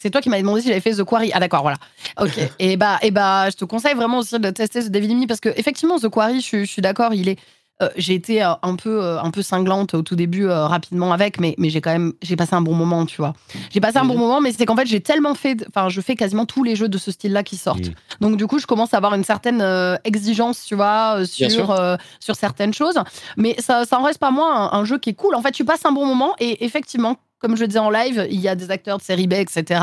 C'est 0.00 0.10
toi 0.10 0.20
qui 0.20 0.28
m'avais 0.28 0.42
demandé 0.42 0.60
si 0.62 0.68
j'avais 0.68 0.80
fait 0.80 0.94
The 0.94 1.04
Quarry. 1.04 1.30
Ah 1.34 1.40
d'accord, 1.40 1.62
voilà. 1.62 1.76
Ok. 2.20 2.38
et 2.58 2.76
bah, 2.76 2.98
et 3.02 3.10
bah, 3.10 3.50
je 3.50 3.56
te 3.56 3.64
conseille 3.64 3.94
vraiment 3.94 4.18
aussi 4.18 4.38
de 4.38 4.50
tester 4.50 4.82
ce 4.82 4.88
David 4.88 5.10
Limni 5.10 5.26
parce 5.26 5.40
que 5.40 5.50
effectivement, 5.56 5.98
The 5.98 6.08
Quarry, 6.08 6.40
je, 6.40 6.64
suis 6.64 6.82
d'accord, 6.82 7.14
il 7.14 7.28
est. 7.28 7.38
Euh, 7.82 7.88
j'ai 7.96 8.14
été 8.14 8.44
euh, 8.44 8.52
un 8.62 8.76
peu 8.76 9.18
un 9.18 9.30
peu 9.30 9.40
cinglante 9.40 9.94
au 9.94 10.02
tout 10.02 10.14
début 10.14 10.46
rapidement 10.46 11.12
avec, 11.12 11.40
mais 11.40 11.54
mais 11.56 11.70
j'ai 11.70 11.80
quand 11.80 11.90
même 11.90 12.12
j'ai 12.22 12.36
passé 12.36 12.54
un 12.54 12.60
bon 12.60 12.74
moment, 12.74 13.06
tu 13.06 13.16
vois. 13.16 13.34
J'ai 13.70 13.80
passé 13.80 13.96
un 13.96 14.04
bon 14.04 14.14
mhm. 14.14 14.20
moment, 14.20 14.40
mais 14.40 14.52
c'est 14.52 14.66
qu'en 14.66 14.76
fait 14.76 14.86
j'ai 14.86 15.00
tellement 15.00 15.34
fait, 15.34 15.64
enfin 15.68 15.88
je 15.88 16.00
fais 16.00 16.14
quasiment 16.14 16.44
tous 16.44 16.64
les 16.64 16.76
jeux 16.76 16.88
de 16.88 16.98
ce 16.98 17.10
style-là 17.10 17.42
qui 17.42 17.56
sortent. 17.56 17.86
Mhm. 17.86 17.94
Donc 18.20 18.36
du 18.36 18.46
coup 18.46 18.58
je 18.58 18.66
commence 18.66 18.92
à 18.94 18.98
avoir 18.98 19.14
une 19.14 19.24
certaine 19.24 19.64
exigence, 20.04 20.64
tu 20.64 20.74
vois, 20.74 21.24
sur 21.24 21.76
sur 22.20 22.36
certaines 22.36 22.74
choses. 22.74 22.98
Mais 23.36 23.56
ça 23.58 23.84
ça 23.84 23.98
en 23.98 24.02
reste 24.02 24.18
pas 24.18 24.30
moins 24.30 24.70
un, 24.70 24.78
un, 24.78 24.84
jeu 24.84 24.98
qui 24.98 25.10
est 25.10 25.14
cool. 25.14 25.34
En 25.34 25.42
fait 25.42 25.52
tu 25.52 25.64
passes 25.64 25.84
un 25.86 25.92
bon 25.92 26.06
moment 26.06 26.34
et 26.40 26.64
effectivement 26.64 27.16
comme 27.42 27.56
je 27.56 27.62
le 27.62 27.66
disais 27.66 27.80
en 27.80 27.90
live, 27.90 28.26
il 28.30 28.40
y 28.40 28.48
a 28.48 28.54
des 28.54 28.70
acteurs 28.70 28.98
de 28.98 29.02
série 29.02 29.26
B, 29.26 29.34
etc. 29.34 29.82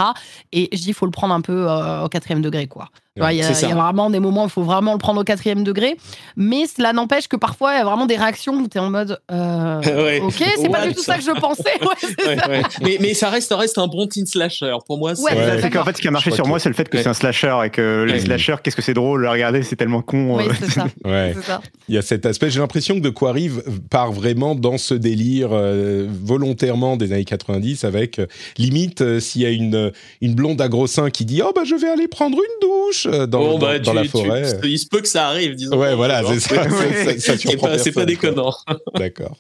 Et 0.53 0.69
je 0.71 0.77
dis, 0.77 0.87
il 0.87 0.93
faut 0.93 1.05
le 1.05 1.11
prendre 1.11 1.33
un 1.33 1.41
peu 1.41 1.69
euh, 1.69 2.05
au 2.05 2.09
quatrième 2.09 2.41
degré, 2.41 2.67
quoi. 2.67 2.89
Il 3.31 3.37
y, 3.37 3.41
a, 3.41 3.75
vraiment 3.75 4.09
des 4.09 4.19
moments 4.19 4.43
où 4.43 4.47
il 4.47 4.51
faut 4.51 4.63
vraiment 4.63 4.93
le 4.93 4.97
prendre 4.97 5.21
au 5.21 5.23
quatrième 5.23 5.63
degré. 5.63 5.97
Mais 6.35 6.65
cela 6.65 6.93
n'empêche 6.93 7.27
que 7.27 7.35
parfois, 7.35 7.73
il 7.73 7.77
y 7.77 7.81
a 7.81 7.85
vraiment 7.85 8.05
des 8.05 8.15
réactions 8.15 8.53
où 8.53 8.67
tu 8.67 8.77
es 8.77 8.81
en 8.81 8.89
mode 8.89 9.19
euh, 9.31 10.19
Ok, 10.23 10.43
c'est 10.57 10.69
pas 10.69 10.87
du 10.87 10.93
tout 10.93 11.03
ça 11.03 11.17
que 11.17 11.23
je 11.23 11.31
pensais. 11.31 11.63
mais, 12.81 12.97
mais, 12.99 13.13
ça 13.13 13.29
reste, 13.29 13.53
reste 13.53 13.77
un 13.77 13.87
bon 13.87 14.07
teen 14.07 14.25
slasher. 14.25 14.75
Pour 14.85 14.97
moi, 14.97 15.15
c'est. 15.15 15.69
qu'en 15.69 15.83
fait, 15.83 15.97
ce 15.97 16.01
qui 16.01 16.07
a 16.07 16.11
marché 16.11 16.31
sur 16.31 16.47
moi, 16.47 16.59
c'est 16.59 16.69
le 16.69 16.75
fait 16.75 16.87
que 16.87 16.97
c'est 16.97 17.09
un 17.09 17.13
slasher 17.13 17.57
et 17.65 17.69
que 17.69 18.05
les 18.07 18.19
slashers, 18.19 18.57
qu'est-ce 18.63 18.75
que 18.75 18.81
c'est 18.81 18.93
drôle 18.93 19.25
à 19.27 19.31
regarder, 19.31 19.63
c'est 19.63 19.75
tellement 19.75 20.01
con. 20.01 20.37
Oui, 20.37 20.45
euh. 20.47 20.53
c'est 20.59 20.71
ça. 20.71 20.87
ça. 21.45 21.61
Il 21.87 21.95
y 21.95 21.97
a 21.97 22.01
cet 22.01 22.25
aspect. 22.25 22.49
J'ai 22.49 22.59
l'impression 22.59 22.95
que 22.95 23.01
De 23.01 23.09
Quoi 23.09 23.29
arrive 23.29 23.63
part 23.89 24.11
vraiment 24.11 24.55
dans 24.55 24.77
ce 24.77 24.93
délire 24.93 25.49
euh, 25.51 26.07
volontairement 26.09 26.97
des 26.97 27.11
années 27.11 27.25
90 27.25 27.83
avec 27.83 28.21
limite 28.57 29.19
s'il 29.19 29.41
y 29.41 29.45
a 29.45 29.49
une, 29.49 29.91
une 30.21 30.35
blonde 30.35 30.61
à 30.61 30.67
gros 30.67 30.87
seins 30.87 31.09
qui 31.09 31.25
dit 31.25 31.41
Oh, 31.43 31.51
bah, 31.55 31.63
je 31.65 31.75
vais 31.75 31.89
aller 31.89 32.07
prendre 32.07 32.37
une 32.37 32.67
douche 32.67 33.07
euh, 33.13 33.27
dans, 33.27 33.57
bah, 33.57 33.79
dans, 33.79 33.93
la 33.93 34.03
forêt. 34.05 34.59
il 34.63 34.79
se 34.79 34.87
peut 34.87 35.01
que 35.01 35.07
ça 35.07 35.27
arrive, 35.27 35.55
disons. 35.55 35.77
Ouais, 35.77 35.95
voilà, 35.95 36.23
c'est 36.27 36.39
ça. 36.39 36.63
C'est 37.77 37.91
pas, 37.91 38.05
déconnant. 38.05 38.53
D'accord. 38.95 39.37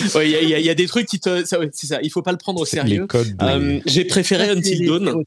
Il 0.00 0.28
y, 0.28 0.62
y, 0.62 0.70
a 0.70 0.74
des 0.74 0.86
trucs 0.86 1.06
qui 1.06 1.18
te. 1.18 1.44
C'est 1.44 1.86
ça, 1.86 1.98
il 2.02 2.10
faut 2.10 2.22
pas 2.22 2.32
le 2.32 2.38
prendre 2.38 2.60
au 2.60 2.64
sérieux. 2.64 3.06
Euh, 3.42 3.80
J'ai 3.86 4.04
préféré 4.04 4.48
Until 4.50 4.86
Dawn. 4.86 5.24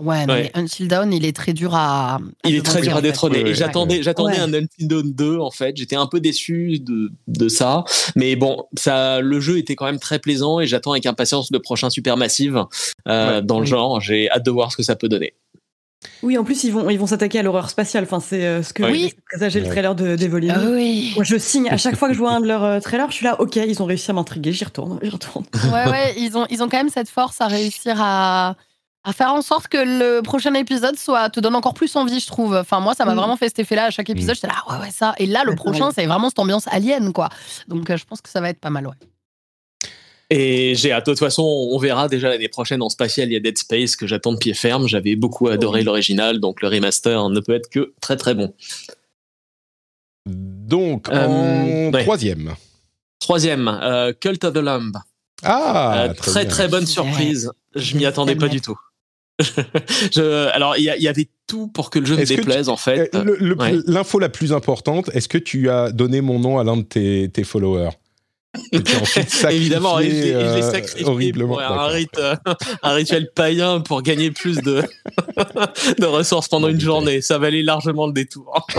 Ouais, 0.00 0.26
mais 0.26 0.50
Until 0.54 0.88
Dawn, 0.88 1.12
il 1.12 1.24
est 1.24 1.34
très 1.34 1.52
dur 1.52 1.74
à. 1.74 2.18
il 2.44 2.56
est 2.56 2.64
très 2.64 2.80
dur 2.80 2.96
à 2.96 3.02
détrôner. 3.02 3.40
Et 3.48 3.54
j'attendais, 3.54 4.02
j'attendais 4.02 4.38
un 4.38 4.52
Until 4.52 4.88
Dawn 4.88 5.12
2, 5.12 5.38
en 5.38 5.50
fait. 5.50 5.76
J'étais 5.76 5.96
un 5.96 6.06
peu 6.06 6.20
déçu 6.20 6.78
de, 6.80 7.10
de 7.28 7.48
ça. 7.48 7.84
Mais 8.16 8.36
bon, 8.36 8.64
ça, 8.76 9.20
le 9.20 9.40
jeu 9.40 9.58
était 9.58 9.76
quand 9.76 9.86
même 9.86 10.00
très 10.00 10.18
plaisant 10.18 10.60
et 10.60 10.66
j'attends 10.66 10.92
avec 10.92 11.06
impatience 11.06 11.50
le 11.50 11.60
prochain 11.60 11.90
Supermassive 11.90 12.64
euh, 13.08 13.40
dans 13.40 13.60
le 13.60 13.66
genre. 13.66 14.00
J'ai 14.00 14.30
hâte 14.30 14.44
de 14.44 14.50
voir 14.50 14.72
ce 14.72 14.76
que 14.76 14.82
ça 14.82 14.96
peut 14.96 15.08
donner. 15.08 15.34
Oui, 16.22 16.38
en 16.38 16.44
plus, 16.44 16.64
ils 16.64 16.72
vont, 16.72 16.88
ils 16.90 16.98
vont 16.98 17.06
s'attaquer 17.06 17.38
à 17.40 17.42
l'horreur 17.42 17.70
spatiale. 17.70 18.04
Enfin, 18.04 18.20
c'est 18.20 18.44
euh, 18.44 18.62
ce 18.62 18.72
que 18.72 18.82
oui. 18.82 19.12
j'ai 19.48 19.60
le 19.60 19.66
trailer 19.66 19.94
de 19.94 20.16
d'Evoline. 20.16 20.54
Ah 20.56 20.60
oui. 20.64 21.12
Moi, 21.14 21.24
je 21.24 21.36
signe. 21.36 21.68
À 21.70 21.76
chaque 21.76 21.96
fois 21.96 22.08
que 22.08 22.14
je 22.14 22.18
vois 22.18 22.30
un 22.34 22.40
de 22.40 22.46
leurs 22.46 22.64
euh, 22.64 22.80
trailers, 22.80 23.10
je 23.10 23.16
suis 23.16 23.24
là, 23.24 23.40
ok, 23.40 23.56
ils 23.56 23.82
ont 23.82 23.86
réussi 23.86 24.10
à 24.10 24.14
m'intriguer, 24.14 24.52
j'y 24.52 24.64
retourne, 24.64 24.98
j'y 25.02 25.10
retourne. 25.10 25.44
Ouais, 25.72 25.90
ouais, 25.90 26.14
ils 26.18 26.36
ont, 26.36 26.46
ils 26.50 26.62
ont 26.62 26.68
quand 26.68 26.78
même 26.78 26.88
cette 26.88 27.08
force 27.08 27.40
à 27.40 27.46
réussir 27.46 27.96
à, 27.98 28.56
à 29.04 29.12
faire 29.12 29.32
en 29.32 29.42
sorte 29.42 29.68
que 29.68 29.76
le 29.76 30.22
prochain 30.22 30.54
épisode 30.54 30.96
soit 30.96 31.28
te 31.28 31.38
donne 31.38 31.54
encore 31.54 31.74
plus 31.74 31.94
envie, 31.94 32.20
je 32.20 32.26
trouve. 32.26 32.56
Enfin, 32.56 32.80
moi, 32.80 32.94
ça 32.94 33.04
m'a 33.04 33.12
mm. 33.12 33.18
vraiment 33.18 33.36
fait 33.36 33.48
cet 33.48 33.58
effet-là. 33.60 33.86
À 33.86 33.90
chaque 33.90 34.08
épisode, 34.10 34.32
mm. 34.32 34.34
j'étais 34.36 34.46
là, 34.46 34.54
ouais, 34.70 34.84
ouais, 34.84 34.90
ça. 34.90 35.14
Et 35.18 35.26
là, 35.26 35.44
le 35.44 35.54
prochain, 35.54 35.90
c'est 35.94 36.06
vraiment 36.06 36.30
cette 36.30 36.38
ambiance 36.38 36.66
alien, 36.68 37.12
quoi. 37.12 37.28
Donc, 37.68 37.88
euh, 37.90 37.96
je 37.96 38.04
pense 38.04 38.22
que 38.22 38.30
ça 38.30 38.40
va 38.40 38.48
être 38.48 38.60
pas 38.60 38.70
mal, 38.70 38.86
ouais. 38.86 38.94
Et 40.30 40.74
j'ai, 40.74 40.92
à 40.92 41.02
toute 41.02 41.18
façon, 41.18 41.42
on 41.42 41.78
verra 41.78 42.08
déjà 42.08 42.28
l'année 42.28 42.48
prochaine 42.48 42.82
en 42.82 42.88
spatial, 42.88 43.28
il 43.28 43.34
y 43.34 43.36
a 43.36 43.40
Dead 43.40 43.58
Space 43.58 43.94
que 43.96 44.06
j'attends 44.06 44.32
de 44.32 44.38
pied 44.38 44.54
ferme. 44.54 44.88
J'avais 44.88 45.16
beaucoup 45.16 45.48
adoré 45.48 45.82
l'original, 45.82 46.40
donc 46.40 46.62
le 46.62 46.68
remaster 46.68 47.28
ne 47.28 47.40
peut 47.40 47.54
être 47.54 47.68
que 47.68 47.92
très 48.00 48.16
très 48.16 48.34
bon. 48.34 48.54
Donc, 50.26 51.08
en 51.10 51.12
euh, 51.12 52.02
troisième. 52.02 52.54
Troisième, 53.20 53.68
euh, 53.68 54.12
Cult 54.18 54.44
of 54.44 54.54
the 54.54 54.58
Lamb. 54.58 54.96
Ah, 55.42 56.04
euh, 56.04 56.14
très 56.14 56.46
très, 56.46 56.68
bonne 56.68 56.86
surprise. 56.86 57.50
Je 57.74 57.96
m'y 57.96 58.06
attendais 58.06 58.36
pas 58.36 58.48
du 58.48 58.62
tout. 58.62 58.78
alors, 60.54 60.76
il 60.78 60.84
y, 60.84 61.08
avait 61.08 61.28
tout 61.46 61.66
pour 61.66 61.90
que 61.90 61.98
le 61.98 62.06
jeu 62.06 62.16
me 62.16 62.24
déplaise, 62.24 62.68
en 62.68 62.76
fait. 62.76 63.14
L'info 63.86 64.18
la 64.18 64.30
plus 64.30 64.52
importante, 64.52 65.10
est-ce 65.12 65.28
que 65.28 65.38
tu 65.38 65.68
as 65.68 65.90
donné 65.92 66.22
mon 66.22 66.38
nom 66.38 66.58
à 66.58 66.64
l'un 66.64 66.78
de 66.78 67.26
tes 67.26 67.44
followers? 67.44 67.90
Évidemment, 69.50 69.98
je 69.98 70.06
l'ai 70.06 70.34
euh, 70.34 70.70
sacrifié 70.70 71.32
pour 71.32 71.60
un, 71.60 71.90
euh, 72.18 72.36
un, 72.82 72.92
rituel 72.92 73.30
païen 73.34 73.80
pour 73.80 74.02
gagner 74.02 74.30
plus 74.30 74.58
de, 74.58 74.82
de 75.98 76.06
ressources 76.06 76.48
pendant 76.48 76.68
une 76.68 76.80
journée. 76.80 77.20
Ça 77.20 77.38
valait 77.38 77.62
largement 77.62 78.06
le 78.06 78.12
détour. 78.12 78.66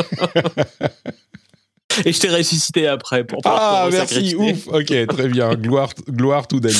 Et 2.06 2.11
je 2.11 2.19
t'ai 2.19 2.30
ressuscité 2.30 2.88
après 2.88 3.23
pour 3.23 3.39
Ah, 3.45 3.88
merci, 3.89 4.35
ouf. 4.35 4.68
Ok, 4.68 5.07
très 5.07 5.27
bien. 5.30 5.56
Gloire, 5.56 5.91
gloire 6.10 6.45
tout 6.47 6.60
Dani. 6.60 6.76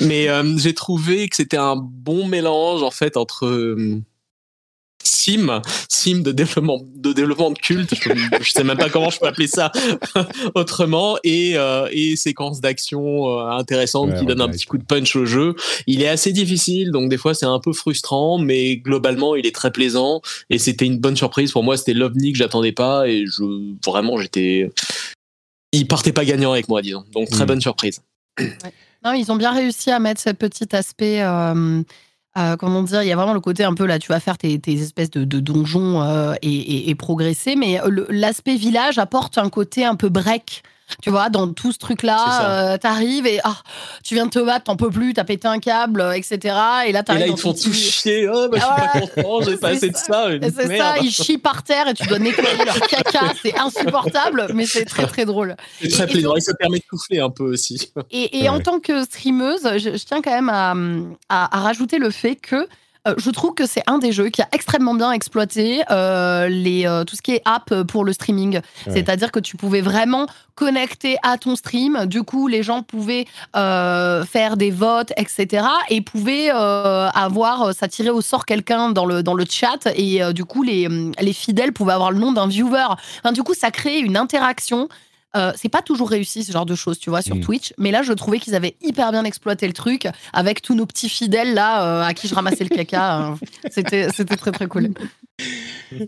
Mais 0.00 0.28
euh, 0.28 0.56
j'ai 0.58 0.74
trouvé 0.74 1.28
que 1.28 1.36
c'était 1.36 1.56
un 1.56 1.76
bon 1.76 2.26
mélange 2.26 2.82
en 2.82 2.90
fait 2.90 3.16
entre 3.16 3.46
sim, 5.06 5.60
sim 5.88 6.20
de 6.20 6.32
développement 6.32 6.80
de 6.94 7.12
développement 7.12 7.50
de 7.50 7.58
culte. 7.58 7.94
Je, 8.40 8.50
sais 8.50 8.64
même 8.64 8.76
pas 8.76 8.88
comment 8.88 9.10
je 9.10 9.18
peux 9.18 9.26
appeler 9.26 9.46
ça 9.46 9.72
autrement 10.54 11.16
et 11.24 11.56
euh, 11.56 11.88
et 11.92 12.16
séquences 12.16 12.60
d'action 12.60 13.28
euh, 13.28 13.48
intéressantes 13.50 14.14
qui 14.18 14.26
donnent 14.26 14.40
un 14.40 14.48
petit 14.48 14.66
coup 14.66 14.78
de 14.78 14.84
punch 14.84 15.16
au 15.16 15.24
jeu. 15.24 15.54
Il 15.86 16.02
est 16.02 16.08
assez 16.08 16.32
difficile, 16.32 16.90
donc 16.90 17.08
des 17.08 17.16
fois 17.16 17.34
c'est 17.34 17.46
un 17.46 17.60
peu 17.60 17.72
frustrant, 17.72 18.38
mais 18.38 18.76
globalement 18.76 19.36
il 19.36 19.46
est 19.46 19.54
très 19.54 19.70
plaisant 19.70 20.20
et 20.50 20.58
c'était 20.58 20.86
une 20.86 20.98
bonne 20.98 21.16
surprise 21.16 21.52
pour 21.52 21.62
moi. 21.62 21.76
C'était 21.76 21.94
l'ovni 21.94 22.32
que 22.32 22.38
j'attendais 22.38 22.72
pas 22.72 23.08
et 23.08 23.24
je 23.26 23.74
vraiment 23.84 24.18
j'étais 24.18 24.70
il 25.72 25.86
partait 25.86 26.12
pas 26.12 26.24
gagnant 26.24 26.52
avec 26.52 26.68
moi 26.68 26.82
disons. 26.82 27.04
Donc 27.12 27.30
très 27.30 27.44
hmm. 27.44 27.48
bonne 27.48 27.60
surprise. 27.60 28.00
ils 28.38 29.32
ont 29.32 29.36
bien 29.36 29.52
réussi 29.52 29.90
à 29.90 29.98
mettre 29.98 30.20
ce 30.20 30.30
petit 30.30 30.74
aspect. 30.74 31.22
Comment 32.58 32.82
dire, 32.82 33.02
il 33.02 33.08
y 33.08 33.12
a 33.12 33.16
vraiment 33.16 33.34
le 33.34 33.40
côté 33.40 33.64
un 33.64 33.74
peu 33.74 33.86
là, 33.86 33.98
tu 33.98 34.08
vas 34.08 34.20
faire 34.20 34.36
tes, 34.36 34.60
espèces 34.66 35.10
de, 35.10 35.40
donjons 35.40 36.34
et, 36.42 36.94
progresser, 36.94 37.56
mais 37.56 37.80
l'aspect 38.08 38.56
village 38.56 38.98
apporte 38.98 39.38
un 39.38 39.48
côté 39.48 39.84
un 39.84 39.94
peu 39.94 40.08
break 40.08 40.62
tu 41.02 41.10
vois, 41.10 41.30
dans 41.30 41.52
tout 41.52 41.72
ce 41.72 41.78
truc-là, 41.78 42.72
euh, 42.72 42.78
t'arrives 42.78 43.26
et 43.26 43.40
ah, 43.44 43.56
tu 44.04 44.14
viens 44.14 44.26
de 44.26 44.30
te 44.30 44.38
battre, 44.38 44.64
t'en 44.64 44.76
peux 44.76 44.90
plus, 44.90 45.14
t'as 45.14 45.24
pété 45.24 45.48
un 45.48 45.58
câble, 45.58 46.04
etc. 46.14 46.38
Et 46.86 46.92
là, 46.92 47.02
t'arrives. 47.02 47.22
Et 47.22 47.26
là, 47.26 47.32
ils 47.32 47.34
te 47.34 47.40
font 47.40 47.54
tout 47.54 47.72
chier. 47.72 48.28
Oh, 48.28 48.48
bah, 48.48 48.58
je 48.58 48.64
suis 48.64 49.14
pas 49.14 49.22
content, 49.22 49.40
j'ai 49.42 49.56
pas 49.58 49.68
assez 49.68 49.90
de 49.90 49.96
ça. 49.96 50.28
C'est 50.42 50.76
ça, 50.76 50.98
ils 50.98 51.10
chient 51.10 51.38
par 51.38 51.62
terre 51.62 51.88
et 51.88 51.94
tu 51.94 52.06
dois 52.06 52.18
nettoyer 52.18 52.64
leur 52.64 52.80
caca. 52.88 53.32
C'est 53.42 53.58
insupportable, 53.58 54.48
mais 54.54 54.66
c'est 54.66 54.84
très, 54.84 55.06
très 55.06 55.24
drôle. 55.24 55.56
C'est 55.80 55.88
très 55.88 56.06
plaisant. 56.06 56.36
Et 56.36 56.40
ça 56.40 56.54
permet 56.54 56.78
de 56.78 56.84
souffler 56.88 57.20
un 57.20 57.30
peu 57.30 57.44
aussi. 57.44 57.92
Et, 58.10 58.48
en 58.48 58.60
tant 58.60 58.80
que 58.80 59.04
streameuse, 59.04 59.62
je, 59.78 59.90
tiens 60.04 60.22
quand 60.22 60.30
même 60.30 60.48
à, 60.48 60.74
à, 61.28 61.58
à 61.58 61.60
rajouter 61.60 61.98
le 61.98 62.10
fait 62.10 62.36
que 62.36 62.56
euh, 62.56 62.66
je 63.16 63.30
trouve 63.30 63.54
que 63.54 63.66
c'est 63.66 63.82
un 63.86 63.98
des 63.98 64.12
jeux 64.12 64.28
qui 64.28 64.42
a 64.42 64.48
extrêmement 64.52 64.94
bien 64.94 65.12
exploité 65.12 65.82
euh, 65.90 66.48
les, 66.48 66.86
euh, 66.86 67.04
tout 67.04 67.16
ce 67.16 67.22
qui 67.22 67.32
est 67.32 67.42
app 67.44 67.82
pour 67.84 68.04
le 68.04 68.12
streaming. 68.12 68.60
C'est-à-dire 68.88 69.32
que 69.32 69.40
tu 69.40 69.56
pouvais 69.56 69.80
vraiment 69.80 70.26
connecter 70.54 71.16
à 71.22 71.36
ton 71.38 71.56
stream. 71.56 72.06
Du 72.06 72.22
coup, 72.22 72.48
les 72.48 72.62
gens 72.62 72.82
pouvaient 72.82 73.26
faire 73.54 74.56
des 74.56 74.70
votes, 74.70 75.12
etc. 75.16 75.66
Et 75.90 76.00
pouvaient 76.00 76.50
avoir, 76.50 77.74
ça 77.74 77.88
tirait 77.88 78.10
au 78.10 78.20
sort 78.20 78.46
quelqu'un 78.46 78.90
dans 78.90 79.06
le, 79.06 79.22
dans 79.22 79.34
le 79.34 79.44
chat. 79.48 79.88
Et 79.96 80.20
du 80.32 80.44
coup, 80.44 80.62
les, 80.62 80.88
les 81.20 81.32
fidèles 81.32 81.72
pouvaient 81.72 81.92
avoir 81.92 82.10
le 82.10 82.18
nom 82.18 82.32
d'un 82.32 82.46
viewer. 82.46 82.86
Enfin, 83.22 83.32
du 83.32 83.42
coup, 83.42 83.54
ça 83.54 83.70
crée 83.70 83.98
une 83.98 84.16
interaction 84.16 84.88
euh, 85.36 85.52
c'est 85.56 85.68
pas 85.68 85.82
toujours 85.82 86.08
réussi 86.08 86.44
ce 86.44 86.52
genre 86.52 86.66
de 86.66 86.74
choses, 86.74 86.98
tu 86.98 87.10
vois, 87.10 87.22
sur 87.22 87.36
mm. 87.36 87.40
Twitch. 87.40 87.72
Mais 87.78 87.90
là, 87.90 88.02
je 88.02 88.12
trouvais 88.12 88.38
qu'ils 88.38 88.54
avaient 88.54 88.76
hyper 88.82 89.12
bien 89.12 89.24
exploité 89.24 89.66
le 89.66 89.72
truc 89.72 90.08
avec 90.32 90.62
tous 90.62 90.74
nos 90.74 90.86
petits 90.86 91.08
fidèles 91.08 91.54
là 91.54 91.84
euh, 91.84 92.02
à 92.02 92.14
qui 92.14 92.28
je 92.28 92.34
ramassais 92.34 92.64
le 92.64 92.74
caca. 92.74 93.30
Euh. 93.30 93.34
C'était 93.70 94.08
c'était 94.10 94.36
très 94.36 94.52
très 94.52 94.66
cool. 94.66 94.90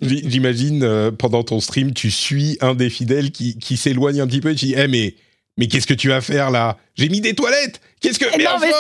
J'imagine 0.00 1.10
pendant 1.18 1.42
ton 1.42 1.60
stream, 1.60 1.92
tu 1.92 2.10
suis 2.10 2.56
un 2.60 2.74
des 2.74 2.88
fidèles 2.88 3.30
qui, 3.30 3.58
qui 3.58 3.76
s'éloigne 3.76 4.20
un 4.20 4.26
petit 4.26 4.40
peu 4.40 4.50
et 4.50 4.54
tu 4.54 4.66
dis, 4.66 4.74
eh 4.76 4.88
mais 4.88 5.14
mais 5.58 5.66
qu'est-ce 5.66 5.88
que 5.88 5.94
tu 5.94 6.08
vas 6.08 6.20
faire 6.20 6.50
là? 6.50 6.78
J'ai 6.94 7.08
mis 7.08 7.20
des 7.20 7.34
toilettes. 7.34 7.80
Qu'est-ce 8.00 8.20
que 8.20 8.26
mais 8.36 8.44
Non 8.44 8.58
mais 8.60 8.70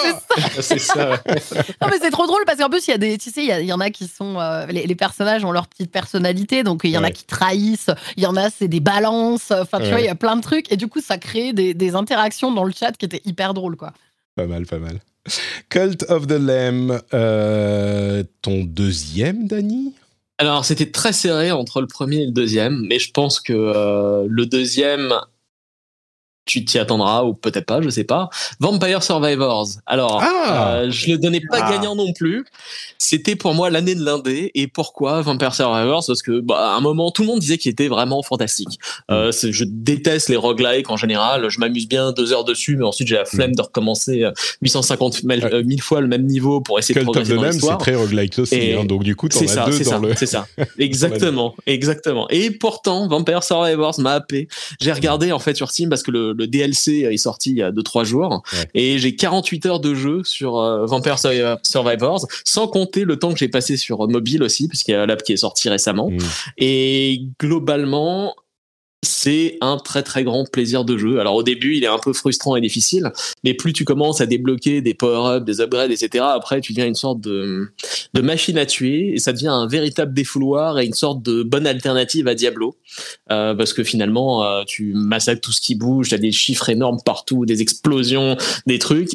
c'est 0.62 0.78
ça. 0.78 1.20
non 1.82 1.88
mais 1.90 1.98
c'est 2.00 2.10
trop 2.10 2.28
drôle 2.28 2.44
parce 2.46 2.58
qu'en 2.58 2.70
plus 2.70 2.86
il 2.86 2.92
y 2.92 2.94
a 2.94 2.98
des, 2.98 3.18
tu 3.18 3.30
sais, 3.30 3.44
il 3.44 3.66
y, 3.66 3.72
en 3.72 3.80
a 3.80 3.90
qui 3.90 4.06
sont 4.06 4.38
euh, 4.38 4.64
les, 4.66 4.94
personnages 4.94 5.44
ont 5.44 5.50
leur 5.50 5.66
petite 5.66 5.90
personnalité, 5.90 6.62
donc 6.62 6.82
il 6.84 6.90
y 6.90 6.96
en 6.96 7.02
a 7.02 7.10
qui 7.10 7.24
trahissent, 7.24 7.90
il 8.16 8.22
y 8.22 8.26
en 8.26 8.36
a 8.36 8.48
c'est 8.48 8.68
des 8.68 8.78
balances. 8.78 9.50
Enfin 9.50 9.80
tu 9.80 9.88
vois, 9.88 10.00
il 10.00 10.06
y 10.06 10.10
a 10.10 10.14
plein 10.14 10.36
de 10.36 10.40
trucs 10.40 10.70
et 10.70 10.76
du 10.76 10.86
coup 10.86 11.00
ça 11.00 11.18
crée 11.18 11.52
des, 11.52 11.94
interactions 11.94 12.52
dans 12.52 12.64
le 12.64 12.72
chat 12.72 12.92
qui 12.92 13.06
étaient 13.06 13.22
hyper 13.24 13.54
drôles 13.54 13.76
quoi. 13.76 13.92
Pas 14.36 14.46
mal, 14.46 14.64
pas 14.66 14.78
mal. 14.78 15.00
Cult 15.68 16.04
of 16.08 16.28
the 16.28 16.38
Lamb, 16.38 17.00
euh, 17.12 18.22
ton 18.40 18.62
deuxième, 18.64 19.48
Dany 19.48 19.92
alors, 20.40 20.64
c'était 20.64 20.92
très 20.92 21.12
serré 21.12 21.50
entre 21.50 21.80
le 21.80 21.88
premier 21.88 22.22
et 22.22 22.26
le 22.26 22.30
deuxième, 22.30 22.86
mais 22.88 23.00
je 23.00 23.10
pense 23.10 23.40
que 23.40 23.52
euh, 23.52 24.24
le 24.28 24.46
deuxième 24.46 25.12
tu 26.48 26.64
t'y 26.64 26.78
attendras 26.78 27.24
ou 27.24 27.34
peut-être 27.34 27.66
pas, 27.66 27.80
je 27.82 27.90
sais 27.90 28.04
pas. 28.04 28.30
Vampire 28.58 29.02
Survivors. 29.02 29.68
Alors, 29.86 30.20
ah 30.22 30.78
euh, 30.78 30.90
je 30.90 31.12
le 31.12 31.18
donnais 31.18 31.40
pas 31.40 31.60
ah. 31.62 31.70
gagnant 31.70 31.94
non 31.94 32.12
plus. 32.12 32.44
C'était 32.96 33.36
pour 33.36 33.54
moi 33.54 33.70
l'année 33.70 33.94
de 33.94 34.04
l'indé. 34.04 34.50
Et 34.54 34.66
pourquoi 34.66 35.20
Vampire 35.20 35.54
Survivors? 35.54 36.04
Parce 36.06 36.22
que 36.22 36.40
bah, 36.40 36.72
à 36.72 36.76
un 36.76 36.80
moment, 36.80 37.10
tout 37.10 37.22
le 37.22 37.28
monde 37.28 37.40
disait 37.40 37.58
qu'il 37.58 37.70
était 37.70 37.88
vraiment 37.88 38.22
fantastique. 38.22 38.78
Euh, 39.10 39.30
mm. 39.30 39.50
je 39.50 39.64
déteste 39.64 40.30
les 40.30 40.36
roguelikes 40.36 40.90
en 40.90 40.96
général. 40.96 41.48
Je 41.48 41.60
m'amuse 41.60 41.86
bien 41.86 42.12
deux 42.12 42.32
heures 42.32 42.44
dessus, 42.44 42.76
mais 42.76 42.84
ensuite 42.84 43.08
j'ai 43.08 43.16
la 43.16 43.26
flemme 43.26 43.50
mm. 43.50 43.56
de 43.56 43.62
recommencer 43.62 44.24
850 44.62 45.20
euh, 45.24 45.62
1000 45.62 45.82
fois 45.82 46.00
le 46.00 46.08
même 46.08 46.24
niveau 46.24 46.60
pour 46.60 46.78
essayer 46.78 46.98
de 46.98 47.04
progresser 47.04 47.34
dans 47.34 47.44
l'histoire. 47.44 47.78
C'est 47.78 47.90
très 47.90 47.94
roguelike 47.94 48.38
aussi. 48.38 48.72
Hein, 48.72 48.84
donc 48.86 49.04
du 49.04 49.14
coup, 49.14 49.28
t'en 49.28 49.40
as 49.40 49.70
deux 49.70 49.84
dans 49.84 49.98
le. 49.98 50.14
C'est 50.16 50.26
ça. 50.26 50.46
Exactement, 50.78 51.54
exactement. 51.66 52.26
Et 52.30 52.50
pourtant, 52.50 53.08
Vampire 53.08 53.42
Survivors 53.42 53.98
m'a 54.00 54.12
happé. 54.14 54.48
J'ai 54.80 54.92
regardé 54.92 55.32
en 55.32 55.38
fait 55.38 55.54
sur 55.54 55.70
Steam 55.70 55.88
parce 55.88 56.02
que 56.02 56.10
le, 56.10 56.37
le 56.38 56.46
DLC 56.46 57.08
est 57.10 57.16
sorti 57.16 57.50
il 57.50 57.58
y 57.58 57.62
a 57.62 57.70
2-3 57.72 58.04
jours 58.04 58.42
et 58.74 58.98
j'ai 58.98 59.16
48 59.16 59.66
heures 59.66 59.80
de 59.80 59.94
jeu 59.94 60.22
sur 60.24 60.58
euh, 60.58 60.86
Vampire 60.86 61.16
Survivors, 61.62 62.26
sans 62.44 62.68
compter 62.68 63.04
le 63.04 63.18
temps 63.18 63.32
que 63.32 63.38
j'ai 63.38 63.48
passé 63.48 63.76
sur 63.76 64.08
mobile 64.08 64.42
aussi, 64.42 64.68
puisqu'il 64.68 64.92
y 64.92 64.94
a 64.94 65.04
l'app 65.04 65.22
qui 65.22 65.32
est 65.32 65.38
sortie 65.38 65.68
récemment. 65.68 66.10
Mm. 66.10 66.18
Et 66.58 67.22
globalement, 67.40 68.34
c'est 69.02 69.58
un 69.60 69.76
très 69.76 70.02
très 70.02 70.24
grand 70.24 70.50
plaisir 70.50 70.84
de 70.84 70.98
jeu. 70.98 71.20
Alors 71.20 71.34
au 71.34 71.42
début, 71.42 71.76
il 71.76 71.84
est 71.84 71.88
un 71.88 71.98
peu 71.98 72.12
frustrant 72.12 72.56
et 72.56 72.60
difficile, 72.60 73.12
mais 73.44 73.54
plus 73.54 73.72
tu 73.72 73.84
commences 73.84 74.20
à 74.20 74.26
débloquer 74.26 74.80
des 74.80 74.94
power-ups, 74.94 75.44
des 75.44 75.60
upgrades, 75.60 75.90
etc., 75.90 76.24
après 76.28 76.60
tu 76.60 76.72
deviens 76.72 76.86
une 76.86 76.94
sorte 76.94 77.20
de, 77.20 77.70
machine 78.20 78.58
à 78.58 78.66
tuer 78.66 79.14
et 79.14 79.18
ça 79.18 79.32
devient 79.32 79.48
un 79.48 79.68
véritable 79.68 80.12
défouloir 80.12 80.80
et 80.80 80.86
une 80.86 80.94
sorte 80.94 81.22
de 81.22 81.42
bonne 81.42 81.66
alternative 81.66 82.26
à 82.26 82.34
Diablo. 82.34 82.76
Euh, 83.30 83.54
parce 83.54 83.72
que 83.72 83.84
finalement, 83.84 84.44
euh, 84.44 84.64
tu 84.66 84.92
massacres 84.94 85.40
tout 85.40 85.52
ce 85.52 85.60
qui 85.60 85.76
bouge, 85.76 86.08
tu 86.08 86.14
as 86.14 86.18
des 86.18 86.32
chiffres 86.32 86.68
énormes 86.68 86.98
partout, 87.04 87.46
des 87.46 87.62
explosions, 87.62 88.36
des 88.66 88.78
trucs, 88.78 89.10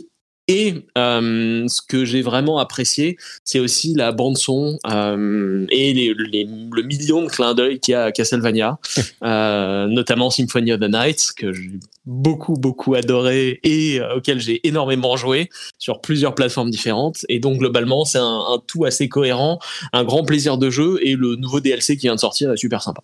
et 0.48 0.86
euh, 0.98 1.68
ce 1.68 1.82
que 1.82 2.04
j'ai 2.04 2.22
vraiment 2.22 2.60
apprécié, 2.60 3.18
c'est 3.46 3.60
aussi 3.60 3.94
la 3.94 4.12
bande 4.12 4.38
son 4.38 4.78
euh, 4.92 5.66
et 5.70 5.94
les, 5.94 6.14
les, 6.14 6.46
le 6.46 6.82
million 6.82 7.22
de 7.24 7.30
clins 7.30 7.54
d'œil 7.54 7.80
qu'il 7.80 7.94
y 7.94 7.96
a 7.96 8.06
à 8.06 8.12
Castlevania, 8.12 8.78
euh, 9.24 9.88
notamment 9.88 10.30
Symphony 10.30 10.74
of 10.74 10.82
the 10.82 10.90
Night, 10.90 11.32
que 11.38 11.54
j'ai 11.54 11.72
beaucoup 12.06 12.56
beaucoup 12.56 12.96
adoré 12.96 13.62
et 13.64 14.02
euh, 14.02 14.18
auquel 14.18 14.42
j'ai 14.42 14.68
énormément 14.68 15.16
joué 15.16 15.50
sur 15.80 16.02
plusieurs 16.02 16.36
plateformes 16.36 16.72
différentes. 16.72 17.26
Et 17.30 17.40
donc 17.40 17.60
globalement, 17.60 18.04
c'est 18.04 18.18
un, 18.18 18.44
un 18.50 18.62
tout 18.68 18.84
assez 18.84 19.08
cohérent, 19.08 19.60
un 19.94 20.04
grand 20.04 20.26
plaisir 20.26 20.58
de 20.58 20.70
jeu 20.70 21.00
et 21.04 21.16
le 21.16 21.36
nouveau 21.36 21.62
DLC 21.62 21.96
qui 21.96 22.08
vient 22.08 22.16
de 22.16 22.20
sortir 22.20 22.52
est 22.52 22.58
super 22.58 22.82
sympa 22.82 23.02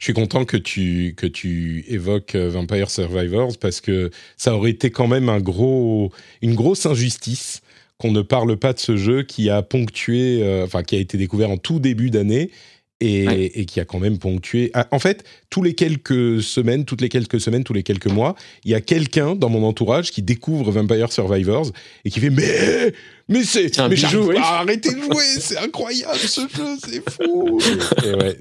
je 0.00 0.06
suis 0.06 0.14
content 0.14 0.46
que 0.46 0.56
tu, 0.56 1.14
que 1.16 1.26
tu 1.26 1.84
évoques 1.86 2.34
euh, 2.34 2.48
Vampire 2.48 2.90
Survivors 2.90 3.52
parce 3.60 3.82
que 3.82 4.10
ça 4.38 4.56
aurait 4.56 4.70
été 4.70 4.90
quand 4.90 5.06
même 5.06 5.28
un 5.28 5.40
gros, 5.40 6.10
une 6.40 6.54
grosse 6.54 6.86
injustice 6.86 7.60
qu'on 7.98 8.10
ne 8.10 8.22
parle 8.22 8.56
pas 8.56 8.72
de 8.72 8.78
ce 8.78 8.96
jeu 8.96 9.22
qui 9.22 9.50
a 9.50 9.60
ponctué, 9.60 10.42
euh, 10.42 10.64
enfin 10.64 10.82
qui 10.82 10.96
a 10.96 10.98
été 10.98 11.18
découvert 11.18 11.50
en 11.50 11.58
tout 11.58 11.80
début 11.80 12.08
d'année 12.08 12.50
et, 13.00 13.60
et, 13.60 13.64
qui 13.66 13.78
a 13.80 13.84
quand 13.84 13.98
même 13.98 14.18
ponctué. 14.18 14.70
Ah, 14.74 14.86
en 14.90 14.98
fait, 14.98 15.24
tous 15.48 15.62
les 15.62 15.74
quelques 15.74 16.42
semaines, 16.42 16.84
toutes 16.84 17.00
les 17.00 17.08
quelques 17.08 17.40
semaines, 17.40 17.64
tous 17.64 17.72
les 17.72 17.82
quelques 17.82 18.06
mois, 18.06 18.36
il 18.64 18.70
y 18.70 18.74
a 18.74 18.80
quelqu'un 18.80 19.34
dans 19.34 19.48
mon 19.48 19.64
entourage 19.64 20.10
qui 20.10 20.22
découvre 20.22 20.70
Vampire 20.70 21.12
Survivors 21.12 21.70
et 22.04 22.10
qui 22.10 22.20
fait 22.20 22.30
mais 22.30 22.92
mais 23.30 23.44
c'est 23.44 23.78
mais 23.78 23.90
bijou, 23.90 24.32
arrêtez 24.36 24.92
de 24.92 25.00
jouer, 25.00 25.24
c'est 25.38 25.56
incroyable 25.56 26.18
ce 26.18 26.40
jeu, 26.40 26.76
c'est 26.84 27.10
fou. 27.10 27.60
Euh, 28.04 28.34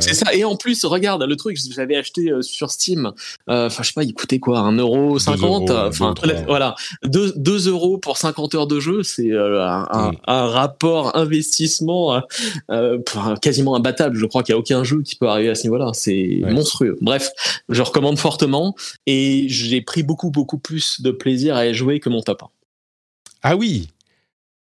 c'est 0.00 0.14
ça. 0.14 0.34
Et 0.34 0.44
en 0.44 0.56
plus, 0.56 0.84
regarde 0.84 1.22
le 1.22 1.36
truc, 1.36 1.56
j'avais 1.74 1.96
acheté 1.96 2.30
euh, 2.30 2.42
sur 2.42 2.70
Steam. 2.70 3.12
Euh, 3.48 3.66
enfin, 3.66 3.82
je 3.82 3.88
sais 3.88 3.94
pas, 3.94 4.02
il 4.02 4.12
coûtait 4.12 4.38
quoi, 4.38 4.60
1,50€. 4.70 5.88
Enfin, 5.88 6.14
voilà, 6.46 6.74
2, 7.04 7.32
2 7.36 7.68
euros 7.68 7.96
pour 7.96 8.18
50 8.18 8.54
heures 8.54 8.66
de 8.66 8.78
jeu, 8.78 9.02
c'est 9.02 9.32
un, 9.32 9.86
un, 9.90 10.12
mm. 10.12 10.16
un, 10.26 10.46
rapport 10.46 11.16
investissement 11.16 12.20
quasiment 13.40 13.74
imbattable. 13.74 14.18
Je 14.18 14.26
crois 14.26 14.42
qu'il 14.42 14.52
y 14.52 14.56
a 14.56 14.58
aucun 14.58 14.84
jeu 14.84 15.02
qui 15.02 15.16
peut 15.16 15.28
arriver 15.28 15.48
à 15.48 15.54
ce 15.54 15.62
niveau-là. 15.64 15.92
C'est 15.94 16.42
monstrueux. 16.50 16.98
Bref, 17.00 17.30
je 17.70 17.80
recommande 17.80 18.18
fortement 18.18 18.74
et 19.06 19.46
j'ai 19.48 19.80
pris 19.80 20.02
beaucoup 20.02 20.30
beaucoup 20.30 20.58
plus 20.58 21.00
de 21.00 21.10
plaisir 21.10 21.56
à 21.56 21.66
y 21.66 21.74
jouer 21.74 22.00
que 22.00 22.10
mon 22.10 22.20
top 22.20 22.42
1. 22.42 22.46
Ah 23.42 23.56
oui, 23.56 23.88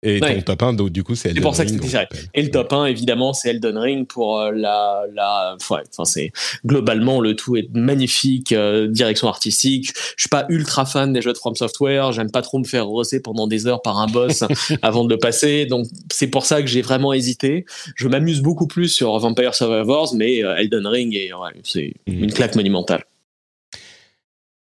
et 0.04 0.20
ton 0.20 0.42
top 0.42 0.64
1, 0.64 0.74
du 0.74 1.04
coup, 1.04 1.16
c'est 1.16 1.30
Elden 1.30 1.44
Ring. 1.44 1.56
C'est 1.56 1.80
pour 1.80 1.90
ça 1.90 2.06
que 2.06 2.18
Et 2.34 2.42
le 2.42 2.52
top 2.52 2.74
1, 2.74 2.86
évidemment, 2.86 3.34
c'est 3.34 3.50
Elden 3.50 3.78
Ring 3.78 4.08
pour 4.08 4.40
euh, 4.40 4.52
la, 4.52 5.04
la, 5.14 5.56
enfin, 5.56 5.82
c'est 6.04 6.32
globalement 6.66 7.22
le 7.22 7.36
tout 7.36 7.56
est 7.56 7.70
magnifique, 7.74 8.52
euh, 8.52 8.88
direction 8.88 9.28
artistique. 9.28 9.94
Je 10.18 10.24
suis 10.24 10.30
pas 10.30 10.46
ultra 10.50 10.86
fan 10.86 11.14
des 11.14 11.22
jeux 11.22 11.32
de 11.32 11.38
From 11.38 11.56
Software. 11.56 12.12
J'aime 12.12 12.32
pas 12.32 12.42
trop 12.42 12.60
me 12.60 12.66
faire 12.66 12.86
rosser 12.86 13.22
pendant 13.22 13.48
des 13.48 13.66
heures 13.66 13.82
par 13.82 14.00
un 14.00 14.08
boss 14.08 14.44
avant 14.82 15.06
de 15.06 15.10
le 15.10 15.18
passer. 15.18 15.66
Donc, 15.66 15.88
c'est 16.12 16.28
pour 16.28 16.46
ça 16.46 16.62
que 16.62 16.68
j'ai 16.68 16.82
vraiment 16.82 17.14
hésité. 17.14 17.66
Je 17.96 18.08
m'amuse 18.08 18.42
beaucoup 18.42 18.68
plus 18.68 18.90
sur 18.90 19.18
Vampire 19.20 19.56
Survivors, 19.56 20.14
mais 20.16 20.44
euh, 20.44 20.58
Elden 20.58 20.86
Ring, 20.86 21.18
c'est 21.64 21.94
mm. 22.08 22.24
une 22.24 22.34
claque 22.34 22.56
monumentale. 22.56 23.04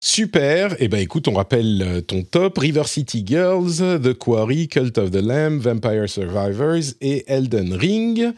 Super. 0.02 0.78
Eh 0.80 0.88
ben, 0.88 1.02
écoute, 1.02 1.28
on 1.28 1.34
rappelle 1.34 1.82
euh, 1.82 2.02
ton 2.02 2.24
top 2.24 2.58
River 2.58 2.86
City 2.86 3.26
Girls, 3.28 4.02
The 4.02 4.14
Quarry, 4.14 4.70
Cult 4.70 4.98
of 4.98 5.12
the 5.12 5.22
Lamb, 5.22 5.60
Vampire 5.60 6.08
Survivors 6.08 6.94
et 7.02 7.26
Elden 7.28 7.74
Ring. 7.74 8.34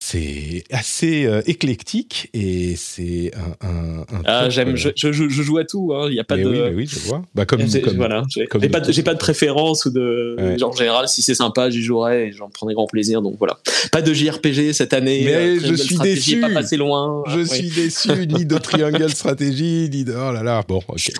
C'est 0.00 0.62
assez 0.70 1.26
euh, 1.26 1.42
éclectique 1.46 2.30
et 2.32 2.76
c'est 2.76 3.32
un, 3.34 3.66
un, 3.66 4.00
un 4.00 4.22
ah, 4.24 4.48
j'aime, 4.48 4.76
je, 4.76 4.90
je, 4.94 5.12
je, 5.12 5.28
joue 5.28 5.58
à 5.58 5.64
tout. 5.64 5.92
Hein. 5.92 6.06
Il 6.08 6.14
y 6.14 6.20
a 6.20 6.24
pas 6.24 6.36
de. 6.36 6.44
Oui, 6.44 6.74
oui, 6.74 6.86
je 6.86 7.00
vois. 7.00 7.22
Bah, 7.34 7.44
comme, 7.44 7.68
comme, 7.68 7.96
voilà, 7.96 8.22
j'ai, 8.28 8.46
pas, 8.46 8.80
de, 8.80 8.92
j'ai 8.92 9.02
pas 9.02 9.14
de 9.14 9.18
préférence 9.18 9.86
ou 9.86 9.90
de. 9.90 10.56
Genre, 10.56 10.70
en 10.70 10.76
général, 10.76 11.08
si 11.08 11.20
c'est 11.20 11.34
sympa, 11.34 11.68
j'y 11.68 11.82
jouerai 11.82 12.28
et 12.28 12.32
j'en 12.32 12.48
prendrai 12.48 12.74
grand 12.74 12.86
plaisir. 12.86 13.22
Donc 13.22 13.36
voilà. 13.38 13.58
Pas 13.90 14.00
de 14.00 14.14
JRPG 14.14 14.72
cette 14.72 14.92
année. 14.92 15.22
Mais 15.24 15.34
euh, 15.34 15.60
je 15.60 15.74
suis 15.74 15.98
déçu. 15.98 16.40
Pas 16.40 16.50
passé 16.50 16.76
loin. 16.76 17.24
Je 17.26 17.40
suis 17.40 17.68
déçu. 17.68 18.26
Ni 18.28 18.46
de 18.46 18.56
Triangle 18.56 19.10
Stratégie, 19.14 19.90
ni 19.92 20.04
de. 20.04 20.14
Oh 20.14 20.32
là 20.32 20.44
là. 20.44 20.62
Bon, 20.66 20.80
ok. 20.88 21.12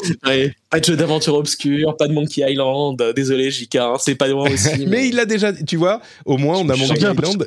Pas 0.70 0.80
de 0.80 0.84
jeu 0.84 0.96
d'aventure 0.96 1.34
obscur, 1.34 1.96
pas 1.96 2.08
de 2.08 2.12
Monkey 2.12 2.44
Island. 2.46 3.02
Désolé, 3.16 3.50
JK, 3.50 3.76
hein, 3.76 3.94
c'est 3.98 4.14
pas 4.14 4.28
loin 4.28 4.50
aussi. 4.52 4.80
mais, 4.80 4.86
mais, 4.86 5.08
il 5.08 5.18
a 5.18 5.24
déjà. 5.24 5.52
Tu 5.52 5.76
vois, 5.76 6.00
au 6.24 6.36
moins, 6.36 6.58
on 6.58 6.68
a 6.68 6.76
Monkey 6.76 7.00
Island. 7.00 7.46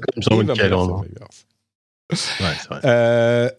Euh, 2.85 3.49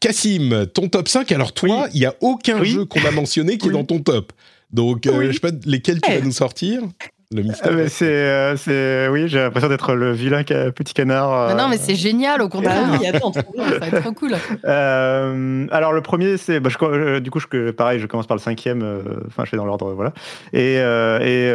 Cassim, 0.00 0.66
ton 0.74 0.88
top 0.88 1.08
5, 1.08 1.32
alors 1.32 1.52
toi, 1.52 1.88
il 1.94 2.00
n'y 2.00 2.06
a 2.06 2.14
aucun 2.20 2.62
jeu 2.64 2.84
qu'on 2.84 3.04
a 3.04 3.10
mentionné 3.10 3.58
qui 3.58 3.68
est 3.68 3.72
dans 3.72 3.84
ton 3.84 4.00
top. 4.00 4.32
Donc, 4.70 5.06
euh, 5.06 5.28
je 5.28 5.32
sais 5.32 5.40
pas 5.40 5.50
lesquels 5.64 6.00
tu 6.00 6.10
vas 6.10 6.20
nous 6.20 6.32
sortir. 6.32 6.82
Le 7.34 7.42
mystère. 7.42 7.72
Ah, 7.72 7.88
c'est, 7.88 8.06
euh, 8.06 8.56
c'est, 8.56 9.08
oui, 9.08 9.28
j'ai 9.28 9.38
l'impression 9.38 9.68
d'être 9.68 9.94
le 9.94 10.12
vilain 10.12 10.42
petit 10.44 10.94
canard. 10.94 11.54
non, 11.56 11.68
mais 11.68 11.76
c'est 11.76 11.94
génial, 11.94 12.40
au 12.40 12.48
contraire. 12.48 12.86
Ah 12.86 12.96
oui, 12.98 13.06
attends, 13.06 13.32
ça 13.32 13.42
va 13.80 13.86
être 13.86 14.00
trop 14.00 14.12
cool. 14.12 14.34
alors, 14.64 15.92
le 15.92 16.00
premier, 16.00 16.38
c'est, 16.38 16.58
bah, 16.58 16.70
je, 16.70 17.18
du 17.18 17.30
coup, 17.30 17.40
je, 17.40 17.70
pareil, 17.70 18.00
je 18.00 18.06
commence 18.06 18.26
par 18.26 18.36
le 18.36 18.42
cinquième. 18.42 18.82
Enfin, 19.26 19.44
je 19.44 19.50
fais 19.50 19.56
dans 19.56 19.66
l'ordre, 19.66 19.92
voilà. 19.92 20.14
Et, 20.52 20.76
et, 20.76 21.48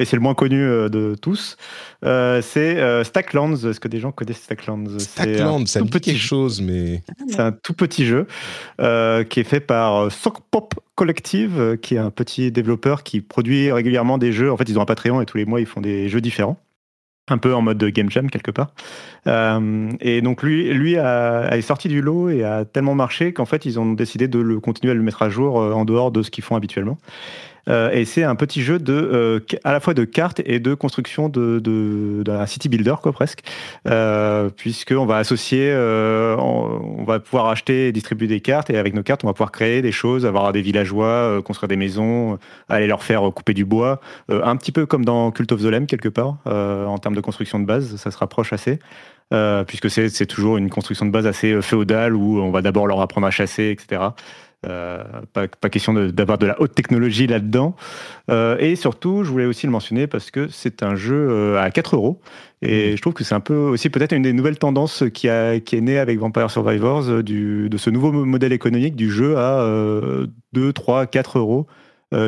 et 0.00 0.04
c'est 0.04 0.16
le 0.16 0.22
moins 0.22 0.34
connu 0.34 0.58
de 0.60 1.14
tous. 1.20 1.56
Euh, 2.04 2.40
c'est 2.42 2.78
euh, 2.78 3.02
Stacklands. 3.02 3.56
Est-ce 3.56 3.80
que 3.80 3.88
des 3.88 3.98
gens 3.98 4.12
connaissent 4.12 4.42
Stacklands? 4.42 4.98
Stacklands, 4.98 5.66
c'est 5.66 5.80
un 5.80 5.86
petit 5.86 6.18
chose, 6.18 6.60
mais. 6.60 7.02
C'est 7.28 7.40
un 7.40 7.52
tout 7.52 7.72
petit 7.72 8.06
jeu 8.06 8.26
euh, 8.80 9.24
qui 9.24 9.40
est 9.40 9.44
fait 9.44 9.60
par 9.60 10.10
Sockpop 10.10 10.74
Collective, 10.98 11.78
qui 11.80 11.94
est 11.94 11.98
un 11.98 12.10
petit 12.10 12.50
développeur 12.50 13.04
qui 13.04 13.20
produit 13.20 13.70
régulièrement 13.70 14.18
des 14.18 14.32
jeux. 14.32 14.50
En 14.50 14.56
fait, 14.56 14.68
ils 14.68 14.80
ont 14.80 14.82
un 14.82 14.84
Patreon 14.84 15.20
et 15.20 15.26
tous 15.26 15.36
les 15.36 15.44
mois, 15.44 15.60
ils 15.60 15.66
font 15.66 15.80
des 15.80 16.08
jeux 16.08 16.20
différents 16.20 16.58
un 17.30 17.38
peu 17.38 17.54
en 17.54 17.62
mode 17.62 17.84
game 17.84 18.10
jam 18.10 18.30
quelque 18.30 18.50
part. 18.50 18.72
et 19.26 20.22
donc 20.22 20.42
lui, 20.42 20.72
lui 20.72 20.96
a, 20.96 21.54
est 21.54 21.60
sorti 21.60 21.88
du 21.88 22.00
lot 22.00 22.30
et 22.30 22.42
a 22.42 22.64
tellement 22.64 22.94
marché 22.94 23.34
qu'en 23.34 23.44
fait 23.44 23.66
ils 23.66 23.78
ont 23.78 23.92
décidé 23.92 24.28
de 24.28 24.38
le 24.38 24.60
continuer 24.60 24.92
à 24.92 24.94
le 24.94 25.02
mettre 25.02 25.22
à 25.22 25.28
jour 25.28 25.56
en 25.56 25.84
dehors 25.84 26.10
de 26.10 26.22
ce 26.22 26.30
qu'ils 26.30 26.42
font 26.42 26.56
habituellement. 26.56 26.96
Euh, 27.68 27.90
et 27.90 28.04
c'est 28.04 28.24
un 28.24 28.34
petit 28.34 28.62
jeu 28.62 28.78
de, 28.78 28.92
euh, 28.92 29.40
à 29.64 29.72
la 29.72 29.80
fois 29.80 29.94
de 29.94 30.04
cartes 30.04 30.40
et 30.44 30.58
de 30.58 30.74
construction 30.74 31.28
de, 31.28 32.22
d'un 32.24 32.46
city 32.46 32.68
builder, 32.68 32.96
quoi, 33.02 33.12
presque. 33.12 33.40
Euh, 33.86 34.50
Puisqu'on 34.50 35.06
va 35.06 35.16
associer, 35.18 35.70
euh, 35.70 36.36
on, 36.36 37.04
va 37.04 37.20
pouvoir 37.20 37.46
acheter 37.46 37.88
et 37.88 37.92
distribuer 37.92 38.26
des 38.26 38.40
cartes, 38.40 38.70
et 38.70 38.78
avec 38.78 38.94
nos 38.94 39.02
cartes, 39.02 39.24
on 39.24 39.26
va 39.26 39.32
pouvoir 39.32 39.52
créer 39.52 39.82
des 39.82 39.92
choses, 39.92 40.26
avoir 40.26 40.52
des 40.52 40.62
villageois, 40.62 41.42
construire 41.42 41.68
des 41.68 41.76
maisons, 41.76 42.38
aller 42.68 42.86
leur 42.86 43.02
faire 43.02 43.22
couper 43.34 43.54
du 43.54 43.64
bois. 43.64 44.00
un 44.28 44.56
petit 44.56 44.72
peu 44.72 44.86
comme 44.86 45.04
dans 45.04 45.30
Cult 45.30 45.52
of 45.52 45.62
the 45.62 45.66
Lamb, 45.66 45.86
quelque 45.86 46.08
part, 46.08 46.38
en 46.46 46.98
termes 46.98 47.14
de 47.14 47.20
construction 47.20 47.58
de 47.60 47.64
base, 47.64 47.96
ça 47.96 48.10
se 48.10 48.18
rapproche 48.18 48.52
assez. 48.52 48.78
puisque 49.66 49.90
c'est 49.90 50.26
toujours 50.26 50.58
une 50.58 50.70
construction 50.70 51.06
de 51.06 51.10
base 51.10 51.26
assez 51.26 51.60
féodale 51.62 52.14
où 52.14 52.40
on 52.40 52.50
va 52.50 52.62
d'abord 52.62 52.86
leur 52.86 53.00
apprendre 53.00 53.26
à 53.26 53.30
chasser, 53.30 53.70
etc. 53.70 54.10
Euh, 54.66 55.04
pas, 55.32 55.46
pas, 55.46 55.70
question 55.70 55.94
d'avoir 55.94 56.36
de, 56.36 56.46
la 56.46 56.60
haute 56.60 56.74
technologie 56.74 57.28
là-dedans. 57.28 57.76
Euh, 58.28 58.58
et 58.58 58.74
surtout, 58.74 59.22
je 59.22 59.30
voulais 59.30 59.44
aussi 59.44 59.66
le 59.66 59.72
mentionner 59.72 60.08
parce 60.08 60.32
que 60.32 60.48
c'est 60.48 60.82
un 60.82 60.96
jeu 60.96 61.28
euh, 61.30 61.62
à 61.62 61.70
4 61.70 61.94
euros. 61.94 62.20
Et 62.60 62.92
mmh. 62.92 62.96
je 62.96 63.02
trouve 63.02 63.14
que 63.14 63.22
c'est 63.22 63.36
un 63.36 63.40
peu 63.40 63.54
aussi 63.54 63.88
peut-être 63.88 64.12
une 64.12 64.22
des 64.22 64.32
nouvelles 64.32 64.58
tendances 64.58 65.04
qui, 65.14 65.28
a, 65.28 65.60
qui 65.60 65.76
est 65.76 65.80
née 65.80 65.98
avec 65.98 66.18
Vampire 66.18 66.50
Survivors, 66.50 67.22
du, 67.22 67.68
de 67.68 67.76
ce 67.76 67.88
nouveau 67.88 68.10
modèle 68.10 68.52
économique 68.52 68.96
du 68.96 69.10
jeu 69.10 69.38
à 69.38 69.64
2, 70.54 70.72
3, 70.72 71.06
4 71.06 71.38
euros, 71.38 71.68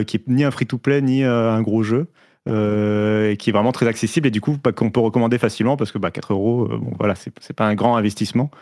qui 0.07 0.17
est 0.17 0.29
ni 0.29 0.45
un 0.45 0.53
free-to-play 0.53 1.03
ni 1.03 1.25
un 1.25 1.61
gros 1.63 1.83
jeu. 1.83 2.07
et 2.47 3.37
qui 3.41 3.51
est 3.51 3.53
vraiment 3.53 3.73
très 3.73 3.89
accessible 3.89 4.29
et 4.29 4.31
du 4.31 4.41
coup 4.41 4.57
qu'on 4.77 4.91
peut 4.91 5.01
recommander 5.01 5.39
facilement 5.39 5.77
parce 5.77 5.91
que 5.91 5.99
bah, 5.99 6.13
4 6.13 6.33
euros, 6.33 6.69
bon, 6.69 6.93
voilà, 6.97 7.17
c'est 7.17 7.53
pas 7.53 7.67
un 7.67 7.75
grand 7.75 7.97
investissement. 7.97 8.53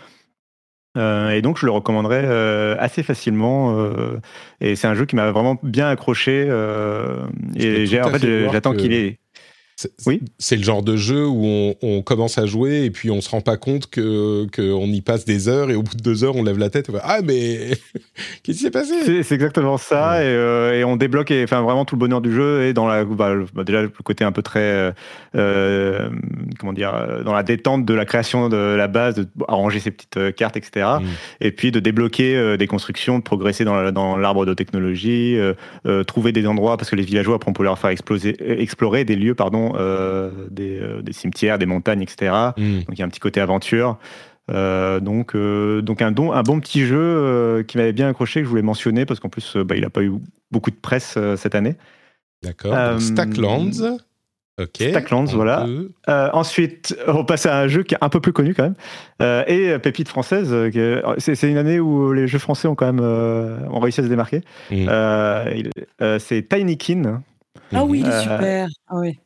Euh, 0.98 1.30
et 1.30 1.42
donc 1.42 1.58
je 1.58 1.66
le 1.66 1.72
recommanderais 1.72 2.24
euh, 2.24 2.74
assez 2.78 3.02
facilement. 3.02 3.78
Euh, 3.78 4.20
et 4.60 4.76
c'est 4.76 4.86
un 4.86 4.94
jeu 4.94 5.06
qui 5.06 5.16
m'a 5.16 5.30
vraiment 5.30 5.58
bien 5.62 5.88
accroché. 5.88 6.42
et 7.56 8.00
en 8.02 8.10
fait, 8.10 8.50
j'attends 8.52 8.74
qu'il 8.74 8.92
ait 8.92 9.18
oui. 10.06 10.22
C'est 10.38 10.56
le 10.56 10.62
genre 10.62 10.82
de 10.82 10.96
jeu 10.96 11.26
où 11.26 11.74
on, 11.82 12.02
commence 12.02 12.38
à 12.38 12.46
jouer 12.46 12.84
et 12.84 12.90
puis 12.90 13.10
on 13.10 13.20
se 13.20 13.28
rend 13.28 13.40
pas 13.40 13.56
compte 13.56 13.90
que 13.90 14.46
qu'on 14.55 14.86
y 14.86 15.00
passe 15.02 15.24
des 15.24 15.48
heures 15.48 15.70
et 15.70 15.74
au 15.74 15.82
bout 15.82 15.94
de 15.94 16.02
deux 16.02 16.24
heures 16.24 16.36
on 16.36 16.42
lève 16.42 16.59
la 16.59 16.70
tête 16.70 16.88
et 16.88 16.90
on 16.90 16.94
va, 16.94 17.02
ah 17.05 17.18
mais 17.22 17.70
qu'est-ce 18.42 18.59
qui 18.59 18.64
s'est 18.64 18.70
passé? 18.70 19.22
C'est 19.22 19.34
exactement 19.34 19.76
ça 19.76 20.14
euh, 20.14 20.72
et, 20.72 20.84
on 20.84 20.96
débloque 20.96 21.32
enfin 21.44 21.60
vraiment 21.60 21.84
tout 21.84 21.96
le 21.96 22.00
bonheur 22.00 22.20
du 22.20 22.32
jeu 22.32 22.64
et 22.64 22.72
dans 22.72 22.86
la 22.86 23.05
bah, 23.05 23.34
bah 23.52 23.64
déjà 23.64 23.82
le 23.82 23.88
côté 23.88 24.24
un 24.24 24.32
peu 24.32 24.42
très 24.42 24.60
euh, 24.60 24.92
euh, 25.36 26.09
comment 26.59 26.72
dire 26.72 26.92
dans 27.24 27.34
la 27.34 27.42
détente 27.42 27.84
de 27.84 27.94
la 27.94 28.05
création 28.05 28.48
de 28.48 28.56
la 28.56 28.88
base, 28.88 29.16
de 29.16 29.28
arranger 29.46 29.80
ses 29.80 29.90
petites 29.90 30.34
cartes 30.34 30.56
etc. 30.56 30.86
Mm. 31.00 31.06
Et 31.40 31.52
puis 31.52 31.72
de 31.72 31.80
débloquer 31.80 32.56
des 32.56 32.66
constructions, 32.66 33.18
de 33.18 33.24
progresser 33.24 33.64
dans, 33.64 33.92
dans 33.92 34.16
l'arbre 34.16 34.46
de 34.46 34.55
technologie, 34.55 35.36
trouver 36.06 36.32
des 36.32 36.46
endroits 36.46 36.76
parce 36.76 36.90
que 36.90 36.96
les 36.96 37.02
villageois 37.02 37.36
après 37.36 37.50
on 37.50 37.55
peut 37.55 37.64
leur 37.64 37.78
faire 37.78 37.90
exploser, 37.90 38.36
explorer 38.60 39.05
des 39.05 39.16
lieux 39.16 39.34
pardon 39.34 39.68
euh, 39.77 40.31
euh, 40.61 41.03
des, 41.03 41.12
cimetières, 41.12 41.59
des 41.59 41.66
montagnes, 41.66 42.03
etc. 42.03 42.32
Hmm. 42.57 42.78
Donc 42.81 42.93
il 42.93 42.99
y 42.99 43.03
a 43.03 43.05
un 43.05 43.09
petit 43.09 43.20
côté 43.20 43.40
aventure. 43.40 43.99
Euh, 44.51 45.01
donc, 45.01 45.36
donc 45.36 46.03
un, 46.03 46.11
don, 46.11 46.32
un 46.32 46.43
bon 46.43 46.61
petit 46.61 46.86
jeu 46.86 47.65
qui 47.69 47.77
m'avait 47.77 47.93
bien 47.93 48.09
accroché, 48.09 48.40
que 48.40 48.45
je 48.45 48.51
voulais 48.51 48.62
mentionner, 48.62 49.05
parce 49.05 49.20
qu'en 49.20 49.28
plus, 49.28 49.57
bah, 49.57 49.77
il 49.77 49.82
n'a 49.82 49.90
pas 49.90 50.03
eu 50.03 50.12
beaucoup 50.51 50.70
de 50.70 50.77
presse 50.77 51.19
cette 51.36 51.55
année. 51.55 51.77
D'accord. 52.43 53.01
Stacklands. 53.01 53.99
Ok. 54.61 54.82
Stacklands, 54.90 55.27
voilà. 55.27 55.66
ensuite, 56.32 56.97
on 57.07 57.24
passe 57.24 57.47
à 57.47 57.61
un 57.61 57.69
jeu 57.69 57.82
qui 57.82 57.95
est 57.95 57.99
un 58.01 58.09
peu 58.09 58.20
plus 58.20 58.32
connu 58.32 58.55
quand 58.55 58.65
même. 58.65 59.45
et 59.47 59.78
pépite 59.78 60.09
française. 60.09 60.55
c'est, 61.19 61.51
une 61.51 61.59
année 61.59 61.78
où 61.78 62.12
les 62.12 62.27
jeux 62.27 62.39
français 62.39 62.69
ont 62.69 62.74
quand 62.74 62.93
même 62.93 63.01
ont 63.01 63.81
réussi 63.81 64.01
à 64.01 64.05
se 64.05 64.09
démarquer. 64.09 64.40
Hmm. 64.70 64.89
c'est 66.19 66.49
Tinykin. 66.49 67.23
Ah 67.73 67.85
oui, 67.85 68.01
il 68.01 68.09
est 68.09 68.20
super. 68.23 68.69
Ah 68.89 68.95
oui. 68.97 69.19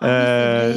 Ah 0.00 0.06
euh, 0.06 0.74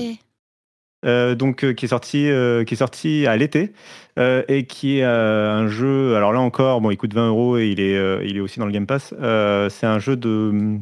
euh, 1.05 1.33
donc 1.35 1.73
qui 1.75 1.85
est 1.85 1.89
sorti 1.89 2.29
qui 2.65 2.73
est 2.73 2.77
sorti 2.77 3.25
à 3.25 3.37
l'été 3.37 3.73
et 4.17 4.65
qui 4.67 4.99
est 4.99 5.03
un 5.03 5.67
jeu 5.67 6.15
alors 6.15 6.33
là 6.33 6.41
encore 6.41 6.81
bon 6.81 6.91
il 6.91 6.97
coûte 6.97 7.13
20 7.13 7.29
euros 7.29 7.57
et 7.57 7.69
il 7.69 7.79
est 7.79 8.27
il 8.27 8.35
est 8.35 8.41
aussi 8.41 8.59
dans 8.59 8.65
le 8.65 8.71
Game 8.71 8.85
Pass 8.85 9.13
c'est 9.69 9.85
un 9.85 9.99
jeu 9.99 10.17
de 10.17 10.77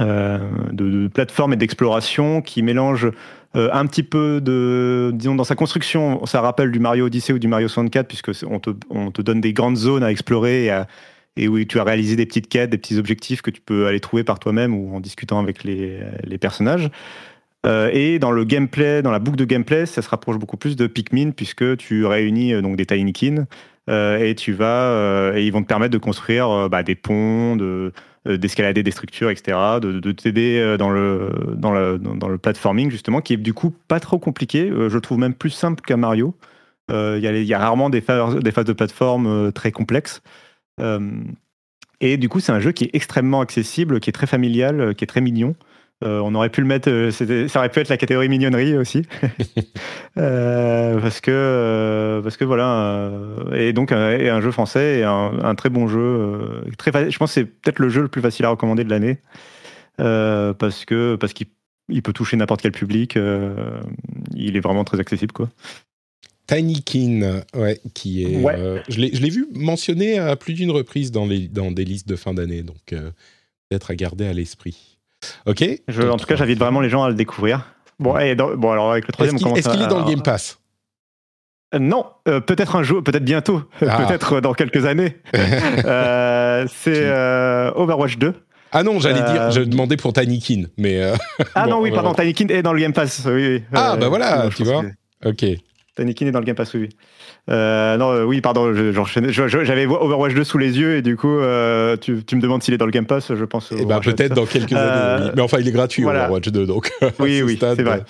de, 0.00 1.08
plateforme 1.08 1.52
et 1.52 1.56
d'exploration 1.56 2.40
qui 2.40 2.62
mélange 2.62 3.10
un 3.54 3.86
petit 3.86 4.02
peu 4.02 4.40
de 4.40 5.10
disons 5.12 5.34
dans 5.34 5.44
sa 5.44 5.54
construction 5.54 6.24
ça 6.24 6.40
rappelle 6.40 6.72
du 6.72 6.78
Mario 6.78 7.06
Odyssey 7.06 7.34
ou 7.34 7.38
du 7.38 7.48
Mario 7.48 7.68
64 7.68 8.08
puisque 8.08 8.30
on 8.48 8.58
te, 8.58 8.70
on 8.88 9.10
te 9.10 9.20
donne 9.20 9.42
des 9.42 9.52
grandes 9.52 9.76
zones 9.76 10.02
à 10.02 10.10
explorer 10.10 10.64
et 10.64 10.70
à, 10.70 10.86
et 11.36 11.48
où 11.48 11.62
tu 11.64 11.78
as 11.78 11.84
réalisé 11.84 12.16
des 12.16 12.26
petites 12.26 12.48
quêtes, 12.48 12.70
des 12.70 12.78
petits 12.78 12.98
objectifs 12.98 13.42
que 13.42 13.50
tu 13.50 13.60
peux 13.60 13.86
aller 13.86 14.00
trouver 14.00 14.24
par 14.24 14.38
toi-même 14.38 14.74
ou 14.74 14.94
en 14.94 15.00
discutant 15.00 15.38
avec 15.38 15.64
les, 15.64 15.98
personnages. 16.40 16.90
Euh, 17.64 17.90
et 17.92 18.18
dans 18.18 18.32
le 18.32 18.44
gameplay, 18.44 19.02
dans 19.02 19.12
la 19.12 19.18
boucle 19.18 19.36
de 19.36 19.44
gameplay, 19.44 19.86
ça 19.86 20.02
se 20.02 20.08
rapproche 20.08 20.36
beaucoup 20.36 20.56
plus 20.56 20.76
de 20.76 20.86
Pikmin 20.86 21.30
puisque 21.30 21.76
tu 21.76 22.04
réunis 22.04 22.54
euh, 22.54 22.60
donc 22.60 22.76
des 22.76 22.86
Tinykin 22.86 23.46
euh, 23.88 24.18
et 24.18 24.34
tu 24.34 24.52
vas 24.52 25.32
ils 25.36 25.52
vont 25.52 25.62
te 25.62 25.68
permettre 25.68 25.92
de 25.92 25.98
construire 25.98 26.68
bah, 26.68 26.82
des 26.82 26.94
ponts, 26.94 27.56
de 27.56 27.92
d'escalader 28.24 28.84
des 28.84 28.92
structures, 28.92 29.30
etc., 29.30 29.58
de, 29.82 29.98
de 29.98 30.12
t'aider 30.12 30.76
dans 30.78 30.90
le, 30.90 31.32
dans, 31.56 32.38
platforming, 32.38 32.88
justement, 32.88 33.20
qui 33.20 33.32
est 33.32 33.36
du 33.36 33.52
coup 33.52 33.74
pas 33.88 33.98
trop 33.98 34.20
compliqué. 34.20 34.68
je 34.68 34.94
le 34.94 35.00
trouve 35.00 35.18
même 35.18 35.34
plus 35.34 35.50
simple 35.50 35.82
qu'un 35.82 35.96
Mario. 35.96 36.36
Il 36.88 37.18
y, 37.18 37.44
y, 37.44 37.54
a 37.54 37.58
rarement 37.58 37.90
des 37.90 38.00
phases, 38.00 38.36
des 38.36 38.52
phases 38.52 38.66
de 38.66 38.74
plateforme 38.74 39.50
très 39.50 39.72
complexes. 39.72 40.22
Euh, 40.80 41.22
et 42.00 42.16
du 42.16 42.28
coup, 42.28 42.40
c'est 42.40 42.52
un 42.52 42.60
jeu 42.60 42.72
qui 42.72 42.84
est 42.84 42.90
extrêmement 42.94 43.40
accessible, 43.40 44.00
qui 44.00 44.10
est 44.10 44.12
très 44.12 44.26
familial, 44.26 44.80
euh, 44.80 44.92
qui 44.92 45.04
est 45.04 45.06
très 45.06 45.20
mignon. 45.20 45.54
Euh, 46.04 46.18
on 46.18 46.34
aurait 46.34 46.48
pu 46.48 46.60
le 46.60 46.66
mettre, 46.66 46.90
ça 47.12 47.58
aurait 47.60 47.68
pu 47.68 47.78
être 47.78 47.88
la 47.88 47.96
catégorie 47.96 48.28
mignonnerie 48.28 48.76
aussi, 48.76 49.06
parce 50.16 51.20
que 51.20 52.20
parce 52.24 52.36
que 52.36 52.44
voilà, 52.44 53.12
et 53.54 53.72
donc 53.72 53.92
un, 53.92 54.40
jeu 54.40 54.50
français 54.50 54.98
et 54.98 55.04
un, 55.04 55.54
très 55.54 55.68
bon 55.68 55.86
jeu, 55.86 56.64
très 56.76 57.08
je 57.08 57.16
pense 57.18 57.30
que 57.30 57.34
c'est 57.34 57.44
peut-être 57.44 57.78
le 57.78 57.88
jeu 57.88 58.02
le 58.02 58.08
plus 58.08 58.20
facile 58.20 58.46
à 58.46 58.48
recommander 58.48 58.82
de 58.82 58.90
l'année, 58.90 59.18
parce 59.96 60.84
que 60.84 61.14
parce 61.14 61.34
qu'il 61.34 62.02
peut 62.02 62.12
toucher 62.12 62.36
n'importe 62.36 62.62
quel 62.62 62.72
public, 62.72 63.16
il 64.34 64.56
est 64.56 64.60
vraiment 64.60 64.82
très 64.82 64.98
accessible 64.98 65.32
quoi. 65.32 65.50
Tinykin, 66.52 67.42
ouais, 67.54 67.80
qui 67.94 68.24
est. 68.24 68.44
Euh, 68.46 68.80
je 68.88 69.00
l'ai 69.00 69.30
vu 69.30 69.46
mentionné 69.54 70.18
à 70.18 70.36
plus 70.36 70.52
d'une 70.54 70.70
reprise 70.70 71.10
dans, 71.10 71.24
les, 71.24 71.48
dans 71.48 71.70
des 71.70 71.84
listes 71.84 72.08
de 72.08 72.16
fin 72.16 72.34
d'année, 72.34 72.62
donc 72.62 72.92
euh, 72.92 73.10
peut-être 73.68 73.90
à 73.90 73.94
garder 73.94 74.26
à 74.26 74.32
l'esprit. 74.32 74.98
Ok? 75.46 75.64
Je, 75.88 76.02
en 76.02 76.16
tout 76.16 76.26
cas, 76.26 76.36
j'invite 76.36 76.58
vraiment 76.58 76.80
les 76.80 76.90
gens 76.90 77.04
à 77.04 77.08
le 77.08 77.14
découvrir. 77.14 77.74
Bon, 77.98 78.18
et 78.18 78.34
bon 78.34 78.70
alors 78.70 78.90
avec 78.92 79.06
le 79.06 79.12
troisième, 79.12 79.36
Est-ce 79.36 79.68
qu'il 79.68 79.80
est, 79.80 79.86
dans 79.86 80.04
le 80.04 80.10
Game 80.10 80.22
Pass? 80.22 80.58
Non, 81.78 82.04
peut-être 82.24 82.76
un 82.76 82.82
jour, 82.82 83.02
peut-être 83.02 83.24
bientôt, 83.24 83.62
ah. 83.80 84.04
peut-être 84.04 84.40
dans 84.40 84.52
quelques 84.52 84.84
années. 84.84 85.16
c'est 85.32 87.08
Overwatch 87.74 88.18
2. 88.18 88.34
Ah 88.72 88.82
non, 88.82 89.00
j'allais 89.00 89.22
dire, 89.22 89.50
je 89.52 89.60
demandais 89.62 89.96
pour 89.96 90.12
Tinykin, 90.12 90.64
mais. 90.76 91.00
ah 91.54 91.66
non, 91.66 91.80
oui, 91.82 91.92
pardon, 91.92 92.12
Tinykin 92.12 92.48
est 92.48 92.62
dans 92.62 92.74
le 92.74 92.80
Game 92.80 92.92
Pass, 92.92 93.22
oui. 93.26 93.62
Ah 93.72 93.96
bah 93.96 94.08
voilà, 94.08 94.50
tu 94.54 94.64
vois. 94.64 94.82
Ok. 95.24 95.46
Tinykin 95.96 96.26
est 96.26 96.30
dans 96.30 96.38
le 96.38 96.46
Game 96.46 96.56
Pass, 96.56 96.72
oui. 96.72 96.88
Euh, 97.50 97.98
non, 97.98 98.12
euh, 98.12 98.24
oui, 98.24 98.40
pardon, 98.40 98.72
j'avais 98.72 99.86
Overwatch 99.86 100.34
2 100.34 100.44
sous 100.44 100.56
les 100.56 100.78
yeux 100.78 100.96
et 100.96 101.02
du 101.02 101.16
coup, 101.16 101.38
euh, 101.38 101.96
tu, 101.98 102.12
me 102.14 102.40
demandes 102.40 102.62
s'il 102.62 102.72
est 102.72 102.78
dans 102.78 102.86
le 102.86 102.92
Game 102.92 103.04
Pass, 103.04 103.34
je 103.34 103.44
pense. 103.44 103.72
Eh 103.76 103.84
ben, 103.84 104.00
peut-être 104.00 104.34
dans 104.34 104.46
quelques 104.46 104.72
années. 104.72 105.30
Mais 105.36 105.42
enfin, 105.42 105.58
il 105.60 105.68
est 105.68 105.72
gratuit, 105.72 106.04
Overwatch 106.04 106.48
2, 106.48 106.66
donc. 106.66 106.90
Oui, 107.18 107.42
oui, 107.42 107.58
c'est 107.60 107.82
vrai. 107.82 108.04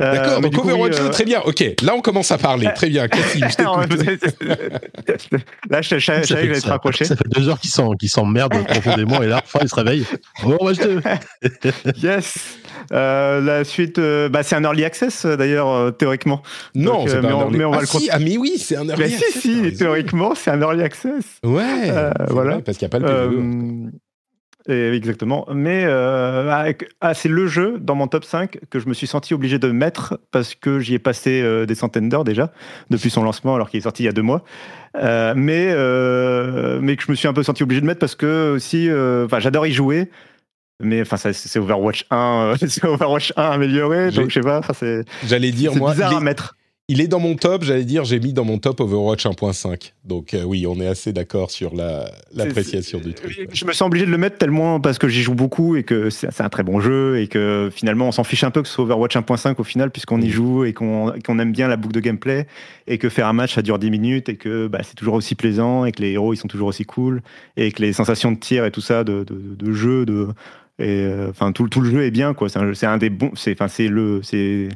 D'accord, 0.00 0.40
donc 0.40 0.58
Overwatch 0.58 0.98
2, 0.98 1.10
très 1.10 1.24
bien. 1.24 1.40
Ok, 1.44 1.64
là 1.82 1.94
on 1.94 2.00
commence 2.00 2.32
à 2.32 2.38
parler. 2.38 2.68
Très 2.74 2.88
bien, 2.88 3.06
Cathy, 3.06 3.38
je 3.38 3.44
Là, 5.70 5.82
je, 5.82 6.00
savais 6.00 6.22
que 6.22 6.26
j'allais 6.26 6.60
te 6.60 6.68
rapprocher. 6.68 7.04
Ça 7.04 7.14
fait 7.14 7.28
deux 7.28 7.48
heures 7.48 7.60
qu'ils 7.60 8.10
s'emmerdent 8.10 8.64
profondément 8.66 9.22
et 9.22 9.28
là, 9.28 9.40
enfin, 9.44 9.60
ils 9.62 9.68
se 9.68 9.74
réveillent. 9.74 10.06
Overwatch 10.42 10.78
2 10.78 11.00
Yes 12.02 12.58
euh, 12.92 13.40
la 13.40 13.64
suite, 13.64 13.98
euh, 13.98 14.28
bah, 14.28 14.42
c'est 14.42 14.56
un 14.56 14.64
early 14.64 14.84
access 14.84 15.24
euh, 15.24 15.36
d'ailleurs 15.36 15.96
théoriquement. 15.96 16.42
Non, 16.74 17.04
mais, 17.04 17.32
on, 17.32 17.50
mais, 17.50 17.64
on, 17.64 17.70
va 17.70 17.78
ah, 17.78 17.80
le 17.80 17.86
si, 17.86 18.10
Ah 18.10 18.18
mais 18.18 18.36
oui, 18.36 18.58
c'est 18.58 18.76
un 18.76 18.86
early 18.88 19.04
access. 19.04 19.40
Si, 19.40 19.70
si, 19.70 19.76
théoriquement, 19.76 20.34
c'est 20.34 20.50
un 20.50 20.60
early 20.60 20.82
access. 20.82 21.24
Ouais. 21.44 21.92
voilà. 22.28 22.60
parce 22.60 22.76
qu'il 22.78 22.88
n'y 22.88 22.94
a 22.94 22.98
pas 22.98 22.98
le 22.98 23.06
PVE. 23.06 23.92
Et 24.68 24.92
exactement. 24.92 25.46
Mais 25.52 25.84
ah, 25.86 27.14
c'est 27.14 27.28
le 27.28 27.46
jeu 27.46 27.78
dans 27.80 27.94
mon 27.94 28.08
top 28.08 28.24
5 28.24 28.58
que 28.70 28.78
je 28.78 28.88
me 28.88 28.94
suis 28.94 29.06
senti 29.06 29.34
obligé 29.34 29.58
de 29.58 29.70
mettre 29.70 30.18
parce 30.30 30.54
que 30.54 30.80
j'y 30.80 30.94
ai 30.94 30.98
passé 30.98 31.66
des 31.66 31.74
centaines 31.74 32.08
d'heures 32.08 32.24
déjà 32.24 32.50
depuis 32.88 33.10
son 33.10 33.22
lancement 33.22 33.54
alors 33.54 33.68
qu'il 33.68 33.78
est 33.78 33.82
sorti 33.82 34.04
il 34.04 34.06
y 34.06 34.08
a 34.08 34.12
deux 34.12 34.22
mois. 34.22 34.42
mais, 34.94 35.34
mais 35.34 36.96
que 36.96 37.02
je 37.02 37.10
me 37.10 37.14
suis 37.14 37.28
un 37.28 37.34
peu 37.34 37.42
senti 37.42 37.62
obligé 37.62 37.80
de 37.80 37.86
mettre 37.86 38.00
parce 38.00 38.14
que 38.14 38.54
aussi, 38.54 38.88
j'adore 39.40 39.66
y 39.66 39.72
jouer 39.72 40.08
mais 40.80 41.02
enfin 41.02 41.16
c'est 41.16 41.58
Overwatch 41.58 42.06
1 42.10 42.16
euh, 42.16 42.56
c'est 42.68 42.84
Overwatch 42.84 43.32
1 43.36 43.42
amélioré 43.42 44.10
donc 44.10 44.30
je 44.30 44.34
sais 44.34 44.40
pas 44.40 44.60
c'est 44.74 45.04
j'allais 45.24 45.52
dire 45.52 45.74
moi 45.74 45.92
bizarre 45.92 46.16
à 46.16 46.20
mettre 46.20 46.56
il 46.88 47.00
est 47.00 47.08
dans 47.08 47.18
mon 47.18 47.34
top, 47.34 47.64
j'allais 47.64 47.84
dire, 47.84 48.04
j'ai 48.04 48.20
mis 48.20 48.34
dans 48.34 48.44
mon 48.44 48.58
top 48.58 48.80
Overwatch 48.80 49.24
1.5. 49.24 49.92
Donc 50.04 50.34
euh, 50.34 50.42
oui, 50.42 50.66
on 50.66 50.78
est 50.80 50.86
assez 50.86 51.14
d'accord 51.14 51.50
sur 51.50 51.72
l'appréciation 51.74 52.98
du 52.98 53.14
truc. 53.14 53.48
Je 53.50 53.64
me 53.64 53.72
sens 53.72 53.86
obligé 53.86 54.04
de 54.04 54.10
le 54.10 54.18
mettre 54.18 54.36
tellement 54.36 54.78
parce 54.80 54.98
que 54.98 55.08
j'y 55.08 55.22
joue 55.22 55.34
beaucoup 55.34 55.76
et 55.76 55.82
que 55.82 56.10
c'est 56.10 56.42
un 56.42 56.50
très 56.50 56.62
bon 56.62 56.80
jeu 56.80 57.20
et 57.20 57.26
que 57.26 57.70
finalement 57.72 58.08
on 58.08 58.12
s'en 58.12 58.24
fiche 58.24 58.44
un 58.44 58.50
peu 58.50 58.60
que 58.60 58.68
ce 58.68 58.74
soit 58.74 58.84
Overwatch 58.84 59.16
1.5 59.16 59.54
au 59.56 59.64
final 59.64 59.90
puisqu'on 59.90 60.20
y 60.20 60.28
mm. 60.28 60.30
joue 60.30 60.64
et 60.64 60.74
qu'on 60.74 61.38
aime 61.38 61.52
bien 61.52 61.68
la 61.68 61.76
boucle 61.78 61.94
de 61.94 62.00
gameplay 62.00 62.46
et 62.86 62.98
que 62.98 63.08
faire 63.08 63.28
un 63.28 63.32
match 63.32 63.54
ça 63.54 63.62
dure 63.62 63.78
10 63.78 63.90
minutes 63.90 64.28
et 64.28 64.36
que 64.36 64.66
bah, 64.66 64.80
c'est 64.82 64.94
toujours 64.94 65.14
aussi 65.14 65.34
plaisant 65.34 65.86
et 65.86 65.92
que 65.92 66.02
les 66.02 66.12
héros 66.12 66.34
ils 66.34 66.38
sont 66.38 66.48
toujours 66.48 66.68
aussi 66.68 66.84
cool 66.84 67.22
et 67.56 67.72
que 67.72 67.80
les 67.80 67.94
sensations 67.94 68.30
de 68.30 68.38
tir 68.38 68.66
et 68.66 68.70
tout 68.70 68.82
ça, 68.82 69.04
de, 69.04 69.24
de, 69.24 69.72
jeu, 69.72 70.04
de... 70.04 70.28
Et 70.78 70.88
euh, 70.88 71.30
enfin 71.30 71.52
tout, 71.52 71.66
tout, 71.68 71.80
le 71.80 71.90
jeu 71.90 72.02
est 72.02 72.10
bien 72.10 72.34
quoi. 72.34 72.50
C'est 72.50 72.58
un, 72.58 72.92
un, 72.92 72.98
des 72.98 73.08
bons. 73.08 73.30
C'est 73.36 73.52
enfin 73.52 73.68
c'est 73.68 73.86
le 73.86 74.20
c'est 74.22 74.68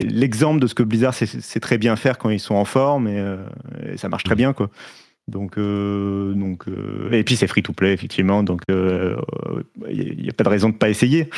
l'exemple 0.00 0.60
de 0.60 0.66
ce 0.66 0.74
que 0.74 0.82
Blizzard 0.82 1.14
sait, 1.14 1.60
très 1.60 1.78
bien 1.78 1.96
faire 1.96 2.18
quand 2.18 2.30
ils 2.30 2.40
sont 2.40 2.54
en 2.54 2.64
forme 2.64 3.08
et, 3.08 3.18
euh, 3.18 3.36
ça 3.96 4.08
marche 4.08 4.24
très 4.24 4.36
bien 4.36 4.52
quoi. 4.52 4.70
Donc, 5.26 5.58
euh, 5.58 6.32
donc 6.32 6.68
euh, 6.68 7.10
et 7.12 7.22
puis 7.22 7.36
c'est 7.36 7.46
free 7.46 7.62
to 7.62 7.72
play 7.72 7.92
effectivement, 7.92 8.42
donc 8.42 8.62
il 8.68 10.16
n'y 10.22 10.28
a, 10.28 10.32
pas 10.32 10.44
de 10.44 10.48
raison 10.48 10.70
de 10.70 10.74
pas 10.74 10.88
essayer. 10.88 11.28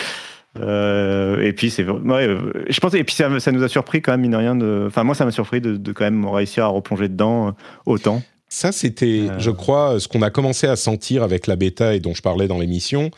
et 0.57 1.53
puis 1.57 1.71
c'est, 1.71 1.85
je 1.85 2.81
pense 2.81 2.95
et 2.95 3.05
puis 3.05 3.15
ça, 3.15 3.29
nous 3.29 3.63
a 3.63 3.69
surpris 3.69 4.03
quand 4.03 4.13
même 4.13 4.21
mine 4.21 4.37
rien 4.37 4.55
de, 4.55 4.85
enfin 4.87 5.03
moi 5.03 5.15
ça 5.15 5.25
m'a 5.25 5.33
surpris 5.33 5.61
de, 5.61 5.77
de, 5.77 5.93
quand 5.93 6.05
même 6.05 6.25
réussir 6.27 6.65
à 6.65 6.69
replonger 6.69 7.09
dedans 7.09 7.57
autant. 7.87 8.23
Ça 8.49 8.73
c'était, 8.73 9.27
je 9.39 9.51
crois, 9.51 9.99
ce 9.99 10.07
qu'on 10.07 10.23
a 10.23 10.31
commencé 10.31 10.67
à 10.67 10.77
sentir 10.77 11.23
avec 11.23 11.47
la 11.47 11.57
bêta 11.57 11.95
et 11.95 12.01
dont 12.01 12.15
je 12.15 12.23
parlais 12.23 12.49
dans 12.49 12.59
l'émission. 12.59 13.11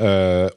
Euh, 0.00 0.48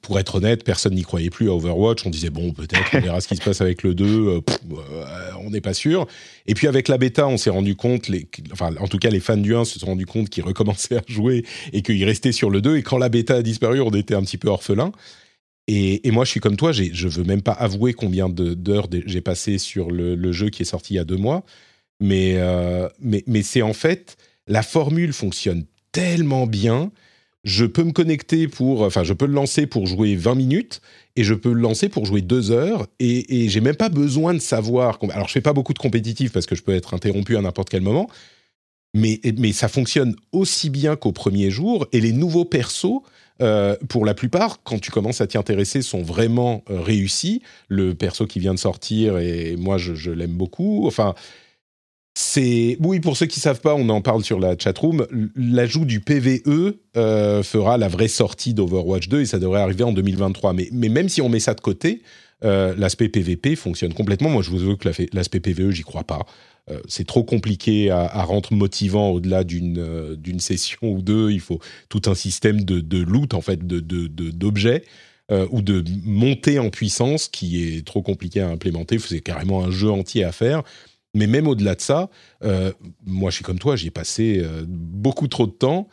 pour 0.00 0.18
être 0.18 0.36
honnête, 0.36 0.64
personne 0.64 0.94
n'y 0.94 1.02
croyait 1.02 1.30
plus 1.30 1.50
à 1.50 1.54
Overwatch. 1.54 2.06
On 2.06 2.10
disait, 2.10 2.30
bon, 2.30 2.52
peut-être, 2.52 2.90
on 2.94 3.00
verra 3.00 3.20
ce 3.20 3.28
qui 3.28 3.36
se 3.36 3.42
passe 3.42 3.60
avec 3.60 3.82
le 3.82 3.94
2. 3.94 4.04
Euh, 4.04 4.40
euh, 4.72 5.30
on 5.40 5.50
n'est 5.50 5.60
pas 5.60 5.74
sûr. 5.74 6.06
Et 6.46 6.54
puis 6.54 6.66
avec 6.66 6.88
la 6.88 6.96
bêta, 6.96 7.26
on 7.28 7.36
s'est 7.36 7.50
rendu 7.50 7.76
compte, 7.76 8.10
enfin, 8.52 8.70
en 8.80 8.88
tout 8.88 8.98
cas, 8.98 9.10
les 9.10 9.20
fans 9.20 9.36
du 9.36 9.54
1 9.54 9.64
se 9.64 9.78
sont 9.78 9.86
rendus 9.86 10.06
compte 10.06 10.30
qu'ils 10.30 10.44
recommençaient 10.44 10.96
à 10.96 11.02
jouer 11.06 11.44
et 11.72 11.82
qu'ils 11.82 12.04
restaient 12.04 12.32
sur 12.32 12.50
le 12.50 12.60
2. 12.60 12.78
Et 12.78 12.82
quand 12.82 12.98
la 12.98 13.08
bêta 13.08 13.34
a 13.34 13.42
disparu, 13.42 13.80
on 13.80 13.90
était 13.90 14.14
un 14.14 14.22
petit 14.22 14.38
peu 14.38 14.48
orphelin. 14.48 14.92
Et, 15.68 16.00
moi, 16.12 16.24
je 16.24 16.30
suis 16.30 16.40
comme 16.40 16.56
toi, 16.56 16.70
je 16.70 17.08
veux 17.08 17.24
même 17.24 17.42
pas 17.42 17.52
avouer 17.52 17.92
combien 17.92 18.28
d'heures 18.28 18.86
j'ai 19.04 19.20
passé 19.20 19.58
sur 19.58 19.90
le, 19.90 20.32
jeu 20.32 20.48
qui 20.48 20.62
est 20.62 20.66
sorti 20.66 20.94
il 20.94 20.96
y 20.96 21.00
a 21.00 21.04
deux 21.04 21.16
mois. 21.16 21.44
Mais, 21.98 22.38
mais 23.00 23.42
c'est 23.42 23.62
en 23.62 23.72
fait, 23.72 24.16
la 24.46 24.62
formule 24.62 25.12
fonctionne 25.12 25.64
tellement 25.90 26.46
bien 26.46 26.92
je 27.46 27.64
peux 27.64 27.84
me 27.84 27.92
connecter 27.92 28.48
pour, 28.48 28.82
enfin, 28.82 29.04
je 29.04 29.12
peux 29.12 29.24
le 29.24 29.32
lancer 29.32 29.68
pour 29.68 29.86
jouer 29.86 30.16
20 30.16 30.34
minutes 30.34 30.80
et 31.14 31.22
je 31.22 31.32
peux 31.32 31.52
le 31.52 31.60
lancer 31.60 31.88
pour 31.88 32.04
jouer 32.04 32.20
2 32.20 32.50
heures 32.50 32.88
et, 32.98 33.48
j'ai 33.48 33.60
même 33.60 33.76
pas 33.76 33.88
besoin 33.88 34.34
de 34.34 34.40
savoir. 34.40 34.98
Alors, 35.10 35.28
je 35.28 35.32
fais 35.32 35.40
pas 35.40 35.52
beaucoup 35.52 35.72
de 35.72 35.78
compétitif 35.78 36.32
parce 36.32 36.44
que 36.44 36.56
je 36.56 36.64
peux 36.64 36.74
être 36.74 36.92
interrompu 36.92 37.36
à 37.36 37.40
n'importe 37.40 37.70
quel 37.70 37.82
moment, 37.82 38.10
mais, 38.94 39.20
mais 39.38 39.52
ça 39.52 39.68
fonctionne 39.68 40.16
aussi 40.32 40.70
bien 40.70 40.96
qu'au 40.96 41.12
premier 41.12 41.50
jour 41.50 41.86
et 41.92 42.00
les 42.00 42.12
nouveaux 42.12 42.44
persos. 42.44 43.00
Euh, 43.42 43.76
pour 43.90 44.06
la 44.06 44.14
plupart, 44.14 44.62
quand 44.64 44.80
tu 44.80 44.90
commences 44.90 45.20
à 45.20 45.26
t'y 45.26 45.36
intéresser, 45.36 45.82
sont 45.82 46.02
vraiment 46.02 46.64
euh, 46.70 46.80
réussis. 46.80 47.42
Le 47.68 47.94
perso 47.94 48.26
qui 48.26 48.40
vient 48.40 48.54
de 48.54 48.58
sortir, 48.58 49.18
et 49.18 49.56
moi 49.56 49.76
je, 49.76 49.94
je 49.94 50.10
l'aime 50.10 50.32
beaucoup. 50.32 50.86
Enfin, 50.86 51.14
oui 52.80 53.00
pour 53.00 53.16
ceux 53.16 53.26
qui 53.26 53.40
savent 53.40 53.60
pas, 53.60 53.74
on 53.74 53.88
en 53.88 54.00
parle 54.00 54.24
sur 54.24 54.40
la 54.40 54.56
chatroom. 54.58 55.06
L'ajout 55.36 55.84
du 55.84 56.00
PVE 56.00 56.74
euh, 56.96 57.42
fera 57.42 57.76
la 57.78 57.88
vraie 57.88 58.08
sortie 58.08 58.54
d'Overwatch 58.54 59.08
2 59.08 59.20
et 59.20 59.26
ça 59.26 59.38
devrait 59.38 59.60
arriver 59.60 59.84
en 59.84 59.92
2023. 59.92 60.54
Mais, 60.54 60.88
même 60.88 61.08
si 61.08 61.20
on 61.20 61.28
met 61.28 61.40
ça 61.40 61.54
de 61.54 61.60
côté, 61.60 62.02
euh, 62.44 62.74
l'aspect 62.76 63.08
PVP 63.08 63.56
fonctionne 63.56 63.92
complètement. 63.92 64.30
Moi, 64.30 64.42
je 64.42 64.50
vous 64.50 64.62
avoue 64.62 64.76
que 64.76 64.88
l'aspect 65.12 65.40
PVE, 65.40 65.70
j'y 65.70 65.82
crois 65.82 66.04
pas. 66.04 66.26
Euh, 66.70 66.80
c'est 66.88 67.06
trop 67.06 67.22
compliqué 67.22 67.90
à, 67.90 68.24
rendre 68.24 68.52
motivant 68.52 69.10
au-delà 69.10 69.44
d'une 69.44 70.40
session 70.40 70.90
ou 70.90 71.02
deux. 71.02 71.30
Il 71.30 71.40
faut 71.40 71.60
tout 71.88 72.02
un 72.06 72.14
système 72.14 72.62
de, 72.62 72.80
de 72.80 72.98
loot 72.98 73.34
en 73.34 73.40
fait, 73.40 73.66
de 73.66 73.80
d'objets. 74.30 74.84
ou 75.50 75.60
de 75.60 75.84
montée 76.04 76.58
en 76.58 76.70
puissance 76.70 77.28
qui 77.28 77.62
est 77.62 77.86
trop 77.86 78.00
compliqué 78.00 78.40
à 78.40 78.48
implémenter. 78.48 78.98
C'est 78.98 79.20
carrément 79.20 79.64
un 79.64 79.70
jeu 79.70 79.90
entier 79.90 80.24
à 80.24 80.32
faire. 80.32 80.62
Mais 81.16 81.26
même 81.26 81.48
au-delà 81.48 81.74
de 81.74 81.80
ça, 81.80 82.10
euh, 82.44 82.72
moi 83.04 83.30
je 83.30 83.36
suis 83.36 83.44
comme 83.44 83.58
toi, 83.58 83.74
j'y 83.74 83.88
ai 83.88 83.90
passé 83.90 84.40
euh, 84.42 84.64
beaucoup 84.68 85.28
trop 85.28 85.46
de 85.46 85.52
temps. 85.52 85.88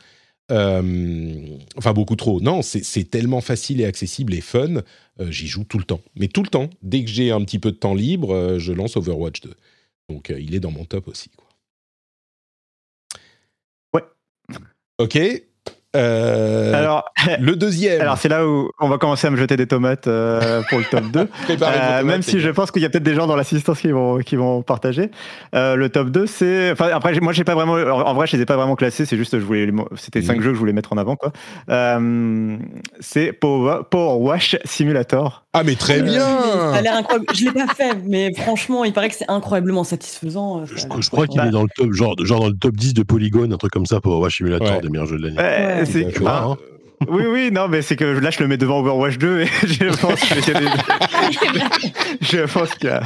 Euh, 0.52 1.58
enfin, 1.76 1.94
beaucoup 1.94 2.16
trop. 2.16 2.40
Non, 2.42 2.60
c'est 2.60 3.10
tellement 3.10 3.40
facile 3.40 3.80
et 3.80 3.86
accessible 3.86 4.34
et 4.34 4.42
fun. 4.42 4.82
J'y 5.18 5.46
joue 5.46 5.64
tout 5.64 5.78
le 5.78 5.84
temps. 5.84 6.02
Mais 6.16 6.28
tout 6.28 6.42
le 6.42 6.48
temps. 6.48 6.68
Dès 6.82 7.02
que 7.02 7.10
j'ai 7.10 7.30
un 7.30 7.42
petit 7.42 7.58
peu 7.58 7.72
de 7.72 7.76
temps 7.76 7.94
libre, 7.94 8.58
je 8.58 8.72
lance 8.72 8.98
Overwatch 8.98 9.40
2. 9.40 9.54
Donc 10.10 10.28
il 10.38 10.54
est 10.54 10.60
dans 10.60 10.70
mon 10.70 10.84
top 10.84 11.08
aussi. 11.08 11.30
Quoi. 11.30 11.48
Ouais. 13.94 14.02
Ok. 14.98 15.18
Euh, 15.94 16.74
alors, 16.74 17.04
le 17.40 17.56
deuxième. 17.56 18.00
Alors, 18.00 18.18
c'est 18.18 18.28
là 18.28 18.46
où 18.46 18.70
on 18.80 18.88
va 18.88 18.98
commencer 18.98 19.26
à 19.26 19.30
me 19.30 19.36
jeter 19.36 19.56
des 19.56 19.66
tomates 19.66 20.06
euh, 20.06 20.62
pour 20.68 20.78
le 20.78 20.84
top 20.84 21.04
2. 21.04 21.20
euh, 21.62 22.02
même 22.02 22.22
si 22.22 22.40
je 22.40 22.50
pense 22.50 22.70
qu'il 22.70 22.82
y 22.82 22.84
a 22.84 22.90
peut-être 22.90 23.04
des 23.04 23.14
gens 23.14 23.26
dans 23.26 23.36
l'assistance 23.36 23.80
qui 23.80 23.90
vont, 23.90 24.18
qui 24.18 24.36
vont 24.36 24.62
partager. 24.62 25.10
Euh, 25.54 25.76
le 25.76 25.88
top 25.88 26.10
2, 26.10 26.26
c'est. 26.26 26.72
Enfin, 26.72 26.88
après, 26.92 27.18
moi, 27.20 27.32
j'ai 27.32 27.44
pas 27.44 27.54
vraiment. 27.54 27.74
En 27.74 28.14
vrai, 28.14 28.26
je 28.26 28.36
les 28.36 28.42
ai 28.42 28.46
pas 28.46 28.56
vraiment 28.56 28.76
classés. 28.76 29.06
C'est 29.06 29.16
juste, 29.16 29.38
je 29.38 29.44
voulais. 29.44 29.70
C'était 29.96 30.22
cinq 30.22 30.36
mhm. 30.36 30.42
jeux 30.42 30.50
que 30.50 30.54
je 30.54 30.60
voulais 30.60 30.72
mettre 30.72 30.92
en 30.92 30.96
avant, 30.96 31.16
quoi. 31.16 31.32
Euh, 31.70 32.56
c'est 33.00 33.32
Power 33.32 33.82
Wash 33.92 34.56
Simulator. 34.64 35.43
Ah, 35.56 35.62
mais 35.62 35.76
très 35.76 36.02
bien 36.02 36.18
Ça 36.20 36.74
a 36.74 36.80
l'air 36.82 36.96
incroyable. 36.96 37.26
Je 37.32 37.44
l'ai 37.44 37.52
pas 37.52 37.72
fait, 37.74 37.96
mais 38.04 38.34
franchement, 38.34 38.84
il 38.84 38.92
paraît 38.92 39.08
que 39.08 39.14
c'est 39.14 39.30
incroyablement 39.30 39.84
satisfaisant. 39.84 40.64
Je, 40.66 41.10
crois 41.10 41.28
qu'il 41.28 41.40
est 41.40 41.50
dans 41.50 41.62
le 41.62 41.68
top, 41.74 41.92
genre, 41.92 42.14
genre 42.24 42.40
dans 42.40 42.48
le 42.48 42.56
top 42.56 42.76
10 42.76 42.92
de 42.94 43.02
Polygon, 43.04 43.50
un 43.50 43.56
truc 43.56 43.72
comme 43.72 43.86
ça, 43.86 44.00
Power 44.00 44.20
Wash 44.20 44.38
Simulator, 44.38 44.80
des 44.80 44.88
meilleurs 44.88 45.06
jeux 45.06 45.18
de 45.18 45.28
l'année 45.28 45.84
c'est 45.84 46.26
hein. 46.26 46.56
Oui, 47.08 47.24
oui, 47.26 47.50
non, 47.52 47.68
mais 47.68 47.82
c'est 47.82 47.96
que 47.96 48.04
là, 48.04 48.30
je 48.30 48.40
le 48.40 48.48
mets 48.48 48.56
devant 48.56 48.80
Overwatch 48.80 49.18
2 49.18 49.40
et 49.40 49.46
je 49.66 50.00
pense 50.00 50.20
qu'il 50.20 50.52
y 50.52 50.56
a 50.56 50.60
des... 50.60 50.66
je 52.20 52.52
pense 52.52 52.74
qu'il 52.74 52.88
y 52.88 52.92
a. 52.92 53.02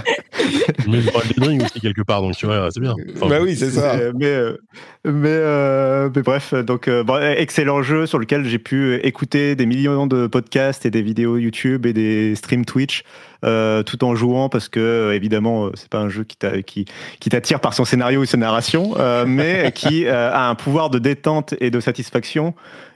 Je 0.79 0.89
mets 0.91 1.01
le 1.01 1.47
Ring 1.47 1.63
aussi 1.63 1.81
quelque 1.81 2.03
part, 2.03 2.23
donc 2.23 2.37
tu 2.37 2.47
vois, 2.47 2.69
c'est 2.71 2.81
bien. 2.81 2.95
bah 3.21 3.39
oui, 3.41 3.57
c'est 3.57 3.71
ça. 3.71 3.97
Mais, 4.19 4.27
euh, 4.27 4.57
mais, 5.05 5.29
euh, 5.29 6.11
mais, 6.15 6.23
bref, 6.23 6.55
donc, 6.55 6.89
euh, 6.89 7.35
excellent 7.37 7.83
jeu 7.83 8.07
sur 8.07 8.19
lequel 8.19 8.45
j'ai 8.45 8.59
pu 8.59 8.97
écouter 8.97 9.55
des 9.55 9.67
millions 9.67 10.07
de 10.07 10.27
podcasts 10.27 10.87
et 10.87 10.91
des 10.91 11.03
vidéos 11.03 11.37
YouTube 11.37 11.87
et 11.87 11.93
des 11.93 12.35
streams 12.35 12.65
Twitch. 12.65 13.03
tout 13.43 14.05
en 14.05 14.15
jouant 14.15 14.49
parce 14.49 14.69
que 14.69 15.13
évidemment 15.15 15.71
c'est 15.75 15.89
pas 15.89 15.99
un 15.99 16.09
jeu 16.09 16.25
qui 16.25 16.87
t'attire 17.31 17.61
par 17.61 17.73
son 17.73 17.85
scénario 17.85 18.25
et 18.25 18.27
sa 18.27 18.37
narration 18.37 18.95
mais 19.27 19.71
qui 19.73 20.09
a 20.09 20.49
un 20.49 20.55
pouvoir 20.57 20.91
de 20.91 20.99
détente 20.99 21.55
et 21.61 21.71
de 21.71 21.79
satisfaction 21.79 22.55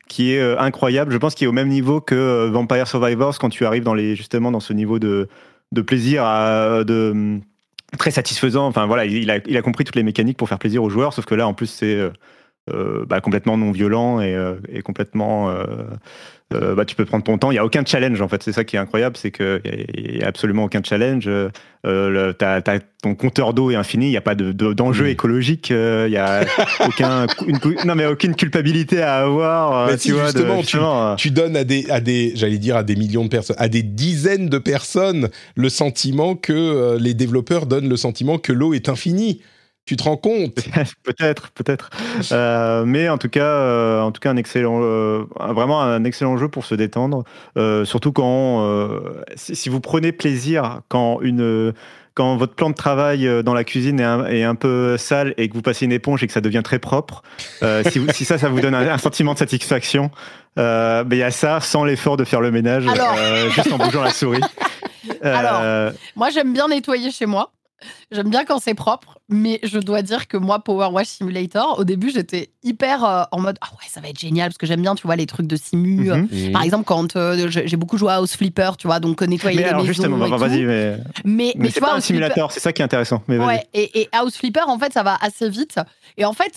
qui 0.09 0.33
est 0.33 0.41
euh, 0.41 0.59
incroyable. 0.59 1.13
Je 1.13 1.19
pense 1.19 1.35
qu'il 1.35 1.47
est 1.47 1.49
au 1.49 1.53
même 1.53 1.69
niveau 1.69 2.01
que 2.01 2.15
euh, 2.15 2.51
Vampire 2.51 2.87
Survivors 2.87 3.39
quand 3.39 3.49
tu 3.49 3.65
arrives 3.65 3.85
dans 3.85 3.95
les 3.95 4.17
justement 4.17 4.51
dans 4.51 4.61
ce 4.61 4.73
niveau 4.73 4.99
de, 4.99 5.29
de 5.73 5.83
plaisir, 5.83 6.25
à, 6.25 6.85
de 6.85 7.41
très 7.99 8.11
satisfaisant. 8.11 8.67
Enfin 8.67 8.87
voilà, 8.87 9.05
il 9.05 9.31
a, 9.31 9.39
il 9.47 9.57
a 9.57 9.63
compris 9.63 9.85
toutes 9.85 9.97
les 9.97 10.03
mécaniques 10.03 10.37
pour 10.37 10.49
faire 10.49 10.59
plaisir 10.59 10.83
aux 10.83 10.91
joueurs, 10.91 11.13
sauf 11.13 11.25
que 11.25 11.35
là, 11.35 11.47
en 11.47 11.55
plus, 11.55 11.67
c'est 11.67 12.11
euh, 12.71 13.05
bah, 13.07 13.21
complètement 13.21 13.59
non 13.59 13.73
violent 13.73 14.21
et, 14.21 14.37
euh, 14.37 14.55
complètement 14.85 15.53
euh, 16.55 16.75
bah, 16.75 16.85
tu 16.85 16.95
peux 16.95 17.05
prendre 17.05 17.25
ton 17.25 17.39
temps. 17.39 17.51
Il 17.51 17.55
n'y 17.55 17.59
a 17.59 17.65
aucun 17.65 17.85
challenge 17.85 18.21
en 18.21 18.29
fait. 18.29 18.43
C'est 18.43 18.53
ça 18.53 18.65
qui 18.65 18.77
est 18.77 18.79
incroyable, 18.79 19.17
c'est 19.17 19.31
qu'il 19.31 19.61
n'y 19.97 20.23
a, 20.23 20.27
absolument 20.27 20.65
aucun 20.65 20.83
challenge. 20.83 21.29
Euh, 21.85 22.33
ton 23.03 23.15
compteur 23.15 23.55
d'eau 23.55 23.71
est 23.71 23.75
infini. 23.75 24.07
Il 24.07 24.11
n'y 24.11 24.17
a 24.17 24.23
pas 24.23 24.35
d'enjeu 24.35 25.09
écologique. 25.09 25.71
Il 25.71 26.11
n'y 26.11 26.17
a 26.17 26.45
aucun, 26.87 27.27
non 27.85 27.95
mais 27.95 28.07
aucune 28.07 28.35
culpabilité 28.35 29.03
à 29.03 29.17
avoir. 29.17 29.89
Mais 29.89 29.97
tu 29.97 30.15
justement, 30.15 31.17
tu, 31.17 31.31
donnes 31.31 31.57
à 31.57 31.65
des, 31.65 31.89
à 31.91 32.01
des, 32.01 32.33
j'allais 32.35 32.59
dire 32.59 32.77
à 32.77 32.83
des 32.83 32.97
millions 32.97 33.25
de 33.25 33.31
personnes, 33.31 33.57
à 33.59 33.69
des 33.69 33.83
dizaines 33.83 34.49
de 34.49 34.59
personnes, 34.59 35.29
le 35.57 35.69
sentiment 35.69 36.35
que 36.37 36.97
les 36.99 37.15
développeurs 37.15 37.67
donnent 37.67 37.89
le 37.89 37.97
sentiment 37.97 38.39
que 38.39 38.53
l'eau 38.53 38.75
est 38.75 38.89
infinie. 38.89 39.41
Tu 39.85 39.97
te 39.97 40.05
rends 40.05 40.17
compte? 40.17 40.55
Peut-être, 41.03 41.51
peut-être. 41.51 41.91
Euh, 42.31 42.85
mais 42.85 43.09
en 43.09 43.19
tout 43.19 43.29
cas, 43.29 43.45
euh, 43.45 44.01
en 44.01 44.13
tout 44.13 44.21
cas, 44.21 44.31
un 44.31 44.37
excellent, 44.37 44.81
euh, 44.83 45.25
vraiment 45.41 45.83
un 45.83 46.05
excellent 46.05 46.37
jeu 46.37 46.49
pour 46.49 46.65
se 46.65 46.75
détendre. 46.75 47.25
surtout 47.85 48.13
quand, 48.13 48.65
si, 49.35 49.69
vous 49.69 49.81
prenez 49.81 50.13
plaisir 50.13 50.81
quand 50.89 51.21
une 51.21 51.73
quand 52.15 52.37
votre 52.37 52.55
plan 52.55 52.69
de 52.69 52.75
travail 52.75 53.27
dans 53.43 53.55
la 53.55 53.65
cuisine 53.65 53.99
est 53.99 54.45
un, 54.45 54.55
peu 54.55 54.99
sale 54.99 55.33
et 55.39 55.49
que 55.49 55.55
vous 55.55 55.63
passez 55.63 55.87
une 55.87 55.93
éponge 55.93 56.23
et 56.23 56.27
que 56.27 56.33
ça 56.33 56.43
devient 56.43 56.61
très 56.63 56.79
propre, 56.79 57.23
si, 57.91 58.25
ça, 58.25 58.39
ça 58.39 58.49
vous 58.49 58.61
donne 58.61 58.75
un, 58.75 58.99
sentiment 58.99 59.33
de 59.33 59.39
satisfaction, 59.39 60.11
ben, 60.57 61.07
il 61.11 61.19
y 61.19 61.23
a 61.23 61.31
ça 61.31 61.61
sans 61.61 61.85
l'effort 61.85 62.17
de 62.17 62.25
faire 62.25 62.41
le 62.41 62.51
ménage, 62.51 62.85
juste 63.51 63.73
en 63.73 63.79
bougeant 63.79 64.03
la 64.03 64.11
souris. 64.11 64.41
Alors, 65.23 65.93
moi 66.15 66.31
j'aime 66.31 66.53
bien 66.53 66.69
nettoyer 66.69 67.11
chez 67.11 67.27
moi. 67.27 67.51
J'aime 68.11 68.29
bien 68.29 68.45
quand 68.45 68.59
c'est 68.59 68.75
propre, 68.75 69.19
mais 69.29 69.61
je 69.63 69.79
dois 69.79 70.03
dire 70.03 70.29
que 70.29 70.37
moi, 70.37 70.59
Power 70.59 70.89
Wash 70.93 71.09
Simulator, 71.09 71.79
au 71.79 71.85
début, 71.85 72.11
j'étais 72.11 72.51
hyper 72.63 73.05
euh, 73.05 73.23
en 73.33 73.41
mode 73.41 73.59
Ah 73.61 73.69
ouais, 73.73 73.87
ça 73.89 74.01
va 74.01 74.09
être 74.09 74.19
génial, 74.19 74.49
parce 74.49 74.59
que 74.59 74.67
j'aime 74.67 74.83
bien, 74.83 74.95
tu 74.95 75.07
vois, 75.07 75.17
les 75.17 75.27
trucs 75.27 75.47
de 75.47 75.57
simu. 75.57 76.11
Mhm. 76.11 76.29
Mhm. 76.31 76.53
Par 76.53 76.63
exemple, 76.63 76.85
quand 76.85 77.17
euh, 77.17 77.49
j'ai 77.49 77.77
beaucoup 77.77 77.99
joué 77.99 78.13
à 78.13 78.17
House 78.17 78.37
Flipper, 78.37 78.73
tu 78.79 78.87
vois, 78.87 79.01
donc 79.01 79.23
euh, 79.23 79.27
nettoyer 79.27 79.57
mais 79.57 79.63
les 79.65 79.69
alors, 79.69 79.85
Justement, 79.85 80.17
vas-y, 80.17 80.65
mais. 80.65 80.97
Mais, 81.25 81.53
mais, 81.57 81.71
c'est 81.71 81.81
pas 81.81 81.95
un 81.95 82.01
simulateur, 82.01 82.53
c'est 82.53 82.61
ça 82.61 82.73
qui 82.73 82.83
est 82.83 82.85
intéressant. 82.85 83.23
Mais 83.29 83.39
ouais, 83.39 83.65
et, 83.75 84.03
et, 84.03 84.09
House 84.13 84.37
Flipper, 84.37 84.69
en 84.69 84.79
fait, 84.79 84.93
ça 84.93 85.03
va 85.03 85.17
assez 85.21 85.49
vite. 85.49 85.79
Et 86.17 86.25
en 86.25 86.33
fait, 86.33 86.57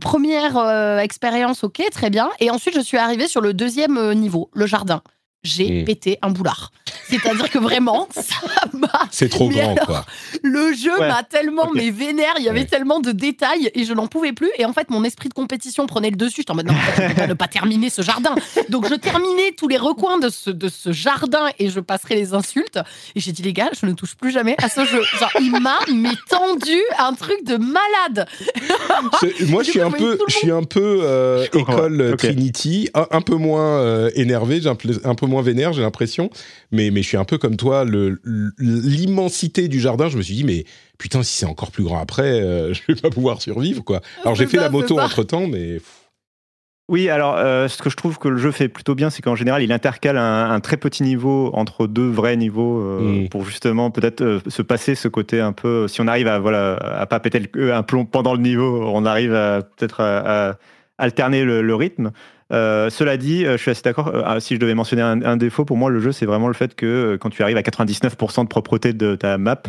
première 0.00 0.98
expérience, 1.00 1.64
ok, 1.64 1.82
très 1.90 2.10
bien. 2.10 2.30
Et 2.40 2.50
ensuite, 2.50 2.74
je 2.74 2.80
suis 2.80 2.98
arrivée 2.98 3.28
sur 3.28 3.40
le 3.40 3.54
deuxième 3.54 4.12
niveau, 4.14 4.50
le 4.52 4.66
jardin 4.66 5.02
j'ai 5.42 5.82
hmm. 5.82 5.84
pété 5.84 6.18
un 6.22 6.30
boulard. 6.30 6.70
C'est-à-dire 7.08 7.50
que 7.50 7.58
vraiment, 7.58 8.08
ça 8.14 8.36
m'a. 8.72 9.08
C'est 9.10 9.28
trop 9.28 9.48
grand, 9.48 9.74
quoi. 9.74 10.04
Le 10.42 10.72
jeu 10.74 10.96
m'a 10.98 11.22
tellement 11.22 11.70
mais 11.74 11.90
vénère, 11.90 12.34
il 12.38 12.44
y 12.44 12.48
avait 12.48 12.64
tellement 12.64 13.00
de 13.00 13.12
détails 13.12 13.70
et 13.74 13.84
je 13.84 13.92
n'en 13.92 14.06
pouvais 14.06 14.32
plus. 14.32 14.50
Et 14.58 14.64
en 14.64 14.72
fait, 14.72 14.90
mon 14.90 15.04
esprit 15.04 15.28
de 15.28 15.34
compétition 15.34 15.86
prenait 15.86 16.10
le 16.10 16.16
dessus. 16.16 16.36
J'étais 16.38 16.52
en 16.52 16.56
mode 16.56 16.66
non, 16.66 16.74
je 16.96 17.02
ne 17.02 17.14
pas 17.14 17.26
ne 17.26 17.34
pas 17.34 17.48
terminer 17.48 17.90
ce 17.90 18.02
jardin. 18.02 18.34
Donc, 18.68 18.88
je 18.88 18.94
terminais 18.94 19.52
tous 19.56 19.68
les 19.68 19.76
recoins 19.76 20.18
de 20.18 20.28
ce, 20.28 20.50
de 20.50 20.68
ce 20.68 20.92
jardin 20.92 21.48
et 21.58 21.70
je 21.70 21.80
passerai 21.80 22.16
les 22.16 22.34
insultes. 22.34 22.78
Et 23.14 23.20
j'ai 23.20 23.32
dit, 23.32 23.42
les 23.42 23.52
gars, 23.52 23.70
je 23.78 23.86
ne 23.86 23.92
touche 23.92 24.14
plus 24.14 24.30
jamais 24.30 24.56
à 24.58 24.68
ce 24.68 24.84
jeu. 24.84 25.02
Genre, 25.18 25.32
il 25.40 25.52
m'a 25.60 25.78
mais 25.92 26.14
tendu 26.28 26.78
un 26.98 27.14
truc 27.14 27.44
de 27.44 27.56
malade. 27.56 28.28
Moi, 29.48 29.62
je 29.62 29.70
suis, 29.70 29.80
un 29.80 29.90
peu, 29.90 30.18
je 30.28 30.34
suis 30.34 30.50
un 30.50 30.64
peu 30.64 31.48
école 31.52 32.14
Trinity, 32.16 32.90
un, 32.94 33.20
peu 33.20 33.36
moins 33.36 33.80
euh, 33.80 34.10
énervé, 34.14 34.60
j'ai 34.60 34.68
un 34.68 35.14
peu 35.14 35.26
moins 35.30 35.42
vénère, 35.42 35.72
j'ai 35.72 35.82
l'impression. 35.82 36.30
Mais, 36.72 36.90
mais 36.90 37.02
je 37.02 37.08
suis 37.08 37.16
un 37.16 37.24
peu 37.24 37.38
comme 37.38 37.56
toi, 37.56 37.84
l'immensité 38.58 39.68
du 39.68 39.80
jardin, 39.80 40.08
je 40.08 40.18
me 40.18 40.22
suis 40.22 40.34
dit, 40.34 40.44
mais 40.44 40.64
putain, 40.98 41.22
si 41.22 41.38
c'est 41.38 41.46
encore 41.46 41.70
plus 41.70 41.84
grand 41.84 41.98
après, 41.98 42.40
euh, 42.40 42.74
je 42.74 42.80
vais 42.88 43.00
pas 43.00 43.10
pouvoir 43.10 43.40
survivre, 43.40 43.82
quoi. 43.82 44.00
Alors 44.22 44.34
j'ai 44.34 44.46
fait 44.46 44.58
la 44.58 44.70
moto 44.70 44.98
entre 44.98 45.22
temps, 45.22 45.46
mais. 45.46 45.80
Oui, 46.88 47.08
alors 47.08 47.36
euh, 47.36 47.68
ce 47.68 47.80
que 47.80 47.88
je 47.88 47.96
trouve 47.96 48.18
que 48.18 48.26
le 48.26 48.36
jeu 48.36 48.50
fait 48.50 48.68
plutôt 48.68 48.96
bien, 48.96 49.10
c'est 49.10 49.22
qu'en 49.22 49.36
général, 49.36 49.62
il 49.62 49.70
intercale 49.70 50.18
un, 50.18 50.58
très 50.58 50.76
petit 50.76 51.04
niveau 51.04 51.52
entre 51.54 51.86
deux 51.86 52.08
vrais 52.08 52.36
niveaux 52.36 52.80
euh, 52.80 53.00
mm. 53.00 53.28
pour 53.28 53.44
justement 53.44 53.92
peut-être 53.92 54.40
se 54.48 54.62
passer 54.62 54.96
ce 54.96 55.06
côté 55.06 55.38
un 55.40 55.52
peu. 55.52 55.86
Si 55.86 56.00
on 56.00 56.08
arrive 56.08 56.26
à 56.26 56.40
voilà 56.40 56.74
à 56.74 57.06
pas 57.06 57.20
péter 57.20 57.48
le, 57.52 57.72
un 57.72 57.84
plomb 57.84 58.06
pendant 58.06 58.34
le 58.34 58.40
niveau, 58.40 58.82
on 58.92 59.06
arrive 59.06 59.30
peut-être 59.30 60.00
à, 60.00 60.58
alterner 60.98 61.44
le 61.44 61.74
rythme. 61.76 62.10
Euh, 62.52 62.90
cela 62.90 63.16
dit, 63.16 63.44
euh, 63.44 63.56
je 63.56 63.62
suis 63.62 63.70
assez 63.70 63.82
d'accord. 63.82 64.08
Euh, 64.08 64.22
ah, 64.24 64.40
si 64.40 64.54
je 64.54 64.60
devais 64.60 64.74
mentionner 64.74 65.02
un, 65.02 65.36
défaut, 65.36 65.64
pour 65.64 65.76
moi, 65.76 65.90
le 65.90 66.00
jeu, 66.00 66.12
c'est 66.12 66.26
vraiment 66.26 66.48
le 66.48 66.54
fait 66.54 66.74
que 66.74 67.16
quand 67.20 67.30
tu 67.30 67.42
arrives 67.42 67.56
à 67.56 67.62
99% 67.62 68.42
de 68.42 68.48
propreté 68.48 68.92
de 68.92 69.14
ta 69.14 69.38
map, 69.38 69.62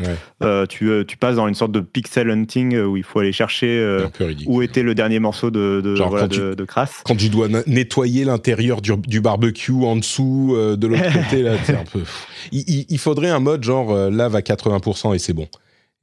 tu, 0.70 0.92
tu, 1.08 1.18
passes 1.18 1.36
dans 1.36 1.48
une 1.48 1.56
sorte 1.56 1.72
de 1.72 1.80
pixel 1.80 2.30
hunting 2.30 2.78
où 2.80 2.98
il 2.98 3.04
faut 3.04 3.20
aller 3.20 3.32
chercher 3.32 4.06
où 4.46 4.62
était 4.62 4.84
le 4.84 4.96
dernier 4.96 5.20
morceau 5.20 5.52
de, 5.52 5.82
de, 5.82 6.02
voilà, 6.04 6.28
de, 6.28 6.54
de, 6.54 6.66
crasse. 6.66 7.02
Quand 7.06 7.16
tu 7.16 7.30
dois 7.30 7.48
nettoyer 7.68 8.26
l'intérieur 8.26 8.82
du, 8.82 8.92
du, 8.98 9.22
barbecue 9.22 9.72
en 9.72 9.96
dessous, 9.96 10.56
de 10.56 10.88
l'autre 10.88 11.14
côté, 11.14 11.44
là, 11.44 11.54
c'est 11.64 11.76
un 11.76 11.84
peu. 11.92 12.02
Il, 12.52 12.86
il, 12.90 12.98
faudrait 12.98 13.30
un 13.30 13.40
mode 13.40 13.64
genre 13.64 13.94
lave 14.10 14.36
à 14.36 14.42
80% 14.42 15.16
et 15.16 15.20
c'est 15.20 15.34
bon. 15.34 15.48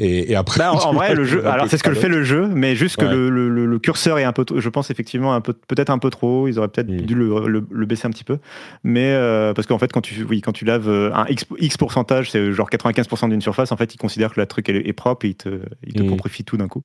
Et, 0.00 0.36
après, 0.36 0.60
bah, 0.60 0.72
en, 0.72 0.92
vrai, 0.92 1.12
le 1.16 1.24
jeu, 1.24 1.44
alors 1.44 1.66
c'est 1.68 1.76
ce 1.76 1.82
que 1.82 1.88
le 1.88 1.96
fait 1.96 2.08
le 2.08 2.22
jeu, 2.22 2.46
mais 2.46 2.76
juste 2.76 2.96
que 2.96 3.04
le, 3.04 3.28
le, 3.28 3.78
curseur 3.80 4.18
est 4.20 4.24
un 4.24 4.32
peu, 4.32 4.44
je 4.56 4.68
pense 4.68 4.90
effectivement 4.90 5.34
un 5.34 5.40
peu, 5.40 5.52
peut-être 5.52 5.90
un 5.90 5.98
peu 5.98 6.08
trop. 6.10 6.46
Ils 6.46 6.56
auraient 6.58 6.68
peut-être 6.68 6.88
mm. 6.88 7.00
dû 7.00 7.14
le, 7.16 7.86
baisser 7.86 8.06
un 8.06 8.10
petit 8.10 8.22
peu, 8.22 8.38
mais 8.84 9.10
euh, 9.12 9.54
parce 9.54 9.66
qu'en 9.66 9.78
fait, 9.78 9.90
quand 9.90 10.00
tu, 10.00 10.22
oui, 10.22 10.40
quand 10.40 10.52
tu 10.52 10.64
laves 10.64 10.88
euh, 10.88 11.10
un 11.14 11.26
X, 11.26 11.46
X 11.58 11.76
pourcentage, 11.76 12.30
c'est 12.30 12.52
genre 12.52 12.70
95% 12.70 13.28
d'une 13.28 13.40
surface, 13.40 13.72
en 13.72 13.76
fait, 13.76 13.92
ils 13.92 13.98
considèrent 13.98 14.32
que 14.32 14.40
le 14.40 14.46
truc 14.46 14.68
est, 14.68 14.92
propre 14.92 15.26
et 15.26 15.30
ils 15.30 15.34
te, 15.34 15.60
ils 15.84 15.94
te 15.94 16.02
mm. 16.02 16.44
tout 16.46 16.56
d'un 16.56 16.68
coup. 16.68 16.82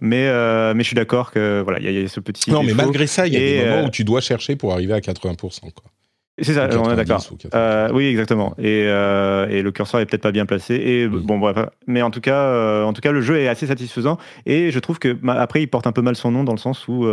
Mais, 0.00 0.28
euh, 0.28 0.72
mais 0.74 0.82
je 0.82 0.86
suis 0.86 0.96
d'accord 0.96 1.32
que 1.32 1.60
voilà, 1.62 1.78
il 1.80 1.92
y, 1.92 2.04
a 2.04 2.08
ce 2.08 2.20
petit. 2.20 2.50
Non, 2.50 2.62
mais 2.62 2.72
malgré 2.72 3.06
ça, 3.06 3.26
il 3.26 3.34
y 3.34 3.36
a 3.36 3.40
des 3.40 3.68
moments 3.68 3.88
où 3.88 3.90
tu 3.90 4.04
dois 4.04 4.22
chercher 4.22 4.56
pour 4.56 4.72
arriver 4.72 4.94
à 4.94 5.00
80%. 5.00 5.36
Quoi. 5.60 5.90
C'est 6.38 6.52
ça, 6.52 6.68
on 6.78 6.90
est 6.90 6.96
d'accord. 6.96 7.24
Euh, 7.54 7.88
oui, 7.94 8.06
exactement. 8.06 8.54
Et, 8.58 8.84
euh, 8.86 9.48
et, 9.48 9.62
le 9.62 9.72
curseur 9.72 10.00
est 10.00 10.06
peut-être 10.06 10.22
pas 10.22 10.32
bien 10.32 10.44
placé. 10.44 10.74
Et 10.74 11.08
bon, 11.08 11.38
bref. 11.38 11.56
Mais 11.86 12.02
en 12.02 12.10
tout 12.10 12.20
cas, 12.20 12.36
euh, 12.36 12.84
en 12.84 12.92
tout 12.92 13.00
cas, 13.00 13.10
le 13.10 13.22
jeu 13.22 13.38
est 13.38 13.48
assez 13.48 13.66
satisfaisant. 13.66 14.18
Et 14.44 14.70
je 14.70 14.78
trouve 14.78 14.98
que 14.98 15.16
après, 15.28 15.62
il 15.62 15.66
porte 15.68 15.86
un 15.86 15.92
peu 15.92 16.02
mal 16.02 16.14
son 16.14 16.30
nom 16.30 16.44
dans 16.44 16.52
le 16.52 16.58
sens 16.58 16.88
où 16.88 17.06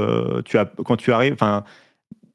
tu 0.43 0.57
as, 0.57 0.65
quand 0.65 0.97
tu 0.97 1.13
arrives, 1.13 1.33
enfin, 1.33 1.63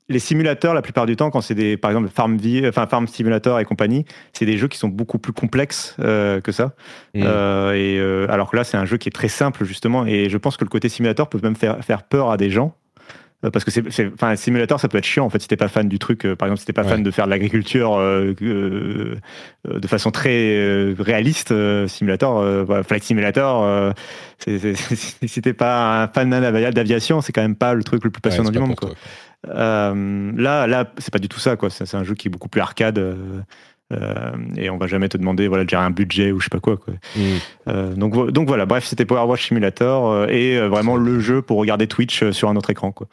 les 0.08 0.18
simulateurs, 0.18 0.72
la 0.72 0.80
plupart 0.80 1.04
du 1.04 1.16
temps, 1.16 1.28
quand 1.28 1.42
c'est 1.42 1.54
des, 1.54 1.76
par 1.76 1.90
exemple, 1.90 2.08
Farm, 2.08 2.38
enfin, 2.66 2.86
Farm 2.86 3.06
Simulator 3.06 3.60
et 3.60 3.66
compagnie, 3.66 4.06
c'est 4.32 4.46
des 4.46 4.56
jeux 4.56 4.68
qui 4.68 4.78
sont 4.78 4.88
beaucoup 4.88 5.18
plus 5.18 5.34
complexes 5.34 5.94
que 5.98 6.52
ça. 6.52 6.72
Mm. 7.14 7.22
et 7.74 8.00
alors 8.30 8.50
que 8.50 8.56
là, 8.56 8.64
c'est 8.64 8.78
un 8.78 8.86
jeu 8.86 8.96
qui 8.96 9.10
est 9.10 9.12
très 9.12 9.28
simple 9.28 9.66
justement. 9.66 10.06
Et 10.06 10.30
je 10.30 10.38
pense 10.38 10.56
que 10.56 10.64
le 10.64 10.70
côté 10.70 10.88
simulateur 10.88 11.28
peut 11.28 11.40
même 11.42 11.56
faire, 11.56 11.84
faire 11.84 12.02
peur 12.04 12.30
à 12.30 12.38
des 12.38 12.48
gens 12.48 12.74
euh, 12.74 12.77
parce 13.40 13.64
que 13.64 13.70
c'est, 13.70 14.12
enfin, 14.12 14.34
simulateur, 14.34 14.80
ça 14.80 14.88
peut 14.88 14.98
être 14.98 15.04
chiant 15.04 15.24
en 15.24 15.30
fait 15.30 15.38
si 15.40 15.46
t'es 15.46 15.56
pas 15.56 15.68
fan 15.68 15.88
du 15.88 16.00
truc. 16.00 16.24
Euh, 16.24 16.34
par 16.34 16.48
exemple, 16.48 16.60
si 16.60 16.66
t'es 16.66 16.72
pas 16.72 16.82
fan 16.82 17.04
de 17.04 17.10
faire 17.10 17.26
de 17.26 17.30
l'agriculture 17.30 17.96
euh, 17.96 18.34
de 18.40 19.86
façon 19.86 20.10
très 20.10 20.92
réaliste, 20.98 21.54
simulateur, 21.86 22.64
voilà, 22.64 22.82
flight 22.82 23.04
simulator, 23.04 23.94
si 24.38 25.42
t'es 25.42 25.52
pas 25.52 26.02
un 26.02 26.08
fan 26.08 26.30
d'aviation, 26.30 27.20
c'est 27.20 27.32
quand 27.32 27.42
même 27.42 27.56
pas 27.56 27.74
le 27.74 27.84
truc 27.84 28.02
le 28.02 28.10
plus 28.10 28.20
passionnant 28.20 28.50
du 28.50 28.58
monde. 28.58 28.74
Quoi. 28.74 28.90
là, 29.44 30.66
là, 30.66 30.92
c'est 30.98 31.12
pas 31.12 31.20
du 31.20 31.28
tout 31.28 31.40
ça. 31.40 31.56
Quoi. 31.56 31.70
C'est, 31.70 31.94
un 31.94 32.04
jeu 32.04 32.14
qui 32.14 32.26
est 32.26 32.30
beaucoup 32.30 32.48
plus 32.48 32.60
arcade. 32.60 32.98
Euh, 33.92 34.32
et 34.56 34.68
on 34.68 34.76
va 34.76 34.86
jamais 34.86 35.08
te 35.08 35.16
demander 35.16 35.48
voilà 35.48 35.64
de 35.64 35.70
gérer 35.70 35.82
un 35.82 35.90
budget 35.90 36.30
ou 36.30 36.40
je 36.40 36.44
sais 36.44 36.50
pas 36.50 36.60
quoi, 36.60 36.76
quoi. 36.76 36.94
Mm. 37.16 37.20
Euh, 37.68 37.94
donc 37.94 38.30
donc 38.32 38.46
voilà 38.46 38.66
bref 38.66 38.84
c'était 38.84 39.06
Power 39.06 39.26
Watch 39.26 39.48
Simulator 39.48 40.10
euh, 40.10 40.26
et 40.26 40.58
vraiment 40.68 40.96
le 40.96 41.20
jeu 41.20 41.40
pour 41.40 41.58
regarder 41.58 41.86
Twitch 41.86 42.30
sur 42.30 42.50
un 42.50 42.56
autre 42.56 42.70
écran 42.70 42.92
quoi. 42.92 43.08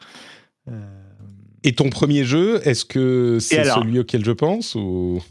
Et 1.64 1.72
ton 1.72 1.88
premier 1.88 2.24
jeu 2.24 2.60
est-ce 2.68 2.84
que 2.84 3.38
c'est 3.40 3.64
celui 3.64 4.00
auquel 4.00 4.24
je 4.24 4.32
pense 4.32 4.74
ou? 4.74 5.22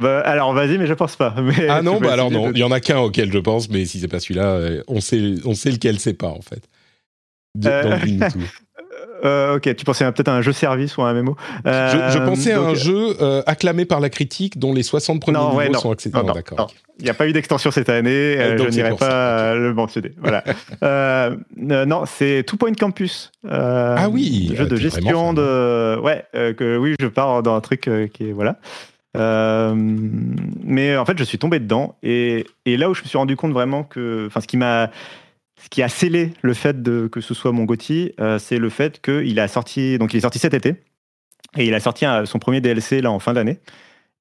Bah, 0.00 0.20
alors 0.20 0.54
vas-y 0.54 0.78
mais 0.78 0.86
je 0.86 0.94
pense 0.94 1.16
pas. 1.16 1.34
Mais 1.42 1.68
ah 1.68 1.82
non 1.82 2.00
bah 2.00 2.12
alors 2.12 2.30
non 2.30 2.50
il 2.52 2.58
y 2.58 2.64
en 2.64 2.70
a 2.70 2.80
qu'un 2.80 3.00
auquel 3.00 3.30
je 3.30 3.38
pense 3.38 3.68
mais 3.68 3.84
si 3.84 4.00
c'est 4.00 4.08
pas 4.08 4.20
celui-là 4.20 4.82
on 4.86 5.00
sait 5.00 5.34
on 5.44 5.54
sait 5.54 5.70
lequel 5.70 5.98
c'est 5.98 6.14
pas 6.14 6.30
en 6.30 6.40
fait. 6.40 6.62
Dans 7.54 7.98
euh, 9.24 9.56
ok, 9.56 9.74
tu 9.76 9.84
pensais 9.84 10.04
peut-être 10.12 10.28
à 10.28 10.34
un 10.34 10.42
jeu 10.42 10.52
service 10.52 10.96
ou 10.96 11.02
à 11.02 11.08
un 11.08 11.22
MMO 11.22 11.36
euh, 11.66 12.10
je, 12.10 12.18
pensais 12.18 12.52
à 12.52 12.60
un 12.60 12.74
jeu 12.74 13.16
euh, 13.20 13.42
acclamé 13.46 13.84
par 13.84 14.00
la 14.00 14.10
critique 14.10 14.58
dont 14.58 14.72
les 14.72 14.82
60 14.82 15.20
premiers 15.20 15.38
niveaux 15.38 15.78
sont 15.78 15.92
accessibles. 15.92 16.32
d'accord. 16.32 16.70
Il 17.00 17.04
n'y 17.04 17.10
a 17.10 17.14
pas 17.14 17.28
eu 17.28 17.32
d'extension 17.32 17.70
cette 17.70 17.88
année, 17.88 18.36
je 18.58 18.68
n'irai 18.68 18.96
pas 18.96 19.54
le 19.54 19.72
mentionner. 19.72 20.12
Voilà. 20.20 20.42
non, 21.56 22.04
c'est 22.06 22.44
Two 22.44 22.56
Point 22.56 22.74
Campus. 22.74 23.30
ah 23.48 24.08
oui, 24.10 24.52
jeu 24.54 24.66
de 24.66 24.76
gestion 24.76 25.32
de. 25.32 25.98
Ouais, 26.00 26.24
que 26.32 26.76
oui, 26.76 26.94
je 27.00 27.06
pars 27.06 27.42
dans 27.42 27.54
un 27.54 27.60
truc 27.60 27.90
qui 28.12 28.28
est 28.28 28.32
voilà. 28.32 28.58
mais 29.14 30.96
en 30.96 31.04
fait, 31.04 31.18
je 31.18 31.24
suis 31.24 31.38
tombé 31.38 31.60
dedans 31.60 31.96
et, 32.02 32.46
et, 32.66 32.76
là 32.76 32.90
où 32.90 32.94
je 32.94 33.02
me 33.02 33.08
suis 33.08 33.18
rendu 33.18 33.36
compte 33.36 33.52
vraiment 33.52 33.84
que, 33.84 34.26
enfin, 34.26 34.40
ce 34.40 34.46
qui 34.46 34.56
m'a 34.56 34.90
ce 35.68 35.70
qui 35.70 35.82
a 35.82 35.90
scellé 35.90 36.32
le 36.40 36.54
fait 36.54 36.82
de, 36.82 37.08
que 37.08 37.20
ce 37.20 37.34
soit 37.34 37.52
mon 37.52 37.64
Gotti, 37.64 38.12
euh, 38.20 38.38
c'est 38.38 38.56
le 38.56 38.70
fait 38.70 39.02
qu'il 39.02 39.38
a 39.38 39.48
sorti, 39.48 39.98
donc 39.98 40.14
il 40.14 40.16
est 40.16 40.22
sorti 40.22 40.38
cet 40.38 40.54
été, 40.54 40.76
et 41.58 41.66
il 41.66 41.74
a 41.74 41.80
sorti 41.80 42.06
son 42.24 42.38
premier 42.38 42.62
DLC 42.62 43.02
là 43.02 43.10
en 43.10 43.18
fin 43.18 43.34
d'année. 43.34 43.58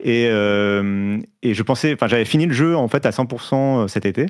Et, 0.04 0.26
et 0.26 1.54
je 1.54 1.64
pensais, 1.64 1.94
enfin, 1.94 2.08
j'avais 2.08 2.26
fini 2.26 2.46
le 2.46 2.54
jeu 2.54 2.76
en 2.76 2.88
fait 2.88 3.06
à 3.06 3.12
100% 3.12 3.88
cet 3.88 4.06
été. 4.06 4.28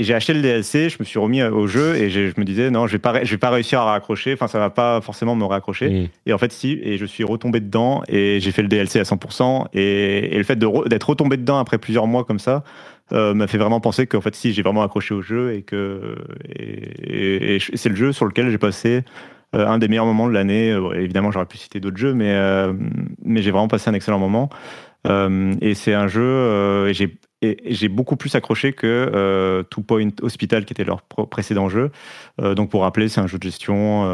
Et 0.00 0.04
j'ai 0.04 0.14
acheté 0.14 0.32
le 0.32 0.40
DLC, 0.40 0.90
je 0.90 0.96
me 1.00 1.04
suis 1.04 1.18
remis 1.18 1.42
au 1.42 1.66
jeu 1.66 1.96
et 1.96 2.08
je 2.08 2.32
me 2.36 2.44
disais 2.44 2.70
non, 2.70 2.86
je 2.86 2.92
vais 2.92 3.00
pas, 3.00 3.24
je 3.24 3.30
vais 3.32 3.38
pas 3.38 3.50
réussir 3.50 3.80
à 3.80 3.90
raccrocher. 3.90 4.32
Enfin, 4.32 4.46
ça 4.46 4.60
va 4.60 4.70
pas 4.70 5.00
forcément 5.00 5.34
me 5.34 5.44
raccrocher. 5.44 6.08
Et 6.24 6.32
en 6.32 6.38
fait, 6.38 6.52
si. 6.52 6.78
Et 6.84 6.98
je 6.98 7.04
suis 7.04 7.24
retombé 7.24 7.58
dedans 7.58 8.02
et 8.06 8.38
j'ai 8.38 8.52
fait 8.52 8.62
le 8.62 8.68
DLC 8.68 9.00
à 9.00 9.02
100%. 9.02 9.66
Et, 9.74 10.34
et 10.34 10.38
le 10.38 10.44
fait 10.44 10.56
d'être 10.56 11.08
retombé 11.08 11.36
dedans 11.36 11.58
après 11.58 11.78
plusieurs 11.78 12.06
mois 12.06 12.24
comme 12.24 12.38
ça 12.38 12.62
euh, 13.12 13.34
m'a 13.34 13.46
fait 13.46 13.58
vraiment 13.58 13.80
penser 13.80 14.06
qu'en 14.06 14.20
fait, 14.20 14.34
si 14.34 14.52
j'ai 14.52 14.62
vraiment 14.62 14.82
accroché 14.82 15.14
au 15.14 15.22
jeu 15.22 15.54
et 15.54 15.62
que 15.62 16.16
et, 16.48 17.58
c'est 17.74 17.88
le 17.88 17.96
jeu 17.96 18.12
sur 18.12 18.26
lequel 18.26 18.50
j'ai 18.50 18.58
passé 18.58 19.04
euh, 19.54 19.66
un 19.66 19.78
des 19.78 19.88
meilleurs 19.88 20.06
moments 20.06 20.28
de 20.28 20.34
l'année. 20.34 20.70
Euh, 20.70 20.92
évidemment, 20.92 21.30
j'aurais 21.30 21.46
pu 21.46 21.56
citer 21.56 21.80
d'autres 21.80 21.96
jeux, 21.96 22.14
mais 22.14 22.34
mais 23.24 23.42
j'ai 23.42 23.50
vraiment 23.50 23.68
passé 23.68 23.88
un 23.90 23.94
excellent 23.94 24.18
moment. 24.18 24.50
et 25.06 25.74
c'est 25.74 25.94
un 25.94 26.08
jeu, 26.08 26.92
j'ai 26.92 27.16
et 27.40 27.56
j'ai 27.66 27.88
beaucoup 27.88 28.16
plus 28.16 28.34
accroché 28.34 28.72
que 28.72 28.84
euh, 29.14 29.62
Two 29.62 29.80
Point 29.80 30.08
Hospital, 30.22 30.64
qui 30.64 30.72
était 30.72 30.82
leur 30.82 31.02
précédent 31.02 31.68
jeu. 31.68 31.92
Donc, 32.42 32.68
pour 32.68 32.82
rappeler, 32.82 33.08
c'est 33.08 33.20
un 33.20 33.28
jeu 33.28 33.38
de 33.38 33.44
gestion 33.44 34.04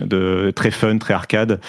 de, 0.00 0.50
très 0.56 0.70
fun, 0.70 0.96
très 0.96 1.12
arcade. 1.12 1.60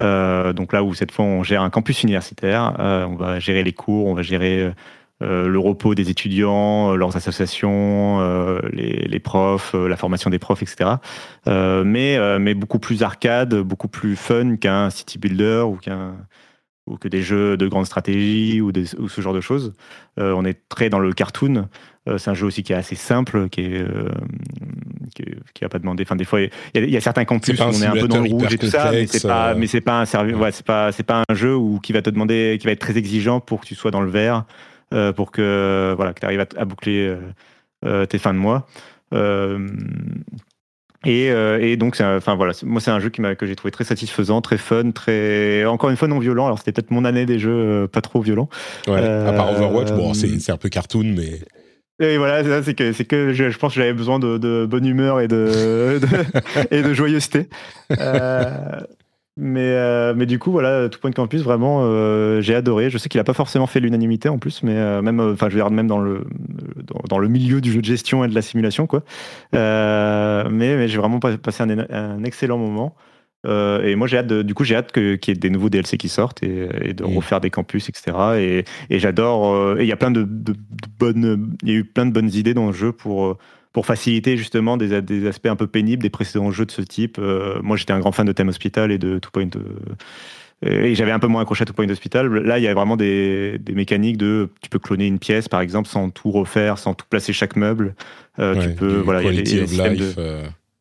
donc 0.00 0.72
là 0.72 0.84
où 0.84 0.94
cette 0.94 1.10
fois, 1.10 1.24
on 1.24 1.42
gère 1.42 1.62
un 1.62 1.70
campus 1.70 2.04
universitaire, 2.04 2.76
on 2.78 3.16
va 3.16 3.40
gérer 3.40 3.64
les 3.64 3.72
cours, 3.72 4.06
on 4.06 4.14
va 4.14 4.22
gérer 4.22 4.72
le 5.20 5.58
repos 5.58 5.94
des 5.94 6.10
étudiants, 6.10 6.94
leurs 6.94 7.16
associations, 7.16 8.20
les, 8.72 9.06
les, 9.08 9.18
profs, 9.18 9.74
la 9.74 9.96
formation 9.96 10.30
des 10.30 10.38
profs, 10.38 10.62
etc. 10.62 10.90
mais, 11.46 12.18
mais 12.38 12.54
beaucoup 12.54 12.78
plus 12.78 13.02
arcade, 13.02 13.54
beaucoup 13.54 13.88
plus 13.88 14.16
fun 14.16 14.56
qu'un 14.56 14.90
city 14.90 15.18
builder 15.18 15.64
ou 15.66 15.76
qu'un 15.76 16.14
ou 16.86 16.96
que 16.96 17.08
des 17.08 17.22
jeux 17.22 17.56
de 17.56 17.66
grande 17.66 17.86
stratégie 17.86 18.60
ou, 18.60 18.70
ou 18.98 19.08
ce 19.08 19.20
genre 19.20 19.34
de 19.34 19.40
choses. 19.40 19.74
Euh, 20.18 20.32
on 20.36 20.44
est 20.44 20.68
très 20.68 20.88
dans 20.88 21.00
le 21.00 21.12
cartoon. 21.12 21.68
Euh, 22.08 22.18
c'est 22.18 22.30
un 22.30 22.34
jeu 22.34 22.46
aussi 22.46 22.62
qui 22.62 22.72
est 22.72 22.76
assez 22.76 22.94
simple, 22.94 23.48
qui 23.48 23.62
est 23.62 23.80
euh, 23.80 24.08
qui, 25.54 25.64
a 25.64 25.68
pas 25.68 25.80
demandé. 25.80 26.04
Enfin, 26.06 26.14
des 26.14 26.24
fois, 26.24 26.40
il 26.40 26.50
y, 26.74 26.96
a 26.96 27.00
certains 27.00 27.24
campus 27.24 27.58
où 27.58 27.64
on 27.64 27.72
est 27.72 27.86
un 27.86 27.92
peu 27.92 28.06
dans 28.06 28.20
le 28.20 28.30
rouge 28.30 28.52
et 28.52 28.58
tout 28.58 28.66
ça, 28.66 28.92
mais 28.92 29.06
c'est 29.06 29.26
pas, 29.26 29.54
mais 29.54 29.66
c'est 29.66 29.80
pas 29.80 30.00
un 30.00 30.04
service. 30.04 30.36
Ouais, 30.36 30.52
c'est 30.52 30.64
pas, 30.64 30.92
c'est 30.92 31.02
pas 31.02 31.24
un 31.28 31.34
jeu 31.34 31.56
où 31.56 31.80
qui 31.80 31.92
va 31.92 32.02
te 32.02 32.10
demander, 32.10 32.58
qui 32.60 32.66
va 32.66 32.72
être 32.72 32.80
très 32.80 32.96
exigeant 32.96 33.40
pour 33.40 33.60
que 33.60 33.66
tu 33.66 33.74
sois 33.74 33.90
dans 33.90 34.02
le 34.02 34.10
vert, 34.10 34.44
pour 35.14 35.30
que 35.30 35.94
voilà, 35.96 36.12
que 36.12 36.20
tu 36.20 36.26
arrives 36.26 36.40
à, 36.40 36.46
à 36.56 36.64
boucler 36.64 37.16
tes 38.08 38.18
fins 38.18 38.34
de 38.34 38.38
mois. 38.38 38.66
Euh, 41.06 41.58
et, 41.60 41.76
donc, 41.76 42.00
enfin 42.00 42.34
voilà, 42.34 42.52
moi 42.64 42.80
c'est 42.80 42.90
un 42.90 43.00
jeu 43.00 43.10
qui 43.10 43.22
que 43.38 43.46
j'ai 43.46 43.56
trouvé 43.56 43.70
très 43.70 43.84
satisfaisant, 43.84 44.40
très 44.40 44.58
fun, 44.58 44.90
très 44.90 45.64
encore 45.64 45.90
une 45.90 45.96
fois 45.96 46.08
non 46.08 46.18
violent. 46.18 46.46
Alors 46.46 46.58
c'était 46.58 46.72
peut-être 46.72 46.90
mon 46.90 47.04
année 47.04 47.26
des 47.26 47.38
jeux 47.38 47.52
euh, 47.52 47.86
pas 47.86 48.00
trop 48.00 48.20
violents. 48.20 48.48
Ouais, 48.86 48.98
à 48.98 49.32
part 49.32 49.50
Overwatch, 49.52 49.92
bon, 49.92 50.14
c'est 50.14 50.50
un 50.50 50.56
peu 50.56 50.68
cartoon, 50.68 51.14
mais. 51.16 51.40
Et 51.98 52.18
voilà, 52.18 52.62
c'est 52.62 52.74
que, 52.74 53.02
que 53.04 53.32
je, 53.32 53.48
je, 53.48 53.58
pense 53.58 53.72
que 53.72 53.80
j'avais 53.80 53.94
besoin 53.94 54.18
de, 54.18 54.66
bonne 54.66 54.84
humeur 54.84 55.20
et 55.20 55.28
de, 55.28 55.98
et 56.70 56.82
de 56.82 56.92
joyeuseté. 56.92 57.48
Euh, 57.98 58.50
mais, 59.38 59.60
euh, 59.60 60.14
mais 60.16 60.24
du 60.24 60.38
coup, 60.38 60.50
voilà, 60.50 60.88
Tout 60.88 60.98
Point 60.98 61.12
Campus, 61.12 61.42
vraiment, 61.42 61.80
euh, 61.82 62.40
j'ai 62.40 62.54
adoré. 62.54 62.88
Je 62.88 62.96
sais 62.96 63.10
qu'il 63.10 63.18
n'a 63.18 63.24
pas 63.24 63.34
forcément 63.34 63.66
fait 63.66 63.80
l'unanimité 63.80 64.30
en 64.30 64.38
plus, 64.38 64.62
mais 64.62 64.74
euh, 64.76 65.02
même, 65.02 65.20
enfin, 65.20 65.50
je 65.50 65.54
veux 65.54 65.60
dire, 65.60 65.70
même 65.70 65.86
dans 65.86 65.98
le, 65.98 66.24
dans, 67.08 67.18
le 67.18 67.28
milieu 67.28 67.60
du 67.60 67.70
jeu 67.70 67.82
de 67.82 67.86
gestion 67.86 68.24
et 68.24 68.28
de 68.28 68.34
la 68.34 68.40
simulation, 68.40 68.86
quoi. 68.86 69.02
mais, 69.52 70.48
mais 70.50 70.88
j'ai 70.88 70.96
vraiment 70.96 71.20
passé 71.20 71.64
un, 71.64 72.24
excellent 72.24 72.56
moment. 72.56 72.96
et 73.44 73.94
moi, 73.94 74.06
j'ai 74.06 74.16
hâte, 74.16 74.32
du 74.32 74.54
coup, 74.54 74.64
j'ai 74.64 74.74
hâte 74.74 74.90
qu'il 74.90 75.18
y 75.26 75.30
ait 75.30 75.34
des 75.34 75.50
nouveaux 75.50 75.68
DLC 75.68 75.98
qui 75.98 76.08
sortent 76.08 76.42
et, 76.42 76.94
de 76.94 77.04
refaire 77.04 77.42
des 77.42 77.50
campus, 77.50 77.90
etc. 77.90 78.16
Et, 78.38 78.64
et 78.88 78.98
j'adore. 78.98 79.78
et 79.78 79.82
il 79.82 79.88
y 79.88 79.92
a 79.92 79.96
plein 79.96 80.10
de, 80.10 80.22
de, 80.22 80.54
bonnes, 80.98 81.54
il 81.62 81.68
y 81.68 81.72
a 81.72 81.76
eu 81.76 81.84
plein 81.84 82.06
de 82.06 82.12
bonnes 82.12 82.30
idées 82.32 82.54
dans 82.54 82.68
le 82.68 82.72
jeu 82.72 82.92
pour 82.92 83.36
pour 83.76 83.84
faciliter 83.84 84.38
justement 84.38 84.78
des, 84.78 85.02
des, 85.02 85.26
aspects 85.26 85.48
un 85.48 85.54
peu 85.54 85.66
pénibles 85.66 86.02
des 86.02 86.08
précédents 86.08 86.50
jeux 86.50 86.64
de 86.64 86.70
ce 86.70 86.80
type. 86.80 87.18
Euh, 87.18 87.60
moi, 87.62 87.76
j'étais 87.76 87.92
un 87.92 87.98
grand 87.98 88.10
fan 88.10 88.24
de 88.24 88.32
Theme 88.32 88.48
Hospital 88.48 88.90
et 88.90 88.96
de 88.96 89.18
Two 89.18 89.30
Point. 89.30 89.50
Euh, 90.64 90.82
et 90.82 90.94
j'avais 90.94 91.10
un 91.10 91.18
peu 91.18 91.26
moins 91.26 91.42
accroché 91.42 91.60
à 91.60 91.66
Two 91.66 91.74
Point 91.74 91.90
Hospital. 91.90 92.26
Là, 92.26 92.58
il 92.58 92.62
y 92.62 92.68
a 92.68 92.72
vraiment 92.72 92.96
des, 92.96 93.58
des, 93.60 93.74
mécaniques 93.74 94.16
de. 94.16 94.48
Tu 94.62 94.70
peux 94.70 94.78
cloner 94.78 95.06
une 95.06 95.18
pièce, 95.18 95.46
par 95.46 95.60
exemple, 95.60 95.90
sans 95.90 96.08
tout 96.08 96.30
refaire, 96.30 96.78
sans 96.78 96.94
tout 96.94 97.04
placer 97.10 97.34
chaque 97.34 97.54
meuble. 97.54 97.94
Euh, 98.38 98.58
tu 98.62 98.70
peux. 98.70 98.96
Voilà, 99.00 99.22
il 99.22 99.34
y 99.34 99.60
a 99.60 99.66
des, 99.66 99.66
life, 99.66 100.18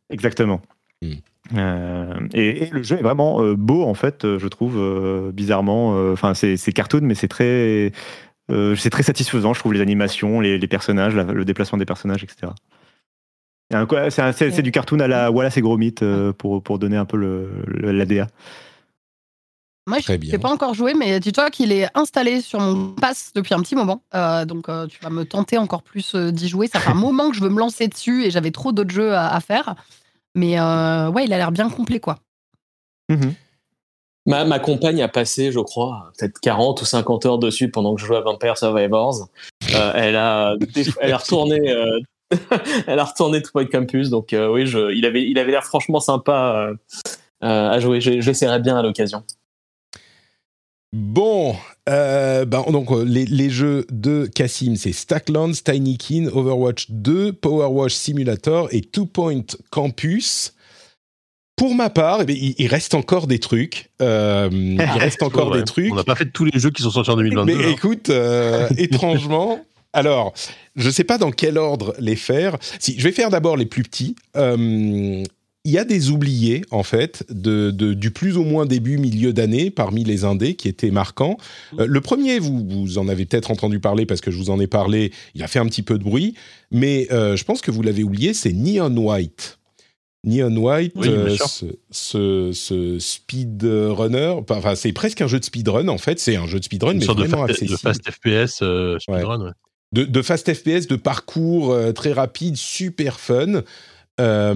Exactement. 0.09 0.61
Hmm. 1.01 2.29
et, 2.33 2.69
le 2.71 2.81
jeu 2.81 2.97
est 2.97 3.03
vraiment 3.03 3.43
beau 3.55 3.83
en 3.83 3.93
fait, 3.93 4.25
je 4.37 4.47
trouve 4.47 5.33
bizarrement. 5.33 6.11
Enfin, 6.13 6.33
c'est 6.33 6.71
cartoon, 6.71 7.01
mais 7.01 7.15
c'est 7.15 7.27
très, 7.27 7.91
c'est 8.49 8.89
très 8.89 9.03
satisfaisant. 9.03 9.53
Je 9.53 9.59
trouve 9.59 9.73
les 9.73 9.81
animations, 9.81 10.39
les, 10.39 10.57
les 10.57 10.67
personnages, 10.67 11.13
le 11.13 11.43
déplacement 11.43 11.77
des 11.77 11.85
personnages, 11.85 12.23
etc. 12.23 12.53
C'est 14.11 14.61
du 14.61 14.71
cartoon 14.71 14.99
à 14.99 15.07
la 15.07 15.31
Wallace 15.31 15.57
et 15.57 15.61
Gromit 15.61 15.95
euh, 16.01 16.33
pour, 16.33 16.61
pour 16.61 16.79
donner 16.79 16.97
un 16.97 17.05
peu 17.05 17.17
l'ADA. 17.67 18.27
Moi, 19.87 19.99
je 19.99 20.13
n'ai 20.13 20.39
pas 20.39 20.49
encore 20.49 20.73
joué, 20.73 20.95
mais 20.95 21.19
dis-toi 21.19 21.51
qu'il 21.51 21.71
est 21.71 21.87
installé 21.93 22.41
sur 22.41 22.59
mon 22.59 22.93
pass 22.93 23.31
depuis 23.35 23.53
un 23.53 23.61
petit 23.61 23.75
moment. 23.75 24.01
Euh, 24.15 24.43
donc, 24.43 24.67
euh, 24.67 24.87
tu 24.87 24.97
vas 25.03 25.11
me 25.11 25.25
tenter 25.25 25.59
encore 25.59 25.83
plus 25.83 26.15
d'y 26.15 26.47
jouer. 26.47 26.67
Ça 26.67 26.79
fait 26.79 26.89
un 26.89 26.93
moment 26.95 27.29
que 27.29 27.35
je 27.35 27.41
veux 27.41 27.49
me 27.49 27.59
lancer 27.59 27.87
dessus 27.87 28.25
et 28.25 28.31
j'avais 28.31 28.51
trop 28.51 28.71
d'autres 28.71 28.93
jeux 28.93 29.13
à, 29.15 29.39
faire. 29.41 29.75
Mais 30.33 30.59
ouais, 30.59 31.25
il 31.25 31.33
a 31.33 31.37
l'air 31.37 31.51
bien 31.51 31.69
complet, 31.69 31.99
quoi. 31.99 32.17
Mhm. 33.09 33.33
Ma, 34.27 34.43
ma, 34.43 34.57
compagne 34.57 35.03
a 35.03 35.07
passé, 35.07 35.51
je 35.51 35.59
crois, 35.59 36.11
peut-être 36.17 36.39
40 36.39 36.81
ou 36.81 36.85
50 36.85 37.25
heures 37.27 37.37
dessus 37.37 37.69
pendant 37.69 37.93
que 37.93 38.01
je 38.01 38.07
jouais 38.07 38.17
à 38.17 38.21
Vampire 38.21 38.57
Survivors. 38.57 39.27
elle, 39.69 40.15
a, 40.15 40.55
elle 40.99 41.13
a 41.13 41.17
retourné 41.17 41.59
elle 42.87 42.99
a 42.99 43.03
retourné 43.03 43.41
Two 43.41 43.51
Point 43.53 43.65
Campus, 43.65 44.09
donc 44.09 44.33
euh, 44.33 44.51
oui, 44.51 44.65
je, 44.65 44.93
il 44.93 45.05
avait, 45.05 45.23
il 45.23 45.37
avait 45.37 45.51
l'air 45.51 45.63
franchement 45.63 45.99
sympa 45.99 46.55
euh, 46.55 46.73
euh, 47.43 47.69
à 47.69 47.79
jouer. 47.79 48.01
Je, 48.01 48.21
je 48.21 48.57
bien 48.59 48.77
à 48.77 48.83
l'occasion. 48.83 49.23
Bon, 50.93 51.55
ben, 51.85 52.45
donc 52.45 52.89
les, 53.05 53.25
les, 53.25 53.49
jeux 53.49 53.85
de 53.91 54.29
Cassim, 54.33 54.75
c'est 54.77 54.93
Stacklands, 54.93 55.51
Tinykin, 55.51 56.27
Overwatch 56.33 56.89
2, 56.89 57.33
Powerwash 57.33 57.93
Simulator 57.93 58.69
et 58.71 58.81
Two 58.81 59.05
Point 59.05 59.43
Campus. 59.71 60.53
Pour 61.57 61.73
ma 61.75 61.89
part, 61.89 62.21
eh 62.27 62.31
il, 62.31 62.67
reste 62.67 62.95
encore 62.95 63.27
des 63.27 63.39
trucs. 63.39 63.91
il 63.99 64.81
reste 64.99 65.21
encore 65.23 65.51
des 65.51 65.63
trucs. 65.63 65.91
On 65.91 65.95
n'a 65.95 66.03
pas 66.03 66.15
fait 66.15 66.31
tous 66.31 66.45
les 66.45 66.59
jeux 66.59 66.71
qui 66.71 66.81
sont 66.81 66.91
sortis 66.91 67.11
en 67.11 67.17
2022. 67.17 67.57
Mais 67.57 67.65
hein. 67.65 67.69
écoute, 67.69 68.09
étrangement, 68.77 69.59
alors, 69.95 70.33
je 70.75 70.87
ne 70.87 70.91
sais 70.91 71.05
pas 71.05 71.17
dans 71.17 71.31
quel 71.31 71.57
ordre 71.57 71.95
les 71.99 72.17
faire. 72.17 72.57
Si, 72.79 72.95
je 72.99 73.03
vais 73.03 73.13
faire 73.13 73.29
d'abord 73.29 73.55
les 73.57 73.65
plus 73.65 73.83
petits. 73.83 74.15
Euh, 74.35 75.23
il 75.63 75.71
y 75.71 75.79
a 75.79 75.85
des 75.85 76.11
oubliés, 76.11 76.63
en 76.69 76.83
fait, 76.83 77.25
de, 77.29 77.71
du 77.71 78.11
plus 78.11 78.37
ou 78.37 78.43
moins 78.43 78.67
début, 78.67 78.99
milieu 78.99 79.33
d'année, 79.33 79.71
parmi 79.71 80.03
les 80.03 80.23
indés, 80.23 80.53
qui 80.53 80.67
étaient 80.67 80.91
marquants. 80.91 81.37
Euh, 81.79 81.87
le 81.87 82.01
premier, 82.01 82.37
vous, 82.37 82.67
vous 82.69 82.97
en 82.99 83.07
avez 83.07 83.25
peut-être 83.25 83.49
entendu 83.49 83.79
parler 83.79 84.05
parce 84.05 84.21
que 84.21 84.29
je 84.29 84.37
vous 84.37 84.51
en 84.51 84.59
ai 84.59 84.67
parlé, 84.67 85.11
il 85.33 85.41
a 85.41 85.47
fait 85.47 85.59
un 85.59 85.65
petit 85.65 85.81
peu 85.81 85.97
de 85.97 86.03
bruit, 86.03 86.35
mais 86.71 87.07
euh, 87.11 87.35
je 87.35 87.43
pense 87.45 87.61
que 87.61 87.71
vous 87.71 87.81
l'avez 87.81 88.03
oublié, 88.03 88.35
c'est 88.35 88.53
Neon 88.53 88.95
White. 88.95 89.57
Neon 90.23 90.55
White, 90.55 90.93
ce, 91.91 92.51
ce, 92.51 92.99
speedrunner, 92.99 94.35
enfin 94.49 94.73
c'est 94.73 94.91
presque 94.91 95.21
un 95.21 95.27
jeu 95.27 95.39
de 95.39 95.45
speedrun 95.45 95.87
en 95.87 95.99
fait, 95.99 96.19
c'est 96.19 96.35
un 96.35 96.47
jeu 96.47 96.59
de 96.59 96.65
speedrun, 96.65 96.95
mais 96.95 97.05
vraiment 97.05 97.45
de 97.45 97.51
accessible. 97.51 97.71
De 97.73 97.77
fast 97.77 98.01
FPS 98.09 98.63
speedrun, 98.99 99.53
de, 100.03 100.21
fast 100.21 100.53
FPS, 100.53 100.87
de 100.87 100.95
parcours 100.95 101.71
euh, 101.71 101.91
très 101.91 102.11
rapide, 102.11 102.57
super 102.57 103.19
fun. 103.19 103.63
Euh, 104.21 104.53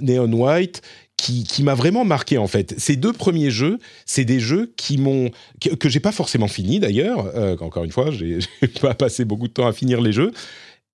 Neon 0.00 0.32
White, 0.32 0.82
qui, 1.16 1.62
m'a 1.62 1.74
vraiment 1.74 2.04
marqué 2.04 2.36
en 2.36 2.48
fait. 2.48 2.74
Ces 2.78 2.96
deux 2.96 3.12
premiers 3.12 3.52
jeux, 3.52 3.78
c'est 4.06 4.24
des 4.24 4.40
jeux 4.40 4.72
qui 4.76 4.98
m'ont 4.98 5.30
que, 5.78 5.88
j'ai 5.88 6.00
pas 6.00 6.10
forcément 6.10 6.48
fini 6.48 6.80
d'ailleurs. 6.80 7.30
Euh, 7.36 7.56
encore 7.60 7.84
une 7.84 7.92
fois, 7.92 8.10
j'ai 8.10 8.40
pas 8.80 8.94
passé 8.94 9.24
beaucoup 9.24 9.46
de 9.46 9.52
temps 9.52 9.68
à 9.68 9.72
finir 9.72 10.00
les 10.00 10.12
jeux 10.12 10.32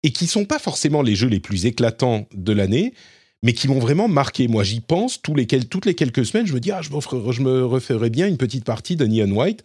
et 0.03 0.11
qui 0.11 0.27
sont 0.27 0.45
pas 0.45 0.59
forcément 0.59 1.01
les 1.01 1.15
jeux 1.15 1.29
les 1.29 1.41
plus 1.41 1.65
éclatants 1.65 2.29
de 2.35 2.53
l'année, 2.53 2.93
mais 3.43 3.55
qui 3.55 3.69
m'ont 3.69 3.79
vraiment 3.79 4.07
marqué. 4.07 4.49
Moi, 4.49 4.65
j'y 4.65 4.81
pense 4.81 5.23
tous 5.23 5.35
les, 5.35 5.47
toutes 5.47 5.87
les 5.87 5.95
quelques 5.95 6.27
semaines. 6.27 6.47
Je 6.47 6.53
me 6.53 6.61
dis 6.61 6.73
ah, 6.73 6.83
je, 6.83 6.91
je 6.91 7.43
me 7.43 7.65
referais 7.65 8.11
bien 8.11 8.29
une 8.29 8.37
petite 8.37 8.65
partie 8.65 8.97
de 8.97 9.07
Neon 9.07 9.35
White. 9.35 9.65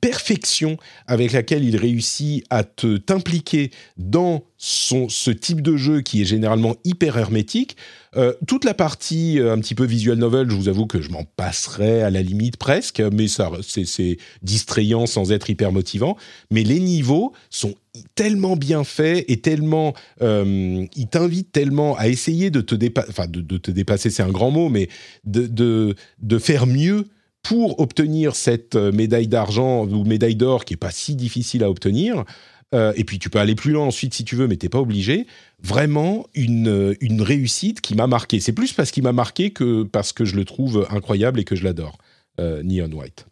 Perfection 0.00 0.76
avec 1.06 1.32
laquelle 1.32 1.64
il 1.64 1.76
réussit 1.76 2.44
à 2.50 2.64
te 2.64 2.96
t'impliquer 2.96 3.70
dans 3.96 4.44
son, 4.56 5.08
ce 5.08 5.30
type 5.30 5.62
de 5.62 5.76
jeu 5.76 6.02
qui 6.02 6.20
est 6.20 6.26
généralement 6.26 6.76
hyper 6.84 7.16
hermétique. 7.16 7.76
Euh, 8.16 8.34
toute 8.46 8.64
la 8.64 8.74
partie 8.74 9.38
euh, 9.38 9.52
un 9.52 9.58
petit 9.58 9.74
peu 9.74 9.84
visual 9.84 10.18
novel, 10.18 10.50
je 10.50 10.54
vous 10.54 10.68
avoue 10.68 10.86
que 10.86 11.00
je 11.00 11.08
m'en 11.10 11.24
passerais 11.24 12.02
à 12.02 12.10
la 12.10 12.22
limite 12.22 12.56
presque, 12.56 13.00
mais 13.00 13.28
ça 13.28 13.50
c'est 13.62 14.18
distrayant 14.42 15.06
sans 15.06 15.32
être 15.32 15.48
hyper 15.48 15.72
motivant. 15.72 16.16
Mais 16.50 16.62
les 16.62 16.80
niveaux 16.80 17.32
sont 17.48 17.74
tellement 18.14 18.56
bien 18.56 18.84
faits 18.84 19.24
et 19.28 19.40
tellement 19.40 19.94
euh, 20.22 20.84
ils 20.94 21.08
t'invitent 21.08 21.52
tellement 21.52 21.96
à 21.96 22.08
essayer 22.08 22.50
de 22.50 22.60
te 22.60 22.74
dépasser, 22.74 23.08
enfin 23.10 23.26
de, 23.28 23.56
te 23.56 23.70
dépasser, 23.70 24.10
c'est 24.10 24.22
un 24.22 24.30
grand 24.30 24.50
mot, 24.50 24.68
mais 24.68 24.88
de, 25.24 25.46
de, 25.46 25.94
de 26.20 26.38
faire 26.38 26.66
mieux 26.66 27.06
pour 27.42 27.80
obtenir 27.80 28.36
cette 28.36 28.76
médaille 28.76 29.28
d'argent 29.28 29.86
ou 29.86 30.04
médaille 30.04 30.36
d'or 30.36 30.64
qui 30.64 30.74
est 30.74 30.76
pas 30.76 30.90
si 30.90 31.14
difficile 31.14 31.64
à 31.64 31.70
obtenir, 31.70 32.24
et 32.72 33.02
puis 33.02 33.18
tu 33.18 33.30
peux 33.30 33.40
aller 33.40 33.56
plus 33.56 33.72
loin 33.72 33.86
ensuite 33.86 34.14
si 34.14 34.24
tu 34.24 34.36
veux, 34.36 34.46
mais 34.46 34.56
t'es 34.56 34.68
pas 34.68 34.78
obligé. 34.78 35.26
Vraiment 35.60 36.26
une, 36.34 36.94
une 37.00 37.20
réussite 37.20 37.80
qui 37.80 37.96
m'a 37.96 38.06
marqué. 38.06 38.38
C'est 38.38 38.52
plus 38.52 38.72
parce 38.72 38.92
qu'il 38.92 39.02
m'a 39.02 39.12
marqué 39.12 39.50
que 39.50 39.82
parce 39.82 40.12
que 40.12 40.24
je 40.24 40.36
le 40.36 40.44
trouve 40.44 40.86
incroyable 40.90 41.40
et 41.40 41.44
que 41.44 41.56
je 41.56 41.64
l'adore, 41.64 41.98
Neon 42.38 42.92
White. 42.92 43.26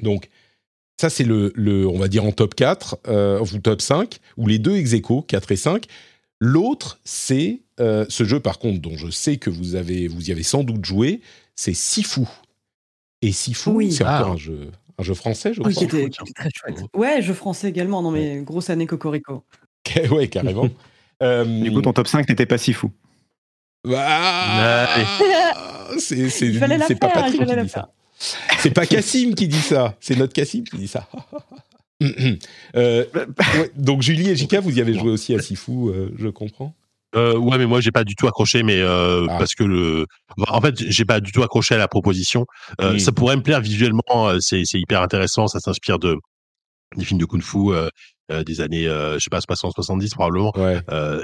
Donc 0.00 0.28
ça, 1.02 1.10
c'est 1.10 1.24
le, 1.24 1.52
le, 1.56 1.84
on 1.88 1.98
va 1.98 2.06
dire 2.06 2.24
en 2.24 2.30
top 2.30 2.54
4, 2.54 2.98
euh, 3.08 3.40
ou 3.40 3.58
top 3.58 3.82
5, 3.82 4.18
ou 4.36 4.46
les 4.46 4.60
deux 4.60 4.76
ex 4.76 4.94
4 5.26 5.50
et 5.50 5.56
5. 5.56 5.86
L'autre, 6.38 7.00
c'est 7.04 7.60
euh, 7.80 8.06
ce 8.08 8.22
jeu, 8.22 8.38
par 8.38 8.60
contre, 8.60 8.80
dont 8.80 8.96
je 8.96 9.10
sais 9.10 9.36
que 9.36 9.50
vous, 9.50 9.74
avez, 9.74 10.06
vous 10.06 10.28
y 10.28 10.32
avez 10.32 10.44
sans 10.44 10.62
doute 10.62 10.84
joué, 10.84 11.20
c'est 11.56 11.74
Sifu. 11.74 12.20
Et 13.22 13.30
Sifu, 13.32 13.90
c'est 13.90 14.02
encore 14.02 14.28
ah. 14.28 14.32
un 14.32 14.36
jeu, 14.36 14.70
un 14.98 15.02
jeu 15.02 15.14
français, 15.14 15.54
je 15.54 15.60
crois. 15.60 15.70
Oui, 15.70 15.76
qui 15.78 15.84
était, 15.84 16.10
très 16.10 16.50
chouette. 16.54 16.82
Ouais, 16.94 17.22
jeu 17.22 17.34
français 17.34 17.68
également. 17.68 18.02
Non, 18.02 18.10
mais 18.10 18.40
grosse 18.40 18.68
année 18.68 18.86
Cocorico. 18.86 19.44
ouais, 20.10 20.28
carrément. 20.28 20.68
euh, 21.22 21.44
du 21.62 21.72
coup, 21.72 21.80
ton 21.80 21.92
top 21.92 22.08
5 22.08 22.28
n'était 22.28 22.46
pas 22.46 22.58
Sifu. 22.58 22.88
Bah, 23.84 24.88
c'est 25.98 26.98
pas 26.98 27.08
Patrick 27.08 27.44
qui 27.44 27.56
dit 27.56 27.68
ça. 27.68 27.92
C'est 28.58 28.70
pas 28.70 28.86
Cassim 28.86 29.34
qui 29.34 29.48
dit 29.48 29.60
ça, 29.60 29.96
c'est 29.98 30.16
notre 30.16 30.32
Cassim 30.32 30.62
qui 30.62 30.76
dit 30.76 30.88
ça. 30.88 31.08
Euh, 32.76 33.04
donc 33.76 34.02
Julie 34.02 34.28
et 34.28 34.36
Jika, 34.36 34.60
vous 34.60 34.76
y 34.76 34.80
avez 34.80 34.94
joué 34.94 35.10
aussi 35.10 35.34
à 35.34 35.40
Sifu, 35.40 35.88
euh, 35.88 36.10
je 36.16 36.28
comprends. 36.28 36.74
Euh, 37.14 37.36
ouais, 37.36 37.58
mais 37.58 37.66
moi 37.66 37.80
j'ai 37.80 37.92
pas 37.92 38.04
du 38.04 38.14
tout 38.14 38.26
accroché, 38.26 38.62
mais 38.62 38.80
euh, 38.80 39.26
ah. 39.28 39.38
parce 39.38 39.54
que 39.54 39.64
le, 39.64 40.06
en 40.48 40.60
fait, 40.60 40.74
j'ai 40.78 41.04
pas 41.04 41.20
du 41.20 41.32
tout 41.32 41.42
accroché 41.42 41.74
à 41.74 41.78
la 41.78 41.88
proposition. 41.88 42.46
Hmm. 42.80 42.98
Ça 42.98 43.12
pourrait 43.12 43.36
me 43.36 43.42
plaire 43.42 43.60
visuellement, 43.60 44.30
c'est 44.40 44.64
hyper 44.74 45.02
intéressant, 45.02 45.46
ça 45.46 45.60
s'inspire 45.60 45.98
de 45.98 46.16
des 46.96 47.04
films 47.04 47.20
de 47.20 47.24
kung-fu 47.24 47.70
des 48.46 48.60
années, 48.60 48.84
je 48.84 49.18
sais 49.18 49.30
pas, 49.30 49.38
60-70 49.38 50.10
probablement. 50.10 50.52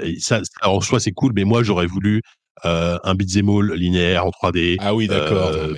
et 0.03 0.19
ça, 0.19 0.41
en 0.63 0.81
soi 0.81 0.99
c'est 0.99 1.11
cool, 1.11 1.33
mais 1.35 1.43
moi 1.43 1.63
j'aurais 1.63 1.85
voulu 1.87 2.17
euh, 2.17 2.23
un 2.63 3.15
beat'em 3.15 3.49
all 3.49 3.73
linéaire 3.73 4.25
en 4.25 4.29
3D. 4.29 4.77
Ah 4.79 4.95
oui, 4.95 5.07
d'accord. 5.07 5.51
Euh, 5.53 5.73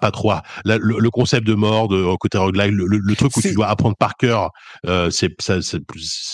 pas, 0.00 0.10
trop. 0.10 0.32
le, 0.64 1.10
concept 1.10 1.46
de 1.46 1.54
mort, 1.54 1.88
de 1.88 2.16
côté 2.16 2.38
roguelike, 2.38 2.72
le, 2.72 3.14
truc 3.14 3.36
où 3.36 3.40
tu 3.40 3.54
dois 3.54 3.68
apprendre 3.68 3.96
par 3.96 4.16
cœur, 4.16 4.50
euh, 4.86 5.10
c'est 5.10 5.28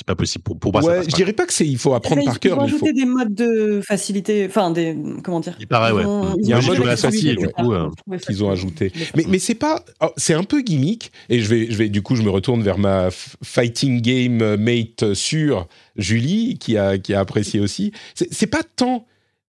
pas 0.06 0.14
possible 0.14 0.43
pour, 0.44 0.59
pour 0.59 0.72
moi. 0.72 0.82
Ouais, 0.82 1.02
je 1.02 1.14
dirais 1.14 1.32
pas 1.32 1.47
que 1.47 1.52
c'est 1.52 1.66
il 1.66 1.78
faut 1.78 1.94
apprendre 1.94 2.24
par 2.24 2.40
cœur. 2.40 2.56
Ils 2.56 2.60
vont 2.60 2.64
ajouter 2.64 2.93
des 2.93 3.05
modes 3.05 3.35
de 3.35 3.81
facilité, 3.86 4.47
enfin 4.48 4.70
des 4.70 4.97
comment 5.22 5.40
dire. 5.40 5.56
Il 5.60 5.66
paraît, 5.66 5.93
ouais. 5.93 6.05
Il 6.40 6.48
y 6.48 6.52
a 6.52 6.59
un 6.59 6.62
mode 6.62 6.97
facile 6.97 7.36
du 7.36 7.48
coup 7.48 7.72
qu'ils 8.27 8.44
ont 8.44 8.51
ajouté. 8.51 8.93
Mais 9.16 9.24
mais 9.28 9.39
c'est 9.39 9.55
pas, 9.55 9.85
oh, 10.01 10.10
c'est 10.16 10.35
un 10.35 10.44
peu 10.44 10.62
gimmick. 10.62 11.12
Et 11.28 11.40
je 11.40 11.48
vais 11.48 11.70
je 11.70 11.77
vais 11.77 11.89
du 11.89 12.02
coup 12.02 12.16
je 12.16 12.22
me 12.22 12.31
retourne 12.31 12.62
vers 12.62 12.78
ma 12.78 13.09
fighting 13.10 14.01
game 14.01 14.56
mate 14.56 15.14
sur 15.14 15.66
Julie 15.97 16.59
qui 16.59 16.77
a 16.77 16.98
qui 16.98 17.14
a 17.14 17.20
apprécié 17.20 17.60
aussi. 17.60 17.93
C'est 18.14 18.47
pas 18.47 18.62
tant 18.77 19.06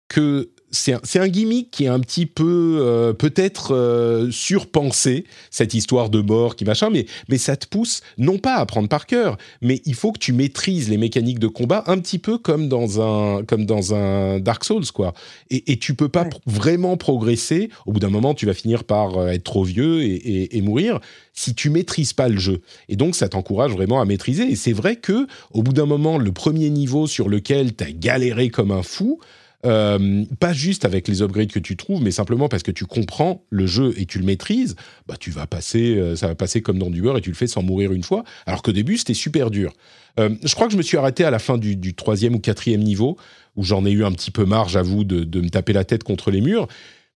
que 0.09 0.49
c'est 0.71 1.19
un, 1.19 1.27
gimmick 1.27 1.71
qui 1.71 1.85
est 1.85 1.87
un 1.87 1.99
petit 1.99 2.25
peu 2.25 2.77
euh, 2.79 3.13
peut-être 3.13 3.73
euh, 3.73 4.29
surpensé 4.31 5.25
cette 5.49 5.73
histoire 5.73 6.09
de 6.09 6.21
mort 6.21 6.55
qui 6.55 6.65
machin 6.65 6.89
mais 6.91 7.05
mais 7.27 7.37
ça 7.37 7.55
te 7.55 7.67
pousse 7.67 8.01
non 8.17 8.37
pas 8.37 8.55
à 8.55 8.61
apprendre 8.61 8.87
par 8.87 9.05
cœur 9.05 9.37
mais 9.61 9.81
il 9.85 9.95
faut 9.95 10.11
que 10.11 10.19
tu 10.19 10.33
maîtrises 10.33 10.89
les 10.89 10.97
mécaniques 10.97 11.39
de 11.39 11.47
combat 11.47 11.83
un 11.87 11.97
petit 11.97 12.19
peu 12.19 12.37
comme 12.37 12.69
dans 12.69 13.01
un 13.01 13.43
comme 13.43 13.65
dans 13.65 13.95
un 13.95 14.39
Dark 14.39 14.63
Souls 14.63 14.91
quoi. 14.93 15.13
Et, 15.49 15.71
et 15.71 15.77
tu 15.77 15.95
peux 15.95 16.09
pas 16.09 16.27
vraiment 16.45 16.97
progresser. 16.97 17.69
Au 17.85 17.91
bout 17.91 17.99
d'un 17.99 18.09
moment 18.09 18.33
tu 18.33 18.45
vas 18.45 18.53
finir 18.53 18.83
par 18.83 19.17
euh, 19.17 19.27
être 19.29 19.43
trop 19.43 19.63
vieux 19.63 20.03
et, 20.03 20.57
et, 20.57 20.61
mourir 20.61 20.99
si 21.33 21.55
tu 21.55 21.69
maîtrises 21.69 22.13
pas 22.13 22.27
le 22.27 22.37
jeu. 22.37 22.61
Et 22.89 22.95
donc 22.95 23.15
ça 23.15 23.29
t'encourage 23.29 23.71
vraiment 23.71 24.01
à 24.01 24.05
maîtriser. 24.05 24.43
Et 24.43 24.55
c'est 24.55 24.73
vrai 24.73 24.97
que 24.97 25.27
au 25.51 25.63
bout 25.63 25.73
d'un 25.73 25.85
moment 25.85 26.17
le 26.17 26.31
premier 26.31 26.69
niveau 26.69 27.07
sur 27.07 27.29
lequel 27.29 27.75
tu 27.75 27.83
as 27.83 27.91
galéré 27.91 28.49
comme 28.49 28.71
un 28.71 28.83
fou 28.83 29.19
euh, 29.65 30.23
pas 30.39 30.53
juste 30.53 30.85
avec 30.85 31.07
les 31.09 31.21
upgrades 31.21 31.51
que 31.51 31.59
tu 31.59 31.75
trouves, 31.75 32.01
mais 32.01 32.11
simplement 32.11 32.47
parce 32.47 32.63
que 32.63 32.71
tu 32.71 32.85
comprends 32.85 33.43
le 33.49 33.67
jeu 33.67 33.93
et 33.97 34.05
tu 34.05 34.17
le 34.17 34.25
maîtrises, 34.25 34.75
bah 35.05 35.15
tu 35.19 35.31
vas 35.31 35.47
passer, 35.47 35.97
euh, 35.97 36.15
ça 36.15 36.27
va 36.27 36.35
passer 36.35 36.61
comme 36.61 36.79
dans 36.79 36.89
du 36.89 37.01
beurre 37.01 37.17
et 37.17 37.21
tu 37.21 37.29
le 37.29 37.35
fais 37.35 37.47
sans 37.47 37.61
mourir 37.61 37.91
une 37.91 38.03
fois. 38.03 38.23
Alors 38.45 38.61
qu'au 38.61 38.71
début 38.71 38.97
c'était 38.97 39.13
super 39.13 39.51
dur. 39.51 39.73
Euh, 40.17 40.29
je 40.43 40.55
crois 40.55 40.67
que 40.67 40.73
je 40.73 40.77
me 40.77 40.81
suis 40.81 40.97
arrêté 40.97 41.25
à 41.25 41.31
la 41.31 41.39
fin 41.39 41.57
du, 41.57 41.93
troisième 41.93 42.35
ou 42.35 42.39
quatrième 42.39 42.81
niveau 42.81 43.17
où 43.57 43.63
j'en 43.63 43.85
ai 43.85 43.91
eu 43.91 44.05
un 44.05 44.13
petit 44.13 44.31
peu 44.31 44.45
marre, 44.45 44.69
j'avoue, 44.69 45.03
de, 45.03 45.25
de, 45.25 45.41
me 45.41 45.49
taper 45.49 45.73
la 45.73 45.83
tête 45.83 46.03
contre 46.03 46.31
les 46.31 46.39
murs. 46.39 46.67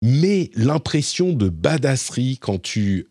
Mais 0.02 0.50
l'impression 0.56 1.34
de 1.34 1.50
badasserie 1.50 2.38
quand 2.38 2.62
tu 2.62 3.06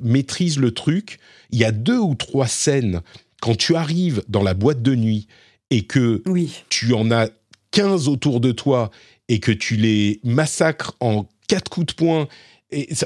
maîtrises 0.00 0.58
le 0.58 0.70
truc, 0.70 1.18
il 1.50 1.58
y 1.58 1.64
a 1.64 1.72
deux 1.72 1.98
ou 1.98 2.14
trois 2.14 2.46
scènes 2.46 3.00
quand 3.40 3.56
tu 3.56 3.74
arrives 3.74 4.22
dans 4.28 4.44
la 4.44 4.54
boîte 4.54 4.82
de 4.82 4.94
nuit 4.94 5.26
et 5.70 5.82
que 5.82 6.22
oui. 6.26 6.62
tu 6.68 6.94
en 6.94 7.10
as 7.10 7.28
15 7.70 8.08
autour 8.08 8.40
de 8.40 8.52
toi 8.52 8.90
et 9.28 9.40
que 9.40 9.52
tu 9.52 9.76
les 9.76 10.20
massacres 10.24 10.96
en 11.00 11.28
quatre 11.48 11.70
coups 11.70 11.86
de 11.86 11.92
poing 11.92 12.28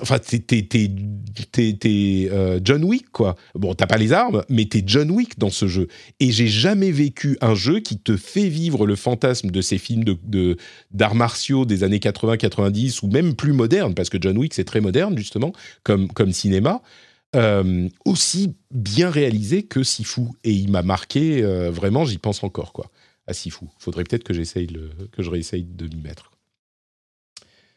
enfin, 0.00 0.18
t'es, 0.18 0.68
euh, 2.30 2.60
John 2.62 2.84
Wick, 2.84 3.10
quoi. 3.12 3.36
Bon, 3.54 3.74
t'as 3.74 3.86
pas 3.86 3.96
les 3.96 4.12
armes, 4.12 4.42
mais 4.48 4.64
t'es 4.64 4.82
John 4.84 5.10
Wick 5.10 5.38
dans 5.38 5.50
ce 5.50 5.68
jeu. 5.68 5.88
Et 6.20 6.32
j'ai 6.32 6.48
jamais 6.48 6.90
vécu 6.90 7.38
un 7.40 7.54
jeu 7.54 7.80
qui 7.80 7.98
te 7.98 8.16
fait 8.16 8.48
vivre 8.48 8.86
le 8.86 8.96
fantasme 8.96 9.50
de 9.50 9.60
ces 9.60 9.78
films 9.78 10.04
d'arts 10.90 11.14
martiaux 11.14 11.64
des 11.64 11.84
années 11.84 11.98
80-90 11.98 13.04
ou 13.04 13.08
même 13.08 13.34
plus 13.34 13.52
modernes, 13.52 13.94
parce 13.94 14.08
que 14.08 14.18
John 14.20 14.36
Wick, 14.36 14.54
c'est 14.54 14.64
très 14.64 14.80
moderne, 14.80 15.16
justement, 15.16 15.52
comme, 15.84 16.08
comme 16.08 16.32
cinéma. 16.32 16.82
Euh, 17.34 17.88
aussi 18.04 18.56
bien 18.70 19.08
réalisé 19.08 19.62
que 19.62 19.82
Sifu. 19.82 20.22
Et 20.44 20.52
il 20.52 20.70
m'a 20.70 20.82
marqué, 20.82 21.42
euh, 21.42 21.70
vraiment, 21.70 22.04
j'y 22.04 22.18
pense 22.18 22.42
encore, 22.42 22.72
quoi 22.72 22.90
à 23.32 23.34
Sifu. 23.34 23.66
Faudrait 23.78 24.04
peut-être 24.04 24.24
que 24.24 24.34
j'essaye 24.34 24.68
que 25.12 25.22
je 25.22 25.30
réessaye 25.30 25.64
de 25.64 25.86
m'y 25.94 26.02
mettre. 26.02 26.30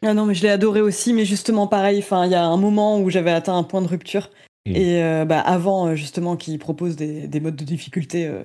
Ah 0.04 0.14
non, 0.14 0.26
mais 0.26 0.36
je 0.36 0.44
l'ai 0.44 0.50
adoré 0.50 0.82
aussi, 0.82 1.14
mais 1.14 1.26
justement 1.26 1.68
pareil. 1.68 2.00
Enfin, 2.00 2.26
il 2.26 2.32
y 2.32 2.36
a 2.36 2.46
un 2.46 2.58
moment 2.58 3.00
où 3.00 3.10
j'avais 3.10 3.32
atteint 3.32 3.58
un 3.58 3.64
point 3.64 3.82
de 3.82 3.88
rupture. 3.88 4.30
Hmm. 4.66 4.76
Et 4.76 5.04
euh, 5.04 5.26
bah, 5.26 5.40
avant, 5.40 5.88
euh, 5.88 5.96
justement, 5.96 6.36
qu'il 6.36 6.58
propose 6.60 6.96
des, 6.96 7.40
modes 7.40 7.56
de 7.56 7.64
difficulté 7.64 8.28
euh, 8.28 8.44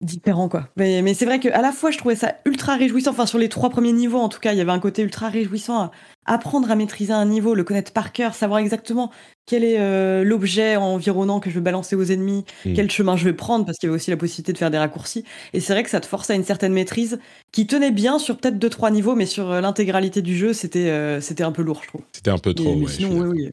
différents, 0.00 0.48
quoi. 0.48 0.68
Mais, 0.76 1.02
mais 1.02 1.14
c'est 1.14 1.24
vrai 1.24 1.40
qu'à 1.40 1.60
la 1.60 1.72
fois, 1.72 1.90
je 1.90 1.98
trouvais 1.98 2.16
ça 2.16 2.36
ultra 2.44 2.76
réjouissant. 2.76 3.10
Enfin, 3.10 3.26
sur 3.26 3.38
les 3.38 3.48
trois 3.48 3.70
premiers 3.70 3.92
niveaux, 3.92 4.18
en 4.18 4.28
tout 4.28 4.40
cas, 4.40 4.52
il 4.52 4.58
y 4.58 4.60
avait 4.60 4.72
un 4.72 4.80
côté 4.80 5.02
ultra 5.02 5.28
réjouissant 5.28 5.80
à 5.80 5.90
apprendre 6.26 6.70
à 6.70 6.76
maîtriser 6.76 7.12
un 7.12 7.26
niveau, 7.26 7.54
le 7.54 7.64
connaître 7.64 7.92
par 7.92 8.12
cœur, 8.12 8.34
savoir 8.34 8.58
exactement 8.58 9.10
quel 9.46 9.62
est 9.62 9.78
euh, 9.78 10.24
l'objet 10.24 10.76
environnant 10.76 11.38
que 11.38 11.50
je 11.50 11.56
veux 11.56 11.60
balancer 11.60 11.96
aux 11.96 12.04
ennemis, 12.04 12.44
mm. 12.64 12.72
quel 12.74 12.90
chemin 12.90 13.16
je 13.16 13.24
vais 13.24 13.34
prendre, 13.34 13.66
parce 13.66 13.78
qu'il 13.78 13.88
y 13.88 13.90
avait 13.90 13.96
aussi 13.96 14.10
la 14.10 14.16
possibilité 14.16 14.52
de 14.52 14.58
faire 14.58 14.70
des 14.70 14.78
raccourcis. 14.78 15.24
Et 15.52 15.60
c'est 15.60 15.72
vrai 15.72 15.82
que 15.82 15.90
ça 15.90 16.00
te 16.00 16.06
force 16.06 16.30
à 16.30 16.34
une 16.34 16.44
certaine 16.44 16.72
maîtrise 16.72 17.18
qui 17.52 17.66
tenait 17.66 17.90
bien 17.90 18.18
sur 18.18 18.38
peut-être 18.38 18.58
deux 18.58 18.70
trois 18.70 18.90
niveaux, 18.90 19.14
mais 19.14 19.26
sur 19.26 19.50
euh, 19.50 19.60
l'intégralité 19.60 20.22
du 20.22 20.36
jeu, 20.36 20.52
c'était 20.52 20.90
euh, 20.90 21.20
c'était 21.20 21.44
un 21.44 21.52
peu 21.52 21.62
lourd, 21.62 21.80
je 21.82 21.88
trouve. 21.88 22.02
C'était 22.12 22.30
un 22.30 22.38
peu 22.38 22.54
trop. 22.54 22.86
sinon, 22.88 23.20
oui, 23.20 23.28
oui, 23.28 23.50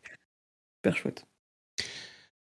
super 0.79 0.97
chouette. 0.97 1.25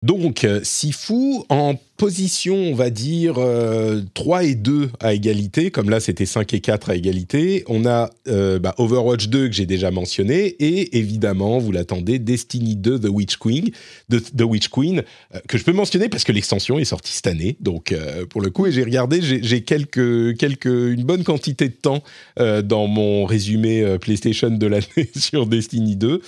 Donc, 0.02 0.44
euh, 0.44 0.60
Sifu 0.62 1.42
en 1.50 1.74
position, 1.98 2.56
on 2.56 2.74
va 2.74 2.88
dire, 2.88 3.34
3 3.34 3.44
euh, 3.44 4.40
et 4.40 4.54
2 4.54 4.88
à 4.98 5.12
égalité, 5.12 5.70
comme 5.70 5.90
là 5.90 6.00
c'était 6.00 6.24
5 6.24 6.54
et 6.54 6.60
4 6.60 6.88
à 6.88 6.94
égalité. 6.96 7.64
On 7.68 7.84
a 7.84 8.08
euh, 8.26 8.58
bah, 8.58 8.74
Overwatch 8.78 9.28
2 9.28 9.48
que 9.48 9.54
j'ai 9.54 9.66
déjà 9.66 9.90
mentionné, 9.90 10.46
et 10.58 10.96
évidemment, 10.96 11.58
vous 11.58 11.70
l'attendez, 11.70 12.18
Destiny 12.18 12.76
2 12.76 13.00
The 13.00 13.08
Witch 13.10 13.36
Queen, 13.36 13.72
The, 14.08 14.40
Witch 14.40 14.68
Queen 14.68 15.02
que 15.46 15.58
je 15.58 15.64
peux 15.64 15.74
mentionner 15.74 16.08
parce 16.08 16.24
que 16.24 16.32
l'extension 16.32 16.78
est 16.78 16.86
sortie 16.86 17.12
cette 17.12 17.26
année. 17.26 17.58
Donc, 17.60 17.94
pour 18.30 18.40
le 18.40 18.48
coup, 18.48 18.66
et 18.66 18.72
j'ai 18.72 18.84
regardé, 18.84 19.20
j'ai 19.20 19.62
quelques, 19.64 19.98
une 19.98 21.04
bonne 21.04 21.24
quantité 21.24 21.68
de 21.68 21.74
temps 21.74 22.02
dans 22.38 22.86
mon 22.86 23.26
résumé 23.26 23.98
PlayStation 23.98 24.48
de 24.48 24.66
l'année 24.66 25.10
sur 25.14 25.46
Destiny 25.46 25.96
2. 25.96 26.22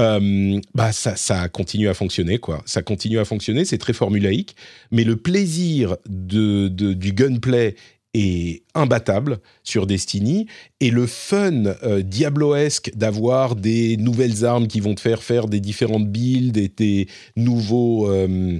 Euh, 0.00 0.60
bah 0.74 0.92
ça, 0.92 1.14
ça 1.16 1.48
continue 1.48 1.88
à 1.88 1.94
fonctionner 1.94 2.38
quoi. 2.38 2.62
Ça 2.64 2.82
continue 2.82 3.18
à 3.18 3.24
fonctionner, 3.24 3.64
c'est 3.64 3.78
très 3.78 3.92
formulaïque, 3.92 4.56
mais 4.90 5.04
le 5.04 5.16
plaisir 5.16 5.96
de, 6.08 6.68
du 6.68 7.12
gunplay 7.12 7.76
est 8.14 8.62
imbattable 8.74 9.38
sur 9.62 9.86
Destiny 9.86 10.46
et 10.80 10.90
le 10.90 11.06
fun 11.06 11.66
euh, 11.84 12.02
diabloesque 12.02 12.90
d'avoir 12.96 13.54
des 13.54 13.96
nouvelles 13.98 14.44
armes 14.44 14.66
qui 14.66 14.80
vont 14.80 14.94
te 14.94 15.00
faire 15.00 15.22
faire 15.22 15.46
des 15.46 15.60
différentes 15.60 16.08
builds 16.08 16.58
et 16.58 16.68
des 16.68 17.06
nouveaux 17.36 18.10
euh, 18.10 18.58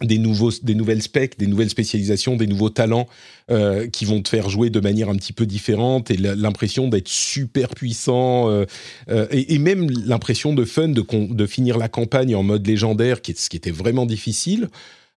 des, 0.00 0.18
nouveaux, 0.18 0.50
des 0.62 0.74
nouvelles 0.74 1.02
specs, 1.02 1.38
des 1.38 1.46
nouvelles 1.46 1.70
spécialisations, 1.70 2.36
des 2.36 2.46
nouveaux 2.46 2.70
talents 2.70 3.06
euh, 3.50 3.88
qui 3.88 4.04
vont 4.04 4.20
te 4.22 4.28
faire 4.28 4.48
jouer 4.48 4.70
de 4.70 4.80
manière 4.80 5.08
un 5.08 5.16
petit 5.16 5.32
peu 5.32 5.46
différente 5.46 6.10
et 6.10 6.16
l'impression 6.16 6.88
d'être 6.88 7.08
super 7.08 7.68
puissant 7.68 8.50
euh, 8.50 8.64
euh, 9.08 9.26
et, 9.30 9.58
même 9.58 9.88
l'impression 10.04 10.52
de 10.52 10.64
fun 10.64 10.88
de, 10.88 11.04
de, 11.32 11.46
finir 11.46 11.78
la 11.78 11.88
campagne 11.88 12.34
en 12.34 12.42
mode 12.42 12.66
légendaire, 12.66 13.18
ce 13.24 13.48
qui 13.48 13.56
était 13.56 13.70
vraiment 13.70 14.06
difficile. 14.06 14.68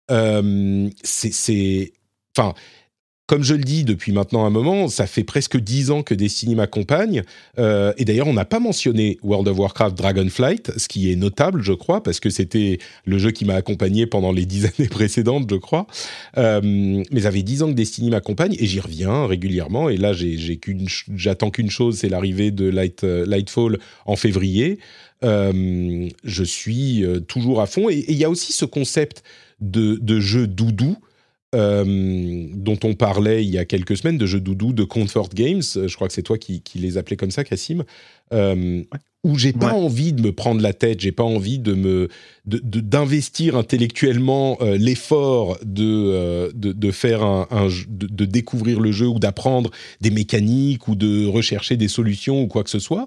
c'est, 0.08 1.92
enfin, 2.36 2.54
comme 3.26 3.42
je 3.42 3.54
le 3.54 3.64
dis 3.64 3.84
depuis 3.84 4.12
maintenant 4.12 4.44
un 4.44 4.50
moment, 4.50 4.88
ça 4.88 5.06
fait 5.06 5.24
presque 5.24 5.56
dix 5.56 5.90
ans 5.90 6.02
que 6.02 6.14
Destiny 6.14 6.54
m'accompagne. 6.54 7.22
Euh, 7.58 7.92
et 7.98 8.04
d'ailleurs, 8.04 8.28
on 8.28 8.32
n'a 8.32 8.44
pas 8.44 8.60
mentionné 8.60 9.18
World 9.22 9.48
of 9.48 9.58
Warcraft 9.58 9.96
Dragonflight, 9.96 10.72
ce 10.78 10.86
qui 10.86 11.10
est 11.10 11.16
notable, 11.16 11.62
je 11.62 11.72
crois, 11.72 12.02
parce 12.02 12.20
que 12.20 12.30
c'était 12.30 12.78
le 13.04 13.18
jeu 13.18 13.32
qui 13.32 13.44
m'a 13.44 13.54
accompagné 13.54 14.06
pendant 14.06 14.32
les 14.32 14.46
dix 14.46 14.64
années 14.78 14.88
précédentes, 14.88 15.48
je 15.50 15.56
crois. 15.56 15.86
Euh, 16.38 16.60
mais 17.10 17.20
ça 17.22 17.32
fait 17.32 17.42
dix 17.42 17.62
ans 17.62 17.68
que 17.68 17.74
Destiny 17.74 18.10
m'accompagne 18.10 18.54
et 18.58 18.66
j'y 18.66 18.80
reviens 18.80 19.26
régulièrement. 19.26 19.88
Et 19.88 19.96
là, 19.96 20.12
j'ai 20.12 20.56
qu'une, 20.58 20.86
j'attends 21.14 21.50
qu'une 21.50 21.70
chose, 21.70 21.98
c'est 21.98 22.08
l'arrivée 22.08 22.52
de 22.52 22.68
Light, 22.68 23.02
euh, 23.02 23.26
Lightfall 23.26 23.78
en 24.04 24.16
février. 24.16 24.78
Euh, 25.24 26.08
je 26.24 26.44
suis 26.44 27.04
euh, 27.04 27.20
toujours 27.20 27.60
à 27.60 27.66
fond. 27.66 27.88
Et 27.88 28.04
il 28.08 28.16
y 28.16 28.24
a 28.24 28.30
aussi 28.30 28.52
ce 28.52 28.64
concept 28.64 29.22
de, 29.60 29.96
de 30.00 30.20
jeu 30.20 30.46
doudou 30.46 30.96
dont 31.56 32.78
on 32.84 32.94
parlait 32.94 33.44
il 33.44 33.50
y 33.50 33.58
a 33.58 33.64
quelques 33.64 33.96
semaines, 33.96 34.18
de 34.18 34.26
jeux 34.26 34.40
doudou, 34.40 34.72
de 34.72 34.84
Comfort 34.84 35.30
Games, 35.30 35.62
euh, 35.76 35.88
je 35.88 35.94
crois 35.94 36.08
que 36.08 36.14
c'est 36.14 36.22
toi 36.22 36.38
qui, 36.38 36.62
les 36.74 36.98
appelais 36.98 37.16
comme 37.16 37.30
ça, 37.30 37.44
Cassim, 37.44 37.84
euh, 38.32 38.82
où 39.24 39.38
j'ai 39.38 39.52
pas 39.52 39.72
envie 39.72 40.12
de 40.12 40.22
me 40.22 40.32
prendre 40.32 40.60
la 40.60 40.72
tête, 40.72 41.00
j'ai 41.00 41.12
pas 41.12 41.24
envie 41.24 41.58
de 41.58 41.74
me 41.74 42.08
d'investir 42.44 43.56
intellectuellement 43.56 44.56
euh, 44.60 44.76
l'effort 44.76 45.58
de, 45.64 46.52
de, 46.54 46.90
faire 46.92 47.24
un, 47.24 47.68
de, 47.88 48.24
découvrir 48.24 48.78
le 48.78 48.92
jeu 48.92 49.08
ou 49.08 49.18
d'apprendre 49.18 49.70
des 50.00 50.10
mécaniques 50.10 50.86
ou 50.86 50.94
de 50.94 51.26
rechercher 51.26 51.76
des 51.76 51.88
solutions 51.88 52.42
ou 52.42 52.46
quoi 52.46 52.62
que 52.62 52.70
ce 52.70 52.78
soit. 52.78 53.06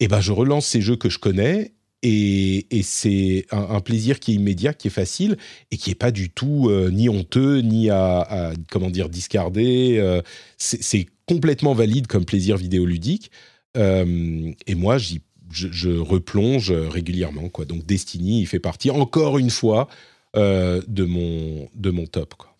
Et 0.00 0.04
eh 0.04 0.08
ben 0.08 0.20
je 0.20 0.32
relance 0.32 0.66
ces 0.66 0.80
jeux 0.80 0.96
que 0.96 1.08
je 1.08 1.18
connais 1.18 1.72
et, 2.06 2.82
c'est 2.82 3.46
un, 3.50 3.80
plaisir 3.80 4.20
qui 4.20 4.32
est 4.32 4.34
immédiat, 4.34 4.74
qui 4.74 4.88
est 4.88 4.90
facile 4.90 5.38
et 5.70 5.78
qui 5.78 5.90
n'est 5.90 5.94
pas 5.94 6.10
du 6.10 6.28
tout 6.28 6.68
euh, 6.68 6.90
ni 6.90 7.08
honteux, 7.08 7.60
ni 7.60 7.88
à, 7.88 8.52
comment 8.70 8.90
dire, 8.90 9.08
discarder. 9.08 9.96
Euh, 9.98 10.20
c'est 10.58 11.06
complètement 11.26 11.72
valide 11.72 12.06
comme 12.06 12.26
plaisir 12.26 12.58
vidéoludique. 12.58 13.30
Euh, 13.78 14.52
et 14.66 14.74
moi, 14.74 14.98
je, 14.98 15.16
je, 15.50 15.90
replonge 15.90 16.70
régulièrement. 16.72 17.48
Quoi. 17.48 17.64
Donc 17.64 17.86
Destiny, 17.86 18.40
il 18.42 18.46
fait 18.46 18.60
partie 18.60 18.90
encore 18.90 19.38
une 19.38 19.50
fois 19.50 19.88
de, 20.34 21.04
mon, 21.04 21.68
de 21.74 21.90
mon 21.90 22.06
top. 22.06 22.34
Quoi. 22.34 22.54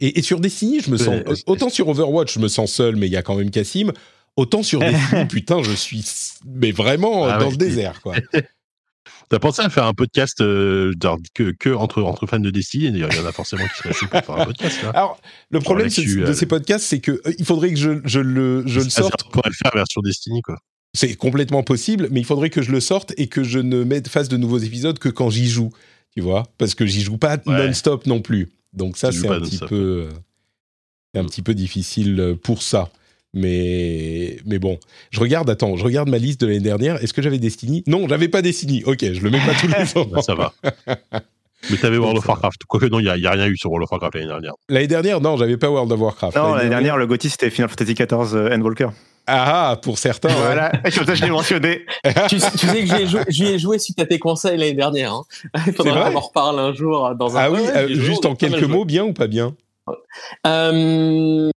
Et, 0.00 0.18
et, 0.18 0.22
sur 0.22 0.40
Destiny, 0.40 0.80
je 0.80 0.90
me 0.90 0.98
sens. 0.98 1.22
Autant 1.46 1.70
sur 1.70 1.88
Overwatch, 1.88 2.34
je 2.34 2.40
me 2.40 2.48
sens 2.48 2.72
seul, 2.72 2.96
mais 2.96 3.06
il 3.06 3.12
y 3.12 3.16
a 3.16 3.22
quand 3.22 3.36
même 3.36 3.50
Cassim. 3.50 3.92
Autant 4.36 4.62
sur 4.62 4.80
Destiny, 4.80 5.24
putain, 5.28 5.62
je 5.62 5.72
suis 5.72 6.04
mais 6.46 6.72
vraiment 6.72 7.24
ah 7.24 7.38
dans 7.38 7.50
le 7.50 7.56
désert, 7.56 8.00
quoi. 8.00 8.14
T'as 9.30 9.38
pensé 9.38 9.62
à 9.62 9.70
faire 9.70 9.84
un 9.86 9.94
podcast 9.94 10.40
euh, 10.40 10.92
que, 11.34 11.52
que 11.52 11.70
entre, 11.70 12.02
entre 12.02 12.26
fans 12.26 12.40
de 12.40 12.50
Destiny? 12.50 12.86
Il 12.86 12.96
y 12.96 13.04
en 13.04 13.26
a 13.26 13.32
forcément 13.32 13.62
qui 13.64 13.78
seraient 13.78 13.94
chauds 13.94 14.08
pour 14.08 14.24
faire 14.24 14.40
un 14.40 14.44
podcast. 14.44 14.80
Alors, 14.92 15.20
le 15.50 15.60
problème 15.60 15.86
de 15.86 16.22
euh, 16.22 16.34
ces 16.34 16.46
podcasts, 16.46 16.84
c'est 16.84 16.98
que 16.98 17.12
euh, 17.12 17.32
il 17.38 17.44
faudrait 17.44 17.70
que 17.70 17.76
je, 17.76 18.00
je 18.04 18.18
le, 18.18 18.66
je 18.66 18.80
le 18.80 18.90
sorte. 18.90 19.22
On 19.26 19.30
pourrait 19.30 19.50
le 19.50 19.54
faire 19.54 19.70
version 19.72 20.00
Destiny, 20.00 20.42
quoi. 20.42 20.58
C'est 20.94 21.14
complètement 21.14 21.62
possible, 21.62 22.08
mais 22.10 22.18
il 22.18 22.26
faudrait 22.26 22.50
que 22.50 22.60
je 22.60 22.72
le 22.72 22.80
sorte 22.80 23.14
et 23.16 23.28
que 23.28 23.44
je 23.44 23.60
ne 23.60 23.84
mette 23.84 24.08
face 24.08 24.28
de 24.28 24.36
nouveaux 24.36 24.58
épisodes 24.58 24.98
que 24.98 25.08
quand 25.08 25.30
j'y 25.30 25.48
joue, 25.48 25.70
tu 26.16 26.20
vois, 26.20 26.48
parce 26.58 26.74
que 26.74 26.84
j'y 26.84 27.02
joue 27.02 27.16
pas 27.16 27.36
non-stop 27.46 28.06
non 28.06 28.20
plus. 28.20 28.50
Donc 28.72 28.96
ça, 28.96 29.12
c'est 29.12 29.28
un 29.28 29.40
petit 29.40 29.58
peu, 29.58 30.08
un 31.14 31.24
petit 31.24 31.42
peu 31.42 31.54
difficile 31.54 32.36
pour 32.42 32.64
ça. 32.64 32.90
Mais, 33.32 34.38
mais 34.44 34.58
bon, 34.58 34.78
je 35.10 35.20
regarde, 35.20 35.48
attends, 35.48 35.76
je 35.76 35.84
regarde 35.84 36.08
ma 36.08 36.18
liste 36.18 36.40
de 36.40 36.46
l'année 36.46 36.60
dernière. 36.60 37.02
Est-ce 37.02 37.14
que 37.14 37.22
j'avais 37.22 37.38
Destiny? 37.38 37.84
Non, 37.86 38.08
j'avais 38.08 38.28
pas 38.28 38.42
Destiny. 38.42 38.82
Ok, 38.84 38.98
je 39.00 39.20
le 39.22 39.30
mets 39.30 39.38
pas 39.38 39.54
tous 39.54 39.68
les 39.68 39.96
ans. 39.98 40.06
Bah, 40.10 40.22
ça 40.22 40.34
va. 40.34 40.52
Mais 41.70 41.76
t'avais 41.76 41.98
World 41.98 42.18
of 42.18 42.26
Warcraft. 42.26 42.64
Quoique 42.66 42.86
non, 42.86 42.98
il 42.98 43.04
n'y 43.04 43.26
a, 43.26 43.30
rien 43.30 43.46
eu 43.46 43.56
sur 43.56 43.70
World 43.70 43.84
of 43.84 43.90
Warcraft 43.92 44.14
l'année 44.14 44.26
dernière. 44.26 44.54
L'année 44.68 44.86
dernière, 44.86 45.20
non, 45.20 45.36
j'avais 45.36 45.56
pas 45.56 45.70
World 45.70 45.92
of 45.92 46.00
Warcraft. 46.00 46.36
Non, 46.36 46.54
l'année 46.54 46.70
dernière, 46.70 46.96
le 46.96 47.06
GOTY 47.06 47.30
c'était 47.30 47.50
Final 47.50 47.68
Fantasy 47.68 47.94
XIV 47.94 48.34
euh, 48.34 48.54
Endwalker. 48.54 48.88
Ah, 49.26 49.78
pour 49.82 49.98
certains. 49.98 50.30
Voilà, 50.30 50.70
comme 50.94 51.06
ça 51.06 51.14
je 51.14 51.22
l'ai 51.22 51.30
mentionné. 51.30 51.84
tu, 52.28 52.40
sais 52.40 52.50
que 52.50 53.24
j'y 53.28 53.44
ai, 53.44 53.58
joué 53.58 53.78
suite 53.78 54.00
à 54.00 54.06
tes 54.06 54.18
conseils 54.18 54.56
l'année 54.56 54.74
dernière. 54.74 55.12
Hein. 55.12 55.22
Il 55.66 55.72
faudra 55.72 56.10
qu'on 56.10 56.16
en 56.16 56.20
reparle 56.20 56.58
un 56.58 56.72
jour 56.72 57.14
dans 57.14 57.36
un 57.36 57.40
Ah 57.40 57.50
oui, 57.50 57.60
euh, 57.76 57.88
juste 57.88 58.26
en 58.26 58.34
quelques 58.34 58.64
mots, 58.64 58.84
bien 58.84 59.04
ou 59.04 59.12
pas 59.12 59.28
bien? 59.28 59.54
Euh, 60.46 61.50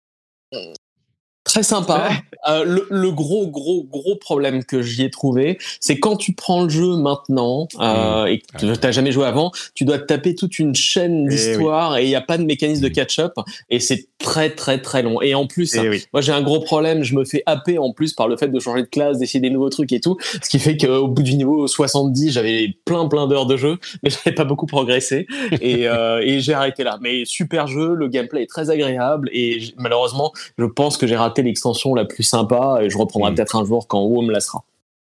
Très 1.53 1.63
sympa. 1.65 2.13
Euh, 2.49 2.81
le, 2.89 3.11
gros, 3.11 3.47
gros, 3.47 3.85
gros 3.85 4.17
problème 4.17 4.65
que 4.65 4.81
j'y 4.81 5.03
ai 5.03 5.11
trouvé, 5.11 5.59
c'est 5.81 5.99
quand 5.99 6.17
tu 6.17 6.33
prends 6.33 6.63
le 6.63 6.71
jeu 6.71 6.97
maintenant 6.97 7.69
euh, 7.79 8.25
mmh. 8.25 8.29
et 8.29 8.39
que 8.39 8.59
tu 8.59 8.67
n'as 8.67 8.91
jamais 8.91 9.13
joué 9.13 9.27
avant, 9.27 9.53
tu 9.75 9.85
dois 9.85 9.99
te 9.99 10.07
taper 10.07 10.35
toute 10.35 10.59
une 10.59 10.75
chaîne 10.75 11.27
eh 11.27 11.29
d'histoire 11.29 11.99
et 11.99 12.05
il 12.05 12.09
n'y 12.09 12.15
a 12.15 12.23
pas 12.23 12.39
de 12.39 12.45
mécanisme 12.45 12.83
de 12.83 12.89
mmh. 12.89 12.93
catch-up 12.93 13.35
et 13.69 13.81
c'est 13.81 14.07
très, 14.19 14.49
très, 14.49 14.81
très 14.81 15.03
long. 15.03 15.21
Et 15.21 15.35
en 15.35 15.47
plus, 15.47 15.77
eh 15.77 16.03
moi 16.15 16.23
j'ai 16.23 16.33
un 16.33 16.41
gros 16.41 16.61
problème, 16.61 17.03
je 17.03 17.15
me 17.15 17.25
fais 17.25 17.43
happer 17.45 17.77
en 17.77 17.93
plus 17.93 18.15
par 18.15 18.29
le 18.29 18.39
fait 18.39 18.49
de 18.49 18.59
changer 18.59 18.83
de 18.83 18.89
classe, 18.89 19.19
d'essayer 19.19 19.41
des 19.41 19.51
nouveaux 19.51 19.71
trucs 19.71 19.93
et 19.93 20.01
tout, 20.01 20.17
ce 20.43 20.49
qui 20.49 20.59
fait 20.59 20.79
qu'au 20.79 21.07
bout 21.07 21.23
du 21.23 21.35
niveau 21.35 21.69
70, 21.69 22.33
j'avais 22.33 22.75
plein, 22.87 23.07
plein 23.09 23.27
d'heures 23.27 23.47
de 23.47 23.59
jeu, 23.59 23.77
mais 24.03 24.09
j'avais 24.25 24.35
pas 24.35 24.45
beaucoup 24.45 24.67
progressé 24.67 25.27
et, 25.61 25.87
euh, 25.87 26.23
et 26.25 26.41
j'ai 26.41 26.55
arrêté 26.55 26.83
là. 26.83 26.99
Mais 27.03 27.27
super 27.27 27.67
jeu, 27.67 27.95
le 27.95 28.09
gameplay 28.09 28.45
est 28.45 28.51
très 28.51 28.71
agréable 28.71 29.29
et 29.35 29.61
malheureusement, 29.77 30.33
je 30.57 30.65
pense 30.65 30.97
que 30.97 31.07
j'ai 31.07 31.17
raté 31.17 31.42
l'extension 31.43 31.95
la 31.95 32.05
plus 32.05 32.23
sympa 32.23 32.81
et 32.83 32.91
je 32.91 32.99
reprendrai 32.99 33.31
mm. 33.31 33.35
peut-être 33.35 33.57
un 33.57 33.65
jour 33.65 33.87
quand 33.89 34.03
WoW 34.03 34.23
me 34.23 34.33
laissera. 34.33 34.65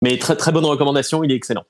Mais 0.03 0.19
très 0.19 0.37
très 0.37 0.53
bonne 0.53 0.65
recommandation, 0.65 1.23
il 1.25 1.31
est 1.33 1.37
excellent. 1.37 1.65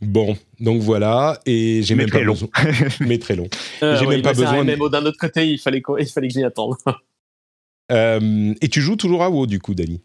Bon, 0.00 0.36
donc 0.60 0.82
voilà, 0.82 1.40
et 1.46 1.82
j'ai 1.82 1.94
même 1.94 2.10
pas 2.10 2.20
long. 2.20 2.34
besoin. 2.34 2.48
mais 3.00 3.18
très 3.18 3.36
long. 3.36 3.48
Euh, 3.82 3.96
j'ai 3.98 4.06
même 4.06 4.22
pas 4.22 4.34
besoin. 4.34 4.62
Mais 4.64 4.76
d'un 4.76 5.04
autre 5.06 5.18
côté, 5.18 5.48
il 5.48 5.58
fallait, 5.58 5.82
il 5.98 6.06
fallait 6.06 6.28
que 6.28 6.34
j'y 6.34 6.44
attende. 6.44 6.76
Euh, 7.92 8.54
et 8.62 8.68
tu 8.68 8.80
joues 8.80 8.96
toujours 8.96 9.22
à 9.22 9.28
WoW 9.28 9.46
du 9.46 9.60
coup, 9.60 9.74
Dani? 9.74 10.00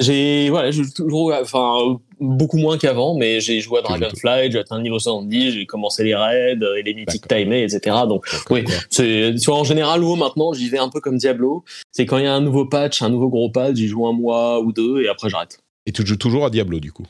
J'ai 0.00 0.50
voilà, 0.50 0.70
je 0.70 0.82
toujours, 0.92 1.32
enfin 1.40 1.98
beaucoup 2.20 2.56
moins 2.56 2.78
qu'avant, 2.78 3.16
mais 3.16 3.40
j'ai 3.40 3.60
joué 3.60 3.78
à 3.78 3.82
Dragonfly, 3.82 4.50
j'ai 4.50 4.58
atteint 4.58 4.76
le 4.76 4.82
niveau 4.82 4.98
70, 4.98 5.52
j'ai 5.52 5.66
commencé 5.66 6.02
les 6.02 6.14
raids 6.14 6.58
et 6.78 6.82
les 6.82 6.94
mythiques 6.94 7.28
timés, 7.28 7.62
etc. 7.62 7.96
Donc 8.08 8.26
oui, 8.50 8.64
c'est 8.90 9.34
en 9.48 9.64
général 9.64 10.02
WoW 10.02 10.16
maintenant, 10.16 10.52
j'y 10.52 10.68
vais 10.68 10.78
un 10.78 10.88
peu 10.88 11.00
comme 11.00 11.16
Diablo. 11.16 11.64
C'est 11.92 12.06
quand 12.06 12.18
il 12.18 12.24
y 12.24 12.26
a 12.26 12.34
un 12.34 12.40
nouveau 12.40 12.64
patch, 12.66 13.02
un 13.02 13.10
nouveau 13.10 13.28
gros 13.28 13.50
patch, 13.50 13.76
j'y 13.76 13.88
joue 13.88 14.06
un 14.06 14.12
mois 14.12 14.60
ou 14.60 14.72
deux 14.72 15.02
et 15.02 15.08
après 15.08 15.28
j'arrête. 15.28 15.58
Et 15.86 15.92
tu 15.92 16.04
joues 16.04 16.16
toujours 16.16 16.44
à 16.44 16.50
Diablo 16.50 16.80
du 16.80 16.92
coup? 16.92 17.06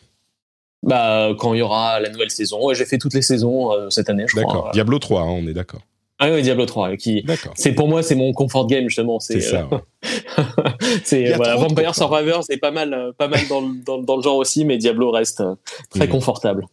Bah 0.82 1.30
quand 1.38 1.54
il 1.54 1.58
y 1.58 1.62
aura 1.62 2.00
la 2.00 2.10
nouvelle 2.10 2.30
saison, 2.30 2.74
j'ai 2.74 2.84
fait 2.84 2.98
toutes 2.98 3.14
les 3.14 3.22
saisons 3.22 3.72
euh, 3.72 3.88
cette 3.88 4.10
année, 4.10 4.26
je 4.28 4.36
crois. 4.36 4.42
D'accord. 4.42 4.70
Diablo 4.72 4.98
3, 4.98 5.22
hein, 5.22 5.26
on 5.28 5.46
est 5.46 5.54
d'accord. 5.54 5.80
Ah 6.24 6.32
oui, 6.32 6.40
Diablo 6.40 6.64
3, 6.64 6.96
qui, 6.96 7.22
c'est 7.54 7.72
pour 7.72 7.86
moi, 7.86 8.02
c'est 8.02 8.14
mon 8.14 8.32
comfort 8.32 8.66
game 8.66 8.88
justement. 8.88 9.20
C'est 9.20 9.40
ça. 9.40 9.68
c'est 11.04 11.34
voilà, 11.34 11.56
Vampire 11.56 11.94
Survivor, 11.94 12.42
c'est 12.42 12.56
pas 12.56 12.70
mal, 12.70 12.94
euh, 12.94 13.12
pas 13.12 13.28
mal 13.28 13.40
dans, 13.50 13.60
dans, 13.60 13.98
dans, 13.98 14.16
le 14.16 14.22
genre 14.22 14.38
aussi, 14.38 14.64
mais 14.64 14.78
Diablo 14.78 15.10
reste 15.10 15.42
euh, 15.42 15.54
très 15.90 16.06
mm. 16.06 16.10
confortable. 16.10 16.64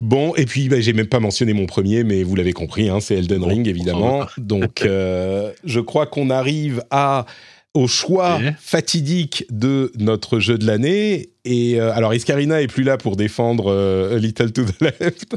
Bon, 0.00 0.34
et 0.36 0.46
puis 0.46 0.70
bah, 0.70 0.80
j'ai 0.80 0.94
même 0.94 1.08
pas 1.08 1.20
mentionné 1.20 1.52
mon 1.52 1.66
premier, 1.66 2.02
mais 2.02 2.22
vous 2.22 2.34
l'avez 2.34 2.54
compris, 2.54 2.88
hein, 2.88 3.00
c'est 3.00 3.16
Elden 3.16 3.44
Ring 3.44 3.68
évidemment. 3.68 4.24
Donc, 4.38 4.80
euh, 4.86 5.52
je 5.64 5.80
crois 5.80 6.06
qu'on 6.06 6.30
arrive 6.30 6.82
à 6.90 7.26
au 7.74 7.86
choix 7.86 8.40
fatidique 8.58 9.44
de 9.50 9.92
notre 9.98 10.40
jeu 10.40 10.56
de 10.56 10.66
l'année. 10.66 11.28
Et 11.44 11.80
euh, 11.80 11.92
alors, 11.92 12.14
Iscarina 12.14 12.60
est 12.60 12.66
plus 12.66 12.82
là 12.82 12.96
pour 12.96 13.16
défendre 13.16 13.70
euh, 13.72 14.16
A 14.16 14.18
Little 14.18 14.52
to 14.52 14.64
the 14.64 14.80
Left, 14.80 15.36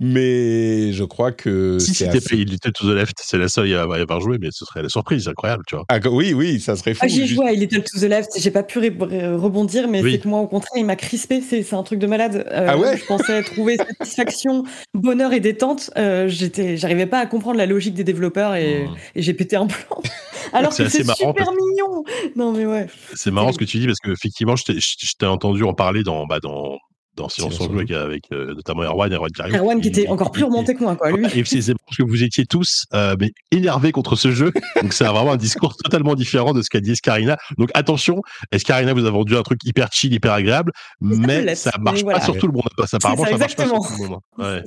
mais 0.00 0.92
je 0.92 1.04
crois 1.04 1.32
que. 1.32 1.78
Si 1.78 1.94
c'était 1.94 2.16
assez... 2.16 2.36
Little 2.36 2.72
to 2.72 2.90
the 2.90 2.94
Left, 2.94 3.16
c'est 3.22 3.38
la 3.38 3.48
seule 3.48 3.66
à 3.66 3.68
y 3.68 3.74
avoir 3.74 4.20
joué, 4.20 4.38
mais 4.40 4.48
ce 4.50 4.64
serait 4.64 4.82
la 4.82 4.88
surprise, 4.88 5.28
incroyable, 5.28 5.62
tu 5.66 5.76
vois. 5.76 5.84
Ah, 5.88 5.98
oui, 6.10 6.34
oui, 6.34 6.60
ça 6.60 6.76
serait 6.76 6.94
fou. 6.94 7.00
Ah, 7.04 7.08
j'ai 7.08 7.26
joué 7.26 7.48
à 7.48 7.52
Little 7.52 7.82
to 7.82 8.00
the 8.00 8.04
Left, 8.04 8.30
j'ai 8.36 8.50
pas 8.50 8.62
pu 8.62 8.78
rebondir, 8.78 9.88
mais 9.88 10.02
c'est 10.02 10.18
que 10.18 10.28
moi, 10.28 10.40
au 10.40 10.48
contraire, 10.48 10.76
il 10.76 10.86
m'a 10.86 10.96
crispé, 10.96 11.40
c'est 11.40 11.72
un 11.72 11.82
truc 11.82 12.00
de 12.00 12.06
malade. 12.06 12.46
Euh, 12.50 12.66
ah 12.68 12.76
ouais 12.76 12.96
Je 12.96 13.04
pensais 13.04 13.42
trouver 13.44 13.76
satisfaction, 13.76 14.64
bonheur 14.94 15.32
et 15.32 15.40
détente. 15.40 15.90
j'étais, 16.26 16.76
J'arrivais 16.76 17.06
pas 17.06 17.20
à 17.20 17.26
comprendre 17.26 17.58
la 17.58 17.66
logique 17.66 17.94
des 17.94 18.04
développeurs 18.04 18.54
et, 18.54 18.88
et 19.14 19.22
j'ai 19.22 19.34
pété 19.34 19.56
un 19.56 19.66
plan. 19.66 20.02
Alors 20.52 20.74
que 20.74 20.88
c'est 20.88 21.04
super 21.04 21.52
mignon. 21.52 22.04
Non 22.36 22.52
mais 22.52 22.66
ouais. 22.66 22.86
C'est 23.14 23.30
marrant 23.30 23.52
ce 23.52 23.58
que 23.58 23.64
tu 23.64 23.78
dis 23.78 23.86
parce 23.86 23.98
que 23.98 24.10
effectivement, 24.10 24.56
je 24.56 24.64
t'ai 24.64 25.26
entendu 25.38 25.62
en 25.64 25.74
parler 25.74 26.02
dans, 26.02 26.26
bah, 26.26 26.40
dans, 26.40 26.78
dans 27.18 27.28
Silence 27.28 27.60
on 27.60 27.70
avec, 27.74 27.90
avec 27.90 28.24
euh, 28.32 28.54
notamment 28.54 28.82
Erwan, 28.82 29.12
Erwan 29.12 29.30
qui 29.30 29.42
Erwan 29.56 29.80
qui 29.80 29.88
était 29.88 30.08
encore 30.08 30.30
plus 30.30 30.44
remonté 30.44 30.74
que 30.74 30.82
moi, 30.82 30.96
quoi, 30.96 31.10
lui. 31.10 31.26
Et 31.34 31.44
c'est 31.44 31.74
parce 31.74 31.96
que 31.96 32.02
vous 32.02 32.22
étiez 32.22 32.46
tous 32.46 32.86
euh, 32.94 33.16
mais 33.20 33.32
énervés 33.50 33.92
contre 33.92 34.16
ce 34.16 34.30
jeu. 34.30 34.52
Donc 34.82 34.92
c'est 34.92 35.04
vraiment 35.04 35.32
un 35.32 35.36
discours 35.36 35.76
totalement 35.84 36.14
différent 36.14 36.52
de 36.52 36.62
ce 36.62 36.70
qu'a 36.70 36.80
dit 36.80 36.92
Escarina. 36.92 37.36
Donc 37.58 37.70
attention, 37.74 38.22
Escarina 38.52 38.92
vous 38.94 39.04
a 39.04 39.10
vendu 39.10 39.36
un 39.36 39.42
truc 39.42 39.60
hyper 39.64 39.88
chill, 39.92 40.12
hyper 40.12 40.32
agréable, 40.32 40.72
mais 41.00 41.54
ça 41.54 41.72
marche 41.80 42.04
pas 42.04 42.20
sur 42.20 42.36
tout 42.38 42.46
le 42.46 42.52
monde. 42.52 42.68
Apparemment, 42.92 43.24
ça, 43.24 43.30
ça 43.30 43.38
marche 43.38 43.56
pas 43.56 43.66
sur 43.66 43.78
tout 43.78 44.02
le 44.02 44.08
monde. 44.08 44.20
Ouais. 44.38 44.62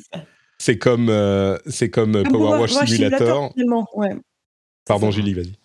C'est 0.57 0.77
comme, 0.77 1.09
euh, 1.09 1.57
c'est 1.65 1.89
comme 1.89 2.23
Power 2.23 2.59
Wash 2.59 2.73
Simulator. 2.73 3.53
Ouais. 3.95 4.15
Pardon, 4.85 5.11
Julie, 5.11 5.33
vas-y. 5.33 5.60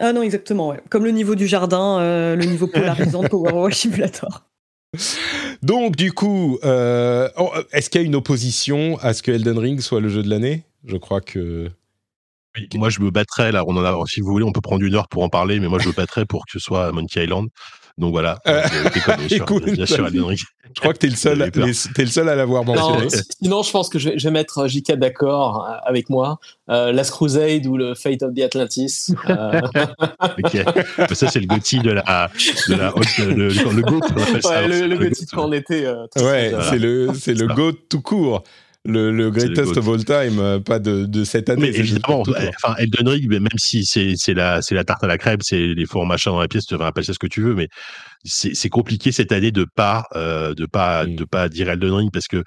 Ah 0.00 0.14
non, 0.14 0.22
exactement, 0.22 0.68
ouais. 0.68 0.80
Comme 0.88 1.04
le 1.04 1.10
niveau 1.10 1.34
du 1.34 1.46
jardin, 1.46 2.00
euh, 2.00 2.34
le 2.34 2.46
niveau 2.46 2.66
polarisant 2.72 3.22
de 3.22 3.28
Power 3.28 3.52
Wash 3.52 3.76
Simulator. 3.76 4.44
Donc, 5.62 5.94
du 5.94 6.12
coup, 6.12 6.58
euh, 6.64 7.28
oh, 7.36 7.50
est-ce 7.72 7.90
qu'il 7.90 8.00
y 8.00 8.04
a 8.04 8.06
une 8.06 8.16
opposition 8.16 8.98
à 9.02 9.12
ce 9.12 9.22
que 9.22 9.30
Elden 9.30 9.58
Ring 9.58 9.80
soit 9.80 10.00
le 10.00 10.08
jeu 10.08 10.22
de 10.22 10.30
l'année? 10.30 10.64
Je 10.86 10.96
crois 10.96 11.20
que. 11.20 11.70
moi, 12.74 12.88
je 12.88 13.00
me 13.00 13.10
battrais 13.10 13.52
là. 13.52 13.62
On 13.66 13.76
en 13.76 13.84
a, 13.84 14.06
si 14.06 14.20
vous 14.20 14.30
voulez, 14.30 14.44
on 14.44 14.52
peut 14.52 14.62
prendre 14.62 14.82
une 14.82 14.94
heure 14.94 15.08
pour 15.08 15.22
en 15.22 15.28
parler, 15.28 15.60
mais 15.60 15.68
moi, 15.68 15.78
je 15.78 15.88
me 15.88 15.92
battrais 15.92 16.24
pour 16.24 16.46
que 16.46 16.52
ce 16.52 16.58
soit 16.58 16.90
Monkey 16.92 17.22
Island. 17.22 17.48
Donc 18.00 18.12
voilà. 18.12 18.38
Euh, 18.48 18.62
écoute, 19.30 19.70
bien 19.70 19.86
sûr, 19.86 20.08
je 20.08 20.80
crois 20.80 20.92
que 20.94 20.98
tu 20.98 21.06
es, 21.06 21.10
es, 21.10 21.12
le 21.12 22.06
seul 22.06 22.28
à 22.28 22.34
l'avoir 22.34 22.64
mentionné. 22.64 23.08
sinon, 23.42 23.62
je 23.62 23.70
pense 23.70 23.88
que 23.88 23.98
je 23.98 24.10
vais, 24.10 24.30
mettre 24.30 24.68
JK 24.68 24.92
d'accord 24.92 25.66
euh, 25.66 25.76
avec 25.84 26.08
moi. 26.08 26.38
Euh, 26.70 26.92
Last 26.92 27.10
Crusade 27.10 27.66
ou 27.66 27.76
le 27.76 27.94
Fate 27.94 28.22
of 28.22 28.32
the 28.34 28.40
Atlantis. 28.40 29.08
Euh. 29.28 29.60
Ça, 31.12 31.28
c'est 31.28 31.40
le 31.40 31.46
Gotti 31.46 31.80
de 31.80 31.90
la. 31.90 32.30
De 32.68 32.74
la 32.74 32.92
le, 33.18 33.34
le, 33.34 33.48
le 33.48 33.82
GOAT, 33.82 34.00
ouais, 34.48 34.68
le, 34.68 34.86
le 34.86 34.96
Gotti 34.96 35.26
qu'on 35.26 35.52
était. 35.52 35.86
ouais, 36.16 36.52
c'est 36.70 36.78
le, 36.78 37.10
c'est 37.14 37.34
le 37.34 37.48
GOAT 37.48 37.72
tout 37.88 38.00
court 38.00 38.44
le, 38.84 39.10
le 39.10 39.30
greatest 39.30 39.76
of 39.76 39.88
all 39.88 40.04
time, 40.04 40.38
euh, 40.38 40.58
pas 40.58 40.78
de, 40.78 41.04
de 41.04 41.24
cette 41.24 41.50
année. 41.50 41.70
Mais 41.70 41.78
évidemment, 41.78 42.22
enfin, 42.22 42.74
Elden 42.78 43.08
Ring, 43.08 43.28
même 43.28 43.48
si 43.56 43.84
c'est 43.84 44.34
la, 44.34 44.60
la 44.70 44.84
tarte 44.84 45.04
à 45.04 45.06
la 45.06 45.18
crème, 45.18 45.40
c'est 45.42 45.74
les 45.74 45.86
fours 45.86 46.06
machins 46.06 46.32
dans 46.32 46.40
la 46.40 46.48
pièce, 46.48 46.66
tu 46.66 46.76
vas 46.76 46.86
appeler 46.86 47.04
ça 47.04 47.12
ce 47.12 47.18
que 47.18 47.26
tu 47.26 47.42
veux, 47.42 47.54
mais 47.54 47.68
c'est 48.24 48.68
compliqué 48.68 49.12
cette 49.12 49.32
année 49.32 49.52
de 49.52 49.64
pas, 49.64 50.06
euh, 50.14 50.54
de 50.54 50.66
pas, 50.66 51.04
mm. 51.04 51.16
de 51.16 51.24
pas 51.24 51.48
dire 51.48 51.68
Elden 51.68 51.92
Ring 51.92 52.10
parce 52.12 52.28
que 52.28 52.42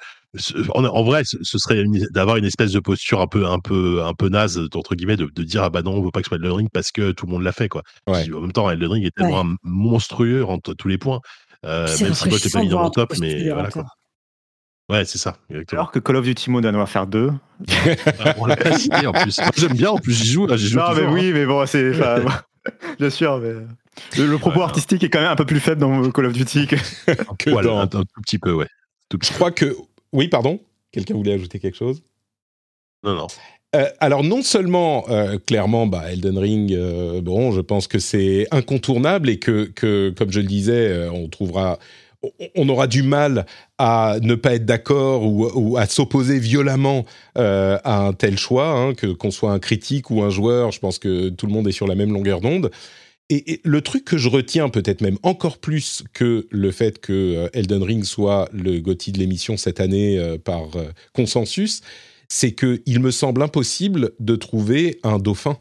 en, 0.73 1.03
vrai, 1.03 1.21
ce 1.25 1.57
serait 1.59 1.83
d'avoir 2.09 2.37
une 2.37 2.45
espèce 2.45 2.71
de 2.71 2.79
posture 2.79 3.21
un 3.21 3.27
peu, 3.27 3.45
un 3.45 3.59
peu, 3.59 4.01
un 4.03 4.15
peu 4.15 4.29
naze 4.29 4.59
entre 4.73 4.95
guillemets, 4.95 5.15
de, 5.15 5.29
de, 5.31 5.43
dire 5.43 5.61
ah 5.61 5.69
bah 5.69 5.83
non, 5.83 5.91
on 5.91 6.01
veut 6.01 6.09
pas 6.09 6.21
que 6.21 6.25
ce 6.25 6.29
soit 6.29 6.37
Elden 6.37 6.53
Ring 6.53 6.69
parce 6.73 6.91
que 6.91 7.11
tout 7.11 7.27
le 7.27 7.33
monde 7.33 7.43
l'a 7.43 7.51
fait 7.51 7.69
quoi. 7.69 7.83
En 8.07 8.41
même 8.41 8.51
temps, 8.51 8.67
Elden 8.67 8.89
Ring 8.89 9.05
est 9.05 9.15
tellement 9.15 9.45
monstrueux 9.61 10.43
en 10.43 10.57
tous 10.57 10.87
les 10.87 10.97
points. 10.97 11.19
Euh, 11.65 11.87
même 12.01 12.13
si 12.15 12.31
je 12.31 12.37
t'ai 12.41 12.49
pas 12.49 12.61
mis 12.61 12.69
dans 12.69 12.81
mon 12.81 12.89
top, 12.89 13.13
mais 13.19 13.49
voilà 13.51 13.69
quoi. 13.69 13.85
Ouais, 14.89 15.05
c'est 15.05 15.17
ça. 15.17 15.37
Alors 15.71 15.91
que 15.91 15.99
Call 15.99 16.17
of 16.17 16.25
Duty 16.25 16.51
Modern 16.51 16.75
Warfare 16.75 17.07
2. 17.07 17.31
on 18.37 18.45
l'a 18.45 18.57
pas 18.57 18.77
cité 18.77 19.07
en 19.07 19.13
plus. 19.13 19.39
J'aime 19.55 19.73
bien, 19.73 19.91
en 19.91 19.97
plus, 19.97 20.13
j'y 20.13 20.27
joue. 20.27 20.47
Joue 20.57 20.77
non, 20.77 20.93
mais 20.95 21.05
oui, 21.05 21.29
hein. 21.29 21.31
mais 21.33 21.45
bon, 21.45 21.65
c'est. 21.65 21.91
bien 22.99 23.09
sûr, 23.09 23.39
mais. 23.39 23.53
Le, 24.17 24.37
propos 24.37 24.61
artistique 24.61 25.03
est 25.03 25.09
quand 25.09 25.21
même 25.21 25.31
un 25.31 25.35
peu 25.35 25.45
plus 25.45 25.59
faible 25.59 25.81
dans 25.81 26.09
Call 26.11 26.25
of 26.25 26.33
Duty 26.33 26.67
que, 26.67 26.75
dans... 27.61 27.79
un, 27.79 27.87
tout 27.87 28.03
petit 28.21 28.39
peu, 28.39 28.51
ouais. 28.51 28.67
Je 29.11 29.33
crois 29.33 29.51
que. 29.51 29.75
Oui, 30.11 30.27
pardon? 30.27 30.59
Quelqu'un 30.91 31.13
voulait 31.13 31.33
ajouter 31.33 31.59
quelque 31.59 31.77
chose? 31.77 32.03
Non, 33.03 33.15
non. 33.15 33.27
Euh, 33.75 33.89
alors 33.99 34.23
non 34.23 34.43
seulement 34.43 35.03
euh, 35.09 35.39
clairement 35.39 35.87
bah, 35.87 36.11
Elden 36.11 36.37
Ring 36.37 36.71
euh, 36.73 37.21
bon 37.21 37.51
je 37.51 37.59
pense 37.59 37.87
que 37.87 37.97
c'est 37.97 38.47
incontournable 38.51 39.31
et 39.31 39.39
que, 39.39 39.63
que 39.65 40.13
comme 40.15 40.31
je 40.31 40.41
le 40.41 40.45
disais 40.45 41.09
on 41.11 41.27
trouvera 41.27 41.79
on 42.55 42.69
aura 42.69 42.87
du 42.87 43.03
mal 43.03 43.45
à 43.77 44.17
ne 44.21 44.35
pas 44.35 44.55
être 44.55 44.65
d'accord 44.65 45.25
ou, 45.25 45.77
à 45.77 45.85
s'opposer 45.87 46.39
violemment 46.39 47.05
euh, 47.37 47.77
à 47.83 47.99
un 48.05 48.13
tel 48.13 48.37
choix, 48.37 48.69
hein, 48.69 48.93
que 48.93 49.07
qu'on 49.07 49.31
soit 49.31 49.51
un 49.51 49.59
critique 49.59 50.09
ou 50.09 50.23
un 50.23 50.29
joueur. 50.29 50.71
Je 50.71 50.79
pense 50.79 50.99
que 50.99 51.29
tout 51.29 51.47
le 51.47 51.53
monde 51.53 51.67
est 51.67 51.73
sur 51.73 51.87
la 51.87 51.95
même 51.95 52.13
longueur 52.13 52.41
d'onde. 52.41 52.71
Et, 53.29 53.61
le 53.63 53.81
truc 53.81 54.05
que 54.05 54.17
je 54.17 54.29
retiens 54.29 54.69
peut-être 54.69 55.01
même 55.01 55.17
encore 55.23 55.57
plus 55.57 56.03
que 56.13 56.47
le 56.51 56.71
fait 56.71 56.99
que 56.99 57.13
euh, 57.13 57.49
Elden 57.53 57.81
Ring 57.81 58.03
soit 58.03 58.49
le 58.53 58.79
GOTY 58.79 59.11
de 59.11 59.19
l'émission 59.19 59.57
cette 59.57 59.79
année 59.79 60.19
euh, 60.19 60.37
par 60.37 60.69
consensus, 61.13 61.81
c'est 62.27 62.51
que 62.51 62.81
il 62.85 62.99
me 62.99 63.11
semble 63.11 63.41
impossible 63.41 64.11
de 64.19 64.35
trouver 64.35 64.99
un 65.03 65.19
dauphin. 65.19 65.57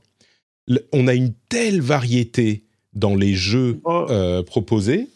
on 0.92 1.06
a 1.06 1.14
une 1.14 1.34
telle 1.48 1.80
variété 1.80 2.64
dans 2.94 3.14
les 3.14 3.34
jeux 3.34 3.80
oh. 3.84 4.06
proposés 4.46 5.08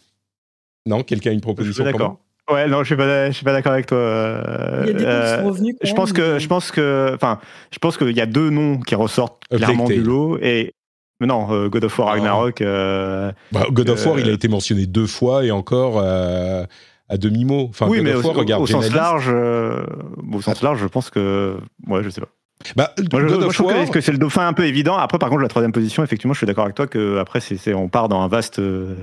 non, 0.87 1.03
quelqu'un 1.03 1.31
a 1.31 1.33
une 1.33 1.41
proposition 1.41 1.83
D'accord. 1.83 2.17
Ouais, 2.49 2.65
non, 2.67 2.79
je 2.79 2.85
suis 2.85 2.95
pas, 2.95 3.27
je 3.27 3.33
suis 3.33 3.43
pas 3.43 3.51
d'accord 3.51 3.73
avec 3.73 3.87
toi. 3.87 4.41
Il 4.83 4.87
y 4.87 4.89
a 4.91 4.93
des 4.93 5.03
qui 5.03 5.41
sont 5.41 5.47
revenus. 5.49 5.75
je 5.83 5.93
pense 5.93 6.13
que, 6.13 6.39
je 6.39 6.47
pense 6.47 6.71
que, 6.71 7.11
enfin, 7.13 7.39
je 7.71 7.77
pense 7.77 7.97
qu'il 7.97 8.15
y 8.15 8.21
a 8.21 8.25
deux 8.25 8.49
noms 8.49 8.79
qui 8.79 8.95
ressortent 8.95 9.43
clairement 9.49 9.85
du 9.85 10.01
lot 10.01 10.37
et 10.41 10.73
non, 11.19 11.51
euh, 11.51 11.67
God 11.67 11.83
of 11.83 11.99
War 11.99 12.09
Ragnarok. 12.09 12.61
Euh, 12.61 13.31
bah, 13.51 13.65
God 13.71 13.89
of 13.89 14.05
War, 14.05 14.19
il 14.19 14.29
a 14.29 14.31
été 14.31 14.47
mentionné 14.47 14.85
deux 14.85 15.07
fois 15.07 15.43
et 15.43 15.51
encore 15.51 16.01
à 16.01 17.17
demi 17.17 17.43
mot. 17.43 17.67
Enfin, 17.69 17.87
oui, 17.89 18.01
mais 18.01 18.13
au, 18.13 18.21
regarde, 18.21 18.63
au 18.63 18.67
sens 18.67 18.93
large, 18.93 19.29
au 19.29 20.41
sens 20.41 20.61
large, 20.61 20.79
je 20.79 20.87
pense 20.87 21.09
que, 21.09 21.57
ouais, 21.87 22.01
je 22.03 22.09
sais 22.09 22.21
pas. 22.21 22.29
Bah, 22.75 22.93
moi, 23.11 23.21
je, 23.27 23.53
trouve 23.53 23.89
que, 23.89 24.01
c'est 24.01 24.11
le 24.11 24.17
dauphin 24.17 24.47
un 24.47 24.53
peu 24.53 24.65
évident. 24.65 24.97
Après, 24.97 25.17
par 25.17 25.29
contre, 25.29 25.41
la 25.41 25.47
troisième 25.47 25.71
position, 25.71 26.03
effectivement, 26.03 26.33
je 26.33 26.39
suis 26.39 26.47
d'accord 26.47 26.65
avec 26.65 26.75
toi 26.75 26.87
que 26.87 27.17
après, 27.17 27.39
c'est, 27.39 27.73
on 27.73 27.89
part 27.89 28.09
dans 28.09 28.21
un 28.21 28.27
vaste. 28.27 28.59
Euh, 28.59 28.95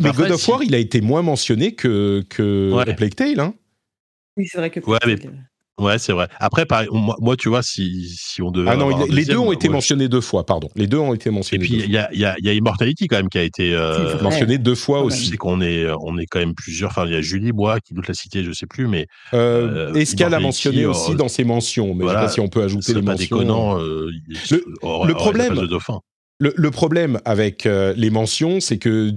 mais 0.00 0.12
God 0.12 0.30
of 0.30 0.48
War, 0.48 0.62
il 0.62 0.74
a 0.74 0.78
été 0.78 1.00
moins 1.00 1.22
mentionné 1.22 1.74
que, 1.74 2.24
que 2.28 2.92
Plague 2.94 3.14
Tale. 3.14 3.40
Hein 3.40 3.54
oui, 4.36 4.46
c'est 4.50 4.58
vrai 4.58 4.70
que. 4.70 4.80
Ouais, 4.80 4.98
mais 5.06 5.16
Ouais, 5.82 5.98
c'est 5.98 6.12
vrai. 6.12 6.28
Après, 6.38 6.64
moi, 6.90 7.36
tu 7.36 7.48
vois, 7.48 7.62
si, 7.62 8.14
si 8.16 8.40
on 8.40 8.50
devait. 8.50 8.70
Ah 8.70 8.76
non, 8.76 9.04
les 9.06 9.24
deux 9.24 9.36
ont 9.36 9.52
été 9.52 9.68
mentionnés 9.68 10.08
deux 10.08 10.20
fois, 10.20 10.46
pardon. 10.46 10.68
Les 10.76 10.86
deux 10.86 10.98
ont 10.98 11.14
été 11.14 11.30
mentionnés. 11.30 11.64
Et 11.64 11.68
puis, 11.68 11.82
il 11.84 11.90
y 11.90 11.98
a, 11.98 12.08
y, 12.14 12.24
a, 12.24 12.36
y 12.38 12.48
a, 12.48 12.52
Immortality 12.52 13.08
quand 13.08 13.16
même 13.16 13.28
qui 13.28 13.38
a 13.38 13.42
été 13.42 13.74
euh, 13.74 14.20
mentionné 14.22 14.58
deux 14.58 14.74
fois 14.74 15.02
aussi. 15.02 15.26
C'est 15.26 15.36
qu'on 15.36 15.60
est, 15.60 15.86
on 16.00 16.18
est 16.18 16.26
quand 16.26 16.38
même 16.38 16.54
plusieurs. 16.54 16.90
Enfin, 16.90 17.06
il 17.06 17.12
y 17.12 17.16
a 17.16 17.20
Julie, 17.20 17.52
moi, 17.52 17.80
qui 17.80 17.94
doute 17.94 18.08
la 18.08 18.14
cité, 18.14 18.44
je 18.44 18.52
sais 18.52 18.66
plus, 18.66 18.86
mais. 18.86 19.06
Euh, 19.34 19.90
euh 19.92 19.94
Escal 19.94 20.34
a 20.34 20.40
mentionné 20.40 20.86
aussi 20.86 21.14
dans 21.14 21.28
ses 21.28 21.44
mentions, 21.44 21.94
mais 21.94 22.04
je 22.04 22.08
sais 22.08 22.14
pas 22.14 22.28
si 22.28 22.40
on 22.40 22.48
peut 22.48 22.62
ajouter 22.62 22.94
les 22.94 23.02
pas 23.02 23.12
mentions. 23.12 23.36
Déconnant, 23.36 23.80
euh, 23.80 24.10
le, 24.50 24.64
le 25.06 25.14
problème. 25.14 25.54
De 25.54 25.66
dauphin. 25.66 26.00
Le, 26.44 26.70
problème 26.72 27.20
avec 27.24 27.66
euh, 27.66 27.94
les 27.96 28.10
mentions, 28.10 28.58
c'est 28.58 28.76
que 28.76 29.12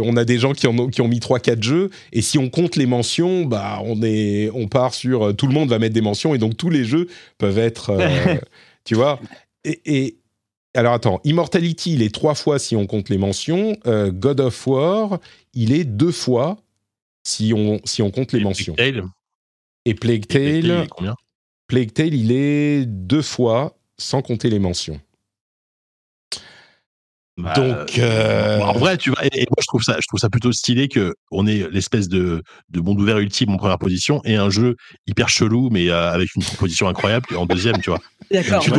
on 0.00 0.16
a 0.16 0.24
des 0.24 0.38
gens 0.38 0.54
qui, 0.54 0.66
ont, 0.66 0.88
qui 0.88 1.02
ont 1.02 1.08
mis 1.08 1.20
3-4 1.20 1.62
jeux, 1.62 1.90
et 2.12 2.20
si 2.20 2.36
on 2.36 2.50
compte 2.50 2.74
les 2.74 2.86
mentions, 2.86 3.44
bah 3.44 3.80
on, 3.84 4.02
est, 4.02 4.50
on 4.52 4.66
part 4.66 4.92
sur 4.92 5.26
euh, 5.26 5.32
tout 5.32 5.46
le 5.46 5.52
monde 5.52 5.68
va 5.68 5.78
mettre 5.78 5.94
des 5.94 6.00
mentions, 6.00 6.34
et 6.34 6.38
donc 6.38 6.56
tous 6.56 6.70
les 6.70 6.84
jeux 6.84 7.06
peuvent 7.38 7.58
être. 7.58 7.90
Euh, 7.90 8.34
tu 8.84 8.96
vois 8.96 9.20
et, 9.64 10.16
alors 10.74 10.94
attends, 10.94 11.20
Immortality, 11.22 11.94
il 11.94 12.02
est 12.02 12.12
trois 12.12 12.34
fois 12.34 12.58
si 12.58 12.74
on 12.74 12.88
compte 12.88 13.08
les 13.08 13.18
mentions. 13.18 13.76
God 13.86 14.40
of 14.40 14.66
War, 14.66 15.20
il 15.54 15.72
est 15.72 15.84
deux 15.84 16.10
fois 16.10 16.58
si 17.22 17.54
on, 17.54 17.80
si 17.84 18.02
on 18.02 18.10
compte 18.10 18.32
les 18.32 18.40
mentions. 18.40 18.74
Et 19.84 19.94
Plague 19.94 20.26
Tale. 20.26 20.88
Plague 21.68 21.92
Tale, 21.92 22.14
il 22.14 22.32
est 22.32 22.84
deux 22.84 23.22
fois 23.22 23.78
sans 23.96 24.22
compter 24.22 24.50
les 24.50 24.58
mentions. 24.58 25.00
Bah, 27.36 27.52
Donc, 27.54 27.98
euh... 27.98 28.60
en 28.60 28.74
vrai, 28.74 28.96
tu 28.96 29.10
vois, 29.10 29.24
et, 29.24 29.46
moi 29.50 29.56
je 29.60 29.66
trouve 29.66 29.82
ça, 29.82 29.96
je 30.00 30.06
trouve 30.06 30.20
ça 30.20 30.30
plutôt 30.30 30.52
stylé 30.52 30.86
que 30.86 31.14
on 31.32 31.48
ait 31.48 31.66
l'espèce 31.72 32.08
de, 32.08 32.42
de 32.70 32.80
monde 32.80 33.00
ouvert 33.00 33.18
ultime 33.18 33.50
en 33.50 33.56
première 33.56 33.78
position 33.78 34.20
et 34.24 34.36
un 34.36 34.50
jeu 34.50 34.76
hyper 35.08 35.28
chelou 35.28 35.68
mais 35.70 35.90
euh, 35.90 36.12
avec 36.12 36.28
une 36.36 36.44
proposition 36.44 36.86
incroyable 36.86 37.26
en 37.36 37.44
deuxième, 37.46 37.78
tu 37.78 37.90
vois. 37.90 38.00
D'accord. 38.30 38.64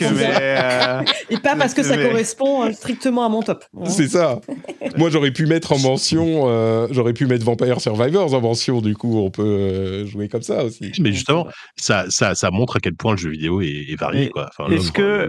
Euh, 0.00 1.02
et 1.30 1.38
pas 1.38 1.56
parce 1.56 1.74
que 1.74 1.82
ça 1.82 1.96
correspond 1.96 2.64
euh, 2.64 2.72
strictement 2.72 3.24
à 3.24 3.28
mon 3.28 3.42
top. 3.42 3.64
C'est 3.86 4.08
ça. 4.08 4.40
moi 4.96 5.10
j'aurais 5.10 5.30
pu 5.30 5.46
mettre 5.46 5.72
en 5.72 5.78
mention, 5.78 6.88
j'aurais 6.90 7.12
pu 7.12 7.26
mettre 7.26 7.44
Vampire 7.44 7.80
Survivors 7.80 8.32
en 8.34 8.40
mention. 8.40 8.80
Du 8.80 8.94
coup, 8.94 9.18
on 9.18 9.30
peut 9.30 10.04
jouer 10.06 10.28
comme 10.28 10.42
ça 10.42 10.64
aussi. 10.64 10.92
Mais 11.00 11.12
justement, 11.12 11.46
ça, 11.76 12.06
ça, 12.08 12.34
ça 12.34 12.50
montre 12.50 12.76
à 12.76 12.80
quel 12.80 12.94
point 12.94 13.12
le 13.12 13.18
jeu 13.18 13.30
vidéo 13.30 13.60
est, 13.60 13.96
varié, 13.98 14.30
quoi. 14.30 14.50
Enfin, 14.56 14.70
Est-ce 14.70 14.92
que 14.92 15.28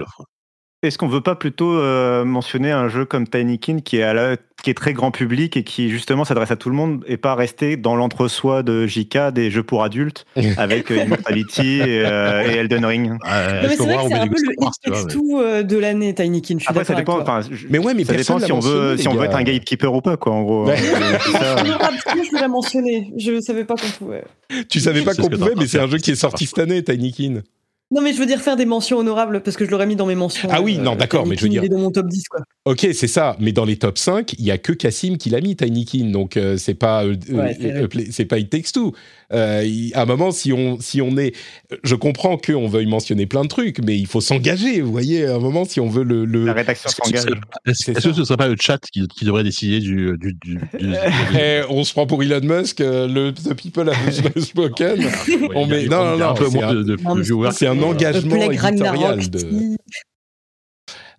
est-ce 0.84 0.98
qu'on 0.98 1.08
veut 1.08 1.22
pas 1.22 1.36
plutôt 1.36 1.74
euh, 1.74 2.26
mentionner 2.26 2.72
un 2.72 2.88
jeu 2.88 3.06
comme 3.06 3.28
Tinykin 3.28 3.80
qui 3.80 3.98
est, 3.98 4.04
à 4.04 4.14
la, 4.14 4.38
qui 4.64 4.72
est 4.72 4.74
très 4.74 4.94
grand 4.94 5.12
public 5.12 5.56
et 5.56 5.64
qui 5.64 5.92
justement 5.92 6.26
s'adresse 6.26 6.50
à 6.50 6.56
tout 6.56 6.70
le 6.70 6.76
monde 6.76 7.04
et 7.08 7.18
pas 7.18 7.36
rester 7.36 7.78
dans 7.78 7.96
l'entre-soi 7.96 8.64
de 8.64 8.88
JK 8.88 9.32
des 9.32 9.52
jeux 9.52 9.62
pour 9.62 9.84
adultes 9.84 10.26
avec 10.58 10.90
euh, 10.92 11.04
Immortality 11.04 11.82
euh, 11.82 12.50
et, 12.50 12.56
Elden 12.58 12.86
Ring? 12.86 13.18
C'est 13.24 13.30
vrai 13.60 13.76
que 13.76 13.84
c'est 13.84 14.14
un 14.16 14.28
peu 14.28 14.36
le 14.36 15.08
tout 15.08 15.40
de 15.64 15.78
l'année 15.78 16.16
Tinykin. 16.16 16.56
Je 16.58 16.64
suis 16.64 16.70
Après, 16.70 16.84
ça 16.84 16.96
dépend. 16.96 17.24
Mais 17.70 17.78
ouais, 17.78 17.94
mais 17.94 18.04
ça 18.04 18.14
dépend 18.14 18.40
si 18.40 18.52
on 18.52 18.60
veut 18.60 18.98
si 18.98 19.08
on 19.08 19.14
veut 19.14 19.26
être 19.26 19.38
un 19.38 19.44
gatekeeper 19.44 19.94
ou 19.94 20.02
pas 20.02 20.18
quoi. 20.18 20.34
En 20.34 20.42
gros. 20.42 20.66
je 20.76 22.30
voulais 22.32 22.48
mentionner. 22.48 23.14
Je 23.18 23.40
savais 23.40 23.66
pas 23.66 23.76
qu'on 23.76 24.06
pouvait. 24.06 24.24
Tu 24.68 24.80
savais 24.80 25.04
pas 25.04 25.14
qu'on 25.14 25.30
pouvait, 25.30 25.54
mais 25.56 25.68
c'est 25.68 25.80
un 25.80 25.88
jeu 25.88 26.00
qui 26.00 26.12
est 26.12 26.16
sorti 26.16 26.48
cette 26.48 26.60
année, 26.60 26.84
Tinykin. 26.84 27.44
Non, 27.92 28.02
mais 28.02 28.14
je 28.14 28.20
veux 28.20 28.26
dire 28.26 28.40
faire 28.40 28.56
des 28.56 28.66
mentions 28.66 28.98
honorables 28.98 29.42
parce 29.42 29.58
que 29.58 29.66
je 29.66 29.70
l'aurais 29.70 29.86
mis 29.86 29.98
dans 29.98 30.06
mes 30.06 30.16
mentions. 30.16 30.48
Ah 30.50 30.62
oui, 30.62 30.78
non, 30.78 30.94
euh, 30.94 30.96
d'accord, 30.96 31.28
mais 31.28 31.36
je 31.36 31.42
veux 31.44 31.50
dire. 31.50 31.62
Il 31.62 31.66
est 31.66 31.70
dans 31.70 31.78
mon 31.78 31.92
top 31.92 32.08
10, 32.08 32.24
quoi. 32.30 32.40
Ok, 32.64 32.88
c'est 32.94 33.08
ça. 33.08 33.36
Mais 33.40 33.52
dans 33.52 33.66
les 33.66 33.76
top 33.76 33.98
5, 33.98 34.34
il 34.40 34.46
y 34.46 34.52
a 34.52 34.58
que 34.58 34.72
Cassim 34.72 35.18
qui 35.18 35.30
l'a 35.30 35.42
mis, 35.42 35.58
Tinykin. 35.58 36.10
Donc, 36.12 36.38
euh, 36.38 36.56
c'est 36.58 36.74
pas, 36.74 37.04
euh, 37.04 37.18
c'est 38.10 38.26
pas 38.26 38.38
It 38.38 38.50
Takes 38.50 38.72
Two. 38.72 38.94
À 39.32 40.02
un 40.02 40.06
moment, 40.06 40.32
si 40.32 40.54
on, 40.54 40.80
si 40.80 41.02
on 41.02 41.18
est. 41.18 41.34
Je 41.84 41.96
comprends 41.96 42.38
qu'on 42.38 42.68
veuille 42.68 42.88
mentionner 42.88 43.26
plein 43.26 43.44
de 43.44 43.48
trucs, 43.48 43.80
mais 43.80 43.98
il 43.98 44.08
faut 44.08 44.22
s'engager. 44.22 44.82
Vous 44.82 44.92
voyez, 44.92 45.26
à 45.26 45.36
un 45.36 45.40
moment, 45.40 45.66
si 45.66 45.80
on 45.80 45.90
veut 45.90 46.04
le. 46.04 46.26
La 46.26 46.54
rédaction 46.54 46.90
s'engage. 46.90 47.26
Est-ce 47.66 47.92
que 47.92 48.14
ce 48.14 48.20
ne 48.20 48.26
serait 48.26 48.38
pas 48.38 48.48
le 48.48 48.56
chat 48.60 48.80
qui, 48.92 49.08
devrait 49.24 49.44
décider 49.44 49.80
du. 49.80 50.18
du, 50.18 50.38
eh, 51.40 51.62
on 51.70 51.84
se 51.84 51.94
prend 51.94 52.08
pour 52.08 52.24
Elon 52.24 52.42
Musk, 52.42 52.80
le 52.80 53.32
The 53.32 53.54
People 53.54 53.90
have 53.90 54.40
spoken. 54.42 55.08
on 55.56 55.66
met. 55.66 55.88
Non, 55.88 56.04
non, 56.06 56.18
non. 56.18 56.30
Un 56.30 56.34
peu 56.34 56.50
moins 56.50 56.74
de, 56.74 56.98
C'est 57.52 57.68
un 57.68 57.82
engagement 57.82 58.52
éditorial 58.52 59.30
de... 59.30 59.78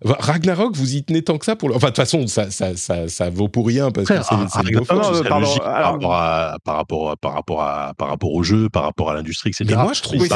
Ragnarok, 0.03 0.75
vous 0.75 0.95
y 0.95 1.03
tenez 1.03 1.21
tant 1.21 1.37
que 1.37 1.45
ça 1.45 1.55
pour 1.55 1.69
le... 1.69 1.75
Enfin, 1.75 1.87
de 1.87 1.91
toute 1.91 1.97
façon, 1.97 2.27
ça, 2.27 2.51
ça, 2.51 2.75
ça, 2.75 3.07
ça, 3.07 3.29
vaut 3.29 3.47
pour 3.47 3.67
rien 3.67 3.91
parce 3.91 4.07
que 4.07 4.13
c'est 4.15 4.35
Ragnarok, 4.35 4.87
par, 4.87 5.83
rapport 5.83 6.13
à, 6.13 6.57
par, 6.63 6.75
rapport, 6.75 7.17
par, 7.17 7.33
rapport 7.33 7.61
à, 7.61 7.93
par 7.97 8.07
rapport 8.09 8.33
au 8.33 8.43
jeu, 8.43 8.69
par 8.69 8.83
rapport 8.83 9.11
à 9.11 9.13
l'industrie, 9.13 9.49
etc. 9.49 9.65
Mais 9.69 9.81
moi, 9.81 9.93
je 9.93 10.01
trouve 10.01 10.25
ça... 10.27 10.35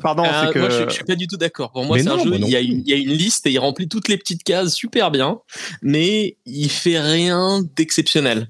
pardon, 0.00 0.24
euh, 0.24 0.52
que... 0.52 0.58
moi, 0.58 0.68
je, 0.70 0.84
je, 0.88 0.90
suis 0.90 1.04
pas 1.04 1.16
du 1.16 1.26
tout 1.26 1.36
d'accord. 1.36 1.72
Pour 1.72 1.84
moi, 1.84 1.98
c'est 1.98 2.08
un 2.08 2.18
jeu, 2.18 2.32
il 2.34 2.48
y, 2.48 2.56
a 2.56 2.60
une, 2.60 2.82
il 2.86 2.88
y, 2.88 2.92
a 2.92 2.96
une 2.96 3.12
liste 3.12 3.46
et 3.46 3.50
il 3.50 3.58
remplit 3.58 3.88
toutes 3.88 4.08
les 4.08 4.16
petites 4.16 4.44
cases 4.44 4.72
super 4.74 5.10
bien, 5.10 5.40
mais 5.82 6.36
il 6.46 6.70
fait 6.70 7.00
rien 7.00 7.62
d'exceptionnel. 7.76 8.48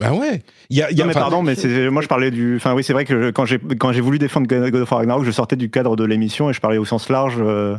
Ben 0.00 0.12
ouais. 0.14 0.42
Il 0.68 0.76
y 0.76 0.82
a, 0.82 0.90
y 0.90 1.00
a, 1.00 1.04
mais 1.04 1.12
pardon, 1.12 1.42
mais 1.42 1.54
moi 1.90 2.02
je 2.02 2.08
parlais 2.08 2.32
du. 2.32 2.56
Enfin 2.56 2.74
oui, 2.74 2.82
c'est 2.82 2.92
vrai 2.92 3.04
que 3.04 3.30
quand 3.30 3.44
j'ai 3.44 3.60
quand 3.78 3.92
j'ai 3.92 4.00
voulu 4.00 4.18
défendre 4.18 4.48
God 4.48 4.74
of 4.74 4.90
War 4.90 4.98
Ragnarok, 4.98 5.24
je 5.24 5.30
sortais 5.30 5.54
du 5.54 5.70
cadre 5.70 5.94
de 5.94 6.04
l'émission 6.04 6.50
et 6.50 6.52
je 6.52 6.60
parlais 6.60 6.78
au 6.78 6.84
sens 6.84 7.08
large. 7.08 7.36
Euh, 7.38 7.76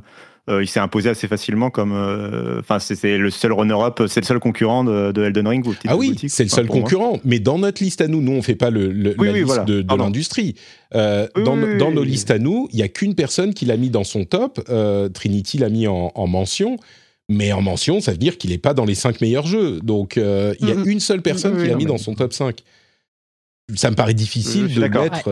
il 0.49 0.67
s'est 0.67 0.79
imposé 0.79 1.09
assez 1.09 1.27
facilement 1.27 1.69
comme. 1.69 1.93
Euh, 1.93 2.59
enfin, 2.59 2.79
c'est 2.79 3.17
le 3.17 3.29
seul 3.29 3.53
runner-up, 3.53 4.01
c'est 4.07 4.19
le 4.19 4.25
seul 4.25 4.39
concurrent 4.39 4.83
de, 4.83 5.23
Elden 5.23 5.47
Ring. 5.47 5.65
Ah 5.87 5.95
oui, 5.95 6.15
c'est 6.27 6.43
le 6.43 6.49
seul 6.49 6.67
concurrent. 6.67 7.19
Mais 7.23 7.39
dans 7.39 7.59
notre 7.59 7.81
liste 7.81 8.01
à 8.01 8.07
nous, 8.07 8.21
nous 8.21 8.33
on 8.33 8.41
fait 8.41 8.55
pas 8.55 8.69
le, 8.69 8.91
la 8.91 9.31
liste 9.31 9.65
de, 9.65 9.81
de 9.81 9.95
l'industrie. 9.95 10.55
Euh, 10.95 11.27
dans, 11.35 11.55
dans 11.77 11.91
nos 11.91 12.03
listes 12.03 12.29
à 12.29 12.39
nous, 12.39 12.67
il 12.73 12.79
y 12.79 12.83
a 12.83 12.89
qu'une 12.89 13.15
personne 13.15 13.53
qui 13.53 13.65
l'a 13.65 13.77
mis 13.77 13.89
dans 13.89 14.03
son 14.03 14.25
top. 14.25 14.59
Trinity 15.13 15.57
l'a 15.57 15.69
mis 15.69 15.87
en, 15.87 16.11
en, 16.13 16.27
mention. 16.27 16.77
Mais 17.29 17.53
en 17.53 17.61
mention, 17.61 18.01
ça 18.01 18.11
veut 18.11 18.17
dire 18.17 18.37
qu'il 18.37 18.49
n'est 18.49 18.57
pas 18.57 18.73
dans 18.73 18.83
les 18.83 18.95
5 18.95 19.21
meilleurs 19.21 19.47
jeux. 19.47 19.79
Donc, 19.79 20.17
il 20.17 20.21
y 20.21 20.71
a 20.71 20.75
mm-hmm. 20.75 20.89
une 20.89 20.99
seule 20.99 21.21
personne 21.21 21.57
qui 21.57 21.69
l'a 21.69 21.75
mis 21.75 21.85
dans 21.85 21.97
son 21.97 22.15
top 22.15 22.33
5. 22.33 22.59
Ça 23.75 23.89
me 23.89 23.95
paraît 23.95 24.13
difficile 24.13 24.73
de 24.73 24.81
mettre. 24.81 25.29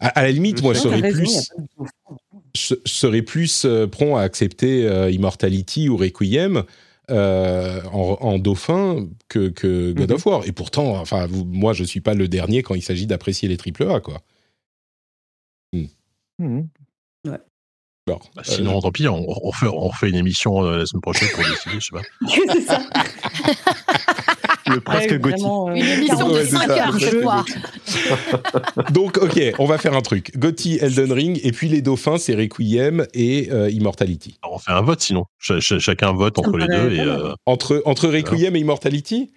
À, 0.00 0.22
la 0.22 0.30
limite, 0.30 0.62
moi, 0.62 0.74
je 0.74 0.78
serais 0.78 1.10
plus 1.10 1.50
serait 2.84 3.22
plus 3.22 3.64
euh, 3.64 3.86
prompt 3.86 4.16
à 4.16 4.22
accepter 4.22 4.86
euh, 4.86 5.10
Immortality 5.10 5.88
ou 5.88 5.96
Requiem 5.96 6.64
euh, 7.10 7.80
en, 7.90 8.38
dauphin 8.38 9.08
que, 9.28 9.48
que 9.48 9.92
God 9.92 10.12
of 10.12 10.26
mhm. 10.26 10.32
War. 10.32 10.46
Et 10.46 10.52
pourtant, 10.52 10.96
enfin, 10.96 11.26
moi, 11.28 11.72
je 11.72 11.84
suis 11.84 12.00
pas 12.00 12.14
le 12.14 12.28
dernier 12.28 12.62
quand 12.62 12.74
il 12.74 12.82
s'agit 12.82 13.06
d'apprécier 13.06 13.48
les 13.48 13.56
triple 13.56 13.90
A, 13.90 14.00
quoi. 14.00 14.20
Hmm. 15.72 15.86
Ouais. 17.24 17.38
Bon, 18.06 18.20
bah, 18.36 18.42
sinon, 18.44 18.80
tant 18.80 18.92
pis, 18.92 19.08
on, 19.08 19.24
on, 19.26 19.52
fait, 19.52 19.66
on 19.66 19.90
fait 19.90 20.08
une 20.08 20.16
émission 20.16 20.62
la 20.62 20.86
semaine 20.86 21.00
prochaine 21.00 21.28
pour 21.34 21.44
décider, 21.44 21.80
je 21.80 21.80
sais 21.80 21.90
pas. 21.90 22.02
le 24.68 24.80
presque 24.80 25.10
ouais, 25.10 25.18
euh, 25.18 25.74
Une 25.74 25.84
émission 25.84 26.28
de 26.28 26.42
5 26.42 26.70
heures, 26.70 26.98
je 26.98 27.16
crois. 27.20 27.44
Donc, 28.90 29.18
ok, 29.18 29.40
on 29.58 29.66
va 29.66 29.78
faire 29.78 29.94
un 29.94 30.00
truc. 30.00 30.36
Gotti, 30.36 30.78
Elden 30.80 31.12
Ring, 31.12 31.40
et 31.42 31.52
puis 31.52 31.68
les 31.68 31.82
dauphins, 31.82 32.18
c'est 32.18 32.34
Requiem 32.34 33.06
et 33.14 33.48
euh, 33.52 33.70
Immortality. 33.70 34.38
Alors, 34.42 34.56
on 34.56 34.58
fait 34.58 34.72
un 34.72 34.82
vote 34.82 35.00
sinon. 35.00 35.24
chacun 35.38 36.12
vote 36.12 36.38
entre 36.38 36.56
les 36.56 36.66
deux. 36.66 36.92
Et, 36.92 37.00
euh, 37.00 37.32
entre, 37.46 37.82
entre 37.84 38.08
Requiem 38.08 38.56
et 38.56 38.60
Immortality? 38.60 39.30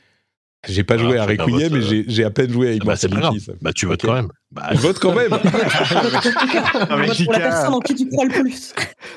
J'ai 0.68 0.84
pas 0.84 0.98
joué 0.98 1.18
à 1.18 1.26
Requiem, 1.26 1.74
mais 1.74 2.04
j'ai 2.08 2.24
à 2.24 2.30
peine 2.30 2.52
joué 2.52 2.70
à 2.70 2.74
Immortality. 2.74 3.46
Bah, 3.48 3.54
bah, 3.62 3.74
tu 3.74 3.88
votes 3.88 4.02
quand 4.02 4.14
même. 4.14 4.28
Bah, 4.52 4.70
je 4.72 4.78
vote 4.78 5.00
quand 5.00 5.16
même. 5.16 5.30
pour 7.26 7.34
la 7.34 7.40
personne 7.40 7.74
en 7.74 7.80
qui 7.80 7.96
tu 7.96 8.08
crois 8.08 8.26
le 8.26 8.32
plus. 8.32 8.74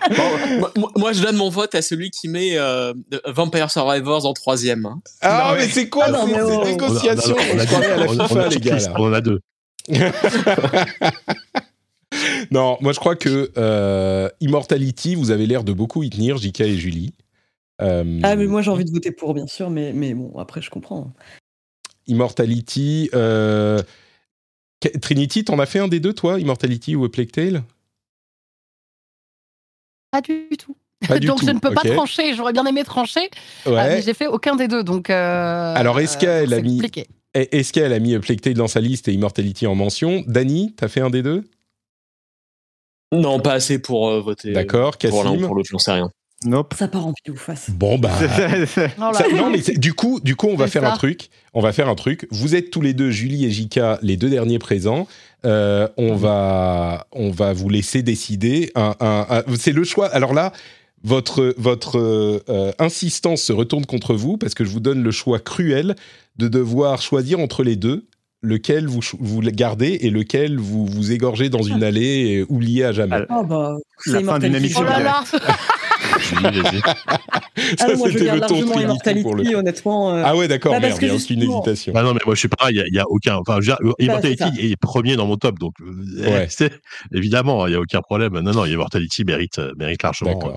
moi, 0.97 1.13
je 1.13 1.23
donne 1.23 1.37
mon 1.37 1.51
vote 1.51 1.75
à 1.75 1.83
celui 1.83 2.11
qui 2.11 2.29
met 2.29 2.57
euh, 2.57 2.95
Vampire 3.27 3.71
Survivors 3.71 4.25
en 4.25 4.33
troisième. 4.33 4.87
Hein. 4.87 5.03
Ah, 5.21 5.55
mais, 5.59 5.69
c'est 5.69 5.91
quoi 5.91 6.07
ah, 6.09 6.25
ces 6.25 6.71
négociations 6.71 7.37
On, 7.37 7.53
à 7.53 7.97
la 7.97 8.09
FIFA, 8.09 8.49
les 8.49 8.61
gars. 8.61 8.79
On 8.97 9.09
en 9.09 9.13
a 9.13 9.21
deux. 9.21 9.41
non, 12.51 12.79
moi 12.81 12.93
je 12.95 12.99
crois 12.99 13.17
que 13.17 13.51
euh, 13.59 14.31
Immortality, 14.41 15.15
vous 15.15 15.31
avez 15.31 15.47
l'air 15.47 15.63
de 15.63 15.75
beaucoup 15.75 16.03
y 16.03 16.09
tenir, 16.09 16.39
JK 16.39 16.61
et 16.61 16.77
Julie. 16.79 17.13
Euh, 17.83 18.21
ah, 18.23 18.37
mais 18.37 18.47
moi 18.47 18.63
j'ai 18.63 18.71
envie 18.71 18.85
de 18.85 18.91
voter 18.91 19.11
pour, 19.11 19.35
bien 19.35 19.47
sûr, 19.47 19.71
mais, 19.71 19.93
mais 19.93 20.15
bon, 20.15 20.37
après 20.39 20.63
je 20.63 20.71
comprends. 20.71 21.13
Immortality. 22.07 23.11
Euh... 23.15 23.81
Trinity, 25.01 25.45
t'en 25.45 25.59
as 25.59 25.67
fait 25.67 25.79
un 25.79 25.89
des 25.89 26.01
deux, 26.01 26.13
toi 26.13 26.39
Immortality 26.39 26.95
ou 26.95 27.05
A 27.05 27.11
Plague 27.11 27.33
Tale? 27.33 27.63
Pas 30.11 30.21
du 30.21 30.49
tout. 30.59 30.77
donc 31.23 31.45
je 31.45 31.51
ne 31.51 31.59
peux 31.59 31.73
pas 31.73 31.83
trancher. 31.83 32.35
J'aurais 32.35 32.53
bien 32.53 32.65
aimé 32.67 32.85
trancher, 32.85 33.31
euh, 33.67 33.75
mais 33.75 34.03
j'ai 34.03 34.15
fait 34.15 34.27
aucun 34.27 34.57
des 34.57 34.69
deux. 34.69 34.85
Donc 34.85 35.11
euh, 35.11 35.75
alors 35.75 36.01
est-ce 36.01 36.17
qu'elle 36.17 36.53
a 36.55 36.61
mis 36.61 36.81
est-ce 37.35 37.73
qu'elle 37.73 37.93
a 37.93 37.99
mis 37.99 38.17
Plague 38.21 38.41
Tale 38.41 38.55
dans 38.55 38.69
sa 38.69 38.81
liste 38.81 39.09
et 39.09 39.13
Immortality 39.13 39.67
en 39.67 39.75
mention? 39.75 40.23
Dany, 40.27 40.73
t'as 40.77 40.89
fait 40.89 41.01
un 41.01 41.11
des 41.11 41.23
deux? 41.23 41.45
Non, 43.13 43.41
pas 43.41 43.55
assez 43.55 43.81
pour 43.81 44.21
voter. 44.21 44.53
D'accord. 44.53 44.97
Pour 44.97 45.25
l'un 45.25 45.33
ou 45.33 45.41
pour 45.41 45.55
l'autre, 45.55 45.69
j'en 45.71 45.79
sais 45.79 45.93
rien. 45.93 46.11
Nope. 46.45 46.75
Ça 46.79 46.89
part 46.89 47.07
en 47.07 47.13
pile 47.13 47.33
ou 47.33 47.37
face. 47.37 47.71
Bon 47.71 47.99
bah. 47.99 48.13
non 49.35 49.51
mais 49.51 49.61
du 49.77 49.95
coup, 49.95 50.21
du 50.21 50.37
coup, 50.37 50.49
on 50.49 50.57
va 50.57 50.67
faire 50.67 50.85
un 50.85 50.97
truc. 50.97 51.31
On 51.55 51.61
va 51.61 51.73
faire 51.73 51.89
un 51.89 51.95
truc. 51.95 52.27
Vous 52.31 52.55
êtes 52.55 52.71
tous 52.71 52.81
les 52.81 52.95
deux, 52.95 53.11
Julie 53.11 53.45
et 53.45 53.51
Jika, 53.51 53.99
les 54.03 54.17
deux 54.17 54.29
derniers 54.29 54.59
présents. 54.59 55.07
Euh, 55.45 55.89
on 55.97 56.15
va, 56.15 57.07
on 57.13 57.31
va 57.31 57.53
vous 57.53 57.69
laisser 57.69 58.03
décider. 58.03 58.73
Un, 58.75 59.43
c'est 59.59 59.73
le 59.73 59.85
choix. 59.85 60.09
Alors 60.09 60.35
là, 60.35 60.53
votre 61.03 61.55
votre 61.59 61.99
euh, 61.99 62.73
insistance 62.79 63.43
se 63.43 63.53
retourne 63.53 63.87
contre 63.87 64.15
vous 64.15 64.37
parce 64.37 64.55
que 64.55 64.65
je 64.65 64.71
vous 64.71 64.81
donne 64.81 65.03
le 65.03 65.11
choix 65.11 65.39
cruel 65.39 65.97
de 66.37 66.49
devoir 66.49 67.01
choisir 67.01 67.41
entre 67.41 67.63
les 67.63 67.77
deux 67.77 68.07
lequel 68.45 68.87
vous, 68.87 69.01
vous 69.19 69.41
gardez 69.41 69.99
et 70.03 70.11
lequel 70.11 70.59
vous 70.59 70.87
vous 70.87 71.13
égorgez 71.13 71.49
dans 71.49 71.63
une 71.63 71.83
allée 71.83 72.03
et 72.03 72.47
oubliez 72.49 72.85
à 72.85 72.93
jamais. 72.93 73.25
Oh 73.31 73.43
bah, 73.43 73.77
la 74.07 74.21
fin 74.21 74.39
d'une 74.39 74.55
émission. 74.55 74.83
Oh 74.83 74.85
là 74.85 75.01
là 75.01 75.25
ah 77.81 77.87
moi, 77.97 78.11
je 78.11 78.19
garde 78.19 78.41
largement 78.41 78.81
Immortality, 78.81 79.55
honnêtement. 79.55 80.15
Euh... 80.15 80.23
Ah 80.25 80.37
ouais, 80.37 80.49
d'accord, 80.49 80.79
merde, 80.81 80.99
il 81.01 81.09
y 81.09 81.11
a 81.11 81.15
aucune 81.15 81.43
hésitation. 81.43 81.93
Bah 81.93 82.03
non, 82.03 82.15
mais 82.15 82.21
moi, 82.25 82.35
je 82.35 82.41
suis 82.41 82.49
pareil, 82.49 82.83
il 82.87 82.93
n'y 82.93 82.99
a, 82.99 83.05
aucun. 83.09 83.37
Enfin, 83.37 83.59
je 83.61 83.71
veux 83.71 83.77
dire, 83.77 83.95
Immortality 83.99 84.45
est, 84.59 84.71
est, 84.73 84.77
premier 84.77 85.17
dans 85.17 85.27
mon 85.27 85.37
top, 85.37 85.59
donc 85.59 85.75
euh, 85.81 86.47
évidemment, 87.15 87.67
il 87.67 87.71
n'y 87.71 87.77
a 87.77 87.81
aucun 87.81 88.01
problème. 88.01 88.39
Non, 88.41 88.53
non, 88.53 88.65
Immortality 88.65 89.25
mérite, 89.25 89.59
euh, 89.59 89.73
mérite 89.77 90.03
largement 90.03 90.39
euh, 90.45 90.51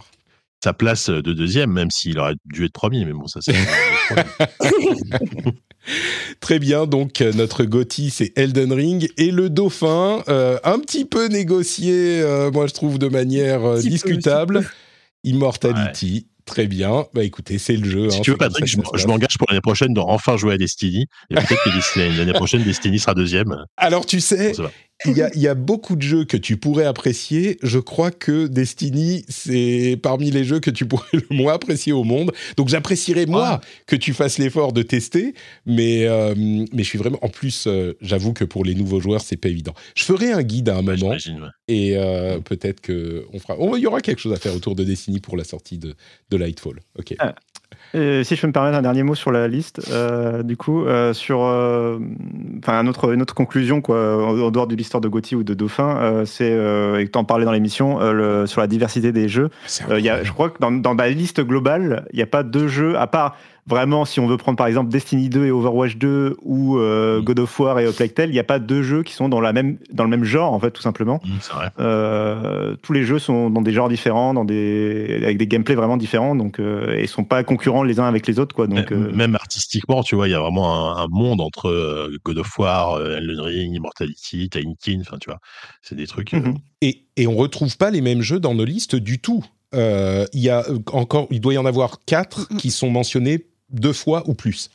sa 0.63 0.73
place 0.73 1.09
de 1.09 1.33
deuxième, 1.33 1.71
même 1.71 1.91
s'il 1.91 2.19
aurait 2.19 2.35
dû 2.45 2.65
être 2.65 2.73
premier, 2.73 3.05
mais 3.05 3.13
bon, 3.13 3.27
ça 3.27 3.39
c'est. 3.41 3.53
Très 6.41 6.59
bien, 6.59 6.85
donc 6.85 7.21
notre 7.21 7.63
Gotti 7.63 8.09
c'est 8.09 8.33
Elden 8.35 8.73
Ring 8.73 9.09
et 9.17 9.31
le 9.31 9.49
Dauphin, 9.49 10.21
euh, 10.27 10.57
un 10.63 10.79
petit 10.79 11.05
peu 11.05 11.27
négocié, 11.27 12.21
euh, 12.21 12.51
moi 12.51 12.67
je 12.67 12.73
trouve 12.73 12.99
de 12.99 13.07
manière 13.07 13.77
discutable. 13.77 14.69
Immortality. 15.27 16.27
Très 16.45 16.67
bien. 16.67 17.05
Bah 17.13 17.23
écoutez, 17.23 17.57
c'est 17.59 17.75
le 17.75 17.87
jeu. 17.87 18.09
Si 18.09 18.17
hein, 18.17 18.21
tu 18.23 18.31
veux, 18.31 18.37
Patrick, 18.37 18.65
je, 18.65 19.07
m'engage 19.07 19.37
pour 19.37 19.47
l'année 19.49 19.61
prochaine 19.61 19.93
de 19.93 19.99
enfin 19.99 20.37
jouer 20.37 20.53
à 20.53 20.57
Destiny. 20.57 21.05
Et 21.29 21.35
peut-être 21.35 21.61
que 21.63 22.17
l'année 22.17 22.33
prochaine, 22.33 22.63
Destiny 22.63 22.99
sera 22.99 23.13
deuxième. 23.13 23.65
Alors, 23.75 24.05
tu 24.05 24.21
sais, 24.21 24.53
il 25.05 25.15
y, 25.15 25.47
a, 25.47 25.53
beaucoup 25.53 25.95
de 25.95 26.01
jeux 26.01 26.25
que 26.25 26.37
tu 26.37 26.57
pourrais 26.57 26.85
apprécier. 26.85 27.59
Je 27.61 27.77
crois 27.77 28.09
que 28.09 28.47
Destiny, 28.47 29.23
c'est 29.29 29.99
parmi 30.01 30.31
les 30.31 30.43
jeux 30.43 30.59
que 30.59 30.71
tu 30.71 30.87
pourrais 30.87 31.05
le 31.13 31.27
moins 31.29 31.53
apprécier 31.53 31.93
au 31.93 32.03
monde. 32.03 32.31
Donc 32.57 32.69
j'apprécierais 32.69 33.27
moi 33.27 33.61
ah. 33.61 33.67
que 33.85 33.95
tu 33.95 34.13
fasses 34.13 34.39
l'effort 34.39 34.73
de 34.73 34.81
tester, 34.81 35.35
mais 35.67 36.07
euh, 36.07 36.33
mais 36.35 36.83
je 36.83 36.89
suis 36.89 36.97
vraiment. 36.97 37.19
En 37.21 37.29
plus, 37.29 37.67
euh, 37.67 37.93
j'avoue 38.01 38.33
que 38.33 38.43
pour 38.43 38.65
les 38.65 38.73
nouveaux 38.73 38.99
joueurs, 38.99 39.21
c'est 39.21 39.37
pas 39.37 39.49
évident. 39.49 39.73
Je 39.95 40.03
ferai 40.03 40.31
un 40.31 40.41
guide 40.41 40.69
à 40.69 40.77
un 40.77 40.81
moment 40.81 41.15
et 41.67 41.95
euh, 41.95 42.39
peut-être 42.39 42.81
que 42.81 43.25
on 43.33 43.39
fera. 43.39 43.55
Il 43.77 43.81
y 43.81 43.87
aura 43.87 44.01
quelque 44.01 44.19
chose 44.19 44.33
à 44.33 44.37
faire 44.37 44.55
autour 44.55 44.75
de 44.75 44.83
Destiny 44.83 45.19
pour 45.19 45.37
la 45.37 45.43
sortie 45.43 45.77
de, 45.77 45.95
de 46.31 46.37
Lightfall. 46.37 46.79
Ok. 46.97 47.13
Ah. 47.19 47.35
Si 47.93 48.35
je 48.35 48.41
peux 48.41 48.47
me 48.47 48.53
permettre 48.53 48.77
un 48.77 48.81
dernier 48.81 49.03
mot 49.03 49.15
sur 49.15 49.31
la 49.31 49.47
liste, 49.47 49.81
du 50.43 50.57
coup, 50.57 50.85
sur 51.13 51.39
enfin 52.57 52.79
un 52.79 52.87
autre, 52.87 53.13
une 53.13 53.21
autre 53.21 53.33
conclusion 53.33 53.81
quoi, 53.81 54.25
en, 54.25 54.51
dehors 54.51 54.67
du 54.67 54.75
l'histoire 54.75 55.01
de 55.01 55.07
Gauthier 55.07 55.37
ou 55.37 55.43
de 55.43 55.53
Dauphin, 55.53 55.97
euh, 55.97 56.25
c'est, 56.25 56.51
euh, 56.51 56.99
et 56.99 57.05
que 57.05 57.11
tu 57.11 57.17
en 57.17 57.23
parlais 57.23 57.45
dans 57.45 57.51
l'émission, 57.51 57.99
euh, 58.01 58.45
sur 58.45 58.61
la 58.61 58.67
diversité 58.67 59.11
des 59.11 59.27
jeux. 59.27 59.49
Y 59.89 60.09
a, 60.09 60.23
je 60.23 60.31
crois 60.31 60.49
que 60.49 60.59
dans, 60.59 60.71
dans 60.71 60.95
ma 60.95 61.09
liste 61.09 61.41
globale, 61.41 62.05
il 62.13 62.17
n'y 62.17 62.23
a 62.23 62.27
pas 62.27 62.43
deux 62.43 62.67
jeux, 62.67 62.97
à 62.97 63.07
part 63.07 63.35
vraiment, 63.67 64.05
si 64.05 64.19
on 64.19 64.27
veut 64.27 64.37
prendre 64.37 64.57
par 64.57 64.67
exemple 64.67 64.89
Destiny 64.89 65.29
2 65.29 65.45
et 65.45 65.51
Overwatch 65.51 65.97
2 65.97 66.37
ou 66.41 66.77
euh. 66.77 67.21
God 67.21 67.39
of 67.39 67.59
War 67.59 67.79
et 67.79 67.91
Plague 67.91 68.13
Tale, 68.13 68.29
il 68.29 68.33
n'y 68.33 68.39
a 68.39 68.43
pas 68.43 68.59
deux 68.59 68.81
jeux 68.81 69.03
qui 69.03 69.13
sont 69.13 69.29
dans, 69.29 69.41
la 69.41 69.53
même, 69.53 69.77
dans 69.91 70.03
le 70.03 70.09
même 70.09 70.23
genre, 70.23 70.53
en 70.53 70.59
fait, 70.59 70.71
tout 70.71 70.81
simplement. 70.81 71.19
Mm, 71.25 71.53
vrai. 71.53 71.69
Euh, 71.79 72.75
tous 72.81 72.93
les 72.93 73.03
jeux 73.03 73.19
sont 73.19 73.49
dans 73.49 73.61
des 73.61 73.73
genres 73.73 73.89
différents, 73.89 74.33
dans 74.33 74.45
des, 74.45 75.19
avec 75.23 75.37
des 75.37 75.47
gameplays 75.47 75.75
vraiment 75.75 75.97
différents, 75.97 76.35
donc, 76.35 76.59
euh, 76.59 76.95
et 76.95 77.03
ils 77.03 77.07
sont 77.07 77.25
pas 77.25 77.43
concurrents 77.43 77.83
les 77.83 77.99
uns 77.99 78.05
avec 78.05 78.25
les 78.27 78.39
autres. 78.39 78.55
Quoi, 78.55 78.67
donc, 78.67 78.91
même, 78.91 79.15
même 79.15 79.35
artistiquement, 79.35 80.01
tu 80.03 80.15
vois, 80.15 80.27
il 80.27 80.31
y 80.31 80.35
a 80.35 80.39
vraiment 80.39 80.97
un, 80.97 81.07
monde 81.09 81.41
entre 81.41 82.09
God 82.25 82.37
of 82.37 82.59
War, 82.59 83.01
Elden 83.01 83.39
Ring, 83.39 83.75
Immortality, 83.75 84.49
Tiny 84.49 84.75
King, 84.81 85.01
enfin, 85.01 85.17
tu 85.19 85.29
vois, 85.29 85.39
c'est 85.81 85.95
des 85.95 86.07
trucs. 86.07 86.33
Mm-hmm. 86.33 86.55
Et, 86.81 87.05
et 87.15 87.27
on 87.27 87.35
retrouve 87.35 87.77
pas 87.77 87.89
les 87.91 88.01
mêmes 88.01 88.21
jeux 88.21 88.39
dans 88.39 88.53
nos 88.53 88.65
listes 88.65 88.95
du 88.95 89.19
tout. 89.19 89.43
il 89.73 90.27
y 90.33 90.49
a 90.49 90.65
encore, 90.91 91.27
il 91.31 91.41
doit 91.41 91.53
y 91.53 91.57
en 91.57 91.65
avoir 91.65 91.99
quatre 92.05 92.47
qui 92.57 92.71
sont 92.71 92.89
mentionnés 92.89 93.45
deux 93.69 93.93
fois 93.93 94.23
ou 94.27 94.33
plus. 94.33 94.69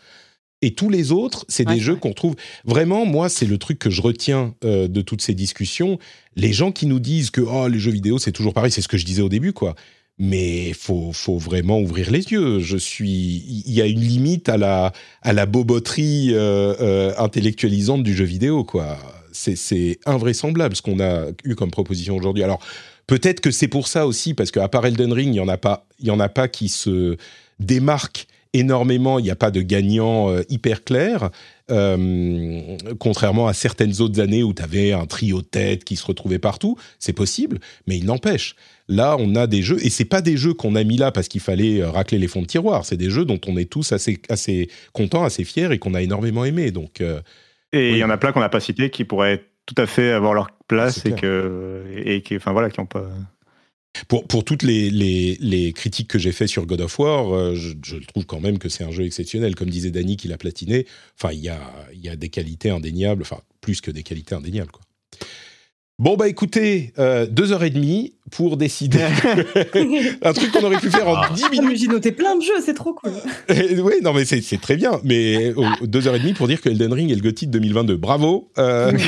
Et 0.63 0.75
tous 0.75 0.89
les 0.89 1.11
autres, 1.11 1.45
c'est 1.49 1.65
des 1.65 1.81
jeux 1.81 1.97
qu'on 1.97 2.13
trouve 2.13 2.37
vraiment. 2.65 3.05
Moi, 3.05 3.29
c'est 3.29 3.47
le 3.47 3.59
truc 3.59 3.81
que 3.81 3.91
je 3.91 4.01
retiens 4.01 4.55
euh, 4.65 4.87
de 4.87 5.03
toutes 5.03 5.21
ces 5.21 5.35
discussions. 5.35 5.99
Les 6.37 6.53
gens 6.53 6.71
qui 6.71 6.87
nous 6.87 7.01
disent 7.01 7.31
que 7.31 7.41
oh, 7.41 7.67
les 7.67 7.81
jeux 7.81 7.91
vidéo, 7.91 8.19
c'est 8.19 8.31
toujours 8.31 8.55
pareil, 8.55 8.71
c'est 8.71 8.81
ce 8.81 8.87
que 8.87 8.97
je 8.97 9.05
disais 9.05 9.23
au 9.23 9.29
début, 9.29 9.53
quoi. 9.53 9.75
mais 10.19 10.73
faut 10.73 11.13
faut 11.13 11.37
vraiment 11.37 11.81
ouvrir 11.81 12.13
les 12.13 12.23
yeux. 12.31 12.61
Je 12.61 12.77
suis, 12.77 13.45
il 13.67 13.73
y 13.73 13.83
a 13.83 13.87
une 13.87 14.01
limite 14.01 14.49
à 14.49 14.57
la 14.57 14.93
à 15.23 15.33
la 15.33 15.47
boboterie 15.47 16.29
euh, 16.33 16.75
euh, 16.81 17.13
intellectualisante 17.19 18.05
du 18.05 18.15
jeu 18.15 18.25
vidéo, 18.25 18.63
quoi. 18.63 18.99
C'est 19.33 19.99
invraisemblable 20.05 20.77
ce 20.77 20.83
qu'on 20.83 21.01
a 21.01 21.29
eu 21.43 21.55
comme 21.57 21.71
proposition 21.71 22.17
aujourd'hui. 22.17 22.45
Alors 22.45 22.61
peut-être 23.09 23.41
que 23.41 23.51
c'est 23.51 23.67
pour 23.67 23.89
ça 23.89 24.07
aussi, 24.07 24.35
parce 24.35 24.53
qu'à 24.53 24.69
part 24.69 24.87
Elden 24.87 25.13
Ring, 25.13 25.35
il 25.35 25.39
y 25.39 25.41
en 25.41 25.49
a 25.49 25.57
pas, 25.57 25.87
il 25.99 26.07
y 26.07 26.11
en 26.11 26.21
a 26.21 26.29
pas 26.29 26.47
qui 26.47 26.69
se 26.69 27.17
démarquent 27.59 28.27
énormément. 28.53 29.19
Il 29.19 29.25
n'y 29.25 29.31
a 29.31 29.37
pas 29.37 29.51
de 29.51 29.63
gagnant 29.63 30.31
euh, 30.31 30.43
hyper 30.49 30.85
clair. 30.85 31.31
Euh, 31.71 32.77
contrairement 32.99 33.47
à 33.47 33.55
certaines 33.55 34.01
autres 34.01 34.21
années 34.21 34.43
où 34.43 34.53
tu 34.53 34.63
avais 34.63 34.93
un 34.93 35.07
trio 35.07 35.41
de 35.41 35.47
tête 35.47 35.85
qui 35.85 35.97
se 35.97 36.05
retrouvait 36.05 36.39
partout, 36.39 36.77
c'est 36.99 37.15
possible, 37.15 37.61
mais 37.87 37.97
il 37.97 38.05
n'empêche. 38.05 38.57
Là, 38.89 39.17
on 39.19 39.35
a 39.37 39.47
des 39.47 39.63
jeux, 39.63 39.79
et 39.83 39.89
c'est 39.89 40.05
pas 40.05 40.21
des 40.21 40.37
jeux 40.37 40.53
qu'on 40.53 40.75
a 40.75 40.85
mis 40.85 40.99
là 40.99 41.13
parce 41.13 41.29
qu'il 41.29 41.41
fallait 41.41 41.81
euh, 41.81 41.91
racler 41.91 42.19
les 42.19 42.29
fonds 42.29 42.43
de 42.43 42.47
tiroir, 42.47 42.85
c'est 42.85 42.99
des 42.99 43.09
jeux 43.09 43.25
dont 43.25 43.41
on 43.47 43.57
est 43.57 43.71
tous 43.71 43.93
assez, 43.93 44.21
assez 44.29 44.69
contents, 44.93 45.25
assez 45.25 45.45
fiers 45.45 45.73
et 45.73 45.79
qu'on 45.79 45.95
a 45.95 46.03
énormément 46.03 46.45
aimé. 46.45 46.73
Donc, 46.73 47.01
euh, 47.01 47.21
et 47.73 47.93
il 47.93 47.97
y 47.97 48.05
en 48.05 48.11
a 48.11 48.19
plein 48.19 48.33
qu'on 48.33 48.41
n'a 48.41 48.51
pas 48.51 48.61
cités 48.61 48.91
qui 48.91 49.05
pourraient 49.05 49.45
tout 49.65 49.81
à 49.81 49.87
fait 49.87 50.11
avoir 50.11 50.35
leur 50.35 50.51
place 50.69 51.07
et, 51.07 51.13
que, 51.13 51.85
et 52.05 52.21
qui, 52.21 52.37
enfin 52.37 52.53
voilà, 52.53 52.69
qui 52.69 52.81
n'ont 52.81 52.87
pas. 52.87 53.09
Pour, 54.09 54.27
pour 54.27 54.45
toutes 54.45 54.63
les, 54.63 54.91
les, 54.91 55.37
les 55.41 55.73
critiques 55.73 56.09
que 56.09 56.19
j'ai 56.19 56.33
fait 56.33 56.47
sur 56.47 56.67
God 56.67 56.81
of 56.81 56.99
War, 56.99 57.35
euh, 57.35 57.55
je, 57.55 57.75
je, 57.85 57.97
trouve 57.99 58.25
quand 58.25 58.41
même 58.41 58.59
que 58.59 58.69
c'est 58.69 58.85
un 58.85 58.91
jeu 58.91 59.05
exceptionnel. 59.05 59.55
Comme 59.55 59.69
disait 59.69 59.91
Danny 59.91 60.17
qui 60.17 60.29
l'a 60.29 60.39
platiné, 60.39 60.87
enfin, 61.19 61.33
il 61.33 61.41
y 61.41 61.51
a, 61.51 61.61
y 61.95 62.09
a 62.09 62.17
des 62.17 62.31
qualités 62.31 62.71
indéniables, 62.71 63.23
enfin, 63.23 63.41
plus 63.61 63.81
que 63.81 63.91
des 63.91 64.03
qualités 64.03 64.35
indéniables. 64.35 64.71
Quoi. 64.71 64.83
Bon, 66.03 66.17
bah 66.17 66.27
écoutez, 66.27 66.93
euh, 66.99 67.27
deux 67.27 67.53
heures 67.53 67.63
et 67.63 67.71
demie 67.71 68.15
pour 68.33 68.57
décider 68.57 68.99
un 70.23 70.33
truc 70.33 70.51
qu'on 70.51 70.65
aurait 70.65 70.81
pu 70.81 70.91
faire 70.91 71.07
en 71.07 71.15
ah. 71.15 71.29
dix 71.33 71.49
minutes. 71.49 71.79
J'ai 71.79 71.87
noté 71.87 72.11
plein 72.11 72.35
de 72.37 72.43
jeux, 72.43 72.61
c'est 72.61 72.75
trop 72.75 72.93
cool. 72.93 73.13
oui, 73.49 73.93
non, 74.03 74.13
mais 74.13 74.25
c'est 74.25 74.61
très 74.61 74.75
bien. 74.75 75.01
Mais 75.05 75.53
oh, 75.57 75.65
deux 75.83 76.09
heures 76.09 76.17
et 76.17 76.19
demie 76.19 76.33
pour 76.33 76.49
dire 76.49 76.61
que 76.61 76.71
Elden 76.71 76.93
Ring 76.93 77.09
est 77.13 77.15
le 77.15 77.21
GOTY 77.21 77.47
de 77.47 77.53
2022. 77.53 77.99
Bravo. 77.99 78.51
Euh, 78.59 78.91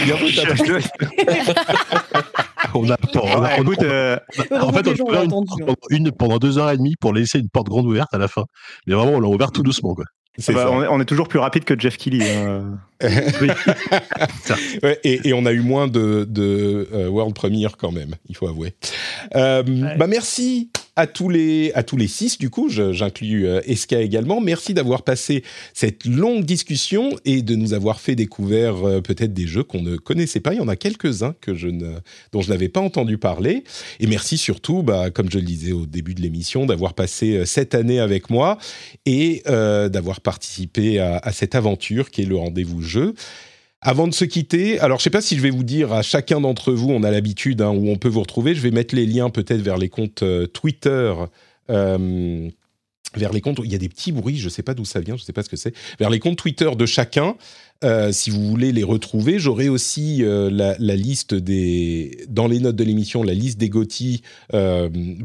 on 2.75 2.89
a, 2.89 2.97
on 3.13 3.43
a, 3.43 3.59
écoute, 3.59 3.83
euh, 3.83 4.17
en 4.53 4.73
fait, 4.73 4.87
on 5.03 5.13
a 5.15 5.25
une, 5.25 5.33
hein. 5.33 5.75
une, 5.91 6.13
pendant 6.13 6.39
deux 6.39 6.59
heures 6.59 6.71
et 6.71 6.77
demie 6.77 6.95
pour 7.01 7.13
laisser 7.13 7.41
une 7.41 7.49
porte 7.49 7.67
grande 7.67 7.87
ouverte 7.87 8.15
à 8.15 8.19
la 8.19 8.29
fin. 8.29 8.45
Mais 8.87 8.95
vraiment, 8.95 9.15
on 9.15 9.21
l'a 9.21 9.27
ouvert 9.27 9.51
tout 9.51 9.65
doucement, 9.65 9.97
quoi. 9.97 10.05
Ah 10.37 10.53
bah, 10.53 10.69
on, 10.71 10.83
est, 10.83 10.89
on, 10.89 11.01
est, 11.01 11.05
toujours 11.05 11.29
plus 11.29 11.39
rapide 11.39 11.65
que 11.65 11.79
Jeff 11.79 11.97
Kelly. 11.97 12.23
Hein. 12.25 12.79
ouais, 14.83 14.99
et, 15.05 15.29
et, 15.29 15.33
on 15.33 15.47
a 15.47 15.53
eu 15.53 15.61
moins 15.61 15.87
de, 15.87 16.27
de 16.29 16.89
uh, 16.93 17.07
World 17.07 17.35
Premiere 17.35 17.77
quand 17.77 17.93
même, 17.93 18.15
il 18.29 18.37
faut 18.37 18.49
avouer. 18.49 18.75
Euh, 19.37 19.63
ouais. 19.63 19.97
bah 19.97 20.09
merci 20.09 20.71
à 20.97 21.07
tous 21.07 21.29
les 21.29 21.73
à 21.75 21.83
tous 21.83 21.97
les 21.97 22.09
six 22.09 22.39
du 22.39 22.51
coup, 22.51 22.69
j'inclus 22.69 23.47
euh, 23.47 23.61
Eska 23.67 24.01
également. 24.01 24.41
Merci 24.41 24.75
d'avoir 24.75 25.03
passé 25.03 25.43
cette 25.73 26.05
longue 26.05 26.45
discussion 26.45 27.11
et 27.25 27.43
de 27.43 27.55
nous 27.57 27.75
avoir 27.75 28.01
fait 28.01 28.15
découvrir 28.15 28.87
euh, 28.87 29.01
peut-être 29.01 29.33
des 29.33 29.47
jeux 29.47 29.65
qu'on 29.65 29.83
ne 29.83 29.97
connaissait 29.97 30.41
pas. 30.41 30.53
Il 30.53 30.59
y 30.59 30.61
en 30.61 30.69
a 30.69 30.77
quelques-uns 30.77 31.35
que 31.41 31.55
je 31.55 31.69
ne 31.69 31.95
dont 32.33 32.41
je 32.41 32.51
n'avais 32.51 32.69
pas 32.69 32.81
entendu 32.81 33.19
parler. 33.19 33.65
Et 34.01 34.07
merci 34.07 34.39
surtout, 34.39 34.83
bah, 34.83 35.11
comme 35.11 35.31
je 35.31 35.39
le 35.39 35.45
disais 35.45 35.73
au 35.73 35.87
début 35.87 36.15
de 36.15 36.23
l'émission, 36.23 36.67
d'avoir 36.67 36.95
passé 36.95 37.37
euh, 37.37 37.45
cette 37.45 37.75
année 37.75 38.01
avec 38.01 38.31
moi 38.31 38.59
et 39.07 39.43
euh, 39.49 39.89
d'avoir 39.89 40.21
participé 40.21 40.99
à, 41.01 41.19
à 41.19 41.33
cette 41.33 41.55
aventure 41.55 42.11
qui 42.11 42.23
est 42.23 42.27
le 42.27 42.37
rendez-vous 42.37 42.83
jeu. 42.83 43.15
Avant 43.87 44.09
de 44.09 44.15
se 44.15 44.25
quitter, 44.25 44.81
alors 44.81 44.99
je 44.99 45.03
ne 45.03 45.05
sais 45.05 45.11
pas 45.11 45.21
si 45.21 45.37
je 45.37 45.43
vais 45.43 45.51
vous 45.51 45.63
dire 45.63 45.93
à 45.93 46.01
chacun 46.01 46.41
d'entre 46.41 46.73
vous, 46.73 46.89
on 46.89 47.03
a 47.03 47.11
l'habitude 47.11 47.61
hein, 47.61 47.69
où 47.69 47.91
on 47.91 47.97
peut 47.97 48.09
vous 48.09 48.23
retrouver, 48.23 48.55
je 48.55 48.63
vais 48.63 48.71
mettre 48.71 48.95
les 48.95 49.05
liens 49.05 49.29
peut-être 49.29 49.61
vers 49.61 49.77
les 49.77 49.91
comptes 49.91 50.23
euh, 50.23 50.47
Twitter. 50.47 51.13
Euh, 51.69 52.49
vers 53.15 53.31
les 53.31 53.43
comptes, 53.43 53.61
il 53.63 53.71
y 53.71 53.75
a 53.75 53.79
des 53.79 53.91
petits 53.91 54.11
bruits, 54.11 54.39
je 54.39 54.47
ne 54.47 54.51
sais 54.51 54.63
pas 54.63 54.73
d'où 54.73 54.87
ça 54.87 55.01
vient, 55.01 55.17
je 55.17 55.23
ne 55.23 55.27
sais 55.27 55.35
pas 55.35 55.43
ce 55.43 55.51
que 55.51 55.57
c'est, 55.57 55.75
vers 55.99 56.09
les 56.09 56.19
comptes 56.19 56.39
Twitter 56.39 56.71
de 56.75 56.87
chacun, 56.87 57.37
euh, 57.85 58.11
si 58.11 58.31
vous 58.31 58.49
voulez 58.49 58.73
les 58.73 58.85
retrouver. 58.85 59.39
J'aurai 59.39 59.69
aussi 59.69 60.23
la, 60.25 60.77
liste 60.79 61.35
des, 61.35 62.25
dans 62.29 62.49
les 62.49 62.61
notes 62.61 62.77
de 62.77 62.85
l'émission, 62.85 63.23
la 63.23 63.35
liste 63.35 63.59
des 63.59 63.69
GOTY 63.69 64.23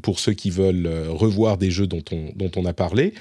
pour 0.04 0.20
ceux 0.20 0.34
qui 0.34 0.50
veulent 0.50 1.08
revoir 1.08 1.58
des 1.58 1.72
jeux 1.72 1.88
dont 1.88 2.04
on, 2.12 2.34
dont 2.36 2.52
on 2.58 2.66
a 2.66 2.74
parlé. 2.74 3.14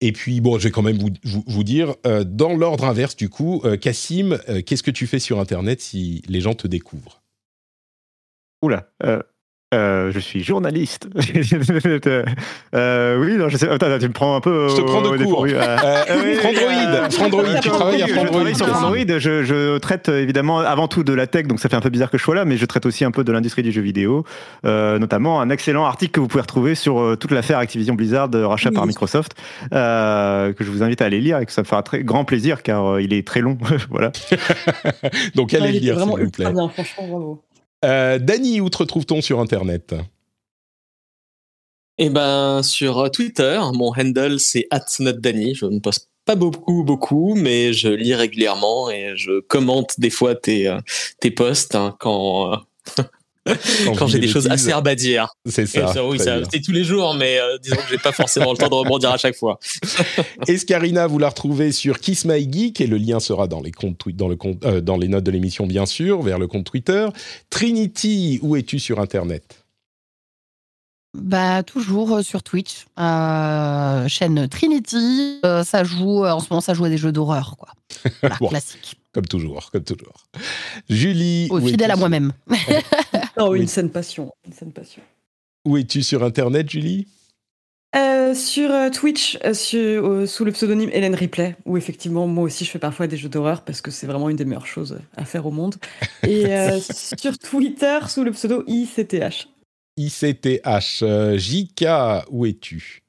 Et 0.00 0.12
puis, 0.12 0.40
bon, 0.40 0.58
je 0.58 0.64
vais 0.64 0.70
quand 0.70 0.82
même 0.82 0.98
vous, 1.24 1.64
dire, 1.64 1.96
euh, 2.06 2.22
dans 2.22 2.54
l'ordre 2.54 2.84
inverse, 2.84 3.16
du 3.16 3.28
coup, 3.28 3.60
euh, 3.64 3.76
Cassim, 3.76 4.38
euh, 4.48 4.62
qu'est-ce 4.62 4.84
que 4.84 4.92
tu 4.92 5.06
fais 5.08 5.18
sur 5.18 5.40
Internet 5.40 5.80
si 5.80 6.22
les 6.28 6.40
gens 6.40 6.54
te 6.54 6.68
découvrent? 6.68 7.20
Oula, 8.62 8.92
euh, 9.74 10.10
je 10.12 10.18
suis 10.18 10.42
journaliste. 10.42 11.08
euh, 12.74 13.18
oui, 13.20 13.36
non, 13.36 13.50
je 13.50 13.58
sais. 13.58 13.68
Attends, 13.68 13.98
tu 13.98 14.08
me 14.08 14.12
prends 14.14 14.34
un 14.34 14.40
peu. 14.40 14.68
Je 14.70 14.76
te 14.76 14.80
prends 14.80 15.02
de 15.02 15.22
court. 15.22 15.44
Euh, 15.44 15.50
euh, 16.10 16.34
Frandroid, 16.36 17.10
Frandroid, 17.10 17.60
tu 17.60 17.68
travailles 17.68 18.02
à 18.02 18.06
Frandroid. 18.06 18.46
Je 18.46 18.54
sur 18.54 18.66
Frandroid. 18.66 19.18
Je, 19.18 19.42
je, 19.42 19.76
traite 19.76 20.08
évidemment 20.08 20.60
avant 20.60 20.88
tout 20.88 21.04
de 21.04 21.12
la 21.12 21.26
tech, 21.26 21.46
donc 21.46 21.60
ça 21.60 21.68
fait 21.68 21.76
un 21.76 21.82
peu 21.82 21.90
bizarre 21.90 22.10
que 22.10 22.16
je 22.16 22.22
sois 22.22 22.34
là, 22.34 22.46
mais 22.46 22.56
je 22.56 22.64
traite 22.64 22.86
aussi 22.86 23.04
un 23.04 23.10
peu 23.10 23.24
de 23.24 23.32
l'industrie 23.32 23.62
du 23.62 23.70
jeu 23.70 23.82
vidéo, 23.82 24.24
euh, 24.64 24.98
notamment 24.98 25.38
un 25.38 25.50
excellent 25.50 25.84
article 25.84 26.12
que 26.12 26.20
vous 26.20 26.28
pouvez 26.28 26.40
retrouver 26.40 26.74
sur 26.74 27.18
toute 27.20 27.30
l'affaire 27.30 27.58
Activision 27.58 27.94
Blizzard 27.94 28.30
rachat 28.32 28.70
oui. 28.70 28.74
par 28.74 28.86
Microsoft, 28.86 29.34
que 29.70 30.54
je 30.58 30.70
vous 30.70 30.82
invite 30.82 31.02
à 31.02 31.04
aller 31.04 31.20
lire 31.20 31.40
et 31.40 31.46
que 31.46 31.52
ça 31.52 31.60
me 31.60 31.66
fera 31.66 31.82
très 31.82 32.02
grand 32.04 32.24
plaisir 32.24 32.62
car 32.62 33.00
il 33.00 33.12
est 33.12 33.26
très 33.26 33.40
long. 33.40 33.58
voilà. 33.90 34.12
donc 35.34 35.52
allez 35.52 35.72
le 35.72 35.78
lire, 35.78 36.00
s'il 36.00 36.08
vous 36.08 36.30
plaît. 36.30 36.50
Bien, 36.50 36.68
franchement, 36.70 37.06
bravo. 37.06 37.42
Euh, 37.84 38.18
Dany, 38.18 38.60
où 38.60 38.68
te 38.68 38.78
retrouve-t-on 38.78 39.20
sur 39.20 39.40
Internet? 39.40 39.94
Eh 41.98 42.10
ben, 42.10 42.62
sur 42.62 43.10
Twitter, 43.10 43.60
mon 43.74 43.92
handle 43.96 44.38
c'est 44.38 44.68
@notdany. 45.00 45.54
Je 45.54 45.66
ne 45.66 45.80
poste 45.80 46.08
pas 46.24 46.36
beaucoup, 46.36 46.84
beaucoup, 46.84 47.34
mais 47.34 47.72
je 47.72 47.88
lis 47.88 48.14
régulièrement 48.14 48.90
et 48.90 49.16
je 49.16 49.40
commente 49.40 49.98
des 49.98 50.10
fois 50.10 50.34
tes, 50.34 50.68
euh, 50.68 50.78
tes 51.20 51.30
posts 51.30 51.74
hein, 51.74 51.96
quand. 51.98 52.60
Euh, 53.48 53.54
quand, 53.84 53.94
quand 53.96 54.06
j'ai 54.06 54.18
des 54.18 54.28
choses 54.28 54.48
acerbes 54.48 54.88
à 54.88 54.94
dire. 54.94 55.28
C'est 55.46 55.66
ça. 55.66 55.92
ça 55.92 56.04
oui, 56.04 56.18
c'est 56.18 56.60
tous 56.60 56.72
les 56.72 56.84
jours, 56.84 57.14
mais 57.14 57.38
euh, 57.38 57.58
disons 57.58 57.76
que 57.76 57.88
j'ai 57.90 57.98
pas 57.98 58.12
forcément 58.12 58.52
le 58.52 58.58
temps 58.58 58.68
de 58.68 58.74
rebondir 58.74 59.10
à 59.10 59.18
chaque 59.18 59.36
fois. 59.36 59.58
Escarina, 60.46 61.06
vous 61.06 61.18
la 61.18 61.28
retrouvez 61.28 61.72
sur 61.72 61.98
Kiss 61.98 62.24
My 62.24 62.50
Geek 62.50 62.80
et 62.80 62.86
le 62.86 62.96
lien 62.96 63.20
sera 63.20 63.46
dans 63.46 63.60
les 63.60 63.72
comptes 63.72 64.08
dans 64.08 64.28
le 64.28 64.36
compte, 64.36 64.64
euh, 64.64 64.80
dans 64.80 64.96
les 64.96 65.08
notes 65.08 65.24
de 65.24 65.30
l'émission 65.30 65.66
bien 65.66 65.86
sûr, 65.86 66.22
vers 66.22 66.38
le 66.38 66.46
compte 66.46 66.64
Twitter. 66.64 67.08
Trinity, 67.50 68.38
où 68.42 68.56
es-tu 68.56 68.78
sur 68.78 69.00
Internet? 69.00 69.64
Bah 71.16 71.62
toujours 71.62 72.22
sur 72.22 72.42
Twitch, 72.42 72.86
euh, 72.98 74.06
chaîne 74.08 74.46
Trinity. 74.48 75.40
Euh, 75.44 75.64
ça 75.64 75.82
joue 75.82 76.24
en 76.26 76.38
ce 76.40 76.46
moment, 76.50 76.60
ça 76.60 76.74
joue 76.74 76.84
à 76.84 76.90
des 76.90 76.98
jeux 76.98 77.12
d'horreur, 77.12 77.56
quoi. 77.58 77.68
Voilà, 78.20 78.36
bon, 78.38 78.48
classique. 78.48 78.96
Comme 79.12 79.26
toujours, 79.26 79.70
comme 79.70 79.84
toujours. 79.84 80.26
Julie, 80.90 81.48
oh, 81.50 81.60
fidèle 81.60 81.90
à 81.90 81.96
moi-même. 81.96 82.32
oh, 83.38 83.54
une 83.54 83.66
saine 83.66 83.90
passion, 83.90 84.32
une 84.46 84.52
saine 84.52 84.72
passion. 84.72 85.02
Où 85.64 85.76
es-tu 85.76 86.02
sur 86.02 86.22
Internet, 86.22 86.70
Julie? 86.70 87.06
Euh, 87.96 88.34
sur 88.34 88.70
Twitch, 88.92 89.38
sur, 89.54 90.28
sous 90.28 90.44
le 90.44 90.52
pseudonyme 90.52 90.90
Hélène 90.92 91.14
Ripley, 91.14 91.56
où 91.64 91.76
effectivement, 91.76 92.26
moi 92.26 92.44
aussi, 92.44 92.64
je 92.64 92.70
fais 92.70 92.78
parfois 92.78 93.06
des 93.06 93.16
jeux 93.16 93.30
d'horreur 93.30 93.62
parce 93.62 93.80
que 93.80 93.90
c'est 93.90 94.06
vraiment 94.06 94.28
une 94.28 94.36
des 94.36 94.44
meilleures 94.44 94.66
choses 94.66 94.98
à 95.16 95.24
faire 95.24 95.46
au 95.46 95.50
monde. 95.50 95.76
Et 96.26 96.46
sur 96.80 97.38
Twitter, 97.38 97.98
sous 98.08 98.24
le 98.24 98.32
pseudo 98.32 98.62
ICTH. 98.66 99.48
ICTH. 99.96 101.04
JK, 101.36 101.86
où 102.30 102.44
es-tu? 102.44 103.02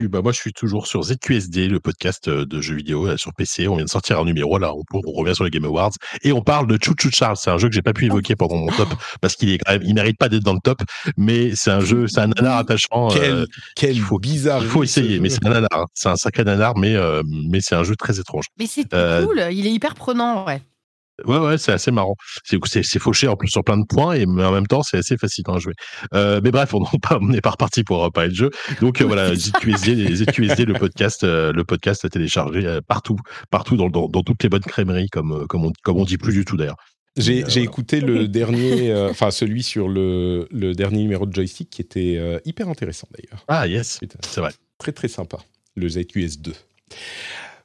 Bah 0.00 0.20
moi, 0.22 0.32
je 0.32 0.38
suis 0.38 0.52
toujours 0.52 0.86
sur 0.86 1.02
ZQSD, 1.02 1.68
le 1.68 1.80
podcast 1.80 2.28
de 2.28 2.60
jeux 2.60 2.74
vidéo 2.74 3.16
sur 3.16 3.32
PC. 3.32 3.66
On 3.66 3.76
vient 3.76 3.84
de 3.84 3.90
sortir 3.90 4.20
un 4.20 4.24
numéro 4.24 4.58
là, 4.58 4.74
on, 4.74 4.82
on 4.92 5.12
revient 5.12 5.34
sur 5.34 5.44
les 5.44 5.50
Game 5.50 5.64
Awards 5.64 5.92
et 6.22 6.32
on 6.32 6.42
parle 6.42 6.66
de 6.66 6.78
Choo 6.82 6.94
Choo 6.98 7.10
Charles. 7.10 7.36
C'est 7.38 7.50
un 7.50 7.56
jeu 7.56 7.68
que 7.68 7.74
j'ai 7.74 7.82
pas 7.82 7.94
pu 7.94 8.04
évoquer 8.04 8.36
pendant 8.36 8.56
mon 8.56 8.68
top 8.68 8.88
parce 9.22 9.36
qu'il 9.36 9.50
est 9.50 9.58
quand 9.58 9.72
même, 9.72 9.82
il 9.82 9.94
mérite 9.94 10.18
pas 10.18 10.28
d'être 10.28 10.42
dans 10.42 10.52
le 10.52 10.60
top, 10.62 10.82
mais 11.16 11.54
c'est 11.54 11.70
un 11.70 11.80
jeu, 11.80 12.06
c'est 12.08 12.20
un 12.20 12.28
nanar 12.28 12.58
attachant. 12.58 13.08
Quel, 13.08 13.30
euh, 13.30 13.46
quel 13.74 13.98
faut, 13.98 14.18
bizarre. 14.18 14.62
Il 14.62 14.68
faut 14.68 14.84
essayer, 14.84 15.18
mais 15.18 15.30
c'est 15.30 15.44
un 15.46 15.50
nanar. 15.50 15.68
Hein. 15.72 15.86
C'est 15.94 16.10
un 16.10 16.16
sacré 16.16 16.44
nanar, 16.44 16.76
mais 16.76 16.94
euh, 16.94 17.22
mais 17.26 17.60
c'est 17.62 17.74
un 17.74 17.84
jeu 17.84 17.96
très 17.96 18.20
étrange. 18.20 18.44
Mais 18.58 18.66
c'est 18.66 18.92
euh, 18.92 19.24
cool. 19.24 19.46
Il 19.50 19.66
est 19.66 19.72
hyper 19.72 19.94
prenant, 19.94 20.44
ouais. 20.46 20.60
Ouais, 21.24 21.38
ouais, 21.38 21.58
c'est 21.58 21.72
assez 21.72 21.90
marrant. 21.90 22.16
C'est 22.44 22.98
fauché 22.98 23.26
en 23.28 23.36
plus 23.36 23.48
sur 23.48 23.64
plein 23.64 23.78
de 23.78 23.86
points, 23.86 24.14
et 24.14 24.26
mais 24.26 24.44
en 24.44 24.52
même 24.52 24.66
temps, 24.66 24.82
c'est 24.82 24.98
assez 24.98 25.16
facile 25.16 25.44
à 25.48 25.58
jouer. 25.58 25.72
Euh, 26.14 26.40
mais 26.42 26.50
bref, 26.50 26.74
on 26.74 26.84
n'est 27.20 27.40
pas 27.40 27.50
reparti 27.50 27.84
pour 27.84 28.12
parler 28.12 28.30
de 28.30 28.34
jeu. 28.34 28.50
Donc 28.80 29.00
euh, 29.00 29.04
voilà, 29.04 29.34
ZQSD, 29.34 30.14
ZQSD, 30.14 30.64
le 30.64 30.74
podcast, 30.74 31.24
euh, 31.24 31.52
le 31.52 31.64
podcast 31.64 32.04
à 32.04 32.08
télécharger 32.08 32.66
euh, 32.66 32.80
partout, 32.86 33.16
partout 33.50 33.76
dans, 33.76 33.88
dans, 33.88 34.08
dans, 34.08 34.22
toutes 34.22 34.42
les 34.42 34.48
bonnes 34.48 34.62
crèmeries, 34.62 35.08
comme, 35.08 35.46
comme, 35.46 35.64
on, 35.64 35.72
comme 35.82 35.98
on 35.98 36.04
dit 36.04 36.18
plus 36.18 36.32
du 36.32 36.44
tout 36.44 36.56
d'ailleurs. 36.56 36.76
J'ai 37.16 37.42
euh, 37.42 37.46
voilà. 37.46 37.62
écouté 37.62 38.00
le 38.00 38.28
dernier, 38.28 38.94
enfin 38.94 39.30
celui 39.30 39.62
sur 39.62 39.88
le, 39.88 40.46
le 40.50 40.74
dernier 40.74 40.98
numéro 40.98 41.24
de 41.24 41.34
joystick 41.34 41.70
qui 41.70 41.80
était 41.80 42.20
hyper 42.44 42.68
intéressant 42.68 43.08
d'ailleurs. 43.10 43.44
Ah 43.48 43.66
yes, 43.66 44.00
c'est 44.20 44.40
vrai. 44.40 44.50
Très 44.78 44.92
très 44.92 45.08
sympa, 45.08 45.38
le 45.76 45.88
ZQS2. 45.88 46.52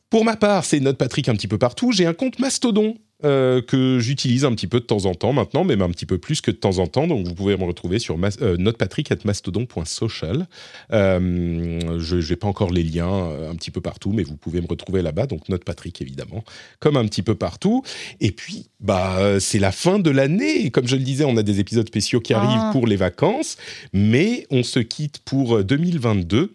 Pour 0.09 0.25
ma 0.25 0.35
part, 0.35 0.65
c'est 0.65 0.79
Note 0.79 0.97
Patrick 0.97 1.27
un 1.29 1.35
petit 1.35 1.47
peu 1.47 1.57
partout. 1.57 1.91
J'ai 1.91 2.05
un 2.05 2.13
compte 2.13 2.39
Mastodon 2.39 2.95
euh, 3.23 3.61
que 3.61 3.99
j'utilise 3.99 4.45
un 4.45 4.53
petit 4.53 4.67
peu 4.67 4.79
de 4.79 4.85
temps 4.85 5.05
en 5.05 5.13
temps 5.13 5.33
maintenant, 5.33 5.63
même 5.63 5.81
un 5.81 5.89
petit 5.89 6.05
peu 6.05 6.17
plus 6.17 6.41
que 6.41 6.49
de 6.49 6.55
temps 6.55 6.79
en 6.79 6.87
temps. 6.87 7.07
Donc 7.07 7.27
vous 7.27 7.35
pouvez 7.35 7.55
me 7.55 7.63
retrouver 7.63 7.99
sur 7.99 8.17
euh, 8.41 8.57
notepatrick@mastodon.social. 8.57 10.47
Euh, 10.91 11.99
je 11.99 12.29
n'ai 12.29 12.35
pas 12.35 12.47
encore 12.47 12.71
les 12.71 12.83
liens 12.83 13.29
un 13.49 13.55
petit 13.55 13.71
peu 13.71 13.81
partout, 13.81 14.11
mais 14.11 14.23
vous 14.23 14.37
pouvez 14.37 14.59
me 14.61 14.67
retrouver 14.67 15.01
là-bas. 15.01 15.27
Donc 15.27 15.49
Notepatrick 15.49 16.01
évidemment, 16.01 16.43
comme 16.79 16.97
un 16.97 17.05
petit 17.05 17.21
peu 17.21 17.35
partout. 17.35 17.83
Et 18.19 18.31
puis 18.31 18.67
bah 18.79 19.39
c'est 19.39 19.59
la 19.59 19.71
fin 19.71 19.99
de 19.99 20.09
l'année. 20.09 20.71
Comme 20.71 20.87
je 20.87 20.95
le 20.95 21.03
disais, 21.03 21.23
on 21.23 21.37
a 21.37 21.43
des 21.43 21.59
épisodes 21.59 21.87
spéciaux 21.87 22.21
qui 22.21 22.33
arrivent 22.33 22.49
ah. 22.59 22.69
pour 22.71 22.87
les 22.87 22.95
vacances, 22.95 23.57
mais 23.93 24.47
on 24.49 24.63
se 24.63 24.79
quitte 24.79 25.19
pour 25.19 25.63
2022. 25.63 26.53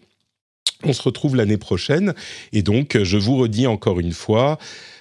On 0.83 0.93
se 0.93 1.01
retrouve 1.01 1.35
l'année 1.35 1.57
prochaine. 1.57 2.13
Et 2.53 2.61
donc, 2.61 2.97
je 3.01 3.17
vous 3.17 3.37
redis 3.37 3.67
encore 3.67 3.99
une 3.99 4.11
fois, 4.11 4.59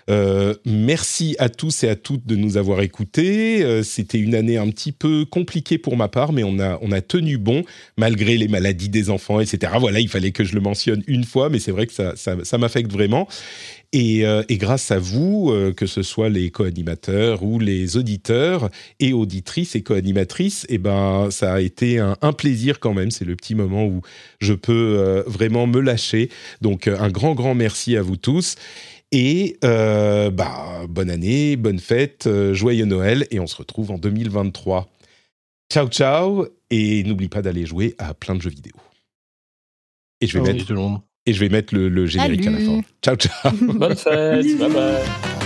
euh, 0.09 0.55
merci 0.65 1.35
à 1.39 1.49
tous 1.49 1.83
et 1.83 1.89
à 1.89 1.97
toutes 1.97 2.27
de 2.27 2.37
nous 2.37 2.57
avoir 2.57 2.81
écoutés. 2.83 3.65
Euh, 3.65 3.83
c'était 3.83 4.19
une 4.19 4.35
année 4.35 4.57
un 4.57 4.69
petit 4.71 4.93
peu 4.93 5.25
compliquée 5.25 5.79
pour 5.79 5.97
ma 5.97 6.09
part, 6.09 6.33
mais 6.33 6.45
on 6.45 6.61
a, 6.61 6.79
on 6.81 6.93
a 6.93 7.01
tenu 7.01 7.39
bon 7.39 7.65
malgré 7.97 8.37
les 8.37 8.49
maladies 8.49 8.89
des 8.89 9.11
enfants, 9.11 9.41
etc. 9.41 9.73
Voilà, 9.81 9.99
il 10.01 10.09
fallait 10.09 10.31
que 10.31 10.45
je 10.45 10.55
le 10.55 10.61
mentionne 10.61 11.03
une 11.09 11.25
fois, 11.25 11.49
mais 11.49 11.59
c'est 11.59 11.73
vrai 11.73 11.87
que 11.87 11.93
ça, 11.93 12.15
ça, 12.17 12.59
m'affecte 12.59 12.93
vraiment. 12.93 13.27
Et, 13.93 14.27
euh, 14.27 14.43
et, 14.49 14.59
grâce 14.59 14.91
à 14.91 14.99
vous, 14.99 15.53
que 15.77 15.87
ce 15.87 16.03
soit 16.03 16.29
les 16.29 16.51
co-animateurs 16.51 17.43
ou 17.43 17.59
les 17.59 17.97
auditeurs 17.97 18.69
et 19.01 19.13
auditrices 19.13 19.75
et 19.75 19.83
co-animatrices, 19.83 20.67
eh 20.69 20.79
ben, 20.79 21.29
ça 21.31 21.55
a 21.55 21.61
été 21.61 21.99
un, 21.99 22.17
un 22.21 22.33
plaisir 22.33 22.79
quand 22.79 22.95
même. 22.95 23.11
C'est 23.11 23.25
le 23.25 23.37
petit 23.37 23.55
moment 23.55 23.87
où 23.87 24.03
je 24.41 24.53
peux 24.53 25.25
vraiment 25.27 25.67
me 25.67 25.81
lâcher. 25.81 26.31
Donc, 26.61 26.89
un 26.89 27.11
grand, 27.11 27.35
grand 27.35 27.55
merci 27.55 27.97
à 27.97 28.03
vous 28.03 28.17
tous. 28.17 28.57
Et 29.13 29.57
euh, 29.65 30.31
bah, 30.31 30.87
bonne 30.89 31.11
année, 31.11 31.57
bonne 31.57 31.79
fête, 31.79 32.27
euh, 32.27 32.55
joyeux 32.55 32.85
Noël, 32.85 33.27
et 33.31 33.41
on 33.41 33.47
se 33.47 33.57
retrouve 33.57 33.91
en 33.91 33.99
2023. 33.99 34.89
Ciao, 35.73 35.89
ciao, 35.89 36.47
et 36.71 37.03
n'oublie 37.05 37.29
pas 37.29 37.43
d'aller 37.43 37.67
jouer 37.67 37.95
à 37.99 38.15
plein 38.15 38.35
de 38.35 38.43
jeux 38.43 38.51
vidéo. 38.51 38.75
Et 40.21 40.27
je 40.27 40.39
vais, 40.39 40.53
mettre, 40.53 40.73
et 41.27 41.33
je 41.33 41.41
vais 41.41 41.49
mettre 41.49 41.75
le, 41.75 42.07
générique 42.07 42.47
à 42.47 42.51
la 42.51 42.59
fin. 42.59 42.81
Ciao, 43.03 43.17
ciao. 43.17 43.53
Bonne 43.61 43.97
fête, 43.97 44.59
bye 44.59 44.73
bye. 44.73 45.46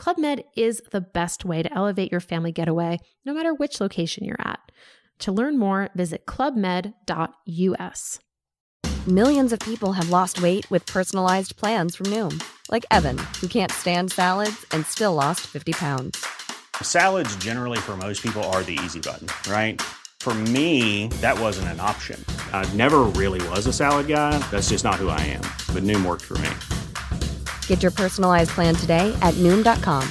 Club 0.00 0.16
Med 0.16 0.44
is 0.56 0.82
the 0.92 1.02
best 1.02 1.44
way 1.44 1.62
to 1.62 1.70
elevate 1.74 2.10
your 2.10 2.22
family 2.22 2.52
getaway, 2.52 2.96
no 3.26 3.34
matter 3.34 3.52
which 3.52 3.82
location 3.82 4.24
you're 4.24 4.40
at. 4.40 4.72
To 5.18 5.30
learn 5.30 5.58
more, 5.58 5.90
visit 5.94 6.24
clubmed.us. 6.24 8.18
Millions 9.06 9.52
of 9.52 9.58
people 9.58 9.92
have 9.92 10.08
lost 10.08 10.40
weight 10.40 10.70
with 10.70 10.86
personalized 10.86 11.54
plans 11.56 11.96
from 11.96 12.06
Noom, 12.06 12.42
like 12.70 12.86
Evan, 12.90 13.18
who 13.42 13.46
can't 13.46 13.70
stand 13.70 14.10
salads 14.10 14.64
and 14.70 14.86
still 14.86 15.12
lost 15.12 15.40
50 15.40 15.72
pounds. 15.72 16.24
Salads, 16.80 17.36
generally, 17.36 17.76
for 17.76 17.94
most 17.94 18.22
people, 18.22 18.42
are 18.44 18.62
the 18.62 18.78
easy 18.82 19.00
button, 19.00 19.28
right? 19.52 19.82
For 20.20 20.32
me, 20.32 21.08
that 21.20 21.38
wasn't 21.38 21.68
an 21.68 21.80
option. 21.80 22.24
I 22.54 22.64
never 22.72 23.00
really 23.00 23.46
was 23.50 23.66
a 23.66 23.72
salad 23.74 24.08
guy. 24.08 24.38
That's 24.50 24.70
just 24.70 24.82
not 24.82 24.94
who 24.94 25.10
I 25.10 25.20
am. 25.20 25.42
But 25.74 25.82
Noom 25.82 26.06
worked 26.06 26.24
for 26.24 26.38
me. 26.38 26.79
Get 27.70 27.84
your 27.84 27.92
personalized 27.92 28.50
plan 28.50 28.74
today 28.74 29.16
at 29.22 29.32
Noom.com. 29.34 30.02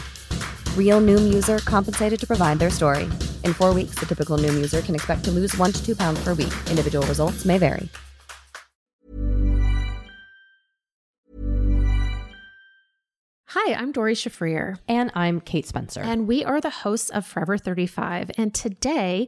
Real 0.77 1.01
Noom 1.01 1.33
user 1.33 1.57
compensated 1.59 2.17
to 2.21 2.25
provide 2.25 2.57
their 2.57 2.69
story. 2.69 3.03
In 3.43 3.53
four 3.53 3.73
weeks, 3.73 3.99
the 3.99 4.05
typical 4.05 4.37
Noom 4.37 4.55
user 4.55 4.81
can 4.81 4.95
expect 4.95 5.25
to 5.25 5.31
lose 5.31 5.55
one 5.57 5.73
to 5.73 5.85
two 5.85 5.93
pounds 5.93 6.23
per 6.23 6.33
week. 6.33 6.53
Individual 6.69 7.05
results 7.05 7.43
may 7.43 7.57
vary. 7.57 7.89
Hi, 13.47 13.73
I'm 13.73 13.91
Dori 13.91 14.13
Shafrir. 14.13 14.77
And 14.87 15.11
I'm 15.13 15.41
Kate 15.41 15.67
Spencer. 15.67 15.99
And 15.99 16.29
we 16.29 16.45
are 16.45 16.61
the 16.61 16.69
hosts 16.69 17.09
of 17.09 17.25
Forever 17.25 17.57
35. 17.57 18.31
And 18.37 18.53
today, 18.55 19.27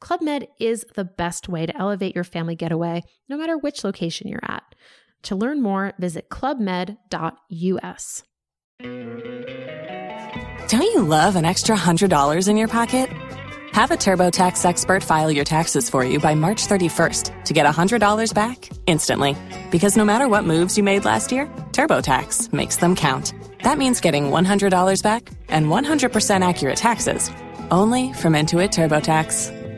Club 0.00 0.20
Med 0.22 0.48
is 0.60 0.84
the 0.94 1.04
best 1.04 1.48
way 1.48 1.66
to 1.66 1.76
elevate 1.76 2.14
your 2.14 2.24
family 2.24 2.54
getaway, 2.54 3.02
no 3.28 3.36
matter 3.36 3.56
which 3.56 3.82
location 3.84 4.28
you're 4.28 4.40
at. 4.42 4.74
To 5.24 5.36
learn 5.36 5.62
more, 5.62 5.92
visit 5.98 6.28
clubmed.us. 6.28 8.22
Don't 10.68 10.82
you 10.82 11.02
love 11.02 11.36
an 11.36 11.44
extra 11.44 11.76
$100 11.76 12.48
in 12.48 12.56
your 12.56 12.68
pocket? 12.68 13.08
Have 13.72 13.90
a 13.90 13.96
TurboTax 13.96 14.64
expert 14.64 15.02
file 15.02 15.30
your 15.30 15.44
taxes 15.44 15.90
for 15.90 16.04
you 16.04 16.18
by 16.18 16.34
March 16.34 16.66
31st 16.66 17.44
to 17.44 17.52
get 17.52 17.66
$100 17.66 18.34
back 18.34 18.68
instantly. 18.86 19.36
Because 19.70 19.96
no 19.96 20.04
matter 20.04 20.28
what 20.28 20.44
moves 20.44 20.76
you 20.76 20.82
made 20.84 21.04
last 21.04 21.30
year, 21.32 21.46
TurboTax 21.72 22.52
makes 22.52 22.76
them 22.76 22.96
count. 22.96 23.34
That 23.62 23.78
means 23.78 24.00
getting 24.00 24.30
$100 24.30 25.02
back 25.02 25.28
and 25.48 25.66
100% 25.66 26.48
accurate 26.48 26.76
taxes 26.76 27.30
only 27.70 28.12
from 28.12 28.34
Intuit 28.34 28.70
TurboTax. 28.70 29.65